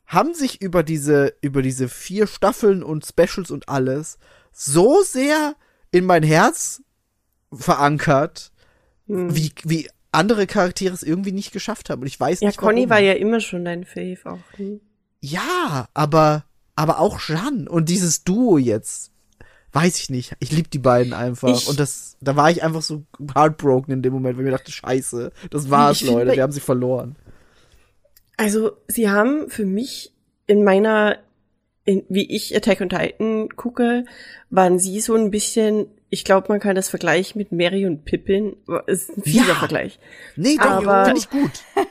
haben 0.07 0.35
sich 0.35 0.61
über 0.61 0.83
diese, 0.83 1.35
über 1.41 1.63
diese 1.63 1.89
vier 1.89 2.27
Staffeln 2.27 2.83
und 2.83 3.07
Specials 3.07 3.51
und 3.51 3.69
alles 3.69 4.19
so 4.53 5.03
sehr 5.03 5.55
in 5.91 6.05
mein 6.05 6.23
Herz 6.23 6.83
verankert, 7.53 8.51
Hm. 9.07 9.35
wie, 9.37 9.53
wie 9.65 9.91
andere 10.13 10.47
Charaktere 10.47 10.95
es 10.95 11.03
irgendwie 11.03 11.33
nicht 11.33 11.53
geschafft 11.53 11.91
haben. 11.91 12.01
Und 12.03 12.07
ich 12.07 12.19
weiß 12.19 12.41
Ja, 12.41 12.49
nicht 12.49 12.57
Conny 12.59 12.83
warum. 12.83 12.91
war 12.91 13.01
ja 13.01 13.13
immer 13.15 13.41
schon 13.41 13.65
dein 13.65 13.85
Fave 13.85 14.19
auch. 14.25 14.39
Hm? 14.59 14.81
Ja, 15.21 15.89
aber, 15.93 16.45
aber 16.77 17.01
auch 17.01 17.19
Jeanne 17.21 17.69
und 17.69 17.89
dieses 17.91 18.25
Duo 18.25 18.57
jetzt. 18.59 19.11
Weiß 19.73 19.99
ich 19.99 20.09
nicht. 20.09 20.37
Ich 20.39 20.53
lieb 20.53 20.71
die 20.71 20.79
beiden 20.79 21.13
einfach. 21.13 21.49
Ich- 21.49 21.67
und 21.69 21.81
das, 21.81 22.17
da 22.21 22.37
war 22.37 22.49
ich 22.51 22.63
einfach 22.63 22.81
so 22.83 23.05
heartbroken 23.35 23.93
in 23.93 24.03
dem 24.03 24.13
Moment, 24.13 24.37
weil 24.37 24.45
ich 24.45 24.51
mir 24.51 24.57
dachte, 24.57 24.71
scheiße, 24.71 25.33
das 25.51 25.69
war's, 25.69 26.01
Leute, 26.03 26.33
wir 26.33 26.43
haben 26.45 26.53
sie 26.53 26.61
verloren. 26.61 27.17
Also, 28.37 28.73
sie 28.89 29.09
haben 29.09 29.49
für 29.49 29.65
mich 29.65 30.13
in 30.47 30.65
meiner, 30.65 31.19
in, 31.85 32.05
wie 32.09 32.31
ich 32.35 32.55
Attack 32.57 32.81
on 32.81 32.89
Titan 32.89 33.49
gucke, 33.51 34.05
waren 34.51 34.79
sie 34.79 35.01
so 35.01 35.15
ein 35.15 35.31
bisschen, 35.31 35.87
ich 36.11 36.25
glaube, 36.25 36.49
man 36.49 36.61
kann 36.61 36.75
das 36.77 36.89
vergleichen 36.89 37.39
mit 37.39 37.53
Mary 37.53 37.87
und 37.87 38.05
Pippin. 38.05 38.57
Ist 38.87 39.17
ein 39.17 39.23
fieser 39.23 39.49
Ja. 39.49 39.55
Vergleich. 39.55 39.99
Nee, 40.37 40.57
doch, 40.57 40.65
Aber- 40.87 41.05
finde 41.07 41.21
ich 41.21 41.31
gut. 41.31 41.51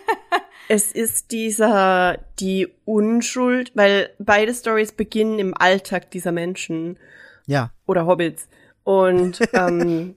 Es 0.69 0.93
ist 0.93 1.31
dieser, 1.33 2.19
die 2.39 2.69
Unschuld, 2.85 3.73
weil 3.75 4.11
beide 4.17 4.53
Stories 4.53 4.93
beginnen 4.93 5.37
im 5.37 5.53
Alltag 5.55 6.09
dieser 6.11 6.31
Menschen. 6.31 6.97
Ja. 7.45 7.73
oder 7.85 8.05
Hobbits. 8.05 8.47
Und, 8.85 9.39
ähm, 9.53 10.15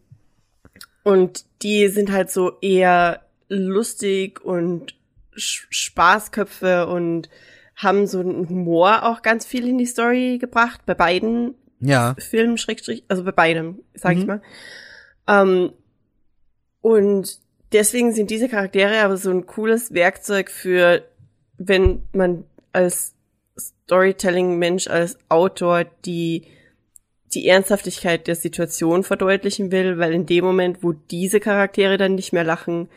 und 1.02 1.44
die 1.62 1.88
sind 1.88 2.12
halt 2.12 2.30
so 2.30 2.52
eher 2.60 3.22
lustig 3.48 4.40
und 4.44 4.94
Spaßköpfe 5.36 6.86
und 6.86 7.28
haben 7.76 8.06
so 8.06 8.20
einen 8.20 8.48
Humor 8.48 9.02
auch 9.04 9.22
ganz 9.22 9.44
viel 9.44 9.68
in 9.68 9.78
die 9.78 9.86
Story 9.86 10.38
gebracht, 10.38 10.80
bei 10.86 10.94
beiden 10.94 11.54
Ja. 11.80 12.14
Filmen, 12.18 12.56
Schrägstrich, 12.56 13.04
also 13.08 13.22
bei 13.22 13.32
beidem, 13.32 13.80
sag 13.94 14.14
ich 14.16 14.20
Mhm. 14.22 14.26
mal. 14.26 14.42
Ähm, 15.28 15.72
und 16.80 17.38
deswegen 17.72 18.12
sind 18.12 18.30
diese 18.30 18.48
Charaktere 18.48 19.00
aber 19.02 19.16
so 19.18 19.30
ein 19.30 19.44
cooles 19.46 19.92
Werkzeug 19.92 20.50
für, 20.50 21.04
wenn 21.58 22.02
man 22.12 22.44
als 22.72 23.14
Storytelling-Mensch, 23.58 24.88
als 24.88 25.18
Autor 25.28 25.84
die, 26.04 26.44
die 27.34 27.48
Ernsthaftigkeit 27.48 28.26
der 28.26 28.36
Situation 28.36 29.02
verdeutlichen 29.02 29.70
will, 29.72 29.98
weil 29.98 30.12
in 30.12 30.26
dem 30.26 30.44
Moment, 30.44 30.82
wo 30.82 30.92
diese 30.92 31.40
Charaktere 31.40 31.96
dann 31.98 32.14
nicht 32.14 32.32
mehr 32.32 32.44
lachen, 32.44 32.88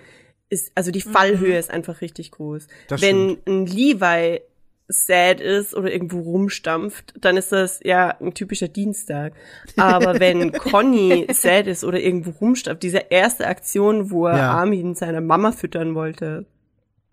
ist, 0.49 0.71
also 0.75 0.91
die 0.91 1.01
Fallhöhe 1.01 1.57
ist 1.57 1.69
einfach 1.71 2.01
richtig 2.01 2.31
groß. 2.31 2.67
Das 2.87 3.01
wenn 3.01 3.37
ein 3.47 3.65
Levi 3.65 4.41
sad 4.87 5.39
ist 5.39 5.75
oder 5.75 5.91
irgendwo 5.91 6.21
rumstampft, 6.21 7.13
dann 7.21 7.37
ist 7.37 7.51
das 7.51 7.79
ja 7.83 8.19
ein 8.19 8.33
typischer 8.33 8.67
Dienstag. 8.67 9.33
Aber 9.77 10.19
wenn 10.19 10.51
Conny 10.51 11.27
sad 11.31 11.67
ist 11.67 11.83
oder 11.83 11.99
irgendwo 11.99 12.31
rumstampft, 12.31 12.81
diese 12.81 12.97
erste 13.09 13.45
Aktion, 13.45 14.09
wo 14.09 14.25
er 14.25 14.37
Ja. 14.37 14.51
Armin 14.53 14.95
seine 14.95 15.21
Mama 15.21 15.51
füttern 15.51 15.93
wollte, 15.93 16.47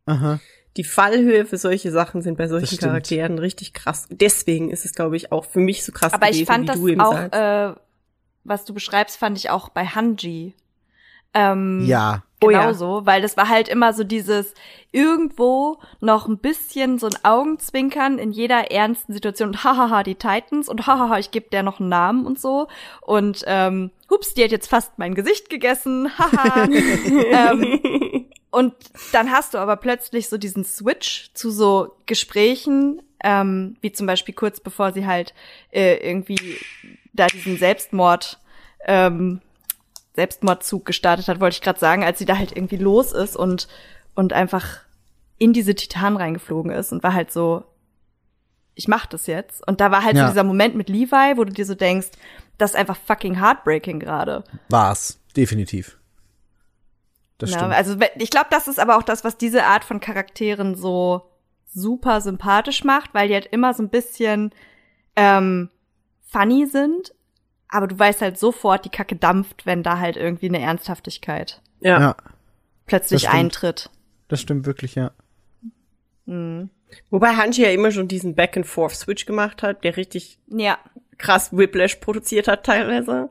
Aha. 0.07 0.41
die 0.79 0.85
Fallhöhe 0.85 1.45
für 1.45 1.59
solche 1.59 1.91
Sachen 1.91 2.23
sind 2.23 2.39
bei 2.39 2.49
solchen 2.49 2.67
stimmt. 2.67 2.81
Charakteren 2.81 3.39
richtig 3.39 3.75
krass. 3.75 4.07
Deswegen 4.11 4.71
ist 4.71 4.87
es, 4.87 4.95
glaube 4.95 5.17
ich, 5.19 5.31
auch 5.31 5.45
für 5.45 5.61
mich 5.61 5.85
so 5.85 5.93
krass 5.93 6.15
Aber 6.15 6.27
gewesen, 6.29 6.41
ich 6.43 6.47
fand 6.47 6.63
wie 6.63 6.67
das 6.69 6.77
du 6.79 6.89
eben 6.89 7.01
auch, 7.03 7.13
sagst. 7.13 7.35
äh, 7.79 7.81
was 8.45 8.65
du 8.65 8.73
beschreibst, 8.73 9.19
fand 9.19 9.37
ich 9.37 9.51
auch 9.51 9.69
bei 9.69 9.85
Hanji. 9.85 10.55
Ähm, 11.35 11.85
Ja. 11.85 12.23
Oh 12.43 12.51
ja. 12.51 12.61
Genauso, 12.61 13.07
weil 13.07 13.23
das 13.23 13.37
war 13.37 13.49
halt 13.49 13.69
immer 13.69 13.95
so 13.95 14.05
dieses 14.05 14.53
irgendwo 14.93 15.79
noch 16.01 16.29
ein 16.29 16.39
bisschen 16.39 16.99
so 16.99 17.07
ein 17.07 17.25
Augenzwinkern 17.25 18.19
in 18.19 18.31
jeder 18.31 18.71
ernsten 18.71 19.15
Situation 19.15 19.51
und 19.51 19.65
hahaha, 19.65 20.03
die 20.03 20.17
Titans 20.17 20.69
und 20.69 20.87
hahaha, 20.87 21.19
ich 21.19 21.31
gebe 21.31 21.49
der 21.51 21.63
noch 21.63 21.81
einen 21.81 21.89
Namen 21.89 22.27
und 22.27 22.39
so 22.39 22.69
und 23.01 23.43
ähm, 23.47 23.91
hups, 24.11 24.35
die 24.35 24.45
hat 24.45 24.51
jetzt 24.51 24.69
fast 24.69 24.99
mein 24.99 25.15
Gesicht 25.15 25.49
gegessen, 25.49 26.11
haha. 26.19 26.65
ähm, 26.69 28.27
und 28.51 28.75
dann 29.13 29.31
hast 29.31 29.55
du 29.55 29.59
aber 29.59 29.77
plötzlich 29.77 30.29
so 30.29 30.37
diesen 30.37 30.65
Switch 30.65 31.31
zu 31.33 31.51
so 31.51 31.97
Gesprächen, 32.05 33.01
ähm, 33.25 33.77
wie 33.81 33.93
zum 33.93 34.07
Beispiel 34.07 34.35
kurz 34.35 34.61
bevor 34.61 34.93
sie 34.93 35.07
halt 35.07 35.33
äh, 35.73 36.07
irgendwie 36.07 36.59
da 37.15 37.29
diesen 37.29 37.57
Selbstmord 37.57 38.39
ähm, 38.87 39.41
Selbstmordzug 40.16 40.84
gestartet 40.84 41.28
hat, 41.28 41.38
wollte 41.40 41.55
ich 41.55 41.60
gerade 41.62 41.78
sagen, 41.78 42.02
als 42.05 42.18
sie 42.18 42.24
da 42.24 42.36
halt 42.38 42.56
irgendwie 42.56 42.76
los 42.76 43.12
ist 43.12 43.36
und 43.36 43.68
und 44.14 44.32
einfach 44.32 44.78
in 45.38 45.52
diese 45.52 45.74
Titanen 45.74 46.16
reingeflogen 46.16 46.72
ist 46.72 46.90
und 46.93 47.02
war 47.02 47.12
halt 47.14 47.30
so, 47.30 47.64
ich 48.74 48.88
mach 48.88 49.06
das 49.06 49.26
jetzt. 49.26 49.66
Und 49.68 49.80
da 49.80 49.90
war 49.90 50.02
halt 50.02 50.16
Ja. 50.16 50.26
so 50.26 50.32
dieser 50.32 50.44
Moment 50.44 50.74
mit 50.74 50.88
Levi, 50.88 51.36
wo 51.36 51.44
du 51.44 51.52
dir 51.52 51.66
so 51.66 51.74
denkst, 51.74 52.09
das 52.59 52.70
ist 52.72 52.76
einfach 52.76 52.97
fucking 52.97 53.38
heartbreaking 53.40 54.01
gerade. 54.01 54.43
War's. 54.70 55.20
Definitiv. 55.36 55.98
Das 57.38 57.51
Ja, 57.51 57.59
stimmt. 57.59 57.74
also 57.74 57.97
ich 58.16 58.30
glaube, 58.30 58.47
das 58.51 58.66
ist 58.68 58.80
aber 58.80 58.97
auch 58.97 59.02
das, 59.02 59.22
was 59.24 59.36
diese 59.36 59.64
Art 59.64 59.84
von 59.84 60.01
Charakteren 60.01 60.74
so 60.74 61.30
super 61.66 62.22
sympathisch 62.22 62.82
macht, 62.84 63.12
weil 63.12 63.28
die 63.28 63.34
halt 63.34 63.47
immer 63.47 63.74
so 63.74 63.82
ein 63.82 63.90
bisschen 63.90 64.51
ähm, 65.16 65.68
funny 66.30 66.64
sind, 66.66 67.12
aber 67.68 67.86
du 67.86 67.98
weißt 67.98 68.22
halt 68.22 68.38
sofort, 68.38 68.84
die 68.84 68.90
Kacke 68.90 69.16
dampft, 69.16 69.66
wenn 69.66 69.82
da 69.82 69.98
halt 69.98 70.16
irgendwie 70.16 70.48
eine 70.48 70.60
Ernsthaftigkeit 70.60 71.60
ja. 71.80 72.01
ja, 72.01 72.16
plötzlich 72.86 73.22
Das 73.24 73.32
eintritt. 73.32 73.90
das 74.28 74.40
stimmt 74.40 74.66
wirklich, 74.66 74.94
ja. 74.94 75.12
Mhm. 76.26 76.70
Wobei 77.10 77.34
Hanji 77.36 77.62
ja 77.64 77.70
immer 77.70 77.90
schon 77.90 78.09
diesen 78.09 78.34
Back-and-Forth-Switch 78.34 79.26
gemacht 79.26 79.62
hat, 79.62 79.82
der 79.84 79.97
richtig 79.97 80.38
Ja, 80.47 80.78
krass 81.18 81.56
Whiplash 81.56 81.97
produziert 81.97 82.48
hat 82.48 82.64
teilweise. 82.64 83.28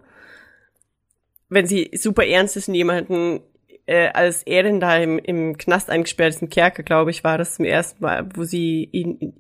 Wenn 1.50 1.66
sie 1.66 1.92
super 1.94 2.26
ernst 2.26 2.58
ist 2.58 2.68
und 2.68 2.76
jemanden, 2.76 3.42
äh, 3.86 4.10
als 4.10 4.44
er 4.44 4.64
denn 4.64 4.80
da 4.80 4.98
im, 4.98 5.20
im 5.20 5.58
Knast 5.58 5.90
eingesperrt 5.90 6.34
ist, 6.34 6.42
im 6.42 6.50
Kerker, 6.50 6.84
glaube 6.84 7.12
ich, 7.12 7.24
war 7.24 7.38
das 7.38 7.56
zum 7.56 7.66
ersten 7.66 8.04
Mal, 8.04 8.28
wo 8.36 8.44
sie 8.44 8.90
ihn 8.92 9.34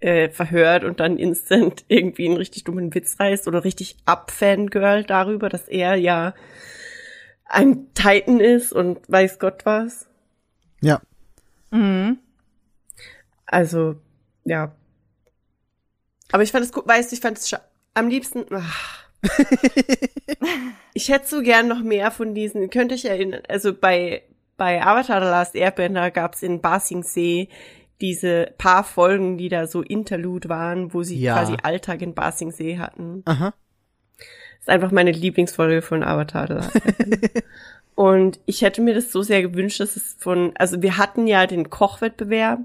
äh, 0.00 0.28
verhört 0.30 0.84
und 0.84 1.00
dann 1.00 1.18
instant 1.18 1.84
irgendwie 1.88 2.26
einen 2.26 2.36
richtig 2.36 2.64
dummen 2.64 2.94
Witz 2.94 3.18
reißt 3.18 3.48
oder 3.48 3.64
richtig 3.64 3.96
abfangirl 4.04 5.04
darüber, 5.04 5.48
dass 5.48 5.68
er 5.68 5.96
ja 5.96 6.34
ein 7.46 7.92
Titan 7.94 8.40
ist 8.40 8.72
und 8.72 9.00
weiß 9.10 9.38
Gott 9.38 9.64
was. 9.64 10.06
Ja. 10.80 11.00
mhm. 11.70 12.18
Also, 13.46 13.96
ja. 14.44 14.72
Aber 16.30 16.42
ich 16.42 16.52
fand 16.52 16.64
es 16.64 16.72
gut, 16.72 16.86
weißt 16.86 17.10
du, 17.10 17.14
ich 17.16 17.20
fand 17.22 17.38
es 17.38 17.50
scha- 17.50 17.62
am 17.94 18.08
liebsten. 18.08 18.44
Ach. 18.52 19.04
ich 20.94 21.08
hätte 21.08 21.26
so 21.26 21.42
gern 21.42 21.66
noch 21.66 21.80
mehr 21.82 22.10
von 22.10 22.34
diesen. 22.34 22.70
Könnt 22.70 22.92
ihr 22.92 22.96
euch 22.96 23.06
erinnern? 23.06 23.42
Also 23.48 23.72
bei, 23.72 24.22
bei 24.58 24.82
Avatar 24.84 25.20
The 25.20 25.26
Last 25.26 25.54
Airbender 25.54 26.10
gab 26.10 26.34
es 26.34 26.42
in 26.42 26.60
Basingsee 26.60 27.48
diese 28.00 28.52
paar 28.58 28.84
Folgen, 28.84 29.38
die 29.38 29.48
da 29.48 29.66
so 29.66 29.82
Interlude 29.82 30.48
waren, 30.48 30.94
wo 30.94 31.02
sie 31.02 31.18
Ja. 31.18 31.34
quasi 31.34 31.56
Alltag 31.62 32.02
in 32.02 32.14
Basingsee 32.14 32.78
hatten. 32.78 33.22
Aha. 33.24 33.52
Das 34.16 34.26
ist 34.60 34.68
einfach 34.68 34.90
meine 34.92 35.12
Lieblingsfolge 35.12 35.82
von 35.82 36.02
Avatar. 36.02 36.70
Und 37.94 38.38
ich 38.46 38.62
hätte 38.62 38.80
mir 38.80 38.94
das 38.94 39.10
so 39.10 39.22
sehr 39.22 39.42
gewünscht, 39.42 39.80
dass 39.80 39.96
es 39.96 40.16
von, 40.20 40.52
also 40.56 40.82
wir 40.82 40.96
hatten 40.98 41.26
ja 41.26 41.46
den 41.48 41.68
Kochwettbewerb 41.70 42.60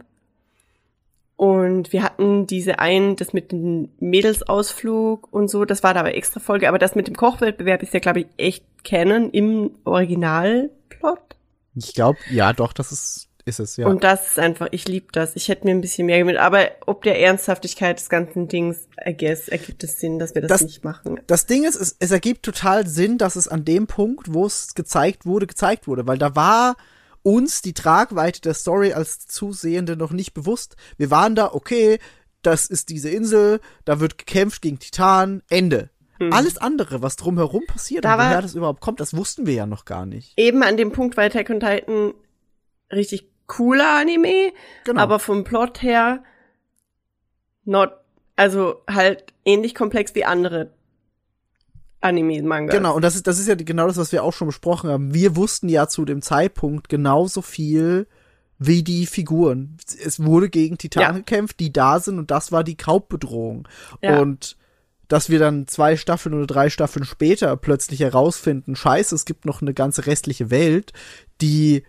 Und 1.36 1.92
wir 1.92 2.04
hatten 2.04 2.46
diese 2.46 2.78
einen, 2.78 3.16
das 3.16 3.34
mit 3.34 3.52
dem 3.52 3.90
Mädelsausflug 4.00 5.28
und 5.34 5.50
so, 5.50 5.66
das 5.66 5.82
war 5.82 5.96
da 5.96 6.02
aber 6.02 6.14
extra 6.16 6.40
Folge, 6.40 6.70
aber 6.70 6.78
das 6.78 6.94
mit 6.94 7.08
dem 7.08 7.16
Kochwettbewerb 7.16 7.82
ist 7.82 7.94
ja, 7.96 8.00
glaube 8.00 8.20
ich, 8.22 8.28
echt 8.38 8.64
Canon 8.84 9.32
im 9.32 9.72
Originalplot. 9.84 11.20
Ich 11.76 11.94
glaube, 11.96 12.20
ja, 12.30 12.54
doch, 12.54 12.72
das 12.72 12.92
ist, 12.92 13.30
ist 13.46 13.60
es, 13.60 13.78
ja. 13.78 13.88
Und 13.88 14.04
das 14.04 14.28
ist 14.30 14.40
einfach, 14.40 14.68
ich 14.72 14.88
liebe 14.88 15.08
das. 15.12 15.36
Ich 15.36 15.50
hätte 15.50 15.66
mir 15.66 15.72
ein 15.72 15.82
bisschen 15.82 16.06
mehr 16.06 16.20
gewünscht. 16.20 16.40
Aber 16.40 16.70
ob 16.86 17.04
der 17.04 17.20
Ernsthaftigkeit 17.20 18.00
des 18.00 18.10
ganzen 18.10 18.48
Dings, 18.48 18.88
I 19.06 19.16
guess, 19.16 19.48
ergibt 19.50 19.84
es 19.84 20.00
Sinn, 20.00 20.20
dass 20.20 20.34
wir 20.36 20.42
das, 20.42 20.50
Das- 20.50 20.62
nicht 20.64 20.84
machen. 20.84 21.20
das 21.28 21.46
Ding 21.46 21.64
ist, 21.66 21.76
es, 21.76 21.96
es 22.00 22.12
ergibt 22.12 22.44
total 22.44 22.88
Sinn, 22.88 23.18
dass 23.18 23.36
es 23.36 23.48
an 23.48 23.66
dem 23.66 23.88
Punkt, 23.88 24.34
wo 24.34 24.46
es 24.46 24.74
gezeigt 24.76 25.26
wurde, 25.26 25.48
gezeigt 25.48 25.88
wurde, 25.88 26.08
weil 26.08 26.18
da 26.18 26.36
war 26.36 26.76
uns 27.22 27.62
die 27.62 27.74
Tragweite 27.74 28.42
der 28.42 28.54
Story 28.54 28.94
als 28.94 29.28
Zusehende 29.28 29.96
noch 29.96 30.12
nicht 30.12 30.34
bewusst. 30.34 30.76
Wir 30.98 31.10
waren 31.12 31.36
da, 31.36 31.52
okay, 31.54 32.00
das 32.42 32.66
ist 32.66 32.90
diese 32.90 33.10
Insel, 33.10 33.62
da 33.86 34.00
wird 34.02 34.18
gekämpft 34.18 34.62
gegen 34.62 34.80
Titan, 34.80 35.42
Ende. 35.50 35.90
Alles 36.32 36.58
andere, 36.58 37.02
was 37.02 37.18
drumherum 37.18 37.64
passiert 37.68 38.06
Hm. 38.06 38.10
Da 38.10 38.14
und 38.14 38.20
woher 38.30 38.42
das 38.42 38.56
überhaupt 38.56 38.80
kommt, 38.80 39.02
das 39.02 39.14
wussten 39.16 39.46
wir 39.46 39.56
ja 39.56 39.66
noch 39.66 39.84
gar 39.84 40.06
nicht. 40.06 40.34
Eben 40.38 40.64
an 40.64 40.78
dem 40.78 40.94
Punkt 40.94 41.18
war 41.18 41.26
Attack 41.26 41.50
on 41.50 41.60
Titan 41.60 42.14
richtig 42.92 43.30
cooler 43.48 43.98
Anime, 44.00 44.52
Genau. 44.86 45.02
aber 45.02 45.20
vom 45.20 45.44
Plot 45.44 45.82
her 45.82 46.24
not, 47.66 47.92
also 48.36 48.82
halt 48.90 49.34
ähnlich 49.46 49.76
komplex 49.76 50.16
wie 50.16 50.26
andere 50.26 50.72
Anime-Manga. 52.02 52.74
Genau, 52.74 52.96
und 52.96 53.02
das 53.02 53.16
ist, 53.16 53.28
das 53.28 53.40
ist 53.40 53.48
ja 53.48 53.56
genau 53.56 53.88
das, 53.88 53.98
was 53.98 54.12
wir 54.12 54.24
auch 54.24 54.34
schon 54.34 54.48
besprochen 54.48 54.90
haben. 54.90 55.14
Wir 55.14 55.36
wussten 55.36 55.70
ja 55.70 55.88
zu 55.88 56.04
dem 56.04 56.22
Zeitpunkt 56.22 56.90
genauso 56.90 57.42
viel 57.42 58.08
wie 58.60 58.84
die 58.84 59.06
Figuren. 59.06 59.78
Es 60.04 60.22
wurde 60.24 60.50
gegen 60.50 60.78
Titanen 60.78 61.08
Ja. 61.18 61.18
gekämpft, 61.20 61.60
die 61.60 61.72
da 61.72 62.00
sind 62.00 62.20
und 62.20 62.30
das 62.32 62.52
war 62.52 62.64
die 62.64 62.78
Hauptbedrohung. 62.86 63.68
Ja. 64.02 64.20
Und 64.20 64.58
dass 65.08 65.30
wir 65.30 65.40
dann 65.40 65.68
zwei 65.68 65.96
Staffeln 65.96 66.34
oder 66.36 66.48
drei 66.48 66.70
Staffeln 66.70 67.06
später 67.06 67.56
plötzlich 67.56 68.00
herausfinden, 68.02 68.76
scheiße, 68.76 69.16
es 69.16 69.26
gibt 69.26 69.46
noch 69.46 69.62
eine 69.62 69.74
ganze 69.74 70.06
restliche 70.06 70.50
Welt, 70.50 70.92
die 71.42 71.84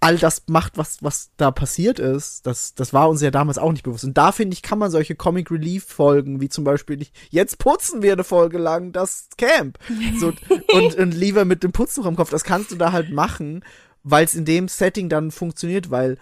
all 0.00 0.18
das 0.18 0.42
macht, 0.46 0.78
was, 0.78 0.98
was 1.02 1.30
da 1.36 1.50
passiert 1.50 1.98
ist, 1.98 2.46
das, 2.46 2.74
das 2.74 2.92
war 2.92 3.08
uns 3.08 3.20
ja 3.20 3.30
damals 3.30 3.58
auch 3.58 3.72
nicht 3.72 3.82
bewusst. 3.82 4.04
Und 4.04 4.16
da 4.16 4.32
finde 4.32 4.54
ich, 4.54 4.62
kann 4.62 4.78
man 4.78 4.90
solche 4.90 5.14
Comic 5.14 5.50
Relief 5.50 5.84
Folgen, 5.84 6.40
wie 6.40 6.48
zum 6.48 6.64
Beispiel 6.64 7.06
jetzt 7.30 7.58
putzen 7.58 8.02
wir 8.02 8.12
eine 8.12 8.24
Folge 8.24 8.58
lang 8.58 8.92
das 8.92 9.28
Camp. 9.36 9.78
So, 10.16 10.32
und, 10.72 10.94
und 10.94 11.12
lieber 11.12 11.44
mit 11.44 11.62
dem 11.62 11.72
Putztuch 11.72 12.06
am 12.06 12.16
Kopf, 12.16 12.30
das 12.30 12.44
kannst 12.44 12.70
du 12.70 12.76
da 12.76 12.92
halt 12.92 13.10
machen, 13.10 13.64
weil 14.02 14.24
es 14.24 14.34
in 14.34 14.44
dem 14.44 14.68
Setting 14.68 15.08
dann 15.08 15.30
funktioniert, 15.30 15.90
weil, 15.90 16.18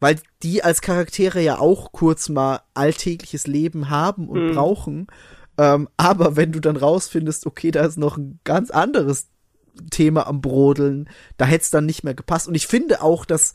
weil 0.00 0.20
die 0.42 0.62
als 0.62 0.80
Charaktere 0.80 1.40
ja 1.40 1.58
auch 1.58 1.92
kurz 1.92 2.28
mal 2.28 2.60
alltägliches 2.74 3.46
Leben 3.46 3.90
haben 3.90 4.28
und 4.28 4.46
Mhm. 4.46 4.54
brauchen. 4.54 5.06
Ähm, 5.56 5.88
aber 5.96 6.36
wenn 6.36 6.52
du 6.52 6.60
dann 6.60 6.76
rausfindest, 6.76 7.46
okay, 7.46 7.70
da 7.72 7.84
ist 7.84 7.98
noch 7.98 8.16
ein 8.16 8.38
ganz 8.44 8.70
anderes 8.70 9.28
Thema 9.90 10.26
am 10.26 10.40
Brodeln, 10.40 11.08
da 11.36 11.44
hätte 11.44 11.62
es 11.62 11.70
dann 11.70 11.86
nicht 11.86 12.04
mehr 12.04 12.14
gepasst. 12.14 12.48
Und 12.48 12.54
ich 12.54 12.66
finde 12.66 13.02
auch, 13.02 13.24
dass 13.24 13.54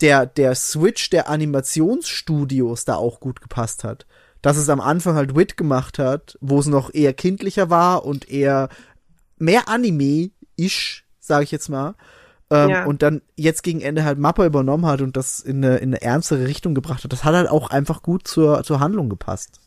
der, 0.00 0.26
der 0.26 0.54
Switch 0.54 1.10
der 1.10 1.28
Animationsstudios 1.28 2.84
da 2.84 2.96
auch 2.96 3.20
gut 3.20 3.40
gepasst 3.40 3.84
hat. 3.84 4.06
Dass 4.42 4.56
es 4.56 4.68
am 4.68 4.80
Anfang 4.80 5.14
halt 5.14 5.36
Wit 5.36 5.56
gemacht 5.56 5.98
hat, 5.98 6.36
wo 6.40 6.58
es 6.58 6.66
noch 6.66 6.92
eher 6.92 7.12
kindlicher 7.12 7.70
war 7.70 8.04
und 8.04 8.28
eher 8.28 8.68
mehr 9.38 9.68
Anime-ish, 9.68 11.06
sage 11.20 11.44
ich 11.44 11.52
jetzt 11.52 11.68
mal. 11.68 11.94
Ähm, 12.50 12.68
Ja. 12.70 12.84
Und 12.84 13.02
dann 13.02 13.22
jetzt 13.36 13.62
gegen 13.62 13.80
Ende 13.80 14.04
halt 14.04 14.18
Mappa 14.18 14.44
übernommen 14.44 14.86
hat 14.86 15.00
und 15.00 15.16
das 15.16 15.38
in 15.40 15.64
eine, 15.64 15.76
in 15.76 15.90
eine 15.90 16.02
ernstere 16.02 16.46
Richtung 16.46 16.74
gebracht 16.74 17.04
hat. 17.04 17.12
Das 17.12 17.22
hat 17.24 17.34
halt 17.34 17.48
auch 17.48 17.70
einfach 17.70 18.02
gut 18.02 18.26
zur, 18.26 18.64
zur 18.64 18.80
Handlung 18.80 19.08
gepasst. 19.08 19.60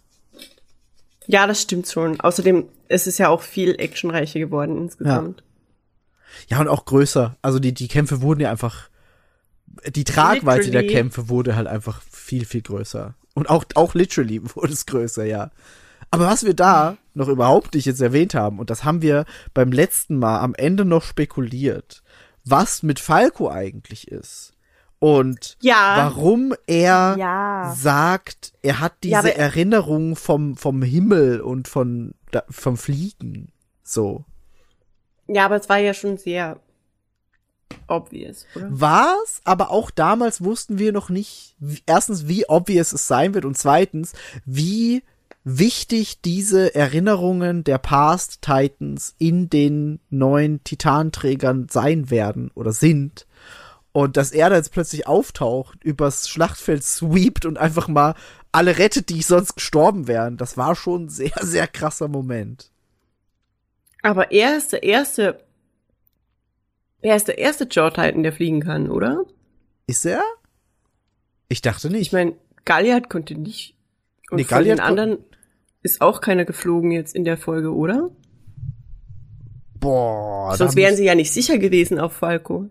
Ja, 1.28 1.48
das 1.48 1.62
stimmt 1.62 1.88
schon. 1.88 2.20
Außerdem 2.20 2.66
ist 2.88 3.08
es 3.08 3.18
ja 3.18 3.30
auch 3.30 3.42
viel 3.42 3.76
actionreicher 3.80 4.40
geworden 4.40 4.78
insgesamt. 4.78 5.40
Ja, 5.40 5.45
und 6.60 6.68
auch 6.68 6.86
größer. 6.86 7.36
Also 7.42 7.60
die, 7.60 7.74
die 7.74 7.88
Kämpfe 7.88 8.22
wurden 8.22 8.42
ja 8.42 8.52
einfach. 8.52 8.90
Die 9.94 10.04
Tragweite 10.06 10.72
der 10.72 10.82
Literally. 10.82 10.88
Kämpfe 10.94 11.30
wurde 11.30 11.56
halt 11.56 11.68
einfach 11.68 12.02
viel, 12.10 12.46
viel 12.46 12.62
größer. 12.62 13.14
Und 13.34 13.50
auch, 13.50 13.66
auch 13.76 13.94
literally 13.94 14.42
wurde 14.56 14.72
es 14.74 14.86
größer, 14.86 15.26
ja. 15.26 15.52
Aber 16.12 16.28
was 16.28 16.46
wir 16.46 16.54
da 16.54 16.98
noch 17.14 17.28
überhaupt 17.28 17.74
nicht 17.74 17.86
jetzt 17.86 18.02
erwähnt 18.02 18.36
haben, 18.36 18.60
und 18.60 18.70
das 18.70 18.84
haben 18.86 19.02
wir 19.02 19.26
beim 19.54 19.72
letzten 19.72 20.18
Mal 20.18 20.40
am 20.40 20.56
Ende 20.56 20.86
noch 20.86 21.04
spekuliert, 21.04 22.04
was 22.46 22.84
mit 22.84 23.00
Falco 23.00 23.50
eigentlich 23.50 24.08
ist. 24.10 24.54
Und 25.00 25.58
Ja. 25.62 25.96
warum 25.98 26.54
er 26.68 27.16
Ja. 27.20 27.74
sagt, 27.76 28.54
er 28.62 28.80
hat 28.80 28.94
diese 29.04 29.14
Ja, 29.30 29.36
Erinnerung 29.36 30.16
vom, 30.16 30.56
vom 30.56 30.82
Himmel 30.82 31.42
und 31.42 31.68
von, 31.68 32.14
da- 32.32 32.44
vom 32.50 32.78
Fliegen. 32.78 33.52
So. 33.84 34.24
Ja, 35.28 35.46
aber 35.46 35.56
es 35.56 35.70
war 35.70 35.78
ja 35.78 35.94
schon 35.94 36.18
sehr 36.18 36.60
obvious, 37.88 38.46
oder? 38.56 38.68
war's, 38.70 39.42
aber 39.44 39.72
auch 39.72 39.92
damals 39.92 40.44
wussten 40.44 40.80
wir 40.80 40.92
noch 40.92 41.10
nicht, 41.10 41.56
erstens, 41.86 42.28
wie 42.28 42.48
obvious 42.48 42.94
es 42.94 43.08
sein 43.08 43.34
wird 43.34 43.46
und 43.46 43.58
zweitens, 43.58 44.14
wie 44.46 45.04
wichtig 45.44 46.22
diese 46.22 46.74
Erinnerungen 46.74 47.64
der 47.64 47.78
Past 47.78 48.42
Titans 48.42 49.16
in 49.20 49.50
den 49.50 50.00
neuen 50.10 50.64
Titanträgern 50.64 51.68
sein 51.70 52.10
werden 52.10 52.52
oder 52.56 52.74
sind. 52.74 53.28
Und 53.92 54.18
dass 54.18 54.32
er 54.32 54.50
da 54.50 54.58
jetzt 54.58 54.74
plötzlich 54.74 55.08
auftaucht, 55.08 55.84
übers 55.84 56.28
Schlachtfeld 56.28 56.84
sweept 56.84 57.46
und 57.46 57.58
einfach 57.58 57.88
mal 57.88 58.16
alle 58.52 58.78
rettet, 58.78 59.10
die 59.10 59.22
sonst 59.22 59.56
gestorben 59.56 60.08
wären, 60.08 60.36
das 60.36 60.58
war 60.58 60.76
schon 60.76 61.06
ein 61.06 61.10
sehr, 61.10 61.32
sehr 61.42 61.68
krasser 61.68 62.08
Moment. 62.08 62.72
Aber 64.06 64.32
er 64.32 64.56
ist 64.56 64.72
der 64.72 64.84
erste, 64.84 65.44
er 67.02 67.16
ist 67.16 67.28
der 67.28 67.40
erste 67.40 67.68
Jaw 67.72 67.90
Titan, 67.90 68.22
der 68.22 68.34
fliegen 68.34 68.62
kann, 68.62 68.92
oder? 68.92 69.26
Ist 69.88 70.06
er? 70.06 70.22
Ich 71.50 71.64
dachte 71.64 71.90
nicht. 71.90 72.02
Ich 72.02 72.12
meine, 72.12 72.36
Galliard 72.66 73.10
konnte 73.10 73.34
nicht. 73.34 73.76
Und 74.30 74.38
Nee, 74.38 74.44
von 74.44 74.50
Galliard 74.50 74.78
den 74.78 74.86
anderen 74.86 75.18
ist 75.82 76.02
auch 76.02 76.22
keiner 76.22 76.46
geflogen 76.46 76.92
jetzt 76.92 77.16
in 77.16 77.26
der 77.26 77.36
Folge, 77.36 77.74
oder? 77.74 78.12
Boah. 79.80 80.56
Sonst 80.56 80.76
wären 80.76 80.96
sie 80.96 81.06
ja 81.06 81.16
nicht 81.16 81.34
sicher 81.34 81.58
gewesen 81.58 82.00
auf 82.00 82.14
Falco. 82.14 82.70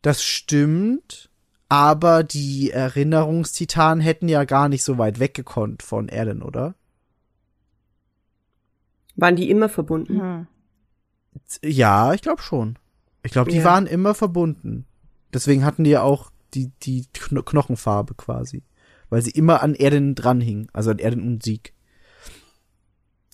Das 0.00 0.24
stimmt, 0.24 1.28
aber 1.68 2.24
die 2.24 2.70
Erinnerungstitanen 2.70 4.02
hätten 4.02 4.28
ja 4.28 4.44
gar 4.44 4.70
nicht 4.70 4.82
so 4.82 4.96
weit 4.96 5.20
weggekonnt 5.20 5.82
von 5.82 6.08
Erden, 6.08 6.40
oder? 6.40 6.74
Waren 9.18 9.36
die 9.36 9.50
immer 9.50 9.68
verbunden? 9.68 10.20
Hm. 10.20 10.46
Ja, 11.62 12.14
ich 12.14 12.22
glaube 12.22 12.40
schon. 12.40 12.78
Ich 13.22 13.32
glaube, 13.32 13.50
die 13.50 13.58
Ja. 13.58 13.64
waren 13.64 13.86
immer 13.86 14.14
verbunden. 14.14 14.86
Deswegen 15.34 15.64
hatten 15.64 15.84
die 15.84 15.90
ja 15.90 16.02
auch 16.02 16.30
die, 16.54 16.70
die 16.82 17.04
Kno 17.12 17.42
Knochenfarbe 17.42 18.14
quasi. 18.14 18.62
Weil 19.10 19.20
sie 19.22 19.32
immer 19.32 19.62
an 19.62 19.74
Erden 19.74 20.14
dranhingen, 20.14 20.68
also 20.72 20.90
an 20.90 20.98
Erden 20.98 21.22
und 21.22 21.42
Sieg. 21.42 21.74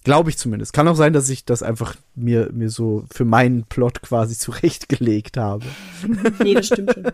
Glaube 0.05 0.31
ich 0.31 0.39
zumindest. 0.39 0.73
Kann 0.73 0.89
auch 0.89 0.97
sein, 0.97 1.13
dass 1.13 1.29
ich 1.29 1.45
das 1.45 1.63
einfach 1.63 1.97
mir, 2.15 2.51
mir 2.53 2.71
so 2.71 3.05
für 3.13 3.25
meinen 3.25 3.65
Plot 3.65 4.01
quasi 4.03 4.37
zurechtgelegt 4.39 5.37
habe. 5.37 5.67
Nee, 6.43 6.55
das 6.55 6.67
stimmt 6.67 6.95
schon. 6.95 7.13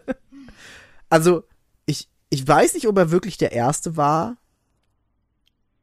Also, 1.08 1.42
ich, 1.86 2.08
ich 2.30 2.46
weiß 2.46 2.74
nicht, 2.74 2.86
ob 2.86 2.96
er 2.96 3.10
wirklich 3.10 3.36
der 3.36 3.50
Erste 3.52 3.96
war, 3.96 4.36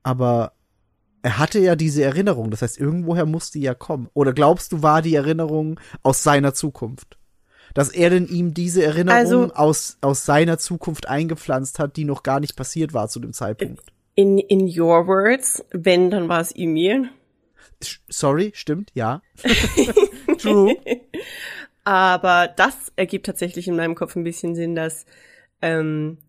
aber 0.04 0.54
er 1.28 1.38
hatte 1.38 1.60
ja 1.60 1.76
diese 1.76 2.04
Erinnerung. 2.06 2.52
Das 2.52 2.62
heißt, 2.62 2.80
irgendwoher 2.80 3.26
muss 3.26 3.52
die 3.52 3.60
ja 3.60 3.74
kommen. 3.74 4.08
Oder 4.14 4.32
glaubst 4.32 4.72
du, 4.72 4.82
war 4.82 5.02
die 5.02 5.14
Erinnerung 5.14 5.78
aus 6.02 6.24
seiner 6.24 6.54
Zukunft? 6.54 7.18
Dass 7.74 7.90
er 7.90 8.10
denn 8.10 8.28
ihm 8.30 8.54
diese 8.54 8.82
Erinnerung 8.82 9.18
Also- 9.18 9.54
aus, 9.54 9.98
aus 10.00 10.24
seiner 10.26 10.58
Zukunft 10.58 11.10
eingepflanzt 11.10 11.80
hat, 11.80 11.98
die 11.98 12.06
noch 12.06 12.24
gar 12.24 12.40
nicht 12.40 12.56
passiert 12.56 12.94
war 12.94 13.10
zu 13.10 13.20
dem 13.20 13.34
Zeitpunkt. 13.34 13.84
In, 14.16 14.38
in 14.38 14.62
your 14.68 15.06
words, 15.06 15.66
wenn, 15.72 16.10
dann 16.10 16.30
war 16.30 16.40
es 16.40 16.54
Emil. 16.56 17.10
Sorry, 18.08 18.54
stimmt, 18.56 18.92
ja. 18.94 19.22
True. 20.40 20.78
Aber 21.84 22.48
das 22.56 22.94
ergibt 22.96 23.26
tatsächlich 23.26 23.68
in 23.68 23.76
meinem 23.76 23.96
Kopf 23.96 24.16
ein 24.16 24.24
bisschen 24.24 24.56
Sinn, 24.56 24.76
dass, 24.76 25.06
ähm, 25.62 26.20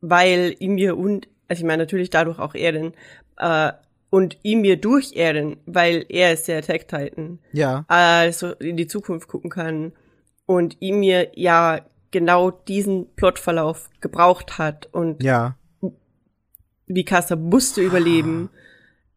weil 0.00 0.56
Emir 0.58 0.98
und, 0.98 1.28
also 1.46 1.60
ich 1.60 1.66
meine 1.66 1.84
natürlich 1.84 2.10
dadurch 2.10 2.40
auch 2.40 2.56
Erden, 2.56 2.94
äh, 3.38 3.72
und 4.10 4.38
Emir 4.44 4.76
durch 4.76 5.14
Erden, 5.14 5.56
weil 5.66 6.04
er 6.08 6.32
ist 6.32 6.48
der 6.48 6.58
Attack 6.58 6.88
Titan, 6.88 7.38
Ja. 7.52 7.84
also 7.88 8.52
in 8.54 8.76
die 8.76 8.86
Zukunft 8.88 9.28
gucken 9.28 9.50
kann 9.50 9.92
und 10.46 10.76
Emir 10.80 11.28
ja 11.34 11.80
genau 12.10 12.50
diesen 12.50 13.14
Plotverlauf 13.14 13.88
gebraucht 14.00 14.58
hat 14.58 14.88
und 14.92 15.22
Ja. 15.22 15.56
Mikasa 16.86 17.36
musste 17.36 17.82
überleben. 17.82 18.50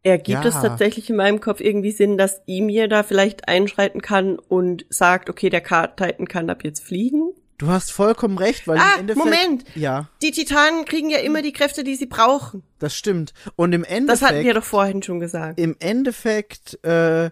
Ergibt 0.03 0.43
Ja. 0.43 0.49
es 0.49 0.55
tatsächlich 0.61 1.09
in 1.09 1.15
meinem 1.15 1.39
Kopf 1.39 1.59
irgendwie 1.61 1.91
Sinn, 1.91 2.17
dass 2.17 2.41
Emir 2.45 2.87
da 2.87 3.03
vielleicht 3.03 3.47
einschreiten 3.47 4.01
kann 4.01 4.37
und 4.37 4.85
sagt, 4.89 5.29
okay, 5.29 5.49
der 5.49 5.61
Card 5.61 5.97
Titan 5.97 6.27
kann 6.27 6.49
ab 6.49 6.63
jetzt 6.63 6.83
fliegen? 6.83 7.31
Du 7.63 7.69
hast 7.69 7.91
vollkommen 7.93 8.37
recht, 8.37 8.67
weil 8.67 8.77
Ah, 8.77 8.95
im 8.95 8.99
Endeffekt. 9.01 9.25
Moment. 9.25 9.63
Ja, 9.75 10.09
Die 10.21 10.31
Titanen 10.31 10.83
kriegen 10.83 11.09
ja 11.09 11.19
immer 11.19 11.41
die 11.41 11.53
Kräfte, 11.53 11.85
die 11.85 11.95
sie 11.95 12.07
brauchen. 12.07 12.61
das 12.79 12.93
stimmt. 12.93 13.33
Und 13.55 13.71
im 13.73 13.85
Endeffekt. 13.85 14.21
Das 14.21 14.29
hatten 14.29 14.43
wir 14.43 14.53
doch 14.53 14.63
vorhin 14.65 15.01
schon 15.01 15.21
gesagt. 15.21 15.59
im 15.59 15.77
Endeffekt 15.79 16.83
äh, 16.83 17.29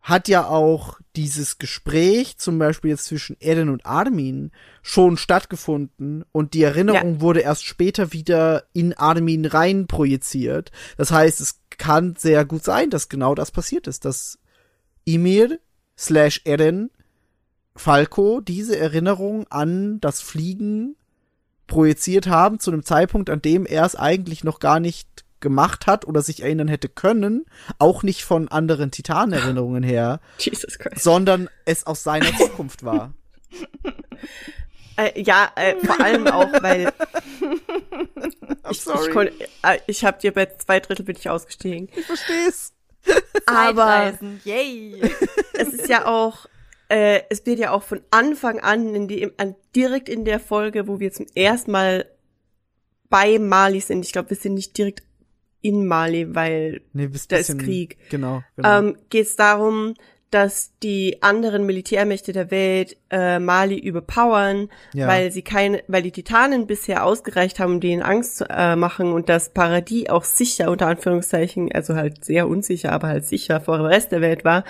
hat 0.00 0.26
ja 0.28 0.46
auch 0.46 0.98
dieses 1.14 1.58
Gespräch, 1.58 2.36
zum 2.38 2.58
Beispiel 2.58 2.90
jetzt 2.90 3.04
zwischen 3.04 3.36
Eren 3.38 3.68
und 3.68 3.86
Armin, 3.86 4.50
schon 4.82 5.16
stattgefunden 5.16 6.24
und 6.32 6.54
die 6.54 6.62
Erinnerung 6.64 7.20
wurde 7.20 7.40
erst 7.40 7.64
später 7.64 8.12
wieder 8.12 8.64
in 8.72 8.94
Armin 8.94 9.44
rein 9.44 9.86
projiziert. 9.86 10.72
Das 10.96 11.12
heißt, 11.12 11.40
es 11.40 11.60
kann 11.78 12.16
sehr 12.18 12.44
gut 12.44 12.64
sein, 12.64 12.90
dass 12.90 13.08
genau 13.08 13.34
das 13.36 13.50
passiert 13.52 13.86
ist, 13.86 14.04
dass 14.04 14.38
Ymir 15.06 15.60
slash 15.98 16.40
Eren 16.44 16.90
Falco 17.76 18.40
diese 18.40 18.78
Erinnerung 18.78 19.46
an 19.50 20.00
das 20.00 20.20
Fliegen 20.20 20.96
projiziert 21.66 22.26
haben 22.26 22.58
zu 22.58 22.70
einem 22.72 22.84
Zeitpunkt, 22.84 23.30
an 23.30 23.40
dem 23.42 23.64
er 23.66 23.84
es 23.84 23.94
eigentlich 23.96 24.42
noch 24.44 24.58
gar 24.58 24.80
nicht 24.80 25.08
gemacht 25.40 25.86
hat 25.86 26.06
oder 26.06 26.20
sich 26.20 26.42
erinnern 26.42 26.68
hätte 26.68 26.88
können, 26.88 27.46
auch 27.78 28.02
nicht 28.02 28.24
von 28.24 28.48
anderen 28.48 28.90
Titanerinnerungen 28.90 29.82
her, 29.82 30.20
Jesus 30.38 30.78
Christ. 30.78 31.02
sondern 31.02 31.48
es 31.64 31.86
aus 31.86 32.02
seiner 32.02 32.36
Zukunft 32.36 32.84
war. 32.84 33.14
Äh, 34.96 35.22
ja, 35.22 35.50
äh, 35.56 35.76
vor 35.76 35.98
allem 36.04 36.26
auch, 36.26 36.52
weil 36.62 36.92
ich, 38.70 38.86
ich, 38.86 39.10
kon- 39.12 39.28
äh, 39.62 39.78
ich 39.86 40.04
habe 40.04 40.18
dir 40.20 40.32
bei 40.32 40.46
zwei 40.58 40.78
Drittel 40.80 41.04
bin 41.06 41.16
ich 41.16 41.30
ausgestiegen. 41.30 41.88
Ich 41.96 42.04
versteh's. 42.04 42.74
Aber 43.46 44.12
yay. 44.44 45.00
es 45.54 45.68
ist 45.68 45.88
ja 45.88 46.04
auch, 46.04 46.46
äh, 46.90 47.22
es 47.30 47.46
wird 47.46 47.58
ja 47.58 47.70
auch 47.70 47.82
von 47.82 48.00
Anfang 48.10 48.60
an, 48.60 48.94
in 48.94 49.08
die, 49.08 49.30
an, 49.38 49.54
direkt 49.74 50.08
in 50.08 50.24
der 50.24 50.40
Folge, 50.40 50.86
wo 50.88 51.00
wir 51.00 51.12
zum 51.12 51.26
ersten 51.34 51.70
Mal 51.70 52.04
bei 53.08 53.38
Mali 53.38 53.80
sind. 53.80 54.04
Ich 54.04 54.12
glaube, 54.12 54.30
wir 54.30 54.36
sind 54.36 54.54
nicht 54.54 54.76
direkt 54.76 55.02
in 55.62 55.86
Mali, 55.86 56.34
weil 56.34 56.80
Nee, 56.92 57.08
Da 57.08 57.14
ist 57.14 57.28
bisschen- 57.28 57.58
Krieg. 57.58 57.96
Genau, 58.10 58.42
genau. 58.56 58.78
ähm, 58.78 58.96
geht 59.10 59.26
es 59.26 59.36
darum, 59.36 59.94
dass 60.30 60.70
die 60.80 61.22
anderen 61.22 61.66
Militärmächte 61.66 62.32
der 62.32 62.52
Welt 62.52 62.96
äh, 63.10 63.40
Mali 63.40 63.76
überpowern, 63.78 64.68
Ja. 64.94 65.08
weil 65.08 65.32
sie 65.32 65.42
keine, 65.42 65.82
weil 65.88 66.02
die 66.02 66.12
Titanen 66.12 66.68
bisher 66.68 67.04
ausgereicht 67.04 67.58
haben, 67.58 67.74
um 67.74 67.80
denen 67.80 68.00
Angst 68.02 68.36
zu 68.36 68.48
äh, 68.48 68.76
machen 68.76 69.12
und 69.12 69.28
das 69.28 69.48
Paradies 69.52 70.08
auch 70.08 70.22
sicher 70.22 70.70
unter 70.70 70.86
Anführungszeichen, 70.86 71.72
also 71.72 71.96
halt 71.96 72.24
sehr 72.24 72.46
unsicher, 72.46 72.92
aber 72.92 73.08
halt 73.08 73.26
sicher 73.26 73.60
vor 73.60 73.78
dem 73.78 73.86
Rest 73.86 74.12
der 74.12 74.20
Welt 74.20 74.44
war. 74.44 74.64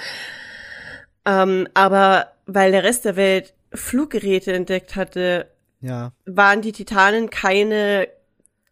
Ähm, 1.24 1.68
aber 1.74 2.32
weil 2.46 2.72
der 2.72 2.82
Rest 2.84 3.04
der 3.04 3.16
Welt 3.16 3.54
Fluggeräte 3.72 4.52
entdeckt 4.52 4.96
hatte, 4.96 5.48
ja. 5.80 6.12
waren 6.26 6.62
die 6.62 6.72
Titanen 6.72 7.30
keine 7.30 8.08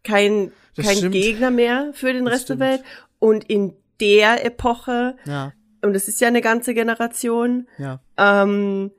kein 0.03 0.51
Das 0.75 0.85
kein 0.87 0.97
stimmt. 0.97 1.13
Gegner 1.13 1.51
mehr 1.51 1.91
für 1.93 2.13
den 2.13 2.25
Das 2.25 2.33
Rest 2.35 2.43
stimmt. 2.45 2.61
der 2.61 2.69
Welt 2.71 2.83
und 3.19 3.43
in 3.49 3.73
der 4.01 4.45
Epoche 4.45 5.15
Ja. 5.25 5.53
und 5.81 5.95
es 5.95 6.07
ist 6.07 6.21
ja 6.21 6.27
eine 6.29 6.41
ganze 6.41 6.73
Generation, 6.73 7.67
Ja. 7.77 7.99
ähm, 8.17 8.91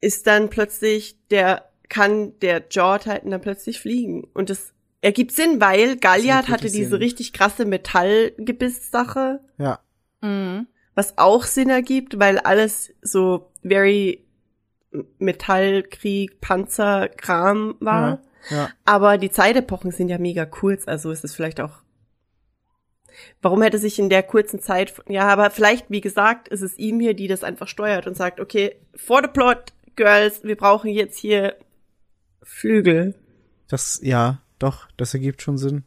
ist 0.00 0.26
dann 0.26 0.50
plötzlich 0.50 1.16
der, 1.30 1.68
kann 1.88 2.38
der 2.40 2.62
Jaw 2.70 2.98
Titan 2.98 3.30
dann 3.30 3.40
plötzlich 3.40 3.80
fliegen. 3.80 4.24
Und 4.34 4.50
das 4.50 4.72
ergibt 5.00 5.32
Sinn, 5.32 5.60
weil 5.60 5.96
Galliard 5.96 6.48
hatte 6.48 6.68
diese 6.70 6.90
Sinn. 6.90 6.98
richtig 6.98 7.32
krasse 7.32 7.64
Metallgebiss-Sache, 7.64 9.40
Ja. 9.58 9.80
Mhm. 10.20 10.66
Was 10.94 11.18
auch 11.18 11.44
Sinn 11.44 11.70
ergibt, 11.70 12.18
weil 12.18 12.38
alles 12.38 12.92
so 13.02 13.50
very 13.62 14.24
Metallkrieg, 15.18 16.40
Panzerkram 16.40 17.76
war. 17.80 18.10
Ja. 18.10 18.22
Ja. 18.50 18.70
Aber 18.84 19.18
die 19.18 19.30
Zeitepochen 19.30 19.90
sind 19.90 20.08
ja 20.08 20.18
mega 20.18 20.44
kurz, 20.44 20.86
also 20.86 21.10
ist 21.10 21.24
es 21.24 21.34
vielleicht 21.34 21.60
auch. 21.60 21.82
Warum 23.40 23.62
hätte 23.62 23.78
sich 23.78 23.98
in 23.98 24.10
der 24.10 24.22
kurzen 24.22 24.60
Zeit, 24.60 24.92
ja, 25.08 25.28
aber 25.28 25.50
vielleicht, 25.50 25.90
wie 25.90 26.00
gesagt, 26.00 26.48
ist 26.48 26.62
es 26.62 26.76
ihm 26.78 27.00
hier, 27.00 27.14
die 27.14 27.28
das 27.28 27.44
einfach 27.44 27.68
steuert 27.68 28.06
und 28.06 28.16
sagt, 28.16 28.40
okay, 28.40 28.76
for 28.94 29.22
the 29.22 29.28
plot, 29.28 29.72
Girls, 29.96 30.42
wir 30.42 30.56
brauchen 30.56 30.90
jetzt 30.90 31.18
hier 31.18 31.56
Flügel. 32.42 33.14
Das, 33.68 34.00
ja, 34.02 34.42
doch, 34.58 34.88
das 34.96 35.14
ergibt 35.14 35.42
schon 35.42 35.58
Sinn. 35.58 35.84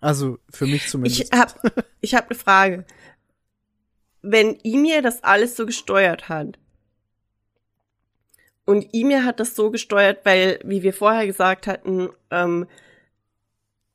Also, 0.00 0.38
für 0.50 0.66
mich 0.66 0.88
zumindest. 0.88 1.22
Ich 1.22 1.38
hab, 1.38 1.60
ich 2.00 2.14
hab 2.14 2.30
eine 2.30 2.38
Frage. 2.38 2.84
Wenn 4.28 4.58
Emir 4.64 5.02
das 5.02 5.22
alles 5.22 5.56
so 5.56 5.66
gesteuert 5.66 6.28
hat, 6.28 6.58
und 8.64 8.88
Emir 8.92 9.24
hat 9.24 9.38
das 9.38 9.54
so 9.54 9.70
gesteuert, 9.70 10.24
weil, 10.24 10.58
wie 10.64 10.82
wir 10.82 10.92
vorher 10.92 11.24
gesagt 11.26 11.68
hatten, 11.68 12.08
ähm, 12.32 12.66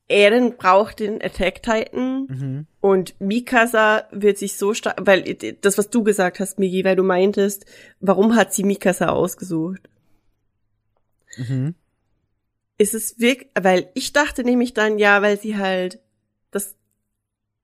Eren 0.08 0.58
braucht 0.58 1.00
den 1.00 1.22
Attack 1.22 1.62
Titan 1.62 2.28
mhm. 2.28 2.68
und 2.80 3.20
Mikasa 3.20 4.08
wird 4.12 4.38
sich 4.38 4.58
so 4.58 4.74
stark, 4.74 4.98
weil 5.02 5.24
das, 5.62 5.78
was 5.78 5.90
du 5.90 6.04
gesagt 6.04 6.40
hast, 6.40 6.60
Migi, 6.60 6.84
weil 6.84 6.96
du 6.96 7.04
meintest, 7.04 7.66
warum 8.00 8.36
hat 8.36 8.54
sie 8.54 8.64
Mikasa 8.64 9.10
ausgesucht? 9.10 9.90
Mhm. 11.38 11.76
ist 12.78 12.94
es 12.94 13.20
wirklich, 13.20 13.50
weil 13.58 13.90
ich 13.94 14.12
dachte 14.12 14.44
nämlich 14.44 14.74
dann, 14.74 15.00
ja, 15.00 15.22
weil 15.22 15.40
sie 15.40 15.56
halt, 15.58 16.00
das, 16.52 16.76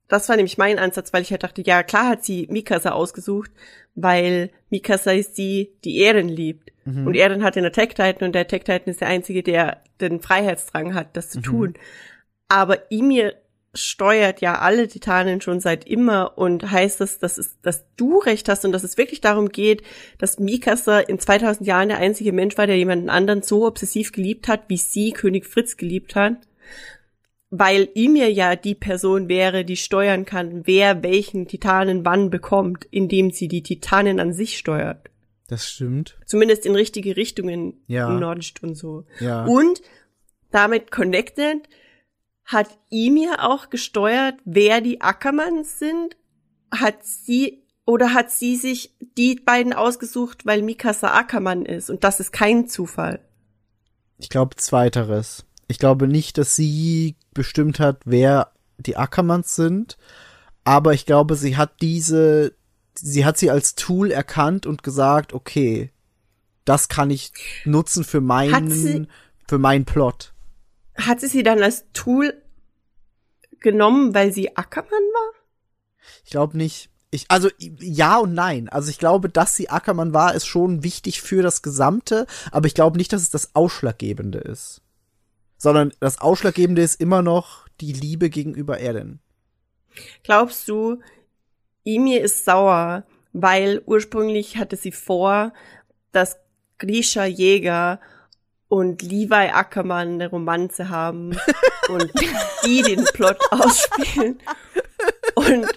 das 0.08 0.30
war 0.30 0.36
nämlich 0.36 0.58
mein 0.58 0.80
Ansatz, 0.80 1.12
weil 1.14 1.22
ich 1.22 1.32
halt 1.32 1.44
dachte, 1.44 1.62
ja, 1.62 1.84
klar 1.84 2.10
hat 2.10 2.24
sie 2.24 2.48
Mikasa 2.50 2.92
ausgesucht, 2.92 3.52
weil 3.96 4.52
Mikasa 4.70 5.12
ist 5.12 5.38
die, 5.38 5.72
die 5.84 5.98
Eren 6.00 6.30
liebt. 6.30 6.72
Mhm. 6.86 7.08
Und 7.08 7.16
Eren 7.16 7.44
hat 7.44 7.56
den 7.56 7.66
Attack 7.66 7.96
Titan 7.96 8.28
und 8.28 8.34
der 8.34 8.44
Attack 8.44 8.66
Titan 8.66 8.90
ist 8.92 9.02
der 9.02 9.10
Einzige, 9.10 9.44
der 9.44 9.82
den 10.00 10.22
Freiheitsdrang 10.22 10.94
hat, 10.94 11.18
das 11.18 11.30
zu 11.30 11.40
Mhm. 11.40 11.44
tun. 11.44 11.74
Aber 12.48 12.92
Ymir 12.92 13.34
steuert 13.74 14.42
ja 14.42 14.60
alle 14.60 14.88
Titanen 14.88 15.42
schon 15.42 15.60
seit 15.60 15.86
immer 15.86 16.38
und 16.38 16.72
heißt 16.72 17.00
das, 17.02 17.20
dass, 17.20 17.38
es, 17.38 17.60
dass 17.62 17.86
du 17.96 18.18
recht 18.20 18.50
hast 18.50 18.66
und 18.66 18.72
dass 18.72 18.84
es 18.84 18.98
wirklich 18.98 19.22
darum 19.22 19.50
geht, 19.50 19.84
dass 20.18 20.40
Mikasa 20.40 21.00
in 21.00 21.20
2000 21.20 21.68
Jahren 21.68 21.90
der 21.90 22.00
einzige 22.00 22.32
Mensch 22.32 22.58
war, 22.58 22.66
der 22.66 22.78
jemanden 22.78 23.10
anderen 23.10 23.44
so 23.44 23.68
obsessiv 23.68 24.14
geliebt 24.14 24.48
hat, 24.48 24.62
wie 24.68 24.78
sie 24.78 25.12
König 25.12 25.46
Fritz 25.46 25.78
geliebt 25.78 26.16
hat. 26.16 26.38
Weil 27.50 27.90
Ymir 27.96 28.30
ja 28.30 28.56
die 28.56 28.76
Person 28.76 29.30
wäre, 29.30 29.64
die 29.64 29.78
steuern 29.78 30.26
kann, 30.26 30.68
wer 30.68 31.02
welchen 31.04 31.48
Titanen 31.48 32.04
wann 32.04 32.30
bekommt, 32.30 32.86
indem 32.92 33.32
sie 33.32 33.48
die 33.48 33.64
Titanen 33.64 34.20
an 34.20 34.34
sich 34.34 34.58
steuert. 34.58 35.10
Das 35.48 35.70
stimmt. 35.70 36.18
Zumindest 36.26 36.66
in 36.66 36.76
richtige 36.76 37.16
Richtungen 37.16 37.82
Ja. 37.88 38.10
nudged 38.10 38.62
und 38.64 38.76
so. 38.76 39.06
Ja. 39.22 39.46
Und 39.46 39.82
damit 40.52 40.92
connected 40.92 41.70
hat 42.44 42.78
Ymir 42.92 43.38
auch 43.44 43.70
gesteuert, 43.70 44.36
wer 44.46 44.82
die 44.82 45.02
Ackermanns 45.02 45.80
sind? 45.80 46.18
Hat 46.72 47.06
sie 47.06 47.64
oder 47.86 48.14
hat 48.14 48.30
sie 48.32 48.58
sich 48.58 48.94
die 49.18 49.36
beiden 49.36 49.72
ausgesucht, 49.72 50.46
weil 50.46 50.62
Mikasa 50.62 51.14
Ackermann 51.14 51.66
ist? 51.66 51.90
Und 51.90 52.04
das 52.04 52.20
ist 52.20 52.34
kein 52.34 52.68
Zufall. 52.68 53.22
Ich 54.18 54.30
glaube, 54.30 54.58
zweiteres. 54.58 55.46
Ich 55.68 55.80
glaube 55.80 56.08
nicht, 56.08 56.38
dass 56.38 56.56
sie 56.56 57.16
bestimmt 57.34 57.80
hat, 57.80 58.02
wer 58.06 58.52
die 58.78 58.96
Ackermanns 58.98 59.56
sind, 59.56 59.98
aber 60.64 60.94
ich 60.94 61.06
glaube, 61.06 61.36
sie 61.36 61.58
hat 61.58 61.82
diese, 61.82 62.54
sie 62.96 63.26
hat 63.26 63.38
sie 63.38 63.52
als 63.52 63.76
Tool 63.76 64.12
erkannt 64.12 64.66
und 64.66 64.84
gesagt, 64.84 65.34
okay, 65.34 65.92
das 66.66 66.88
kann 66.90 67.10
ich 67.10 67.32
nutzen 67.66 68.04
für 68.04 68.22
meinen, 68.22 68.70
sie- 68.70 69.08
für 69.48 69.58
meinen 69.58 69.86
Plot. 69.86 70.34
Hat 70.96 71.20
sie 71.22 71.28
sie 71.28 71.44
dann 71.44 71.62
als 71.62 71.86
Tool 71.94 72.34
genommen, 73.60 74.14
weil 74.14 74.32
sie 74.34 74.56
Ackermann 74.58 74.90
war? 74.92 75.32
Ich 76.24 76.32
glaube 76.32 76.58
nicht. 76.58 76.90
Ich, 77.10 77.26
also 77.30 77.50
ja 77.80 78.18
und 78.18 78.34
nein. 78.34 78.68
Also 78.68 78.90
ich 78.90 79.00
glaube, 79.00 79.30
dass 79.30 79.56
sie 79.56 79.70
Ackermann 79.70 80.14
war, 80.14 80.36
ist 80.36 80.46
schon 80.46 80.84
wichtig 80.84 81.22
für 81.22 81.42
das 81.42 81.62
Gesamte, 81.62 82.28
aber 82.52 82.68
ich 82.68 82.74
glaube 82.74 82.98
nicht, 82.98 83.14
dass 83.14 83.22
es 83.22 83.30
das 83.30 83.56
Ausschlaggebende 83.56 84.40
ist. 84.40 84.82
Sondern 85.58 85.92
das 86.00 86.20
Ausschlaggebende 86.22 86.82
ist 86.82 87.02
immer 87.02 87.22
noch 87.22 87.68
die 87.82 87.94
Liebe 87.94 88.30
gegenüber 88.30 88.80
Eren. 88.80 89.20
Glaubst 90.24 90.68
du, 90.68 91.00
Ymir 91.86 92.22
ist 92.22 92.46
sauer, 92.46 93.04
weil 93.34 93.82
ursprünglich 93.86 94.58
hatte 94.58 94.76
sie 94.76 94.92
vor, 94.92 95.54
dass 96.12 96.38
Grisha 96.78 97.26
Jäger 97.26 98.00
und 98.68 99.02
Levi 99.02 99.34
Ackermann 99.34 100.16
eine 100.16 100.30
Romanze 100.30 100.90
haben 100.90 101.38
und 101.90 102.12
die 102.66 102.82
den 102.82 103.06
Plot 103.06 103.38
ausspielen 103.52 104.40
und 105.36 105.68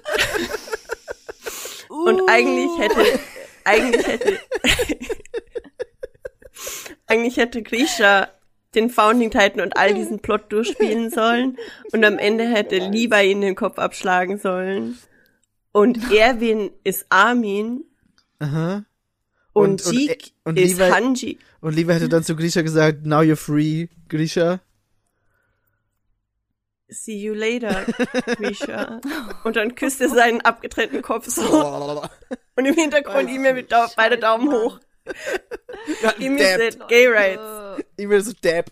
und 1.88 2.28
eigentlich 2.28 2.70
hätte 2.78 3.20
eigentlich 3.64 4.06
hätte 4.06 4.40
eigentlich 7.06 7.36
hätte 7.36 7.62
Grisha 7.62 8.28
den 8.74 8.88
Founding 8.90 9.30
Titan 9.30 9.60
und 9.60 9.76
all 9.76 9.94
diesen 9.94 10.20
Plot 10.20 10.52
durchspielen 10.52 11.10
sollen 11.10 11.58
und 11.92 12.04
am 12.04 12.18
Ende 12.18 12.44
hätte 12.44 12.76
Levi 12.78 13.30
ihn 13.30 13.40
den 13.40 13.54
Kopf 13.56 13.78
abschlagen 13.78 14.38
sollen. 14.38 14.98
Und 15.72 16.12
Erwin 16.12 16.70
ist 16.84 17.06
Armin 17.10 17.84
Aha. 18.38 18.84
Und, 19.52 19.84
Und- 19.84 19.86
und- 19.86 19.92
Jeek 19.98 20.32
und 20.44 20.58
ist 20.58 20.78
Levi- 20.78 20.90
Hanji. 20.92 21.38
Und 21.60 21.74
Levi 21.76 21.92
hätte 21.92 22.08
dann 22.08 22.22
zu 22.24 22.34
Grisha 22.36 22.62
gesagt, 22.62 23.04
now 23.04 23.18
you're 23.20 23.36
free, 23.36 23.88
Grisha. 24.08 24.60
See 26.88 27.18
you 27.18 27.34
later, 27.34 27.84
Grisha. 28.36 29.00
Und 29.44 29.54
dann 29.56 29.74
küsst 29.76 30.00
er 30.00 30.08
seinen 30.08 30.40
abgetrennten 30.40 31.02
Kopf 31.02 31.26
so. 31.28 31.42
Und 32.56 32.64
im 32.66 32.74
Hintergrund 32.74 33.28
E-Mail 33.30 33.54
mit 33.54 33.70
Dau 33.70 33.86
beide 33.96 34.18
Daumen 34.18 34.50
hoch. 34.52 34.80
Dab. 36.02 36.14
said 36.18 36.88
gay 36.88 37.06
rights. 37.06 37.40
E-Mail 38.00 38.22
so 38.22 38.32
Dab. 38.40 38.70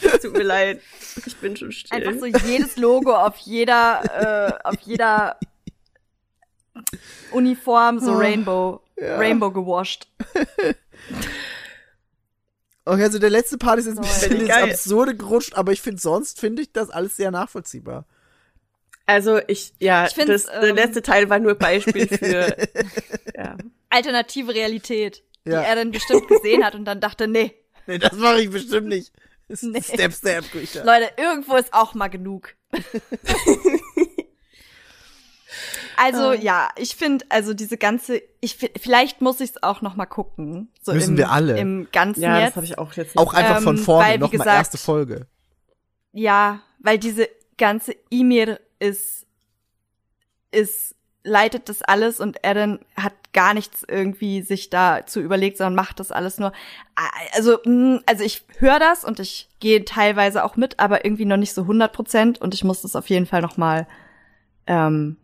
Tut 0.22 0.32
mir 0.32 0.42
leid. 0.42 0.80
Ich 1.26 1.36
bin 1.36 1.56
schon 1.56 1.72
still. 1.72 1.96
Einfach 1.96 2.20
so 2.20 2.26
jedes 2.26 2.76
Logo 2.76 3.14
auf 3.14 3.36
jeder, 3.38 4.52
äh, 4.62 4.68
auf 4.68 4.76
jeder 4.82 5.38
Uniform 7.32 7.98
so 7.98 8.14
Rainbow, 8.14 8.80
Rainbow 8.96 9.50
gewascht. 9.50 10.06
Okay, 12.88 13.02
also 13.02 13.18
der 13.18 13.28
letzte 13.28 13.58
Part 13.58 13.78
ist 13.78 13.84
jetzt 13.84 13.98
ein 13.98 14.02
bisschen 14.02 14.40
ins. 14.40 14.50
Absurde 14.50 15.14
gerutscht, 15.14 15.52
aber 15.54 15.72
ich 15.72 15.82
finde, 15.82 16.00
sonst 16.00 16.40
finde 16.40 16.62
ich 16.62 16.72
das 16.72 16.88
alles 16.88 17.16
sehr 17.16 17.30
nachvollziehbar. 17.30 18.06
Also 19.04 19.40
ich, 19.46 19.74
ja, 19.78 20.06
Ich 20.06 20.14
das, 20.14 20.46
der 20.46 20.62
ähm, 20.62 20.76
letzte 20.76 21.02
Teil 21.02 21.28
war 21.28 21.38
nur 21.38 21.54
Beispiel 21.54 22.08
für, 22.08 22.56
ja. 23.36 23.58
Alternative 23.90 24.54
Realität, 24.54 25.22
Ja. 25.48 25.60
die 25.60 25.66
er 25.66 25.74
dann 25.76 25.90
bestimmt 25.90 26.28
gesehen 26.28 26.64
hat 26.64 26.74
und 26.74 26.84
dann 26.84 27.00
dachte, 27.00 27.26
nee, 27.28 27.54
Nee, 27.86 27.98
das 27.98 28.12
mache 28.12 28.42
ich 28.42 28.50
bestimmt 28.50 28.88
nicht. 28.88 29.12
Nee. 29.62 29.80
Step, 29.80 30.12
step, 30.12 30.44
Grisha. 30.52 30.84
Leute, 30.84 31.10
irgendwo 31.16 31.56
ist 31.56 31.72
auch 31.72 31.94
mal 31.94 32.08
genug. 32.08 32.54
also 35.96 36.32
ja, 36.34 36.68
ich 36.76 36.94
finde, 36.96 37.24
also 37.30 37.54
diese 37.54 37.78
ganze, 37.78 38.20
ich 38.40 38.56
vielleicht 38.78 39.20
muss 39.22 39.40
ich 39.40 39.50
es 39.50 39.62
auch 39.62 39.80
noch 39.80 39.96
mal 39.96 40.06
gucken. 40.06 40.70
So 40.82 40.92
Müssen 40.92 41.12
im, 41.12 41.16
wir 41.16 41.30
alle. 41.30 41.58
Im 41.58 41.88
Ganzen 41.92 42.20
Ja, 42.22 42.34
das 42.34 42.44
jetzt. 42.48 42.56
habe 42.56 42.66
ich 42.66 42.78
auch 42.78 42.92
jetzt 42.92 43.16
Auch 43.16 43.32
einfach 43.34 43.62
von 43.62 43.76
Ähm, 43.78 43.82
vorne, 43.82 44.08
weil, 44.08 44.14
wie 44.16 44.20
nochmal 44.20 44.38
gesagt- 44.38 44.58
erste 44.58 44.78
Folge. 44.78 45.26
Ja, 46.12 46.60
weil 46.80 46.98
diese 46.98 47.28
ganze 47.56 47.94
E-Mail 48.10 48.60
ist, 48.78 49.26
ist, 50.50 50.94
leitet 51.28 51.68
das 51.68 51.82
alles 51.82 52.20
und 52.20 52.44
Aaron 52.44 52.80
hat 52.96 53.12
gar 53.32 53.54
nichts 53.54 53.84
irgendwie 53.86 54.42
sich 54.42 54.70
dazu 54.70 55.20
überlegt, 55.20 55.58
sondern 55.58 55.74
macht 55.74 56.00
das 56.00 56.10
alles 56.10 56.38
nur. 56.38 56.52
Also, 57.32 57.58
mh, 57.64 58.00
also 58.06 58.24
ich 58.24 58.44
höre 58.58 58.78
das 58.78 59.04
und 59.04 59.20
ich 59.20 59.48
gehe 59.60 59.84
teilweise 59.84 60.44
auch 60.44 60.56
mit, 60.56 60.80
aber 60.80 61.04
irgendwie 61.04 61.24
noch 61.26 61.36
nicht 61.36 61.52
so 61.54 61.62
100 61.62 61.92
Prozent 61.92 62.40
und 62.40 62.54
ich 62.54 62.64
muss 62.64 62.82
das 62.82 62.96
auf 62.96 63.08
jeden 63.08 63.26
Fall 63.26 63.42
noch 63.42 63.56
mal 63.56 63.86
ähm, 64.66 65.16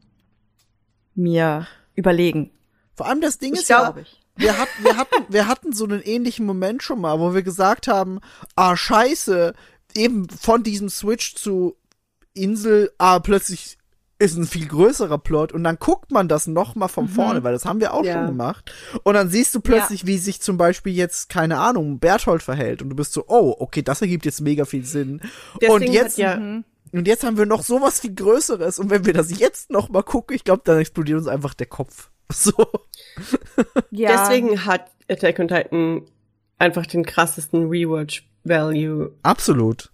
mir 1.15 1.67
überlegen. 1.95 2.51
Vor 2.95 3.07
allem 3.07 3.21
das 3.21 3.39
Ding 3.39 3.55
Ich 3.55 3.61
ist 3.61 3.69
ja, 3.69 3.81
Glaube 3.83 4.03
ich. 4.03 4.21
wir 4.37 4.59
hatten, 4.59 4.85
wir 4.85 4.97
hatten, 4.97 5.25
wir 5.29 5.49
hatten 5.49 5.73
so 5.73 5.85
einen 5.85 6.03
ähnlichen 6.03 6.47
Moment 6.47 6.83
schon 6.83 7.01
mal, 7.01 7.19
wo 7.19 7.35
wir 7.35 7.43
gesagt 7.43 7.89
haben, 7.89 8.21
ah, 8.55 8.77
scheiße, 8.77 9.55
eben 9.97 10.29
von 10.29 10.63
diesem 10.63 10.89
Switch 10.89 11.35
zu 11.35 11.77
Insel, 12.35 12.93
ah, 12.99 13.21
plötzlich 13.21 13.79
ist 14.19 14.37
ein 14.37 14.47
viel 14.47 14.67
größerer 14.69 15.19
Plot 15.19 15.53
und 15.53 15.65
dann 15.65 15.77
guckt 15.79 16.11
man 16.13 16.29
das 16.29 16.47
noch 16.47 16.77
mal 16.77 16.89
von 16.89 17.09
vorne, 17.09 17.43
weil 17.43 17.53
das 17.53 17.65
haben 17.65 17.81
wir 17.81 17.93
auch 17.95 18.05
Ja. 18.05 18.15
schon 18.15 18.27
gemacht. 18.27 18.73
Und 19.03 19.15
dann 19.15 19.29
siehst 19.29 19.55
du 19.55 19.61
plötzlich, 19.61 20.07
wie 20.07 20.19
sich 20.19 20.41
zum 20.41 20.57
Beispiel 20.57 20.95
jetzt, 20.95 21.29
keine 21.29 21.59
Ahnung, 21.59 21.99
Berthold 21.99 22.43
verhält 22.43 22.81
und 22.81 22.91
du 22.91 22.97
bist 22.97 23.13
so, 23.13 23.25
oh, 23.27 23.55
okay, 23.59 23.83
das 23.83 24.01
ergibt 24.03 24.25
jetzt 24.25 24.41
mega 24.41 24.65
viel 24.65 24.85
Sinn. 24.85 25.21
Deswegen 25.61 25.73
und 25.75 25.83
jetzt, 25.93 26.17
ja, 26.19 26.35
und 26.93 27.09
jetzt 27.09 27.25
haben 27.25 27.37
wir 27.37 27.45
noch 27.47 27.65
sowas 27.65 27.99
viel 28.01 28.15
Größeres 28.15 28.79
und 28.79 28.89
wenn 28.91 29.05
wir 29.05 29.13
das 29.15 29.37
jetzt 29.39 29.71
noch 29.71 29.89
mal 29.89 30.03
gucken, 30.05 30.37
ich 30.37 30.45
glaube, 30.45 30.63
dann 30.65 30.79
explodiert 30.79 31.19
uns 31.19 31.27
einfach 31.29 31.55
der 31.55 31.67
Kopf. 31.67 32.11
So. 32.33 32.53
Ja. 33.91 34.11
deswegen 34.29 34.65
hat 34.65 34.91
Attack 35.09 35.39
on 35.39 35.49
Titan 35.49 36.03
einfach 36.59 36.87
den 36.87 37.05
krassesten 37.05 37.69
Rewatch-Value. 37.69 39.13
Absolut. 39.23 39.91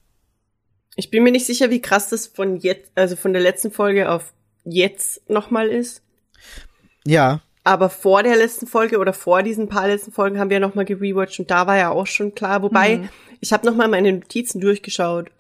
Ich 0.97 1.10
bin 1.10 1.23
mir 1.23 1.33
nicht 1.33 1.47
sicher, 1.47 1.70
wie 1.70 1.81
krass 1.81 2.09
das 2.09 2.27
von 2.27 2.57
jetzt, 2.57 2.91
also 2.94 3.17
von 3.17 3.33
der 3.33 3.43
letzten 3.43 3.70
Folge 3.70 4.10
auf 4.10 4.33
jetzt 4.65 5.28
nochmal 5.28 5.69
ist. 5.69 6.02
Ja. 7.07 7.41
Aber 7.62 7.91
vor 7.91 8.23
der 8.23 8.36
letzten 8.36 8.67
Folge 8.67 8.99
oder 8.99 9.12
vor 9.12 9.43
diesen 9.43 9.69
paar 9.69 9.86
letzten 9.86 10.12
Folgen 10.12 10.39
haben 10.39 10.51
wir 10.51 10.57
ja 10.57 10.67
nochmal 10.67 10.85
gerewatcht 10.85 11.39
und 11.41 11.51
da 11.51 11.67
war 11.67 11.77
ja 11.77 11.91
auch 11.91 12.07
schon 12.07 12.35
klar. 12.35 12.62
Wobei, 12.62 13.09
ich 13.41 13.52
habe 13.52 13.67
nochmal 13.67 13.89
meine 13.89 14.12
Notizen 14.12 14.60
durchgeschaut 14.60 15.31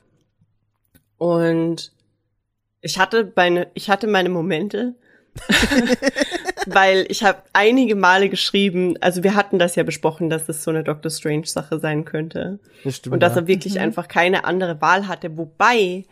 und 1.18 1.92
ich 2.82 2.98
hatte 2.98 3.32
meine, 3.34 3.70
ich 3.74 3.90
hatte 3.90 4.06
meine 4.06 4.28
Momente, 4.28 4.94
weil 6.66 7.06
ich 7.08 7.22
habe 7.22 7.42
einige 7.52 7.94
Male 7.94 8.28
geschrieben, 8.28 8.96
also 9.00 9.22
wir 9.22 9.34
hatten 9.34 9.58
das 9.58 9.76
ja 9.76 9.82
besprochen, 9.82 10.30
dass 10.30 10.46
das 10.46 10.62
so 10.62 10.70
eine 10.70 10.84
Doctor 10.84 11.10
Strange 11.10 11.46
Sache 11.46 11.78
sein 11.78 12.04
könnte. 12.04 12.58
Das 12.84 12.96
stimmt. 12.96 13.14
Und 13.14 13.22
dass 13.22 13.34
ja. 13.34 13.42
er 13.42 13.46
wirklich 13.46 13.78
einfach 13.78 14.08
keine 14.08 14.44
andere 14.44 14.80
Wahl 14.80 15.08
hatte. 15.08 15.36
Wobei 15.36 16.04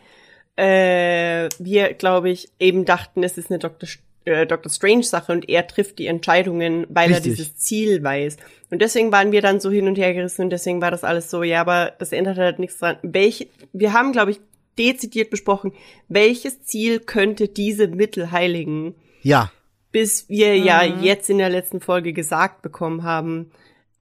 äh, 0.55 1.49
wir, 1.59 1.93
glaube 1.93 2.29
ich, 2.29 2.49
eben 2.59 2.85
dachten, 2.85 3.23
es 3.23 3.37
ist 3.37 3.49
eine 3.49 3.59
Dr. 3.59 3.87
St- 3.87 3.99
äh, 4.25 4.45
Dr. 4.45 4.71
Strange-Sache 4.71 5.31
und 5.31 5.47
er 5.49 5.65
trifft 5.67 5.99
die 5.99 6.07
Entscheidungen, 6.07 6.85
weil 6.89 7.09
Richtig. 7.09 7.25
er 7.25 7.35
dieses 7.35 7.55
Ziel 7.57 8.03
weiß. 8.03 8.37
Und 8.69 8.81
deswegen 8.81 9.11
waren 9.11 9.31
wir 9.31 9.41
dann 9.41 9.59
so 9.59 9.71
hin 9.71 9.87
und 9.87 9.97
her 9.97 10.13
gerissen 10.13 10.43
und 10.43 10.49
deswegen 10.49 10.81
war 10.81 10.91
das 10.91 11.03
alles 11.03 11.29
so, 11.29 11.43
ja, 11.43 11.61
aber 11.61 11.93
das 11.97 12.11
ändert 12.11 12.37
halt 12.37 12.59
nichts 12.59 12.77
dran. 12.77 12.97
Welche, 13.01 13.47
wir 13.73 13.93
haben, 13.93 14.11
glaube 14.11 14.31
ich, 14.31 14.39
dezidiert 14.77 15.29
besprochen, 15.29 15.73
welches 16.07 16.63
Ziel 16.63 16.99
könnte 16.99 17.47
diese 17.47 17.87
Mittel 17.87 18.31
heiligen? 18.31 18.95
Ja. 19.21 19.51
Bis 19.91 20.29
wir 20.29 20.57
ja 20.57 20.83
jetzt 20.83 21.29
in 21.29 21.37
der 21.37 21.49
letzten 21.49 21.81
Folge 21.81 22.13
gesagt 22.13 22.61
bekommen 22.61 23.03
haben, 23.03 23.51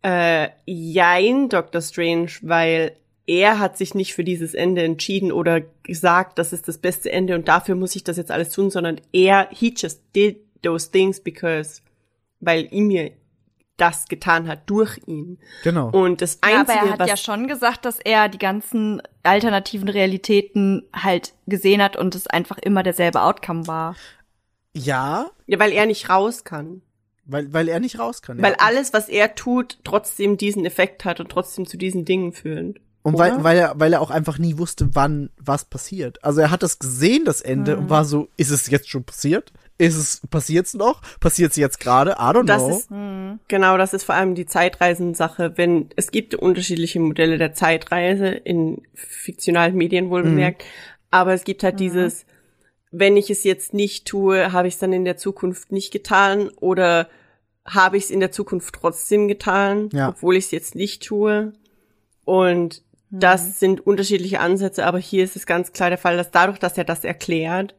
äh, 0.02 0.48
jein, 0.66 1.48
Dr. 1.48 1.80
Strange, 1.80 2.30
weil 2.42 2.92
er 3.26 3.58
hat 3.58 3.76
sich 3.76 3.94
nicht 3.94 4.14
für 4.14 4.24
dieses 4.24 4.54
Ende 4.54 4.82
entschieden 4.82 5.32
oder 5.32 5.60
gesagt, 5.82 6.38
das 6.38 6.52
ist 6.52 6.66
das 6.66 6.78
beste 6.78 7.12
Ende 7.12 7.34
und 7.34 7.48
dafür 7.48 7.74
muss 7.74 7.94
ich 7.94 8.04
das 8.04 8.16
jetzt 8.16 8.30
alles 8.30 8.50
tun, 8.50 8.70
sondern 8.70 9.00
er, 9.12 9.48
he 9.50 9.74
just 9.76 10.00
did 10.14 10.38
those 10.62 10.90
things 10.90 11.20
because, 11.20 11.82
weil 12.40 12.68
ihm 12.70 12.86
mir 12.88 13.10
das 13.76 14.08
getan 14.08 14.48
hat 14.48 14.68
durch 14.68 14.98
ihn. 15.06 15.38
Genau. 15.62 15.90
Und 15.90 16.20
das 16.20 16.40
Ja, 16.42 16.60
Einzige, 16.60 16.80
aber 16.80 16.86
er 16.86 16.92
hat 16.92 17.00
was 17.00 17.08
ja 17.08 17.16
schon 17.16 17.46
gesagt, 17.46 17.84
dass 17.84 18.00
er 18.00 18.28
die 18.28 18.38
ganzen 18.38 19.00
alternativen 19.22 19.88
Realitäten 19.88 20.82
halt 20.92 21.32
gesehen 21.46 21.82
hat 21.82 21.96
und 21.96 22.14
es 22.14 22.26
einfach 22.26 22.58
immer 22.58 22.82
derselbe 22.82 23.22
Outcome 23.22 23.66
war. 23.66 23.94
Ja, 24.78 25.30
ja, 25.46 25.58
weil 25.58 25.72
er 25.72 25.86
nicht 25.86 26.08
raus 26.10 26.44
kann. 26.44 26.82
weil, 27.24 27.52
weil 27.52 27.68
er 27.68 27.80
nicht 27.80 27.98
raus 27.98 28.22
kann. 28.22 28.40
Weil 28.42 28.52
ja. 28.52 28.58
alles, 28.60 28.92
was 28.92 29.08
er 29.08 29.34
tut, 29.34 29.78
trotzdem 29.84 30.36
diesen 30.36 30.64
Effekt 30.64 31.04
hat 31.04 31.20
und 31.20 31.28
trotzdem 31.30 31.66
zu 31.66 31.76
diesen 31.76 32.04
Dingen 32.04 32.32
führt. 32.32 32.78
Und 33.02 33.14
oder? 33.14 33.18
weil, 33.18 33.44
weil, 33.44 33.56
er, 33.58 33.72
weil 33.78 33.92
er 33.92 34.00
auch 34.00 34.10
einfach 34.10 34.38
nie 34.38 34.58
wusste, 34.58 34.90
wann 34.94 35.30
was 35.38 35.64
passiert. 35.64 36.22
Also 36.24 36.40
er 36.40 36.50
hat 36.50 36.62
das 36.62 36.78
gesehen, 36.78 37.24
das 37.24 37.40
Ende, 37.40 37.76
Mhm. 37.76 37.82
und 37.84 37.90
war 37.90 38.04
so, 38.04 38.28
ist 38.36 38.50
es 38.50 38.68
jetzt 38.70 38.88
schon 38.90 39.04
passiert? 39.04 39.52
Ist 39.80 39.96
es, 39.96 40.20
passiert's 40.28 40.74
noch? 40.74 41.00
Passiert's 41.20 41.54
jetzt 41.56 41.78
gerade? 41.78 42.12
I 42.18 42.32
don't 42.34 42.46
Das 42.46 42.62
know. 42.64 42.76
ist, 42.76 42.88
genau, 43.46 43.78
das 43.78 43.94
ist 43.94 44.02
vor 44.02 44.16
allem 44.16 44.34
die 44.34 44.44
Zeitreisensache. 44.46 45.52
Wenn, 45.56 45.90
es 45.94 46.10
gibt 46.10 46.34
unterschiedliche 46.34 46.98
Modelle 46.98 47.38
der 47.38 47.52
Zeitreise 47.54 48.26
in 48.28 48.82
fiktionalen 48.94 49.76
Medien 49.76 50.10
wohl 50.10 50.24
bemerkt. 50.24 50.64
Aber 51.12 51.32
es 51.32 51.44
gibt 51.44 51.62
halt 51.62 51.78
dieses, 51.80 52.26
wenn 52.90 53.16
ich 53.16 53.30
es 53.30 53.44
jetzt 53.44 53.74
nicht 53.74 54.06
tue, 54.06 54.52
habe 54.52 54.68
ich 54.68 54.74
es 54.74 54.80
dann 54.80 54.92
in 54.92 55.04
der 55.04 55.16
Zukunft 55.16 55.72
nicht 55.72 55.92
getan 55.92 56.48
oder 56.56 57.08
habe 57.66 57.96
ich 57.98 58.04
es 58.04 58.10
in 58.10 58.20
der 58.20 58.30
Zukunft 58.32 58.74
trotzdem 58.74 59.28
getan, 59.28 59.90
Ja. 59.92 60.08
obwohl 60.08 60.36
ich 60.36 60.46
es 60.46 60.50
jetzt 60.52 60.74
nicht 60.74 61.02
tue. 61.02 61.52
Und 62.24 62.82
das 63.10 63.58
sind 63.60 63.86
unterschiedliche 63.86 64.40
Ansätze, 64.40 64.84
aber 64.86 64.98
hier 64.98 65.24
ist 65.24 65.36
es 65.36 65.46
ganz 65.46 65.72
klar 65.72 65.88
der 65.90 65.98
Fall, 65.98 66.16
dass 66.16 66.30
dadurch, 66.30 66.58
dass 66.58 66.78
er 66.78 66.84
das 66.84 67.04
erklärt, 67.04 67.74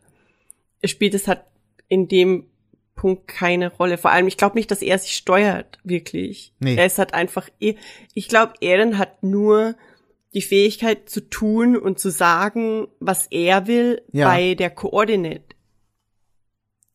spielt 0.84 1.14
es 1.14 1.28
halt 1.28 1.42
in 1.88 2.08
dem 2.08 2.46
Punkt 2.96 3.28
keine 3.28 3.72
Rolle. 3.72 3.98
Vor 3.98 4.12
allem, 4.12 4.28
ich 4.28 4.38
glaube 4.38 4.56
nicht, 4.58 4.70
dass 4.72 4.82
er 4.82 5.00
sich 5.00 5.16
steuert, 5.16 5.80
wirklich. 5.84 6.54
Nee. 6.60 6.76
Er 6.76 6.86
ist 6.86 7.00
halt 7.00 7.14
einfach, 7.14 7.48
ich 7.60 8.28
glaube, 8.28 8.54
Eren 8.62 8.98
hat 8.98 9.24
nur 9.24 9.76
die 10.34 10.42
Fähigkeit 10.42 11.10
zu 11.10 11.22
tun 11.30 11.76
und 11.78 12.00
zu 12.00 12.12
sagen, 12.12 12.88
was 13.00 13.28
er 13.32 13.68
will 13.68 14.02
Ja. 14.12 14.28
bei 14.28 14.54
der 14.56 14.70
Coordinate. 14.70 15.44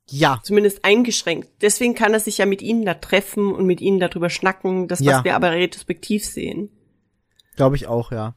ja, 0.08 0.38
Zumindest 0.44 0.84
eingeschränkt. 0.84 1.48
Deswegen 1.62 1.94
kann 1.94 2.12
er 2.12 2.20
sich 2.20 2.38
ja 2.38 2.46
mit 2.46 2.60
ihnen 2.62 2.84
da 2.84 2.94
treffen 2.94 3.52
und 3.54 3.64
mit 3.66 3.80
ihnen 3.80 3.98
darüber 4.00 4.28
schnacken, 4.30 4.86
das, 4.86 5.00
Ja. 5.00 5.18
was 5.18 5.24
wir 5.24 5.34
aber 5.34 5.50
retrospektiv 5.52 6.24
sehen. 6.26 6.68
glaube 7.56 7.76
ich 7.76 7.86
auch, 7.86 8.12
ja. 8.12 8.34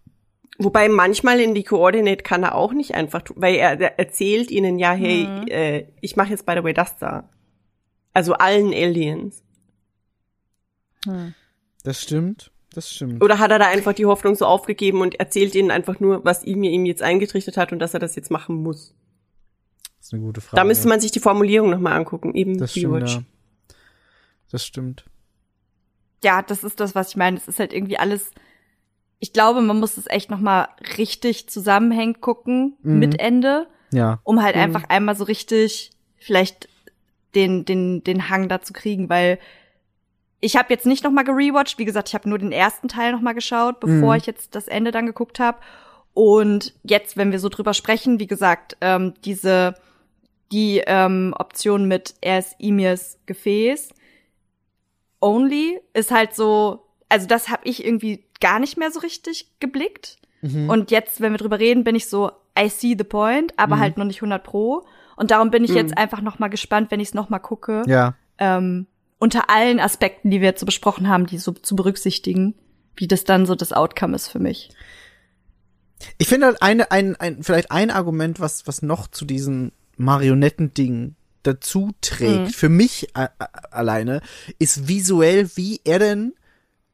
Wobei 0.59 0.89
manchmal 0.89 1.39
in 1.39 1.53
die 1.53 1.63
Coordinate 1.63 2.23
kann 2.23 2.41
er 2.43 2.55
auch 2.55 2.71
nicht 2.73 2.95
einfach 2.95 3.21
tun, 3.21 3.35
weil 3.39 3.55
er, 3.55 3.79
er 3.79 3.99
erzählt 3.99 4.49
ihnen 4.49 4.79
ja, 4.79 4.93
hey, 4.93 5.25
äh, 5.49 5.87
ich 6.01 6.15
mache 6.15 6.29
jetzt 6.29 6.45
by 6.45 6.53
the 6.55 6.63
way 6.63 6.73
das 6.73 6.97
da. 6.97 7.29
Also 8.13 8.33
allen 8.33 8.73
Aliens. 8.73 9.43
Das 11.83 12.01
stimmt. 12.01 12.51
Das 12.77 12.93
stimmt. 12.93 13.23
Oder 13.23 13.39
hat 13.39 13.49
er 13.49 13.57
da 13.57 13.65
einfach 13.69 13.93
die 13.93 14.05
Hoffnung 14.05 14.35
so 14.35 14.45
aufgegeben 14.45 15.01
und 15.01 15.19
erzählt 15.19 15.55
ihnen 15.55 15.71
einfach 15.71 15.99
nur, 15.99 16.23
was 16.23 16.43
ihm 16.43 16.61
ihm 16.61 16.85
jetzt 16.85 17.01
eingetrichtert 17.01 17.57
hat 17.57 17.71
und 17.71 17.79
dass 17.79 17.95
er 17.95 17.99
das 17.99 18.15
jetzt 18.15 18.29
machen 18.29 18.57
muss? 18.61 18.93
Das 19.97 20.05
ist 20.09 20.13
eine 20.13 20.21
gute 20.21 20.41
Frage. 20.41 20.57
Da 20.57 20.63
müsste 20.63 20.87
man 20.87 20.99
sich 20.99 21.09
die 21.11 21.19
Formulierung 21.19 21.71
nochmal 21.71 21.93
angucken, 21.93 22.35
eben 22.35 22.59
das 22.59 22.73
stimmt, 22.73 23.09
ja. 23.09 23.23
Das 24.51 24.63
stimmt. 24.63 25.05
ja, 26.23 26.43
das 26.43 26.63
ist 26.63 26.79
das, 26.79 26.93
was 26.93 27.09
ich 27.09 27.15
meine. 27.17 27.37
Es 27.37 27.47
ist 27.47 27.57
halt 27.57 27.73
irgendwie 27.73 27.97
alles. 27.97 28.29
Ich 29.17 29.33
glaube, 29.33 29.61
man 29.61 29.79
muss 29.79 29.97
es 29.97 30.05
echt 30.05 30.29
noch 30.29 30.39
mal 30.39 30.67
richtig 30.99 31.49
zusammenhängend 31.49 32.21
gucken 32.21 32.75
Mhm. 32.83 32.99
mit 32.99 33.19
Ende, 33.19 33.65
Ja. 33.91 34.19
um 34.23 34.43
halt 34.43 34.55
Mhm. 34.55 34.61
einfach 34.61 34.83
einmal 34.89 35.15
so 35.15 35.23
richtig 35.23 35.89
vielleicht 36.19 36.69
den 37.33 37.65
den 37.65 38.03
den 38.03 38.29
Hang 38.29 38.49
dazu 38.49 38.71
kriegen, 38.71 39.09
weil 39.09 39.39
ich 40.39 40.55
habe 40.55 40.71
jetzt 40.73 40.85
nicht 40.85 41.03
noch 41.03 41.11
mal 41.11 41.23
gerewatcht. 41.23 41.77
Wie 41.79 41.85
gesagt, 41.85 42.09
ich 42.09 42.13
habe 42.15 42.29
nur 42.29 42.37
den 42.37 42.51
ersten 42.51 42.87
Teil 42.87 43.11
noch 43.11 43.21
mal 43.21 43.33
geschaut, 43.33 43.79
bevor 43.79 44.13
Mhm. 44.13 44.17
ich 44.17 44.25
jetzt 44.25 44.53
das 44.55 44.67
Ende 44.67 44.91
dann 44.91 45.05
geguckt 45.05 45.39
habe. 45.39 45.57
Und 46.13 46.73
jetzt, 46.83 47.17
wenn 47.17 47.31
wir 47.31 47.39
so 47.39 47.49
drüber 47.49 47.73
sprechen, 47.73 48.19
wie 48.19 48.27
gesagt, 48.27 48.77
ähm, 48.81 49.13
diese 49.25 49.75
die 50.51 50.81
ähm, 50.87 51.33
Option 51.37 51.87
mit 51.89 52.15
er 52.21 52.39
ist 52.39 52.55
Emirs 52.59 53.19
Gefäß 53.25 53.89
only 55.21 55.79
ist 55.93 56.11
halt 56.11 56.35
so, 56.35 56.85
also 57.09 57.27
das 57.27 57.49
habe 57.49 57.61
ich 57.65 57.83
irgendwie 57.85 58.23
gar 58.39 58.59
nicht 58.59 58.77
mehr 58.77 58.91
so 58.91 58.99
richtig 58.99 59.51
geblickt. 59.59 60.17
Mhm. 60.41 60.69
Und 60.69 60.91
jetzt, 60.91 61.21
wenn 61.21 61.33
wir 61.33 61.37
drüber 61.39 61.59
reden, 61.59 61.83
bin 61.83 61.95
ich 61.95 62.07
so, 62.07 62.31
I 62.57 62.69
see 62.69 62.95
the 62.97 63.03
point, 63.03 63.53
aber 63.57 63.75
Mhm. 63.75 63.79
halt 63.79 63.97
noch 63.97 64.05
nicht 64.05 64.21
100 64.21 64.43
pro. 64.43 64.85
Und 65.15 65.31
darum 65.31 65.49
bin 65.49 65.63
ich 65.63 65.71
Mhm. 65.71 65.77
jetzt 65.77 65.97
einfach 65.97 66.21
noch 66.21 66.39
mal 66.39 66.47
gespannt, 66.49 66.91
wenn 66.91 66.99
ich 66.99 67.09
es 67.09 67.13
noch 67.13 67.29
mal 67.29 67.39
gucke, 67.39 67.83
ja. 67.87 68.13
ähm, 68.37 68.85
unter 69.19 69.49
allen 69.49 69.79
Aspekten, 69.79 70.29
die 70.29 70.41
wir 70.41 70.47
jetzt 70.49 70.59
so 70.59 70.65
besprochen 70.65 71.07
haben, 71.07 71.25
die 71.25 71.37
so 71.37 71.51
zu 71.51 71.75
berücksichtigen, 71.75 72.55
wie 72.95 73.07
das 73.07 73.23
dann 73.23 73.45
so 73.45 73.55
das 73.55 73.73
Outcome 73.73 74.15
ist 74.15 74.27
für 74.27 74.39
mich. 74.39 74.69
Ich 76.17 76.27
finde 76.27 76.47
halt 76.47 76.61
eine, 76.61 76.91
ein, 76.91 77.15
ein, 77.15 77.43
vielleicht 77.43 77.71
ein 77.71 77.89
Argument, 77.89 78.39
was, 78.39 78.67
was 78.67 78.81
noch 78.81 79.07
zu 79.07 79.25
diesen 79.25 79.71
Marionettendingen 79.97 81.15
dazu 81.43 81.91
trägt, 82.01 82.47
Mhm. 82.47 82.49
für 82.49 82.69
mich 82.69 83.07
äh, 83.15 83.23
äh, 83.39 83.45
alleine, 83.71 84.21
ist 84.59 84.87
visuell, 84.87 85.49
wie 85.55 85.81
er 85.83 85.99
denn 85.99 86.33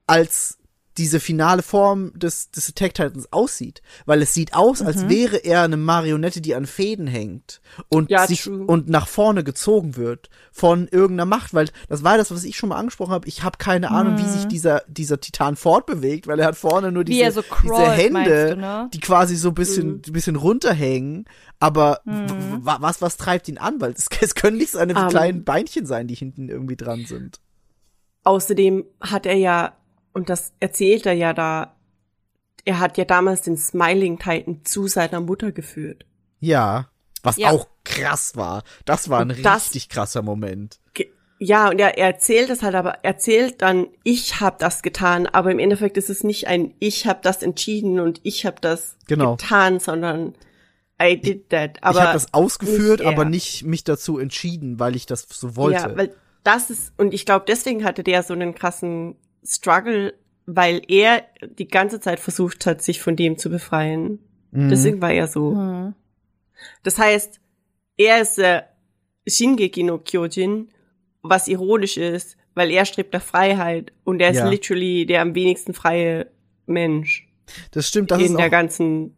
als 0.07 0.57
diese 0.97 1.19
finale 1.19 1.63
Form 1.63 2.11
des, 2.17 2.51
des 2.51 2.69
Attack 2.69 2.93
Titans 2.93 3.31
aussieht. 3.33 3.81
Weil 4.05 4.21
es 4.21 4.33
sieht 4.33 4.53
aus, 4.53 4.81
Mhm. 4.81 4.87
als 4.87 5.09
wäre 5.09 5.37
er 5.37 5.63
eine 5.63 5.77
Marionette, 5.77 6.39
die 6.41 6.53
an 6.55 6.65
Fäden 6.67 7.07
hängt 7.07 7.61
und 7.89 8.09
Ja, 8.11 8.27
sich 8.27 8.43
true. 8.43 8.63
und 8.65 8.89
nach 8.89 9.07
vorne 9.07 9.43
gezogen 9.43 9.95
wird 9.95 10.29
von 10.51 10.87
irgendeiner 10.87 11.25
Macht. 11.25 11.53
Weil 11.53 11.69
das 11.89 12.03
war 12.03 12.17
das, 12.17 12.29
was 12.31 12.43
ich 12.43 12.57
schon 12.57 12.69
mal 12.69 12.77
angesprochen 12.77 13.11
habe. 13.11 13.27
Ich 13.27 13.43
habe 13.43 13.57
keine 13.57 13.89
Ahnung, 13.91 14.17
wie 14.19 14.27
sich 14.27 14.45
dieser, 14.47 14.83
dieser 14.87 15.19
Titan 15.19 15.55
fortbewegt, 15.55 16.27
weil 16.27 16.39
er 16.39 16.47
hat 16.47 16.55
vorne 16.55 16.91
nur 16.91 17.03
Mhm. 17.03 17.05
Diese, 17.07 17.31
so 17.31 17.41
diese 17.41 17.53
crawlt, 17.53 17.97
Hände, 17.97 18.11
meinst 18.13 18.31
du, 18.51 18.57
ne? 18.57 18.89
die 18.93 18.99
quasi 18.99 19.35
so 19.35 19.49
ein 19.49 19.55
bisschen, 19.55 19.87
Mhm. 20.05 20.11
bisschen 20.13 20.35
runterhängen. 20.35 21.25
Aber 21.59 22.01
Mhm. 22.05 22.59
was, 22.61 23.01
was 23.01 23.17
treibt 23.17 23.47
ihn 23.47 23.57
an? 23.57 23.81
Weil 23.81 23.93
es, 23.93 24.07
es 24.21 24.35
können 24.35 24.57
nicht 24.57 24.71
seine 24.71 24.93
Ähm. 24.95 25.07
kleinen 25.09 25.43
Beinchen 25.43 25.85
sein, 25.85 26.07
die 26.07 26.15
hinten 26.15 26.49
irgendwie 26.49 26.75
dran 26.75 27.05
sind. 27.05 27.39
Außerdem 28.23 28.85
hat 29.01 29.25
er 29.25 29.35
ja, 29.35 29.75
und 30.13 30.29
das 30.29 30.53
erzählt 30.59 31.05
er 31.05 31.13
ja 31.13 31.33
da, 31.33 31.75
er 32.65 32.79
hat 32.79 32.97
ja 32.97 33.05
damals 33.05 33.41
den 33.41 33.57
Smiling 33.57 34.19
Titan 34.19 34.61
zu 34.63 34.87
seiner 34.87 35.19
Mutter 35.19 35.51
geführt. 35.51 36.05
Ja. 36.39 36.89
Was 37.23 37.37
Ja. 37.37 37.51
auch 37.51 37.67
krass 37.83 38.35
war. 38.35 38.63
Das 38.85 39.09
war 39.09 39.21
ein 39.21 39.31
Und 39.31 39.43
das- 39.45 39.65
richtig 39.67 39.89
krasser 39.89 40.21
Moment. 40.21 40.79
Ja, 41.39 41.69
und 41.69 41.79
er, 41.79 41.97
er 41.97 42.07
erzählt 42.07 42.49
es 42.49 42.61
halt, 42.63 42.75
aber 42.75 43.03
erzählt 43.03 43.61
dann, 43.61 43.87
ich 44.03 44.39
habe 44.39 44.55
das 44.59 44.81
getan, 44.81 45.27
aber 45.27 45.51
im 45.51 45.59
Endeffekt 45.59 45.97
ist 45.97 46.09
es 46.09 46.23
nicht 46.23 46.47
ein 46.47 46.73
Ich 46.79 47.05
habe 47.05 47.19
das 47.21 47.41
entschieden 47.43 47.99
und 47.99 48.21
ich 48.23 48.45
habe 48.45 48.57
das 48.61 48.95
Genau. 49.07 49.35
getan, 49.35 49.79
sondern 49.81 50.35
I 51.01 51.19
did 51.19 51.49
that. 51.49 51.79
Aber 51.81 51.97
ich 51.99 52.03
habe 52.03 52.13
das 52.13 52.33
ausgeführt, 52.33 52.99
nicht 52.99 53.07
er. 53.09 53.11
aber 53.11 53.25
nicht 53.25 53.63
mich 53.63 53.83
dazu 53.83 54.19
entschieden, 54.19 54.79
weil 54.79 54.95
ich 54.95 55.05
das 55.05 55.27
so 55.29 55.57
wollte. 55.57 55.79
Ja, 55.89 55.97
weil 55.97 56.15
das 56.45 56.69
ist, 56.69 56.93
und 56.97 57.13
ich 57.13 57.25
glaube, 57.25 57.43
deswegen 57.45 57.83
hatte 57.83 58.03
der 58.03 58.23
so 58.23 58.33
einen 58.33 58.55
krassen 58.55 59.15
Struggle, 59.45 60.13
weil 60.45 60.81
er 60.87 61.23
die 61.57 61.67
ganze 61.67 61.99
Zeit 61.99 62.19
versucht 62.19 62.65
hat, 62.65 62.81
sich 62.81 63.01
von 63.01 63.15
dem 63.15 63.37
zu 63.37 63.49
befreien. 63.49 64.19
Mhm. 64.51 64.69
Deswegen 64.69 65.01
war 65.01 65.11
er 65.11 65.27
so. 65.27 65.51
Hm. 65.55 65.93
Das 66.83 66.97
heißt, 66.97 67.39
er 67.97 68.21
ist 68.21 68.39
äh, 68.39 68.61
Shingeki 69.27 69.83
no 69.83 69.99
Kyojin, 69.99 70.69
was 71.21 71.47
ironisch 71.47 71.97
ist, 71.97 72.37
weil 72.55 72.71
er 72.71 72.85
strebt 72.85 73.13
nach 73.13 73.21
Freiheit 73.21 73.91
und 74.03 74.21
er 74.21 74.31
ist 74.31 74.37
Ja. 74.37 74.49
literally 74.49 75.05
der 75.05 75.21
am 75.21 75.33
wenigsten 75.35 75.73
freie 75.73 76.27
Mensch 76.65 77.27
das 77.71 77.87
stimmt, 77.87 78.11
das 78.11 78.19
in 78.19 78.25
ist 78.25 78.37
der 78.37 78.45
auch, 78.47 78.49
das 78.51 79.11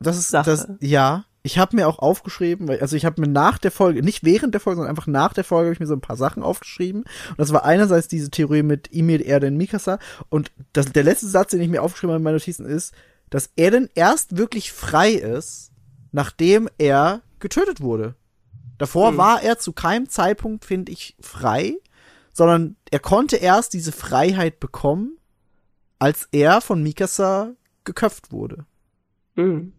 das 0.00 0.18
ist, 0.18 0.28
Sache. 0.30 0.50
das, 0.50 0.68
ja. 0.80 1.24
Ich 1.48 1.56
habe 1.56 1.76
mir 1.76 1.88
auch 1.88 1.98
aufgeschrieben, 1.98 2.68
also 2.68 2.94
ich 2.94 3.06
habe 3.06 3.22
mir 3.22 3.26
nach 3.26 3.56
der 3.56 3.70
Folge, 3.70 4.02
nicht 4.02 4.22
während 4.22 4.52
der 4.52 4.60
Folge, 4.60 4.76
sondern 4.76 4.90
einfach 4.90 5.06
nach 5.06 5.32
der 5.32 5.44
Folge 5.44 5.68
habe 5.68 5.72
ich 5.72 5.80
mir 5.80 5.86
so 5.86 5.94
ein 5.94 6.02
paar 6.02 6.18
Sachen 6.18 6.42
aufgeschrieben. 6.42 7.04
Und 7.30 7.38
das 7.38 7.54
war 7.54 7.64
einerseits 7.64 8.06
diese 8.06 8.28
Theorie 8.30 8.62
mit 8.62 8.90
Emil 8.92 9.22
Erden 9.22 9.56
Mikasa. 9.56 9.98
Und 10.28 10.52
das, 10.74 10.92
der 10.92 11.04
letzte 11.04 11.26
Satz, 11.26 11.52
den 11.52 11.62
ich 11.62 11.70
mir 11.70 11.82
aufgeschrieben 11.82 12.10
habe 12.12 12.18
in 12.18 12.24
meinen 12.24 12.34
Notizen 12.34 12.66
ist, 12.66 12.92
dass 13.30 13.48
Erden 13.56 13.88
erst 13.94 14.36
wirklich 14.36 14.72
frei 14.72 15.12
ist, 15.12 15.72
nachdem 16.12 16.68
er 16.76 17.22
getötet 17.38 17.80
wurde. 17.80 18.14
Davor 18.76 19.12
Mhm. 19.12 19.16
war 19.16 19.42
er 19.42 19.58
zu 19.58 19.72
keinem 19.72 20.10
Zeitpunkt, 20.10 20.66
finde 20.66 20.92
ich, 20.92 21.16
frei, 21.18 21.78
sondern 22.34 22.76
er 22.90 22.98
konnte 23.00 23.36
erst 23.36 23.72
diese 23.72 23.92
Freiheit 23.92 24.60
bekommen, 24.60 25.16
als 25.98 26.28
er 26.30 26.60
von 26.60 26.82
Mikasa 26.82 27.54
geköpft 27.84 28.32
wurde. 28.32 28.66
Mhm. 29.34 29.72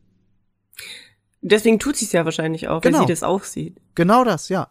Deswegen 1.41 1.79
tut 1.79 1.95
sie 1.95 2.05
es 2.05 2.11
ja 2.11 2.25
wahrscheinlich 2.25 2.67
auch, 2.67 2.81
Genau. 2.81 2.99
weil 2.99 3.07
sie 3.07 3.13
das 3.13 3.23
auch 3.23 3.43
sieht. 3.43 3.77
Genau 3.95 4.23
das, 4.23 4.49
ja. 4.49 4.69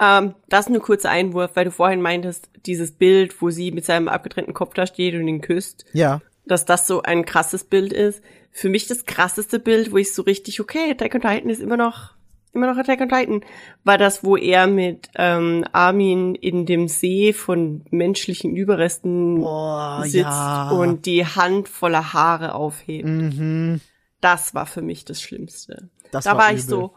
Ähm, 0.00 0.34
das 0.48 0.66
ist 0.66 0.70
nur 0.72 0.80
kurzer 0.82 1.10
Einwurf, 1.10 1.52
weil 1.54 1.66
du 1.66 1.70
vorhin 1.70 2.00
meintest, 2.00 2.48
dieses 2.66 2.92
Bild, 2.92 3.40
wo 3.42 3.50
sie 3.50 3.70
mit 3.70 3.84
seinem 3.84 4.08
abgetrennten 4.08 4.54
Kopf 4.54 4.74
da 4.74 4.86
steht 4.86 5.14
und 5.14 5.28
ihn 5.28 5.40
küsst, 5.40 5.84
Ja. 5.92 6.20
dass 6.46 6.64
das 6.64 6.86
so 6.86 7.02
ein 7.02 7.24
krasses 7.24 7.64
Bild 7.64 7.92
ist. 7.92 8.22
Für 8.50 8.68
mich 8.70 8.86
das 8.86 9.04
krasseste 9.04 9.58
Bild, 9.58 9.92
wo 9.92 9.98
ich 9.98 10.14
so 10.14 10.22
richtig, 10.22 10.60
okay, 10.60 10.90
Attack 10.90 11.14
on 11.14 11.20
Titan 11.20 11.50
ist 11.50 11.60
immer 11.60 11.76
noch, 11.76 12.14
immer 12.54 12.66
noch 12.72 12.78
Attack 12.78 13.00
on 13.00 13.08
Titan, 13.08 13.44
war 13.84 13.98
das, 13.98 14.24
wo 14.24 14.36
er 14.36 14.66
mit 14.66 15.08
ähm, 15.16 15.64
Armin 15.72 16.34
in 16.34 16.66
dem 16.66 16.88
See 16.88 17.32
von 17.32 17.84
menschlichen 17.90 18.54
Überresten 18.56 19.42
Oh, 19.42 20.02
sitzt 20.02 20.14
ja. 20.14 20.70
und 20.70 21.06
die 21.06 21.24
Hand 21.26 21.68
voller 21.68 22.12
Haare 22.12 22.54
aufhebt. 22.54 23.06
Mhm. 23.08 23.80
Das 24.20 24.54
war 24.54 24.66
für 24.66 24.82
mich 24.82 25.04
das 25.04 25.22
Schlimmste. 25.22 25.90
Das 26.10 26.24
da 26.24 26.36
war, 26.36 26.52
ich 26.52 26.64
übel. 26.64 26.68
so, 26.68 26.94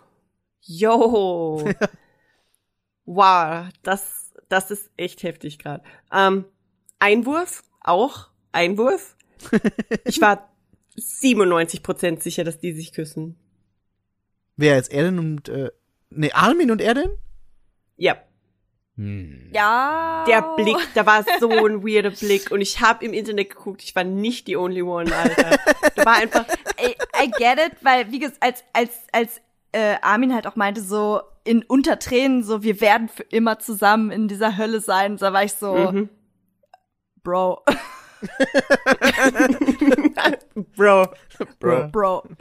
yo, 0.61 1.63
wow, 3.05 3.65
das, 3.83 4.33
das 4.49 4.71
ist 4.71 4.89
echt 4.97 5.23
heftig 5.23 5.59
gerade. 5.59 5.83
Ähm, 6.11 6.45
Einwurf, 6.99 7.63
auch 7.81 8.27
Einwurf. 8.51 9.15
Ich 10.05 10.21
war 10.21 10.49
97% 10.97 12.21
sicher, 12.21 12.43
dass 12.43 12.59
die 12.59 12.73
sich 12.73 12.93
küssen. 12.93 13.38
Wer 14.61 14.75
jetzt 14.75 14.93
Erden 14.93 15.17
und 15.17 15.49
äh, 15.49 15.72
nee, 16.11 16.31
Armin 16.33 16.69
und 16.69 16.81
Erden? 16.81 17.09
Ja, 17.98 18.17
Ja. 18.95 20.23
der 20.27 20.53
Blick, 20.56 20.77
da 20.93 21.03
war 21.07 21.25
so 21.40 21.49
ein 21.49 21.81
weirder 21.83 22.11
Blick 22.11 22.51
und 22.51 22.61
ich 22.61 22.80
habe 22.80 23.03
im 23.03 23.14
Internet 23.14 23.49
geguckt, 23.49 23.81
ich 23.81 23.95
war 23.95 24.03
nicht 24.03 24.48
die 24.48 24.56
only 24.56 24.83
one, 24.83 25.11
Alter. 25.15 25.57
Da 25.95 26.06
war 26.06 26.14
einfach, 26.17 26.45
I, 26.80 26.95
I 27.23 27.31
get 27.31 27.57
it, 27.57 27.73
weil 27.81 28.11
wie 28.11 28.19
gesagt, 28.19 28.38
als 28.40 28.64
als 28.73 28.91
als 29.11 29.41
äh, 29.72 29.95
Armin 30.03 30.31
halt 30.31 30.45
auch 30.45 30.56
meinte 30.56 30.81
so 30.81 31.22
in 31.43 31.64
unter 31.64 31.98
Tränen 31.98 32.43
so 32.43 32.61
wir 32.61 32.80
werden 32.81 33.09
für 33.09 33.23
immer 33.23 33.57
zusammen 33.57 34.11
in 34.11 34.27
dieser 34.27 34.57
Hölle 34.57 34.80
sein, 34.80 35.17
da 35.17 35.33
war 35.33 35.43
ich 35.43 35.53
so 35.53 35.73
mhm. 35.91 36.09
Bro, 37.23 37.64
Bro, 40.75 41.07
Bro. 41.59 41.88
Bro. 41.91 42.23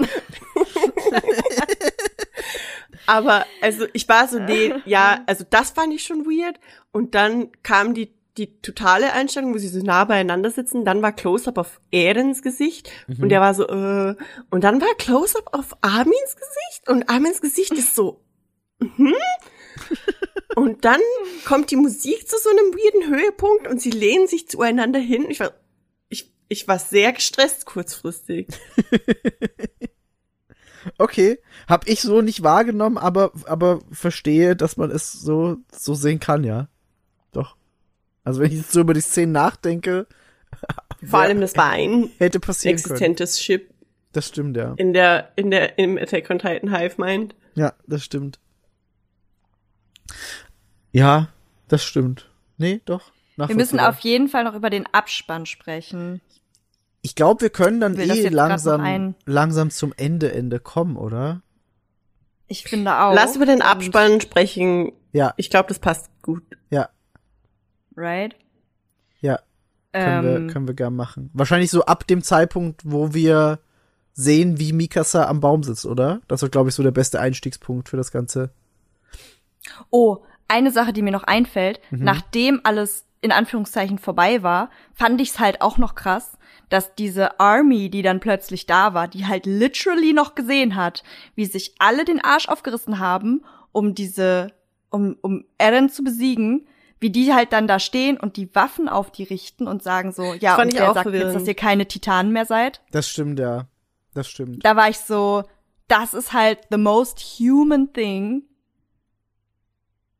Aber 3.10 3.44
also 3.60 3.86
ich 3.92 4.08
war 4.08 4.28
so, 4.28 4.38
nee, 4.38 4.72
ja, 4.84 5.24
also 5.26 5.44
das 5.48 5.70
fand 5.70 5.92
ich 5.92 6.04
schon 6.04 6.26
weird. 6.26 6.60
Und 6.92 7.16
dann 7.16 7.50
kam 7.64 7.92
die, 7.92 8.14
die 8.36 8.60
totale 8.62 9.12
Einstellung, 9.12 9.52
wo 9.52 9.58
sie 9.58 9.66
so 9.66 9.84
nah 9.84 10.04
beieinander 10.04 10.48
sitzen. 10.52 10.84
Dann 10.84 11.02
war 11.02 11.10
Close-Up 11.10 11.58
auf 11.58 11.80
Aarons 11.92 12.40
Gesicht 12.40 12.88
und 13.20 13.30
der 13.30 13.40
war 13.40 13.54
so, 13.54 13.66
äh, 13.66 14.14
und 14.50 14.62
dann 14.62 14.80
war 14.80 14.94
Close-Up 14.96 15.52
auf 15.52 15.76
Armins 15.80 16.36
Gesicht 16.36 16.88
und 16.88 17.10
Armins 17.10 17.40
Gesicht 17.40 17.72
ist 17.72 17.96
so, 17.96 18.22
hm? 18.80 19.14
Und 20.56 20.84
dann 20.84 21.00
kommt 21.46 21.70
die 21.70 21.76
Musik 21.76 22.28
zu 22.28 22.36
so 22.36 22.50
einem 22.50 22.74
weirden 22.74 23.08
Höhepunkt 23.08 23.68
und 23.68 23.80
sie 23.80 23.90
lehnen 23.90 24.26
sich 24.26 24.48
zueinander 24.48 24.98
hin. 24.98 25.26
Ich 25.30 25.38
war, 25.38 25.52
ich, 26.08 26.34
ich 26.48 26.66
war 26.66 26.80
sehr 26.80 27.12
gestresst 27.12 27.66
kurzfristig. 27.66 28.48
Okay, 30.98 31.38
hab 31.68 31.86
ich 31.88 32.00
so 32.00 32.22
nicht 32.22 32.42
wahrgenommen, 32.42 32.98
aber 32.98 33.32
aber 33.46 33.80
verstehe, 33.90 34.56
dass 34.56 34.76
man 34.76 34.90
es 34.90 35.12
so 35.12 35.56
so 35.72 35.94
sehen 35.94 36.20
kann, 36.20 36.44
ja. 36.44 36.68
Doch. 37.32 37.56
Also 38.24 38.40
wenn 38.40 38.50
ich 38.50 38.58
jetzt 38.58 38.72
so 38.72 38.80
über 38.80 38.94
die 38.94 39.00
Szenen 39.00 39.32
nachdenke, 39.32 40.06
Vor 41.04 41.20
allem, 41.20 41.40
das 41.40 41.56
war 41.56 41.70
ein 41.70 42.10
hätte 42.18 42.40
passieren 42.40 42.76
können. 42.76 42.92
existentes 42.94 43.38
Chip 43.38 43.70
Das 44.12 44.28
stimmt, 44.28 44.56
ja. 44.56 44.74
in 44.76 44.92
der, 44.92 45.32
in 45.36 45.50
der, 45.50 45.78
im 45.78 45.96
Attack 45.96 46.28
on 46.30 46.38
Titan 46.38 46.76
Hive 46.76 47.00
Mind. 47.00 47.34
Ja, 47.54 47.72
das 47.86 48.04
stimmt. 48.04 48.38
Ja, 50.92 51.28
das 51.68 51.84
stimmt. 51.84 52.28
Nee, 52.58 52.80
doch. 52.84 53.12
Wir 53.36 53.54
müssen 53.54 53.80
auf 53.80 54.00
jeden 54.00 54.28
Fall 54.28 54.44
noch 54.44 54.54
über 54.54 54.68
den 54.68 54.86
Abspann 54.92 55.46
sprechen. 55.46 56.20
Ich 57.02 57.14
glaube, 57.14 57.40
wir 57.42 57.50
können 57.50 57.80
dann 57.80 57.98
Ich 57.98 58.10
eh 58.10 58.28
langsam, 58.28 59.14
langsam 59.24 59.70
zum 59.70 59.94
Ende, 59.96 60.32
Ende 60.32 60.60
kommen, 60.60 60.96
oder? 60.96 61.40
Ich 62.46 62.64
finde 62.64 62.94
auch. 62.98 63.14
Lass 63.14 63.36
über 63.36 63.46
den 63.46 63.56
Und- 63.56 63.62
Abspann 63.62 64.20
sprechen. 64.20 64.92
Ja, 65.12 65.32
Ich 65.36 65.50
glaube, 65.50 65.68
das 65.68 65.78
passt 65.78 66.10
gut. 66.22 66.42
ja, 66.70 66.88
Right? 67.96 68.34
ja. 69.20 69.38
Können, 69.92 70.26
Ähm, 70.26 70.46
wir, 70.46 70.52
können 70.52 70.66
wir 70.68 70.74
gern 70.74 70.94
machen. 70.94 71.30
Wahrscheinlich 71.32 71.70
so 71.70 71.84
ab 71.84 72.06
dem 72.06 72.22
Zeitpunkt, 72.22 72.82
wo 72.84 73.12
wir 73.12 73.58
sehen, 74.12 74.58
wie 74.60 74.72
Mikasa 74.72 75.26
am 75.26 75.40
Baum 75.40 75.62
sitzt, 75.64 75.84
oder? 75.86 76.20
Das 76.28 76.42
ist, 76.44 76.52
glaube 76.52 76.68
ich, 76.68 76.74
so 76.76 76.82
der 76.84 76.92
beste 76.92 77.18
Einstiegspunkt 77.18 77.88
für 77.88 77.96
das 77.96 78.12
Ganze. 78.12 78.50
Oh, 79.90 80.18
eine 80.48 80.70
Sache, 80.70 80.92
die 80.92 81.02
mir 81.02 81.10
noch 81.10 81.24
einfällt, 81.24 81.80
Mhm. 81.90 82.04
nachdem 82.04 82.60
alles 82.64 83.04
in 83.20 83.32
Anführungszeichen 83.32 83.98
vorbei 83.98 84.42
war, 84.42 84.70
fand 84.94 85.20
ich's 85.20 85.38
halt 85.40 85.60
auch 85.60 85.76
noch 85.76 85.94
krass, 85.94 86.38
dass 86.70 86.94
diese 86.94 87.38
Army, 87.38 87.90
die 87.90 88.00
dann 88.00 88.20
plötzlich 88.20 88.64
da 88.64 88.94
war, 88.94 89.08
die 89.08 89.26
halt 89.26 89.44
literally 89.44 90.14
noch 90.14 90.34
gesehen 90.34 90.76
hat, 90.76 91.02
wie 91.34 91.44
sich 91.44 91.74
alle 91.78 92.04
den 92.06 92.24
Arsch 92.24 92.48
aufgerissen 92.48 92.98
haben, 92.98 93.44
um 93.72 93.94
diese, 93.94 94.52
um, 94.88 95.18
um 95.20 95.44
Eren 95.58 95.90
zu 95.90 96.02
besiegen, 96.02 96.66
wie 97.00 97.10
die 97.10 97.34
halt 97.34 97.52
dann 97.52 97.66
da 97.66 97.78
stehen 97.78 98.18
und 98.18 98.36
die 98.36 98.54
Waffen 98.54 98.88
auf 98.88 99.10
die 99.10 99.24
richten 99.24 99.66
und 99.66 99.82
sagen 99.82 100.12
so, 100.12 100.34
ja, 100.34 100.56
und 100.56 100.80
auch 100.80 100.94
sagt 100.94 100.96
jetzt, 100.96 101.02
verwirrend. 101.02 101.34
dass 101.34 101.48
ihr 101.48 101.54
keine 101.54 101.86
Titanen 101.86 102.32
mehr 102.32 102.46
seid? 102.46 102.80
Das 102.92 103.08
stimmt, 103.08 103.38
ja. 103.38 103.66
Das 104.14 104.28
stimmt. 104.28 104.64
Da 104.64 104.76
war 104.76 104.88
ich 104.88 104.98
so, 104.98 105.44
das 105.88 106.14
ist 106.14 106.32
halt 106.32 106.58
the 106.70 106.78
most 106.78 107.18
human 107.18 107.92
thing. 107.92 108.44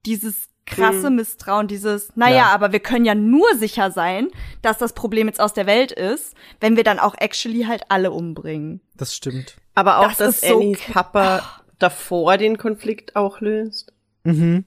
Dieses 0.05 0.50
krasse 0.71 1.11
Mhm. 1.11 1.17
Misstrauen, 1.17 1.69
dieses, 1.69 2.15
naja, 2.17 2.37
Ja. 2.37 2.47
aber 2.55 2.73
wir 2.73 2.81
können 2.81 3.05
ja 3.05 3.15
nur 3.15 3.55
sicher 3.57 3.91
sein, 3.91 4.29
dass 4.63 4.79
das 4.79 4.93
Problem 4.93 5.27
jetzt 5.27 5.41
aus 5.41 5.53
der 5.53 5.67
Welt 5.67 5.93
ist, 5.93 6.35
wenn 6.61 6.77
wir 6.77 6.85
dann 6.85 6.99
auch 6.99 7.15
actually 7.19 7.65
halt 7.65 7.83
alle 7.89 8.11
umbringen. 8.11 8.81
Das 8.97 9.15
stimmt. 9.15 9.57
Aber 9.75 9.99
auch, 9.99 10.09
Das 10.09 10.19
dass 10.19 10.41
so 10.41 10.57
Annies 10.57 10.81
Papa 10.93 11.43
davor 11.79 12.37
den 12.37 12.59
Konflikt 12.59 13.17
auch 13.17 13.41
löst. 13.41 13.93
Mhm. 14.25 14.65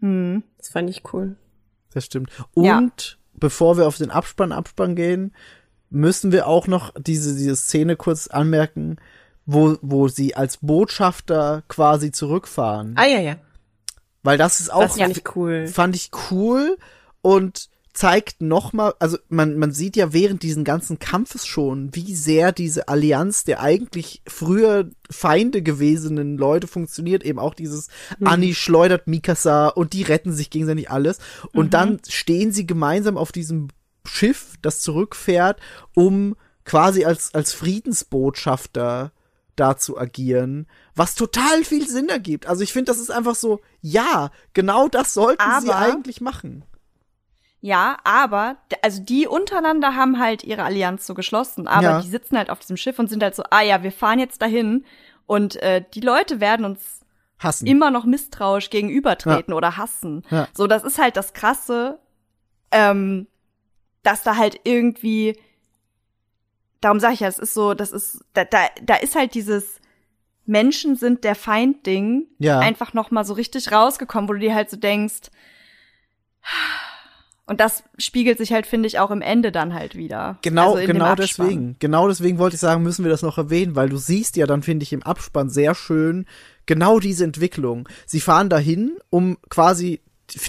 Hm. 0.00 0.42
Das 0.58 0.68
fand 0.70 0.90
ich 0.90 1.02
cool. 1.12 1.36
Das 1.92 2.04
stimmt. 2.06 2.30
Ja. 2.56 2.78
Und 2.78 3.18
bevor 3.34 3.76
wir 3.76 3.86
auf 3.86 3.96
den 3.98 4.10
Abspann, 4.10 4.52
Abspann 4.52 4.94
gehen, 4.96 5.34
müssen 5.90 6.32
wir 6.32 6.46
auch 6.46 6.66
noch 6.66 6.92
diese, 6.98 7.34
diese 7.36 7.56
Szene 7.56 7.96
kurz 7.96 8.28
anmerken, 8.28 8.96
wo, 9.44 9.76
wo 9.82 10.08
sie 10.08 10.36
als 10.36 10.58
Botschafter 10.58 11.62
quasi 11.68 12.12
zurückfahren. 12.12 12.94
Ah, 12.96 13.06
ja, 13.06 13.18
ja. 13.20 13.36
Weil 14.22 14.38
das 14.38 14.60
ist 14.60 14.72
auch, 14.72 14.82
Das 14.82 14.96
fand 14.96 15.16
ich 15.16 15.36
cool. 15.36 15.66
fand 15.66 15.96
ich 15.96 16.10
cool 16.30 16.76
und 17.22 17.68
zeigt 17.92 18.40
nochmal, 18.40 18.94
also 19.00 19.18
man, 19.28 19.58
man 19.58 19.72
sieht 19.72 19.96
ja 19.96 20.12
während 20.12 20.42
diesen 20.42 20.62
ganzen 20.62 20.98
Kampfes 20.98 21.44
schon, 21.46 21.94
wie 21.94 22.14
sehr 22.14 22.52
diese 22.52 22.88
Allianz 22.88 23.44
der 23.44 23.60
eigentlich 23.60 24.22
früher 24.26 24.88
Feinde 25.10 25.60
gewesenen 25.62 26.38
Leute 26.38 26.66
funktioniert. 26.66 27.24
Eben 27.24 27.38
auch 27.38 27.54
dieses 27.54 27.88
Annie 28.24 28.54
schleudert 28.54 29.06
Mikasa 29.08 29.68
und 29.68 29.92
die 29.92 30.02
retten 30.02 30.32
sich 30.32 30.50
gegenseitig 30.50 30.90
alles. 30.90 31.18
Und 31.52 31.74
dann 31.74 32.00
stehen 32.08 32.52
sie 32.52 32.66
gemeinsam 32.66 33.16
auf 33.16 33.32
diesem 33.32 33.68
Schiff, 34.04 34.54
das 34.62 34.80
zurückfährt, 34.80 35.58
um 35.94 36.36
quasi 36.64 37.04
als, 37.04 37.34
als 37.34 37.52
Friedensbotschafter 37.52 39.12
da 39.60 39.76
zu 39.76 39.98
agieren, 39.98 40.66
was 40.94 41.14
total 41.14 41.62
viel 41.64 41.86
Sinn 41.88 42.08
ergibt. 42.08 42.46
Also 42.46 42.62
ich 42.62 42.72
finde, 42.72 42.90
das 42.90 42.98
ist 42.98 43.10
einfach 43.10 43.34
so, 43.34 43.60
ja, 43.80 44.30
genau 44.54 44.88
das 44.88 45.14
sollten 45.14 45.42
sie 45.60 45.70
Aber- 45.70 45.76
eigentlich 45.78 46.20
machen. 46.20 46.64
Ja, 47.62 47.98
aber, 48.04 48.56
also 48.80 49.02
die 49.02 49.26
untereinander 49.26 49.94
haben 49.94 50.18
halt 50.18 50.44
ihre 50.44 50.62
Allianz 50.62 51.06
so 51.06 51.12
geschlossen, 51.12 51.68
aber 51.68 51.82
Ja. 51.82 52.00
die 52.00 52.08
sitzen 52.08 52.38
halt 52.38 52.48
auf 52.48 52.58
diesem 52.60 52.78
Schiff 52.78 52.98
und 52.98 53.08
sind 53.10 53.22
halt 53.22 53.34
so, 53.34 53.42
ah 53.50 53.60
ja, 53.60 53.82
wir 53.82 53.92
fahren 53.92 54.18
jetzt 54.18 54.40
dahin 54.40 54.86
und 55.26 55.56
äh, 55.56 55.84
die 55.92 56.00
Leute 56.00 56.40
werden 56.40 56.64
uns 56.64 57.00
Hassen. 57.38 57.66
immer 57.66 57.90
noch 57.90 58.06
misstrauisch 58.06 58.70
gegenübertreten 58.70 59.52
oder 59.52 59.76
hassen. 59.76 60.22
Ja. 60.30 60.48
So, 60.54 60.66
das 60.66 60.84
ist 60.84 60.98
halt 60.98 61.18
das 61.18 61.34
Krasse, 61.34 61.98
ähm, 62.70 63.26
dass 64.02 64.22
da 64.22 64.36
halt 64.36 64.58
irgendwie, 64.64 65.38
darum 66.80 67.00
sage 67.00 67.14
ich 67.14 67.20
ja, 67.20 67.28
es 67.28 67.38
ist 67.38 67.54
so, 67.54 67.74
das 67.74 67.92
ist, 67.92 68.24
da, 68.34 68.44
da, 68.44 68.66
da 68.82 68.94
ist 68.96 69.14
halt 69.14 69.34
dieses 69.34 69.80
Menschen 70.46 70.96
sind 70.96 71.24
der 71.24 71.34
Feind-Ding 71.34 72.26
Ja. 72.38 72.58
einfach 72.58 72.92
noch 72.92 73.10
mal 73.10 73.24
so 73.24 73.34
richtig 73.34 73.70
rausgekommen, 73.70 74.28
wo 74.28 74.32
du 74.32 74.40
dir 74.40 74.54
halt 74.54 74.70
so 74.70 74.76
denkst, 74.76 75.30
und 77.46 77.58
das 77.58 77.82
spiegelt 77.98 78.38
sich 78.38 78.52
halt, 78.52 78.64
finde 78.64 78.86
ich, 78.86 79.00
auch 79.00 79.10
im 79.10 79.22
Ende 79.22 79.50
dann 79.50 79.74
halt 79.74 79.96
wieder. 79.96 80.38
Genau, 80.42 80.74
Also 80.76 80.86
genau 80.86 81.16
deswegen. 81.16 81.74
Genau 81.80 82.06
deswegen 82.06 82.38
wollte 82.38 82.54
ich 82.54 82.60
sagen, 82.60 82.84
müssen 82.84 83.04
wir 83.04 83.10
das 83.10 83.22
noch 83.22 83.38
erwähnen, 83.38 83.74
weil 83.74 83.88
du 83.88 83.96
siehst 83.96 84.36
ja 84.36 84.46
dann, 84.46 84.62
finde 84.62 84.84
ich, 84.84 84.92
im 84.92 85.02
Abspann 85.02 85.50
sehr 85.50 85.74
schön 85.74 86.26
genau 86.66 87.00
diese 87.00 87.24
Entwicklung. 87.24 87.88
Sie 88.06 88.20
fahren 88.20 88.50
dahin, 88.50 88.92
um 89.10 89.36
quasi 89.48 90.00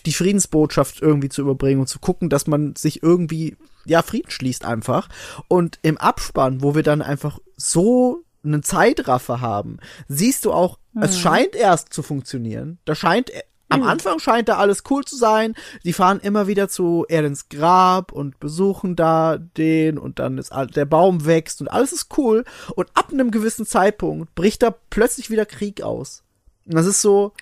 die 0.06 0.14
Friedensbotschaft 0.14 1.01
irgendwie 1.01 1.30
zu 1.30 1.42
überbringen 1.42 1.80
und 1.82 1.88
zu 1.88 1.98
gucken, 1.98 2.30
dass 2.30 2.45
man 2.45 2.76
sich 2.76 3.01
irgendwie, 3.01 3.58
ja, 3.85 4.01
Frieden 4.01 4.32
schließt 4.32 4.66
einfach. 4.66 5.10
Und 5.48 5.80
im 5.82 5.98
Abspann, 5.98 6.61
wo 6.61 6.76
wir 6.76 6.84
dann 6.84 7.01
einfach 7.01 7.40
so 7.56 8.24
einen 8.43 8.64
Zeitraffer 8.64 9.42
haben, 9.42 9.77
siehst 10.08 10.45
du 10.45 10.53
auch, 10.53 10.80
es 11.00 11.19
scheint 11.19 11.56
erst 11.56 11.93
zu 11.93 12.03
funktionieren. 12.03 12.80
Da 12.85 12.95
scheint 12.95 13.32
am 13.72 13.84
Anfang 13.84 14.19
scheint 14.19 14.50
da 14.50 14.58
alles 14.58 14.84
cool 14.90 15.06
zu 15.06 15.16
sein. 15.16 15.56
Die 15.85 15.93
fahren 15.93 16.19
immer 16.19 16.48
wieder 16.48 16.68
zu 16.68 17.06
Erdens 17.08 17.48
Grab 17.48 18.11
und 18.11 18.40
besuchen 18.40 18.98
da 18.98 19.38
den 19.38 19.98
und 19.98 20.19
dann 20.19 20.38
ist 20.38 20.51
der 20.76 20.85
Baum 20.85 21.26
wächst 21.26 21.61
und 21.61 21.69
alles 21.69 21.93
ist 21.93 22.18
cool. 22.18 22.43
Und 22.76 22.90
ab 22.95 23.11
einem 23.11 23.32
gewissen 23.32 23.66
Zeitpunkt 23.66 24.35
bricht 24.35 24.61
da 24.61 24.76
plötzlich 24.90 25.30
wieder 25.30 25.45
Krieg 25.45 25.82
aus. 25.84 26.24
Und 26.66 26.76
das 26.76 26.85
ist 26.85 27.01
so, 27.01 27.34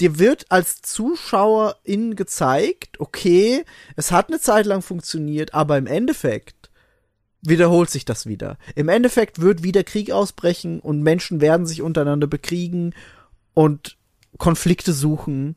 dir 0.00 0.18
wird 0.18 0.50
als 0.50 0.80
Zuschauerin 0.82 2.14
gezeigt, 2.16 3.00
okay, 3.00 3.64
es 3.96 4.12
hat 4.12 4.28
eine 4.28 4.40
Zeit 4.40 4.66
lang 4.66 4.82
funktioniert, 4.82 5.54
aber 5.54 5.76
im 5.78 5.86
Endeffekt 5.86 6.70
wiederholt 7.42 7.90
sich 7.90 8.04
das 8.04 8.26
wieder. 8.26 8.58
Im 8.74 8.88
Endeffekt 8.88 9.40
wird 9.40 9.62
wieder 9.62 9.84
Krieg 9.84 10.10
ausbrechen 10.10 10.80
und 10.80 11.02
Menschen 11.02 11.40
werden 11.40 11.66
sich 11.66 11.82
untereinander 11.82 12.26
bekriegen 12.26 12.94
und 13.54 13.96
Konflikte 14.38 14.92
suchen. 14.92 15.56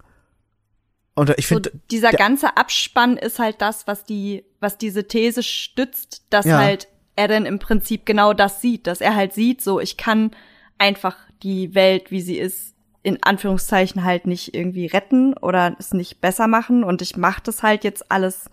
Und 1.15 1.29
ich 1.37 1.47
So, 1.47 1.55
finde, 1.55 1.71
dieser 1.91 2.09
der- 2.11 2.19
ganze 2.19 2.55
Abspann 2.57 3.17
ist 3.17 3.39
halt 3.39 3.61
das, 3.61 3.85
was 3.87 4.05
die, 4.05 4.45
was 4.59 4.77
diese 4.77 5.07
These 5.07 5.43
stützt, 5.43 6.23
dass 6.29 6.45
Ja. 6.45 6.57
halt 6.59 6.87
Eren 7.15 7.45
im 7.45 7.59
Prinzip 7.59 8.05
genau 8.05 8.33
das 8.33 8.61
sieht, 8.61 8.87
dass 8.87 9.01
er 9.01 9.15
halt 9.15 9.33
sieht, 9.33 9.61
so 9.61 9.79
ich 9.79 9.97
kann 9.97 10.31
einfach 10.77 11.17
die 11.43 11.75
Welt, 11.75 12.09
wie 12.11 12.21
sie 12.21 12.37
ist, 12.37 12.73
in 13.03 13.21
Anführungszeichen 13.23 14.03
halt 14.03 14.27
nicht 14.27 14.53
irgendwie 14.53 14.85
retten 14.85 15.33
oder 15.33 15.75
es 15.79 15.93
nicht 15.93 16.21
besser 16.21 16.47
machen 16.47 16.83
und 16.83 17.01
ich 17.01 17.17
mache 17.17 17.41
das 17.43 17.63
halt 17.63 17.83
jetzt 17.83 18.11
alles, 18.11 18.49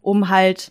um 0.00 0.28
halt 0.28 0.70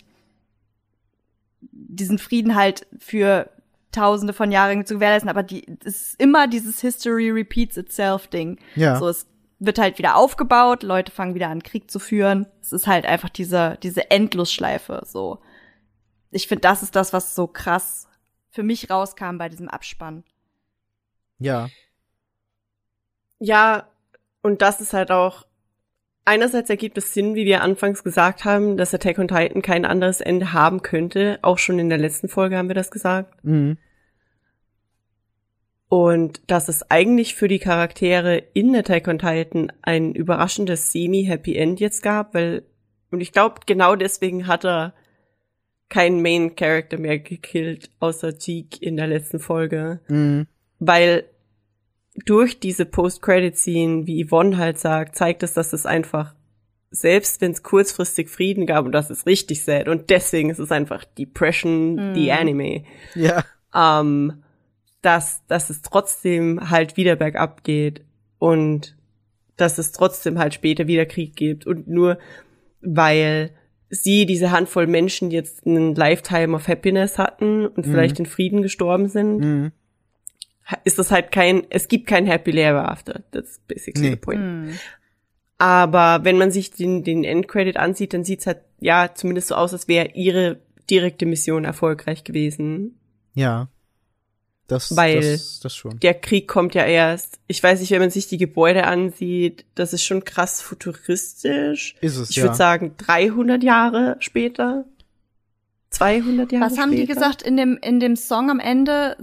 diesen 1.61 2.17
Frieden 2.19 2.55
halt 2.55 2.85
für 2.99 3.49
Tausende 3.91 4.33
von 4.33 4.51
Jahren 4.51 4.85
zu 4.85 4.95
gewährleisten, 4.95 5.29
aber 5.29 5.43
die, 5.43 5.65
es 5.85 6.01
ist 6.01 6.19
immer 6.19 6.47
dieses 6.47 6.81
History 6.81 7.29
repeats 7.29 7.77
itself 7.77 8.27
Ding. 8.27 8.57
Ja. 8.75 8.97
So, 8.97 9.07
es 9.07 9.27
wird 9.59 9.77
halt 9.77 9.99
wieder 9.99 10.15
aufgebaut, 10.15 10.81
Leute 10.81 11.11
fangen 11.11 11.35
wieder 11.35 11.49
an, 11.49 11.61
Krieg 11.61 11.91
zu 11.91 11.99
führen. 11.99 12.47
Es 12.61 12.73
ist 12.73 12.87
halt 12.87 13.05
einfach 13.05 13.29
diese, 13.29 13.77
diese 13.83 14.09
Endlosschleife, 14.09 15.03
so. 15.05 15.39
Ich 16.31 16.47
finde, 16.47 16.61
das 16.61 16.81
ist 16.81 16.95
das, 16.95 17.13
was 17.13 17.35
so 17.35 17.45
krass 17.45 18.07
für 18.49 18.63
mich 18.63 18.89
rauskam 18.89 19.37
bei 19.37 19.47
diesem 19.47 19.69
Abspann. 19.69 20.23
ja, 21.37 21.69
Ja, 23.43 23.89
und 24.41 24.61
das 24.61 24.79
ist 24.79 24.93
halt 24.93 25.11
auch, 25.11 25.45
einerseits 26.23 26.69
ergibt 26.69 26.97
es 26.97 27.13
Sinn, 27.13 27.35
wie 27.35 27.43
wir 27.43 27.61
anfangs 27.61 28.01
gesagt 28.01 28.45
haben, 28.45 28.77
dass 28.77 28.93
Attack 28.93 29.19
on 29.19 29.27
Titan 29.27 29.61
kein 29.61 29.83
anderes 29.83 30.21
Ende 30.21 30.53
haben 30.53 30.81
könnte. 30.81 31.39
Auch 31.41 31.57
schon 31.57 31.77
in 31.77 31.89
der 31.89 31.97
letzten 31.97 32.29
Folge 32.29 32.57
haben 32.57 32.69
wir 32.69 32.75
das 32.75 32.89
gesagt. 32.89 33.43
mhm. 33.43 33.77
Und 35.89 36.41
dass 36.49 36.69
es 36.69 36.89
eigentlich 36.89 37.35
für 37.35 37.49
die 37.49 37.59
Charaktere 37.59 38.37
in 38.53 38.73
Attack 38.75 39.09
on 39.09 39.19
Titan 39.19 39.73
ein 39.81 40.15
überraschendes 40.15 40.93
Semi-Happy 40.93 41.55
End 41.55 41.81
jetzt 41.81 42.01
gab, 42.01 42.33
weil, 42.33 42.63
und 43.11 43.19
ich 43.19 43.33
glaube, 43.33 43.59
genau 43.67 43.95
deswegen 43.97 44.47
hat 44.47 44.63
er 44.65 44.93
keinen 45.89 46.21
Main 46.21 46.55
Character 46.55 46.97
mehr 46.97 47.19
gekillt, 47.19 47.91
außer 47.99 48.39
Zeke 48.39 48.77
in 48.79 48.95
der 48.95 49.07
letzten 49.07 49.39
Folge. 49.39 49.99
Mhm. 50.07 50.47
Weil 50.79 51.25
durch 52.25 52.59
diese 52.59 52.85
Post-Credit-Scene, 52.85 54.05
wie 54.07 54.25
Yvonne 54.25 54.57
halt 54.57 54.79
sagt, 54.79 55.15
zeigt 55.15 55.43
es, 55.43 55.53
dass 55.53 55.73
es 55.73 55.85
einfach, 55.85 56.35
selbst 56.91 57.41
wenn 57.41 57.51
es 57.51 57.63
kurzfristig 57.63 58.29
Frieden 58.29 58.65
gab, 58.65 58.85
und 58.85 58.91
das 58.91 59.09
ist 59.09 59.25
richtig 59.25 59.63
sad, 59.63 59.87
und 59.87 60.09
deswegen 60.09 60.49
ist 60.49 60.59
es 60.59 60.71
einfach 60.71 61.03
Depression, 61.05 62.13
die 62.13 62.31
Anime, 62.31 62.83
ja, 63.15 63.43
ähm, 63.75 64.43
dass, 65.01 65.45
dass 65.47 65.69
es 65.69 65.81
trotzdem 65.81 66.69
halt 66.69 66.95
wieder 66.97 67.15
bergab 67.15 67.63
geht. 67.63 68.03
Und 68.39 68.97
dass 69.55 69.77
es 69.77 69.91
trotzdem 69.93 70.37
halt 70.39 70.53
später 70.53 70.87
wieder 70.87 71.05
Krieg 71.05 71.35
gibt 71.35 71.65
und 71.65 71.87
nur 71.87 72.17
weil 72.81 73.51
sie, 73.89 74.25
diese 74.25 74.51
Handvoll 74.51 74.87
Menschen 74.87 75.31
jetzt 75.31 75.65
einen 75.65 75.95
Lifetime 75.95 76.55
of 76.55 76.67
Happiness 76.67 77.17
hatten 77.17 77.67
und 77.67 77.85
vielleicht 77.85 78.19
in 78.19 78.25
Frieden 78.25 78.61
gestorben 78.61 79.07
sind, 79.07 79.37
Mhm. 79.37 79.71
Ist 80.83 80.99
das 80.99 81.11
halt 81.11 81.31
kein, 81.31 81.63
es 81.69 81.87
gibt 81.87 82.07
kein 82.07 82.25
Happy 82.25 82.51
Ever 82.51 82.89
After. 82.89 83.21
That's 83.31 83.59
basically 83.67 84.03
Nee. 84.03 84.09
the 84.11 84.15
point. 84.17 84.79
Aber 85.57 86.23
wenn 86.25 86.37
man 86.37 86.51
sich 86.51 86.71
den, 86.71 87.03
den 87.03 87.23
Endcredit 87.23 87.77
ansieht, 87.77 88.13
dann 88.13 88.23
sieht's 88.23 88.47
halt, 88.47 88.59
ja, 88.79 89.11
zumindest 89.13 89.47
so 89.49 89.55
aus, 89.55 89.71
als 89.73 89.87
wäre 89.87 90.09
ihre 90.13 90.59
direkte 90.89 91.25
Mission 91.25 91.63
erfolgreich 91.63 92.23
gewesen. 92.23 92.99
Ja. 93.33 93.69
Das, 94.67 94.95
Weil- 94.95 95.21
das, 95.21 95.59
das 95.59 95.75
schon. 95.75 95.99
Der 95.99 96.13
Krieg 96.13 96.47
kommt 96.47 96.73
ja 96.73 96.85
erst, 96.85 97.39
ich 97.47 97.61
weiß 97.61 97.79
nicht, 97.81 97.91
wenn 97.91 97.99
man 97.99 98.09
sich 98.09 98.27
die 98.27 98.37
Gebäude 98.37 98.85
ansieht, 98.85 99.65
das 99.75 99.93
ist 99.93 100.03
schon 100.03 100.23
krass 100.23 100.61
futuristisch. 100.61 101.95
Ist 102.01 102.15
es, 102.17 102.29
Ich 102.31 102.37
ja. 102.37 102.43
würde 102.43 102.55
sagen 102.55 102.95
300 102.97 103.61
Jahre 103.63 104.15
später. 104.19 104.85
200 105.89 106.51
Jahre 106.51 106.65
Was 106.65 106.77
haben 106.77 106.91
die 106.91 106.97
später. 107.03 107.13
gesagt 107.13 107.41
in 107.43 107.55
dem, 107.57 107.77
in 107.81 107.99
dem 107.99 108.15
Song 108.15 108.49
am 108.49 108.59
Ende? 108.59 109.17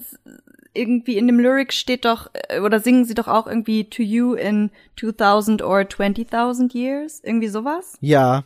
Irgendwie 0.73 1.19
in 1.19 1.27
dem 1.27 1.41
Lyric 1.41 1.73
steht 1.73 2.05
doch, 2.05 2.31
äh, 2.49 2.61
oder 2.61 2.81
singen 2.81 3.05
sie 3.05 3.15
doch 3.15 3.29
auch 3.29 3.47
irgendwie 3.47 3.85
to 3.91 4.03
you 4.03 4.35
in 4.35 4.71
2000 4.99 5.63
or 5.63 5.81
20.000 5.81 6.75
years? 6.75 7.21
Irgendwie 7.25 7.49
sowas? 7.49 7.97
Ja. 8.01 8.45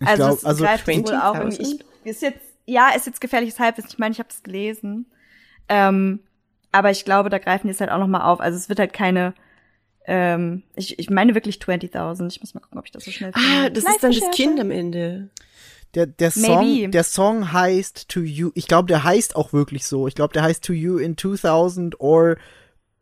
Ich 0.00 0.08
also, 0.08 0.24
glaub, 0.24 0.38
es 0.38 0.44
also 0.44 0.64
greift 0.64 0.86
wohl 0.86 1.14
auch 1.16 1.34
20.000? 1.34 1.38
irgendwie. 1.38 1.62
Ich, 1.62 2.06
ist 2.06 2.22
jetzt, 2.22 2.40
ja, 2.66 2.90
ist 2.96 3.06
jetzt 3.06 3.20
gefährliches 3.20 3.58
Halbwissen. 3.58 3.90
Ich 3.92 3.98
meine, 3.98 4.12
ich 4.12 4.18
habe 4.18 4.28
das 4.30 4.42
gelesen. 4.42 5.06
Ähm, 5.68 6.20
aber 6.72 6.90
ich 6.90 7.04
glaube, 7.04 7.28
da 7.28 7.38
greifen 7.38 7.66
die 7.66 7.72
es 7.72 7.80
halt 7.80 7.90
auch 7.90 7.98
noch 7.98 8.06
mal 8.06 8.22
auf. 8.24 8.40
Also 8.40 8.56
es 8.56 8.68
wird 8.68 8.78
halt 8.78 8.92
keine, 8.92 9.34
ähm, 10.06 10.62
ich, 10.76 10.98
ich 10.98 11.10
meine 11.10 11.34
wirklich 11.34 11.56
20.000. 11.56 12.28
Ich 12.28 12.40
muss 12.40 12.54
mal 12.54 12.60
gucken, 12.60 12.78
ob 12.78 12.86
ich 12.86 12.92
das 12.92 13.04
so 13.04 13.10
schnell 13.10 13.32
Ah, 13.34 13.64
finde. 13.64 13.72
das 13.72 13.84
ist 13.84 14.02
dann 14.02 14.12
das. 14.12 14.30
Kind 14.30 14.60
am 14.60 14.70
Ende. 14.70 15.28
Der, 15.94 16.06
der 16.06 16.30
Song, 16.30 16.64
Maybe. 16.74 16.90
der 16.90 17.04
Song 17.04 17.52
heißt 17.52 18.08
To 18.08 18.20
You. 18.20 18.50
Ich 18.54 18.68
glaube, 18.68 18.88
der 18.88 19.04
heißt 19.04 19.34
auch 19.36 19.52
wirklich 19.52 19.84
so. 19.86 20.06
Ich 20.08 20.14
glaube, 20.14 20.32
der 20.32 20.42
heißt 20.42 20.62
To 20.64 20.72
You 20.72 20.98
in 20.98 21.16
2000 21.16 22.00
or 22.00 22.36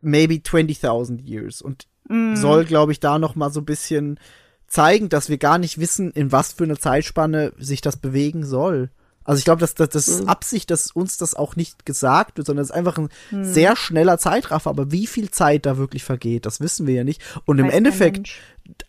maybe 0.01 0.35
20.000 0.35 1.23
years 1.23 1.61
und 1.63 1.87
Mm. 2.11 2.37
soll, 2.37 2.65
glaube 2.65 2.93
ich, 2.93 3.01
da 3.01 3.19
noch 3.19 3.35
mal 3.35 3.51
so 3.53 3.61
ein 3.61 3.67
bisschen 3.67 4.19
zeigen, 4.67 5.11
dass 5.11 5.29
wir 5.29 5.37
gar 5.37 5.59
nicht 5.59 5.79
wissen, 5.79 6.11
in 6.13 6.33
was 6.33 6.55
für 6.55 6.65
eine 6.65 6.79
Zeitspanne 6.79 7.53
sich 7.59 7.83
das 7.83 7.99
bewegen 7.99 8.47
soll. 8.47 8.89
Also 9.25 9.41
ich 9.41 9.45
glaube, 9.45 9.61
dass 9.61 9.75
das, 9.75 9.91
das 9.91 10.09
ist 10.09 10.27
Absicht, 10.27 10.71
dass 10.71 10.91
uns 10.91 11.19
das 11.19 11.35
auch 11.35 11.55
nicht 11.55 11.85
gesagt 11.85 12.39
wird, 12.39 12.47
sondern 12.47 12.63
es 12.63 12.71
ist 12.71 12.75
einfach 12.77 12.97
ein 12.97 13.11
sehr 13.45 13.77
schneller 13.77 14.17
Zeitraffer. 14.17 14.71
Aber 14.71 14.91
wie 14.91 15.07
viel 15.07 15.31
Zeit 15.31 15.67
da 15.67 15.77
wirklich 15.77 16.03
vergeht, 16.03 16.47
das 16.47 16.61
wissen 16.61 16.87
wir 16.87 16.95
ja 16.95 17.05
nicht. 17.05 17.21
Und 17.45 17.59
im 17.59 17.67
Weiß 17.67 17.73
kein 17.73 17.79
Endeffekt 17.85 18.31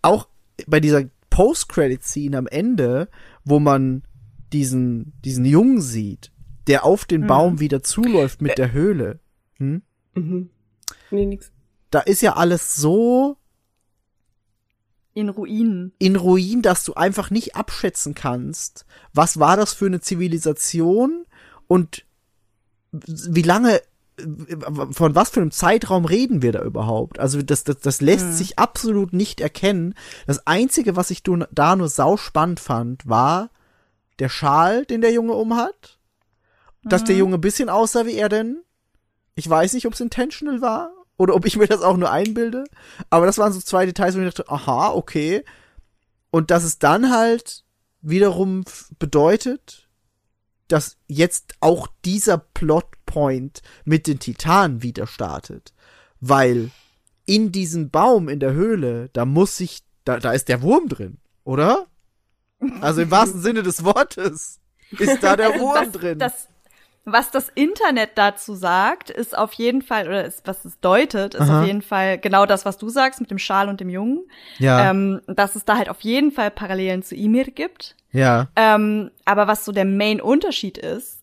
auch 0.02 0.30
bei 0.66 0.80
dieser 0.80 1.04
Post-Credit-Scene 1.30 2.38
am 2.38 2.48
Ende, 2.48 3.10
wo 3.44 3.60
man 3.60 4.04
diesen, 4.54 5.14
diesen 5.24 5.46
Jungen 5.46 5.82
sieht, 5.82 6.32
der 6.68 6.84
auf 6.86 7.06
den 7.06 7.28
Baum 7.28 7.60
wieder 7.60 7.82
zuläuft 7.84 8.42
mit 8.42 8.58
der 8.58 8.72
Höhle. 8.72 9.20
Hm? 9.58 9.82
Mhm. 10.16 10.50
Nee, 11.12 11.26
nix. 11.26 11.52
Da 11.92 12.00
ist 12.02 12.22
ja 12.22 12.36
alles 12.36 12.76
so 12.76 13.38
In 15.14 15.30
Ruinen. 15.30 15.94
in 15.98 16.16
Ruin, 16.16 16.62
dass 16.62 16.84
du 16.84 16.94
einfach 16.94 17.32
nicht 17.32 17.56
abschätzen 17.56 18.14
kannst, 18.14 18.86
was 19.14 19.40
war 19.40 19.58
das 19.58 19.74
für 19.74 19.88
eine 19.88 20.02
Zivilisation 20.02 21.26
und 21.68 22.06
wie 22.92 23.42
lange, 23.44 23.82
von 24.92 25.16
was 25.16 25.30
für 25.30 25.42
einem 25.42 25.52
Zeitraum 25.52 26.06
reden 26.06 26.42
wir 26.42 26.52
da 26.52 26.64
überhaupt? 26.64 27.20
Also 27.20 27.42
das, 27.42 27.64
das, 27.64 27.80
das 27.80 28.02
lässt 28.02 28.38
sich 28.38 28.60
absolut 28.60 29.14
nicht 29.14 29.42
erkennen. 29.42 29.96
Das 30.28 30.46
Einzige, 30.48 30.96
was 30.96 31.12
ich 31.12 31.24
da 31.24 31.76
nur 31.76 31.88
sauspannend 31.88 32.60
fand, 32.60 33.08
war 33.08 33.50
der 34.20 34.30
Schal, 34.30 34.86
den 34.86 35.02
der 35.02 35.12
Junge 35.12 35.34
umhat. 35.34 35.98
Dass 36.84 37.04
der 37.04 37.18
Junge 37.18 37.36
ein 37.36 37.42
bisschen 37.42 37.70
aussah 37.70 38.06
wie 38.06 38.16
er 38.16 38.30
denn. 38.30 38.64
Ich 39.36 39.50
weiß 39.50 39.74
nicht, 39.74 39.86
ob 39.86 39.94
es 39.94 40.00
intentional 40.00 40.62
war 40.62 40.92
oder 41.18 41.36
ob 41.36 41.46
ich 41.46 41.58
mir 41.58 41.68
das 41.68 41.82
auch 41.82 41.98
nur 41.98 42.10
einbilde. 42.10 42.64
Aber 43.10 43.26
das 43.26 43.38
waren 43.38 43.52
so 43.52 43.60
zwei 43.60 43.86
Details, 43.86 44.16
wo 44.16 44.20
ich 44.20 44.34
dachte, 44.34 44.50
aha, 44.50 44.92
okay. 44.92 45.44
Und 46.32 46.52
dass 46.52 46.64
es 46.64 46.80
dann 46.80 47.12
halt 47.12 47.66
wiederum 48.02 48.64
bedeutet, 48.98 49.89
dass 50.72 50.98
jetzt 51.08 51.56
auch 51.60 51.88
dieser 52.06 52.38
Plotpoint 52.38 53.62
mit 53.86 54.08
den 54.08 54.20
Titanen 54.20 54.82
wieder 54.82 55.08
startet. 55.08 55.74
Weil 56.22 56.72
in 57.26 57.52
diesem 57.52 57.90
Baum 57.90 58.30
in 58.30 58.40
der 58.40 58.54
Höhle, 58.54 59.10
da 59.14 59.26
muss 59.26 59.58
sich, 59.58 59.84
da, 60.06 60.20
da 60.20 60.32
ist 60.32 60.48
der 60.48 60.62
Wurm 60.62 60.88
drin, 60.90 61.18
oder? 61.44 61.88
Also 62.82 63.02
im 63.02 63.12
wahrsten 63.12 63.42
Sinne 63.42 63.64
des 63.64 63.84
Wortes 63.84 64.60
ist 64.98 65.24
da 65.24 65.36
der 65.36 65.50
Wurm 65.60 65.92
das, 65.92 65.92
drin. 65.92 66.20
Das, 66.20 66.48
was 67.06 67.32
das 67.32 67.50
Internet 67.50 68.12
dazu 68.16 68.54
sagt, 68.56 69.10
ist 69.10 69.38
auf 69.38 69.54
jeden 69.54 69.82
Fall, 69.82 70.08
oder 70.08 70.26
ist, 70.26 70.46
was 70.46 70.66
es 70.66 70.80
deutet, 70.80 71.36
ist 71.36 71.42
Aha. 71.42 71.62
auf 71.62 71.68
jeden 71.68 71.82
Fall 71.82 72.18
genau 72.18 72.46
das, 72.46 72.66
was 72.66 72.78
du 72.78 72.90
sagst 72.90 73.22
mit 73.22 73.32
dem 73.32 73.40
Schal 73.40 73.70
und 73.70 73.80
dem 73.80 73.90
Jungen. 73.90 74.26
ja, 74.58 74.90
Ähm, 74.90 75.22
dass 75.28 75.56
es 75.56 75.66
da 75.66 75.78
halt 75.78 75.90
auf 75.90 76.02
jeden 76.02 76.32
Fall 76.32 76.52
Parallelen 76.52 77.04
zu 77.04 77.16
Ymir 77.16 77.46
gibt. 77.46 77.96
Ja, 78.12 78.48
Ähm, 78.56 79.12
aber 79.26 79.48
was 79.48 79.66
so 79.66 79.72
der 79.72 79.86
Main-Unterschied 79.86 80.78
ist, 80.78 81.18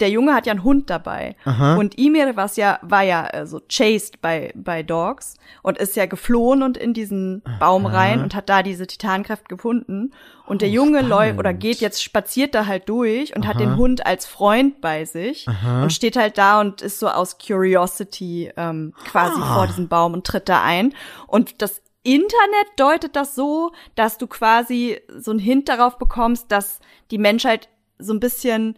der 0.00 0.10
Junge 0.10 0.32
hat 0.32 0.46
ja 0.46 0.52
einen 0.52 0.62
Hund 0.62 0.90
dabei. 0.90 1.34
Aha. 1.44 1.74
Und 1.74 1.98
Ymir 1.98 2.36
war's 2.36 2.54
ja, 2.54 2.78
war 2.82 3.02
ja 3.02 3.26
äh, 3.30 3.46
so 3.48 3.58
chased 3.68 4.20
by, 4.22 4.52
by 4.54 4.84
Dogs 4.84 5.34
und 5.64 5.76
ist 5.76 5.96
ja 5.96 6.06
geflohen 6.06 6.62
und 6.62 6.76
in 6.76 6.94
diesen 6.94 7.42
Baum 7.58 7.84
rein 7.84 8.22
und 8.22 8.36
hat 8.36 8.48
da 8.48 8.62
diese 8.62 8.86
Titankraft 8.86 9.48
gefunden. 9.48 10.12
Und 10.46 10.62
der 10.62 10.68
Oh, 10.68 10.72
Junge 10.74 11.00
läuft 11.02 11.40
oder 11.40 11.52
geht 11.52 11.80
jetzt, 11.80 12.00
spaziert 12.00 12.54
da 12.54 12.66
halt 12.66 12.88
durch 12.88 13.34
und 13.34 13.44
hat 13.48 13.56
Aha. 13.56 13.64
den 13.64 13.76
Hund 13.76 14.06
als 14.06 14.24
Freund 14.24 14.80
bei 14.80 15.04
sich 15.04 15.48
Aha. 15.48 15.82
und 15.82 15.92
steht 15.92 16.14
halt 16.16 16.38
da 16.38 16.60
und 16.60 16.80
ist 16.80 17.00
so 17.00 17.08
aus 17.08 17.36
Curiosity 17.38 18.52
ähm, 18.56 18.94
quasi 19.04 19.40
Ah. 19.42 19.54
vor 19.56 19.66
diesem 19.66 19.88
Baum 19.88 20.12
und 20.14 20.24
tritt 20.24 20.48
da 20.48 20.62
ein. 20.62 20.94
Und 21.26 21.60
das 21.60 21.82
Internet 22.14 22.68
deutet 22.76 23.16
das 23.16 23.34
so, 23.34 23.72
dass 23.94 24.18
du 24.18 24.26
quasi 24.26 25.00
so 25.08 25.30
einen 25.30 25.40
Hint 25.40 25.68
darauf 25.68 25.98
bekommst, 25.98 26.50
dass 26.50 26.80
die 27.10 27.18
Menschheit 27.18 27.68
so 27.98 28.12
ein 28.12 28.20
bisschen 28.20 28.76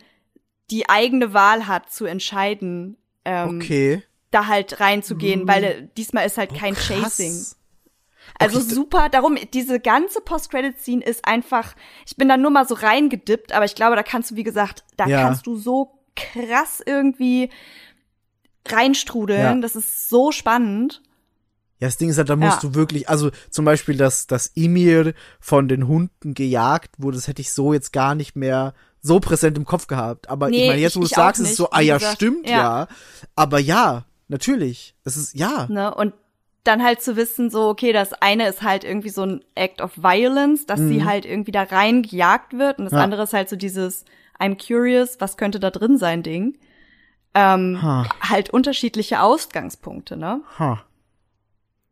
die 0.70 0.88
eigene 0.88 1.32
Wahl 1.34 1.66
hat 1.66 1.90
zu 1.92 2.06
entscheiden, 2.06 2.96
ähm, 3.24 3.56
okay. 3.58 4.02
da 4.30 4.46
halt 4.46 4.80
reinzugehen, 4.80 5.46
weil 5.48 5.64
äh, 5.64 5.88
diesmal 5.96 6.26
ist 6.26 6.38
halt 6.38 6.54
kein 6.54 6.74
Oh, 6.74 6.76
Krass. 6.76 7.16
Chasing. 7.16 7.44
Also 8.38 8.58
Okay, 8.60 8.68
super, 8.74 9.08
darum, 9.08 9.36
diese 9.52 9.80
ganze 9.80 10.20
Post-Credit-Scene 10.20 11.04
ist 11.04 11.24
einfach, 11.26 11.74
ich 12.06 12.16
bin 12.16 12.28
da 12.28 12.36
nur 12.36 12.50
mal 12.50 12.66
so 12.66 12.74
reingedippt, 12.74 13.52
aber 13.52 13.64
ich 13.64 13.74
glaube, 13.74 13.96
da 13.96 14.02
kannst 14.02 14.30
du, 14.30 14.36
wie 14.36 14.44
gesagt, 14.44 14.84
da 14.96 15.06
Ja. 15.06 15.22
kannst 15.22 15.46
du 15.46 15.56
so 15.56 15.98
krass 16.14 16.80
irgendwie 16.84 17.50
reinstrudeln. 18.68 19.40
Ja. 19.56 19.60
Das 19.60 19.76
ist 19.76 20.08
so 20.08 20.32
spannend. 20.32 21.02
Ja, 21.80 21.88
das 21.88 21.96
Ding 21.96 22.10
ist 22.10 22.18
halt, 22.18 22.28
da 22.28 22.36
musst 22.36 22.62
Ja. 22.62 22.68
du 22.68 22.74
wirklich, 22.74 23.08
also 23.08 23.30
zum 23.50 23.64
Beispiel, 23.64 23.96
dass, 23.96 24.26
dass 24.26 24.52
Emir 24.54 25.14
von 25.40 25.66
den 25.66 25.88
Hunden 25.88 26.34
gejagt 26.34 26.90
wurde, 26.98 27.16
das 27.16 27.26
hätte 27.26 27.40
ich 27.42 27.52
so 27.52 27.72
jetzt 27.72 27.92
gar 27.92 28.14
nicht 28.14 28.36
mehr 28.36 28.74
so 29.02 29.18
präsent 29.18 29.56
im 29.56 29.64
Kopf 29.64 29.86
gehabt. 29.86 30.28
Aber 30.28 30.50
ich 30.50 30.56
Nee, 30.56 30.68
meine, 30.68 30.80
jetzt, 30.82 30.92
ich- 30.92 30.96
wo 30.96 31.00
du 31.00 31.06
ich 31.06 31.14
sagst, 31.14 31.40
ist 31.40 31.50
es 31.52 31.56
so, 31.56 31.70
ah 31.70 31.80
ja, 31.80 31.96
gesagt. 31.96 32.16
stimmt, 32.16 32.46
ja. 32.48 32.56
Ja. 32.82 32.88
Aber 33.34 33.58
ja, 33.58 34.04
natürlich. 34.28 34.94
Es 35.04 35.16
ist, 35.16 35.34
ja. 35.34 35.66
Ne? 35.70 35.94
Und 35.94 36.12
dann 36.64 36.82
halt 36.84 37.00
zu 37.00 37.16
wissen, 37.16 37.48
so, 37.48 37.68
okay, 37.70 37.94
das 37.94 38.12
eine 38.12 38.46
ist 38.46 38.60
halt 38.62 38.84
irgendwie 38.84 39.08
so 39.08 39.22
ein 39.24 39.42
Act 39.54 39.80
of 39.80 39.92
Violence, 39.96 40.66
dass 40.66 40.78
sie 40.78 41.02
halt 41.06 41.24
irgendwie 41.24 41.52
da 41.52 41.62
reingejagt 41.62 42.58
wird 42.58 42.78
und 42.78 42.84
das 42.84 42.92
Mhm. 42.92 42.98
Ja. 42.98 43.04
andere 43.04 43.22
ist 43.22 43.32
halt 43.32 43.48
so 43.48 43.56
dieses 43.56 44.04
I'm 44.38 44.58
curious, 44.62 45.16
was 45.18 45.38
könnte 45.38 45.58
da 45.58 45.70
drin 45.70 45.96
sein 45.96 46.22
Ding. 46.22 46.58
Ähm, 47.32 47.80
Ha. 47.80 48.06
halt 48.20 48.50
unterschiedliche 48.50 49.22
Ausgangspunkte, 49.22 50.16
ne? 50.18 50.42
Ha. 50.58 50.82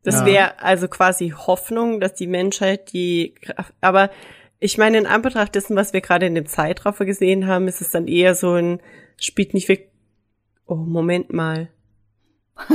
Das 0.02 0.20
Ja. 0.20 0.26
wäre 0.26 0.58
also 0.60 0.88
quasi 0.88 1.30
Hoffnung, 1.30 2.00
dass 2.00 2.14
die 2.14 2.26
Menschheit 2.26 2.92
die 2.92 3.34
aber 3.80 4.10
ich 4.60 4.76
meine, 4.76 4.98
in 4.98 5.06
Anbetracht 5.06 5.54
dessen, 5.54 5.76
was 5.76 5.92
wir 5.92 6.00
gerade 6.00 6.26
in 6.26 6.34
dem 6.34 6.46
Zeitraffer 6.46 7.04
gesehen 7.04 7.46
haben, 7.46 7.68
ist 7.68 7.80
es 7.80 7.90
dann 7.90 8.08
eher 8.08 8.34
so 8.34 8.54
ein, 8.54 8.80
spielt 9.16 9.54
nicht 9.54 9.68
wirklich, 9.68 9.88
oh, 10.66 10.74
Moment 10.74 11.32
mal. 11.32 11.68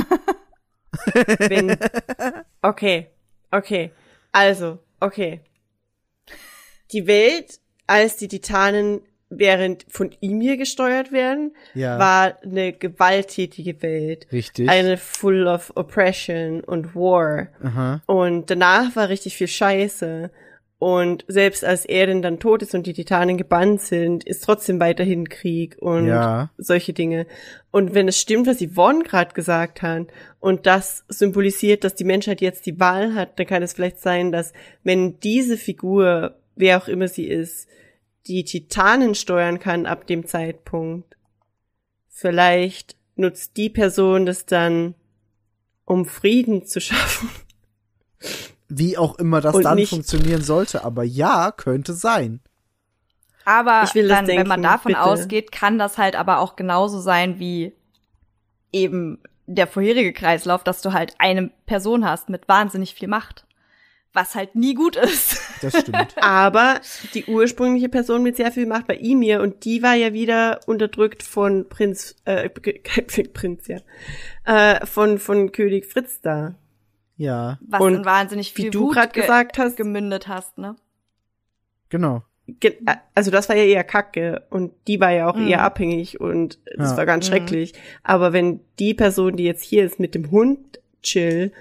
Wenn, 1.38 1.76
okay, 2.62 3.08
okay, 3.50 3.90
also, 4.32 4.78
okay. 5.00 5.40
Die 6.92 7.06
Welt, 7.06 7.60
als 7.86 8.16
die 8.16 8.28
Titanen 8.28 9.02
während 9.38 9.84
von 9.88 10.10
Ymir 10.22 10.56
gesteuert 10.56 11.12
werden, 11.12 11.54
Ja. 11.74 11.98
war 11.98 12.36
eine 12.42 12.72
gewalttätige 12.72 13.82
Welt. 13.82 14.26
Richtig. 14.32 14.68
Eine 14.68 14.96
full 14.96 15.46
of 15.46 15.72
oppression 15.74 16.60
und 16.60 16.94
war. 16.94 17.48
Aha. 17.62 18.02
Und 18.06 18.50
danach 18.50 18.94
war 18.96 19.08
richtig 19.08 19.36
viel 19.36 19.48
Scheiße. 19.48 20.30
Und 20.80 21.24
selbst 21.28 21.64
als 21.64 21.86
Eren 21.86 22.20
dann 22.20 22.40
tot 22.40 22.60
ist 22.60 22.74
und 22.74 22.86
die 22.86 22.92
Titanen 22.92 23.38
gebannt 23.38 23.80
sind, 23.80 24.24
ist 24.24 24.44
trotzdem 24.44 24.80
weiterhin 24.80 25.28
Krieg 25.30 25.76
und 25.78 26.08
Ja. 26.08 26.50
solche 26.58 26.92
Dinge. 26.92 27.26
Und 27.70 27.94
wenn 27.94 28.06
es 28.06 28.20
stimmt, 28.20 28.46
was 28.46 28.60
Yvonne 28.60 29.02
gerade 29.04 29.32
gesagt 29.32 29.80
hat, 29.80 30.08
und 30.40 30.66
das 30.66 31.04
symbolisiert, 31.08 31.84
dass 31.84 31.94
die 31.94 32.04
Menschheit 32.04 32.42
jetzt 32.42 32.66
die 32.66 32.78
Wahl 32.80 33.14
hat, 33.14 33.38
dann 33.38 33.46
kann 33.46 33.62
es 33.62 33.72
vielleicht 33.72 34.00
sein, 34.00 34.30
dass 34.30 34.52
wenn 34.82 35.18
diese 35.20 35.56
Figur, 35.56 36.34
wer 36.54 36.76
auch 36.76 36.88
immer 36.88 37.08
sie 37.08 37.28
ist, 37.28 37.66
die 38.26 38.44
Titanen 38.44 39.14
steuern 39.14 39.58
kann 39.58 39.86
ab 39.86 40.06
dem 40.06 40.26
Zeitpunkt, 40.26 41.16
vielleicht 42.08 42.96
nutzt 43.16 43.56
die 43.56 43.70
Person 43.70 44.26
das 44.26 44.46
dann, 44.46 44.94
um 45.84 46.06
Frieden 46.06 46.66
zu 46.66 46.80
schaffen. 46.80 47.28
Wie 48.68 48.96
auch 48.96 49.18
immer 49.18 49.40
das 49.40 49.54
Und 49.54 49.64
dann 49.64 49.76
nicht- 49.76 49.90
funktionieren 49.90 50.42
sollte, 50.42 50.84
aber 50.84 51.04
ja, 51.04 51.52
könnte 51.52 51.92
sein. 51.92 52.40
Aber 53.44 53.82
Ich 53.84 53.94
will 53.94 54.08
das 54.08 54.18
dann, 54.20 54.26
wenn 54.26 54.36
man 54.48 54.62
denken, 54.62 54.62
davon 54.62 54.92
bitte. 54.92 55.02
ausgeht, 55.02 55.52
kann 55.52 55.78
das 55.78 55.98
halt 55.98 56.16
aber 56.16 56.38
auch 56.38 56.56
genauso 56.56 56.98
sein 57.00 57.38
wie 57.38 57.74
eben 58.72 59.22
der 59.46 59.66
vorherige 59.66 60.14
Kreislauf, 60.14 60.64
dass 60.64 60.80
du 60.80 60.94
halt 60.94 61.14
eine 61.18 61.50
Person 61.66 62.06
hast 62.06 62.30
mit 62.30 62.48
wahnsinnig 62.48 62.94
viel 62.94 63.06
Macht. 63.08 63.46
Was 64.14 64.34
halt 64.34 64.54
nie 64.54 64.74
gut 64.74 64.96
ist. 64.96 65.40
Das 65.60 65.80
stimmt. 65.80 66.14
Aber 66.20 66.78
die 67.14 67.24
ursprüngliche 67.24 67.88
Person 67.88 68.22
mit 68.22 68.36
sehr 68.36 68.52
viel 68.52 68.66
Macht 68.66 68.86
war 68.88 68.96
Emir 69.00 69.40
und 69.40 69.64
die 69.64 69.82
war 69.82 69.94
ja 69.94 70.12
wieder 70.12 70.60
unterdrückt 70.66 71.22
von 71.22 71.68
Prinz, 71.70 72.16
äh, 72.26 72.50
Prinz, 72.50 73.66
ja, 73.68 73.78
äh, 74.44 74.84
von, 74.84 75.18
von 75.18 75.52
König 75.52 75.86
Fritz 75.86 76.20
da. 76.20 76.54
ja, 77.16 77.58
Was 77.66 77.80
Und 77.80 77.94
in 77.94 78.04
wahnsinnig 78.04 78.52
viel 78.52 78.66
Wie 78.66 78.70
du 78.70 78.88
gerade 78.88 79.12
ge 79.12 79.22
gesagt 79.22 79.56
hast, 79.58 79.76
gemündet 79.78 80.28
hast, 80.28 80.58
ne? 80.58 80.76
genau. 81.88 82.24
ge- 82.46 82.76
also 83.14 83.30
das 83.30 83.48
war 83.48 83.56
ja 83.56 83.64
eher 83.64 83.84
Kacke 83.84 84.42
und 84.50 84.72
die 84.86 85.00
war 85.00 85.12
ja 85.12 85.30
auch 85.30 85.36
Mhm. 85.36 85.48
eher 85.48 85.62
abhängig 85.62 86.20
und 86.20 86.58
das 86.76 86.90
Ja. 86.90 86.96
war 86.98 87.06
ganz 87.06 87.26
Mhm. 87.26 87.32
schrecklich. 87.32 87.72
Aber 88.02 88.34
wenn 88.34 88.60
die 88.78 88.92
Person, 88.92 89.36
die 89.36 89.44
jetzt 89.44 89.62
hier 89.64 89.84
ist, 89.86 89.98
mit 89.98 90.14
dem 90.14 90.30
Hund 90.30 90.78
chill, 91.02 91.52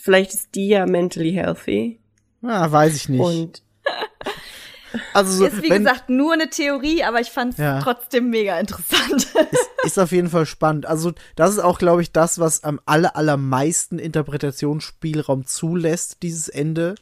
vielleicht 0.00 0.34
ist 0.34 0.54
die 0.54 0.68
ja 0.68 0.86
mentally 0.86 1.32
healthy 1.32 1.98
Ah, 2.42 2.70
weiß 2.70 2.96
ich 2.96 3.08
nicht. 3.08 3.20
und 3.20 3.62
also 5.14 5.32
so, 5.32 5.46
Ist 5.46 5.62
wie 5.62 5.70
wenn, 5.70 5.84
gesagt 5.84 6.08
nur 6.08 6.32
eine 6.32 6.48
Theorie, 6.50 7.04
aber 7.04 7.20
ich 7.20 7.30
fand 7.30 7.52
es 7.54 7.58
Ja. 7.58 7.80
trotzdem 7.80 8.30
mega 8.30 8.58
interessant. 8.58 9.28
ist 9.84 9.98
auf 9.98 10.10
jeden 10.12 10.30
Fall 10.30 10.46
spannend. 10.46 10.86
Also 10.86 11.12
das 11.36 11.50
ist 11.52 11.58
auch, 11.58 11.78
glaube 11.78 12.02
ich, 12.02 12.12
das, 12.12 12.38
was 12.38 12.64
am 12.64 12.80
aller, 12.86 13.14
allermeisten 13.16 13.98
Interpretationsspielraum 13.98 15.46
zulässt, 15.46 16.22
dieses 16.22 16.48
Ende. 16.48 16.94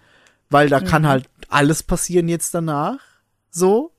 Weil 0.50 0.68
da 0.70 0.80
kann 0.80 1.06
halt 1.06 1.28
alles 1.50 1.82
passieren 1.82 2.26
jetzt 2.28 2.54
danach. 2.54 2.98
So. 3.50 3.92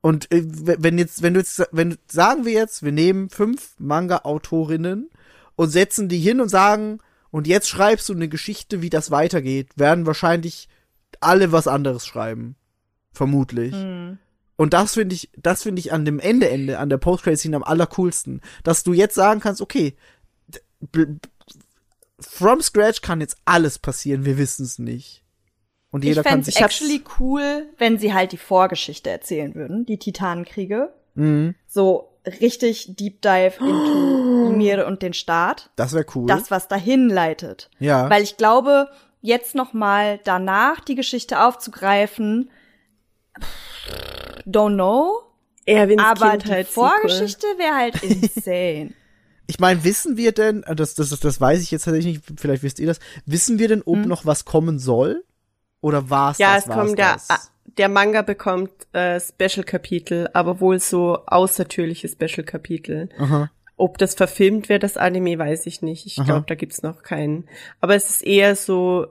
Und 0.00 0.30
äh, 0.32 0.42
wenn 0.44 0.98
jetzt, 0.98 1.22
wenn 1.22 1.34
du 1.34 1.40
jetzt, 1.40 1.62
wenn 1.72 1.98
sagen 2.08 2.44
wir 2.44 2.52
jetzt, 2.52 2.82
wir 2.84 2.92
nehmen 2.92 3.28
fünf 3.28 3.74
Manga-Autorinnen 3.78 5.10
und 5.56 5.68
setzen 5.70 6.08
die 6.08 6.20
hin 6.20 6.40
und 6.40 6.48
sagen, 6.48 6.98
und 7.32 7.48
jetzt 7.48 7.68
schreibst 7.68 8.08
du 8.08 8.12
eine 8.12 8.28
Geschichte, 8.28 8.80
wie 8.82 8.90
das 8.90 9.10
weitergeht, 9.10 9.70
werden 9.74 10.06
wahrscheinlich 10.06 10.68
alle 11.20 11.50
was 11.50 11.66
anderes 11.66 12.06
schreiben. 12.06 12.54
Vermutlich. 13.12 13.74
Und 13.74 14.72
das 14.74 14.94
finde 14.94 15.14
ich, 15.16 15.28
das 15.36 15.64
finde 15.64 15.80
ich 15.80 15.92
an 15.92 16.04
dem 16.04 16.20
Ende, 16.20 16.48
Ende, 16.48 16.78
an 16.78 16.88
der 16.88 16.98
Post-Credit-Scene 16.98 17.56
am 17.56 17.64
allercoolsten. 17.64 18.40
Dass 18.62 18.84
du 18.84 18.92
jetzt 18.92 19.14
sagen 19.16 19.40
kannst, 19.40 19.60
okay, 19.60 19.96
from 22.20 22.60
scratch 22.62 23.00
kann 23.02 23.20
jetzt 23.20 23.36
alles 23.44 23.78
passieren, 23.78 24.24
wir 24.24 24.38
wissen 24.38 24.64
es 24.64 24.78
nicht. 24.78 25.24
Und 25.90 26.04
Ich 26.04 26.08
jeder 26.08 26.22
kann 26.22 26.32
fände 26.32 26.44
sich. 26.46 26.56
es 26.56 26.60
actually 26.62 27.02
cool, 27.18 27.66
wenn 27.78 27.98
sie 27.98 28.14
halt 28.14 28.32
die 28.32 28.38
Vorgeschichte 28.38 29.10
erzählen 29.10 29.54
würden, 29.54 29.84
die 29.84 29.98
Titanenkriege. 29.98 30.92
Mhm, 31.14 31.54
So 31.66 32.08
richtig 32.26 32.96
Deep 32.96 33.22
Dive 33.22 33.54
into 33.60 34.50
Ymir 34.50 34.86
und 34.88 35.02
den 35.02 35.14
Staat. 35.14 35.70
das 35.76 35.92
wäre 35.92 36.06
cool. 36.14 36.26
Das, 36.26 36.50
was 36.50 36.68
dahin 36.68 37.08
leitet. 37.08 37.70
ja. 37.78 38.08
Weil 38.10 38.22
ich 38.22 38.36
glaube, 38.36 38.88
jetzt 39.20 39.54
noch 39.54 39.72
mal 39.72 40.20
danach 40.24 40.80
die 40.80 40.94
Geschichte 40.94 41.40
aufzugreifen, 41.44 42.50
don't 44.46 44.74
know. 44.74 45.22
Erwins 45.64 46.02
Aber 46.02 46.32
die 46.32 46.38
Kindheit 46.38 46.66
Vorgeschichte 46.66 47.46
wäre 47.56 47.74
halt 47.74 48.02
insane. 48.02 48.92
Ich 49.46 49.60
meine, 49.60 49.84
wissen 49.84 50.16
wir 50.16 50.32
denn, 50.32 50.62
äh, 50.64 50.74
das, 50.74 50.94
das, 50.94 51.10
das, 51.10 51.40
weiß 51.40 51.62
ich 51.62 51.70
jetzt 51.70 51.84
tatsächlich 51.84 52.18
nicht, 52.18 52.40
vielleicht 52.40 52.62
wisst 52.62 52.80
ihr 52.80 52.86
das, 52.86 52.98
wissen 53.26 53.58
wir 53.58 53.68
denn, 53.68 53.82
ob 53.84 53.98
noch 54.06 54.26
was 54.26 54.44
kommen 54.44 54.78
soll? 54.78 55.24
Oder 55.80 56.10
war's 56.10 56.38
Ja, 56.38 56.54
das? 56.54 56.64
es 56.64 56.68
war's 56.68 56.78
kommt 56.78 56.98
der, 57.78 57.88
Manga 57.88 58.22
bekommt 58.22 58.70
äh, 58.92 59.20
Special-Kapitel, 59.20 60.28
aber 60.32 60.60
wohl 60.60 60.78
so 60.80 61.18
außertürliche 61.26 62.08
Special-Kapitel. 62.08 63.08
Ob 63.76 63.98
das 63.98 64.14
verfilmt 64.14 64.68
wird, 64.68 64.82
das 64.82 64.96
Anime, 64.96 65.38
weiß 65.38 65.66
ich 65.66 65.82
nicht. 65.82 66.06
Ich 66.06 66.16
glaube, 66.24 66.44
da 66.46 66.54
gibt's 66.54 66.82
noch 66.82 67.02
keinen. 67.02 67.48
Aber 67.80 67.94
es 67.94 68.08
ist 68.10 68.22
eher 68.22 68.54
so 68.54 69.06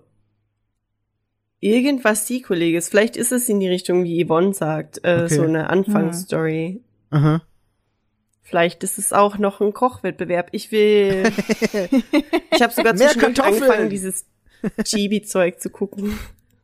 irgendwas 1.60 2.28
Sequeliges. 2.28 2.90
Vielleicht 2.90 3.18
ist 3.18 3.32
es 3.32 3.50
in 3.50 3.60
die 3.60 3.68
Richtung, 3.68 4.04
wie 4.04 4.26
Yvonne 4.26 4.54
sagt, 4.54 5.04
äh, 5.04 5.24
Okay. 5.26 5.36
so 5.36 5.44
eine 5.44 5.70
Anfangsstory. 5.70 6.82
Aha. 7.10 7.42
Vielleicht 8.42 8.84
ist 8.84 8.98
es 8.98 9.14
auch 9.14 9.38
noch 9.38 9.62
ein 9.62 9.74
Kochwettbewerb. 9.74 10.50
Ich 10.52 10.72
will. 10.72 11.24
ich 12.54 12.62
habe 12.62 12.74
sogar 12.74 12.96
zwischendurch 12.96 13.42
angefangen, 13.44 13.90
dieses 13.90 14.26
Chibi-Zeug 14.84 15.60
zu 15.60 15.70
gucken. 15.70 16.18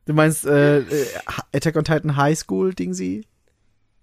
Du 0.08 0.14
meinst 0.14 0.46
äh, 0.46 0.78
äh, 0.78 1.06
Attack 1.52 1.76
on 1.76 1.84
Titan 1.84 2.16
High 2.16 2.36
School, 2.38 2.72
Dingsy? 2.72 3.26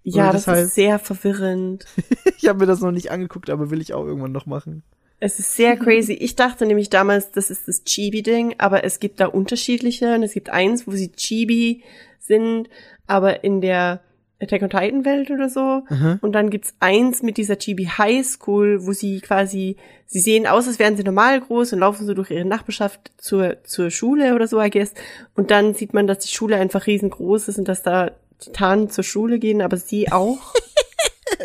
Ja, 0.04 0.30
das 0.32 0.44
das, 0.44 0.54
heißt- 0.56 0.64
ist 0.66 0.74
sehr 0.76 0.98
verwirrend. 1.00 1.84
Ich 2.38 2.48
habe 2.48 2.60
mir 2.60 2.66
das 2.66 2.80
noch 2.80 2.92
nicht 2.92 3.10
angeguckt, 3.10 3.50
aber 3.50 3.70
will 3.70 3.80
ich 3.80 3.92
auch 3.92 4.04
irgendwann 4.04 4.30
noch 4.30 4.46
machen. 4.46 4.84
Es 5.18 5.40
ist 5.40 5.56
sehr 5.56 5.76
crazy. 5.76 6.12
Ich 6.12 6.36
dachte 6.36 6.64
nämlich 6.64 6.90
damals, 6.90 7.32
das 7.32 7.50
ist 7.50 7.66
das 7.66 7.82
Chibi-Ding, 7.84 8.54
aber 8.58 8.84
es 8.84 9.00
gibt 9.00 9.18
da 9.18 9.26
unterschiedliche 9.26 10.14
und 10.14 10.22
es 10.22 10.32
gibt 10.32 10.50
eins, 10.50 10.86
wo 10.86 10.92
sie 10.92 11.10
Chibi 11.10 11.82
sind, 12.20 12.68
aber 13.08 13.42
in 13.42 13.60
der 13.60 14.00
Attack 14.40 14.62
on 14.62 14.70
Titan 14.70 15.04
Welt 15.04 15.30
oder 15.30 15.48
so. 15.48 15.84
Und 16.20 16.32
dann 16.32 16.50
gibt's 16.50 16.74
eins 16.78 17.22
mit 17.22 17.38
dieser 17.38 17.58
Chibi 17.58 17.86
High 17.86 18.26
School, 18.26 18.84
wo 18.86 18.92
sie 18.92 19.20
quasi, 19.20 19.76
sie 20.06 20.20
sehen 20.20 20.46
aus, 20.46 20.66
als 20.66 20.78
wären 20.78 20.96
sie 20.96 21.04
normal 21.04 21.40
groß 21.40 21.72
und 21.72 21.78
laufen 21.78 22.06
so 22.06 22.14
durch 22.14 22.30
ihre 22.30 22.44
Nachbarschaft 22.44 23.12
zur, 23.16 23.62
zur 23.64 23.90
Schule 23.90 24.34
oder 24.34 24.46
so, 24.46 24.60
I 24.60 24.70
guess. 24.70 24.92
Und 25.34 25.50
dann 25.50 25.74
sieht 25.74 25.94
man, 25.94 26.06
dass 26.06 26.18
die 26.18 26.34
Schule 26.34 26.56
einfach 26.56 26.86
riesengroß 26.86 27.48
ist 27.48 27.58
und 27.58 27.66
dass 27.66 27.82
da 27.82 28.10
Titanen 28.38 28.90
zur 28.90 29.04
Schule 29.04 29.38
gehen, 29.38 29.62
aber 29.62 29.76
sie 29.76 30.12
auch. 30.12 30.54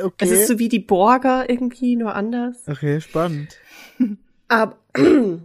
Okay. 0.03 0.25
Es 0.25 0.31
ist 0.31 0.47
so 0.47 0.57
wie 0.57 0.69
die 0.69 0.79
Borger 0.79 1.49
irgendwie, 1.49 1.95
nur 1.95 2.15
anders. 2.15 2.55
okay, 2.67 3.01
spannend. 3.01 3.57
Aber 4.47 4.77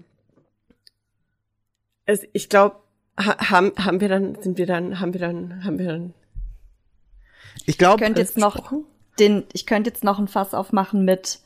es, 2.06 2.22
ich 2.32 2.48
glaube, 2.48 2.76
ha, 3.18 3.50
haben, 3.50 3.72
haben 3.76 4.00
wir 4.00 4.08
dann, 4.08 4.40
sind 4.40 4.58
wir 4.58 4.66
dann, 4.66 5.00
haben 5.00 5.14
wir 5.14 5.20
dann, 5.20 5.64
haben 5.64 5.78
wir 5.78 5.86
dann 5.86 6.14
Ich 7.66 7.78
glaube, 7.78 8.02
könnte 8.02 8.20
alles 8.20 8.30
jetzt 8.30 8.38
noch 8.38 8.54
besprochen? 8.56 8.84
den, 9.18 9.44
ich 9.52 9.66
könnte 9.66 9.90
jetzt 9.90 10.04
noch 10.04 10.18
ein 10.18 10.28
Fass 10.28 10.54
aufmachen 10.54 11.04
mit 11.04 11.40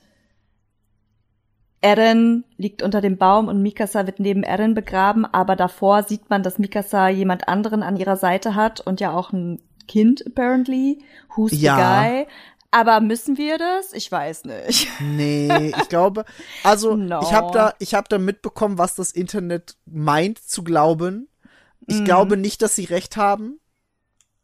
Eren 1.83 2.45
liegt 2.59 2.83
unter 2.83 3.01
dem 3.01 3.17
Baum 3.17 3.49
und 3.49 3.63
Mikasa 3.63 4.07
wird 4.07 4.21
neben 4.21 4.43
Eren 4.43 4.75
begraben, 4.75 5.25
aber 5.25 5.57
davor 5.57 6.03
sieht 6.03 6.29
man, 6.29 6.43
dass 6.43 6.59
Mikasa 6.59 7.09
jemand 7.09 7.49
anderen 7.49 7.83
an 7.83 7.97
ihrer 7.97 8.17
Seite 8.17 8.55
hat 8.55 8.81
und 8.81 9.01
ja 9.01 9.13
auch 9.13 9.33
ein 9.33 9.63
Kind 9.89 10.25
apparently. 10.27 11.03
Who's 11.37 11.53
Ja. 11.53 11.77
the 11.77 11.83
guy? 12.11 12.27
Aber 12.71 13.01
müssen 13.01 13.39
wir 13.39 13.57
das? 13.57 13.95
Ich 13.95 14.13
weiß 14.13 14.45
nicht. 14.45 14.89
Nee, 15.01 15.73
ich 15.77 15.89
glaube, 15.89 16.25
also 16.63 16.95
No. 16.97 17.21
ich 17.23 17.33
habe 17.33 17.51
da, 17.53 17.73
ich 17.79 17.95
habe 17.95 18.07
da 18.11 18.19
mitbekommen, 18.19 18.77
was 18.79 18.95
das 18.95 19.11
Internet 19.13 19.77
meint 19.87 20.39
zu 20.39 20.63
glauben. 20.63 21.29
Ich 21.87 22.01
Mhm. 22.01 22.05
glaube 22.05 22.37
nicht, 22.37 22.61
dass 22.63 22.77
sie 22.77 22.85
recht 22.85 23.17
haben. 23.17 23.59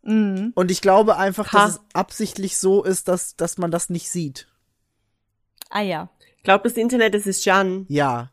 Mhm. 0.07 0.53
Und 0.55 0.71
ich 0.71 0.81
glaube 0.81 1.17
einfach, 1.17 1.53
Ha. 1.53 1.65
dass 1.65 1.75
es 1.75 1.81
absichtlich 1.93 2.59
so 2.59 2.85
ist, 2.85 3.09
dass, 3.09 3.37
dass 3.37 3.59
man 3.59 3.71
das 3.71 3.91
nicht 3.91 4.09
sieht. 4.09 4.47
Ah 5.69 5.81
ja. 5.83 6.09
Glaubt 6.45 6.65
das 6.65 6.75
Internet, 6.75 7.15
es 7.15 7.27
ist 7.27 7.45
Jan. 7.45 7.87
Ja. 7.89 8.31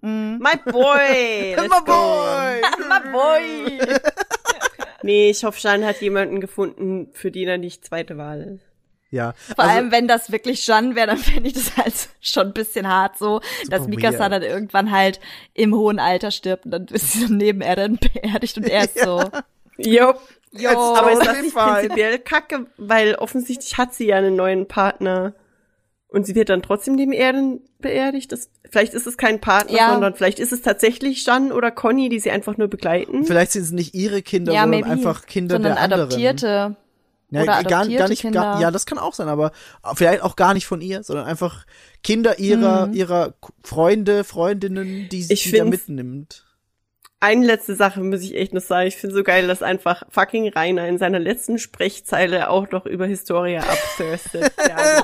Mhm. 0.00 0.38
My 0.42 0.72
boy! 0.72 1.56
My 1.68 1.80
boy! 1.84 2.62
My 2.88 3.12
boy! 3.12 3.78
Nee, 5.02 5.30
ich 5.30 5.44
hoffe, 5.44 5.58
Jan 5.60 5.84
hat 5.84 6.00
jemanden 6.00 6.40
gefunden, 6.40 7.08
für 7.12 7.30
den 7.30 7.48
er 7.48 7.58
nicht 7.58 7.84
zweite 7.84 8.16
Wahl 8.16 8.40
ist. 8.40 8.64
Ja. 9.10 9.34
Vor 9.54 9.60
also, 9.60 9.76
allem, 9.76 9.92
wenn 9.92 10.08
das 10.08 10.32
wirklich 10.32 10.64
Jeanne 10.64 10.96
wäre, 10.96 11.08
dann 11.08 11.18
fände 11.18 11.48
ich 11.48 11.54
das 11.54 11.76
halt 11.76 11.94
schon 12.20 12.48
ein 12.48 12.52
bisschen 12.54 12.88
hart 12.88 13.18
so, 13.18 13.42
dass 13.68 13.86
Mikasa 13.86 14.18
weird. 14.18 14.32
dann 14.32 14.42
irgendwann 14.42 14.90
halt 14.90 15.20
im 15.52 15.74
hohen 15.74 16.00
Alter 16.00 16.30
stirbt 16.30 16.64
und 16.64 16.70
dann 16.72 16.86
ist 16.86 17.12
sie 17.12 17.26
so 17.26 17.32
neben 17.32 17.60
Eren 17.60 17.98
beerdigt 17.98 18.56
und 18.56 18.64
er 18.64 18.84
ist 18.84 18.98
so, 18.98 19.22
Jo. 19.76 20.14
Jo, 20.56 20.70
Aber 20.70 21.12
ist 21.12 21.26
das 21.26 21.42
nicht 21.42 21.54
prinzipiell 21.54 22.18
kacke? 22.18 22.66
Weil 22.76 23.14
offensichtlich 23.16 23.76
hat 23.78 23.94
sie 23.94 24.06
ja 24.06 24.16
einen 24.16 24.36
neuen 24.36 24.66
Partner. 24.68 25.34
Und 26.08 26.26
sie 26.26 26.36
wird 26.36 26.48
dann 26.48 26.62
trotzdem 26.62 26.94
neben 26.94 27.12
Erden 27.12 27.60
beerdigt. 27.80 28.30
Das, 28.30 28.48
vielleicht 28.70 28.94
ist 28.94 29.06
es 29.08 29.16
kein 29.16 29.40
Partner, 29.40 29.76
Ja. 29.76 29.92
sondern 29.92 30.14
vielleicht 30.14 30.38
ist 30.38 30.52
es 30.52 30.62
tatsächlich 30.62 31.24
Jeanne 31.24 31.52
oder 31.52 31.72
Conny, 31.72 32.08
die 32.08 32.20
sie 32.20 32.30
einfach 32.30 32.56
nur 32.56 32.68
begleiten. 32.68 33.24
Vielleicht 33.24 33.50
sind 33.50 33.62
es 33.62 33.72
nicht 33.72 33.94
ihre 33.94 34.22
Kinder, 34.22 34.52
ja, 34.52 34.60
sondern 34.62 34.80
maybe. 34.82 34.90
einfach 34.92 35.26
Kinder 35.26 35.56
Sondern 35.56 35.72
der 35.74 35.82
anderen. 35.82 36.02
adoptierte. 36.02 36.76
Ja, 37.30 37.42
oder 37.42 37.46
gar, 37.46 37.62
gar 37.64 37.80
adoptierte 37.80 38.08
nicht, 38.10 38.20
Kinder. 38.20 38.40
Gar, 38.40 38.60
ja, 38.60 38.70
das 38.70 38.86
kann 38.86 38.98
auch 38.98 39.12
sein, 39.14 39.26
aber 39.26 39.50
vielleicht 39.96 40.22
auch 40.22 40.36
gar 40.36 40.54
nicht 40.54 40.66
von 40.66 40.80
ihr, 40.80 41.02
sondern 41.02 41.26
einfach 41.26 41.64
Kinder 42.04 42.38
ihrer, 42.38 42.86
Mhm. 42.86 42.92
ihrer 42.92 43.34
Freunde, 43.64 44.22
Freundinnen, 44.22 45.08
die 45.08 45.22
sie 45.24 45.32
Ich 45.34 45.42
die 45.50 45.52
da 45.58 45.64
mitnimmt. 45.64 46.44
Eine 47.24 47.46
letzte 47.46 47.74
Sache 47.74 48.00
muss 48.02 48.20
ich 48.20 48.34
echt 48.34 48.52
noch 48.52 48.60
sagen. 48.60 48.86
Ich 48.88 48.96
finde 48.96 49.16
so 49.16 49.22
geil, 49.22 49.46
dass 49.46 49.62
einfach 49.62 50.02
fucking 50.10 50.48
Rainer 50.50 50.86
in 50.86 50.98
seiner 50.98 51.18
letzten 51.18 51.58
Sprechzeile 51.58 52.50
auch 52.50 52.70
noch 52.70 52.84
über 52.84 53.06
Historia 53.06 53.60
abthirstet. 53.60 54.52
ja, 54.68 55.02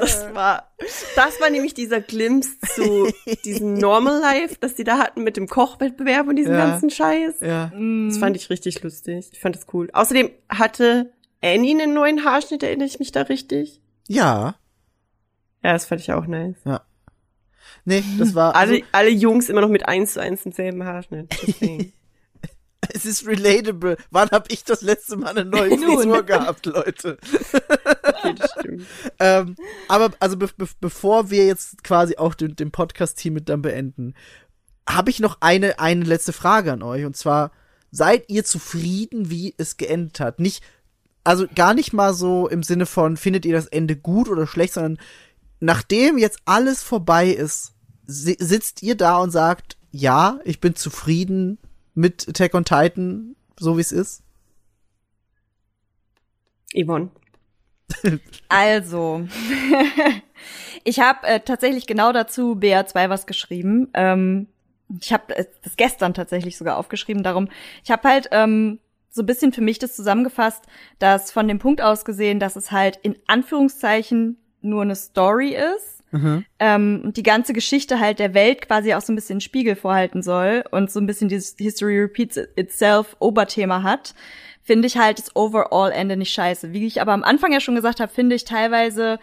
das 0.00 0.34
war, 0.34 0.72
das 1.14 1.38
war 1.38 1.50
nämlich 1.50 1.74
dieser 1.74 2.00
Glimpse 2.00 2.58
zu 2.74 3.12
diesem 3.44 3.74
Normal 3.74 4.20
Life, 4.20 4.56
das 4.58 4.74
die 4.74 4.84
da 4.84 4.96
hatten 4.96 5.22
mit 5.22 5.36
dem 5.36 5.48
Kochwettbewerb 5.48 6.28
und 6.28 6.36
diesem 6.36 6.54
Ja. 6.54 6.66
ganzen 6.66 6.88
Scheiß. 6.88 7.40
Ja. 7.40 7.70
Das 8.08 8.16
fand 8.16 8.34
ich 8.36 8.48
richtig 8.48 8.82
lustig. 8.82 9.28
Ich 9.32 9.40
fand 9.40 9.54
das 9.54 9.66
cool. 9.74 9.90
Außerdem 9.92 10.30
hatte 10.48 11.10
Annie 11.42 11.72
einen 11.78 11.92
neuen 11.92 12.24
Haarschnitt, 12.24 12.62
erinnere 12.62 12.86
ich 12.86 12.98
mich 12.98 13.12
da 13.12 13.20
richtig? 13.22 13.82
Ja. 14.08 14.54
Ja, 15.62 15.72
das 15.74 15.84
fand 15.84 16.00
ich 16.00 16.10
auch 16.12 16.26
nice. 16.26 16.56
Nee, 17.86 18.04
das 18.18 18.34
war. 18.34 18.54
Also, 18.54 18.74
Alle, 18.74 18.82
alle 18.92 19.10
Jungs 19.10 19.48
immer 19.48 19.60
noch 19.62 19.68
mit 19.68 19.88
eins 19.88 20.14
zu 20.14 20.20
eins 20.20 20.42
denselben 20.42 20.84
Haarschnitt. 20.84 21.34
Es 22.94 23.04
ist 23.04 23.26
relatable. 23.26 23.96
Wann 24.10 24.30
habe 24.30 24.46
ich 24.48 24.62
das 24.62 24.80
letzte 24.80 25.16
Mal 25.16 25.30
eine 25.30 25.44
neue. 25.44 25.70
Frisur 25.78 26.22
gehabt, 26.22 26.66
Leute? 26.66 27.18
okay, 28.02 28.34
das 28.36 28.52
stimmt. 28.52 28.86
ähm, 29.18 29.56
aber 29.88 30.10
also 30.20 30.36
be 30.36 30.48
be 30.56 30.68
bevor 30.80 31.30
wir 31.30 31.46
jetzt 31.46 31.82
quasi 31.82 32.16
auch 32.16 32.34
den, 32.34 32.54
den 32.54 32.70
Podcast 32.70 33.18
hiermit 33.18 33.48
dann 33.48 33.62
beenden, 33.62 34.14
habe 34.88 35.10
ich 35.10 35.18
noch 35.18 35.38
eine 35.40 35.80
eine 35.80 36.04
letzte 36.04 36.32
Frage 36.32 36.72
an 36.72 36.82
euch 36.82 37.04
und 37.04 37.16
zwar 37.16 37.50
seid 37.90 38.28
ihr 38.28 38.44
zufrieden, 38.44 39.30
wie 39.30 39.54
es 39.58 39.78
geendet 39.78 40.20
hat? 40.20 40.38
Nicht 40.38 40.62
also 41.24 41.46
gar 41.52 41.74
nicht 41.74 41.92
mal 41.92 42.14
so 42.14 42.46
im 42.46 42.62
Sinne 42.62 42.86
von 42.86 43.16
findet 43.16 43.44
ihr 43.44 43.54
das 43.54 43.66
Ende 43.66 43.96
gut 43.96 44.28
oder 44.28 44.46
schlecht, 44.46 44.74
sondern 44.74 44.98
nachdem 45.60 46.18
jetzt 46.18 46.38
alles 46.44 46.82
vorbei 46.82 47.30
ist, 47.30 47.74
sitzt 48.06 48.82
ihr 48.82 48.96
da 48.96 49.18
und 49.18 49.30
sagt, 49.30 49.76
ja, 49.90 50.38
ich 50.44 50.60
bin 50.60 50.74
zufrieden 50.74 51.58
mit 51.94 52.28
Attack 52.28 52.54
on 52.54 52.64
Titan, 52.64 53.36
so 53.58 53.76
wie 53.76 53.80
es 53.80 53.92
ist? 53.92 54.22
Yvonne. 56.74 57.10
Also, 58.48 59.26
ich 60.84 61.00
habe 61.00 61.26
äh, 61.26 61.40
tatsächlich 61.40 61.86
genau 61.86 62.12
dazu 62.12 62.52
BA2 62.52 63.08
was 63.10 63.26
geschrieben. 63.26 63.88
Ähm, 63.94 64.48
ich 65.00 65.12
habe 65.12 65.36
äh, 65.36 65.46
das 65.62 65.76
gestern 65.76 66.14
tatsächlich 66.14 66.56
sogar 66.56 66.76
aufgeschrieben. 66.76 67.22
Darum, 67.22 67.48
ich 67.84 67.90
habe 67.90 68.08
halt 68.08 68.28
ähm, 68.32 68.78
so 69.10 69.22
ein 69.22 69.26
bisschen 69.26 69.52
für 69.52 69.62
mich 69.62 69.78
das 69.78 69.96
zusammengefasst, 69.96 70.64
dass 70.98 71.32
von 71.32 71.48
dem 71.48 71.58
Punkt 71.58 71.80
aus 71.80 72.04
gesehen, 72.04 72.38
dass 72.38 72.56
es 72.56 72.70
halt 72.70 72.98
in 73.02 73.16
Anführungszeichen 73.26 74.38
nur 74.60 74.82
eine 74.82 74.94
Story 74.96 75.56
ist. 75.56 75.95
Ähm, 76.58 77.02
und 77.04 77.16
die 77.16 77.22
ganze 77.22 77.52
Geschichte 77.52 78.00
halt 78.00 78.18
der 78.18 78.34
Welt 78.34 78.66
quasi 78.66 78.94
auch 78.94 79.00
so 79.00 79.12
ein 79.12 79.16
bisschen 79.16 79.40
Spiegel 79.40 79.76
vorhalten 79.76 80.22
soll 80.22 80.64
und 80.70 80.90
so 80.90 81.00
ein 81.00 81.06
bisschen 81.06 81.28
dieses 81.28 81.56
History 81.58 82.00
repeats 82.00 82.36
itself 82.56 83.16
Oberthema 83.18 83.82
hat, 83.82 84.14
finde 84.62 84.86
ich 84.86 84.98
halt 84.98 85.18
das 85.18 85.34
Overall 85.36 85.92
Ende 85.92 86.16
nicht 86.16 86.32
scheiße. 86.32 86.72
Wie 86.72 86.86
ich 86.86 87.00
aber 87.00 87.12
am 87.12 87.24
Anfang 87.24 87.52
ja 87.52 87.60
schon 87.60 87.74
gesagt 87.74 88.00
habe, 88.00 88.12
finde 88.12 88.36
ich 88.36 88.44
teilweise 88.44 89.18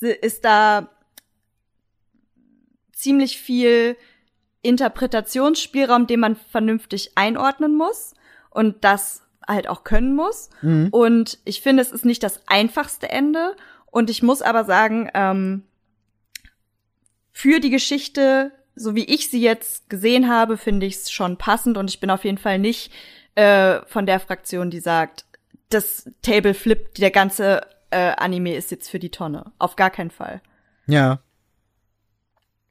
ist 0.00 0.44
da 0.44 0.88
ziemlich 2.92 3.38
viel 3.38 3.96
Interpretationsspielraum, 4.62 6.06
den 6.06 6.20
man 6.20 6.36
vernünftig 6.36 7.12
einordnen 7.16 7.76
muss 7.76 8.14
und 8.50 8.84
das 8.84 9.22
halt 9.46 9.68
auch 9.68 9.84
können 9.84 10.14
muss. 10.14 10.48
Und 10.90 11.38
ich 11.44 11.60
finde, 11.60 11.82
es 11.82 11.92
ist 11.92 12.04
nicht 12.04 12.22
das 12.22 12.40
einfachste 12.46 13.10
Ende. 13.10 13.56
Und 13.90 14.08
ich 14.10 14.22
muss 14.22 14.42
aber 14.42 14.64
sagen, 14.64 15.10
ähm, 15.14 15.64
für 17.34 17.60
die 17.60 17.68
Geschichte, 17.70 18.52
so 18.74 18.94
wie 18.94 19.04
ich 19.04 19.28
sie 19.28 19.42
jetzt 19.42 19.90
gesehen 19.90 20.30
habe, 20.30 20.56
finde 20.56 20.86
ich 20.86 20.94
es 20.94 21.10
schon 21.10 21.36
passend 21.36 21.76
und 21.76 21.90
ich 21.90 22.00
bin 22.00 22.08
auf 22.10 22.24
jeden 22.24 22.38
Fall 22.38 22.58
nicht 22.58 22.90
äh, 23.34 23.80
von 23.86 24.06
der 24.06 24.20
Fraktion, 24.20 24.70
die 24.70 24.80
sagt, 24.80 25.26
das 25.68 26.08
Table 26.22 26.54
flippt, 26.54 26.98
der 26.98 27.10
ganze 27.10 27.62
äh, 27.90 28.12
Anime 28.16 28.54
ist 28.54 28.70
jetzt 28.70 28.88
für 28.88 28.98
die 29.00 29.10
Tonne. 29.10 29.52
Auf 29.58 29.74
gar 29.76 29.90
keinen 29.90 30.10
Fall. 30.10 30.40
Ja. 30.86 31.18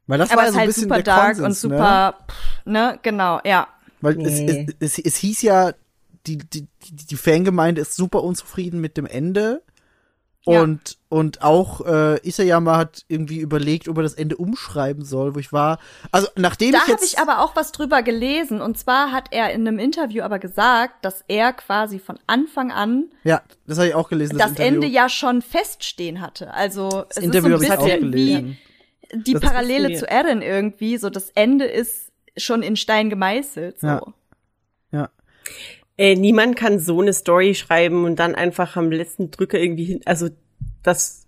Weil 0.06 0.18
das 0.18 0.30
Aber 0.30 0.38
war 0.42 0.44
ja 0.44 0.48
es 0.50 0.54
so 0.54 0.54
ist 0.54 0.56
ein 0.56 0.60
halt 0.60 0.68
bisschen 0.68 0.82
super 0.84 0.94
der 0.96 1.04
dark 1.04 1.36
Konsens, 1.36 1.64
und 1.64 1.70
ne? 1.70 1.76
super, 1.76 2.18
pff, 2.30 2.66
ne, 2.66 2.98
genau, 3.02 3.40
ja. 3.44 3.68
Weil 4.00 4.14
Nee. 4.16 4.66
es, 4.78 4.78
es, 4.80 4.98
es, 4.98 5.04
es 5.04 5.16
hieß 5.16 5.42
ja, 5.42 5.72
die, 6.26 6.38
die 6.38 6.66
die 6.90 7.16
Fangemeinde 7.16 7.80
ist 7.82 7.96
super 7.96 8.22
unzufrieden 8.22 8.80
mit 8.80 8.96
dem 8.96 9.06
Ende. 9.06 9.62
Ja. 10.46 10.60
Und, 10.62 10.98
und 11.08 11.42
auch 11.42 11.86
äh, 11.86 12.18
Isayama 12.26 12.76
hat 12.76 13.04
irgendwie 13.08 13.38
überlegt, 13.38 13.88
ob 13.88 13.96
er 13.96 14.02
das 14.02 14.12
Ende 14.14 14.36
umschreiben 14.36 15.04
soll, 15.04 15.34
wo 15.34 15.38
ich 15.38 15.52
war. 15.52 15.78
Also 16.12 16.28
nachdem 16.36 16.72
Da 16.72 16.78
ich 16.78 16.82
habe 16.82 16.92
jetzt. 16.92 17.14
ich 17.14 17.18
aber 17.18 17.40
auch 17.40 17.56
was 17.56 17.72
drüber 17.72 18.02
gelesen. 18.02 18.60
Und 18.60 18.76
zwar 18.78 19.10
hat 19.10 19.28
er 19.30 19.52
in 19.52 19.66
einem 19.66 19.78
Interview 19.78 20.22
aber 20.22 20.38
gesagt, 20.38 21.04
dass 21.04 21.24
er 21.28 21.54
quasi 21.54 21.98
von 21.98 22.18
Anfang 22.26 22.72
an 22.72 23.04
ja, 23.22 23.42
das 23.66 23.78
habe 23.78 23.88
ich 23.88 23.94
auch 23.94 24.08
gelesen. 24.10 24.36
das, 24.36 24.50
Interview. 24.50 24.74
Ende 24.74 24.86
ja 24.86 25.08
schon 25.08 25.40
feststehen 25.40 26.20
hatte. 26.20 26.52
Also 26.52 27.04
es 27.08 27.16
Das 27.16 27.24
Interview 27.24 27.56
ist 27.56 27.66
so 27.66 27.72
habe 27.72 27.82
ein 27.84 28.10
bisschen 28.10 28.12
wie 28.12 28.58
die 29.14 29.32
Das 29.32 29.42
Parallele 29.42 29.94
zu 29.94 30.06
Eren 30.06 30.42
irgendwie. 30.42 30.98
So 30.98 31.08
das 31.08 31.30
Ende 31.30 31.64
ist 31.64 32.12
schon 32.36 32.62
in 32.62 32.76
Stein 32.76 33.08
gemeißelt. 33.08 33.80
So. 33.80 33.86
Ja. 33.86 34.02
Ja. 34.92 35.10
Ey, 35.96 36.16
niemand 36.16 36.56
kann 36.56 36.80
so 36.80 37.00
eine 37.00 37.12
Story 37.12 37.54
schreiben 37.54 38.04
und 38.04 38.16
dann 38.16 38.34
einfach 38.34 38.76
am 38.76 38.90
letzten 38.90 39.30
Drücker 39.30 39.58
irgendwie 39.58 39.84
hin. 39.84 40.00
Also, 40.04 40.28
das 40.82 41.26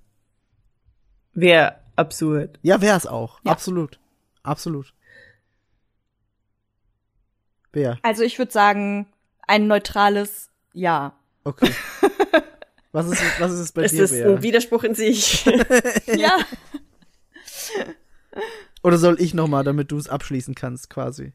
wäre 1.32 1.76
absurd. 1.94 2.58
Ja, 2.62 2.80
wäre 2.80 2.96
es 2.96 3.06
auch. 3.06 3.40
Ja. 3.44 3.52
Absolut. 3.52 4.00
Absolut. 4.42 4.92
Wer? 7.72 7.98
Also 8.02 8.22
ich 8.22 8.38
würde 8.38 8.52
sagen, 8.52 9.06
ein 9.46 9.66
neutrales 9.66 10.50
Ja. 10.72 11.14
Okay. 11.44 11.70
was 12.92 13.06
ist, 13.08 13.22
was 13.38 13.52
ist 13.52 13.58
es 13.60 13.72
bei 13.72 13.82
Es 13.84 13.92
dir, 13.92 14.04
ist 14.04 14.12
Bea? 14.12 14.28
ein 14.30 14.42
Widerspruch 14.42 14.82
in 14.84 14.94
sich. 14.94 15.44
ja. 16.06 16.36
Oder 18.82 18.98
soll 18.98 19.20
ich 19.20 19.34
noch 19.34 19.46
mal, 19.46 19.62
damit 19.62 19.92
du 19.92 19.96
es 19.98 20.08
abschließen 20.08 20.54
kannst, 20.54 20.90
quasi? 20.90 21.34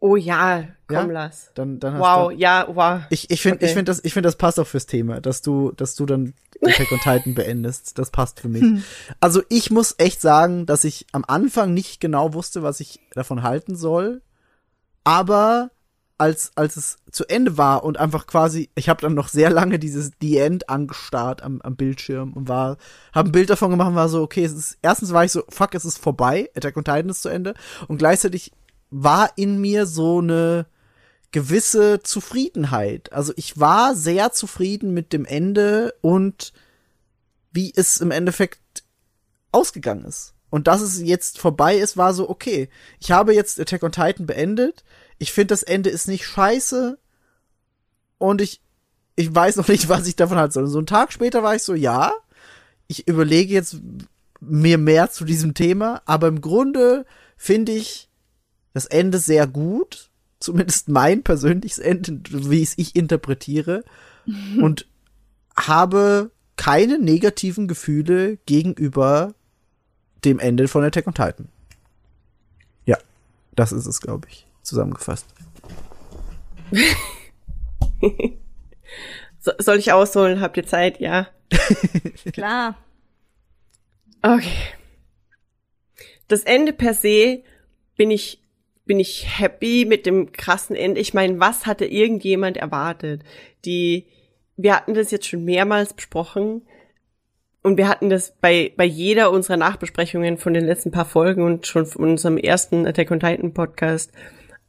Oh 0.00 0.16
ja, 0.16 0.64
komm, 0.86 0.96
Ja? 0.96 1.02
lass. 1.04 1.50
Dann, 1.54 1.78
dann 1.80 1.98
Wow, 1.98 2.30
du, 2.30 2.36
ja, 2.36 2.66
wow. 2.72 3.00
Ich, 3.10 3.30
ich 3.30 3.40
finde, 3.40 3.56
Okay. 3.56 3.66
ich 3.66 3.72
finde 3.72 3.84
das, 3.90 4.04
ich 4.04 4.12
finde 4.12 4.26
das 4.28 4.36
passt 4.36 4.60
auch 4.60 4.66
fürs 4.66 4.86
Thema, 4.86 5.20
dass 5.20 5.42
du, 5.42 5.72
dass 5.72 5.94
du 5.94 6.06
dann 6.06 6.34
Attack 6.62 6.92
on 6.92 6.98
Titan 6.98 7.34
beendest. 7.34 7.98
Das 7.98 8.10
passt 8.10 8.40
für 8.40 8.48
mich. 8.48 8.82
Also 9.20 9.42
ich 9.48 9.70
muss 9.70 9.94
echt 9.98 10.20
sagen, 10.20 10.66
dass 10.66 10.84
ich 10.84 11.06
am 11.12 11.24
Anfang 11.26 11.74
nicht 11.74 12.00
genau 12.00 12.34
wusste, 12.34 12.62
was 12.62 12.80
ich 12.80 13.00
davon 13.12 13.42
halten 13.42 13.76
soll. 13.76 14.22
Aber 15.04 15.70
als, 16.18 16.52
als 16.56 16.76
es 16.76 16.96
zu 17.12 17.26
Ende 17.28 17.58
war 17.58 17.84
und 17.84 17.98
einfach 17.98 18.26
quasi, 18.26 18.70
ich 18.74 18.88
habe 18.88 19.02
dann 19.02 19.14
noch 19.14 19.28
sehr 19.28 19.50
lange 19.50 19.78
dieses 19.78 20.12
The 20.20 20.38
End 20.38 20.68
angestarrt 20.70 21.42
am, 21.42 21.60
am 21.60 21.76
Bildschirm 21.76 22.32
und 22.32 22.48
war, 22.48 22.78
habe 23.12 23.28
ein 23.28 23.32
Bild 23.32 23.50
davon 23.50 23.70
gemacht 23.70 23.88
und 23.90 23.96
war 23.96 24.08
so, 24.08 24.22
okay, 24.22 24.42
es 24.44 24.52
ist, 24.52 24.78
erstens 24.80 25.12
war 25.12 25.24
ich 25.26 25.32
so, 25.32 25.42
fuck, 25.50 25.74
es 25.74 25.84
ist 25.84 25.98
vorbei, 25.98 26.50
Attack 26.56 26.76
on 26.76 26.84
Titan 26.84 27.10
ist 27.10 27.20
zu 27.22 27.28
Ende 27.28 27.54
und 27.86 27.98
gleichzeitig 27.98 28.52
war 28.90 29.30
in 29.36 29.60
mir 29.60 29.86
so 29.86 30.18
eine 30.18 30.66
gewisse 31.32 32.02
Zufriedenheit. 32.02 33.12
Also 33.12 33.32
ich 33.36 33.58
war 33.58 33.94
sehr 33.94 34.32
zufrieden 34.32 34.94
mit 34.94 35.12
dem 35.12 35.24
Ende 35.24 35.94
und 36.00 36.52
wie 37.52 37.72
es 37.74 38.00
im 38.00 38.10
Endeffekt 38.10 38.84
ausgegangen 39.52 40.04
ist. 40.04 40.34
Und 40.50 40.68
dass 40.68 40.80
es 40.80 41.00
jetzt 41.00 41.38
vorbei 41.38 41.76
ist, 41.76 41.96
war 41.96 42.14
so, 42.14 42.30
okay, 42.30 42.68
ich 43.00 43.10
habe 43.10 43.34
jetzt 43.34 43.60
Attack 43.60 43.82
on 43.82 43.92
Titan 43.92 44.26
beendet. 44.26 44.84
Ich 45.18 45.32
finde, 45.32 45.48
das 45.48 45.62
Ende 45.62 45.90
ist 45.90 46.08
nicht 46.08 46.24
scheiße. 46.26 46.98
Und 48.18 48.40
ich, 48.40 48.62
ich 49.16 49.34
weiß 49.34 49.56
noch 49.56 49.68
nicht, 49.68 49.88
was 49.90 50.06
ich 50.06 50.16
davon. 50.16 50.38
Und 50.38 50.52
so 50.52 50.78
einen 50.78 50.86
Tag 50.86 51.12
später 51.12 51.42
war 51.42 51.54
ich 51.54 51.62
so, 51.62 51.74
ja, 51.74 52.12
ich 52.86 53.08
überlege 53.08 53.52
jetzt 53.52 53.78
mir 54.40 54.78
mehr 54.78 55.10
zu 55.10 55.24
diesem 55.24 55.54
Thema. 55.54 56.00
Aber 56.06 56.28
im 56.28 56.40
Grunde 56.40 57.04
finde 57.36 57.72
ich 57.72 58.05
das 58.76 58.86
Ende 58.86 59.18
sehr 59.18 59.46
gut. 59.46 60.10
Zumindest 60.38 60.88
mein 60.88 61.22
persönliches 61.22 61.78
Ende, 61.78 62.20
wie 62.30 62.62
es 62.62 62.76
ich 62.76 62.94
interpretiere. 62.94 63.84
Und 64.60 64.86
habe 65.56 66.30
keine 66.56 66.98
negativen 66.98 67.68
Gefühle 67.68 68.36
gegenüber 68.44 69.34
dem 70.24 70.38
Ende 70.38 70.68
von 70.68 70.84
Attack 70.84 71.06
on 71.06 71.14
Titan. 71.14 71.48
Ja, 72.84 72.98
das 73.54 73.72
ist 73.72 73.86
es, 73.86 74.00
glaube 74.00 74.28
ich, 74.28 74.46
zusammengefasst. 74.62 75.26
So, 79.46 79.52
soll 79.58 79.78
ich 79.78 79.92
ausholen? 79.92 80.40
Habt 80.40 80.56
ihr 80.56 80.66
Zeit? 80.66 80.98
Ja. 80.98 81.28
Klar. 82.32 82.76
Okay. 84.20 84.50
Das 86.26 86.42
Ende 86.42 86.72
per 86.72 86.94
se 86.94 87.44
bin 87.96 88.10
ich 88.10 88.42
bin 88.86 89.00
ich 89.00 89.26
happy 89.38 89.84
mit 89.86 90.06
dem 90.06 90.32
krassen 90.32 90.76
Ende. 90.76 91.00
Ich 91.00 91.12
meine, 91.12 91.38
was 91.40 91.66
hatte 91.66 91.84
irgendjemand 91.84 92.56
erwartet? 92.56 93.22
Die 93.64 94.06
wir 94.56 94.74
hatten 94.74 94.94
das 94.94 95.10
jetzt 95.10 95.26
schon 95.26 95.44
mehrmals 95.44 95.92
besprochen 95.92 96.62
und 97.62 97.76
wir 97.76 97.88
hatten 97.88 98.08
das 98.08 98.34
bei 98.40 98.72
bei 98.76 98.84
jeder 98.84 99.30
unserer 99.30 99.58
Nachbesprechungen 99.58 100.38
von 100.38 100.54
den 100.54 100.64
letzten 100.64 100.92
paar 100.92 101.04
Folgen 101.04 101.42
und 101.42 101.66
schon 101.66 101.84
von 101.84 102.04
unserem 102.10 102.38
ersten 102.38 102.86
Attack 102.86 103.10
on 103.10 103.20
Titan 103.20 103.52
Podcast. 103.52 104.12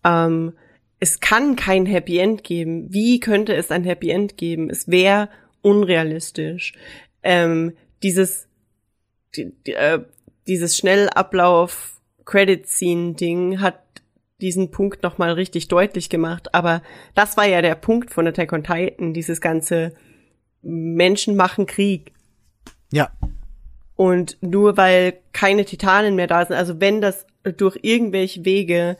Ähm, 0.03 0.53
es 0.99 1.19
kann 1.19 1.55
kein 1.55 1.85
Happy 1.85 2.17
End 2.17 2.43
geben. 2.43 2.91
Wie 2.91 3.19
könnte 3.19 3.55
es 3.55 3.71
ein 3.71 3.83
Happy 3.83 4.09
End 4.09 4.35
geben? 4.35 4.69
Es 4.69 4.89
wäre 4.89 5.29
unrealistisch. 5.61 6.73
Ähm, 7.21 7.73
dieses 8.01 8.47
die, 9.35 9.53
die, 9.65 9.73
äh, 9.73 9.99
dieses 10.47 10.75
Schnellablauf 10.75 12.01
Credit 12.25 12.67
Scene 12.67 13.13
Ding 13.13 13.61
hat 13.61 13.86
diesen 14.41 14.69
Punkt 14.71 15.03
noch 15.03 15.17
mal 15.17 15.31
richtig 15.31 15.67
deutlich 15.67 16.09
gemacht, 16.09 16.53
aber 16.53 16.81
das 17.15 17.37
war 17.37 17.45
ja 17.47 17.61
der 17.61 17.75
Punkt 17.75 18.11
von 18.11 18.27
Attack 18.27 18.53
on 18.53 18.63
Titan, 18.63 19.13
dieses 19.13 19.41
ganze 19.41 19.93
Menschen 20.61 21.35
machen 21.35 21.65
Krieg 21.65 22.11
Ja. 22.91 23.09
und 23.95 24.37
nur 24.41 24.77
weil 24.77 25.15
keine 25.33 25.65
Titanen 25.65 26.15
mehr 26.15 26.27
da 26.27 26.45
sind, 26.45 26.55
also 26.55 26.79
wenn 26.79 27.01
das 27.01 27.25
durch 27.57 27.79
irgendwelche 27.81 28.45
Wege 28.45 28.97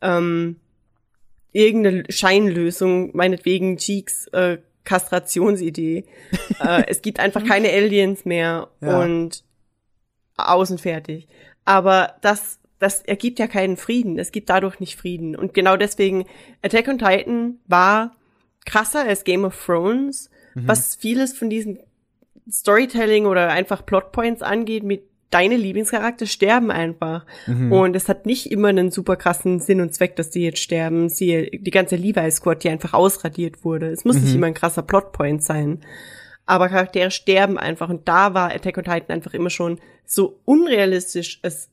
ähm, 0.00 0.56
irgendeine 1.52 2.04
Scheinlösung, 2.08 3.14
meinetwegen 3.14 3.76
Cheeks 3.76 4.26
äh, 4.28 4.58
Kastrationsidee, 4.84 6.04
äh, 6.60 6.84
es 6.88 7.02
gibt 7.02 7.20
einfach 7.20 7.44
keine 7.44 7.68
Aliens 7.70 8.24
mehr 8.24 8.68
Ja. 8.80 9.00
und 9.02 9.44
außen 10.36 10.78
fertig. 10.78 11.28
Aber 11.66 12.14
das 12.22 12.59
das 12.80 13.02
ergibt 13.02 13.38
ja 13.38 13.46
keinen 13.46 13.76
Frieden. 13.76 14.18
Es 14.18 14.32
gibt 14.32 14.50
dadurch 14.50 14.80
nicht 14.80 14.96
Frieden. 14.96 15.36
Und 15.36 15.54
genau 15.54 15.76
deswegen, 15.76 16.24
Attack 16.62 16.88
on 16.88 16.98
Titan 16.98 17.58
war 17.68 18.16
krasser 18.66 19.06
als 19.06 19.22
Game 19.22 19.44
of 19.44 19.64
Thrones, 19.64 20.30
was 20.54 20.96
vieles 20.96 21.36
von 21.36 21.48
diesen 21.48 21.78
Storytelling 22.50 23.26
oder 23.26 23.50
einfach 23.50 23.86
Plotpoints 23.86 24.42
angeht, 24.42 24.82
mit 24.82 25.04
deine 25.30 25.56
Lieblingscharakter 25.56 26.26
sterben 26.26 26.70
einfach. 26.70 27.24
Und 27.70 27.94
es 27.94 28.08
hat 28.08 28.26
nicht 28.26 28.50
immer 28.50 28.68
einen 28.68 28.90
super 28.90 29.16
krassen 29.16 29.60
Sinn 29.60 29.80
und 29.80 29.94
Zweck, 29.94 30.16
dass 30.16 30.30
die 30.30 30.42
jetzt 30.42 30.58
sterben. 30.58 31.08
Siehe, 31.08 31.50
die 31.50 31.70
ganze 31.70 31.96
Levi 31.96 32.30
Squad, 32.30 32.64
die 32.64 32.70
einfach 32.70 32.94
ausradiert 32.94 33.64
wurde. 33.64 33.90
Es 33.90 34.04
muss 34.04 34.16
nicht 34.16 34.34
immer 34.34 34.48
ein 34.48 34.54
krasser 34.54 34.82
Plotpoint 34.82 35.42
sein. 35.42 35.80
Aber 36.46 36.68
Charaktere 36.68 37.12
sterben 37.12 37.58
einfach. 37.58 37.90
Und 37.90 38.08
da 38.08 38.34
war 38.34 38.50
Attack 38.50 38.78
on 38.78 38.84
Titan 38.84 39.10
einfach 39.10 39.34
immer 39.34 39.50
schon 39.50 39.78
so 40.04 40.40
unrealistisch 40.44 41.38
es 41.42 41.69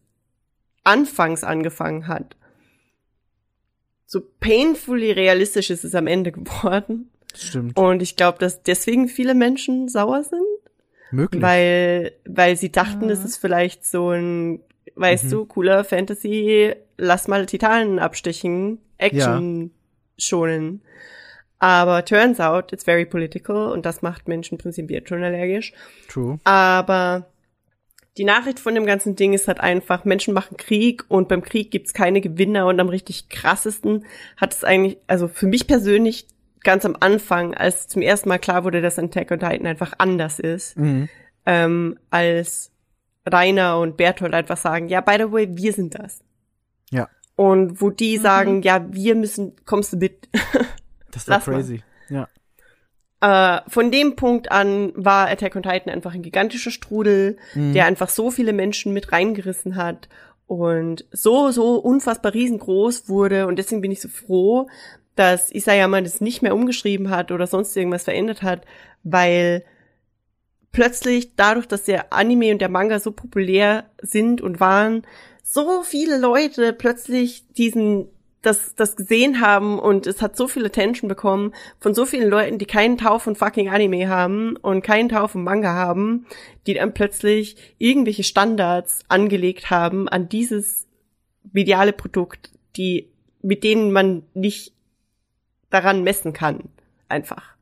anfangs 0.87 1.43
angefangen 1.43 2.07
hat. 2.07 2.35
So 4.05 4.21
painfully 4.39 5.11
realistisch 5.11 5.69
ist 5.69 5.83
es 5.83 5.93
am 5.93 6.07
Ende 6.07 6.31
geworden. 6.39 7.11
Stimmt. 7.35 7.77
Und 7.77 8.01
ich 8.01 8.15
glaube, 8.15 8.39
dass 8.39 8.63
deswegen 8.63 9.09
viele 9.09 9.35
Menschen 9.35 9.89
sauer 9.89 10.23
sind, 10.23 10.41
Möglich. 11.11 11.41
weil, 11.41 12.13
weil 12.25 12.55
sie 12.55 12.71
dachten, 12.71 13.09
es 13.09 13.23
ist 13.23 13.37
vielleicht 13.37 13.85
so 13.85 14.11
ein, 14.11 14.61
weißt 14.95 15.31
du, 15.31 15.45
cooler 15.45 15.83
Fantasy, 15.83 16.73
lass 16.97 17.27
mal 17.27 17.45
Titanen 17.45 17.99
abstechen, 17.99 18.79
Action 18.97 19.71
schonen. 20.17 20.81
Aber 21.59 22.05
turns 22.05 22.39
out, 22.39 22.71
it's 22.71 22.83
very 22.83 23.05
political 23.05 23.71
und 23.71 23.85
das 23.85 24.01
macht 24.01 24.27
Menschen 24.27 24.57
prinzipiell 24.57 25.05
schon 25.05 25.23
allergisch. 25.23 25.73
True. 26.07 26.39
Aber 26.43 27.27
die 28.17 28.23
Nachricht 28.23 28.59
von 28.59 28.73
dem 28.75 28.85
ganzen 28.85 29.15
Ding 29.15 29.33
ist 29.33 29.47
halt 29.47 29.59
einfach, 29.59 30.03
Menschen 30.05 30.33
machen 30.33 30.57
Krieg 30.57 31.03
und 31.07 31.27
beim 31.27 31.41
Krieg 31.41 31.71
gibt's 31.71 31.93
keine 31.93 32.19
Gewinner 32.21 32.65
und 32.67 32.79
am 32.79 32.89
richtig 32.89 33.29
krassesten 33.29 34.05
hat 34.37 34.53
es 34.53 34.63
eigentlich, 34.63 34.97
also 35.07 35.27
für 35.27 35.47
mich 35.47 35.67
persönlich 35.67 36.27
ganz 36.63 36.83
am 36.85 36.97
Anfang, 36.99 37.53
als 37.53 37.87
zum 37.87 38.01
ersten 38.01 38.29
Mal 38.29 38.39
klar 38.39 38.63
wurde, 38.63 38.81
dass 38.81 38.97
Attack 38.99 39.31
on 39.31 39.39
Titan 39.39 39.67
einfach 39.67 39.93
anders 39.99 40.39
ist, 40.39 40.75
Mhm. 40.77 41.07
ähm, 41.45 41.99
als 42.09 42.71
Rainer 43.25 43.79
und 43.79 43.97
Bertolt 43.97 44.33
einfach 44.33 44.57
sagen, 44.57 44.87
ja, 44.89 45.01
by 45.01 45.15
the 45.19 45.31
way, 45.31 45.47
wir 45.51 45.73
sind 45.73 45.95
das. 45.99 46.19
Ja. 46.89 47.07
Und 47.35 47.81
wo 47.81 47.89
die 47.89 48.17
sagen, 48.17 48.61
ja, 48.63 48.85
wir 48.91 49.15
müssen, 49.15 49.53
kommst 49.65 49.93
du 49.93 49.97
mit. 49.97 50.27
Das 51.11 51.27
war 51.29 51.37
Lass 51.37 51.47
mal. 51.47 51.53
crazy. 51.55 51.75
Ja. 51.75 51.81
Äh, 53.21 53.61
von 53.67 53.91
dem 53.91 54.15
Punkt 54.15 54.51
an 54.51 54.91
war 54.95 55.27
Attack 55.27 55.55
on 55.55 55.63
Titan 55.63 55.91
einfach 55.91 56.13
ein 56.13 56.21
gigantischer 56.21 56.71
Strudel, 56.71 57.37
der 57.73 57.85
einfach 57.85 58.09
so 58.09 58.29
viele 58.29 58.53
Menschen 58.53 58.93
mit 58.93 59.11
reingerissen 59.11 59.75
hat 59.75 60.07
und 60.45 61.05
so, 61.11 61.51
so 61.51 61.75
unfassbar 61.75 62.33
riesengroß 62.33 63.09
wurde. 63.09 63.47
Und 63.47 63.57
deswegen 63.57 63.81
bin 63.81 63.91
ich 63.91 64.01
so 64.01 64.09
froh, 64.09 64.67
dass 65.15 65.51
Isayama 65.51 66.01
das 66.01 66.21
nicht 66.21 66.41
mehr 66.41 66.53
umgeschrieben 66.53 67.09
hat 67.09 67.31
oder 67.31 67.47
sonst 67.47 67.75
irgendwas 67.75 68.03
verändert 68.03 68.43
hat, 68.43 68.65
weil 69.03 69.65
plötzlich 70.71 71.35
dadurch, 71.35 71.67
dass 71.67 71.83
der 71.83 72.13
Anime 72.13 72.51
und 72.51 72.61
der 72.61 72.69
Manga 72.69 72.99
so 72.99 73.11
populär 73.11 73.89
sind 74.01 74.41
und 74.41 74.59
waren, 74.59 75.07
so 75.41 75.81
viele 75.81 76.17
Leute 76.19 76.71
plötzlich 76.71 77.45
diesen 77.53 78.09
das, 78.41 78.75
das 78.75 78.95
gesehen 78.95 79.41
haben 79.41 79.79
und 79.79 80.07
es 80.07 80.21
hat 80.21 80.37
so 80.37 80.47
viel 80.47 80.65
Attention 80.65 81.07
bekommen 81.07 81.53
von 81.79 81.93
so 81.93 82.05
vielen 82.05 82.29
Leuten, 82.29 82.59
die 82.59 82.65
keinen 82.65 82.97
Tau 82.97 83.19
von 83.19 83.35
fucking 83.35 83.69
Anime 83.69 84.07
haben 84.07 84.55
und 84.57 84.83
keinen 84.83 85.09
Tau 85.09 85.27
von 85.27 85.43
Manga 85.43 85.73
haben, 85.73 86.27
die 86.65 86.75
dann 86.75 86.93
plötzlich 86.93 87.75
irgendwelche 87.77 88.23
Standards 88.23 89.01
angelegt 89.07 89.69
haben 89.69 90.07
an 90.07 90.29
dieses 90.29 90.87
mediale 91.51 91.93
Produkt, 91.93 92.51
die, 92.75 93.09
mit 93.41 93.63
denen 93.63 93.91
man 93.91 94.23
nicht 94.33 94.73
daran 95.69 96.03
messen 96.03 96.33
kann. 96.33 96.69
Einfach. 97.09 97.55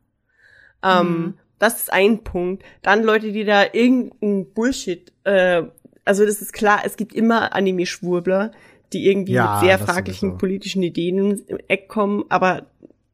Ähm, 0.84 1.36
das 1.60 1.80
ist 1.80 1.94
ein 1.94 2.24
Punkt. 2.24 2.64
Dann 2.82 3.04
Leute, 3.04 3.32
die 3.32 3.46
da 3.46 3.66
irgendein 3.72 4.52
Bullshit, 4.54 5.12
äh, 5.24 5.64
also 6.04 6.26
das 6.26 6.42
ist 6.42 6.54
klar, 6.54 6.82
es 6.84 6.98
gibt 6.98 7.14
immer 7.14 7.56
Anime-Schwurbler, 7.56 8.52
die 8.94 9.08
irgendwie 9.08 9.34
Ja, 9.34 9.60
mit 9.60 9.70
sehr 9.70 9.80
fraglichen 9.80 10.30
sowieso. 10.30 10.38
politischen 10.38 10.84
Ideen 10.84 11.44
im 11.48 11.60
Eck 11.68 11.88
kommen, 11.88 12.24
aber 12.30 12.68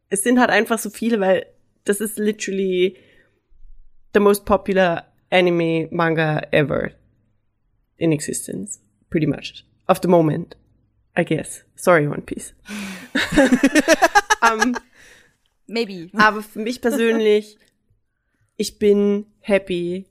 es 0.09 0.23
sind 0.23 0.39
halt 0.39 0.49
einfach 0.49 0.79
so 0.79 0.89
viele, 0.89 1.19
weil 1.19 1.45
das 1.85 2.01
ist 2.01 2.17
literally 2.17 2.97
the 4.13 4.19
most 4.19 4.45
popular 4.45 5.07
anime 5.29 5.87
manga 5.91 6.41
ever 6.51 6.91
in 7.97 8.11
existence, 8.11 8.79
pretty 9.09 9.27
much. 9.27 9.65
Of 9.87 9.99
the 10.01 10.07
moment, 10.07 10.57
I 11.17 11.23
guess. 11.23 11.63
Sorry, 11.75 12.07
One 12.07 12.21
Piece. 12.21 12.53
um, 14.41 14.77
Maybe. 15.67 16.09
aber 16.17 16.41
für 16.43 16.59
mich 16.59 16.81
persönlich, 16.81 17.57
ich 18.57 18.77
bin 18.79 19.25
happy. 19.39 20.05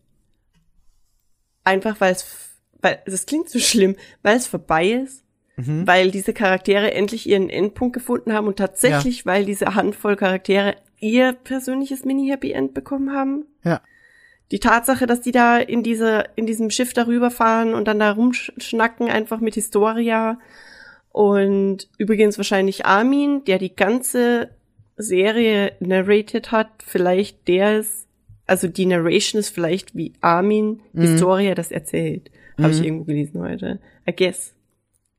Einfach 1.64 2.00
weil 2.00 2.12
es, 2.12 2.50
weil, 2.80 3.02
das 3.06 3.26
klingt 3.26 3.48
so 3.50 3.58
schlimm, 3.58 3.97
weil 4.22 4.36
es 4.36 4.47
vorbei 4.47 4.89
ist. 4.92 5.24
Weil 5.86 6.10
diese 6.10 6.32
Charaktere 6.32 6.92
endlich 6.92 7.28
ihren 7.28 7.50
Endpunkt 7.50 7.94
gefunden 7.94 8.32
haben 8.32 8.47
und 8.47 8.56
tatsächlich, 8.56 9.26
weil 9.26 9.44
diese 9.44 9.74
Handvoll 9.74 10.16
Charaktere 10.16 10.76
ihr 10.98 11.32
persönliches 11.32 12.05
Mini-Happy 12.05 12.52
End 12.52 12.74
bekommen 12.74 13.12
haben. 13.12 13.47
Ja. 13.64 13.80
Die 14.50 14.58
Tatsache, 14.58 15.06
dass 15.06 15.20
die 15.20 15.32
da 15.32 15.58
in 15.58 15.82
diese, 15.82 16.24
in 16.34 16.47
diesem 16.47 16.70
Schiff 16.70 16.92
darüber 16.92 17.30
fahren 17.30 17.74
und 17.74 17.86
dann 17.86 18.00
da 18.00 18.12
rumschnacken, 18.12 19.08
einfach 19.08 19.40
mit 19.40 19.55
Historia. 19.55 20.39
Und 21.12 21.89
übrigens 21.98 22.36
wahrscheinlich 22.36 22.84
Armin, 22.84 23.44
der 23.44 23.58
die 23.58 23.74
ganze 23.74 24.50
Serie 24.97 25.72
narrated 25.80 26.52
hat, 26.52 26.68
vielleicht 26.84 27.48
der 27.48 27.78
ist, 27.78 28.08
also 28.47 28.66
die 28.66 28.86
Narration 28.86 29.39
ist 29.39 29.50
vielleicht 29.50 29.94
wie 29.94 30.12
Armin 30.20 30.82
Historia 30.92 31.55
das 31.55 31.70
erzählt. 31.70 32.30
Habe 32.60 32.72
ich 32.72 32.84
irgendwo 32.84 33.05
gelesen 33.05 33.40
heute. 33.40 33.80
I 34.08 34.14
guess. 34.14 34.55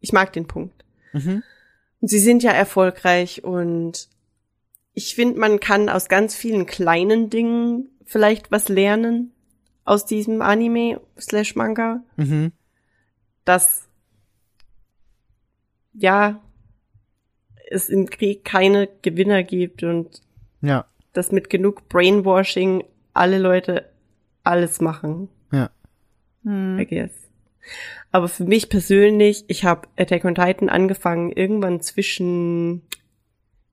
Ich 0.01 0.11
mag 0.13 0.33
den 0.33 0.47
Punkt. 0.47 0.83
Und 1.13 2.07
sie 2.07 2.19
sind 2.19 2.43
ja 2.43 2.51
erfolgreich 2.51 3.43
und 3.43 4.09
ich 4.93 5.15
finde, 5.15 5.39
man 5.39 5.59
kann 5.59 5.87
aus 5.89 6.09
ganz 6.09 6.35
vielen 6.35 6.65
kleinen 6.65 7.29
Dingen 7.29 7.89
vielleicht 8.05 8.51
was 8.51 8.67
lernen 8.67 9.31
aus 9.85 10.05
diesem 10.05 10.41
Anime 10.41 10.99
slash 11.19 11.55
Manga, 11.55 12.03
Mhm. 12.17 12.51
dass 13.45 13.87
ja 15.93 16.41
es 17.69 17.89
im 17.89 18.09
Krieg 18.09 18.43
keine 18.43 18.87
Gewinner 19.01 19.43
gibt 19.43 19.83
und 19.83 20.21
Ja. 20.61 20.85
dass 21.13 21.31
mit 21.31 21.49
genug 21.49 21.87
Brainwashing 21.89 22.83
alle 23.13 23.37
Leute 23.39 23.89
alles 24.43 24.81
machen. 24.81 25.29
Ja. 25.51 25.69
I 26.45 26.85
guess. 26.89 27.11
Aber 28.11 28.27
für 28.27 28.43
mich 28.43 28.69
persönlich, 28.69 29.45
ich 29.47 29.63
habe 29.63 29.87
Attack 29.97 30.25
on 30.25 30.35
Titan 30.35 30.69
angefangen 30.69 31.31
irgendwann 31.31 31.79
zwischen 31.81 32.81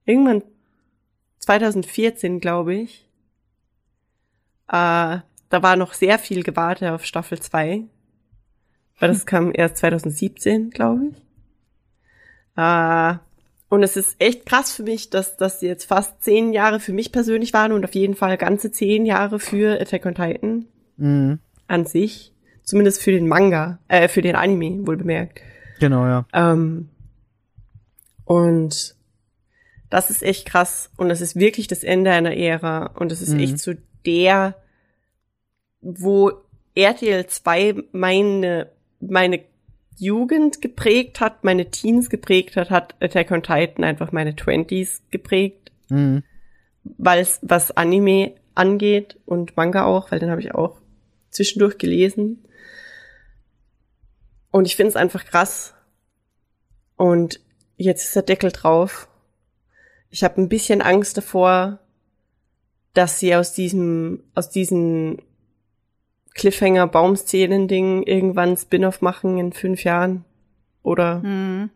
irgendwann 0.05 0.43
2014, 1.39 2.39
glaube 2.39 2.75
ich. 2.75 3.05
Äh, 4.67 5.19
da 5.49 5.63
war 5.63 5.75
noch 5.75 5.93
sehr 5.93 6.19
viel 6.19 6.43
Gewarte 6.43 6.93
auf 6.93 7.05
Staffel 7.05 7.39
2. 7.39 7.83
weil 8.99 9.09
das 9.09 9.25
kam 9.25 9.51
erst 9.53 9.77
2017, 9.77 10.69
glaube 10.69 11.07
ich. 11.11 11.17
Äh, 12.55 13.15
und 13.69 13.83
es 13.83 13.95
ist 13.97 14.15
echt 14.19 14.45
krass 14.45 14.73
für 14.73 14.83
mich, 14.83 15.09
dass 15.09 15.37
das 15.37 15.61
jetzt 15.61 15.85
fast 15.85 16.23
zehn 16.23 16.53
Jahre 16.53 16.79
für 16.79 16.93
mich 16.93 17.11
persönlich 17.11 17.53
waren 17.53 17.71
und 17.71 17.83
auf 17.83 17.93
jeden 17.93 18.15
Fall 18.15 18.37
ganze 18.37 18.71
zehn 18.71 19.05
Jahre 19.05 19.39
für 19.39 19.79
Attack 19.81 20.05
on 20.05 20.15
Titan 20.15 20.65
Mhm. 20.97 21.39
an 21.67 21.85
sich. 21.85 22.33
Zumindest 22.69 23.01
für 23.01 23.11
den 23.11 23.27
Manga, 23.27 23.79
äh, 23.87 24.07
für 24.07 24.21
den 24.21 24.35
Anime, 24.35 24.85
wohl 24.85 24.95
bemerkt. 24.95 25.41
Genau, 25.79 26.05
ja. 26.05 26.25
Ähm, 26.33 26.89
und 28.25 28.95
das 29.89 30.11
ist 30.11 30.21
echt 30.21 30.45
krass. 30.45 30.91
Und 30.95 31.09
das 31.09 31.19
ist 31.19 31.35
wirklich 31.35 31.67
das 31.67 31.83
Ende 31.83 32.11
einer 32.11 32.37
Ära. 32.37 32.91
Und 32.95 33.11
das 33.11 33.21
ist 33.23 33.33
Mhm. 33.33 33.39
echt 33.39 33.57
so 33.57 33.73
der, 34.05 34.53
wo 35.81 36.31
RTL 36.75 37.25
2 37.25 37.75
meine, 37.91 38.69
meine 38.99 39.39
Jugend 39.97 40.61
geprägt 40.61 41.19
hat, 41.21 41.43
meine 41.43 41.71
Teens 41.71 42.11
geprägt 42.11 42.55
hat, 42.55 42.69
hat 42.69 42.95
Attack 43.01 43.31
on 43.31 43.41
Titan 43.41 43.83
einfach 43.83 44.11
meine 44.11 44.35
Twenties 44.35 45.01
geprägt. 45.09 45.71
Mhm. 45.89 46.21
Weil 46.83 47.19
es, 47.19 47.39
was 47.41 47.71
Anime 47.71 48.33
angeht 48.53 49.17
und 49.25 49.57
Manga 49.57 49.85
auch, 49.85 50.11
weil 50.11 50.19
den 50.19 50.29
habe 50.29 50.41
ich 50.41 50.53
auch 50.53 50.77
zwischendurch 51.31 51.79
gelesen. 51.79 52.43
Und 54.51 54.65
ich 54.65 54.75
finde 54.75 54.89
es 54.89 54.95
einfach 54.95 55.25
krass. 55.25 55.73
Und 56.95 57.39
jetzt 57.77 58.03
ist 58.05 58.15
der 58.15 58.23
Deckel 58.23 58.51
drauf. 58.51 59.07
Ich 60.09 60.23
habe 60.23 60.41
ein 60.41 60.49
bisschen 60.49 60.81
Angst 60.81 61.17
davor, 61.17 61.79
dass 62.93 63.19
sie 63.19 63.35
aus 63.35 63.53
diesem, 63.53 64.23
aus 64.33 64.49
diesen 64.49 65.21
Cliffhanger-Baumszenen-Ding 66.33 68.03
irgendwann 68.03 68.57
Spin-off 68.57 69.01
machen 69.01 69.37
in 69.37 69.53
fünf 69.53 69.83
Jahren. 69.83 70.25
Oder 70.83 71.21
Hm. 71.21 71.69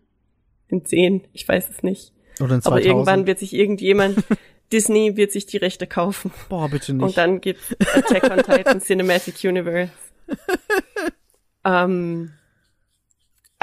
in 0.70 0.86
zehn. 0.86 1.24
Ich 1.34 1.48
weiß 1.48 1.70
es 1.70 1.84
nicht. 1.84 2.14
Oder 2.40 2.56
in 2.56 2.62
2000. 2.62 2.68
Aber 2.68 2.82
irgendwann 2.82 3.28
wird 3.28 3.40
sich 3.40 3.54
irgendjemand, 3.54 4.18
Disney 4.72 5.16
wird 5.16 5.32
sich 5.32 5.46
die 5.46 5.58
Rechte 5.58 5.86
kaufen. 5.86 6.32
Boah, 6.50 6.68
bitte 6.70 6.94
nicht. 6.94 7.04
Und 7.04 7.18
dann 7.18 7.42
gibt's 7.42 7.76
Attack 7.80 8.24
on 8.32 8.38
Titan 8.38 8.82
Cinematic 8.82 9.36
Universe. 9.44 9.92
ähm, 11.64 12.32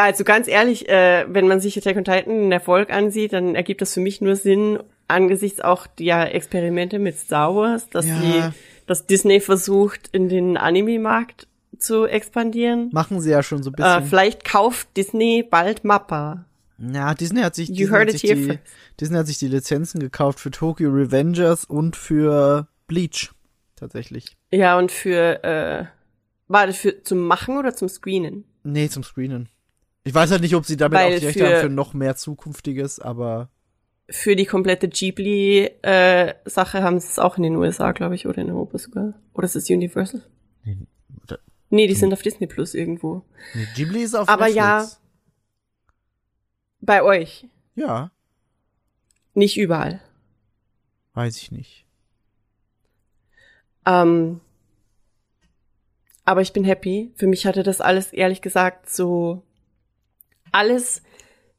also 0.03 0.25
ganz 0.25 0.47
ehrlich, 0.49 0.89
äh, 0.89 1.25
wenn 1.29 1.49
man 1.49 1.61
sich 1.61 1.77
Attack 1.77 1.97
on 1.97 2.05
Titan 2.05 2.31
einen 2.33 2.53
Erfolg 2.53 2.91
ansieht, 2.91 3.33
dann 3.33 3.55
ergibt 3.55 3.81
das 3.81 3.95
für 3.95 4.01
mich 4.01 4.21
nur 4.21 4.37
Sinn, 4.37 4.79
angesichts 5.09 5.61
auch 5.61 5.87
der 5.87 6.35
Experimente 6.35 6.99
mit 6.99 7.17
Star 7.19 7.55
Wars, 7.55 7.89
dass 7.91 8.07
Ja. 8.07 8.21
die, 8.21 8.43
dass 8.87 9.07
Disney 9.07 9.41
versucht, 9.41 10.09
in 10.13 10.29
den 10.29 10.57
Anime-Markt 10.57 11.47
zu 11.79 12.05
expandieren. 12.07 12.91
Machen 12.93 13.21
sie 13.21 13.31
ja 13.31 13.43
schon 13.43 13.63
so 13.63 13.71
ein 13.71 13.75
Äh, 13.75 13.77
bisschen. 13.77 14.05
vielleicht 14.05 14.45
kauft 14.45 14.89
Disney 14.97 15.43
bald 15.49 15.83
Mappa. 15.85 16.45
ja, 16.79 17.15
Disney 17.15 17.41
hat 17.43 17.55
sich, 17.55 17.69
You 17.71 17.75
Disney 17.89 17.99
hat 17.99 18.11
sich 18.11 18.21
die, 18.23 18.37
first. 18.37 18.59
Disney 19.01 19.17
hat 19.17 19.27
sich 19.27 19.39
die 19.39 19.49
Lizenzen 19.49 19.99
gekauft 20.01 20.41
für 20.41 20.51
Tokyo 20.51 20.91
Revengers 20.91 21.65
und 21.65 21.97
für 21.97 22.69
Bleach. 22.87 23.31
Tatsächlich. 23.77 24.37
Ja, 24.53 24.77
und 24.79 24.93
für, 24.93 25.43
äh, 25.43 25.85
war 26.49 26.67
das 26.67 26.77
für 26.77 27.03
zum 27.03 27.27
Machen 27.27 27.57
oder 27.57 27.75
zum 27.75 27.89
Screenen? 27.89 28.45
Nee, 28.63 28.89
zum 28.89 29.03
Screenen. 29.03 29.49
Ich 30.05 30.15
weiß 30.15 30.31
halt 30.31 30.41
nicht, 30.43 30.55
ob 30.55 30.65
sie 30.65 30.77
damit 30.77 30.99
Weil 30.99 31.15
auch 31.15 31.19
die 31.19 31.27
Rechte 31.27 31.45
für- 31.47 31.55
haben 31.57 31.61
für 31.69 31.69
noch 31.75 31.93
mehr 31.95 32.17
Zukünftiges, 32.17 32.99
aber 33.01 33.51
für 34.09 34.35
die 34.35 34.47
komplette 34.47 34.89
Ghibli-Sache 34.89 36.83
haben 36.83 36.99
sie 36.99 37.07
es 37.07 37.19
auch 37.19 37.37
in 37.37 37.43
den 37.45 37.57
USA, 37.57 37.93
glaube 37.93 38.15
ich, 38.17 38.27
oder 38.27 38.39
in 38.43 38.51
Europa 38.51 38.79
sogar. 38.79 39.15
Oder 39.35 39.45
ist 39.45 39.57
es 39.57 39.69
Universal? 39.71 40.23
oder- 41.23 41.39
Nee, 41.73 41.87
die 41.87 41.95
sind 41.95 42.13
auf 42.13 42.23
Disney 42.23 42.47
Plus 42.49 42.75
irgendwo. 42.75 43.23
nee, 43.55 43.67
Ghibli 43.77 44.03
ist 44.03 44.15
auf 44.17 44.29
Aber 44.29 44.47
Netflix. 44.47 45.01
Bei 46.81 47.03
euch. 47.03 47.47
Ja, 47.77 48.11
Nicht 49.35 49.57
überall. 49.59 50.01
weiß 51.15 51.37
ich 51.37 51.53
nicht. 51.53 51.85
Ähm, 53.87 54.41
aber 56.25 56.41
ich 56.43 56.53
bin 56.53 56.65
happy. 56.65 57.13
Für 57.17 57.27
mich 57.29 57.47
hatte 57.47 57.63
das 57.63 57.81
alles, 57.81 58.13
ehrlich 58.13 58.43
gesagt, 58.43 58.91
so 58.91 59.43
alles 60.53 61.03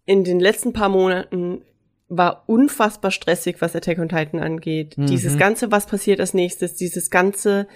in 0.05 0.23
den 0.23 0.39
letzten 0.39 0.73
paar 0.73 0.89
Monaten 0.89 1.61
war 2.09 2.43
unfassbar 2.47 3.11
stressig, 3.11 3.57
was 3.61 3.75
Attack 3.75 3.97
on 3.99 4.09
Titan 4.09 4.39
angeht. 4.39 4.97
Mhm. 4.97 5.07
Dieses 5.07 5.37
Ganze, 5.37 5.71
was 5.71 5.85
passiert 5.85 6.19
als 6.19 6.33
nächstes, 6.33 6.75
dieses 6.75 7.09
Ganze, 7.09 7.67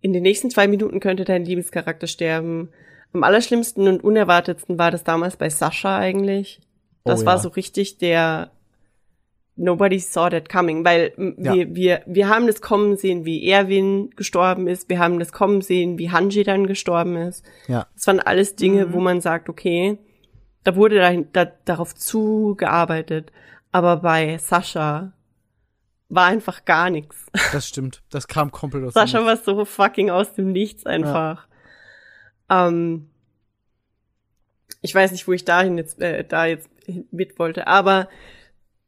in 0.00 0.12
den 0.12 0.22
nächsten 0.22 0.50
zwei 0.50 0.66
Minuten 0.66 1.00
könnte 1.00 1.24
dein 1.24 1.44
Lieblingscharakter 1.44 2.06
sterben. 2.06 2.70
Am 3.12 3.22
allerschlimmsten 3.22 3.86
und 3.88 4.02
unerwartetsten 4.02 4.78
war 4.78 4.90
das 4.90 5.04
damals 5.04 5.36
bei 5.36 5.48
Sascha 5.48 5.96
eigentlich. 5.98 6.60
Das 7.04 7.22
Oh, 7.22 7.26
war 7.26 7.34
ja. 7.36 7.40
so 7.40 7.48
richtig 7.50 7.98
der 7.98 8.50
Nobody 9.58 9.98
saw 9.98 10.28
that 10.28 10.50
coming, 10.50 10.84
weil 10.84 11.12
Ja. 11.38 11.54
wir, 11.54 11.74
wir, 11.74 12.02
wir 12.04 12.28
haben 12.28 12.46
das 12.46 12.60
kommen 12.60 12.96
sehen, 12.98 13.24
wie 13.24 13.48
Erwin 13.48 14.10
gestorben 14.14 14.66
ist, 14.66 14.90
wir 14.90 14.98
haben 14.98 15.18
das 15.18 15.32
kommen 15.32 15.62
sehen, 15.62 15.98
wie 15.98 16.10
Hanji 16.10 16.42
dann 16.44 16.66
gestorben 16.66 17.16
ist. 17.16 17.42
Ja. 17.66 17.86
Das 17.94 18.06
waren 18.06 18.20
alles 18.20 18.56
Dinge, 18.56 18.92
wo 18.92 19.00
man 19.00 19.22
sagt, 19.22 19.48
okay, 19.48 19.96
da 20.66 20.74
wurde 20.74 20.96
dahin, 20.96 21.28
da, 21.32 21.44
darauf 21.44 21.94
zugearbeitet. 21.94 23.30
Aber 23.70 23.98
bei 23.98 24.36
Sascha 24.38 25.12
war 26.08 26.26
einfach 26.26 26.64
gar 26.64 26.90
nichts. 26.90 27.26
Das 27.52 27.68
stimmt. 27.68 28.02
Das 28.10 28.26
kam 28.26 28.50
komplett 28.50 28.82
aus 28.82 28.94
dem 28.94 29.00
Sascha 29.00 29.24
war 29.24 29.36
so 29.36 29.64
fucking 29.64 30.10
aus 30.10 30.34
dem 30.34 30.50
Nichts 30.50 30.84
einfach. 30.84 31.46
Ähm, 32.50 33.10
ich 34.82 34.92
weiß 34.92 35.12
nicht, 35.12 35.28
wo 35.28 35.32
ich 35.32 35.44
dahin 35.44 35.78
jetzt, 35.78 36.00
äh, 36.00 36.24
da 36.24 36.46
jetzt 36.46 36.68
mit 37.12 37.38
wollte, 37.38 37.68
aber 37.68 38.08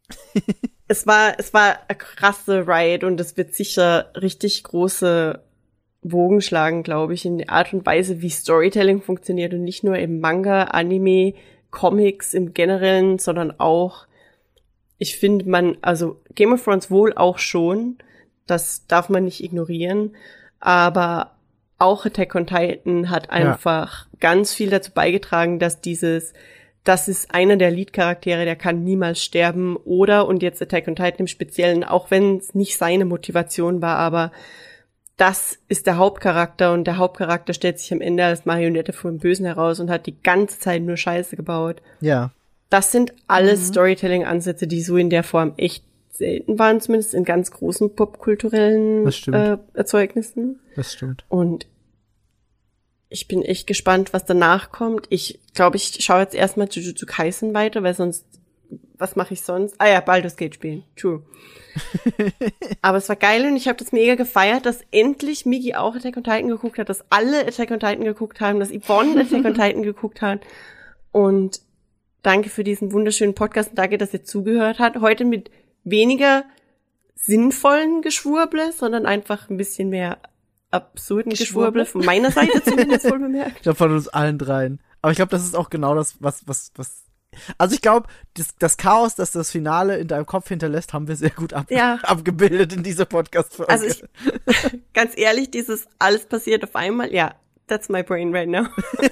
es 0.88 1.06
war, 1.06 1.38
es 1.38 1.54
war 1.54 1.78
eine 1.86 1.98
krasse 1.98 2.66
Ride 2.66 3.06
und 3.06 3.20
es 3.20 3.36
wird 3.36 3.54
sicher 3.54 4.10
richtig 4.20 4.64
große 4.64 5.44
Wogen 6.02 6.40
schlagen, 6.40 6.82
glaube 6.82 7.14
ich, 7.14 7.24
in 7.24 7.38
der 7.38 7.50
Art 7.50 7.72
und 7.72 7.86
Weise, 7.86 8.20
wie 8.20 8.30
Storytelling 8.30 9.00
funktioniert 9.00 9.54
und 9.54 9.62
nicht 9.62 9.84
nur 9.84 9.96
im 9.96 10.18
Manga, 10.18 10.64
Anime, 10.64 11.34
Comics 11.70 12.34
im 12.34 12.54
Generellen, 12.54 13.18
sondern 13.18 13.58
auch, 13.58 14.06
ich 14.98 15.16
finde 15.16 15.48
man, 15.48 15.76
also 15.82 16.20
Game 16.34 16.52
of 16.52 16.64
Thrones 16.64 16.90
wohl 16.90 17.12
auch 17.14 17.38
schon, 17.38 17.98
das 18.46 18.86
darf 18.86 19.08
man 19.08 19.24
nicht 19.24 19.42
ignorieren, 19.42 20.16
aber 20.60 21.32
auch 21.78 22.04
Attack 22.06 22.34
on 22.34 22.46
Titan 22.46 23.10
hat 23.10 23.30
einfach 23.30 24.06
ganz 24.18 24.52
viel 24.52 24.70
dazu 24.70 24.90
beigetragen, 24.92 25.58
dass 25.58 25.80
dieses, 25.80 26.32
das 26.82 27.06
ist 27.06 27.32
einer 27.32 27.56
der 27.56 27.70
Lead-Charaktere, 27.70 28.44
der 28.44 28.56
kann 28.56 28.82
niemals 28.82 29.22
sterben 29.22 29.76
oder, 29.76 30.26
und 30.26 30.42
jetzt 30.42 30.60
Attack 30.60 30.88
on 30.88 30.96
Titan 30.96 31.20
im 31.20 31.26
Speziellen, 31.28 31.84
auch 31.84 32.10
wenn 32.10 32.38
es 32.38 32.54
nicht 32.54 32.76
seine 32.76 33.04
Motivation 33.04 33.80
war, 33.80 33.96
aber 33.96 34.32
das 35.18 35.58
ist 35.68 35.86
der 35.86 35.98
Hauptcharakter 35.98 36.72
und 36.72 36.84
der 36.84 36.96
Hauptcharakter 36.96 37.52
stellt 37.52 37.80
sich 37.80 37.92
am 37.92 38.00
Ende 38.00 38.24
als 38.24 38.46
Marionette 38.46 38.92
vor 38.92 39.10
dem 39.10 39.18
Bösen 39.18 39.44
heraus 39.44 39.80
und 39.80 39.90
hat 39.90 40.06
die 40.06 40.16
ganze 40.22 40.60
Zeit 40.60 40.80
nur 40.82 40.96
Scheiße 40.96 41.36
gebaut. 41.36 41.82
Ja. 42.00 42.30
Das 42.70 42.92
sind 42.92 43.12
alles 43.26 43.68
Storytelling-Ansätze, 43.68 44.66
die 44.66 44.80
so 44.80 44.96
in 44.96 45.10
der 45.10 45.24
Form 45.24 45.54
echt 45.56 45.84
selten 46.12 46.58
waren, 46.58 46.80
zumindest 46.80 47.14
in 47.14 47.24
ganz 47.24 47.50
großen 47.50 47.94
popkulturellen 47.94 49.06
äh, 49.32 49.58
Erzeugnissen. 49.74 50.60
Das 50.76 50.92
stimmt. 50.92 51.24
Und 51.28 51.66
ich 53.08 53.26
bin 53.26 53.42
echt 53.42 53.66
gespannt, 53.66 54.12
was 54.12 54.24
danach 54.24 54.70
kommt. 54.70 55.06
Ich 55.10 55.40
glaube, 55.54 55.76
ich 55.76 55.96
schaue 56.00 56.20
jetzt 56.20 56.34
erstmal 56.34 56.68
Jujutsu 56.70 57.06
Kaisen 57.06 57.54
weiter, 57.54 57.82
weil 57.82 57.94
sonst, 57.94 58.24
was 58.98 59.16
mache 59.16 59.34
ich 59.34 59.42
sonst? 59.42 59.74
Ah 59.78 59.88
ja, 59.88 60.00
Baldur's 60.00 60.36
Gate 60.36 60.54
spielen. 60.54 60.84
True. 60.96 61.22
Aber 62.82 62.98
es 62.98 63.08
war 63.08 63.16
geil 63.16 63.46
und 63.46 63.56
ich 63.56 63.68
habe 63.68 63.78
das 63.78 63.92
mega 63.92 64.14
gefeiert, 64.14 64.66
dass 64.66 64.80
endlich 64.90 65.46
Migi 65.46 65.74
auch 65.74 65.94
Attack 65.94 66.16
on 66.16 66.24
Titan 66.24 66.48
geguckt 66.48 66.78
hat, 66.78 66.88
dass 66.88 67.04
alle 67.10 67.46
Attack 67.46 67.70
on 67.70 67.80
Titan 67.80 68.04
geguckt 68.04 68.40
haben, 68.40 68.60
dass 68.60 68.70
Yvonne 68.70 69.20
Attack 69.20 69.44
on 69.44 69.54
Titan 69.54 69.82
geguckt 69.82 70.20
hat. 70.20 70.40
Und 71.12 71.60
danke 72.22 72.50
für 72.50 72.64
diesen 72.64 72.92
wunderschönen 72.92 73.34
Podcast 73.34 73.70
und 73.70 73.78
danke, 73.78 73.98
dass 73.98 74.12
ihr 74.12 74.24
zugehört 74.24 74.78
habt. 74.78 75.00
Heute 75.00 75.24
mit 75.24 75.50
weniger 75.84 76.44
sinnvollen 77.14 78.02
Geschwurble, 78.02 78.72
sondern 78.72 79.06
einfach 79.06 79.50
ein 79.50 79.56
bisschen 79.56 79.90
mehr 79.90 80.18
absurden 80.70 81.30
Geschwurble? 81.30 81.84
Geschwurble, 81.84 81.86
von 81.86 82.04
meiner 82.04 82.30
Seite 82.30 82.62
zumindest 82.62 83.10
wohl 83.10 83.18
bemerkt. 83.18 83.56
Ich 83.56 83.62
glaube 83.62 83.76
von 83.76 83.92
uns 83.92 84.08
allen 84.08 84.38
dreien. 84.38 84.80
Aber 85.00 85.12
ich 85.12 85.16
glaube, 85.16 85.30
das 85.30 85.44
ist 85.44 85.56
auch 85.56 85.70
genau 85.70 85.94
das, 85.94 86.16
was, 86.20 86.46
was, 86.46 86.72
was. 86.76 87.04
Also 87.58 87.74
ich 87.74 87.80
glaube, 87.80 88.08
das, 88.34 88.56
das 88.58 88.76
Chaos, 88.76 89.14
das 89.14 89.32
das 89.32 89.50
Finale 89.50 89.98
in 89.98 90.08
deinem 90.08 90.26
Kopf 90.26 90.48
hinterlässt, 90.48 90.92
haben 90.92 91.08
wir 91.08 91.16
sehr 91.16 91.30
gut 91.30 91.52
ab, 91.52 91.66
Ja. 91.70 91.94
abgebildet 92.02 92.72
in 92.72 92.82
dieser 92.82 93.04
Podcast-Folge. 93.04 93.70
Also 93.70 93.86
ich, 93.86 94.04
ganz 94.94 95.12
ehrlich, 95.16 95.50
dieses 95.50 95.86
alles 95.98 96.26
passiert 96.26 96.64
auf 96.64 96.74
einmal, 96.74 97.12
ja, 97.12 97.34
that's 97.66 97.88
my 97.88 98.02
brain 98.02 98.34
right 98.34 98.48
now. 98.48 98.66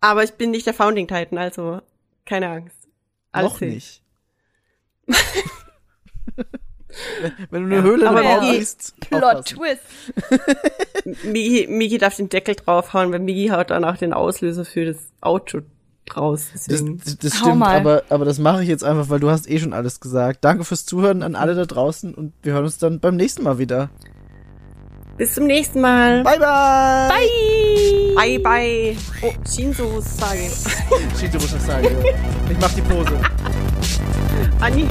Aber 0.00 0.24
ich 0.24 0.32
bin 0.32 0.50
nicht 0.50 0.66
der 0.66 0.74
Founding 0.74 1.06
Titan, 1.06 1.38
also 1.38 1.80
keine 2.24 2.48
Angst. 2.48 2.76
Alles 3.30 3.52
Noch 3.52 3.60
nicht. 3.60 4.02
Wenn 7.50 7.68
du 7.68 7.76
eine 7.76 7.82
Höhle 7.82 8.08
aber 8.08 8.52
siehst, 8.52 8.98
Plot. 9.00 9.46
Twist. 9.46 9.80
Migi, 11.24 11.66
Migi 11.68 11.98
darf 11.98 12.16
den 12.16 12.28
Deckel 12.28 12.54
draufhauen, 12.54 13.12
weil 13.12 13.20
Migi 13.20 13.48
haut 13.48 13.70
dann 13.70 13.84
auch 13.84 13.96
den 13.96 14.12
Auslöser 14.12 14.64
für 14.64 14.84
das 14.84 14.98
Raus. 16.16 16.46
Das, 16.52 16.64
Deswegen. 16.64 17.00
das, 17.20 17.36
stimmt, 17.36 17.58
mal. 17.58 17.76
aber, 17.76 18.02
aber 18.08 18.24
das 18.24 18.38
mache 18.38 18.62
ich 18.62 18.68
jetzt 18.68 18.84
einfach, 18.84 19.08
weil 19.08 19.20
du 19.20 19.30
hast 19.30 19.48
eh 19.48 19.58
schon 19.58 19.72
alles 19.72 20.00
gesagt. 20.00 20.44
Danke 20.44 20.64
fürs 20.64 20.86
Zuhören 20.86 21.22
an 21.22 21.34
alle 21.34 21.54
da 21.54 21.64
draußen 21.64 22.14
und 22.14 22.32
wir 22.42 22.52
hören 22.54 22.64
uns 22.64 22.78
dann 22.78 23.00
beim 23.00 23.16
nächsten 23.16 23.42
Mal 23.42 23.58
wieder. 23.58 23.90
Bis 25.18 25.34
zum 25.34 25.46
nächsten 25.46 25.80
Mal. 25.80 26.22
Bye, 26.24 26.38
bye! 26.38 27.08
Bye. 27.08 28.38
Bye, 28.38 28.38
bye. 28.38 28.96
Oh, 29.22 29.32
Shinzo 29.48 30.00
sage. 30.00 30.50
Shinzo 31.20 31.38
muss 31.38 31.52
das 31.52 31.66
sagen. 31.66 31.84
ja. 31.84 32.12
Ich 32.50 32.58
mach 32.60 32.72
die 32.72 32.80
Pose. 32.82 33.20
Anni. 34.60 34.86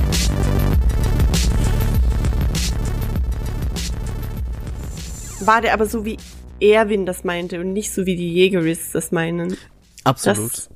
War 5.42 5.62
der 5.62 5.74
aber 5.74 5.86
so 5.88 6.06
wie 6.06 6.18
Erwin 6.60 7.06
das 7.06 7.24
meinte 7.24 7.60
und 7.60 7.74
nicht 7.74 7.92
so 7.92 8.06
wie 8.06 8.16
die 8.16 8.32
Jägeris 8.32 8.92
das 8.92 9.12
meinen. 9.12 9.58
Absolut. 10.04 10.54
Das 10.54 10.70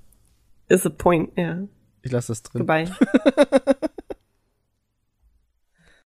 ist 0.67 0.85
a 0.85 0.89
point, 0.89 1.31
ja. 1.37 1.59
Ich 2.01 2.11
lasse 2.11 2.31
das 2.31 2.43
drin. 2.43 2.65
Goodbye. 2.65 2.91